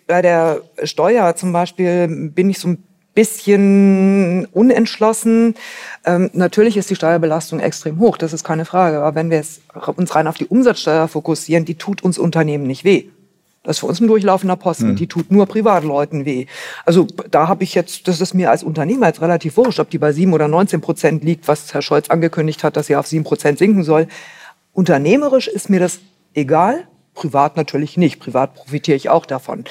bei 0.06 0.22
der 0.22 0.62
Steuer 0.84 1.36
zum 1.36 1.52
Beispiel 1.52 2.08
bin 2.34 2.48
ich 2.48 2.58
so 2.58 2.68
ein 2.68 2.82
bisschen 3.16 4.46
unentschlossen. 4.52 5.56
Ähm, 6.04 6.30
natürlich 6.34 6.76
ist 6.76 6.90
die 6.90 6.94
Steuerbelastung 6.94 7.58
extrem 7.58 7.98
hoch, 7.98 8.18
das 8.18 8.32
ist 8.32 8.44
keine 8.44 8.64
Frage. 8.64 8.98
Aber 8.98 9.16
wenn 9.16 9.30
wir 9.30 9.42
uns 9.96 10.14
rein 10.14 10.28
auf 10.28 10.36
die 10.36 10.46
Umsatzsteuer 10.46 11.08
fokussieren, 11.08 11.64
die 11.64 11.74
tut 11.74 12.04
uns 12.04 12.18
Unternehmen 12.18 12.66
nicht 12.66 12.84
weh. 12.84 13.06
Das 13.64 13.76
ist 13.76 13.80
für 13.80 13.86
uns 13.86 14.00
ein 14.00 14.06
durchlaufender 14.06 14.54
Posten. 14.54 14.94
Die 14.94 15.08
tut 15.08 15.32
nur 15.32 15.46
Privatleuten 15.46 16.24
weh. 16.24 16.46
Also 16.84 17.08
da 17.32 17.48
habe 17.48 17.64
ich 17.64 17.74
jetzt, 17.74 18.06
das 18.06 18.20
ist 18.20 18.32
mir 18.32 18.50
als 18.50 18.62
Unternehmer 18.62 19.08
jetzt 19.08 19.20
relativ 19.20 19.56
wurscht, 19.56 19.80
ob 19.80 19.90
die 19.90 19.98
bei 19.98 20.12
7 20.12 20.32
oder 20.32 20.46
19 20.46 20.80
Prozent 20.80 21.24
liegt, 21.24 21.48
was 21.48 21.74
Herr 21.74 21.82
Scholz 21.82 22.08
angekündigt 22.08 22.62
hat, 22.62 22.76
dass 22.76 22.86
sie 22.86 22.94
auf 22.94 23.08
7 23.08 23.24
Prozent 23.24 23.58
sinken 23.58 23.82
soll. 23.82 24.06
Unternehmerisch 24.72 25.48
ist 25.48 25.68
mir 25.68 25.80
das 25.80 25.98
egal. 26.32 26.86
Privat 27.16 27.56
natürlich 27.56 27.96
nicht. 27.96 28.20
Privat 28.20 28.54
profitiere 28.54 28.96
ich 28.96 29.08
auch 29.08 29.26
davon. 29.26 29.64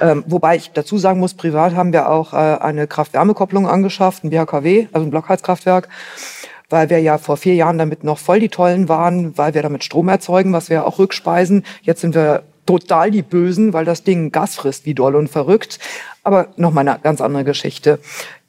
Ähm, 0.00 0.24
wobei 0.26 0.56
ich 0.56 0.70
dazu 0.72 0.96
sagen 0.96 1.20
muss, 1.20 1.34
privat 1.34 1.74
haben 1.74 1.92
wir 1.92 2.08
auch 2.08 2.32
äh, 2.32 2.36
eine 2.36 2.86
Kraft-Wärme-Kopplung 2.86 3.68
angeschafft, 3.68 4.24
ein 4.24 4.30
BHKW, 4.30 4.86
also 4.92 5.06
ein 5.06 5.10
Blockheizkraftwerk, 5.10 5.88
weil 6.70 6.88
wir 6.88 7.00
ja 7.00 7.18
vor 7.18 7.36
vier 7.36 7.54
Jahren 7.54 7.76
damit 7.76 8.04
noch 8.04 8.18
voll 8.18 8.40
die 8.40 8.48
Tollen 8.48 8.88
waren, 8.88 9.36
weil 9.36 9.52
wir 9.52 9.62
damit 9.62 9.84
Strom 9.84 10.08
erzeugen, 10.08 10.52
was 10.52 10.70
wir 10.70 10.86
auch 10.86 10.98
rückspeisen. 10.98 11.64
Jetzt 11.82 12.00
sind 12.00 12.14
wir 12.14 12.44
total 12.64 13.10
die 13.10 13.22
Bösen, 13.22 13.72
weil 13.72 13.84
das 13.84 14.02
Ding 14.02 14.32
Gas 14.32 14.56
frisst 14.56 14.86
wie 14.86 14.94
doll 14.94 15.14
und 15.14 15.28
verrückt. 15.28 15.78
Aber 16.22 16.48
noch 16.56 16.72
mal 16.72 16.86
eine 16.86 16.98
ganz 17.02 17.20
andere 17.20 17.44
Geschichte. 17.44 17.98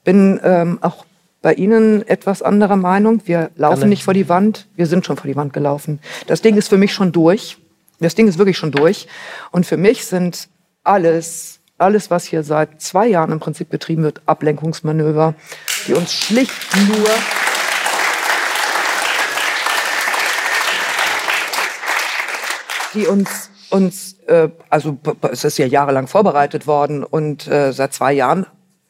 Bin 0.04 0.40
ähm, 0.44 0.80
auch 0.82 1.06
bei 1.42 1.54
Ihnen 1.54 2.08
etwas 2.08 2.42
anderer 2.42 2.76
Meinung. 2.76 3.22
Wir 3.26 3.52
laufen 3.56 3.90
nicht 3.90 4.04
vor 4.04 4.14
die 4.14 4.28
Wand. 4.28 4.68
Wir 4.76 4.88
sind 4.88 5.06
schon 5.06 5.18
vor 5.18 5.28
die 5.28 5.36
Wand 5.36 5.54
gelaufen. 5.54 6.00
Das 6.26 6.42
Ding 6.42 6.56
ist 6.56 6.68
für 6.68 6.78
mich 6.78 6.94
schon 6.94 7.12
durch. 7.12 7.58
Das 8.00 8.16
Ding 8.16 8.28
ist 8.28 8.38
wirklich 8.38 8.58
schon 8.58 8.72
durch. 8.72 9.08
Und 9.52 9.66
für 9.66 9.78
mich 9.78 10.06
sind 10.06 10.50
alles, 10.84 11.60
alles, 11.78 12.12
was 12.12 12.26
hier 12.26 12.44
seit 12.44 12.82
zwei 12.82 13.08
Jahren 13.08 13.32
im 13.32 13.40
Prinzip 13.40 13.70
betrieben 13.70 14.04
wird, 14.04 14.22
Ablenkungsmanöver, 14.26 15.34
die 15.88 15.94
uns 15.94 16.14
schlicht 16.14 16.54
nur 16.88 17.10
die 22.94 23.08
uns, 23.08 23.50
uns 23.70 24.16
äh, 24.28 24.50
also 24.70 24.98
es 25.32 25.44
ist 25.44 25.58
ja 25.58 25.66
jahrelang 25.66 26.08
vorbereitet 26.08 26.68
worden 26.68 27.04
und 27.04 27.48
äh, 27.48 27.72
seit 27.72 27.94
zwei 27.94 28.14
Jahren 28.14 28.46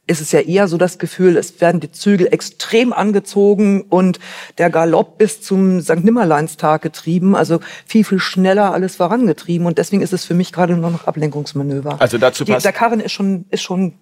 ist 0.08 0.22
es 0.22 0.32
ja 0.32 0.40
eher 0.40 0.68
so 0.68 0.78
das 0.78 0.98
Gefühl, 1.00 1.38
es 1.38 1.60
werden 1.62 1.80
die 1.82 1.92
Zügel 1.92 2.28
extrem 2.32 2.94
angezogen 2.94 3.82
und 3.90 4.20
der 4.58 4.70
Galopp 4.70 5.18
bis 5.18 5.42
zum 5.42 5.82
St. 5.82 6.04
Nimmerleinstag 6.04 6.82
getrieben, 6.82 7.36
also 7.36 7.60
viel, 7.86 8.04
viel 8.06 8.20
schneller 8.20 8.74
alles 8.74 8.96
vorangetrieben 8.96 9.68
und 9.68 9.78
deswegen 9.78 10.02
ist 10.02 10.14
es 10.14 10.26
für 10.26 10.34
mich 10.34 10.52
gerade 10.54 10.76
nur 10.78 10.90
noch 10.90 11.08
Ablenkungsmanöver. 11.08 12.02
Also 12.02 12.18
dazu 12.18 12.44
die, 12.46 12.54
passt- 12.54 12.66
Der 12.66 12.74
Karren 12.74 13.00
ist 13.02 13.12
schon, 13.12 13.46
ist 13.52 13.62
schon, 13.64 13.94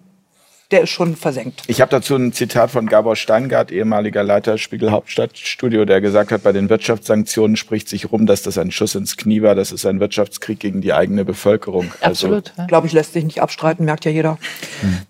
der 0.72 0.82
ist 0.82 0.90
schon 0.90 1.14
versenkt. 1.14 1.62
Ich 1.68 1.80
habe 1.80 1.90
dazu 1.90 2.16
ein 2.16 2.32
Zitat 2.32 2.72
von 2.72 2.86
Gabor 2.86 3.14
Steingart, 3.14 3.70
ehemaliger 3.70 4.24
Leiter 4.24 4.58
Spiegel 4.58 4.90
Hauptstadtstudio, 4.90 5.84
der 5.84 6.00
gesagt 6.00 6.32
hat, 6.32 6.42
bei 6.42 6.50
den 6.52 6.68
Wirtschaftssanktionen 6.68 7.56
spricht 7.56 7.88
sich 7.88 8.10
rum, 8.10 8.26
dass 8.26 8.42
das 8.42 8.58
ein 8.58 8.72
Schuss 8.72 8.96
ins 8.96 9.16
Knie 9.16 9.42
war, 9.42 9.54
das 9.54 9.70
ist 9.70 9.86
ein 9.86 10.00
Wirtschaftskrieg 10.00 10.58
gegen 10.58 10.80
die 10.80 10.92
eigene 10.92 11.24
Bevölkerung. 11.24 11.92
Absolut. 12.00 12.52
ja. 12.58 12.66
Glaube 12.66 12.88
ich, 12.88 12.92
lässt 12.92 13.12
sich 13.12 13.22
nicht 13.24 13.40
abstreiten, 13.40 13.84
merkt 13.84 14.04
ja 14.04 14.10
jeder. 14.10 14.38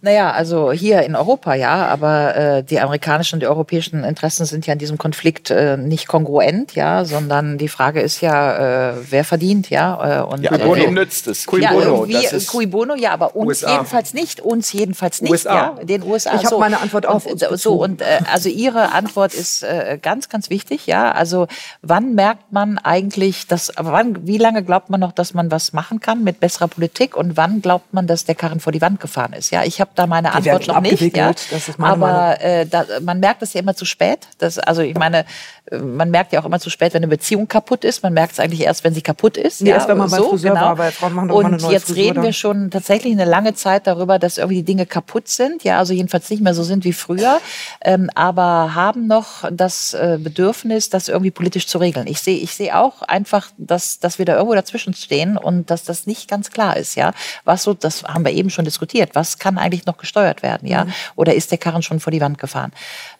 Naja, 0.02 0.30
also 0.32 0.72
hier 0.72 1.02
in 1.02 1.14
Europa 1.16 1.54
ja, 1.54 1.86
aber 1.86 2.36
äh, 2.36 2.62
die 2.62 2.78
amerikanischen 2.78 3.36
und 3.36 3.40
die 3.40 3.46
europäischen 3.46 4.04
Interessen 4.04 4.44
sind 4.44 4.66
ja 4.66 4.74
in 4.74 4.78
diesem 4.78 4.98
Konflikt 4.98 5.50
äh, 5.50 5.78
nicht 5.78 6.06
kongruent, 6.06 6.74
ja, 6.74 7.04
sondern 7.06 7.56
die 7.56 7.68
Frage 7.68 8.00
ist 8.02 8.20
ja, 8.20 8.90
äh, 8.90 8.94
wer 9.08 9.24
verdient, 9.24 9.70
ja. 9.70 10.20
Äh, 10.20 10.22
und, 10.24 10.32
Also, 10.32 10.42
ja, 10.44 10.50
äh, 10.52 10.62
aber 10.62 10.76
wem 10.76 10.94
nützt 10.94 11.26
es? 11.28 11.46
Cui 11.46 11.62
ja, 11.62 11.72
bono, 11.72 12.04
das 12.06 12.32
ist- 12.32 12.48
Cui 12.48 12.66
bono, 12.66 12.94
ja, 12.94 13.12
aber 13.12 13.34
uns 13.34 13.62
USA. 13.62 13.72
jedenfalls 13.72 14.12
nicht, 14.12 14.40
uns 14.40 14.72
jedenfalls 14.72 15.22
nicht, 15.22 15.30
USA 15.30 15.45
USA. 15.46 15.54
Ja, 15.78 15.84
den 15.84 16.02
USA. 16.02 16.30
Ich 16.34 16.38
habe 16.38 16.48
so. 16.48 16.58
meine 16.58 16.80
Antwort 16.80 17.06
auf 17.06 17.26
und, 17.26 17.42
uns 17.42 17.62
So, 17.62 17.74
und 17.74 18.00
äh, 18.00 18.20
also 18.32 18.48
Ihre 18.48 18.92
Antwort 18.92 19.34
ist 19.34 19.62
äh, 19.62 19.98
ganz, 20.00 20.28
ganz 20.28 20.50
wichtig, 20.50 20.86
ja. 20.86 21.12
Also 21.12 21.46
wann 21.82 22.14
merkt 22.14 22.52
man 22.52 22.78
eigentlich, 22.78 23.46
dass, 23.46 23.76
aber 23.76 23.92
wann, 23.92 24.26
wie 24.26 24.38
lange 24.38 24.62
glaubt 24.62 24.90
man 24.90 25.00
noch, 25.00 25.12
dass 25.12 25.34
man 25.34 25.50
was 25.50 25.72
machen 25.72 26.00
kann 26.00 26.24
mit 26.24 26.40
besserer 26.40 26.68
Politik 26.68 27.16
und 27.16 27.36
wann 27.36 27.62
glaubt 27.62 27.92
man, 27.92 28.06
dass 28.06 28.24
der 28.24 28.34
Karren 28.34 28.60
vor 28.60 28.72
die 28.72 28.80
Wand 28.80 29.00
gefahren 29.00 29.32
ist? 29.32 29.50
Ja, 29.50 29.64
ich 29.64 29.80
habe 29.80 29.90
da 29.94 30.06
meine 30.06 30.30
Die 30.30 30.50
Antwort 30.50 30.66
noch 30.66 30.80
nicht. 30.80 31.16
Ja. 31.16 31.28
das 31.28 31.68
ist 31.68 31.78
aber 31.78 32.40
äh, 32.40 32.66
da, 32.66 32.84
man 33.00 33.20
merkt 33.20 33.42
es 33.42 33.52
ja 33.52 33.60
immer 33.60 33.74
zu 33.74 33.84
spät. 33.84 34.28
Das, 34.38 34.58
also 34.58 34.82
ich 34.82 34.96
meine, 34.96 35.24
äh, 35.70 35.78
man 35.78 36.10
merkt 36.10 36.32
ja 36.32 36.40
auch 36.40 36.44
immer 36.44 36.60
zu 36.60 36.70
spät, 36.70 36.94
wenn 36.94 37.02
eine 37.02 37.08
Beziehung 37.08 37.48
kaputt 37.48 37.84
ist. 37.84 38.02
Man 38.02 38.12
merkt 38.12 38.34
es 38.34 38.40
eigentlich 38.40 38.62
erst, 38.62 38.84
wenn 38.84 38.94
sie 38.94 39.02
kaputt 39.02 39.36
ist. 39.36 39.62
Nee, 39.62 39.70
ja, 39.70 39.76
erst 39.76 39.88
wenn 39.88 39.98
man 39.98 40.10
beim 40.10 40.22
so, 40.22 40.30
Friseur 40.30 40.54
genau. 40.54 40.66
war, 40.66 40.78
weil 40.78 40.92
Frauen 40.92 41.14
machen 41.14 41.28
doch 41.28 41.38
immer 41.38 41.48
Und 41.48 41.54
eine 41.54 41.62
neue 41.62 41.72
jetzt 41.72 41.86
Frisur 41.86 42.02
reden 42.02 42.16
wir 42.16 42.22
dann. 42.24 42.32
schon 42.32 42.70
tatsächlich 42.70 43.12
eine 43.12 43.24
lange 43.24 43.54
Zeit 43.54 43.86
darüber, 43.86 44.18
dass 44.18 44.38
irgendwie 44.38 44.56
die 44.56 44.64
Dinge 44.64 44.86
kaputt 44.86 45.28
sind. 45.36 45.64
Ja, 45.64 45.78
also 45.78 45.92
jedenfalls 45.92 46.28
nicht 46.30 46.42
mehr 46.42 46.54
so 46.54 46.62
sind 46.62 46.84
wie 46.84 46.92
früher, 46.92 47.40
ähm, 47.82 48.10
aber 48.14 48.74
haben 48.74 49.06
noch 49.06 49.44
das 49.50 49.94
äh, 49.94 50.18
Bedürfnis, 50.20 50.90
das 50.90 51.08
irgendwie 51.08 51.30
politisch 51.30 51.66
zu 51.66 51.78
regeln. 51.78 52.06
Ich 52.06 52.20
sehe, 52.20 52.38
ich 52.38 52.54
sehe 52.54 52.76
auch 52.76 53.02
einfach, 53.02 53.50
dass, 53.58 54.00
dass 54.00 54.18
wir 54.18 54.24
da 54.24 54.34
irgendwo 54.34 54.54
dazwischen 54.54 54.94
stehen 54.94 55.36
und 55.36 55.70
dass 55.70 55.84
das 55.84 56.06
nicht 56.06 56.28
ganz 56.28 56.50
klar 56.50 56.76
ist. 56.76 56.94
Ja, 56.96 57.12
was 57.44 57.62
so, 57.62 57.74
das 57.74 58.02
haben 58.04 58.24
wir 58.24 58.32
eben 58.32 58.50
schon 58.50 58.64
diskutiert. 58.64 59.10
Was 59.14 59.38
kann 59.38 59.58
eigentlich 59.58 59.86
noch 59.86 59.98
gesteuert 59.98 60.42
werden? 60.42 60.66
Ja, 60.66 60.86
oder 61.14 61.34
ist 61.34 61.50
der 61.50 61.58
Karren 61.58 61.82
schon 61.82 62.00
vor 62.00 62.10
die 62.10 62.20
Wand 62.20 62.38
gefahren? 62.38 62.72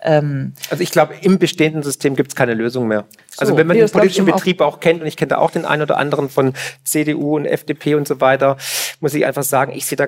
Ähm, 0.02 0.55
Also 0.70 0.82
ich 0.82 0.90
glaube, 0.90 1.14
im 1.20 1.38
bestehenden 1.38 1.82
System 1.82 2.16
gibt 2.16 2.30
es 2.30 2.34
keine 2.34 2.55
Lösung 2.55 2.88
mehr. 2.88 3.05
Also 3.38 3.52
So, 3.52 3.59
wenn 3.59 3.66
man 3.66 3.76
nee, 3.76 3.82
den 3.82 3.90
politischen 3.90 4.22
eben 4.26 4.32
auch. 4.32 4.36
Betrieb 4.36 4.60
auch 4.60 4.80
kennt, 4.80 5.02
und 5.02 5.06
ich 5.06 5.16
kenne 5.16 5.28
da 5.30 5.38
auch 5.38 5.51
den 5.51 5.64
einen 5.64 5.82
oder 5.82 5.98
anderen 5.98 6.28
von 6.30 6.55
CDU 6.84 7.36
und 7.36 7.44
FDP 7.44 7.94
und 7.94 8.09
so 8.09 8.20
weiter, 8.20 8.56
muss 9.01 9.14
ich 9.14 9.26
einfach 9.26 9.43
sagen, 9.43 9.72
ich 9.72 9.84
sehe 9.86 9.97
da 9.97 10.06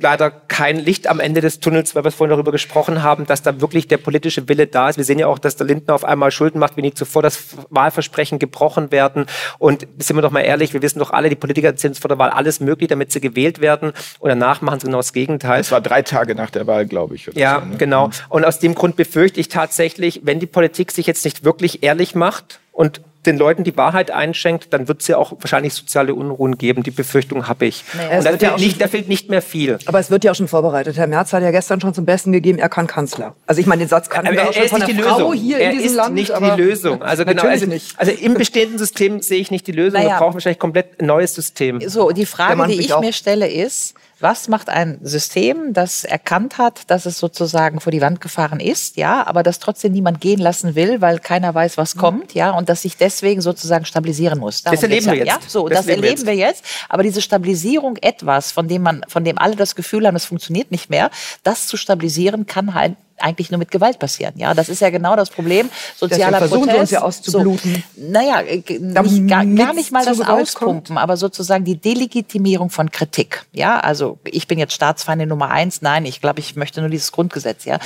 leider 0.00 0.30
kein 0.30 0.76
Licht 0.76 1.08
am 1.08 1.20
Ende 1.20 1.40
des 1.40 1.60
Tunnels, 1.60 1.94
weil 1.94 2.04
wir 2.04 2.10
vorhin 2.10 2.30
darüber 2.30 2.52
gesprochen 2.52 3.02
haben, 3.02 3.26
dass 3.26 3.42
da 3.42 3.60
wirklich 3.60 3.88
der 3.88 3.98
politische 3.98 4.48
Wille 4.48 4.66
da 4.66 4.88
ist. 4.88 4.96
Wir 4.96 5.04
sehen 5.04 5.18
ja 5.18 5.26
auch, 5.26 5.38
dass 5.38 5.56
der 5.56 5.66
Lindner 5.66 5.94
auf 5.94 6.04
einmal 6.04 6.30
Schulden 6.30 6.58
macht, 6.58 6.76
wie 6.76 6.82
nie 6.82 6.94
zuvor, 6.94 7.22
dass 7.22 7.56
Wahlversprechen 7.70 8.38
gebrochen 8.38 8.90
werden. 8.90 9.26
Und 9.58 9.86
sind 9.98 10.16
wir 10.16 10.22
doch 10.22 10.30
mal 10.30 10.40
ehrlich, 10.40 10.72
wir 10.72 10.82
wissen 10.82 10.98
doch 10.98 11.10
alle, 11.10 11.28
die 11.28 11.36
Politiker 11.36 11.68
erzählen 11.68 11.94
vor 11.94 12.08
der 12.08 12.18
Wahl 12.18 12.30
alles 12.30 12.60
möglich, 12.60 12.88
damit 12.88 13.12
sie 13.12 13.20
gewählt 13.20 13.60
werden. 13.60 13.92
Und 14.18 14.28
danach 14.28 14.60
machen 14.60 14.80
sie 14.80 14.86
genau 14.86 14.98
das 14.98 15.12
Gegenteil. 15.12 15.58
Das 15.58 15.72
war 15.72 15.80
drei 15.80 16.02
Tage 16.02 16.34
nach 16.34 16.50
der 16.50 16.66
Wahl, 16.66 16.86
glaube 16.86 17.14
ich. 17.14 17.26
Ja, 17.34 17.60
so, 17.60 17.66
ne? 17.66 17.76
genau. 17.76 18.10
Und 18.28 18.44
aus 18.44 18.58
dem 18.58 18.74
Grund 18.74 18.96
befürchte 18.96 19.40
ich 19.40 19.48
tatsächlich, 19.48 20.20
wenn 20.24 20.40
die 20.40 20.46
Politik 20.46 20.92
sich 20.92 21.06
jetzt 21.06 21.24
nicht 21.24 21.44
wirklich 21.44 21.82
ehrlich 21.82 22.14
macht 22.14 22.60
und 22.72 23.00
den 23.26 23.36
Leuten 23.36 23.64
die 23.64 23.76
Wahrheit 23.76 24.10
einschenkt, 24.10 24.72
dann 24.72 24.88
wird 24.88 25.02
es 25.02 25.08
ja 25.08 25.16
auch 25.18 25.32
wahrscheinlich 25.40 25.74
soziale 25.74 26.14
Unruhen 26.14 26.58
geben. 26.58 26.82
Die 26.82 26.90
Befürchtung 26.90 27.48
habe 27.48 27.66
ich. 27.66 27.84
Es 28.10 28.18
Und 28.18 28.24
da 28.24 28.32
wird 28.32 28.42
ja 28.42 28.56
nicht, 28.56 28.80
da 28.80 28.88
fehlt 28.88 29.08
nicht 29.08 29.28
mehr 29.28 29.42
viel. 29.42 29.78
Aber 29.86 29.98
es 29.98 30.10
wird 30.10 30.24
ja 30.24 30.32
auch 30.32 30.34
schon 30.36 30.48
vorbereitet. 30.48 30.96
Herr 30.96 31.06
Merz 31.06 31.32
hat 31.32 31.42
ja 31.42 31.50
gestern 31.50 31.80
schon 31.80 31.94
zum 31.94 32.04
Besten 32.04 32.32
gegeben, 32.32 32.58
er 32.58 32.68
kann 32.68 32.86
Kanzler. 32.86 33.34
Also 33.46 33.60
ich 33.60 33.66
meine, 33.66 33.84
den 33.84 33.88
Satz 33.88 34.08
kannten 34.08 34.28
Aber 34.28 34.36
er, 34.36 34.48
auch 34.48 34.52
schon 34.52 34.62
ist 34.64 34.70
von 34.70 34.78
nicht 34.80 34.88
der 34.88 34.96
die 34.96 35.02
Frau 35.02 35.18
Lösung. 35.18 35.34
hier 35.34 35.58
er 35.58 35.70
in 35.70 35.78
diesem 35.78 35.90
ist 35.90 35.96
Land. 35.96 36.14
nicht 36.14 36.30
aber 36.30 36.56
die 36.56 36.62
Lösung. 36.62 37.02
Also 37.02 37.24
genau. 37.24 37.42
Also, 37.42 37.66
nicht. 37.66 37.98
also 37.98 38.12
im 38.12 38.34
bestehenden 38.34 38.78
System 38.78 39.20
sehe 39.20 39.40
ich 39.40 39.50
nicht 39.50 39.66
die 39.66 39.72
Lösung. 39.72 40.00
Naja. 40.00 40.14
Wir 40.14 40.18
brauchen 40.18 40.34
wahrscheinlich 40.34 40.58
komplett 40.58 41.00
ein 41.00 41.06
neues 41.06 41.34
System. 41.34 41.80
So, 41.88 42.10
die 42.10 42.26
Frage, 42.26 42.66
die 42.68 42.80
ich 42.80 42.92
auch. 42.92 43.00
mir 43.00 43.12
stelle, 43.12 43.48
ist, 43.48 43.94
was 44.18 44.48
macht 44.48 44.70
ein 44.70 44.98
System, 45.02 45.74
das 45.74 46.04
erkannt 46.04 46.56
hat, 46.56 46.90
dass 46.90 47.04
es 47.04 47.18
sozusagen 47.18 47.80
vor 47.80 47.90
die 47.90 48.00
Wand 48.00 48.20
gefahren 48.22 48.60
ist, 48.60 48.96
ja, 48.96 49.26
aber 49.26 49.42
das 49.42 49.58
trotzdem 49.58 49.92
niemand 49.92 50.22
gehen 50.22 50.38
lassen 50.38 50.74
will, 50.74 51.02
weil 51.02 51.18
keiner 51.18 51.54
weiß, 51.54 51.76
was 51.76 51.96
kommt, 51.96 52.32
ja, 52.32 52.50
und 52.50 52.70
das 52.70 52.82
sich 52.82 52.96
deswegen 52.96 53.42
sozusagen 53.42 53.84
stabilisieren 53.84 54.38
muss. 54.38 54.62
Darum 54.62 54.76
Das 54.76 54.82
erleben 54.82 55.06
wir 55.06 55.14
jetzt. 55.16 55.26
Ja, 55.26 55.38
so, 55.46 55.68
Das 55.68 55.80
das, 55.80 55.88
erleben 55.88 56.24
wir 56.24 56.34
jetzt. 56.34 56.64
Aber 56.88 57.02
diese 57.02 57.20
Stabilisierung 57.20 57.96
etwas, 57.98 58.52
von 58.52 58.68
dem 58.68 58.82
man, 58.82 59.02
von 59.06 59.22
dem 59.22 59.38
alle 59.38 59.56
das 59.56 59.74
Gefühl 59.74 60.06
haben, 60.06 60.16
es 60.16 60.24
funktioniert 60.24 60.70
nicht 60.70 60.88
mehr, 60.88 61.10
das 61.42 61.66
zu 61.66 61.76
stabilisieren 61.76 62.46
kann 62.46 62.72
halt 62.72 62.96
eigentlich 63.18 63.50
nur 63.50 63.58
mit 63.58 63.70
Gewalt 63.70 63.98
passieren. 63.98 64.34
Ja, 64.36 64.54
das 64.54 64.68
ist 64.68 64.80
ja 64.80 64.90
genau 64.90 65.16
das 65.16 65.30
Problem. 65.30 65.70
Sozialer 65.96 66.38
versuchen 66.38 66.64
sie 66.64 66.68
Protest. 66.68 66.80
uns 66.80 66.90
ja 66.90 67.02
auszubluten. 67.02 67.84
So, 67.96 68.02
naja, 68.10 68.40
äh, 68.40 68.62
nicht, 68.78 69.28
gar, 69.28 69.44
gar 69.44 69.72
nicht 69.74 69.92
mal 69.92 70.04
das 70.04 70.18
Gewalt 70.18 70.42
Auspumpen, 70.42 70.98
aber 70.98 71.16
sozusagen 71.16 71.64
die 71.64 71.76
Delegitimierung 71.76 72.70
von 72.70 72.90
Kritik. 72.90 73.44
Ja, 73.52 73.80
also 73.80 74.18
ich 74.24 74.46
bin 74.46 74.58
jetzt 74.58 74.74
Staatsfeindin 74.74 75.28
Nummer 75.28 75.50
eins. 75.50 75.82
Nein, 75.82 76.04
ich 76.04 76.20
glaube, 76.20 76.40
ich 76.40 76.56
möchte 76.56 76.80
nur 76.80 76.90
dieses 76.90 77.12
Grundgesetz. 77.12 77.64
Ja, 77.64 77.78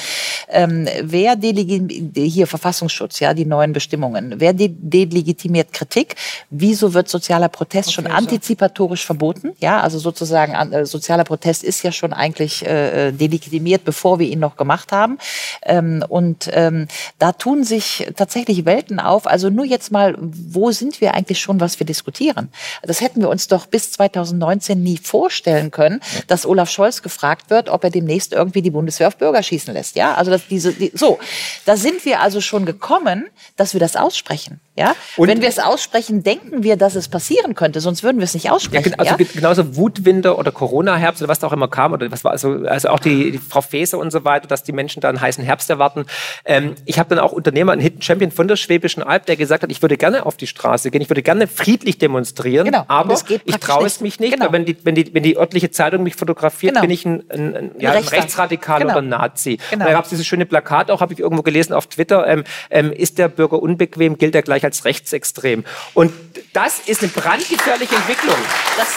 ähm, 0.49 0.89
wer 1.03 1.37
delegitimiert 1.37 2.17
hier 2.17 2.47
Verfassungsschutz? 2.47 3.21
Ja, 3.21 3.35
die 3.35 3.45
neuen 3.45 3.73
Bestimmungen. 3.73 4.35
Wer 4.39 4.53
de 4.53 4.71
delegitimiert 4.71 5.73
Kritik? 5.73 6.17
Wieso 6.51 6.95
wird 6.95 7.09
sozialer 7.09 7.49
Protest 7.49 7.93
schon 7.93 8.07
antizipatorisch 8.07 9.05
verboten? 9.05 9.53
Ja, 9.61 9.81
also 9.81 9.99
sozusagen 9.99 10.73
äh, 10.73 10.87
sozialer 10.87 11.25
Protest 11.25 11.65
ist 11.65 11.83
ja 11.83 11.93
schon 11.93 12.13
eigentlich 12.13 12.67
äh, 12.67 13.13
delegitimiert, 13.13 13.85
bevor 13.85 14.19
wir 14.19 14.27
ihn 14.27 14.41
noch 14.41 14.57
gemacht 14.57 14.93
haben. 14.93 15.19
Ähm, 15.63 16.05
und 16.09 16.49
ähm, 16.53 16.89
da 17.19 17.33
tun 17.33 17.65
sich 17.65 18.09
tatsächlich 18.17 18.65
Welten 18.65 19.01
auf. 19.01 19.27
Also 19.27 19.51
nur 19.51 19.65
jetzt 19.65 19.91
mal, 19.93 20.17
wo 20.19 20.71
sind 20.71 21.01
wir 21.01 21.15
eigentlich 21.15 21.41
schon, 21.41 21.61
was 21.61 21.79
wir 21.79 21.87
diskutieren? 21.87 22.51
Das 22.83 23.01
hätten 23.01 23.21
wir 23.21 23.29
uns 23.29 23.49
doch 23.49 23.67
bis 23.67 23.93
2019 23.93 24.83
nie 24.83 24.99
vorstellen 24.99 25.71
können, 25.71 26.01
dass 26.27 26.47
Olaf 26.47 26.71
Scholz 26.71 27.03
gefragt 27.03 27.51
wird, 27.51 27.69
ob 27.69 27.85
er 27.85 27.91
demnächst 27.91 28.33
irgendwie 28.33 28.63
die 28.63 28.71
Bundeswehr 28.71 29.09
auf 29.09 29.17
Bürger 29.17 29.43
schießen 29.43 29.73
lässt. 29.75 29.97
Ja, 29.97 30.15
also 30.15 30.31
dass 30.31 30.47
diese, 30.49 30.73
die, 30.73 30.93
so, 30.95 31.19
da 31.65 31.77
sind 31.77 32.05
wir 32.05 32.21
also 32.21 32.41
schon 32.41 32.65
gekommen, 32.67 33.27
dass 33.57 33.73
wir 33.75 33.81
das 33.81 33.97
aussprechen. 33.97 34.61
Ja, 34.77 34.95
Und- 35.17 35.29
wenn 35.29 35.43
wir 35.43 35.49
es 35.49 35.59
aussprechen, 35.59 36.23
denken 36.23 36.63
wir, 36.63 36.77
dass 36.77 36.95
es 36.95 37.09
passieren 37.09 37.55
könnte, 37.55 37.81
sonst 37.81 38.03
würden 38.03 38.19
wir 38.19 38.25
es 38.25 38.35
nicht 38.35 38.45
Ja, 38.45 38.53
aussprechen. 38.53 38.91
gen- 38.93 38.99
also 38.99 39.11
ja? 39.11 39.17
ge- 39.17 39.27
genauso 39.33 39.77
Wutwinde 39.77 40.37
oder 40.37 40.53
Corona-Herbst 40.53 41.21
oder 41.23 41.29
was 41.29 41.39
da 41.39 41.49
auch 41.49 41.53
immer 41.53 41.69
kam, 41.69 41.93
oder 41.93 42.11
was 42.11 42.25
war 42.25 42.31
also, 42.33 42.65
also 42.67 42.89
auch 42.89 42.99
die, 43.01 43.33
die 43.33 43.39
Frau 43.39 43.61
Faeser 43.61 43.99
und 43.99 44.11
so 44.11 44.25
weiter, 44.25 44.47
dass 44.49 44.63
die 44.63 44.73
Menschen 44.73 45.01
da 45.01 45.10
einen 45.11 45.21
heißen 45.21 45.45
Herbst 45.45 45.69
erwarten. 45.71 46.07
Ähm, 46.45 46.75
ich 46.87 46.99
habe 46.99 47.09
dann 47.11 47.19
auch 47.19 47.33
Unternehmer, 47.33 47.73
einen 47.73 47.81
Hidden 47.81 48.03
Champion 48.03 48.31
von 48.31 48.49
der 48.49 48.57
Schwäbischen 48.57 49.03
Alb, 49.03 49.27
der 49.27 49.37
gesagt 49.37 49.63
hat, 49.63 49.71
ich 49.71 49.83
würde 49.83 49.97
gerne 49.97 50.27
auf 50.27 50.37
die 50.37 50.47
Straße 50.47 50.91
gehen, 50.91 51.03
ich 51.03 51.11
würde 51.11 51.23
gerne 51.23 51.47
friedlich 51.47 51.99
demonstrieren, 51.99 52.65
Genau, 52.67 52.85
aber 52.89 53.19
ich 53.45 53.57
traue 53.57 53.87
es 53.87 54.01
mich 54.01 54.21
nicht, 54.21 54.33
Genau. 54.35 54.47
weil 54.47 54.53
wenn 54.53 54.65
die, 54.65 54.77
wenn, 54.85 54.95
die, 54.95 55.13
wenn 55.15 55.23
die 55.23 55.37
örtliche 55.37 55.71
Zeitung 55.71 56.03
mich 56.03 56.17
fotografiert, 56.17 56.73
Genau. 56.75 56.83
bin 56.83 56.91
ich 56.91 57.05
ein, 57.05 57.23
ein, 57.31 57.57
ein, 57.57 57.71
ja, 57.79 57.93
ein. 57.93 58.05
Rechtsradikal 58.05 58.81
Genau. 58.81 58.93
oder 58.93 59.03
ein 59.03 59.09
Nazi. 59.09 59.59
Genau. 59.71 59.85
Da 59.85 59.93
gab 59.93 60.05
es 60.05 60.11
dieses 60.11 60.27
schöne 60.27 60.47
Plakat, 60.47 60.91
auch 60.91 61.01
habe 61.01 61.13
ich 61.13 61.21
irgendwo 61.21 61.43
gelesen 61.43 61.73
auf 61.73 61.87
Twitter, 61.87 62.27
ähm, 62.27 62.45
ähm, 62.71 62.93
ist 62.93 63.19
der 63.19 63.29
Bürger 63.29 63.61
unbequem, 63.63 64.19
gilt 64.19 64.35
er 64.35 64.43
gleich 64.43 64.65
als 64.65 64.85
rechtsextrem. 64.85 65.65
Und 65.95 66.13
das 66.53 66.81
ist 66.87 67.03
eine 67.03 67.11
brandgefährliche 67.13 67.95
Entwicklung. 67.95 68.37
das, 68.77 68.89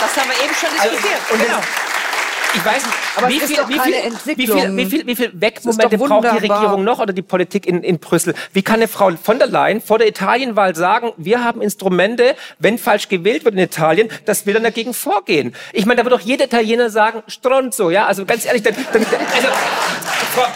das 0.00 0.16
haben 0.16 0.30
wir 0.30 0.44
eben 0.44 0.54
schon 0.54 0.70
diskutiert. 0.72 1.20
und 1.32 1.40
genau. 1.40 1.58
Ich 2.54 2.64
weiß 2.64 2.84
nicht, 2.84 2.96
Aber 3.16 3.28
wie 3.28 3.40
viel, 3.40 3.56
wie, 3.68 3.78
viel, 3.78 3.94
wie, 4.36 4.46
viel, 4.46 4.76
wie, 4.76 4.86
viel, 4.86 5.06
wie 5.06 5.16
viel 5.16 5.26
Es 5.26 5.40
Wegmomente 5.40 5.98
braucht 5.98 6.24
die. 6.24 6.46
Regierung 6.46 6.84
noch 6.84 6.98
oder 6.98 7.12
die 7.12 7.22
Politik 7.22 7.66
in, 7.66 7.82
in 7.82 7.98
Brüssel? 7.98 8.34
Wie 8.52 8.62
kann 8.62 8.76
eine 8.76 8.88
Frau 8.88 9.10
von 9.22 9.38
der 9.38 9.48
Leyen 9.48 9.80
vor 9.80 9.98
der 9.98 10.08
Italienwahl 10.08 10.74
sagen, 10.74 11.12
wir 11.16 11.42
haben 11.42 11.62
Instrumente, 11.62 12.36
wenn 12.58 12.78
falsch 12.78 13.08
gewählt 13.08 13.44
wird 13.44 13.54
in 13.54 13.60
Italien, 13.60 14.08
dass 14.26 14.46
wir 14.46 14.54
dann 14.54 14.64
dagegen 14.64 14.92
vorgehen? 14.92 15.54
Ich 15.72 15.86
meine, 15.86 15.98
da 15.98 16.04
wird 16.04 16.14
doch 16.14 16.24
jeder 16.24 16.44
Italiener 16.44 16.90
sagen, 16.90 17.22
Stronzo, 17.26 17.90
ja? 17.90 18.06
Also 18.06 18.24
ganz 18.24 18.44
ehrlich, 18.44 18.62
dann, 18.62 18.74
dann, 18.92 19.02
also, 19.04 19.48
Frau, 20.34 20.46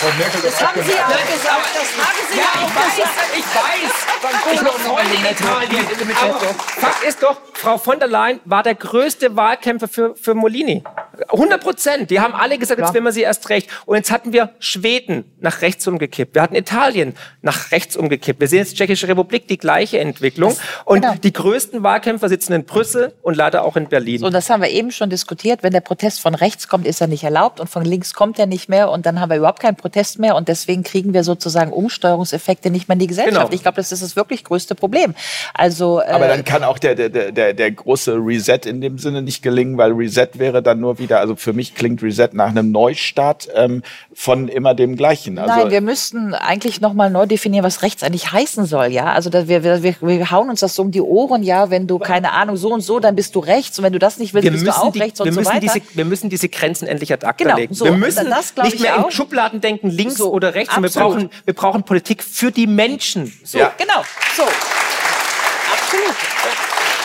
Das 0.00 0.62
haben 0.62 0.80
Sie 0.84 0.92
auch 0.92 1.08
gesagt. 1.08 1.68
Das 1.74 1.90
haben 1.98 2.22
Sie 2.30 2.38
ja, 2.38 2.44
auch 2.44 2.68
ich 2.68 2.74
weiß, 2.76 3.08
ich 3.36 3.44
weiß. 3.44 4.08
Ich 4.54 4.64
war 4.64 4.72
voll 4.72 5.02
in 5.02 5.24
Italien. 5.24 5.86
Aber 6.22 6.38
Fakt 6.54 7.04
ist 7.04 7.20
doch, 7.20 7.40
Frau 7.54 7.78
von 7.78 7.98
der 7.98 8.06
Leyen 8.06 8.38
war 8.44 8.62
der 8.62 8.76
größte 8.76 9.34
Wahlkämpfer 9.34 9.88
für, 9.88 10.14
für 10.14 10.34
Molini. 10.34 10.84
100 11.30 11.60
Prozent. 11.60 12.10
Die 12.10 12.20
haben 12.20 12.32
alle 12.34 12.58
gesagt, 12.58 12.80
jetzt 12.80 12.94
will 12.94 13.00
man 13.00 13.12
sie 13.12 13.22
erst 13.22 13.48
recht. 13.48 13.68
Und 13.86 13.96
jetzt 13.96 14.12
hatten 14.12 14.32
wir 14.32 14.50
Schweden 14.60 15.24
nach 15.40 15.62
rechts 15.62 15.86
umgekippt. 15.88 16.36
Wir 16.36 16.42
hatten 16.42 16.54
Italien 16.54 17.14
nach 17.42 17.72
rechts 17.72 17.96
umgekippt. 17.96 18.38
Wir 18.38 18.46
sehen 18.46 18.60
jetzt 18.60 18.76
Tschechische 18.76 19.08
Republik, 19.08 19.48
die 19.48 19.58
gleiche 19.58 19.98
Entwicklung. 19.98 20.56
Und 20.84 21.02
genau. 21.02 21.14
die 21.14 21.32
größten 21.32 21.82
Wahlkämpfer 21.82 22.28
sitzen 22.28 22.52
in 22.52 22.64
Brüssel 22.64 23.14
und 23.22 23.36
leider 23.36 23.64
auch 23.64 23.76
in 23.76 23.88
Berlin. 23.88 24.20
So, 24.20 24.30
das 24.30 24.48
haben 24.48 24.62
wir 24.62 24.70
eben 24.70 24.92
schon 24.92 25.10
diskutiert. 25.10 25.64
Wenn 25.64 25.72
der 25.72 25.80
Protest 25.80 26.20
von 26.20 26.36
rechts 26.36 26.68
kommt, 26.68 26.86
ist 26.86 27.00
er 27.00 27.08
nicht 27.08 27.24
erlaubt 27.24 27.58
und 27.58 27.68
von 27.68 27.84
links 27.84 28.14
kommt 28.14 28.38
er 28.38 28.46
nicht 28.46 28.68
mehr 28.68 28.90
und 28.90 29.04
dann 29.04 29.20
haben 29.20 29.30
wir 29.30 29.38
überhaupt 29.38 29.60
keinen 29.60 29.74
Protest 29.74 29.87
mehr 30.18 30.36
und 30.36 30.48
deswegen 30.48 30.82
kriegen 30.82 31.12
wir 31.14 31.24
sozusagen 31.24 31.72
Umsteuerungseffekte 31.72 32.70
nicht 32.70 32.88
mehr 32.88 32.94
in 32.94 33.00
die 33.00 33.06
Gesellschaft. 33.06 33.36
Genau. 33.36 33.48
Ich 33.54 33.62
glaube, 33.62 33.76
das 33.76 33.92
ist 33.92 34.02
das 34.02 34.16
wirklich 34.16 34.44
größte 34.44 34.74
Problem. 34.74 35.14
Also, 35.54 36.00
äh, 36.00 36.04
Aber 36.06 36.28
dann 36.28 36.44
kann 36.44 36.64
auch 36.64 36.78
der, 36.78 36.94
der, 36.94 37.08
der- 37.08 37.52
der, 37.54 37.70
große 37.70 38.14
Reset 38.16 38.60
in 38.66 38.80
dem 38.80 38.98
Sinne 38.98 39.22
nicht 39.22 39.42
gelingen, 39.42 39.76
weil 39.78 39.92
Reset 39.92 40.28
wäre 40.34 40.62
dann 40.62 40.80
nur 40.80 40.98
wieder, 40.98 41.20
also 41.20 41.36
für 41.36 41.52
mich 41.52 41.74
klingt 41.74 42.02
Reset 42.02 42.30
nach 42.32 42.48
einem 42.48 42.70
Neustart 42.72 43.48
ähm, 43.54 43.82
von 44.14 44.48
immer 44.48 44.74
dem 44.74 44.96
Gleichen. 44.96 45.38
Also, 45.38 45.54
Nein, 45.54 45.70
wir 45.70 45.80
müssten 45.80 46.34
eigentlich 46.34 46.80
nochmal 46.80 47.10
neu 47.10 47.26
definieren, 47.26 47.64
was 47.64 47.82
rechts 47.82 48.02
eigentlich 48.02 48.32
heißen 48.32 48.66
soll, 48.66 48.86
ja. 48.88 49.12
Also 49.12 49.30
da, 49.30 49.48
wir, 49.48 49.62
wir, 49.62 49.82
wir, 49.82 49.94
wir 50.00 50.30
hauen 50.30 50.48
uns 50.50 50.60
das 50.60 50.74
so 50.74 50.82
um 50.82 50.90
die 50.90 51.00
Ohren, 51.02 51.42
ja, 51.42 51.70
wenn 51.70 51.86
du, 51.86 51.98
keine 51.98 52.32
Ahnung, 52.32 52.56
so 52.56 52.70
und 52.72 52.80
so, 52.80 52.98
dann 53.00 53.14
bist 53.14 53.34
du 53.34 53.38
rechts 53.40 53.78
und 53.78 53.84
wenn 53.84 53.92
du 53.92 53.98
das 53.98 54.18
nicht 54.18 54.34
willst, 54.34 54.44
wir 54.44 54.50
bist 54.52 54.66
du 54.66 54.70
auch 54.70 54.92
die, 54.92 54.98
rechts 55.00 55.20
wir, 55.20 55.26
und 55.26 55.32
so 55.32 55.40
müssen 55.40 55.50
weiter. 55.50 55.60
diese, 55.60 55.80
wir 55.94 56.04
müssen 56.04 56.30
diese 56.30 56.48
Grenzen 56.48 56.88
endlich 56.88 57.12
ad 57.12 57.24
acta 57.26 57.44
Genau, 57.44 57.56
legen. 57.56 57.74
so, 57.74 57.84
wir 57.84 57.92
müssen 57.92 58.28
das 58.28 58.54
nicht 58.56 58.74
ich 58.74 58.80
mehr 58.80 58.96
in 58.96 59.04
auch. 59.04 59.10
Schubladen 59.10 59.60
denken, 59.60 59.77
links 59.82 60.16
So, 60.16 60.32
oder 60.32 60.54
rechts. 60.54 60.74
sondern 60.74 60.92
Wir 60.94 61.00
absolut. 61.02 61.28
brauchen, 61.30 61.42
wir 61.44 61.54
brauchen 61.54 61.82
Politik 61.84 62.22
für 62.22 62.50
die 62.50 62.66
Menschen. 62.66 63.32
So, 63.44 63.58
Ja. 63.58 63.72
genau, 63.78 64.02
so. 64.36 64.42
Absolut. 64.42 66.14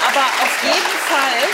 Aber 0.08 0.22
auf 0.44 0.64
jeden 0.64 0.98
Fall 1.08 1.50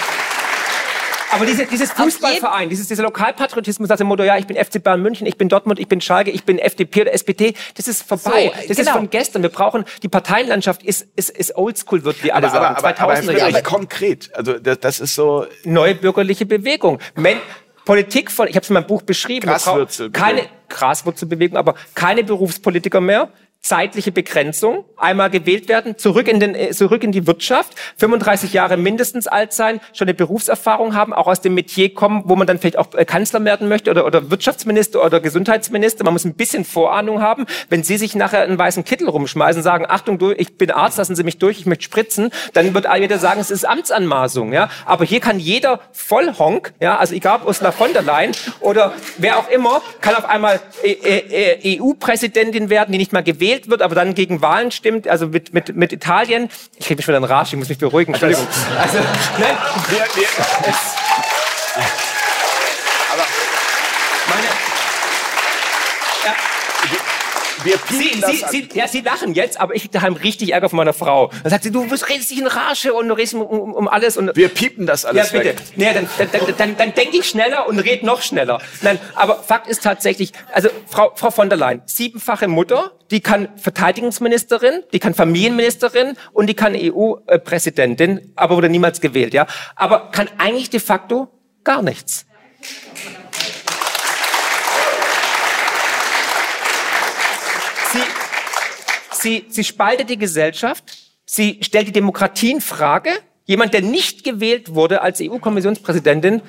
Aber 1.32 1.46
diese, 1.46 1.66
dieses 1.68 1.92
Fußballverein, 1.92 2.70
dieses, 2.70 2.88
dieser 2.88 3.04
Lokalpatriotismus 3.04 3.88
nach 3.88 3.98
dem 3.98 4.08
Motto, 4.08 4.24
ja, 4.24 4.38
ich 4.38 4.48
bin 4.48 4.58
FC 4.58 4.82
Bayern 4.84 5.02
München, 5.04 5.28
ich 5.28 5.38
bin 5.38 5.48
Dortmund, 5.48 5.80
ich 5.80 5.88
bin 5.88 6.02
Schalke, 6.02 6.32
ich 6.32 6.44
bin 6.44 6.58
FDP 6.58 7.02
oder 7.04 7.14
SPD, 7.14 7.54
das 7.76 7.88
ist 7.88 8.02
vorbei. 8.02 8.52
So, 8.56 8.68
das 8.68 8.78
genau. 8.78 8.90
ist 8.92 8.98
von 8.98 9.10
gestern. 9.12 9.42
Wir 9.44 9.50
brauchen, 9.50 9.86
die 10.02 10.08
Parteienlandschaft 10.10 10.82
ist, 10.82 11.06
ist, 11.16 11.30
ist 11.30 11.56
oldschool, 11.56 12.04
wird 12.04 12.24
wie 12.24 12.32
alle 12.32 12.48
Aber, 12.48 12.58
aber, 12.72 12.82
sagen. 12.82 12.98
aber, 12.98 13.00
aber 13.00 13.14
2000er 13.14 13.26
Herr 13.32 13.38
Jahre. 13.38 13.52
Friedrich, 13.52 13.64
konkret. 13.64 14.30
Also 14.34 14.54
das, 14.58 14.80
das 14.80 15.00
ist 15.00 15.14
so. 15.14 15.46
neue 15.66 15.94
bürgerliche 15.94 16.48
Bewegung. 16.48 16.98
Men 17.16 17.38
Politik 17.90 18.30
von, 18.30 18.48
ich 18.48 18.56
habe 18.56 18.64
es 18.64 18.70
in 18.70 18.76
meinem 18.76 18.86
Buch 18.86 19.02
beschrieben, 19.02 19.50
keine 20.14 20.44
Graswurzelbewegung, 20.68 21.58
aber 21.58 21.74
keine 21.96 22.24
Berufspolitiker 22.24 23.02
mehr. 23.02 23.30
Zeitliche 23.62 24.14
Begrenzung, 24.14 24.86
einmal 24.96 25.30
gewählt 25.30 25.68
werden, 25.68 25.98
zurück 25.98 26.30
in, 26.30 26.40
den, 26.40 26.56
äh, 26.56 26.72
zurück 26.72 27.04
in 27.04 27.12
die 27.12 27.28
Wirtschaft, 27.28 27.76
35 27.98 28.54
Jahre 28.54 28.78
mindestens 28.78 29.28
alt 29.28 29.52
sein, 29.52 29.82
schon 29.94 30.08
eine 30.08 30.14
Berufserfahrung 30.14 30.96
haben, 30.96 31.14
auch 31.14 31.28
aus 31.28 31.42
dem 31.42 31.56
Metier 31.56 31.94
kommen, 31.94 32.24
wo 32.26 32.38
man 32.38 32.48
dann 32.48 32.58
vielleicht 32.58 32.78
auch 32.78 32.94
äh, 32.96 33.04
Kanzler 33.04 33.44
werden 33.44 33.68
möchte 33.68 33.92
oder, 33.92 34.06
oder 34.06 34.32
Wirtschaftsminister 34.32 35.04
oder 35.04 35.20
Gesundheitsminister. 35.20 36.06
Man 36.06 36.14
muss 36.14 36.24
ein 36.24 36.36
bisschen 36.36 36.64
Vorahnung 36.64 37.22
haben. 37.22 37.46
Wenn 37.70 37.84
Sie 37.84 37.98
sich 37.98 38.16
nachher 38.16 38.44
einen 38.44 38.58
weißen 38.58 38.86
Kittel 38.86 39.10
rumschmeißen, 39.10 39.62
sagen, 39.62 39.86
Achtung, 39.90 40.18
du, 40.18 40.32
ich 40.32 40.58
bin 40.58 40.72
Arzt, 40.72 40.98
lassen 40.98 41.18
Sie 41.18 41.24
mich 41.24 41.38
durch, 41.38 41.60
ich 41.60 41.66
möchte 41.66 41.84
spritzen, 41.84 42.32
dann 42.54 42.74
wird 42.74 42.88
jeder 42.98 43.20
sagen, 43.20 43.42
es 43.42 43.52
ist 43.52 43.66
Amtsanmaßung. 43.68 44.54
Ja? 44.54 44.70
Aber 44.86 45.04
hier 45.04 45.20
kann 45.20 45.38
jeder 45.38 45.82
Vollhonk, 45.92 46.74
ja, 46.80 46.98
also 46.98 47.14
egal 47.14 47.40
ob 47.42 47.48
Ursula 47.48 47.74
von 47.74 47.92
der 47.92 48.04
Leyen 48.04 48.32
oder 48.62 48.94
wer 49.18 49.38
auch 49.38 49.50
immer, 49.50 49.82
kann 50.00 50.16
auf 50.16 50.26
einmal 50.26 50.62
äh, 50.84 51.78
EU-Präsidentin 51.80 52.70
werden, 52.70 52.94
die 52.94 52.98
nicht 52.98 53.12
mal 53.12 53.22
gewählt 53.22 53.49
wird, 53.70 53.82
aber 53.82 53.96
dann 53.96 54.14
gegen 54.14 54.42
Wahlen 54.42 54.72
stimmt, 54.72 55.08
also 55.08 55.28
mit, 55.28 55.54
mit, 55.54 55.76
mit 55.76 55.94
Italien. 55.94 56.50
Ich 56.78 56.86
kriege 56.86 56.98
mich 56.98 57.08
wieder 57.08 57.18
einen 57.18 57.26
Ratsch, 57.26 57.54
ich 57.54 57.60
muss 57.60 57.70
mich 57.70 57.78
beruhigen, 57.78 58.14
Entschuldigung. 58.14 58.48
Also, 58.80 58.98
nein, 59.40 59.58
Wir, 59.90 60.00
wir, 60.00 60.28
meine, 60.66 60.99
wir 67.70 67.78
Sie, 67.90 68.04
piepen 68.04 68.24
Sie, 68.32 68.42
das. 68.42 68.52
Sie, 68.52 68.70
ja, 68.74 68.88
Sie 68.88 69.02
lachen 69.02 69.34
jetzt, 69.34 69.60
aber 69.60 69.76
ich 69.76 69.84
krieg 69.84 69.92
daheim 69.92 70.14
richtig 70.14 70.54
Ärger 70.54 70.70
von 70.70 70.78
meiner 70.78 70.94
Frau. 70.94 71.32
Dann 71.44 71.50
sagt 71.50 71.64
sie, 71.64 71.72
du 71.72 71.82
redest 71.82 72.32
dich 72.32 72.40
in 72.40 72.48
Rage 72.48 72.94
und 72.94 73.08
du 73.08 73.14
redest 73.14 73.34
um, 73.34 73.42
um, 73.42 73.74
um 73.74 73.88
alles. 73.88 74.18
Und 74.18 74.36
wir 74.36 74.50
piepen 74.50 74.86
das 74.86 75.04
ja, 75.04 75.10
alles 75.10 75.32
bitte. 75.32 75.46
weg. 75.46 75.58
Nee, 75.76 75.94
dann, 75.94 76.10
dann, 76.18 76.30
dann, 76.32 76.58
dann, 76.58 76.78
dann 76.78 76.94
denke 76.94 77.18
ich 77.18 77.26
schneller 77.26 77.68
und 77.68 77.80
red 77.80 78.04
noch 78.04 78.22
schneller. 78.22 78.60
Nein, 78.82 79.00
aber 79.16 79.42
Fakt 79.44 79.68
ist 79.68 79.84
tatsächlich, 79.84 80.32
also 80.52 80.70
Frau, 80.88 81.12
Frau 81.16 81.32
von 81.32 81.50
der 81.50 81.58
Leyen, 81.58 81.82
siebenfache 81.86 82.48
Mutter, 82.48 82.92
die 83.12 83.22
kann 83.22 83.50
Verteidigungsministerin, 83.58 84.84
die 84.94 85.00
kann 85.00 85.14
Familienministerin 85.14 86.16
und 86.34 86.48
die 86.48 86.54
kann 86.54 86.76
EU-Präsidentin, 86.76 88.32
aber 88.36 88.56
wurde 88.56 88.70
niemals 88.70 89.02
gewählt, 89.02 89.34
ja. 89.34 89.48
Aber 89.76 90.12
kann 90.12 90.30
eigentlich 90.38 90.70
de 90.70 90.80
facto 90.80 91.30
gar 91.64 91.82
nichts. 91.82 92.26
Sie, 99.22 99.46
sie 99.50 99.64
spaltet 99.64 100.10
die 100.10 100.18
Gesellschaft, 100.18 100.98
sie 101.26 101.60
stellt 101.62 101.88
die 101.88 101.92
Demokratie 101.92 102.52
in 102.52 102.62
Frage. 102.62 103.12
Jemand, 103.46 103.74
der 103.74 103.82
nicht 103.82 104.24
gewählt 104.24 104.76
wurde 104.76 105.02
als 105.02 105.22
EU-Kommissionspräsidentin, 105.22 106.42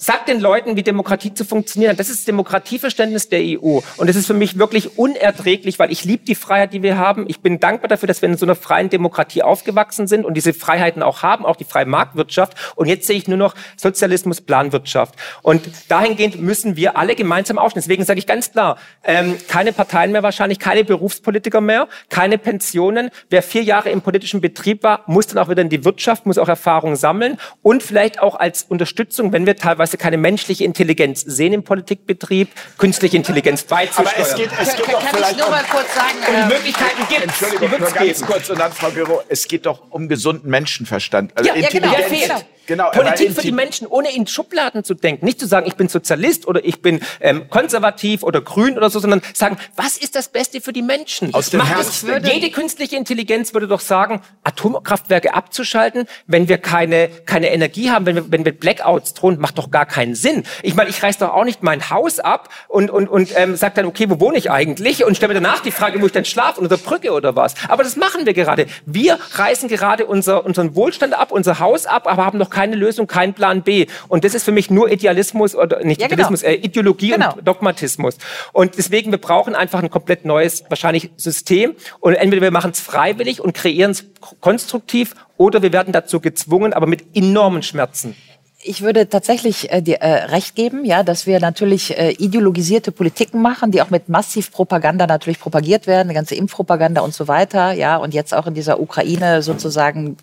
sagt 0.00 0.28
den 0.28 0.40
Leuten, 0.40 0.76
wie 0.76 0.82
Demokratie 0.82 1.34
zu 1.34 1.44
funktionieren. 1.44 1.94
Das 1.96 2.08
ist 2.08 2.20
das 2.20 2.24
Demokratieverständnis 2.24 3.28
der 3.28 3.40
EU. 3.40 3.80
Und 3.98 4.08
das 4.08 4.16
ist 4.16 4.26
für 4.26 4.34
mich 4.34 4.58
wirklich 4.58 4.98
unerträglich, 4.98 5.78
weil 5.78 5.92
ich 5.92 6.04
liebe 6.04 6.24
die 6.24 6.34
Freiheit, 6.34 6.72
die 6.72 6.82
wir 6.82 6.96
haben. 6.96 7.26
Ich 7.28 7.40
bin 7.40 7.60
dankbar 7.60 7.88
dafür, 7.88 8.06
dass 8.06 8.22
wir 8.22 8.28
in 8.30 8.36
so 8.38 8.46
einer 8.46 8.54
freien 8.54 8.88
Demokratie 8.88 9.42
aufgewachsen 9.42 10.06
sind 10.06 10.24
und 10.24 10.34
diese 10.34 10.54
Freiheiten 10.54 11.02
auch 11.02 11.22
haben, 11.22 11.44
auch 11.44 11.56
die 11.56 11.64
freie 11.64 11.84
Marktwirtschaft. 11.84 12.54
Und 12.76 12.88
jetzt 12.88 13.06
sehe 13.06 13.16
ich 13.18 13.28
nur 13.28 13.36
noch 13.36 13.54
Sozialismus, 13.76 14.40
Planwirtschaft. 14.40 15.16
Und 15.42 15.68
dahingehend 15.88 16.40
müssen 16.40 16.76
wir 16.76 16.96
alle 16.96 17.14
gemeinsam 17.14 17.58
aufstehen. 17.58 17.82
Deswegen 17.82 18.04
sage 18.06 18.18
ich 18.18 18.26
ganz 18.26 18.52
klar, 18.52 18.78
ähm, 19.04 19.36
keine 19.48 19.74
Parteien 19.74 20.12
mehr 20.12 20.22
wahrscheinlich, 20.22 20.58
keine 20.58 20.82
Berufspolitiker 20.82 21.60
mehr, 21.60 21.88
keine 22.08 22.38
Pensionen. 22.38 23.10
Wer 23.28 23.42
vier 23.42 23.64
Jahre 23.64 23.90
im 23.90 24.00
politischen 24.00 24.40
Betrieb 24.40 24.82
war, 24.82 25.04
muss 25.06 25.26
dann 25.26 25.36
auch 25.36 25.50
wieder 25.50 25.60
in 25.60 25.68
die 25.68 25.84
Wirtschaft, 25.84 26.24
muss 26.24 26.38
auch 26.38 26.48
Erfahrung 26.48 26.96
sammeln 26.96 27.36
und 27.60 27.82
vielleicht 27.82 28.20
auch 28.20 28.34
als 28.34 28.62
Unterstützung, 28.62 29.32
wenn 29.32 29.44
wir 29.44 29.56
teilweise 29.56 29.89
keine 29.98 30.16
menschliche 30.16 30.64
Intelligenz 30.64 31.20
sehen 31.20 31.52
im 31.52 31.62
Politikbetrieb, 31.62 32.48
künstliche 32.78 33.16
Intelligenz 33.16 33.62
beizusteuern. 33.62 34.08
Aber 34.08 34.20
es 34.20 34.34
geht, 34.34 34.50
es 34.60 34.76
geht 34.76 34.84
Kann, 34.86 34.92
doch 34.92 35.00
kann 35.00 35.08
ich 35.10 35.16
vielleicht 35.16 35.36
nur 35.38 35.46
um, 35.46 35.52
mal 35.52 35.64
kurz 35.64 35.94
sagen, 35.94 36.18
und 36.26 36.34
ähm, 36.34 36.48
die 36.48 36.54
Möglichkeiten 36.54 37.08
gibt 37.08 37.22
Entschuldigung, 37.22 37.70
nur 37.78 37.90
ganz 37.90 38.20
kurz 38.22 38.50
und 38.50 38.58
dann 38.58 38.72
Frau 38.72 38.90
Gero, 38.90 39.22
es 39.28 39.46
geht 39.48 39.66
doch 39.66 39.82
um 39.90 40.08
gesunden 40.08 40.50
Menschenverstand. 40.50 41.36
Also 41.36 41.48
Ja, 41.48 41.56
ja, 41.56 41.68
genau, 41.68 41.88
Intelligenz. 41.94 42.28
ja, 42.28 42.36
genau. 42.36 42.46
Politik 42.76 43.28
weil 43.28 43.34
für 43.34 43.42
die 43.42 43.52
Menschen, 43.52 43.86
ohne 43.86 44.14
in 44.14 44.26
Schubladen 44.26 44.84
zu 44.84 44.94
denken. 44.94 45.24
Nicht 45.24 45.40
zu 45.40 45.46
sagen, 45.46 45.66
ich 45.66 45.74
bin 45.74 45.88
Sozialist 45.88 46.46
oder 46.46 46.64
ich 46.64 46.82
bin 46.82 47.00
ähm, 47.20 47.48
konservativ 47.50 48.22
oder 48.22 48.40
grün 48.40 48.76
oder 48.76 48.90
so, 48.90 49.00
sondern 49.00 49.22
sagen, 49.34 49.56
was 49.76 49.96
ist 49.96 50.16
das 50.16 50.28
Beste 50.28 50.60
für 50.60 50.72
die 50.72 50.82
Menschen? 50.82 51.34
Aus 51.34 51.50
dem 51.50 51.58
Macht 51.58 51.70
Herzen. 51.70 52.10
es, 52.10 52.32
jede 52.32 52.50
künstliche 52.50 52.96
Intelligenz 52.96 53.54
würde 53.54 53.68
doch 53.68 53.80
sagen, 53.80 54.22
Atomkraftwerke 54.44 55.34
abzuschalten, 55.34 56.06
wenn 56.26 56.48
wir 56.48 56.58
keine, 56.58 57.08
keine 57.26 57.50
Energie 57.50 57.90
haben, 57.90 58.06
wenn 58.06 58.16
wir, 58.16 58.30
wenn 58.30 58.44
wir 58.44 58.52
Blackouts 58.52 59.14
drohen, 59.14 59.38
macht 59.38 59.58
doch 59.58 59.70
gar 59.70 59.86
keinen 59.86 60.14
Sinn. 60.14 60.44
Ich 60.62 60.74
meine, 60.74 60.90
ich 60.90 61.02
reiß 61.02 61.18
doch 61.18 61.32
auch 61.32 61.44
nicht 61.44 61.62
mein 61.62 61.90
Haus 61.90 62.18
ab 62.20 62.48
und, 62.68 62.90
und, 62.90 63.08
und 63.08 63.30
ähm, 63.36 63.56
sag 63.56 63.74
dann, 63.74 63.86
okay, 63.86 64.08
wo 64.08 64.20
wohne 64.20 64.38
ich 64.38 64.50
eigentlich? 64.50 65.04
Und 65.04 65.16
stelle 65.16 65.34
mir 65.34 65.40
danach 65.40 65.60
die 65.60 65.72
Frage, 65.72 66.00
wo 66.00 66.06
ich 66.06 66.12
dann 66.12 66.24
schlafe, 66.24 66.60
unter 66.60 66.76
der 66.76 66.82
Brücke 66.82 67.12
oder 67.12 67.36
was. 67.36 67.54
Aber 67.68 67.82
das 67.82 67.96
machen 67.96 68.26
wir 68.26 68.34
gerade. 68.34 68.66
Wir 68.86 69.18
reißen 69.32 69.68
gerade 69.68 70.06
unser, 70.06 70.44
unseren 70.44 70.74
Wohlstand 70.74 71.14
ab, 71.14 71.32
unser 71.32 71.58
Haus 71.58 71.86
ab, 71.86 72.06
aber 72.06 72.24
haben 72.24 72.38
noch 72.38 72.50
keine 72.50 72.59
Lösung, 72.68 73.06
keinen 73.06 73.34
Plan 73.34 73.62
B. 73.62 73.86
Und 74.08 74.24
das 74.24 74.34
ist 74.34 74.44
für 74.44 74.52
mich 74.52 74.70
nur 74.70 74.90
Idealismus 74.90 75.54
oder 75.54 75.82
nicht 75.84 76.00
Ja, 76.00 76.06
genau. 76.08 76.22
Idealismus, 76.28 76.42
äh, 76.42 76.54
Ideologie 76.54 77.10
Genau. 77.10 77.34
und 77.34 77.46
Dogmatismus. 77.46 78.16
Und 78.52 78.76
deswegen, 78.78 79.10
wir 79.10 79.18
brauchen 79.18 79.54
einfach 79.54 79.82
ein 79.82 79.90
komplett 79.90 80.24
neues, 80.24 80.64
wahrscheinlich 80.68 81.10
System. 81.16 81.74
Und 82.00 82.14
entweder 82.14 82.42
wir 82.42 82.50
machen 82.50 82.70
es 82.72 82.80
freiwillig 82.80 83.40
und 83.40 83.54
kreieren 83.54 83.92
es 83.92 84.04
konstruktiv 84.40 85.14
oder 85.36 85.62
wir 85.62 85.72
werden 85.72 85.92
dazu 85.92 86.20
gezwungen, 86.20 86.72
aber 86.72 86.86
mit 86.86 87.16
enormen 87.16 87.62
Schmerzen. 87.62 88.14
Ich 88.62 88.82
würde 88.82 89.08
tatsächlich 89.08 89.72
äh, 89.72 89.80
dir 89.80 90.02
äh, 90.02 90.24
recht 90.24 90.54
geben, 90.54 90.84
ja, 90.84 91.02
dass 91.02 91.26
wir 91.26 91.40
natürlich 91.40 91.96
äh, 91.96 92.10
ideologisierte 92.10 92.92
Politiken 92.92 93.40
machen, 93.40 93.70
die 93.70 93.80
auch 93.80 93.88
mit 93.88 94.10
massiv 94.10 94.52
Propaganda 94.52 95.06
natürlich 95.06 95.40
propagiert 95.40 95.86
werden, 95.86 96.08
die 96.08 96.14
ganze 96.14 96.34
Impfpropaganda 96.34 97.00
und 97.00 97.14
so 97.14 97.26
weiter, 97.26 97.72
ja, 97.72 97.96
und 97.96 98.12
jetzt 98.12 98.34
auch 98.34 98.46
in 98.46 98.52
dieser 98.52 98.78
Ukraine 98.78 99.40
sozusagen, 99.40 100.18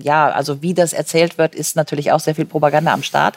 ja, 0.00 0.30
also 0.30 0.62
wie 0.62 0.72
das 0.72 0.94
erzählt 0.94 1.36
wird, 1.36 1.54
ist 1.54 1.76
natürlich 1.76 2.12
auch 2.12 2.20
sehr 2.20 2.34
viel 2.34 2.46
Propaganda 2.46 2.94
am 2.94 3.02
Start. 3.02 3.36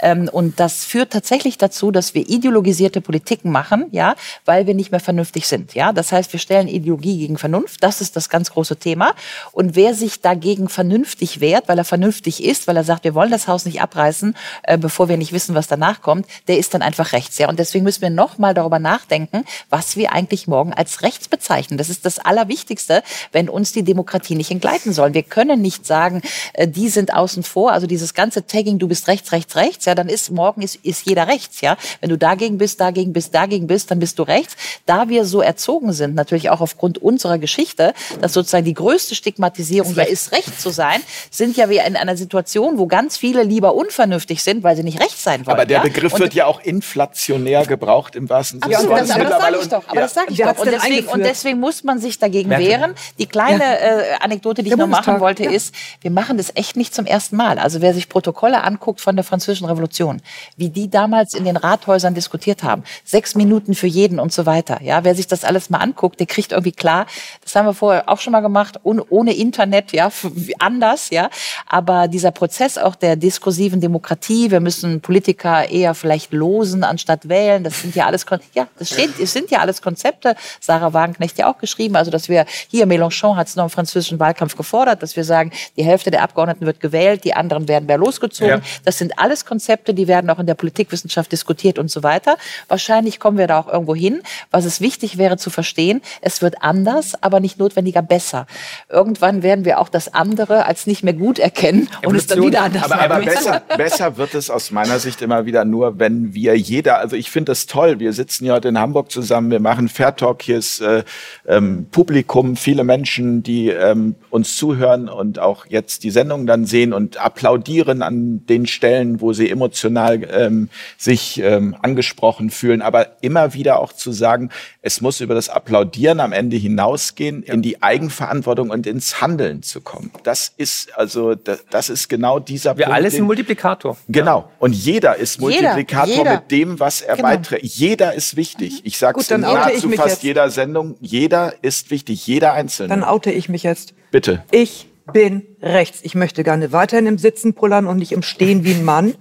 Ähm, 0.00 0.28
und 0.32 0.58
das 0.58 0.84
führt 0.84 1.12
tatsächlich 1.12 1.56
dazu, 1.56 1.92
dass 1.92 2.12
wir 2.12 2.28
ideologisierte 2.28 3.00
Politiken 3.00 3.52
machen, 3.52 3.86
ja, 3.92 4.16
weil 4.44 4.66
wir 4.66 4.74
nicht 4.74 4.90
mehr 4.90 4.98
vernünftig 4.98 5.46
sind, 5.46 5.74
ja. 5.74 5.92
Das 5.92 6.10
heißt, 6.10 6.32
wir 6.32 6.40
stellen 6.40 6.66
Ideologie 6.66 7.18
gegen 7.18 7.38
Vernunft, 7.38 7.84
das 7.84 8.00
ist 8.00 8.16
das 8.16 8.30
ganz 8.30 8.50
große 8.50 8.78
Thema. 8.78 9.14
Und 9.52 9.76
wer 9.76 9.94
sich 9.94 10.20
dagegen 10.22 10.68
vernünftig 10.68 11.40
wehrt, 11.40 11.68
weil 11.68 11.78
er 11.78 11.84
vernünftig 11.84 12.42
ist, 12.42 12.66
weil 12.66 12.76
er 12.76 12.84
sagt, 12.84 13.04
wir 13.04 13.14
wollen 13.14 13.30
das 13.30 13.46
Haus 13.46 13.64
nicht 13.64 13.75
abreißen, 13.80 14.36
äh, 14.62 14.78
bevor 14.78 15.08
wir 15.08 15.16
nicht 15.16 15.32
wissen, 15.32 15.54
was 15.54 15.66
danach 15.66 16.02
kommt, 16.02 16.26
der 16.48 16.58
ist 16.58 16.74
dann 16.74 16.82
einfach 16.82 17.12
rechts. 17.12 17.38
Ja? 17.38 17.48
Und 17.48 17.58
deswegen 17.58 17.84
müssen 17.84 18.02
wir 18.02 18.10
nochmal 18.10 18.54
darüber 18.54 18.78
nachdenken, 18.78 19.44
was 19.70 19.96
wir 19.96 20.12
eigentlich 20.12 20.46
morgen 20.46 20.72
als 20.72 21.02
rechts 21.02 21.28
bezeichnen. 21.28 21.78
Das 21.78 21.88
ist 21.88 22.04
das 22.04 22.18
Allerwichtigste, 22.18 23.02
wenn 23.32 23.48
uns 23.48 23.72
die 23.72 23.82
Demokratie 23.82 24.34
nicht 24.34 24.50
entgleiten 24.50 24.92
soll. 24.92 25.14
Wir 25.14 25.22
können 25.22 25.60
nicht 25.60 25.86
sagen, 25.86 26.22
äh, 26.52 26.68
die 26.68 26.88
sind 26.88 27.14
außen 27.14 27.42
vor. 27.42 27.72
Also 27.72 27.86
dieses 27.86 28.14
ganze 28.14 28.46
Tagging, 28.46 28.78
du 28.78 28.88
bist 28.88 29.08
rechts, 29.08 29.32
rechts, 29.32 29.56
rechts, 29.56 29.84
ja, 29.84 29.94
dann 29.94 30.08
ist 30.08 30.30
morgen 30.30 30.62
ist, 30.62 30.76
ist 30.76 31.06
jeder 31.06 31.28
rechts. 31.28 31.60
Ja? 31.60 31.76
Wenn 32.00 32.10
du 32.10 32.18
dagegen 32.18 32.58
bist, 32.58 32.80
dagegen 32.80 33.12
bist, 33.12 33.34
dagegen 33.34 33.66
bist, 33.66 33.90
dann 33.90 33.98
bist 33.98 34.18
du 34.18 34.22
rechts. 34.22 34.56
Da 34.86 35.08
wir 35.08 35.24
so 35.24 35.40
erzogen 35.40 35.92
sind, 35.92 36.14
natürlich 36.14 36.50
auch 36.50 36.60
aufgrund 36.60 36.98
unserer 36.98 37.38
Geschichte, 37.38 37.94
dass 38.20 38.32
sozusagen 38.32 38.64
die 38.64 38.74
größte 38.74 39.14
Stigmatisierung 39.14 39.94
ja 39.94 40.04
ist, 40.04 40.32
rechts 40.32 40.62
zu 40.62 40.70
sein, 40.70 41.00
sind 41.30 41.56
ja 41.56 41.68
wir 41.68 41.84
in 41.84 41.96
einer 41.96 42.16
Situation, 42.16 42.78
wo 42.78 42.86
ganz 42.86 43.16
viele 43.16 43.42
lieber 43.42 43.65
unvernünftig 43.74 44.42
sind, 44.42 44.62
weil 44.62 44.76
sie 44.76 44.82
nicht 44.82 45.00
rechts 45.00 45.22
sein 45.24 45.46
wollen. 45.46 45.56
Aber 45.56 45.66
der 45.66 45.78
ja? 45.78 45.82
Begriff 45.82 46.12
Und 46.12 46.20
wird 46.20 46.34
ja 46.34 46.46
auch 46.46 46.60
inflationär 46.60 47.64
gebraucht 47.66 48.14
im 48.14 48.28
wahrsten 48.28 48.60
Sinne 48.60 48.70
des 48.74 48.84
Absolut, 48.84 48.96
Wortes 48.96 49.08
das, 49.08 49.16
aber 49.16 49.24
das 49.30 49.40
sage 49.42 49.56
ich 49.62 49.68
doch. 49.68 49.88
Aber 49.88 49.94
Ja. 49.96 50.00
das 50.02 50.14
sage 50.14 50.26
ich 50.32 50.38
doch. 50.38 50.58
Und 50.58 50.70
deswegen, 50.70 51.08
und 51.08 51.20
deswegen 51.20 51.60
muss 51.60 51.84
man 51.84 51.98
sich 51.98 52.18
dagegen 52.18 52.48
Merkel. 52.50 52.68
wehren. 52.68 52.94
Die 53.18 53.26
kleine 53.26 53.80
äh, 53.80 54.14
Anekdote, 54.20 54.62
die 54.62 54.70
ich 54.70 54.76
noch 54.76 54.86
machen 54.86 55.20
wollte, 55.20 55.44
ja. 55.44 55.50
ist, 55.50 55.74
wir 56.02 56.10
machen 56.10 56.36
das 56.36 56.52
echt 56.54 56.76
nicht 56.76 56.94
zum 56.94 57.06
ersten 57.06 57.36
Mal. 57.36 57.58
Also 57.58 57.80
wer 57.80 57.94
sich 57.94 58.08
Protokolle 58.08 58.62
anguckt 58.62 59.00
von 59.00 59.16
der 59.16 59.24
Französischen 59.24 59.66
Revolution, 59.66 60.20
wie 60.56 60.68
die 60.68 60.90
damals 60.90 61.34
in 61.34 61.44
den 61.44 61.56
Rathäusern 61.56 62.14
diskutiert 62.14 62.62
haben, 62.62 62.84
sechs 63.04 63.34
Minuten 63.34 63.74
für 63.74 63.86
jeden 63.86 64.20
und 64.20 64.32
so 64.32 64.44
weiter. 64.46 64.80
Ja, 64.82 65.02
wer 65.04 65.14
sich 65.14 65.26
das 65.26 65.44
alles 65.44 65.70
mal 65.70 65.78
anguckt, 65.78 66.20
der 66.20 66.26
kriegt 66.26 66.52
irgendwie 66.52 66.72
klar, 66.72 67.06
das 67.42 67.54
haben 67.54 67.66
wir 67.66 67.74
vorher 67.74 68.08
auch 68.08 68.20
schon 68.20 68.32
mal 68.32 68.40
gemacht, 68.40 68.80
ohne, 68.82 69.02
ohne 69.08 69.34
Internet, 69.34 69.92
ja, 69.92 70.10
anders, 70.58 71.10
ja. 71.10 71.30
Aber 71.66 72.08
dieser 72.08 72.30
Prozess 72.32 72.76
auch 72.76 72.94
der 72.96 73.16
Diskussion 73.16 73.55
inklusiven 73.56 73.80
Demokratie. 73.80 74.50
Wir 74.50 74.60
müssen 74.60 75.00
Politiker 75.00 75.68
eher 75.70 75.94
vielleicht 75.94 76.32
losen 76.32 76.84
anstatt 76.84 77.28
wählen. 77.28 77.64
Das 77.64 77.80
sind 77.80 77.94
ja 77.96 78.04
alles, 78.04 78.26
Kon 78.26 78.38
ja, 78.52 78.66
das 78.78 78.90
steht, 78.90 79.18
es 79.18 79.32
sind 79.32 79.50
ja 79.50 79.60
alles 79.60 79.80
Konzepte. 79.80 80.36
Sarah 80.60 80.92
Wagenknecht 80.92 81.38
ja 81.38 81.50
auch 81.50 81.56
geschrieben. 81.56 81.96
Also, 81.96 82.10
dass 82.10 82.28
wir 82.28 82.44
hier, 82.68 82.86
Mélenchon 82.86 83.36
hat 83.36 83.48
es 83.48 83.56
noch 83.56 83.64
im 83.64 83.70
französischen 83.70 84.20
Wahlkampf 84.20 84.56
gefordert, 84.56 85.02
dass 85.02 85.16
wir 85.16 85.24
sagen, 85.24 85.52
die 85.78 85.84
Hälfte 85.84 86.10
der 86.10 86.22
Abgeordneten 86.22 86.66
wird 86.66 86.80
gewählt, 86.80 87.24
die 87.24 87.32
anderen 87.32 87.66
werden 87.66 87.86
mehr 87.86 87.96
losgezogen. 87.96 88.58
Ja. 88.58 88.60
Das 88.84 88.98
sind 88.98 89.18
alles 89.18 89.46
Konzepte, 89.46 89.94
die 89.94 90.06
werden 90.06 90.28
auch 90.28 90.38
in 90.38 90.46
der 90.46 90.54
Politikwissenschaft 90.54 91.32
diskutiert 91.32 91.78
und 91.78 91.90
so 91.90 92.02
weiter. 92.02 92.36
Wahrscheinlich 92.68 93.20
kommen 93.20 93.38
wir 93.38 93.46
da 93.46 93.60
auch 93.60 93.68
irgendwo 93.68 93.94
hin. 93.94 94.20
Was 94.50 94.66
es 94.66 94.82
wichtig 94.82 95.16
wäre 95.16 95.38
zu 95.38 95.48
verstehen, 95.48 96.02
es 96.20 96.42
wird 96.42 96.62
anders, 96.62 97.14
aber 97.22 97.40
nicht 97.40 97.58
notwendiger 97.58 98.02
besser. 98.02 98.46
Irgendwann 98.90 99.42
werden 99.42 99.64
wir 99.64 99.80
auch 99.80 99.88
das 99.88 100.12
andere 100.12 100.66
als 100.66 100.86
nicht 100.86 101.02
mehr 101.02 101.14
gut 101.14 101.38
erkennen 101.38 101.88
und 102.04 102.16
es 102.16 102.26
dann 102.26 102.42
wieder 102.42 102.62
anders 102.62 102.82
Aber, 102.90 103.00
aber 103.00 103.24
besser, 103.24 103.45
besser 103.76 104.16
wird 104.16 104.34
es 104.34 104.50
aus 104.50 104.70
meiner 104.70 104.98
Sicht 104.98 105.22
immer 105.22 105.46
wieder 105.46 105.64
nur, 105.64 105.98
wenn 105.98 106.34
wir 106.34 106.56
jeder, 106.56 106.98
also 106.98 107.16
ich 107.16 107.30
finde 107.30 107.52
das 107.52 107.66
toll, 107.66 107.98
wir 107.98 108.12
sitzen 108.12 108.46
ja 108.46 108.54
heute 108.54 108.68
in 108.68 108.78
Hamburg 108.78 109.10
zusammen, 109.10 109.50
wir 109.50 109.60
machen 109.60 109.88
Fair 109.88 110.14
Talk, 110.16 110.42
hier 110.42 110.58
ist 110.58 110.80
äh, 110.80 111.04
ähm, 111.46 111.86
Publikum, 111.90 112.56
viele 112.56 112.84
Menschen, 112.84 113.42
die 113.42 113.68
ähm, 113.68 114.14
uns 114.30 114.56
zuhören 114.56 115.08
und 115.08 115.38
auch 115.38 115.66
jetzt 115.66 116.04
die 116.04 116.10
Sendung 116.10 116.46
dann 116.46 116.66
sehen 116.66 116.92
und 116.92 117.18
applaudieren 117.18 118.02
an 118.02 118.44
den 118.46 118.66
Stellen, 118.66 119.20
wo 119.20 119.32
sie 119.32 119.50
emotional 119.50 120.26
ähm, 120.30 120.68
sich 120.96 121.40
ähm, 121.42 121.76
angesprochen 121.82 122.50
fühlen, 122.50 122.82
aber 122.82 123.22
immer 123.22 123.54
wieder 123.54 123.80
auch 123.80 123.92
zu 123.92 124.12
sagen, 124.12 124.50
es 124.82 125.00
muss 125.00 125.20
über 125.20 125.34
das 125.34 125.48
Applaudieren 125.48 126.20
am 126.20 126.32
Ende 126.32 126.56
hinausgehen, 126.56 127.42
in 127.42 127.62
die 127.62 127.82
Eigenverantwortung 127.82 128.70
und 128.70 128.86
ins 128.86 129.20
Handeln 129.20 129.62
zu 129.62 129.80
kommen. 129.80 130.10
Das 130.22 130.52
ist 130.56 130.96
also, 130.96 131.34
das, 131.34 131.64
das 131.70 131.88
ist 131.88 132.08
genau 132.08 132.38
dieser 132.38 132.76
Wir 132.76 132.86
Punkt. 132.86 132.96
Sind 133.12 133.26
Multiplikator. 133.36 133.96
Genau. 134.08 134.38
Ja. 134.38 134.48
Und 134.58 134.72
jeder 134.72 135.16
ist 135.16 135.40
Multiplikator 135.40 136.06
jeder, 136.06 136.18
jeder. 136.18 136.34
mit 136.36 136.50
dem, 136.50 136.80
was 136.80 137.02
er 137.02 137.16
genau. 137.16 137.28
beiträgt. 137.28 137.64
Jeder 137.64 138.14
ist 138.14 138.36
wichtig. 138.36 138.80
Ich 138.84 138.98
sage 138.98 139.20
es 139.20 139.30
in 139.30 139.42
nahezu 139.42 139.90
fast 139.90 140.08
jetzt. 140.08 140.22
jeder 140.22 140.50
Sendung. 140.50 140.96
Jeder 141.00 141.54
ist 141.62 141.90
wichtig. 141.90 142.26
Jeder 142.26 142.52
Einzelne. 142.54 142.88
Dann 142.88 143.04
oute 143.04 143.30
ich 143.30 143.48
mich 143.48 143.62
jetzt. 143.62 143.94
Bitte. 144.10 144.42
Ich 144.50 144.88
bin 145.12 145.46
rechts. 145.62 146.00
Ich 146.02 146.14
möchte 146.14 146.42
gerne 146.42 146.72
weiterhin 146.72 147.06
im 147.06 147.18
Sitzen 147.18 147.54
pullern 147.54 147.86
und 147.86 147.98
nicht 147.98 148.12
im 148.12 148.22
Stehen 148.22 148.64
wie 148.64 148.72
ein 148.72 148.84
Mann. 148.84 149.14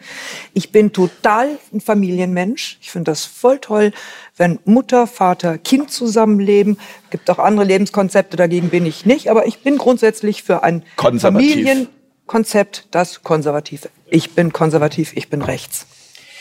Ich 0.54 0.72
bin 0.72 0.94
total 0.94 1.60
ein 1.74 1.82
Familienmensch. 1.82 2.80
Ich 2.82 2.92
finde 2.92 3.12
das 3.12 3.26
voll 3.26 3.60
toll, 3.60 3.92
wenn 4.36 4.60
Mutter, 4.66 5.06
Vater, 5.08 5.58
Kind 5.58 5.92
zusammenleben. 5.92 6.80
Gibt 7.12 7.30
auch 7.30 7.40
andere 7.40 7.66
Lebenskonzepte, 7.66 8.36
dagegen 8.38 8.70
bin 8.70 8.86
ich 8.86 9.06
nicht. 9.06 9.30
Aber 9.30 9.46
ich 9.46 9.60
bin 9.60 9.78
grundsätzlich 9.78 10.42
für 10.42 10.64
ein 10.64 10.84
Familienkonzept, 12.28 12.88
das 12.92 13.22
konservativ. 13.24 13.88
Ich 14.10 14.32
bin 14.32 14.52
konservativ, 14.52 15.16
ich 15.16 15.30
bin 15.30 15.42
rechts. 15.42 15.86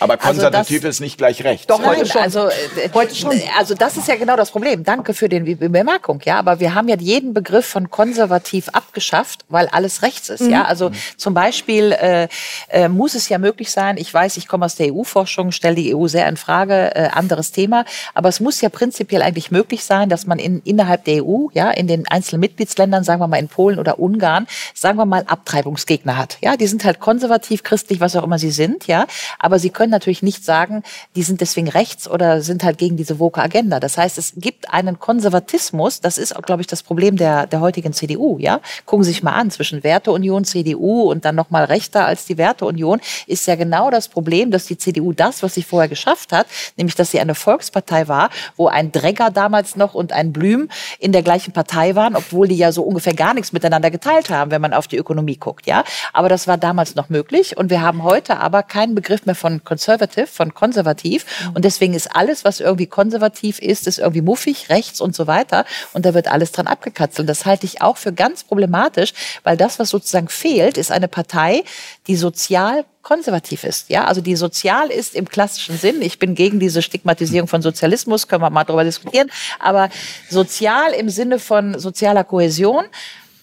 Aber 0.01 0.17
konservativ 0.17 0.77
also 0.77 0.89
das, 0.89 0.97
ist 0.97 1.01
nicht 1.01 1.19
gleich 1.19 1.45
recht. 1.45 1.71
Doch, 1.71 1.85
heute 1.85 2.07
schon. 2.07 2.21
Also, 2.21 2.49
äh, 2.49 2.91
heute 2.93 3.15
schon. 3.15 3.33
Also 3.59 3.75
das 3.75 3.97
ist 3.97 4.09
ja 4.09 4.17
genau 4.17 4.37
das 4.37 4.51
Problem. 4.51 4.85
Danke 4.85 5.15
für 5.15 5.29
die 5.29 5.55
Bemerkung. 5.55 6.21
Ja, 6.25 6.39
aber 6.39 6.61
wir 6.61 6.75
haben 6.75 6.89
ja 6.89 6.97
jeden 6.97 7.35
Begriff 7.35 7.67
von 7.67 7.91
konservativ 7.91 8.69
abgeschafft, 8.71 9.45
weil 9.49 9.69
alles 9.69 10.03
rechts 10.03 10.29
ist. 10.29 10.43
Mhm. 10.43 10.51
Ja, 10.51 10.65
also 10.65 10.91
mhm. 10.91 10.95
zum 11.17 11.35
Beispiel 11.35 11.93
äh, 11.93 12.29
äh, 12.69 12.89
muss 12.89 13.15
es 13.15 13.29
ja 13.29 13.39
möglich 13.39 13.71
sein. 13.71 13.97
Ich 13.97 14.13
weiß, 14.13 14.37
ich 14.37 14.49
komme 14.49 14.67
aus 14.67 14.77
der 14.77 14.93
EU-Forschung, 14.93 15.53
stelle 15.53 15.77
die 15.77 15.95
EU 15.95 16.09
sehr 16.09 16.29
in 16.29 16.37
Frage. 16.37 16.95
Äh, 16.95 17.09
anderes 17.13 17.53
Thema. 17.53 17.85
Aber 18.15 18.29
es 18.29 18.41
muss 18.41 18.61
ja 18.61 18.69
prinzipiell 18.69 19.23
eigentlich 19.23 19.51
möglich 19.51 19.85
sein, 19.85 20.09
dass 20.09 20.27
man 20.27 20.39
in, 20.39 20.61
innerhalb 20.65 21.05
der 21.05 21.25
EU, 21.25 21.49
ja, 21.53 21.71
in 21.71 21.87
den 21.87 22.07
einzelnen 22.09 22.41
Mitgliedsländern, 22.41 23.05
sagen 23.05 23.21
wir 23.21 23.29
mal 23.29 23.39
in 23.39 23.49
Polen 23.49 23.79
oder 23.79 23.99
Ungarn, 23.99 24.47
sagen 24.75 24.99
wir 24.99 25.07
mal 25.07 25.25
Abtreibungsgegner 25.27 26.17
hat. 26.17 26.39
Ja, 26.43 26.57
die 26.57 26.67
sind 26.67 26.85
halt 26.85 27.01
konservativ, 27.01 27.63
christlich, 27.63 28.01
was 28.01 28.17
auch 28.17 28.25
immer 28.25 28.39
sie 28.39 28.51
sind. 28.51 28.87
Ja, 28.87 29.07
aber 29.39 29.59
sie 29.59 29.71
können 29.71 29.84
natürlich 29.91 30.23
nicht 30.23 30.45
sagen, 30.45 30.83
die 31.17 31.23
sind 31.23 31.41
deswegen 31.41 31.69
rechts 31.69 32.09
oder 32.09 32.43
sind 32.43 32.65
halt 32.65 32.79
gegen 32.79 32.97
diese 32.97 33.19
woke 33.19 33.41
Agenda. 33.41 33.81
Das 33.81 33.99
heißt, 33.99 34.19
es 34.19 34.35
gibt 34.37 34.71
einen 34.73 34.99
Konservatismus, 34.99 36.01
das 36.01 36.19
ist, 36.19 36.35
glaube 36.45 36.63
ich, 36.63 36.67
das 36.67 36.83
Problem 36.83 37.17
der, 37.17 37.47
der 37.47 37.61
heutigen 37.61 37.93
CDU, 37.93 38.39
ja. 38.39 38.61
Gucken 38.87 39.05
Sie 39.05 39.11
sich 39.11 39.23
mal 39.23 39.33
an, 39.33 39.51
zwischen 39.51 39.85
Werteunion, 39.85 40.45
CDU 40.45 41.11
und 41.11 41.25
dann 41.25 41.35
nochmal 41.35 41.65
rechter 41.65 42.07
als 42.07 42.25
die 42.25 42.39
Werteunion, 42.39 43.01
ist 43.27 43.47
ja 43.47 43.55
genau 43.55 43.91
das 43.91 44.09
Problem, 44.09 44.51
dass 44.51 44.67
die 44.67 44.79
CDU 44.79 45.13
das, 45.13 45.43
was 45.43 45.55
sie 45.55 45.63
vorher 45.63 45.89
geschafft 45.89 46.33
hat, 46.33 46.47
nämlich, 46.77 46.95
dass 46.95 47.11
sie 47.11 47.21
eine 47.21 47.35
Volkspartei 47.35 48.09
war, 48.09 48.31
wo 48.57 48.69
ein 48.69 48.93
Dregger 48.93 49.31
damals 49.31 49.77
noch 49.77 49.95
und 49.95 50.13
ein 50.13 50.33
Blüm 50.33 50.69
in 50.99 51.13
der 51.13 51.23
gleichen 51.23 51.53
Partei 51.53 51.95
waren, 51.95 52.17
obwohl 52.17 52.49
die 52.49 52.57
ja 52.57 52.73
so 52.73 52.83
ungefähr 52.83 53.15
gar 53.15 53.35
nichts 53.35 53.53
miteinander 53.53 53.91
geteilt 53.91 54.31
haben, 54.31 54.51
wenn 54.51 54.61
man 54.61 54.73
auf 54.73 54.89
die 54.89 54.97
Ökonomie 54.97 55.37
guckt, 55.37 55.67
ja. 55.67 55.85
Aber 56.13 56.29
das 56.29 56.47
war 56.47 56.59
damals 56.59 56.95
noch 56.95 57.09
möglich 57.09 57.57
und 57.57 57.71
wir 57.71 57.81
haben 57.81 58.03
heute 58.03 58.39
aber 58.39 58.63
keinen 58.63 58.95
Begriff 58.95 59.27
mehr 59.27 59.35
von 59.35 59.65
conservative, 59.75 60.27
von 60.27 60.55
konservativ. 60.55 61.27
Und 61.55 61.65
deswegen 61.65 61.95
ist 61.95 62.15
alles, 62.15 62.45
was 62.45 62.61
irgendwie 62.61 62.87
konservativ 62.87 63.59
ist, 63.59 63.87
ist 63.87 63.99
irgendwie 63.99 64.23
muffig, 64.23 64.69
rechts 64.69 65.01
und 65.01 65.15
so 65.15 65.27
weiter. 65.27 65.65
Und 65.93 66.07
da 66.07 66.15
wird 66.15 66.29
alles 66.29 66.53
dran 66.53 66.67
abgekatzelt. 66.67 67.29
Das 67.29 67.45
halte 67.45 67.67
ich 67.67 67.83
auch 67.83 67.97
für 67.97 68.13
ganz 68.13 68.45
problematisch, 68.45 69.13
weil 69.43 69.57
das, 69.57 69.79
was 69.79 69.91
sozusagen 69.91 70.29
fehlt, 70.29 70.79
ist 70.79 70.93
eine 70.93 71.09
Partei, 71.09 71.65
die 72.07 72.17
sozial 72.17 72.85
konservativ 73.03 73.65
ist. 73.65 73.91
Ja, 73.91 74.07
also 74.07 74.21
die 74.21 74.37
sozial 74.37 74.91
ist 74.91 75.15
im 75.15 75.29
klassischen 75.29 75.77
Sinn. 75.77 76.01
Ich 76.01 76.19
bin 76.19 76.35
gegen 76.35 76.59
diese 76.59 76.81
Stigmatisierung 76.81 77.49
von 77.49 77.61
Sozialismus, 77.61 78.29
können 78.29 78.43
wir 78.43 78.51
mal 78.51 78.65
darüber 78.65 78.85
diskutieren. 78.85 79.31
Aber 79.59 79.91
sozial 80.31 80.93
im 80.93 81.11
Sinne 81.11 81.39
von 81.39 81.79
sozialer 81.79 82.25
Kohäsion 82.25 82.85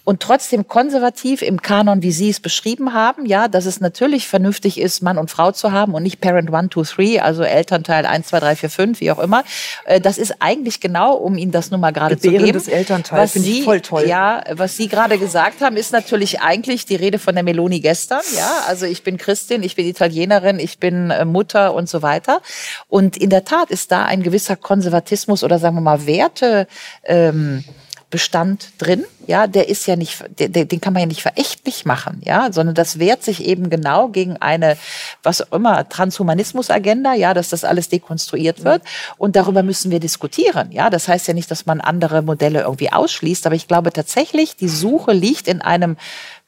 und 0.03 0.21
trotzdem 0.21 0.67
konservativ 0.67 1.41
im 1.41 1.61
Kanon, 1.61 2.01
wie 2.01 2.11
Sie 2.11 2.29
es 2.29 2.39
beschrieben 2.39 2.93
haben, 2.93 3.25
ja, 3.25 3.47
dass 3.47 3.65
es 3.65 3.79
natürlich 3.79 4.27
vernünftig 4.27 4.79
ist, 4.79 5.01
Mann 5.01 5.17
und 5.17 5.29
Frau 5.29 5.51
zu 5.51 5.71
haben 5.71 5.93
und 5.93 6.03
nicht 6.03 6.21
Parent 6.21 6.51
1, 6.53 6.73
2, 6.73 6.83
3, 6.83 7.21
also 7.21 7.43
Elternteil 7.43 8.05
1, 8.05 8.27
2, 8.27 8.39
3, 8.39 8.55
4, 8.55 8.69
5, 8.69 9.01
wie 9.01 9.11
auch 9.11 9.19
immer. 9.19 9.43
Äh, 9.85 10.01
das 10.01 10.17
ist 10.17 10.35
eigentlich 10.39 10.79
genau, 10.79 11.13
um 11.15 11.37
Ihnen 11.37 11.51
das 11.51 11.69
nun 11.69 11.79
mal 11.79 11.91
gerade 11.91 12.17
zu 12.17 12.29
geben. 12.29 12.51
des 12.51 12.67
Elternteils 12.67 13.33
finde 13.33 13.49
ich 13.49 13.63
voll 13.63 13.81
toll. 13.81 14.05
Ja, 14.07 14.43
was 14.51 14.75
Sie 14.75 14.87
gerade 14.87 15.19
gesagt 15.19 15.61
haben, 15.61 15.77
ist 15.77 15.91
natürlich 15.91 16.41
eigentlich 16.41 16.85
die 16.85 16.95
Rede 16.95 17.19
von 17.19 17.35
der 17.35 17.43
Meloni 17.43 17.79
gestern, 17.79 18.21
ja. 18.35 18.63
Also 18.67 18.85
ich 18.85 19.03
bin 19.03 19.17
Christin, 19.17 19.61
ich 19.61 19.75
bin 19.75 19.85
Italienerin, 19.85 20.59
ich 20.59 20.79
bin 20.79 21.11
äh, 21.11 21.25
Mutter 21.25 21.73
und 21.73 21.87
so 21.87 22.01
weiter. 22.01 22.41
Und 22.87 23.17
in 23.17 23.29
der 23.29 23.45
Tat 23.45 23.69
ist 23.69 23.91
da 23.91 24.05
ein 24.05 24.23
gewisser 24.23 24.55
Konservatismus 24.55 25.43
oder 25.43 25.59
sagen 25.59 25.75
wir 25.75 25.81
mal 25.81 26.07
Werte, 26.07 26.67
ähm, 27.03 27.63
Bestand 28.11 28.73
drin. 28.77 29.03
Ja, 29.25 29.47
der 29.47 29.69
ist 29.69 29.87
ja 29.87 29.95
nicht, 29.95 30.23
der, 30.39 30.49
den 30.49 30.81
kann 30.81 30.93
man 30.93 31.01
ja 31.01 31.07
nicht 31.07 31.21
verächtlich 31.21 31.85
machen, 31.85 32.21
ja, 32.25 32.51
sondern 32.51 32.75
das 32.75 32.99
wehrt 32.99 33.23
sich 33.23 33.45
eben 33.45 33.69
genau 33.69 34.09
gegen 34.09 34.37
eine, 34.37 34.77
was 35.23 35.41
auch 35.41 35.53
immer, 35.53 35.87
Transhumanismus-Agenda, 35.87 37.13
ja, 37.13 37.33
dass 37.33 37.49
das 37.49 37.63
alles 37.63 37.89
dekonstruiert 37.89 38.63
wird. 38.63 38.83
Und 39.17 39.35
darüber 39.35 39.63
müssen 39.63 39.89
wir 39.89 39.99
diskutieren. 39.99 40.71
Ja, 40.71 40.89
das 40.89 41.07
heißt 41.07 41.27
ja 41.27 41.33
nicht, 41.33 41.49
dass 41.49 41.65
man 41.65 41.81
andere 41.81 42.21
Modelle 42.21 42.61
irgendwie 42.61 42.91
ausschließt, 42.91 43.45
aber 43.45 43.55
ich 43.55 43.67
glaube 43.67 43.93
tatsächlich, 43.93 44.55
die 44.55 44.69
Suche 44.69 45.13
liegt 45.13 45.47
in 45.47 45.61
einem 45.61 45.97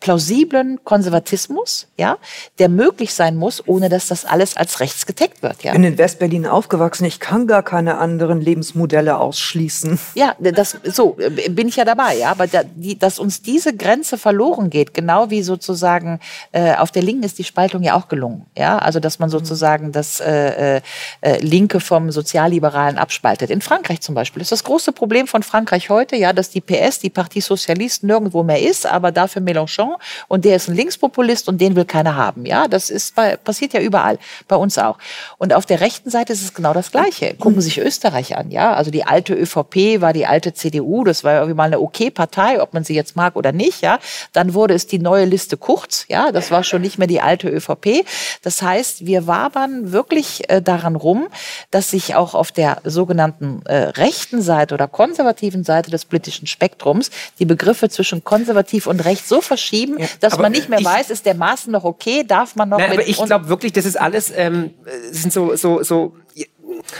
plausiblen 0.04 0.84
Konservatismus, 0.84 1.88
ja, 1.98 2.18
der 2.60 2.68
möglich 2.68 3.14
sein 3.14 3.38
muss, 3.38 3.66
ohne 3.66 3.88
dass 3.88 4.08
das 4.08 4.26
alles 4.26 4.58
als 4.58 4.82
rechts 4.82 5.06
getaggt 5.06 5.42
wird. 5.42 5.64
Ja. 5.64 5.72
Ich 5.72 5.78
bin 5.78 5.86
in 5.86 5.98
Westberlin 5.98 6.46
aufgewachsen. 6.46 7.06
Ich 7.06 7.22
kann 7.22 7.48
gar 7.48 7.64
keine 7.64 8.00
anderen 8.00 8.42
Lebensmodelle 8.42 9.18
ausschließen. 9.18 9.98
Ja, 10.16 10.36
das 10.40 10.78
so 10.84 11.16
äh, 11.20 11.48
bin 11.50 11.70
ich 11.70 11.78
ja 11.78 11.86
dabei. 11.86 12.18
Ja, 12.18 12.32
aber 12.32 12.48
da, 12.48 12.64
die, 12.66 13.00
dass 13.00 13.18
uns 13.18 13.44
diese 13.44 13.74
Grenze 13.74 14.18
verloren 14.18 14.70
geht, 14.70 14.94
genau 14.94 15.30
wie 15.30 15.42
sozusagen 15.42 16.20
äh, 16.52 16.76
auf 16.76 16.92
der 16.92 17.02
Linken 17.02 17.24
ist 17.24 17.40
die 17.40 17.46
Spaltung 17.46 17.82
ja 17.82 17.96
auch 17.96 18.10
gelungen. 18.10 18.46
Ja, 18.58 18.80
also 18.80 19.00
dass 19.00 19.20
man 19.20 19.30
sozusagen 19.30 19.94
das 19.94 20.20
äh, 20.20 20.82
äh, 21.22 21.38
Linke 21.40 21.80
vom 21.80 22.12
Sozialliberalen 22.12 22.98
abspaltet. 22.98 23.50
In 23.50 23.62
Frankreich 23.62 24.02
zum 24.02 24.16
Beispiel 24.16 24.42
ist 24.42 24.52
das 24.52 24.66
große 24.66 24.92
Problem 24.92 25.28
von 25.28 25.44
Frankreich 25.44 25.90
heute, 25.90 26.18
ja, 26.18 26.34
dass 26.34 26.50
die 26.50 26.60
PS, 26.60 27.00
die 27.00 27.10
Partie 27.10 27.40
Socialiste, 27.40 28.06
nirgendwo 28.06 28.44
mehr 28.44 28.62
ist, 28.62 28.86
aber 28.86 29.14
dafür 29.14 29.42
Mélenchon 29.42 29.93
und 30.28 30.46
der 30.46 30.56
ist 30.56 30.70
ein 30.70 30.76
Linkspopulist 30.76 31.48
und 31.50 31.60
den 31.60 31.76
will 31.76 31.86
keiner 31.86 32.16
haben. 32.16 32.46
Ja, 32.46 32.68
das 32.68 32.90
ist 32.90 33.16
bei, 33.16 33.38
passiert 33.38 33.74
ja 33.74 33.82
überall, 33.82 34.20
bei 34.48 34.56
uns 34.56 34.78
auch. 34.78 34.98
Und 35.38 35.54
auf 35.54 35.66
der 35.66 35.82
rechten 35.82 36.10
Seite 36.10 36.34
ist 36.34 36.42
es 36.42 36.54
genau 36.54 36.74
das 36.74 36.92
Gleiche. 36.92 37.34
Gucken 37.36 37.62
Sie 37.62 37.70
sich 37.70 37.80
Österreich 37.80 38.38
an. 38.38 38.52
Ja, 38.52 38.74
also 38.74 38.92
die 38.92 39.04
alte 39.04 39.34
ÖVP 39.34 40.02
war 40.02 40.14
die 40.14 40.26
alte 40.26 40.54
CDU. 40.54 41.04
Das 41.04 41.24
war 41.24 41.34
irgendwie 41.36 41.56
mal 41.56 41.66
eine 41.66 41.80
okay 41.80 42.10
Partei, 42.10 42.62
ob 42.62 42.74
man 42.74 42.84
sie 42.84 42.96
jetzt 42.96 43.16
mag 43.16 43.36
oder 43.36 43.52
nicht. 43.52 43.82
Ja, 43.82 44.00
dann 44.32 44.54
wurde 44.54 44.74
es 44.74 44.88
die 44.88 45.00
neue 45.00 45.26
Liste 45.26 45.58
Kurz. 45.58 46.06
Ja, 46.08 46.32
das 46.32 46.52
war 46.52 46.64
schon 46.64 46.82
nicht 46.82 46.98
mehr 46.98 47.08
die 47.08 47.22
alte 47.22 47.50
ÖVP. 47.50 48.06
Das 48.42 48.62
heißt, 48.62 49.06
wir 49.06 49.28
wabern 49.28 49.92
wirklich 49.92 50.50
äh, 50.50 50.62
daran 50.62 50.96
rum, 50.96 51.28
dass 51.72 51.92
sich 51.92 52.16
auch 52.16 52.34
auf 52.34 52.52
der 52.52 52.78
sogenannten 52.84 53.62
äh, 53.66 53.76
rechten 53.76 54.42
Seite 54.42 54.74
oder 54.74 54.88
konservativen 54.88 55.64
Seite 55.64 55.92
des 55.92 56.06
politischen 56.06 56.48
Spektrums 56.48 57.12
die 57.40 57.46
Begriffe 57.46 57.90
zwischen 57.90 58.24
konservativ 58.24 58.88
und 58.88 59.04
rechts 59.04 59.30
so 59.30 59.42
verschieben 59.42 59.83
geschrieben, 59.86 60.00
ja, 60.00 60.08
dass 60.20 60.38
man 60.38 60.52
nicht 60.52 60.70
mehr 60.70 60.80
ich, 60.80 60.86
weiß, 60.86 61.10
ist 61.10 61.26
der 61.26 61.36
Maßen 61.36 61.72
noch 61.72 61.84
okay, 61.84 62.24
darf 62.24 62.56
man 62.56 62.70
noch. 62.70 62.78
Nein, 62.78 62.92
aber 62.92 63.08
ich 63.08 63.18
glaube 63.18 63.48
wirklich, 63.50 63.74
das 63.74 63.86
ist 63.86 64.00
alles, 64.00 64.32
ähm, 64.36 64.72
sind 65.12 65.34
so, 65.34 65.56
so, 65.56 65.84
so 65.84 66.16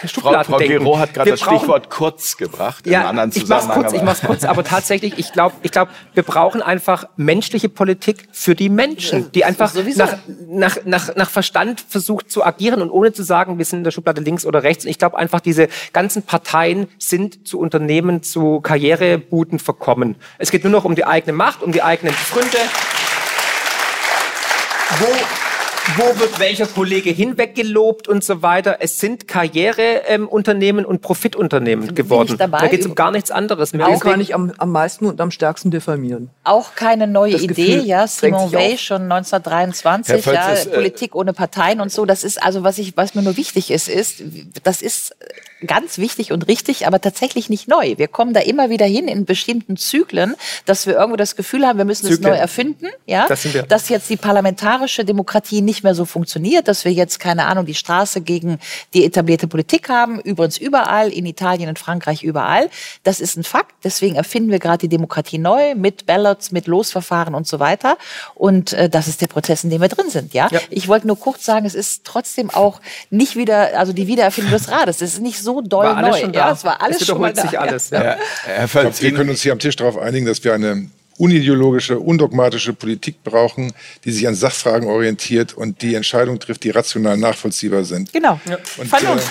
Schubladen 0.06 0.46
Frau, 0.46 0.58
Frau. 0.58 0.66
Gero 0.66 0.98
hat 1.00 1.14
gerade 1.14 1.32
das 1.32 1.40
brauchen- 1.42 1.58
Stichwort 1.58 1.90
kurz 1.90 2.38
gebracht 2.38 2.86
ja, 2.88 3.02
im 3.02 3.08
anderen 3.08 3.30
ich 3.34 3.48
mach's 3.48 3.64
Zusammenhang. 3.64 3.82
kurz, 3.82 3.94
ich 3.94 4.00
aber- 4.00 4.06
mach's 4.06 4.22
kurz, 4.22 4.44
aber 4.46 4.64
tatsächlich, 4.64 5.18
ich 5.18 5.32
glaube, 5.32 5.56
ich 5.62 5.72
glaub, 5.72 5.90
wir 6.14 6.24
brauchen 6.24 6.62
einfach 6.62 7.06
menschliche 7.16 7.70
Politik 7.70 8.28
für 8.32 8.56
die 8.56 8.70
Menschen, 8.70 9.32
die 9.32 9.46
einfach 9.46 9.74
nach, 9.96 10.18
nach, 10.48 10.78
nach, 10.86 11.16
nach 11.16 11.30
Verstand 11.30 11.84
versucht 11.88 12.32
zu 12.32 12.44
agieren 12.46 12.82
und 12.82 12.90
ohne 12.90 13.14
zu 13.14 13.24
sagen, 13.24 13.58
wir 13.58 13.66
sind 13.66 13.80
in 13.80 13.84
der 13.84 13.92
Schublade 13.92 14.22
links 14.22 14.46
oder 14.46 14.64
rechts. 14.64 14.86
Und 14.86 14.92
ich 14.92 15.00
glaube 15.00 15.18
einfach, 15.18 15.40
diese 15.40 15.68
ganzen 15.94 16.24
Parteien 16.24 16.88
sind 16.98 17.48
zu 17.48 17.60
Unternehmen, 17.60 18.24
zu 18.24 18.62
Karrierebuten 18.62 19.60
verkommen. 19.60 20.16
Es 20.38 20.52
geht 20.52 20.64
nur 20.64 20.72
noch 20.72 20.86
um 20.86 20.96
die 20.96 21.06
eigene 21.06 21.34
Macht, 21.34 21.62
um 21.64 21.72
die 21.72 21.82
eigenen 21.84 22.16
Gründe. 22.32 22.58
Wo, 25.00 25.08
wo 25.98 26.20
wird 26.20 26.40
welcher 26.40 26.66
Kollege 26.66 27.10
hinweggelobt 27.10 28.08
und 28.08 28.24
so 28.24 28.42
weiter. 28.42 28.78
Es 28.80 29.00
sind 29.00 29.28
Karriereunternehmen 29.28 30.04
ähm, 30.08 30.28
Unternehmen 30.28 30.86
und 30.86 31.02
Profitunternehmen 31.02 31.94
geworden. 31.96 32.38
dabei. 32.38 32.60
Da 32.60 32.68
geht 32.68 32.82
es 32.82 32.86
um 32.86 32.96
gar 32.96 33.12
nichts 33.12 33.32
anderes 33.32 33.74
mehr. 33.74 33.88
Deswegen- 33.88 34.00
kann 34.12 34.22
ich 34.22 34.34
am, 34.34 34.54
am 34.58 34.72
meisten 34.72 35.06
und 35.06 35.20
am 35.20 35.32
stärksten 35.32 35.72
diffamieren. 35.72 36.30
Auch 36.44 36.76
keine 36.76 37.08
neue 37.08 37.34
Das 37.34 37.42
Idee, 37.42 37.66
Gefühl 37.66 37.86
ja. 37.86 38.08
Simon 38.08 38.52
Weil 38.54 38.78
schon 38.78 39.04
1923, 39.04 40.14
Herr 40.14 40.24
Völz, 40.24 40.36
ja, 40.36 40.52
es, 40.54 40.66
äh, 40.66 40.70
Politik 40.76 41.16
ohne 41.16 41.34
Parteien 41.34 41.82
und 41.82 41.92
so. 41.92 42.06
Das 42.06 42.24
ist 42.24 42.42
also, 42.42 42.64
was 42.64 42.78
ich, 42.78 42.96
was 42.98 43.16
mir 43.16 43.22
nur 43.22 43.38
wichtig 43.38 43.72
ist, 43.72 43.90
ist, 43.90 44.24
das 44.64 44.82
ist 44.82 45.16
ganz 45.66 45.98
wichtig 45.98 46.32
und 46.32 46.48
richtig, 46.48 46.88
aber 46.88 47.02
tatsächlich 47.02 47.50
nicht 47.50 47.68
neu. 47.68 47.96
Wir 47.98 48.08
kommen 48.08 48.34
da 48.34 48.40
immer 48.42 48.70
wieder 48.70 48.86
hin 48.86 49.08
in 49.08 49.26
bestimmten 49.26 49.78
Zyklen, 49.78 50.36
dass 50.66 50.88
wir 50.88 50.96
irgendwo 50.96 51.18
das 51.18 51.36
Gefühl 51.36 51.66
haben, 51.66 51.78
wir 51.78 51.86
müssen 51.86 52.12
es 52.12 52.20
neu 52.20 52.32
erfinden, 52.32 52.88
ja. 53.06 53.28
Das 53.28 53.44
sind 53.44 53.54
wir. 53.54 53.64
Dass 53.64 53.90
jetzt 53.90 54.10
die 54.10 54.18
parlamentarische 54.18 55.06
Demokratie 55.06 55.62
nicht 55.62 55.84
mehr 55.84 55.96
so 55.96 56.06
funktioniert, 56.06 56.68
dass 56.68 56.86
wir 56.86 56.92
jetzt, 56.92 57.20
keine 57.20 57.46
Ahnung, 57.46 57.66
die 57.66 57.76
Straße 57.76 58.22
gegen 58.22 58.60
die 58.94 59.06
etablierte 59.06 59.48
Politik 59.48 59.90
haben, 59.90 60.20
übrigens 60.20 60.58
überall, 60.58 61.12
in 61.12 61.26
Italien, 61.26 61.70
in 61.70 61.76
Frankreich, 61.76 62.24
überall. 62.24 62.70
Das 63.04 63.20
ist 63.20 63.38
ein 63.38 63.44
Fakt. 63.44 63.76
Deswegen 63.84 64.16
erfinden 64.16 64.52
wir 64.52 64.60
gerade 64.60 64.80
die 64.80 64.90
Demokratie 64.90 65.38
neu 65.38 65.76
mit 65.76 66.06
Ballots, 66.06 66.52
mit 66.52 66.68
Losverfahren 66.68 67.36
und 67.36 67.48
so 67.48 67.60
weiter. 67.60 67.98
Und 68.36 68.74
äh, 68.74 68.90
das 68.90 69.08
ist 69.08 69.22
der 69.22 69.28
Prozess, 69.28 69.64
in 69.64 69.70
dem 69.70 69.82
wir 69.82 69.90
drin 69.90 70.10
sind. 70.10 70.34
Ja? 70.34 70.48
Ja. 70.52 70.60
Ich 70.70 70.88
wollte 70.88 71.08
nur 71.08 71.20
kurz 71.20 71.46
sagen, 71.46 71.66
es 71.66 71.76
ist 71.76 72.04
trotzdem 72.04 72.50
auch 72.50 72.82
nicht 73.10 73.36
wieder, 73.36 73.78
also 73.78 73.94
die 73.94 74.08
Wiedererfindung 74.08 74.52
des 74.52 74.70
Rades. 74.70 75.02
Es 75.02 75.14
ist 75.14 75.22
nicht 75.22 75.40
so 75.40 75.53
doll 75.62 75.86
war 75.86 75.98
alles 75.98 76.12
neu. 76.12 76.22
schon 76.22 76.34
da. 76.34 76.40
Ja, 76.40 76.52
es 76.52 76.64
war 76.64 76.82
alles 76.82 77.02
es 77.02 77.08
schon 77.08 77.22
mal 77.22 77.34
da. 77.34 77.42
sich 77.42 77.60
alles. 77.60 77.90
Ja. 77.90 78.04
Ja. 78.04 78.10
Ja, 78.12 78.18
Herr 78.46 78.68
Völz, 78.68 79.00
glaube, 79.00 79.02
wir 79.02 79.14
können 79.14 79.30
uns 79.30 79.42
hier 79.42 79.52
am 79.52 79.60
Tisch 79.60 79.76
darauf 79.76 79.98
einigen, 79.98 80.26
dass 80.26 80.44
wir 80.44 80.54
eine 80.54 80.90
unideologische, 81.18 82.00
undogmatische 82.00 82.74
Politik 82.74 83.24
brauchen, 83.24 83.74
die 84.04 84.12
sich 84.12 84.28
an 84.28 84.36
Sachfragen 84.36 84.88
orientiert 84.88 85.54
und 85.54 85.82
die 85.82 85.96
Entscheidungen 85.96 86.40
trifft, 86.40 86.64
die 86.64 86.72
rational 86.72 87.18
nachvollziehbar 87.18 87.84
sind. 87.84 88.12
Genau. 88.14 88.40
Und, 88.78 88.88
Vernunft. 88.88 89.28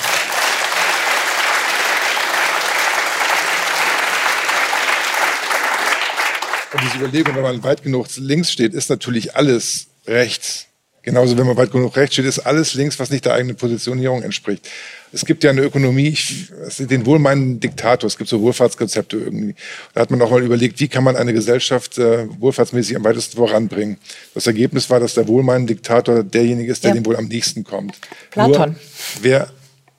Und 6.73 6.83
diese 6.85 6.99
Überlegung, 6.99 7.35
wenn 7.35 7.43
man 7.43 7.63
weit 7.65 7.83
genug 7.83 8.07
links 8.17 8.51
steht, 8.51 8.73
ist 8.73 8.89
natürlich 8.89 9.37
alles 9.37 9.89
rechts. 10.07 10.67
Genauso, 11.03 11.37
wenn 11.37 11.47
man 11.47 11.57
weit 11.57 11.73
genug 11.73 11.97
rechts 11.97 12.15
steht, 12.15 12.27
ist 12.27 12.39
alles 12.39 12.75
links, 12.75 12.99
was 12.99 13.11
nicht 13.11 13.25
der 13.25 13.35
eigenen 13.35 13.57
Positionierung 13.57 14.23
entspricht. 14.23 14.69
Es 15.13 15.25
gibt 15.27 15.45
ja 15.45 15.51
eine 15.51 15.61
Ökonomie, 15.63 16.09
ich, 16.09 16.47
den 16.79 17.05
wohlmeinenden 17.05 17.61
Diktator, 17.61 18.07
es 18.07 18.17
gibt 18.17 18.31
so 18.31 18.41
Wohlfahrtskonzepte 18.41 19.19
irgendwie. 19.19 19.55
Da 19.95 20.01
hat 20.01 20.11
man 20.11 20.23
auch 20.23 20.31
mal 20.31 20.43
überlegt, 20.43 20.81
wie 20.81 20.89
kann 20.89 21.05
man 21.05 21.17
eine 21.17 21.33
Gesellschaft 21.33 21.99
äh, 21.99 22.27
wohlfahrtsmäßig 22.41 22.97
am 22.97 23.05
weitesten 23.05 23.37
voranbringen. 23.37 23.99
Das 24.35 24.47
Ergebnis 24.47 24.89
war, 24.89 25.01
dass 25.01 25.15
der 25.15 25.29
wohlmeinende 25.29 25.75
Diktator 25.75 26.23
derjenige 26.23 26.73
ist, 26.73 26.83
der 26.85 26.91
Ja. 26.91 26.95
dem 26.95 27.07
wohl 27.07 27.17
am 27.17 27.27
nächsten 27.27 27.63
kommt. 27.65 27.95
Platon. 28.31 28.71
Nur, 28.71 28.77
wer 29.23 29.51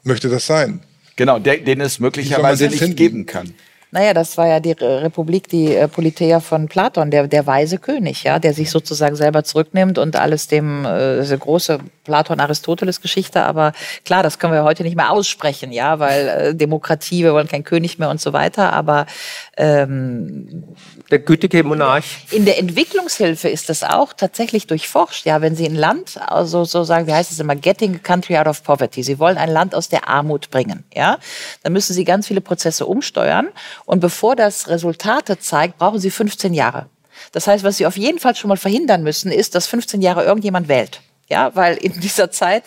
möchte 0.03 0.29
das 0.29 0.47
sein? 0.47 0.79
genau, 1.15 1.37
der, 1.37 1.57
den 1.57 1.79
es 1.81 1.99
möglicherweise 1.99 2.65
nicht 2.65 2.79
finden? 2.79 2.95
geben 2.95 3.25
kann. 3.27 3.53
Naja, 3.91 4.15
das 4.15 4.35
war 4.39 4.47
ja 4.47 4.59
die 4.59 4.71
Re- 4.71 5.03
Republik, 5.03 5.47
die 5.47 5.75
äh, 5.75 5.87
Politeia 5.87 6.39
von 6.39 6.67
Platon, 6.67 7.11
der, 7.11 7.27
der 7.27 7.45
weise 7.45 7.77
König, 7.77 8.23
ja, 8.23 8.39
der 8.39 8.55
sich 8.55 8.71
sozusagen 8.71 9.15
selber 9.15 9.43
zurücknimmt 9.43 9.99
und 9.99 10.15
alles 10.15 10.47
dem, 10.47 10.83
äh, 10.83 11.23
diese 12.03 12.13
große 12.13 12.13
Platon-Aristoteles-Geschichte, 12.13 13.43
aber 13.43 13.73
klar, 14.05 14.23
das 14.23 14.39
können 14.39 14.53
wir 14.53 14.63
heute 14.63 14.83
nicht 14.83 14.95
mehr 14.95 15.11
aussprechen, 15.11 15.71
ja, 15.71 15.99
weil 15.99 16.27
äh, 16.27 16.55
Demokratie, 16.55 17.23
wir 17.23 17.33
wollen 17.33 17.47
keinen 17.47 17.63
König 17.63 17.99
mehr 17.99 18.09
und 18.09 18.21
so 18.21 18.33
weiter, 18.33 18.73
aber 18.73 19.05
ähm, 19.57 20.63
Der 21.09 21.19
gütige 21.19 21.63
Monarch. 21.63 22.03
in 22.31 22.45
der 22.45 22.59
Entwicklungshilfe 22.59 23.49
ist 23.49 23.69
das 23.69 23.83
auch 23.83 24.13
tatsächlich 24.13 24.67
durchforscht. 24.67 25.25
Ja, 25.25 25.41
wenn 25.41 25.55
Sie 25.55 25.65
ein 25.65 25.75
Land, 25.75 26.19
also 26.27 26.65
so 26.65 26.83
sagen, 26.83 27.07
wie 27.07 27.13
heißt 27.13 27.31
es 27.31 27.39
immer, 27.39 27.55
getting 27.55 27.95
a 27.95 27.99
country 27.99 28.37
out 28.37 28.47
of 28.47 28.63
poverty. 28.63 29.03
Sie 29.03 29.19
wollen 29.19 29.37
ein 29.37 29.49
Land 29.49 29.75
aus 29.75 29.89
der 29.89 30.07
Armut 30.07 30.49
bringen. 30.49 30.83
Ja, 30.93 31.17
dann 31.63 31.73
müssen 31.73 31.93
Sie 31.93 32.03
ganz 32.03 32.27
viele 32.27 32.41
Prozesse 32.41 32.85
umsteuern. 32.85 33.49
Und 33.85 33.99
bevor 33.99 34.35
das 34.35 34.67
Resultate 34.67 35.39
zeigt, 35.39 35.77
brauchen 35.77 35.99
Sie 35.99 36.11
15 36.11 36.53
Jahre. 36.53 36.87
Das 37.31 37.47
heißt, 37.47 37.63
was 37.63 37.77
Sie 37.77 37.85
auf 37.85 37.97
jeden 37.97 38.19
Fall 38.19 38.35
schon 38.35 38.49
mal 38.49 38.57
verhindern 38.57 39.03
müssen, 39.03 39.31
ist, 39.31 39.55
dass 39.55 39.67
15 39.67 40.01
Jahre 40.01 40.23
irgendjemand 40.23 40.67
wählt. 40.67 41.01
Ja, 41.29 41.55
weil 41.55 41.77
in 41.77 41.99
dieser 41.99 42.31
Zeit 42.31 42.63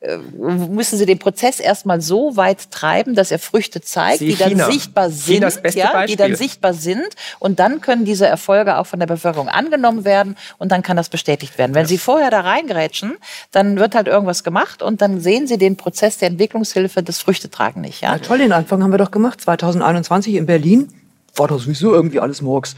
äh, 0.00 0.16
müssen 0.16 0.98
sie 0.98 1.06
den 1.06 1.18
Prozess 1.18 1.60
erstmal 1.60 2.00
so 2.00 2.36
weit 2.36 2.70
treiben, 2.72 3.14
dass 3.14 3.30
er 3.30 3.38
Früchte 3.38 3.80
zeigt, 3.80 4.18
Siehe 4.18 4.32
die 4.32 4.36
dann 4.36 4.48
China. 4.50 4.66
sichtbar 4.66 5.10
sind, 5.10 5.74
ja, 5.74 6.06
die 6.06 6.16
dann 6.16 6.34
sichtbar 6.34 6.74
sind 6.74 7.06
und 7.38 7.60
dann 7.60 7.80
können 7.80 8.04
diese 8.04 8.26
Erfolge 8.26 8.78
auch 8.78 8.86
von 8.86 8.98
der 8.98 9.06
Bevölkerung 9.06 9.48
angenommen 9.48 10.04
werden 10.04 10.36
und 10.58 10.72
dann 10.72 10.82
kann 10.82 10.96
das 10.96 11.08
bestätigt 11.08 11.56
werden. 11.56 11.74
Wenn 11.74 11.86
Sie 11.86 11.98
vorher 11.98 12.30
da 12.30 12.40
reingrätschen, 12.40 13.16
dann 13.52 13.78
wird 13.78 13.94
halt 13.94 14.08
irgendwas 14.08 14.42
gemacht 14.42 14.82
und 14.82 15.00
dann 15.00 15.20
sehen 15.20 15.46
Sie 15.46 15.56
den 15.56 15.76
Prozess 15.76 16.18
der 16.18 16.28
Entwicklungshilfe, 16.28 17.02
das 17.02 17.20
Früchtetragen 17.20 17.80
nicht. 17.80 18.00
Ja? 18.00 18.12
Ja, 18.12 18.18
toll, 18.18 18.38
den 18.38 18.52
Anfang 18.52 18.82
haben 18.82 18.90
wir 18.90 18.98
doch 18.98 19.12
gemacht. 19.12 19.40
2021 19.40 20.34
in 20.34 20.46
Berlin 20.46 20.88
war 21.36 21.46
doch 21.48 21.60
sowieso 21.60 21.94
irgendwie 21.94 22.18
alles 22.18 22.42
Murks. 22.42 22.74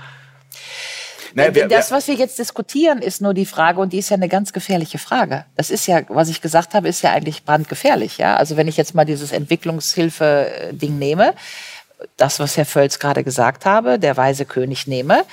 Naja, 1.34 1.54
wir- 1.54 1.68
das, 1.68 1.90
was 1.90 2.08
wir 2.08 2.14
jetzt 2.14 2.38
diskutieren, 2.38 2.98
ist 2.98 3.20
nur 3.20 3.34
die 3.34 3.46
Frage, 3.46 3.80
und 3.80 3.92
die 3.92 3.98
ist 3.98 4.10
ja 4.10 4.16
eine 4.16 4.28
ganz 4.28 4.52
gefährliche 4.52 4.98
Frage. 4.98 5.44
Das 5.56 5.70
ist 5.70 5.86
ja, 5.86 6.02
was 6.08 6.28
ich 6.28 6.40
gesagt 6.40 6.74
habe, 6.74 6.88
ist 6.88 7.02
ja 7.02 7.12
eigentlich 7.12 7.44
brandgefährlich. 7.44 8.18
Ja? 8.18 8.36
Also 8.36 8.56
wenn 8.56 8.68
ich 8.68 8.76
jetzt 8.76 8.94
mal 8.94 9.04
dieses 9.04 9.32
Entwicklungshilfe-Ding 9.32 10.98
nehme, 10.98 11.34
das, 12.16 12.40
was 12.40 12.56
Herr 12.56 12.66
Völz 12.66 12.98
gerade 12.98 13.22
gesagt 13.24 13.64
habe, 13.64 13.98
der 13.98 14.16
weise 14.16 14.44
König 14.44 14.86
nehme, 14.86 15.24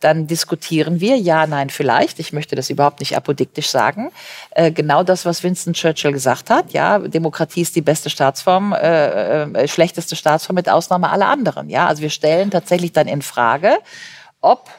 dann 0.00 0.26
diskutieren 0.26 1.00
wir, 1.00 1.16
ja, 1.18 1.46
nein, 1.46 1.68
vielleicht, 1.68 2.20
ich 2.20 2.32
möchte 2.32 2.56
das 2.56 2.70
überhaupt 2.70 3.00
nicht 3.00 3.16
apodiktisch 3.16 3.68
sagen, 3.68 4.10
äh, 4.52 4.70
genau 4.72 5.02
das, 5.02 5.26
was 5.26 5.42
Winston 5.42 5.74
Churchill 5.74 6.12
gesagt 6.12 6.48
hat, 6.48 6.72
ja, 6.72 6.98
Demokratie 6.98 7.60
ist 7.60 7.76
die 7.76 7.82
beste 7.82 8.08
Staatsform, 8.08 8.72
äh, 8.72 9.42
äh, 9.42 9.68
schlechteste 9.68 10.16
Staatsform 10.16 10.54
mit 10.54 10.70
Ausnahme 10.70 11.10
aller 11.10 11.26
anderen, 11.26 11.68
ja, 11.68 11.86
also 11.86 12.00
wir 12.00 12.08
stellen 12.08 12.50
tatsächlich 12.50 12.92
dann 12.92 13.08
in 13.08 13.20
Frage, 13.20 13.76
ob 14.40 14.70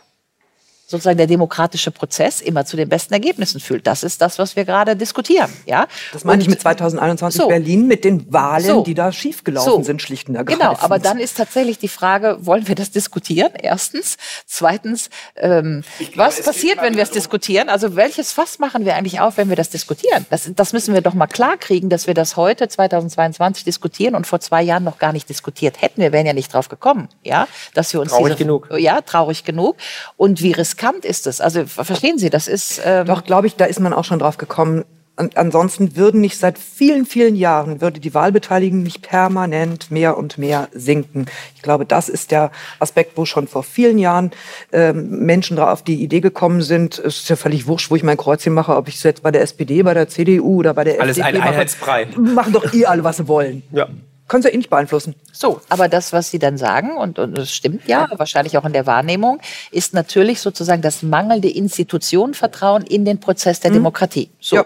sozusagen 0.91 1.17
der 1.17 1.27
demokratische 1.27 1.89
Prozess 1.91 2.41
immer 2.41 2.65
zu 2.65 2.77
den 2.77 2.89
besten 2.89 3.13
Ergebnissen 3.13 3.59
führt. 3.59 3.87
Das 3.87 4.03
ist 4.03 4.21
das, 4.21 4.37
was 4.37 4.55
wir 4.55 4.65
gerade 4.65 4.95
diskutieren. 4.95 5.49
Ja? 5.65 5.87
Das 6.13 6.23
meine 6.25 6.41
ich 6.41 6.47
Und- 6.47 6.51
mit 6.51 6.61
2021 6.61 7.41
So. 7.41 7.47
Berlin, 7.47 7.87
mit 7.87 8.03
den 8.03 8.31
Wahlen, 8.31 8.65
So. 8.65 8.83
die 8.83 8.93
da 8.93 9.11
schiefgelaufen 9.11 9.71
So. 9.71 9.83
sind, 9.83 10.01
schlicht 10.01 10.29
und 10.29 10.35
ergreifend. 10.35 10.61
Genau, 10.61 10.77
aber 10.79 10.99
dann 10.99 11.17
ist 11.17 11.37
tatsächlich 11.37 11.79
die 11.79 11.87
Frage, 11.87 12.37
wollen 12.41 12.67
wir 12.67 12.75
das 12.75 12.91
diskutieren? 12.91 13.51
Erstens. 13.59 14.17
Zweitens, 14.45 15.09
ähm, 15.37 15.83
was 16.15 16.41
passiert, 16.43 16.81
wenn 16.81 16.95
wir 16.95 17.03
es 17.03 17.11
diskutieren? 17.11 17.69
Also 17.69 17.95
welches 17.95 18.31
Fass 18.33 18.59
machen 18.59 18.85
wir 18.85 18.95
eigentlich 18.95 19.19
auf, 19.21 19.37
wenn 19.37 19.49
wir 19.49 19.55
das 19.55 19.69
diskutieren? 19.69 20.25
Das, 20.29 20.51
das 20.53 20.73
müssen 20.73 20.93
wir 20.93 21.01
doch 21.01 21.13
mal 21.13 21.27
klar 21.27 21.57
kriegen, 21.57 21.89
dass 21.89 22.05
wir 22.07 22.13
das 22.13 22.35
heute 22.35 22.67
2022 22.67 23.63
diskutieren 23.63 24.13
und 24.15 24.27
vor 24.27 24.39
zwei 24.41 24.61
Jahren 24.61 24.83
noch 24.83 24.97
gar 24.99 25.13
nicht 25.13 25.29
diskutiert 25.29 25.81
hätten. 25.81 26.01
Wir 26.01 26.11
wären 26.11 26.25
ja 26.25 26.33
nicht 26.33 26.53
drauf 26.53 26.67
gekommen, 26.67 27.07
ja, 27.23 27.47
dass 27.73 27.93
wir 27.93 28.01
uns 28.01 28.11
Traurig 28.11 28.33
diese, 28.33 28.43
genug. 28.45 28.69
Ja, 28.77 28.99
traurig 29.01 29.43
genug. 29.45 29.77
Und 30.17 30.41
wie 30.41 30.51
riskant 30.51 30.80
ist 31.05 31.27
es? 31.27 31.41
Also 31.41 31.65
verstehen 31.65 32.17
Sie, 32.17 32.29
das 32.29 32.47
ist 32.47 32.81
ähm, 32.83 33.05
Doch, 33.05 33.23
glaube 33.23 33.47
ich, 33.47 33.55
da 33.55 33.65
ist 33.65 33.79
man 33.79 33.93
auch 33.93 34.05
schon 34.05 34.19
drauf 34.19 34.37
gekommen. 34.37 34.83
Und 35.17 35.37
ansonsten 35.37 35.95
würden 35.95 36.21
nicht 36.21 36.37
seit 36.37 36.57
vielen, 36.57 37.05
vielen 37.05 37.35
Jahren, 37.35 37.81
würde 37.81 37.99
die 37.99 38.13
Wahlbeteiligung 38.13 38.81
nicht 38.81 39.01
permanent 39.01 39.91
mehr 39.91 40.17
und 40.17 40.37
mehr 40.37 40.69
sinken. 40.71 41.25
Ich 41.55 41.61
glaube, 41.61 41.85
das 41.85 42.09
ist 42.09 42.31
der 42.31 42.49
Aspekt, 42.79 43.17
wo 43.17 43.25
schon 43.25 43.47
vor 43.47 43.61
vielen 43.61 43.99
Jahren 43.99 44.31
ähm, 44.71 45.25
Menschen 45.25 45.57
drauf 45.57 45.69
auf 45.69 45.83
die 45.83 46.01
Idee 46.01 46.21
gekommen 46.21 46.61
sind. 46.61 46.97
Es 46.97 47.17
ist 47.17 47.29
ja 47.29 47.35
völlig 47.35 47.67
wurscht, 47.67 47.91
wo 47.91 47.95
ich 47.95 48.03
mein 48.03 48.17
Kreuzchen 48.17 48.53
mache, 48.53 48.75
ob 48.75 48.87
ich 48.87 48.95
es 48.95 49.03
jetzt 49.03 49.21
bei 49.21 49.31
der 49.31 49.41
SPD, 49.41 49.83
bei 49.83 49.93
der 49.93 50.07
CDU 50.07 50.59
oder 50.59 50.73
bei 50.73 50.85
der 50.85 50.99
Alles 50.99 51.17
FDP 51.17 51.35
ein 51.35 51.39
mache. 51.39 51.49
Einheitsbrei. 51.49 52.07
Machen 52.17 52.53
doch 52.53 52.73
ihr 52.73 52.89
alle, 52.89 53.03
was 53.03 53.17
sie 53.17 53.27
wollen. 53.27 53.63
Ja. 53.71 53.89
Können 54.31 54.43
sie 54.43 54.49
eh 54.49 54.55
nicht 54.55 54.69
beeinflussen. 54.69 55.13
So, 55.33 55.59
aber 55.67 55.89
das, 55.89 56.13
was 56.13 56.31
Sie 56.31 56.39
dann 56.39 56.57
sagen, 56.57 56.95
und, 56.95 57.19
und 57.19 57.37
das 57.37 57.53
stimmt 57.53 57.85
ja, 57.85 58.07
wahrscheinlich 58.15 58.57
auch 58.57 58.63
in 58.63 58.71
der 58.71 58.85
Wahrnehmung, 58.85 59.41
ist 59.71 59.93
natürlich 59.93 60.39
sozusagen 60.39 60.81
das 60.81 61.03
mangelnde 61.03 61.49
Institutionenvertrauen 61.49 62.83
in 62.83 63.03
den 63.03 63.19
Prozess 63.19 63.59
der 63.59 63.71
Demokratie. 63.71 64.29
So, 64.39 64.55
Ja. 64.55 64.65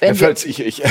wenn 0.00 0.14
Herr 0.14 0.14
Völz, 0.14 0.46
ich, 0.46 0.60
ich, 0.60 0.82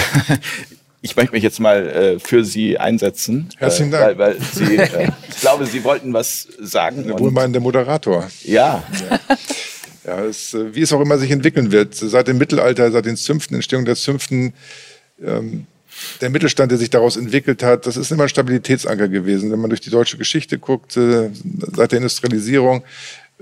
ich 1.02 1.16
möchte 1.16 1.32
mich 1.32 1.42
jetzt 1.42 1.60
mal 1.60 1.88
äh, 1.90 2.20
für 2.20 2.46
Sie 2.46 2.78
einsetzen. 2.78 3.50
Herzlichen 3.58 3.92
äh, 3.92 3.98
Dank. 3.98 4.20
Weil, 4.20 4.36
weil 4.36 4.42
Sie, 4.54 4.76
äh, 4.76 5.10
ich 5.30 5.40
glaube, 5.40 5.66
Sie 5.66 5.84
wollten 5.84 6.14
was 6.14 6.48
sagen. 6.60 7.08
Der 7.08 7.18
wohlmeinende 7.18 7.60
Moderator. 7.60 8.30
Ja, 8.44 8.84
Ja, 10.06 10.20
es, 10.26 10.54
äh, 10.54 10.76
wie 10.76 10.82
es 10.82 10.94
auch 10.94 11.02
immer 11.02 11.18
sich 11.18 11.32
entwickeln 11.32 11.72
wird. 11.72 11.96
Seit 11.96 12.28
dem 12.28 12.38
Mittelalter, 12.38 12.92
seit 12.92 13.06
den 13.06 13.18
Zünften, 13.18 13.56
Entstehung 13.56 13.86
der 13.86 13.96
Zünften, 13.96 14.54
ähm, 15.24 15.66
der 16.22 16.30
Mittelstand, 16.30 16.72
der 16.72 16.78
sich 16.78 16.90
daraus 16.90 17.18
entwickelt 17.18 17.64
hat, 17.64 17.86
das 17.86 17.98
ist 17.98 18.12
immer 18.12 18.24
ein 18.24 18.30
Stabilitätsanker 18.30 19.08
gewesen. 19.08 19.52
Wenn 19.52 19.60
man 19.60 19.70
durch 19.70 19.82
die 19.82 19.90
deutsche 19.90 20.18
Geschichte 20.18 20.58
guckt, 20.60 20.98
äh, 20.98 21.30
seit 21.74 21.92
der 21.92 21.98
Industrialisierung, 21.98 22.84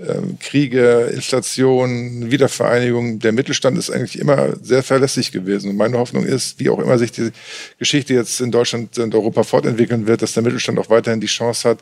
ähm, 0.08 0.38
Kriege, 0.40 1.12
Inflation, 1.14 2.32
Wiedervereinigung, 2.32 3.20
der 3.20 3.34
Mittelstand 3.34 3.78
ist 3.78 3.90
eigentlich 3.90 4.18
immer 4.18 4.56
sehr 4.62 4.82
verlässlich 4.82 5.32
gewesen. 5.32 5.72
Und 5.72 5.76
meine 5.76 5.98
Hoffnung 5.98 6.24
ist, 6.24 6.60
wie 6.60 6.70
auch 6.70 6.80
immer 6.80 6.98
sich 6.98 7.12
die 7.12 7.32
Geschichte 7.80 8.14
jetzt 8.14 8.40
in 8.40 8.52
Deutschland 8.52 8.98
und 8.98 9.14
Europa 9.14 9.44
fortentwickeln 9.44 10.08
wird, 10.08 10.22
dass 10.22 10.34
der 10.34 10.44
Mittelstand 10.44 10.80
auch 10.80 10.90
weiterhin 10.90 11.20
die 11.20 11.28
Chance 11.28 11.68
hat, 11.68 11.80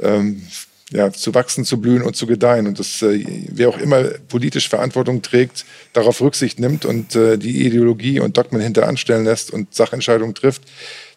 ähm, 0.00 0.42
ja, 0.92 1.12
zu 1.12 1.34
wachsen, 1.34 1.64
zu 1.64 1.80
blühen 1.80 2.02
und 2.02 2.16
zu 2.16 2.26
gedeihen. 2.26 2.66
Und 2.66 2.78
dass 2.78 3.02
äh, 3.02 3.24
wer 3.50 3.68
auch 3.68 3.78
immer 3.78 4.04
politisch 4.28 4.68
Verantwortung 4.68 5.22
trägt, 5.22 5.64
darauf 5.92 6.20
Rücksicht 6.20 6.60
nimmt 6.60 6.84
und 6.84 7.16
äh, 7.16 7.38
die 7.38 7.66
Ideologie 7.66 8.20
und 8.20 8.36
Dogmen 8.36 8.60
hinteranstellen 8.60 9.24
lässt 9.24 9.50
und 9.50 9.74
Sachentscheidungen 9.74 10.34
trifft, 10.34 10.62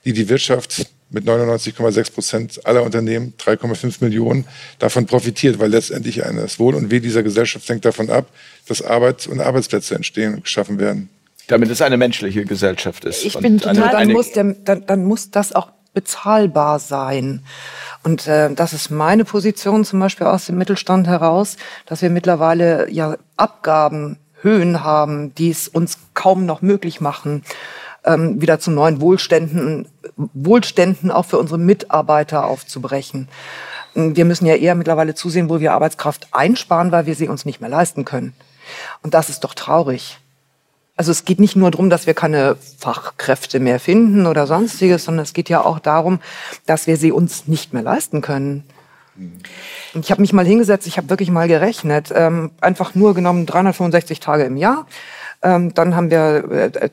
die 0.06 0.14
die 0.14 0.30
Wirtschaft 0.30 0.88
mit 1.12 1.26
99,6 1.26 2.14
Prozent 2.14 2.66
aller 2.66 2.84
Unternehmen, 2.84 3.34
3,5 3.40 3.98
Millionen, 4.02 4.46
davon 4.78 5.06
profitiert, 5.06 5.60
weil 5.60 5.70
letztendlich 5.70 6.18
das 6.18 6.60
Wohl 6.60 6.76
und 6.76 6.92
Weh 6.92 7.00
dieser 7.00 7.24
Gesellschaft 7.24 7.68
hängt 7.68 7.86
davon 7.86 8.10
ab, 8.10 8.28
dass 8.68 8.82
Arbeit 8.82 9.28
und 9.28 9.40
Arbeitsplätze 9.40 9.96
entstehen 9.96 10.36
und 10.36 10.44
geschaffen 10.44 10.80
werden. 10.80 11.10
Damit 11.48 11.72
es 11.72 11.82
eine 11.82 11.98
menschliche 11.98 12.46
Gesellschaft 12.46 13.06
ist. 13.06 13.26
Ich 13.26 13.36
bin 13.40 13.58
total, 13.58 13.76
dann, 13.76 13.96
eine, 13.96 14.14
muss 14.14 14.32
der, 14.34 14.44
dann, 14.44 14.86
dann 14.86 15.04
muss 15.04 15.32
das 15.32 15.52
auch 15.54 15.72
bezahlbar 15.94 16.80
sein. 16.80 17.44
Und 18.04 18.28
äh, 18.28 18.54
das 18.54 18.74
ist 18.74 18.90
meine 18.90 19.26
Position 19.26 19.84
zum 19.84 20.00
Beispiel 20.00 20.28
aus 20.28 20.46
dem 20.46 20.58
Mittelstand 20.58 21.08
heraus, 21.08 21.58
dass 21.86 22.02
wir 22.02 22.10
mittlerweile 22.10 22.90
ja 22.92 23.16
Abgabenhöhen 23.38 24.84
haben, 24.84 25.34
die 25.36 25.50
es 25.50 25.68
uns 25.68 25.98
kaum 26.14 26.46
noch 26.46 26.62
möglich 26.62 27.02
machen, 27.02 27.44
ähm, 28.06 28.42
wieder 28.42 28.60
zu 28.60 28.72
neuen 28.72 29.02
Wohlständen, 29.02 29.88
Wohlständen 30.16 31.12
auch 31.12 31.26
für 31.26 31.38
unsere 31.38 31.58
Mitarbeiter 31.58 32.46
aufzubrechen. 32.46 33.28
Wir 33.96 34.26
müssen 34.26 34.46
ja 34.46 34.56
eher 34.56 34.76
mittlerweile 34.76 35.16
zusehen, 35.16 35.50
wo 35.50 35.60
wir 35.60 35.74
Arbeitskraft 35.74 36.28
einsparen, 36.32 36.92
weil 36.92 37.06
wir 37.06 37.16
sie 37.16 37.28
uns 37.28 37.46
nicht 37.46 37.60
mehr 37.60 37.70
leisten 37.70 38.06
können. 38.06 38.34
Und 39.02 39.14
das 39.14 39.30
ist 39.30 39.44
doch 39.44 39.54
traurig. 39.54 40.19
Also 41.00 41.12
es 41.14 41.24
geht 41.24 41.40
nicht 41.40 41.56
nur 41.56 41.72
darum, 41.72 41.90
dass 41.90 42.08
wir 42.08 42.14
keine 42.14 42.58
Fachkräfte 42.78 43.62
mehr 43.62 43.80
finden 43.80 44.28
oder 44.28 44.46
sonstiges, 44.46 45.06
sondern 45.06 45.24
es 45.24 45.32
geht 45.32 45.48
ja 45.48 45.64
auch 45.64 45.80
darum, 45.80 46.20
dass 46.66 46.88
wir 46.88 46.98
sie 46.98 47.14
uns 47.14 47.48
nicht 47.48 47.72
mehr 47.72 47.84
leisten 47.84 48.20
können. 48.20 48.66
Und 49.16 50.04
ich 50.04 50.12
habe 50.12 50.20
mich 50.20 50.34
mal 50.34 50.46
hingesetzt, 50.46 50.88
ich 50.88 50.98
habe 50.98 51.10
wirklich 51.10 51.32
mal 51.32 51.48
gerechnet, 51.48 52.12
ähm, 52.14 52.52
einfach 52.60 52.96
nur 52.96 53.14
genommen 53.14 53.46
365 53.46 54.20
Tage 54.20 54.44
im 54.44 54.58
Jahr. 54.58 54.88
Ähm, 55.42 55.74
dann 55.74 55.96
haben 55.96 56.12
wir 56.12 56.52
äh, 56.52 56.90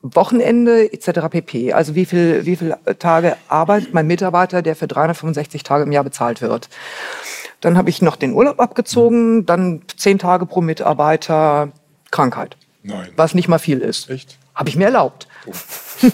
Wochenende 0.00 0.90
etc. 0.90 1.28
pp. 1.28 1.74
Also 1.74 1.94
wie 1.94 2.06
viel, 2.06 2.46
wie 2.46 2.56
viel 2.56 2.76
Tage 2.98 3.36
arbeitet 3.48 3.92
mein 3.92 4.06
Mitarbeiter, 4.06 4.62
der 4.62 4.74
für 4.74 4.88
365 4.88 5.64
Tage 5.64 5.84
im 5.84 5.92
Jahr 5.92 6.04
bezahlt 6.04 6.40
wird. 6.40 6.70
Dann 7.60 7.76
habe 7.76 7.90
ich 7.90 8.00
noch 8.00 8.16
den 8.16 8.32
Urlaub 8.32 8.58
abgezogen, 8.58 9.44
dann 9.44 9.82
zehn 9.98 10.18
Tage 10.18 10.46
pro 10.46 10.62
Mitarbeiter 10.62 11.72
Krankheit. 12.10 12.56
Nein. 12.88 13.08
Was 13.16 13.34
nicht 13.34 13.48
mal 13.48 13.58
viel 13.58 13.80
ist. 13.80 14.08
Echt? 14.10 14.38
Habe 14.54 14.68
ich 14.70 14.76
mir 14.76 14.86
erlaubt. 14.86 15.28
Oh. 15.46 15.52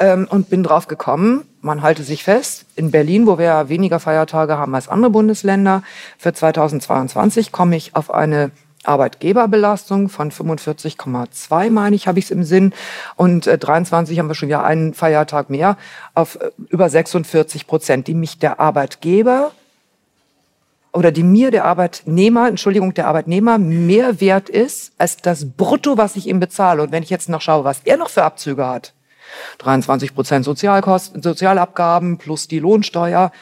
ähm, 0.00 0.26
und 0.30 0.48
bin 0.48 0.62
drauf 0.62 0.88
gekommen, 0.88 1.44
man 1.60 1.82
halte 1.82 2.02
sich 2.02 2.24
fest, 2.24 2.64
in 2.74 2.90
Berlin, 2.90 3.26
wo 3.26 3.38
wir 3.38 3.68
weniger 3.68 4.00
Feiertage 4.00 4.56
haben 4.56 4.74
als 4.74 4.88
andere 4.88 5.10
Bundesländer, 5.10 5.82
für 6.16 6.32
2022 6.32 7.52
komme 7.52 7.76
ich 7.76 7.94
auf 7.94 8.10
eine 8.10 8.50
Arbeitgeberbelastung 8.84 10.08
von 10.08 10.30
45,2, 10.30 11.70
meine 11.70 11.96
ich, 11.96 12.08
habe 12.08 12.18
ich 12.18 12.26
es 12.26 12.30
im 12.30 12.44
Sinn. 12.44 12.72
Und 13.16 13.46
äh, 13.46 13.58
23 13.58 14.18
haben 14.18 14.28
wir 14.28 14.34
schon 14.34 14.48
wieder 14.48 14.64
einen 14.64 14.94
Feiertag 14.94 15.50
mehr 15.50 15.76
auf 16.14 16.36
äh, 16.36 16.50
über 16.68 16.88
46 16.88 17.66
Prozent, 17.66 18.06
die 18.06 18.14
mich 18.14 18.38
der 18.38 18.60
Arbeitgeber 18.60 19.52
oder 20.92 21.12
die 21.12 21.22
mir 21.22 21.50
der 21.50 21.64
Arbeitnehmer, 21.64 22.48
Entschuldigung, 22.48 22.94
der 22.94 23.06
Arbeitnehmer 23.06 23.58
mehr 23.58 24.20
wert 24.20 24.48
ist 24.48 24.92
als 24.98 25.18
das 25.18 25.50
Brutto, 25.50 25.96
was 25.98 26.16
ich 26.16 26.26
ihm 26.26 26.40
bezahle. 26.40 26.82
Und 26.82 26.92
wenn 26.92 27.02
ich 27.02 27.10
jetzt 27.10 27.28
noch 27.28 27.40
schaue, 27.40 27.64
was 27.64 27.80
er 27.84 27.96
noch 27.96 28.10
für 28.10 28.22
Abzüge 28.24 28.66
hat, 28.66 28.94
23 29.58 30.14
Prozent 30.14 30.44
Sozialkosten, 30.44 31.22
Sozialabgaben 31.22 32.18
plus 32.18 32.48
die 32.48 32.58
Lohnsteuer, 32.58 33.32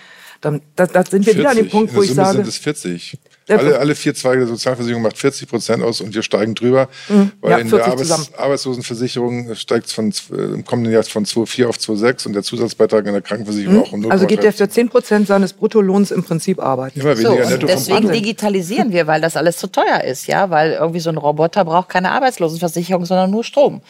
dann 0.41 0.63
da, 0.75 0.87
da 0.87 1.05
sind 1.05 1.27
wir 1.27 1.35
40. 1.35 1.39
wieder 1.39 1.51
an 1.51 1.57
dem 1.57 1.69
Punkt, 1.69 1.95
wo 1.95 2.03
ich 2.03 2.09
Summe 2.09 2.25
sage, 2.25 2.37
sind 2.39 2.49
es 2.49 2.59
40. 2.59 3.19
Alle, 3.49 3.79
alle 3.79 3.95
vier 3.95 4.15
Zweige 4.15 4.41
der 4.41 4.49
Sozialversicherung 4.49 5.03
macht 5.03 5.19
40 5.19 5.49
Prozent 5.49 5.83
aus 5.83 6.01
und 6.01 6.15
wir 6.15 6.23
steigen 6.23 6.55
drüber, 6.57 6.89
mhm. 7.09 7.31
weil 7.41 7.51
ja, 7.53 7.59
in 7.59 7.71
der 7.71 7.87
Arbeits 7.87 8.33
Arbeitslosenversicherung 8.37 9.55
steigt 9.55 9.87
es 9.87 9.93
von, 9.93 10.13
äh, 10.33 10.35
im 10.37 10.65
kommenden 10.65 10.93
Jahr 10.93 11.05
von 11.05 11.25
2,4 11.25 11.67
auf 11.67 11.77
2,6 11.77 12.27
und 12.27 12.33
der 12.33 12.43
Zusatzbeitrag 12.43 13.07
in 13.07 13.13
der 13.13 13.23
Krankenversicherung 13.23 13.77
mhm. 13.77 13.83
auch 13.83 13.93
um 13.93 14.01
0,3. 14.03 14.11
Also 14.11 14.27
geht 14.27 14.43
der 14.43 14.53
für 14.53 14.69
10 14.69 14.89
Prozent 14.89 15.29
seines 15.29 15.53
Bruttolohns 15.53 16.11
im 16.11 16.25
Prinzip 16.25 16.59
arbeiten. 16.59 17.01
Immer 17.01 17.17
weniger 17.17 17.45
so, 17.45 17.51
Netto 17.51 17.67
deswegen 17.67 18.11
digitalisieren 18.11 18.93
wir, 18.93 19.07
weil 19.07 19.21
das 19.21 19.37
alles 19.37 19.59
zu 19.59 19.69
teuer 19.69 20.03
ist, 20.03 20.27
ja, 20.27 20.51
weil 20.51 20.73
irgendwie 20.73 21.01
so 21.01 21.11
ein 21.11 21.17
Roboter 21.17 21.65
braucht 21.65 21.89
keine 21.89 22.11
Arbeitslosenversicherung, 22.11 23.05
sondern 23.05 23.31
nur 23.31 23.45
Strom. 23.45 23.81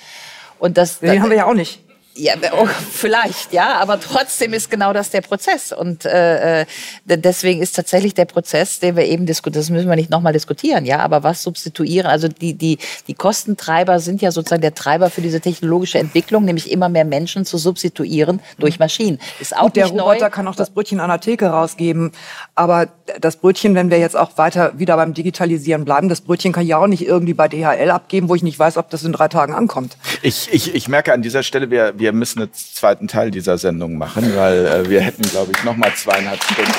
Und 0.59 0.76
das, 0.76 1.01
Den 1.01 1.23
haben 1.23 1.31
wir 1.31 1.36
ja 1.36 1.47
auch 1.47 1.55
nicht. 1.55 1.81
Ja, 2.17 2.35
oh, 2.53 2.67
vielleicht, 2.91 3.53
ja, 3.53 3.75
aber 3.75 4.01
trotzdem 4.01 4.55
ist 4.55 4.70
genau 4.70 4.93
das 4.93 5.11
der 5.11 5.20
Prozess. 5.20 5.73
Und 5.73 6.05
äh, 6.05 6.62
äh 6.62 6.67
deswegen 7.05 7.61
ist 7.61 7.77
tatsächlich 7.77 8.15
der 8.15 8.25
Prozess, 8.25 8.81
den 8.81 8.97
wir 8.97 9.05
eben 9.05 9.27
diskutieren, 9.27 9.61
das 9.61 9.70
müssen 9.70 9.89
wir 9.89 9.97
nicht 9.97 10.11
nochmal 10.11 10.33
diskutieren, 10.33 10.85
ja, 10.85 11.01
aber 11.01 11.23
was 11.23 11.43
substituieren, 11.43 12.07
also 12.07 12.28
die, 12.28 12.55
die, 12.55 12.78
die 13.07 13.15
Kostentreiber 13.15 14.01
sind 14.01 14.23
ja 14.23 14.33
sozusagen 14.33 14.62
der 14.62 14.75
Treiber 14.75 15.11
für 15.11 15.20
diese 15.20 15.41
technologische 15.41 15.99
Entwicklung, 15.99 16.45
nämlich 16.45 16.70
immer 16.70 16.89
mehr 16.89 17.05
Menschen 17.05 17.45
zu 17.45 17.59
substituieren 17.59 18.41
durch 18.59 18.78
Maschinen. 18.78 19.19
Ist 19.41 19.57
auch 19.57 19.65
Gut, 19.65 19.77
der 19.77 19.85
nicht 19.85 20.01
Roboter 20.01 20.20
neu. 20.20 20.31
kann 20.31 20.49
auch 20.49 20.57
das 20.57 20.70
Brötchen 20.70 21.01
an 21.01 21.11
der 21.11 21.20
Theke 21.20 21.47
rausgeben, 21.47 22.12
aber 22.55 22.89
das 23.20 23.36
Brötchen, 23.36 23.75
wenn 23.75 23.91
wir 23.91 23.99
jetzt 23.99 24.17
auch 24.17 24.36
weiter 24.39 24.73
wieder 24.78 24.97
beim 24.97 25.15
Digitalisieren 25.15 25.85
bleiben, 25.85 26.09
das 26.09 26.20
Brötchen 26.20 26.53
kann 26.53 26.67
ja 26.67 26.78
auch 26.78 26.86
nicht 26.86 27.07
irgendwie 27.07 27.35
bei 27.35 27.49
DHL 27.49 27.91
abgeben, 27.91 28.28
wo 28.28 28.35
ich 28.35 28.43
nicht 28.43 28.59
weiß, 28.59 28.77
ob 28.77 28.91
das 28.91 29.05
in 29.05 29.12
drei 29.12 29.28
Tagen 29.28 29.55
ankommt. 29.55 29.97
Ich, 30.23 30.49
ich, 30.53 30.75
ich 30.75 30.89
merke 30.89 31.12
an 31.12 31.23
dieser 31.23 31.43
Stelle, 31.43 31.70
wir, 31.70 31.99
wir 31.99 32.06
wir 32.07 32.12
müssen 32.12 32.41
einen 32.41 32.52
zweiten 32.52 33.09
Teil 33.09 33.33
dieser 33.33 33.59
Sendung 33.59 33.99
machen, 33.99 34.36
weil 34.36 34.65
äh, 34.65 34.89
wir 34.89 35.01
hätten, 35.01 35.23
glaube 35.23 35.51
ich, 35.51 35.65
noch 35.65 35.76
mal 35.76 35.93
zweieinhalb 35.93 36.41
Stunden. 36.41 36.70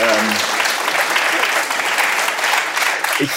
ähm, 0.00 0.28
ich, 3.18 3.30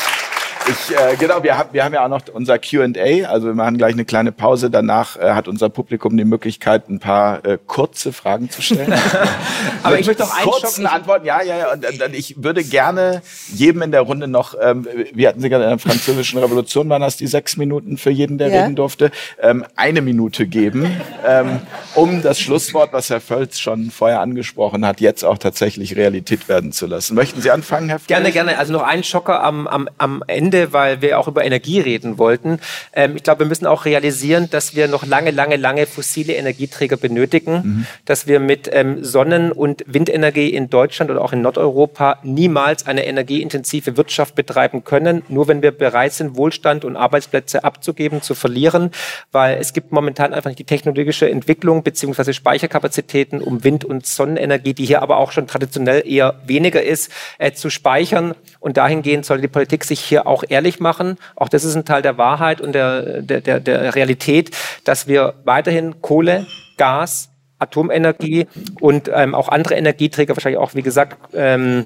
ich, 0.69 0.95
äh, 0.95 1.15
genau, 1.17 1.43
wir, 1.43 1.57
haben 1.57 1.69
wir 1.71 1.83
haben 1.83 1.93
ja 1.93 2.05
auch 2.05 2.09
noch 2.09 2.21
unser 2.31 2.59
Q&A, 2.59 3.27
also 3.27 3.47
wir 3.47 3.53
machen 3.53 3.77
gleich 3.77 3.93
eine 3.93 4.05
kleine 4.05 4.31
Pause. 4.31 4.69
Danach 4.69 5.17
äh, 5.17 5.31
hat 5.31 5.47
unser 5.47 5.69
Publikum 5.69 6.15
die 6.17 6.25
Möglichkeit, 6.25 6.89
ein 6.89 6.99
paar 6.99 7.43
äh, 7.45 7.57
kurze 7.65 8.13
Fragen 8.13 8.49
zu 8.49 8.61
stellen. 8.61 8.93
Aber 9.83 9.99
ich 9.99 10.05
möchte 10.05 10.23
noch 10.23 10.35
einen 10.35 10.49
kurzen 10.49 10.85
Antworten. 10.85 11.25
Ja, 11.25 11.41
ja, 11.41 11.57
ja. 11.57 11.73
Und, 11.73 11.85
und, 11.85 12.13
ich 12.13 12.43
würde 12.43 12.63
gerne 12.63 13.21
jedem 13.53 13.81
in 13.81 13.91
der 13.91 14.01
Runde 14.01 14.27
noch, 14.27 14.55
ähm, 14.61 14.87
wir 15.13 15.27
hatten 15.27 15.41
sie 15.41 15.49
gerade 15.49 15.63
in 15.63 15.69
der 15.69 15.79
französischen 15.79 16.39
Revolution, 16.39 16.89
waren 16.89 17.01
das 17.01 17.17
die 17.17 17.27
sechs 17.27 17.57
Minuten 17.57 17.97
für 17.97 18.11
jeden, 18.11 18.37
der 18.37 18.49
ja. 18.49 18.61
reden 18.61 18.75
durfte, 18.75 19.11
ähm, 19.41 19.65
eine 19.75 20.01
Minute 20.01 20.47
geben, 20.47 20.89
ähm, 21.25 21.59
um 21.95 22.21
das 22.21 22.39
Schlusswort, 22.39 22.93
was 22.93 23.09
Herr 23.09 23.21
Völz 23.21 23.59
schon 23.59 23.91
vorher 23.91 24.21
angesprochen 24.21 24.85
hat, 24.85 25.01
jetzt 25.01 25.23
auch 25.23 25.37
tatsächlich 25.37 25.95
Realität 25.95 26.47
werden 26.47 26.71
zu 26.71 26.85
lassen. 26.85 27.15
Möchten 27.15 27.41
Sie 27.41 27.51
anfangen, 27.51 27.89
Herr 27.89 27.99
Völz? 27.99 28.07
Gerne, 28.07 28.31
gerne. 28.31 28.57
Also 28.57 28.73
noch 28.73 28.83
ein 28.83 29.03
Schocker 29.03 29.43
am, 29.43 29.67
am, 29.67 29.89
am 29.97 30.23
Ende 30.27 30.58
Ende, 30.59 30.73
weil 30.73 31.01
wir 31.01 31.19
auch 31.19 31.27
über 31.27 31.43
Energie 31.45 31.79
reden 31.79 32.17
wollten. 32.17 32.59
Ähm, 32.93 33.15
ich 33.15 33.23
glaube, 33.23 33.39
wir 33.41 33.47
müssen 33.47 33.65
auch 33.65 33.85
realisieren, 33.85 34.49
dass 34.49 34.75
wir 34.75 34.87
noch 34.87 35.05
lange, 35.05 35.31
lange, 35.31 35.55
lange 35.55 35.85
fossile 35.85 36.33
Energieträger 36.33 36.97
benötigen, 36.97 37.53
mhm. 37.53 37.85
dass 38.05 38.27
wir 38.27 38.39
mit 38.39 38.69
ähm, 38.71 39.03
Sonnen- 39.03 39.51
und 39.51 39.83
Windenergie 39.87 40.49
in 40.49 40.69
Deutschland 40.69 41.11
oder 41.11 41.21
auch 41.21 41.33
in 41.33 41.41
Nordeuropa 41.41 42.19
niemals 42.23 42.85
eine 42.85 43.05
energieintensive 43.05 43.97
Wirtschaft 43.97 44.35
betreiben 44.35 44.83
können, 44.83 45.23
nur 45.29 45.47
wenn 45.47 45.61
wir 45.61 45.71
bereit 45.71 46.13
sind, 46.13 46.35
Wohlstand 46.35 46.85
und 46.85 46.95
Arbeitsplätze 46.95 47.63
abzugeben, 47.63 48.21
zu 48.21 48.35
verlieren, 48.35 48.91
weil 49.31 49.57
es 49.57 49.73
gibt 49.73 49.91
momentan 49.91 50.33
einfach 50.33 50.49
nicht 50.49 50.59
die 50.59 50.65
technologische 50.65 51.29
Entwicklung 51.29 51.83
beziehungsweise 51.83 52.33
Speicherkapazitäten, 52.33 53.41
um 53.41 53.63
Wind- 53.63 53.85
und 53.85 54.05
Sonnenenergie, 54.05 54.73
die 54.73 54.85
hier 54.85 55.01
aber 55.01 55.17
auch 55.17 55.31
schon 55.31 55.47
traditionell 55.47 56.03
eher 56.05 56.35
weniger 56.45 56.83
ist, 56.83 57.11
äh, 57.37 57.51
zu 57.51 57.69
speichern. 57.69 58.35
Und 58.59 58.77
dahingehend 58.77 59.25
sollte 59.25 59.43
die 59.43 59.47
Politik 59.47 59.83
sich 59.83 59.99
hier 59.99 60.27
auch 60.27 60.38
ehrlich 60.47 60.79
machen. 60.79 61.17
Auch 61.35 61.49
das 61.49 61.63
ist 61.63 61.75
ein 61.75 61.85
Teil 61.85 62.01
der 62.01 62.17
Wahrheit 62.17 62.61
und 62.61 62.73
der, 62.73 63.21
der, 63.21 63.41
der, 63.41 63.59
der 63.59 63.95
Realität, 63.95 64.51
dass 64.83 65.07
wir 65.07 65.35
weiterhin 65.43 66.01
Kohle, 66.01 66.45
Gas, 66.77 67.29
Atomenergie 67.59 68.47
und 68.79 69.09
ähm, 69.13 69.35
auch 69.35 69.49
andere 69.49 69.75
Energieträger, 69.75 70.35
wahrscheinlich 70.35 70.59
auch, 70.59 70.75
wie 70.75 70.81
gesagt, 70.81 71.17
ähm, 71.33 71.85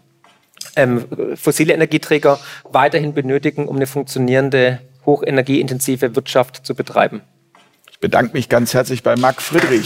ähm, 0.75 1.05
fossile 1.35 1.73
Energieträger 1.73 2.39
weiterhin 2.63 3.13
benötigen, 3.13 3.67
um 3.67 3.75
eine 3.75 3.87
funktionierende, 3.87 4.79
hochenergieintensive 5.05 6.15
Wirtschaft 6.15 6.65
zu 6.65 6.75
betreiben. 6.75 7.21
Ich 7.91 7.99
bedanke 7.99 8.33
mich 8.33 8.49
ganz 8.49 8.73
herzlich 8.73 9.03
bei 9.03 9.15
Marc 9.15 9.41
Friedrich. 9.41 9.85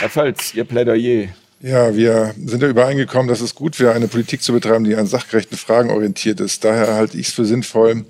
Herr 0.00 0.08
Völz, 0.08 0.54
Ihr 0.54 0.64
Plädoyer. 0.64 1.28
Ja, 1.60 1.94
wir 1.94 2.34
sind 2.46 2.62
ja 2.62 2.70
übereingekommen, 2.70 3.28
dass 3.28 3.42
es 3.42 3.54
gut 3.54 3.78
wäre, 3.78 3.92
eine 3.92 4.08
Politik 4.08 4.42
zu 4.42 4.54
betreiben, 4.54 4.84
die 4.84 4.96
an 4.96 5.06
sachgerechten 5.06 5.58
Fragen 5.58 5.90
orientiert 5.90 6.40
ist. 6.40 6.64
Daher 6.64 6.94
halte 6.94 7.18
ich 7.18 7.28
es 7.28 7.34
für 7.34 7.44
sinnvoll, 7.44 8.06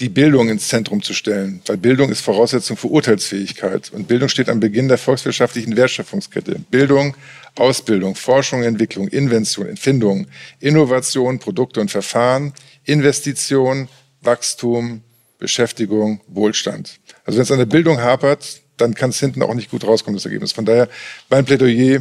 die 0.00 0.08
Bildung 0.08 0.48
ins 0.48 0.68
Zentrum 0.68 1.02
zu 1.02 1.12
stellen, 1.12 1.60
weil 1.66 1.76
Bildung 1.76 2.08
ist 2.08 2.22
Voraussetzung 2.22 2.78
für 2.78 2.86
Urteilsfähigkeit 2.86 3.92
und 3.92 4.08
Bildung 4.08 4.30
steht 4.30 4.48
am 4.48 4.60
Beginn 4.60 4.88
der 4.88 4.96
volkswirtschaftlichen 4.96 5.76
Wertschöpfungskette. 5.76 6.58
Bildung, 6.70 7.14
Ausbildung, 7.54 8.14
Forschung, 8.14 8.62
Entwicklung, 8.62 9.08
Invention, 9.08 9.66
Entfindung, 9.66 10.26
Innovation, 10.58 11.38
Produkte 11.38 11.82
und 11.82 11.90
Verfahren, 11.90 12.54
Investition, 12.84 13.88
Wachstum, 14.22 15.02
Beschäftigung, 15.38 16.22
Wohlstand. 16.28 16.98
Also 17.26 17.36
wenn 17.36 17.42
es 17.42 17.50
an 17.50 17.58
der 17.58 17.66
Bildung 17.66 18.00
hapert, 18.00 18.62
dann 18.76 18.94
kann 18.94 19.10
es 19.10 19.20
hinten 19.20 19.42
auch 19.42 19.54
nicht 19.54 19.70
gut 19.70 19.86
rauskommen, 19.86 20.16
das 20.16 20.24
Ergebnis. 20.24 20.52
Von 20.52 20.64
daher 20.64 20.88
mein 21.30 21.44
Plädoyer, 21.44 22.00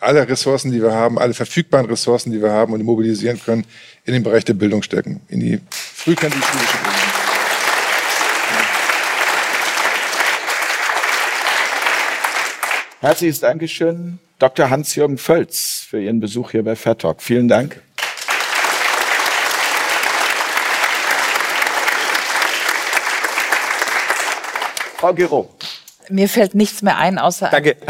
alle 0.00 0.28
Ressourcen, 0.28 0.70
die 0.70 0.82
wir 0.82 0.92
haben, 0.92 1.18
alle 1.18 1.34
verfügbaren 1.34 1.86
Ressourcen, 1.86 2.32
die 2.32 2.42
wir 2.42 2.52
haben 2.52 2.72
und 2.72 2.84
mobilisieren 2.84 3.40
können, 3.40 3.64
in 4.04 4.12
den 4.12 4.22
Bereich 4.22 4.44
der 4.44 4.54
Bildung 4.54 4.82
stecken, 4.82 5.20
in 5.28 5.40
die 5.40 5.60
frühkindliche 5.70 6.46
Bildung. 6.46 7.24
Herzliches 13.00 13.40
Dankeschön, 13.40 14.18
Dr. 14.38 14.70
Hans-Jürgen 14.70 15.18
Völz, 15.18 15.84
für 15.88 16.00
Ihren 16.00 16.20
Besuch 16.20 16.52
hier 16.52 16.64
bei 16.64 16.74
Fair 16.74 16.96
Talk. 16.96 17.20
Vielen 17.20 17.48
Dank. 17.48 17.82
Frau 24.96 25.12
Gero. 25.12 25.50
Mir 26.10 26.28
fällt 26.28 26.54
nichts 26.54 26.82
mehr 26.82 26.98
ein, 26.98 27.18
außer. 27.18 27.48
Danke. 27.50 27.76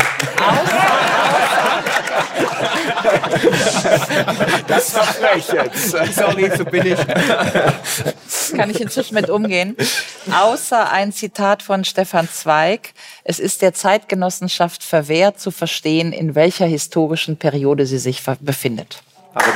Das 4.66 4.94
war 4.94 5.04
frech 5.04 5.48
jetzt. 5.52 5.90
Sorry, 6.14 6.50
so 6.56 6.64
bin 6.64 6.86
ich. 6.86 6.98
kann 8.56 8.70
ich 8.70 8.80
inzwischen 8.80 9.14
mit 9.14 9.30
umgehen. 9.30 9.76
Außer 10.32 10.90
ein 10.90 11.12
Zitat 11.12 11.62
von 11.62 11.84
Stefan 11.84 12.28
Zweig. 12.32 12.92
Es 13.24 13.38
ist 13.38 13.62
der 13.62 13.74
Zeitgenossenschaft 13.74 14.82
verwehrt 14.82 15.38
zu 15.40 15.50
verstehen, 15.50 16.12
in 16.12 16.34
welcher 16.34 16.66
historischen 16.66 17.36
Periode 17.36 17.86
sie 17.86 17.98
sich 17.98 18.22
befindet. 18.40 19.02
Harte 19.34 19.50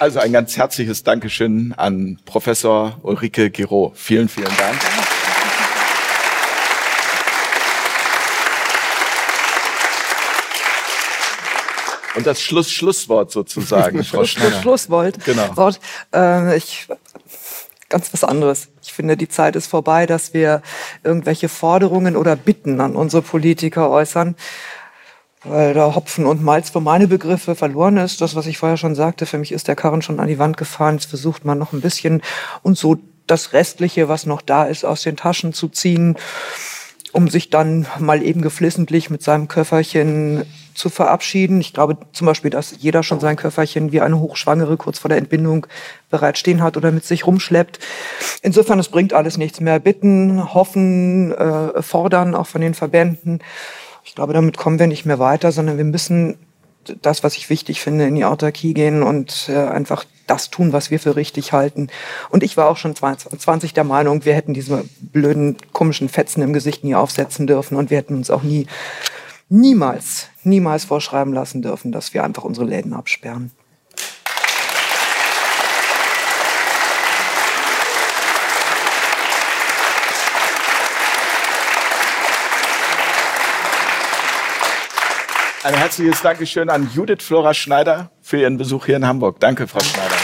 Also 0.00 0.18
ein 0.18 0.32
ganz 0.32 0.56
herzliches 0.56 1.04
Dankeschön 1.04 1.74
an 1.76 2.18
Professor 2.24 2.98
Ulrike 3.02 3.50
Giro. 3.50 3.92
Vielen, 3.94 4.30
vielen 4.30 4.46
Dank. 4.56 4.80
Und 12.16 12.26
das 12.26 12.40
Schluss 12.40 12.70
Schlusswort 12.72 13.30
sozusagen, 13.30 14.02
Frau 14.04 14.24
Schneider. 14.24 14.62
Schlusswort. 14.62 15.22
Genau. 15.26 15.54
Wort, 15.58 15.78
äh, 16.14 16.56
ich, 16.56 16.88
ganz 17.90 18.10
was 18.14 18.24
anderes. 18.24 18.68
Ich 18.82 18.94
finde, 18.94 19.18
die 19.18 19.28
Zeit 19.28 19.54
ist 19.54 19.66
vorbei, 19.66 20.06
dass 20.06 20.32
wir 20.32 20.62
irgendwelche 21.04 21.50
Forderungen 21.50 22.16
oder 22.16 22.36
Bitten 22.36 22.80
an 22.80 22.96
unsere 22.96 23.20
Politiker 23.20 23.90
äußern, 23.90 24.34
weil 25.44 25.74
da 25.74 25.94
Hopfen 25.94 26.26
und 26.26 26.42
Malz 26.42 26.70
für 26.70 26.80
meine 26.80 27.08
Begriffe 27.08 27.54
verloren 27.54 27.96
ist. 27.96 28.20
Das, 28.20 28.34
was 28.34 28.46
ich 28.46 28.58
vorher 28.58 28.76
schon 28.76 28.94
sagte, 28.94 29.26
für 29.26 29.38
mich 29.38 29.52
ist 29.52 29.68
der 29.68 29.76
Karren 29.76 30.02
schon 30.02 30.20
an 30.20 30.28
die 30.28 30.38
Wand 30.38 30.56
gefahren. 30.56 30.96
Jetzt 30.96 31.06
versucht 31.06 31.44
man 31.44 31.58
noch 31.58 31.72
ein 31.72 31.80
bisschen 31.80 32.22
und 32.62 32.76
so 32.76 32.98
das 33.26 33.52
Restliche, 33.52 34.08
was 34.08 34.26
noch 34.26 34.42
da 34.42 34.64
ist, 34.64 34.84
aus 34.84 35.02
den 35.02 35.16
Taschen 35.16 35.52
zu 35.52 35.68
ziehen, 35.68 36.16
um 37.12 37.28
sich 37.28 37.48
dann 37.48 37.86
mal 37.98 38.22
eben 38.22 38.42
geflissentlich 38.42 39.08
mit 39.08 39.22
seinem 39.22 39.48
Köfferchen 39.48 40.44
zu 40.74 40.88
verabschieden. 40.88 41.60
Ich 41.60 41.72
glaube 41.72 41.98
zum 42.12 42.26
Beispiel, 42.26 42.50
dass 42.50 42.74
jeder 42.78 43.02
schon 43.02 43.20
sein 43.20 43.36
Köfferchen 43.36 43.92
wie 43.92 44.00
eine 44.00 44.18
Hochschwangere 44.18 44.76
kurz 44.76 44.98
vor 44.98 45.08
der 45.08 45.18
Entbindung 45.18 45.66
bereitstehen 46.10 46.62
hat 46.62 46.76
oder 46.76 46.90
mit 46.90 47.04
sich 47.04 47.26
rumschleppt. 47.26 47.78
Insofern, 48.42 48.78
es 48.78 48.88
bringt 48.88 49.12
alles 49.12 49.36
nichts 49.36 49.60
mehr. 49.60 49.78
Bitten, 49.78 50.54
hoffen, 50.54 51.32
äh, 51.32 51.82
fordern, 51.82 52.34
auch 52.34 52.46
von 52.46 52.60
den 52.60 52.74
Verbänden. 52.74 53.40
Ich 54.10 54.16
glaube, 54.16 54.32
damit 54.32 54.56
kommen 54.56 54.80
wir 54.80 54.88
nicht 54.88 55.06
mehr 55.06 55.20
weiter, 55.20 55.52
sondern 55.52 55.76
wir 55.76 55.84
müssen 55.84 56.36
das, 57.00 57.22
was 57.22 57.36
ich 57.36 57.48
wichtig 57.48 57.80
finde, 57.80 58.08
in 58.08 58.16
die 58.16 58.24
Autarkie 58.24 58.74
gehen 58.74 59.04
und 59.04 59.48
äh, 59.48 59.54
einfach 59.56 60.04
das 60.26 60.50
tun, 60.50 60.72
was 60.72 60.90
wir 60.90 60.98
für 60.98 61.14
richtig 61.14 61.52
halten. 61.52 61.86
Und 62.28 62.42
ich 62.42 62.56
war 62.56 62.68
auch 62.68 62.76
schon 62.76 62.96
20 62.96 63.72
der 63.72 63.84
Meinung, 63.84 64.24
wir 64.24 64.34
hätten 64.34 64.52
diese 64.52 64.84
blöden, 65.00 65.58
komischen 65.72 66.08
Fetzen 66.08 66.42
im 66.42 66.52
Gesicht 66.52 66.82
nie 66.82 66.96
aufsetzen 66.96 67.46
dürfen 67.46 67.76
und 67.76 67.90
wir 67.90 67.98
hätten 67.98 68.16
uns 68.16 68.30
auch 68.30 68.42
nie, 68.42 68.66
niemals, 69.48 70.26
niemals 70.42 70.86
vorschreiben 70.86 71.32
lassen 71.32 71.62
dürfen, 71.62 71.92
dass 71.92 72.12
wir 72.12 72.24
einfach 72.24 72.42
unsere 72.42 72.66
Läden 72.66 72.94
absperren. 72.94 73.52
Ein 85.62 85.74
herzliches 85.74 86.22
Dankeschön 86.22 86.70
an 86.70 86.88
Judith 86.94 87.22
Flora 87.22 87.52
Schneider 87.52 88.10
für 88.22 88.38
Ihren 88.40 88.56
Besuch 88.56 88.86
hier 88.86 88.96
in 88.96 89.06
Hamburg. 89.06 89.40
Danke, 89.40 89.68
Frau 89.68 89.80
Schneider. 89.80 90.16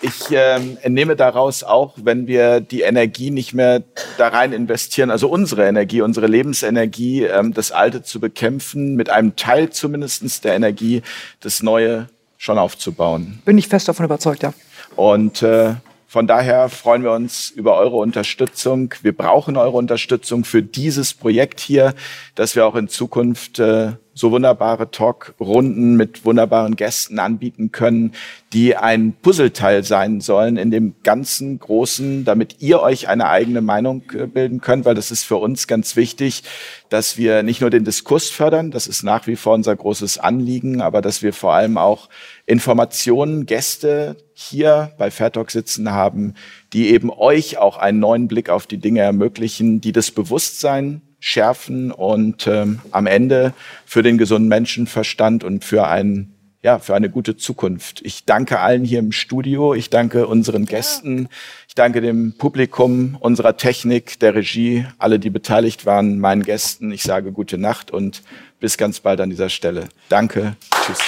Ich 0.00 0.30
ähm, 0.30 0.78
entnehme 0.80 1.16
daraus 1.16 1.62
auch, 1.62 1.92
wenn 2.02 2.26
wir 2.26 2.62
die 2.62 2.80
Energie 2.80 3.30
nicht 3.30 3.52
mehr 3.52 3.82
da 4.16 4.28
rein 4.28 4.54
investieren, 4.54 5.10
also 5.10 5.28
unsere 5.28 5.68
Energie, 5.68 6.00
unsere 6.00 6.26
Lebensenergie, 6.26 7.24
ähm, 7.24 7.52
das 7.52 7.72
Alte 7.72 8.02
zu 8.02 8.20
bekämpfen, 8.20 8.94
mit 8.96 9.10
einem 9.10 9.36
Teil 9.36 9.68
zumindestens 9.68 10.40
der 10.40 10.54
Energie 10.54 11.02
das 11.40 11.62
Neue 11.62 12.08
schon 12.38 12.56
aufzubauen. 12.56 13.42
Bin 13.44 13.58
ich 13.58 13.68
fest 13.68 13.86
davon 13.86 14.06
überzeugt, 14.06 14.42
ja. 14.42 14.54
Und 14.96 15.42
äh, 15.42 15.74
von 16.10 16.26
daher 16.26 16.68
freuen 16.68 17.04
wir 17.04 17.12
uns 17.12 17.50
über 17.50 17.76
eure 17.76 17.98
Unterstützung. 17.98 18.92
Wir 19.00 19.16
brauchen 19.16 19.56
eure 19.56 19.76
Unterstützung 19.76 20.42
für 20.42 20.60
dieses 20.60 21.14
Projekt 21.14 21.60
hier, 21.60 21.94
dass 22.34 22.56
wir 22.56 22.66
auch 22.66 22.74
in 22.74 22.88
Zukunft 22.88 23.60
äh, 23.60 23.92
so 24.20 24.30
wunderbare 24.30 24.90
Talkrunden 24.90 25.96
mit 25.96 26.24
wunderbaren 26.26 26.76
Gästen 26.76 27.18
anbieten 27.18 27.72
können, 27.72 28.12
die 28.52 28.76
ein 28.76 29.14
Puzzleteil 29.22 29.82
sein 29.82 30.20
sollen 30.20 30.58
in 30.58 30.70
dem 30.70 30.94
ganzen 31.02 31.58
Großen, 31.58 32.26
damit 32.26 32.56
ihr 32.60 32.82
euch 32.82 33.08
eine 33.08 33.28
eigene 33.28 33.62
Meinung 33.62 34.02
äh, 34.12 34.26
bilden 34.26 34.60
könnt, 34.60 34.84
weil 34.84 34.94
das 34.94 35.10
ist 35.10 35.24
für 35.24 35.36
uns 35.36 35.66
ganz 35.66 35.96
wichtig, 35.96 36.42
dass 36.90 37.16
wir 37.16 37.42
nicht 37.42 37.62
nur 37.62 37.70
den 37.70 37.84
Diskurs 37.84 38.28
fördern, 38.28 38.70
das 38.70 38.86
ist 38.86 39.02
nach 39.02 39.26
wie 39.26 39.36
vor 39.36 39.54
unser 39.54 39.74
großes 39.74 40.18
Anliegen, 40.18 40.82
aber 40.82 41.00
dass 41.00 41.22
wir 41.22 41.32
vor 41.32 41.54
allem 41.54 41.78
auch 41.78 42.10
Informationen, 42.44 43.46
Gäste 43.46 44.16
hier 44.34 44.92
bei 44.98 45.10
Fair 45.10 45.32
Talk 45.32 45.50
sitzen 45.50 45.92
haben, 45.92 46.34
die 46.72 46.90
eben 46.90 47.10
euch 47.10 47.56
auch 47.56 47.78
einen 47.78 48.00
neuen 48.00 48.28
Blick 48.28 48.50
auf 48.50 48.66
die 48.66 48.78
Dinge 48.78 49.00
ermöglichen, 49.00 49.80
die 49.80 49.92
das 49.92 50.10
Bewusstsein 50.10 51.00
schärfen 51.20 51.92
und 51.92 52.46
ähm, 52.46 52.80
am 52.90 53.06
Ende 53.06 53.52
für 53.86 54.02
den 54.02 54.18
gesunden 54.18 54.48
Menschenverstand 54.48 55.44
und 55.44 55.64
für 55.64 55.86
einen 55.86 56.34
ja, 56.62 56.78
für 56.78 56.94
eine 56.94 57.08
gute 57.08 57.36
Zukunft. 57.36 58.02
Ich 58.02 58.26
danke 58.26 58.60
allen 58.60 58.84
hier 58.84 58.98
im 58.98 59.12
Studio. 59.12 59.72
Ich 59.72 59.88
danke 59.88 60.26
unseren 60.26 60.66
Gästen. 60.66 61.28
Ich 61.66 61.74
danke 61.74 62.02
dem 62.02 62.34
Publikum, 62.36 63.16
unserer 63.18 63.56
Technik, 63.56 64.20
der 64.20 64.34
Regie, 64.34 64.86
alle, 64.98 65.18
die 65.18 65.30
beteiligt 65.30 65.86
waren, 65.86 66.20
meinen 66.20 66.42
Gästen. 66.42 66.92
Ich 66.92 67.02
sage 67.02 67.32
gute 67.32 67.56
Nacht 67.56 67.90
und 67.90 68.22
bis 68.58 68.76
ganz 68.76 69.00
bald 69.00 69.22
an 69.22 69.30
dieser 69.30 69.48
Stelle. 69.48 69.88
Danke. 70.10 70.54
Tschüss. 70.84 70.98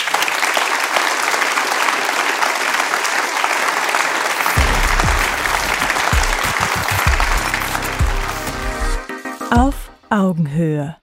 Auf 9.50 9.81
Augenhöhe. 10.12 11.01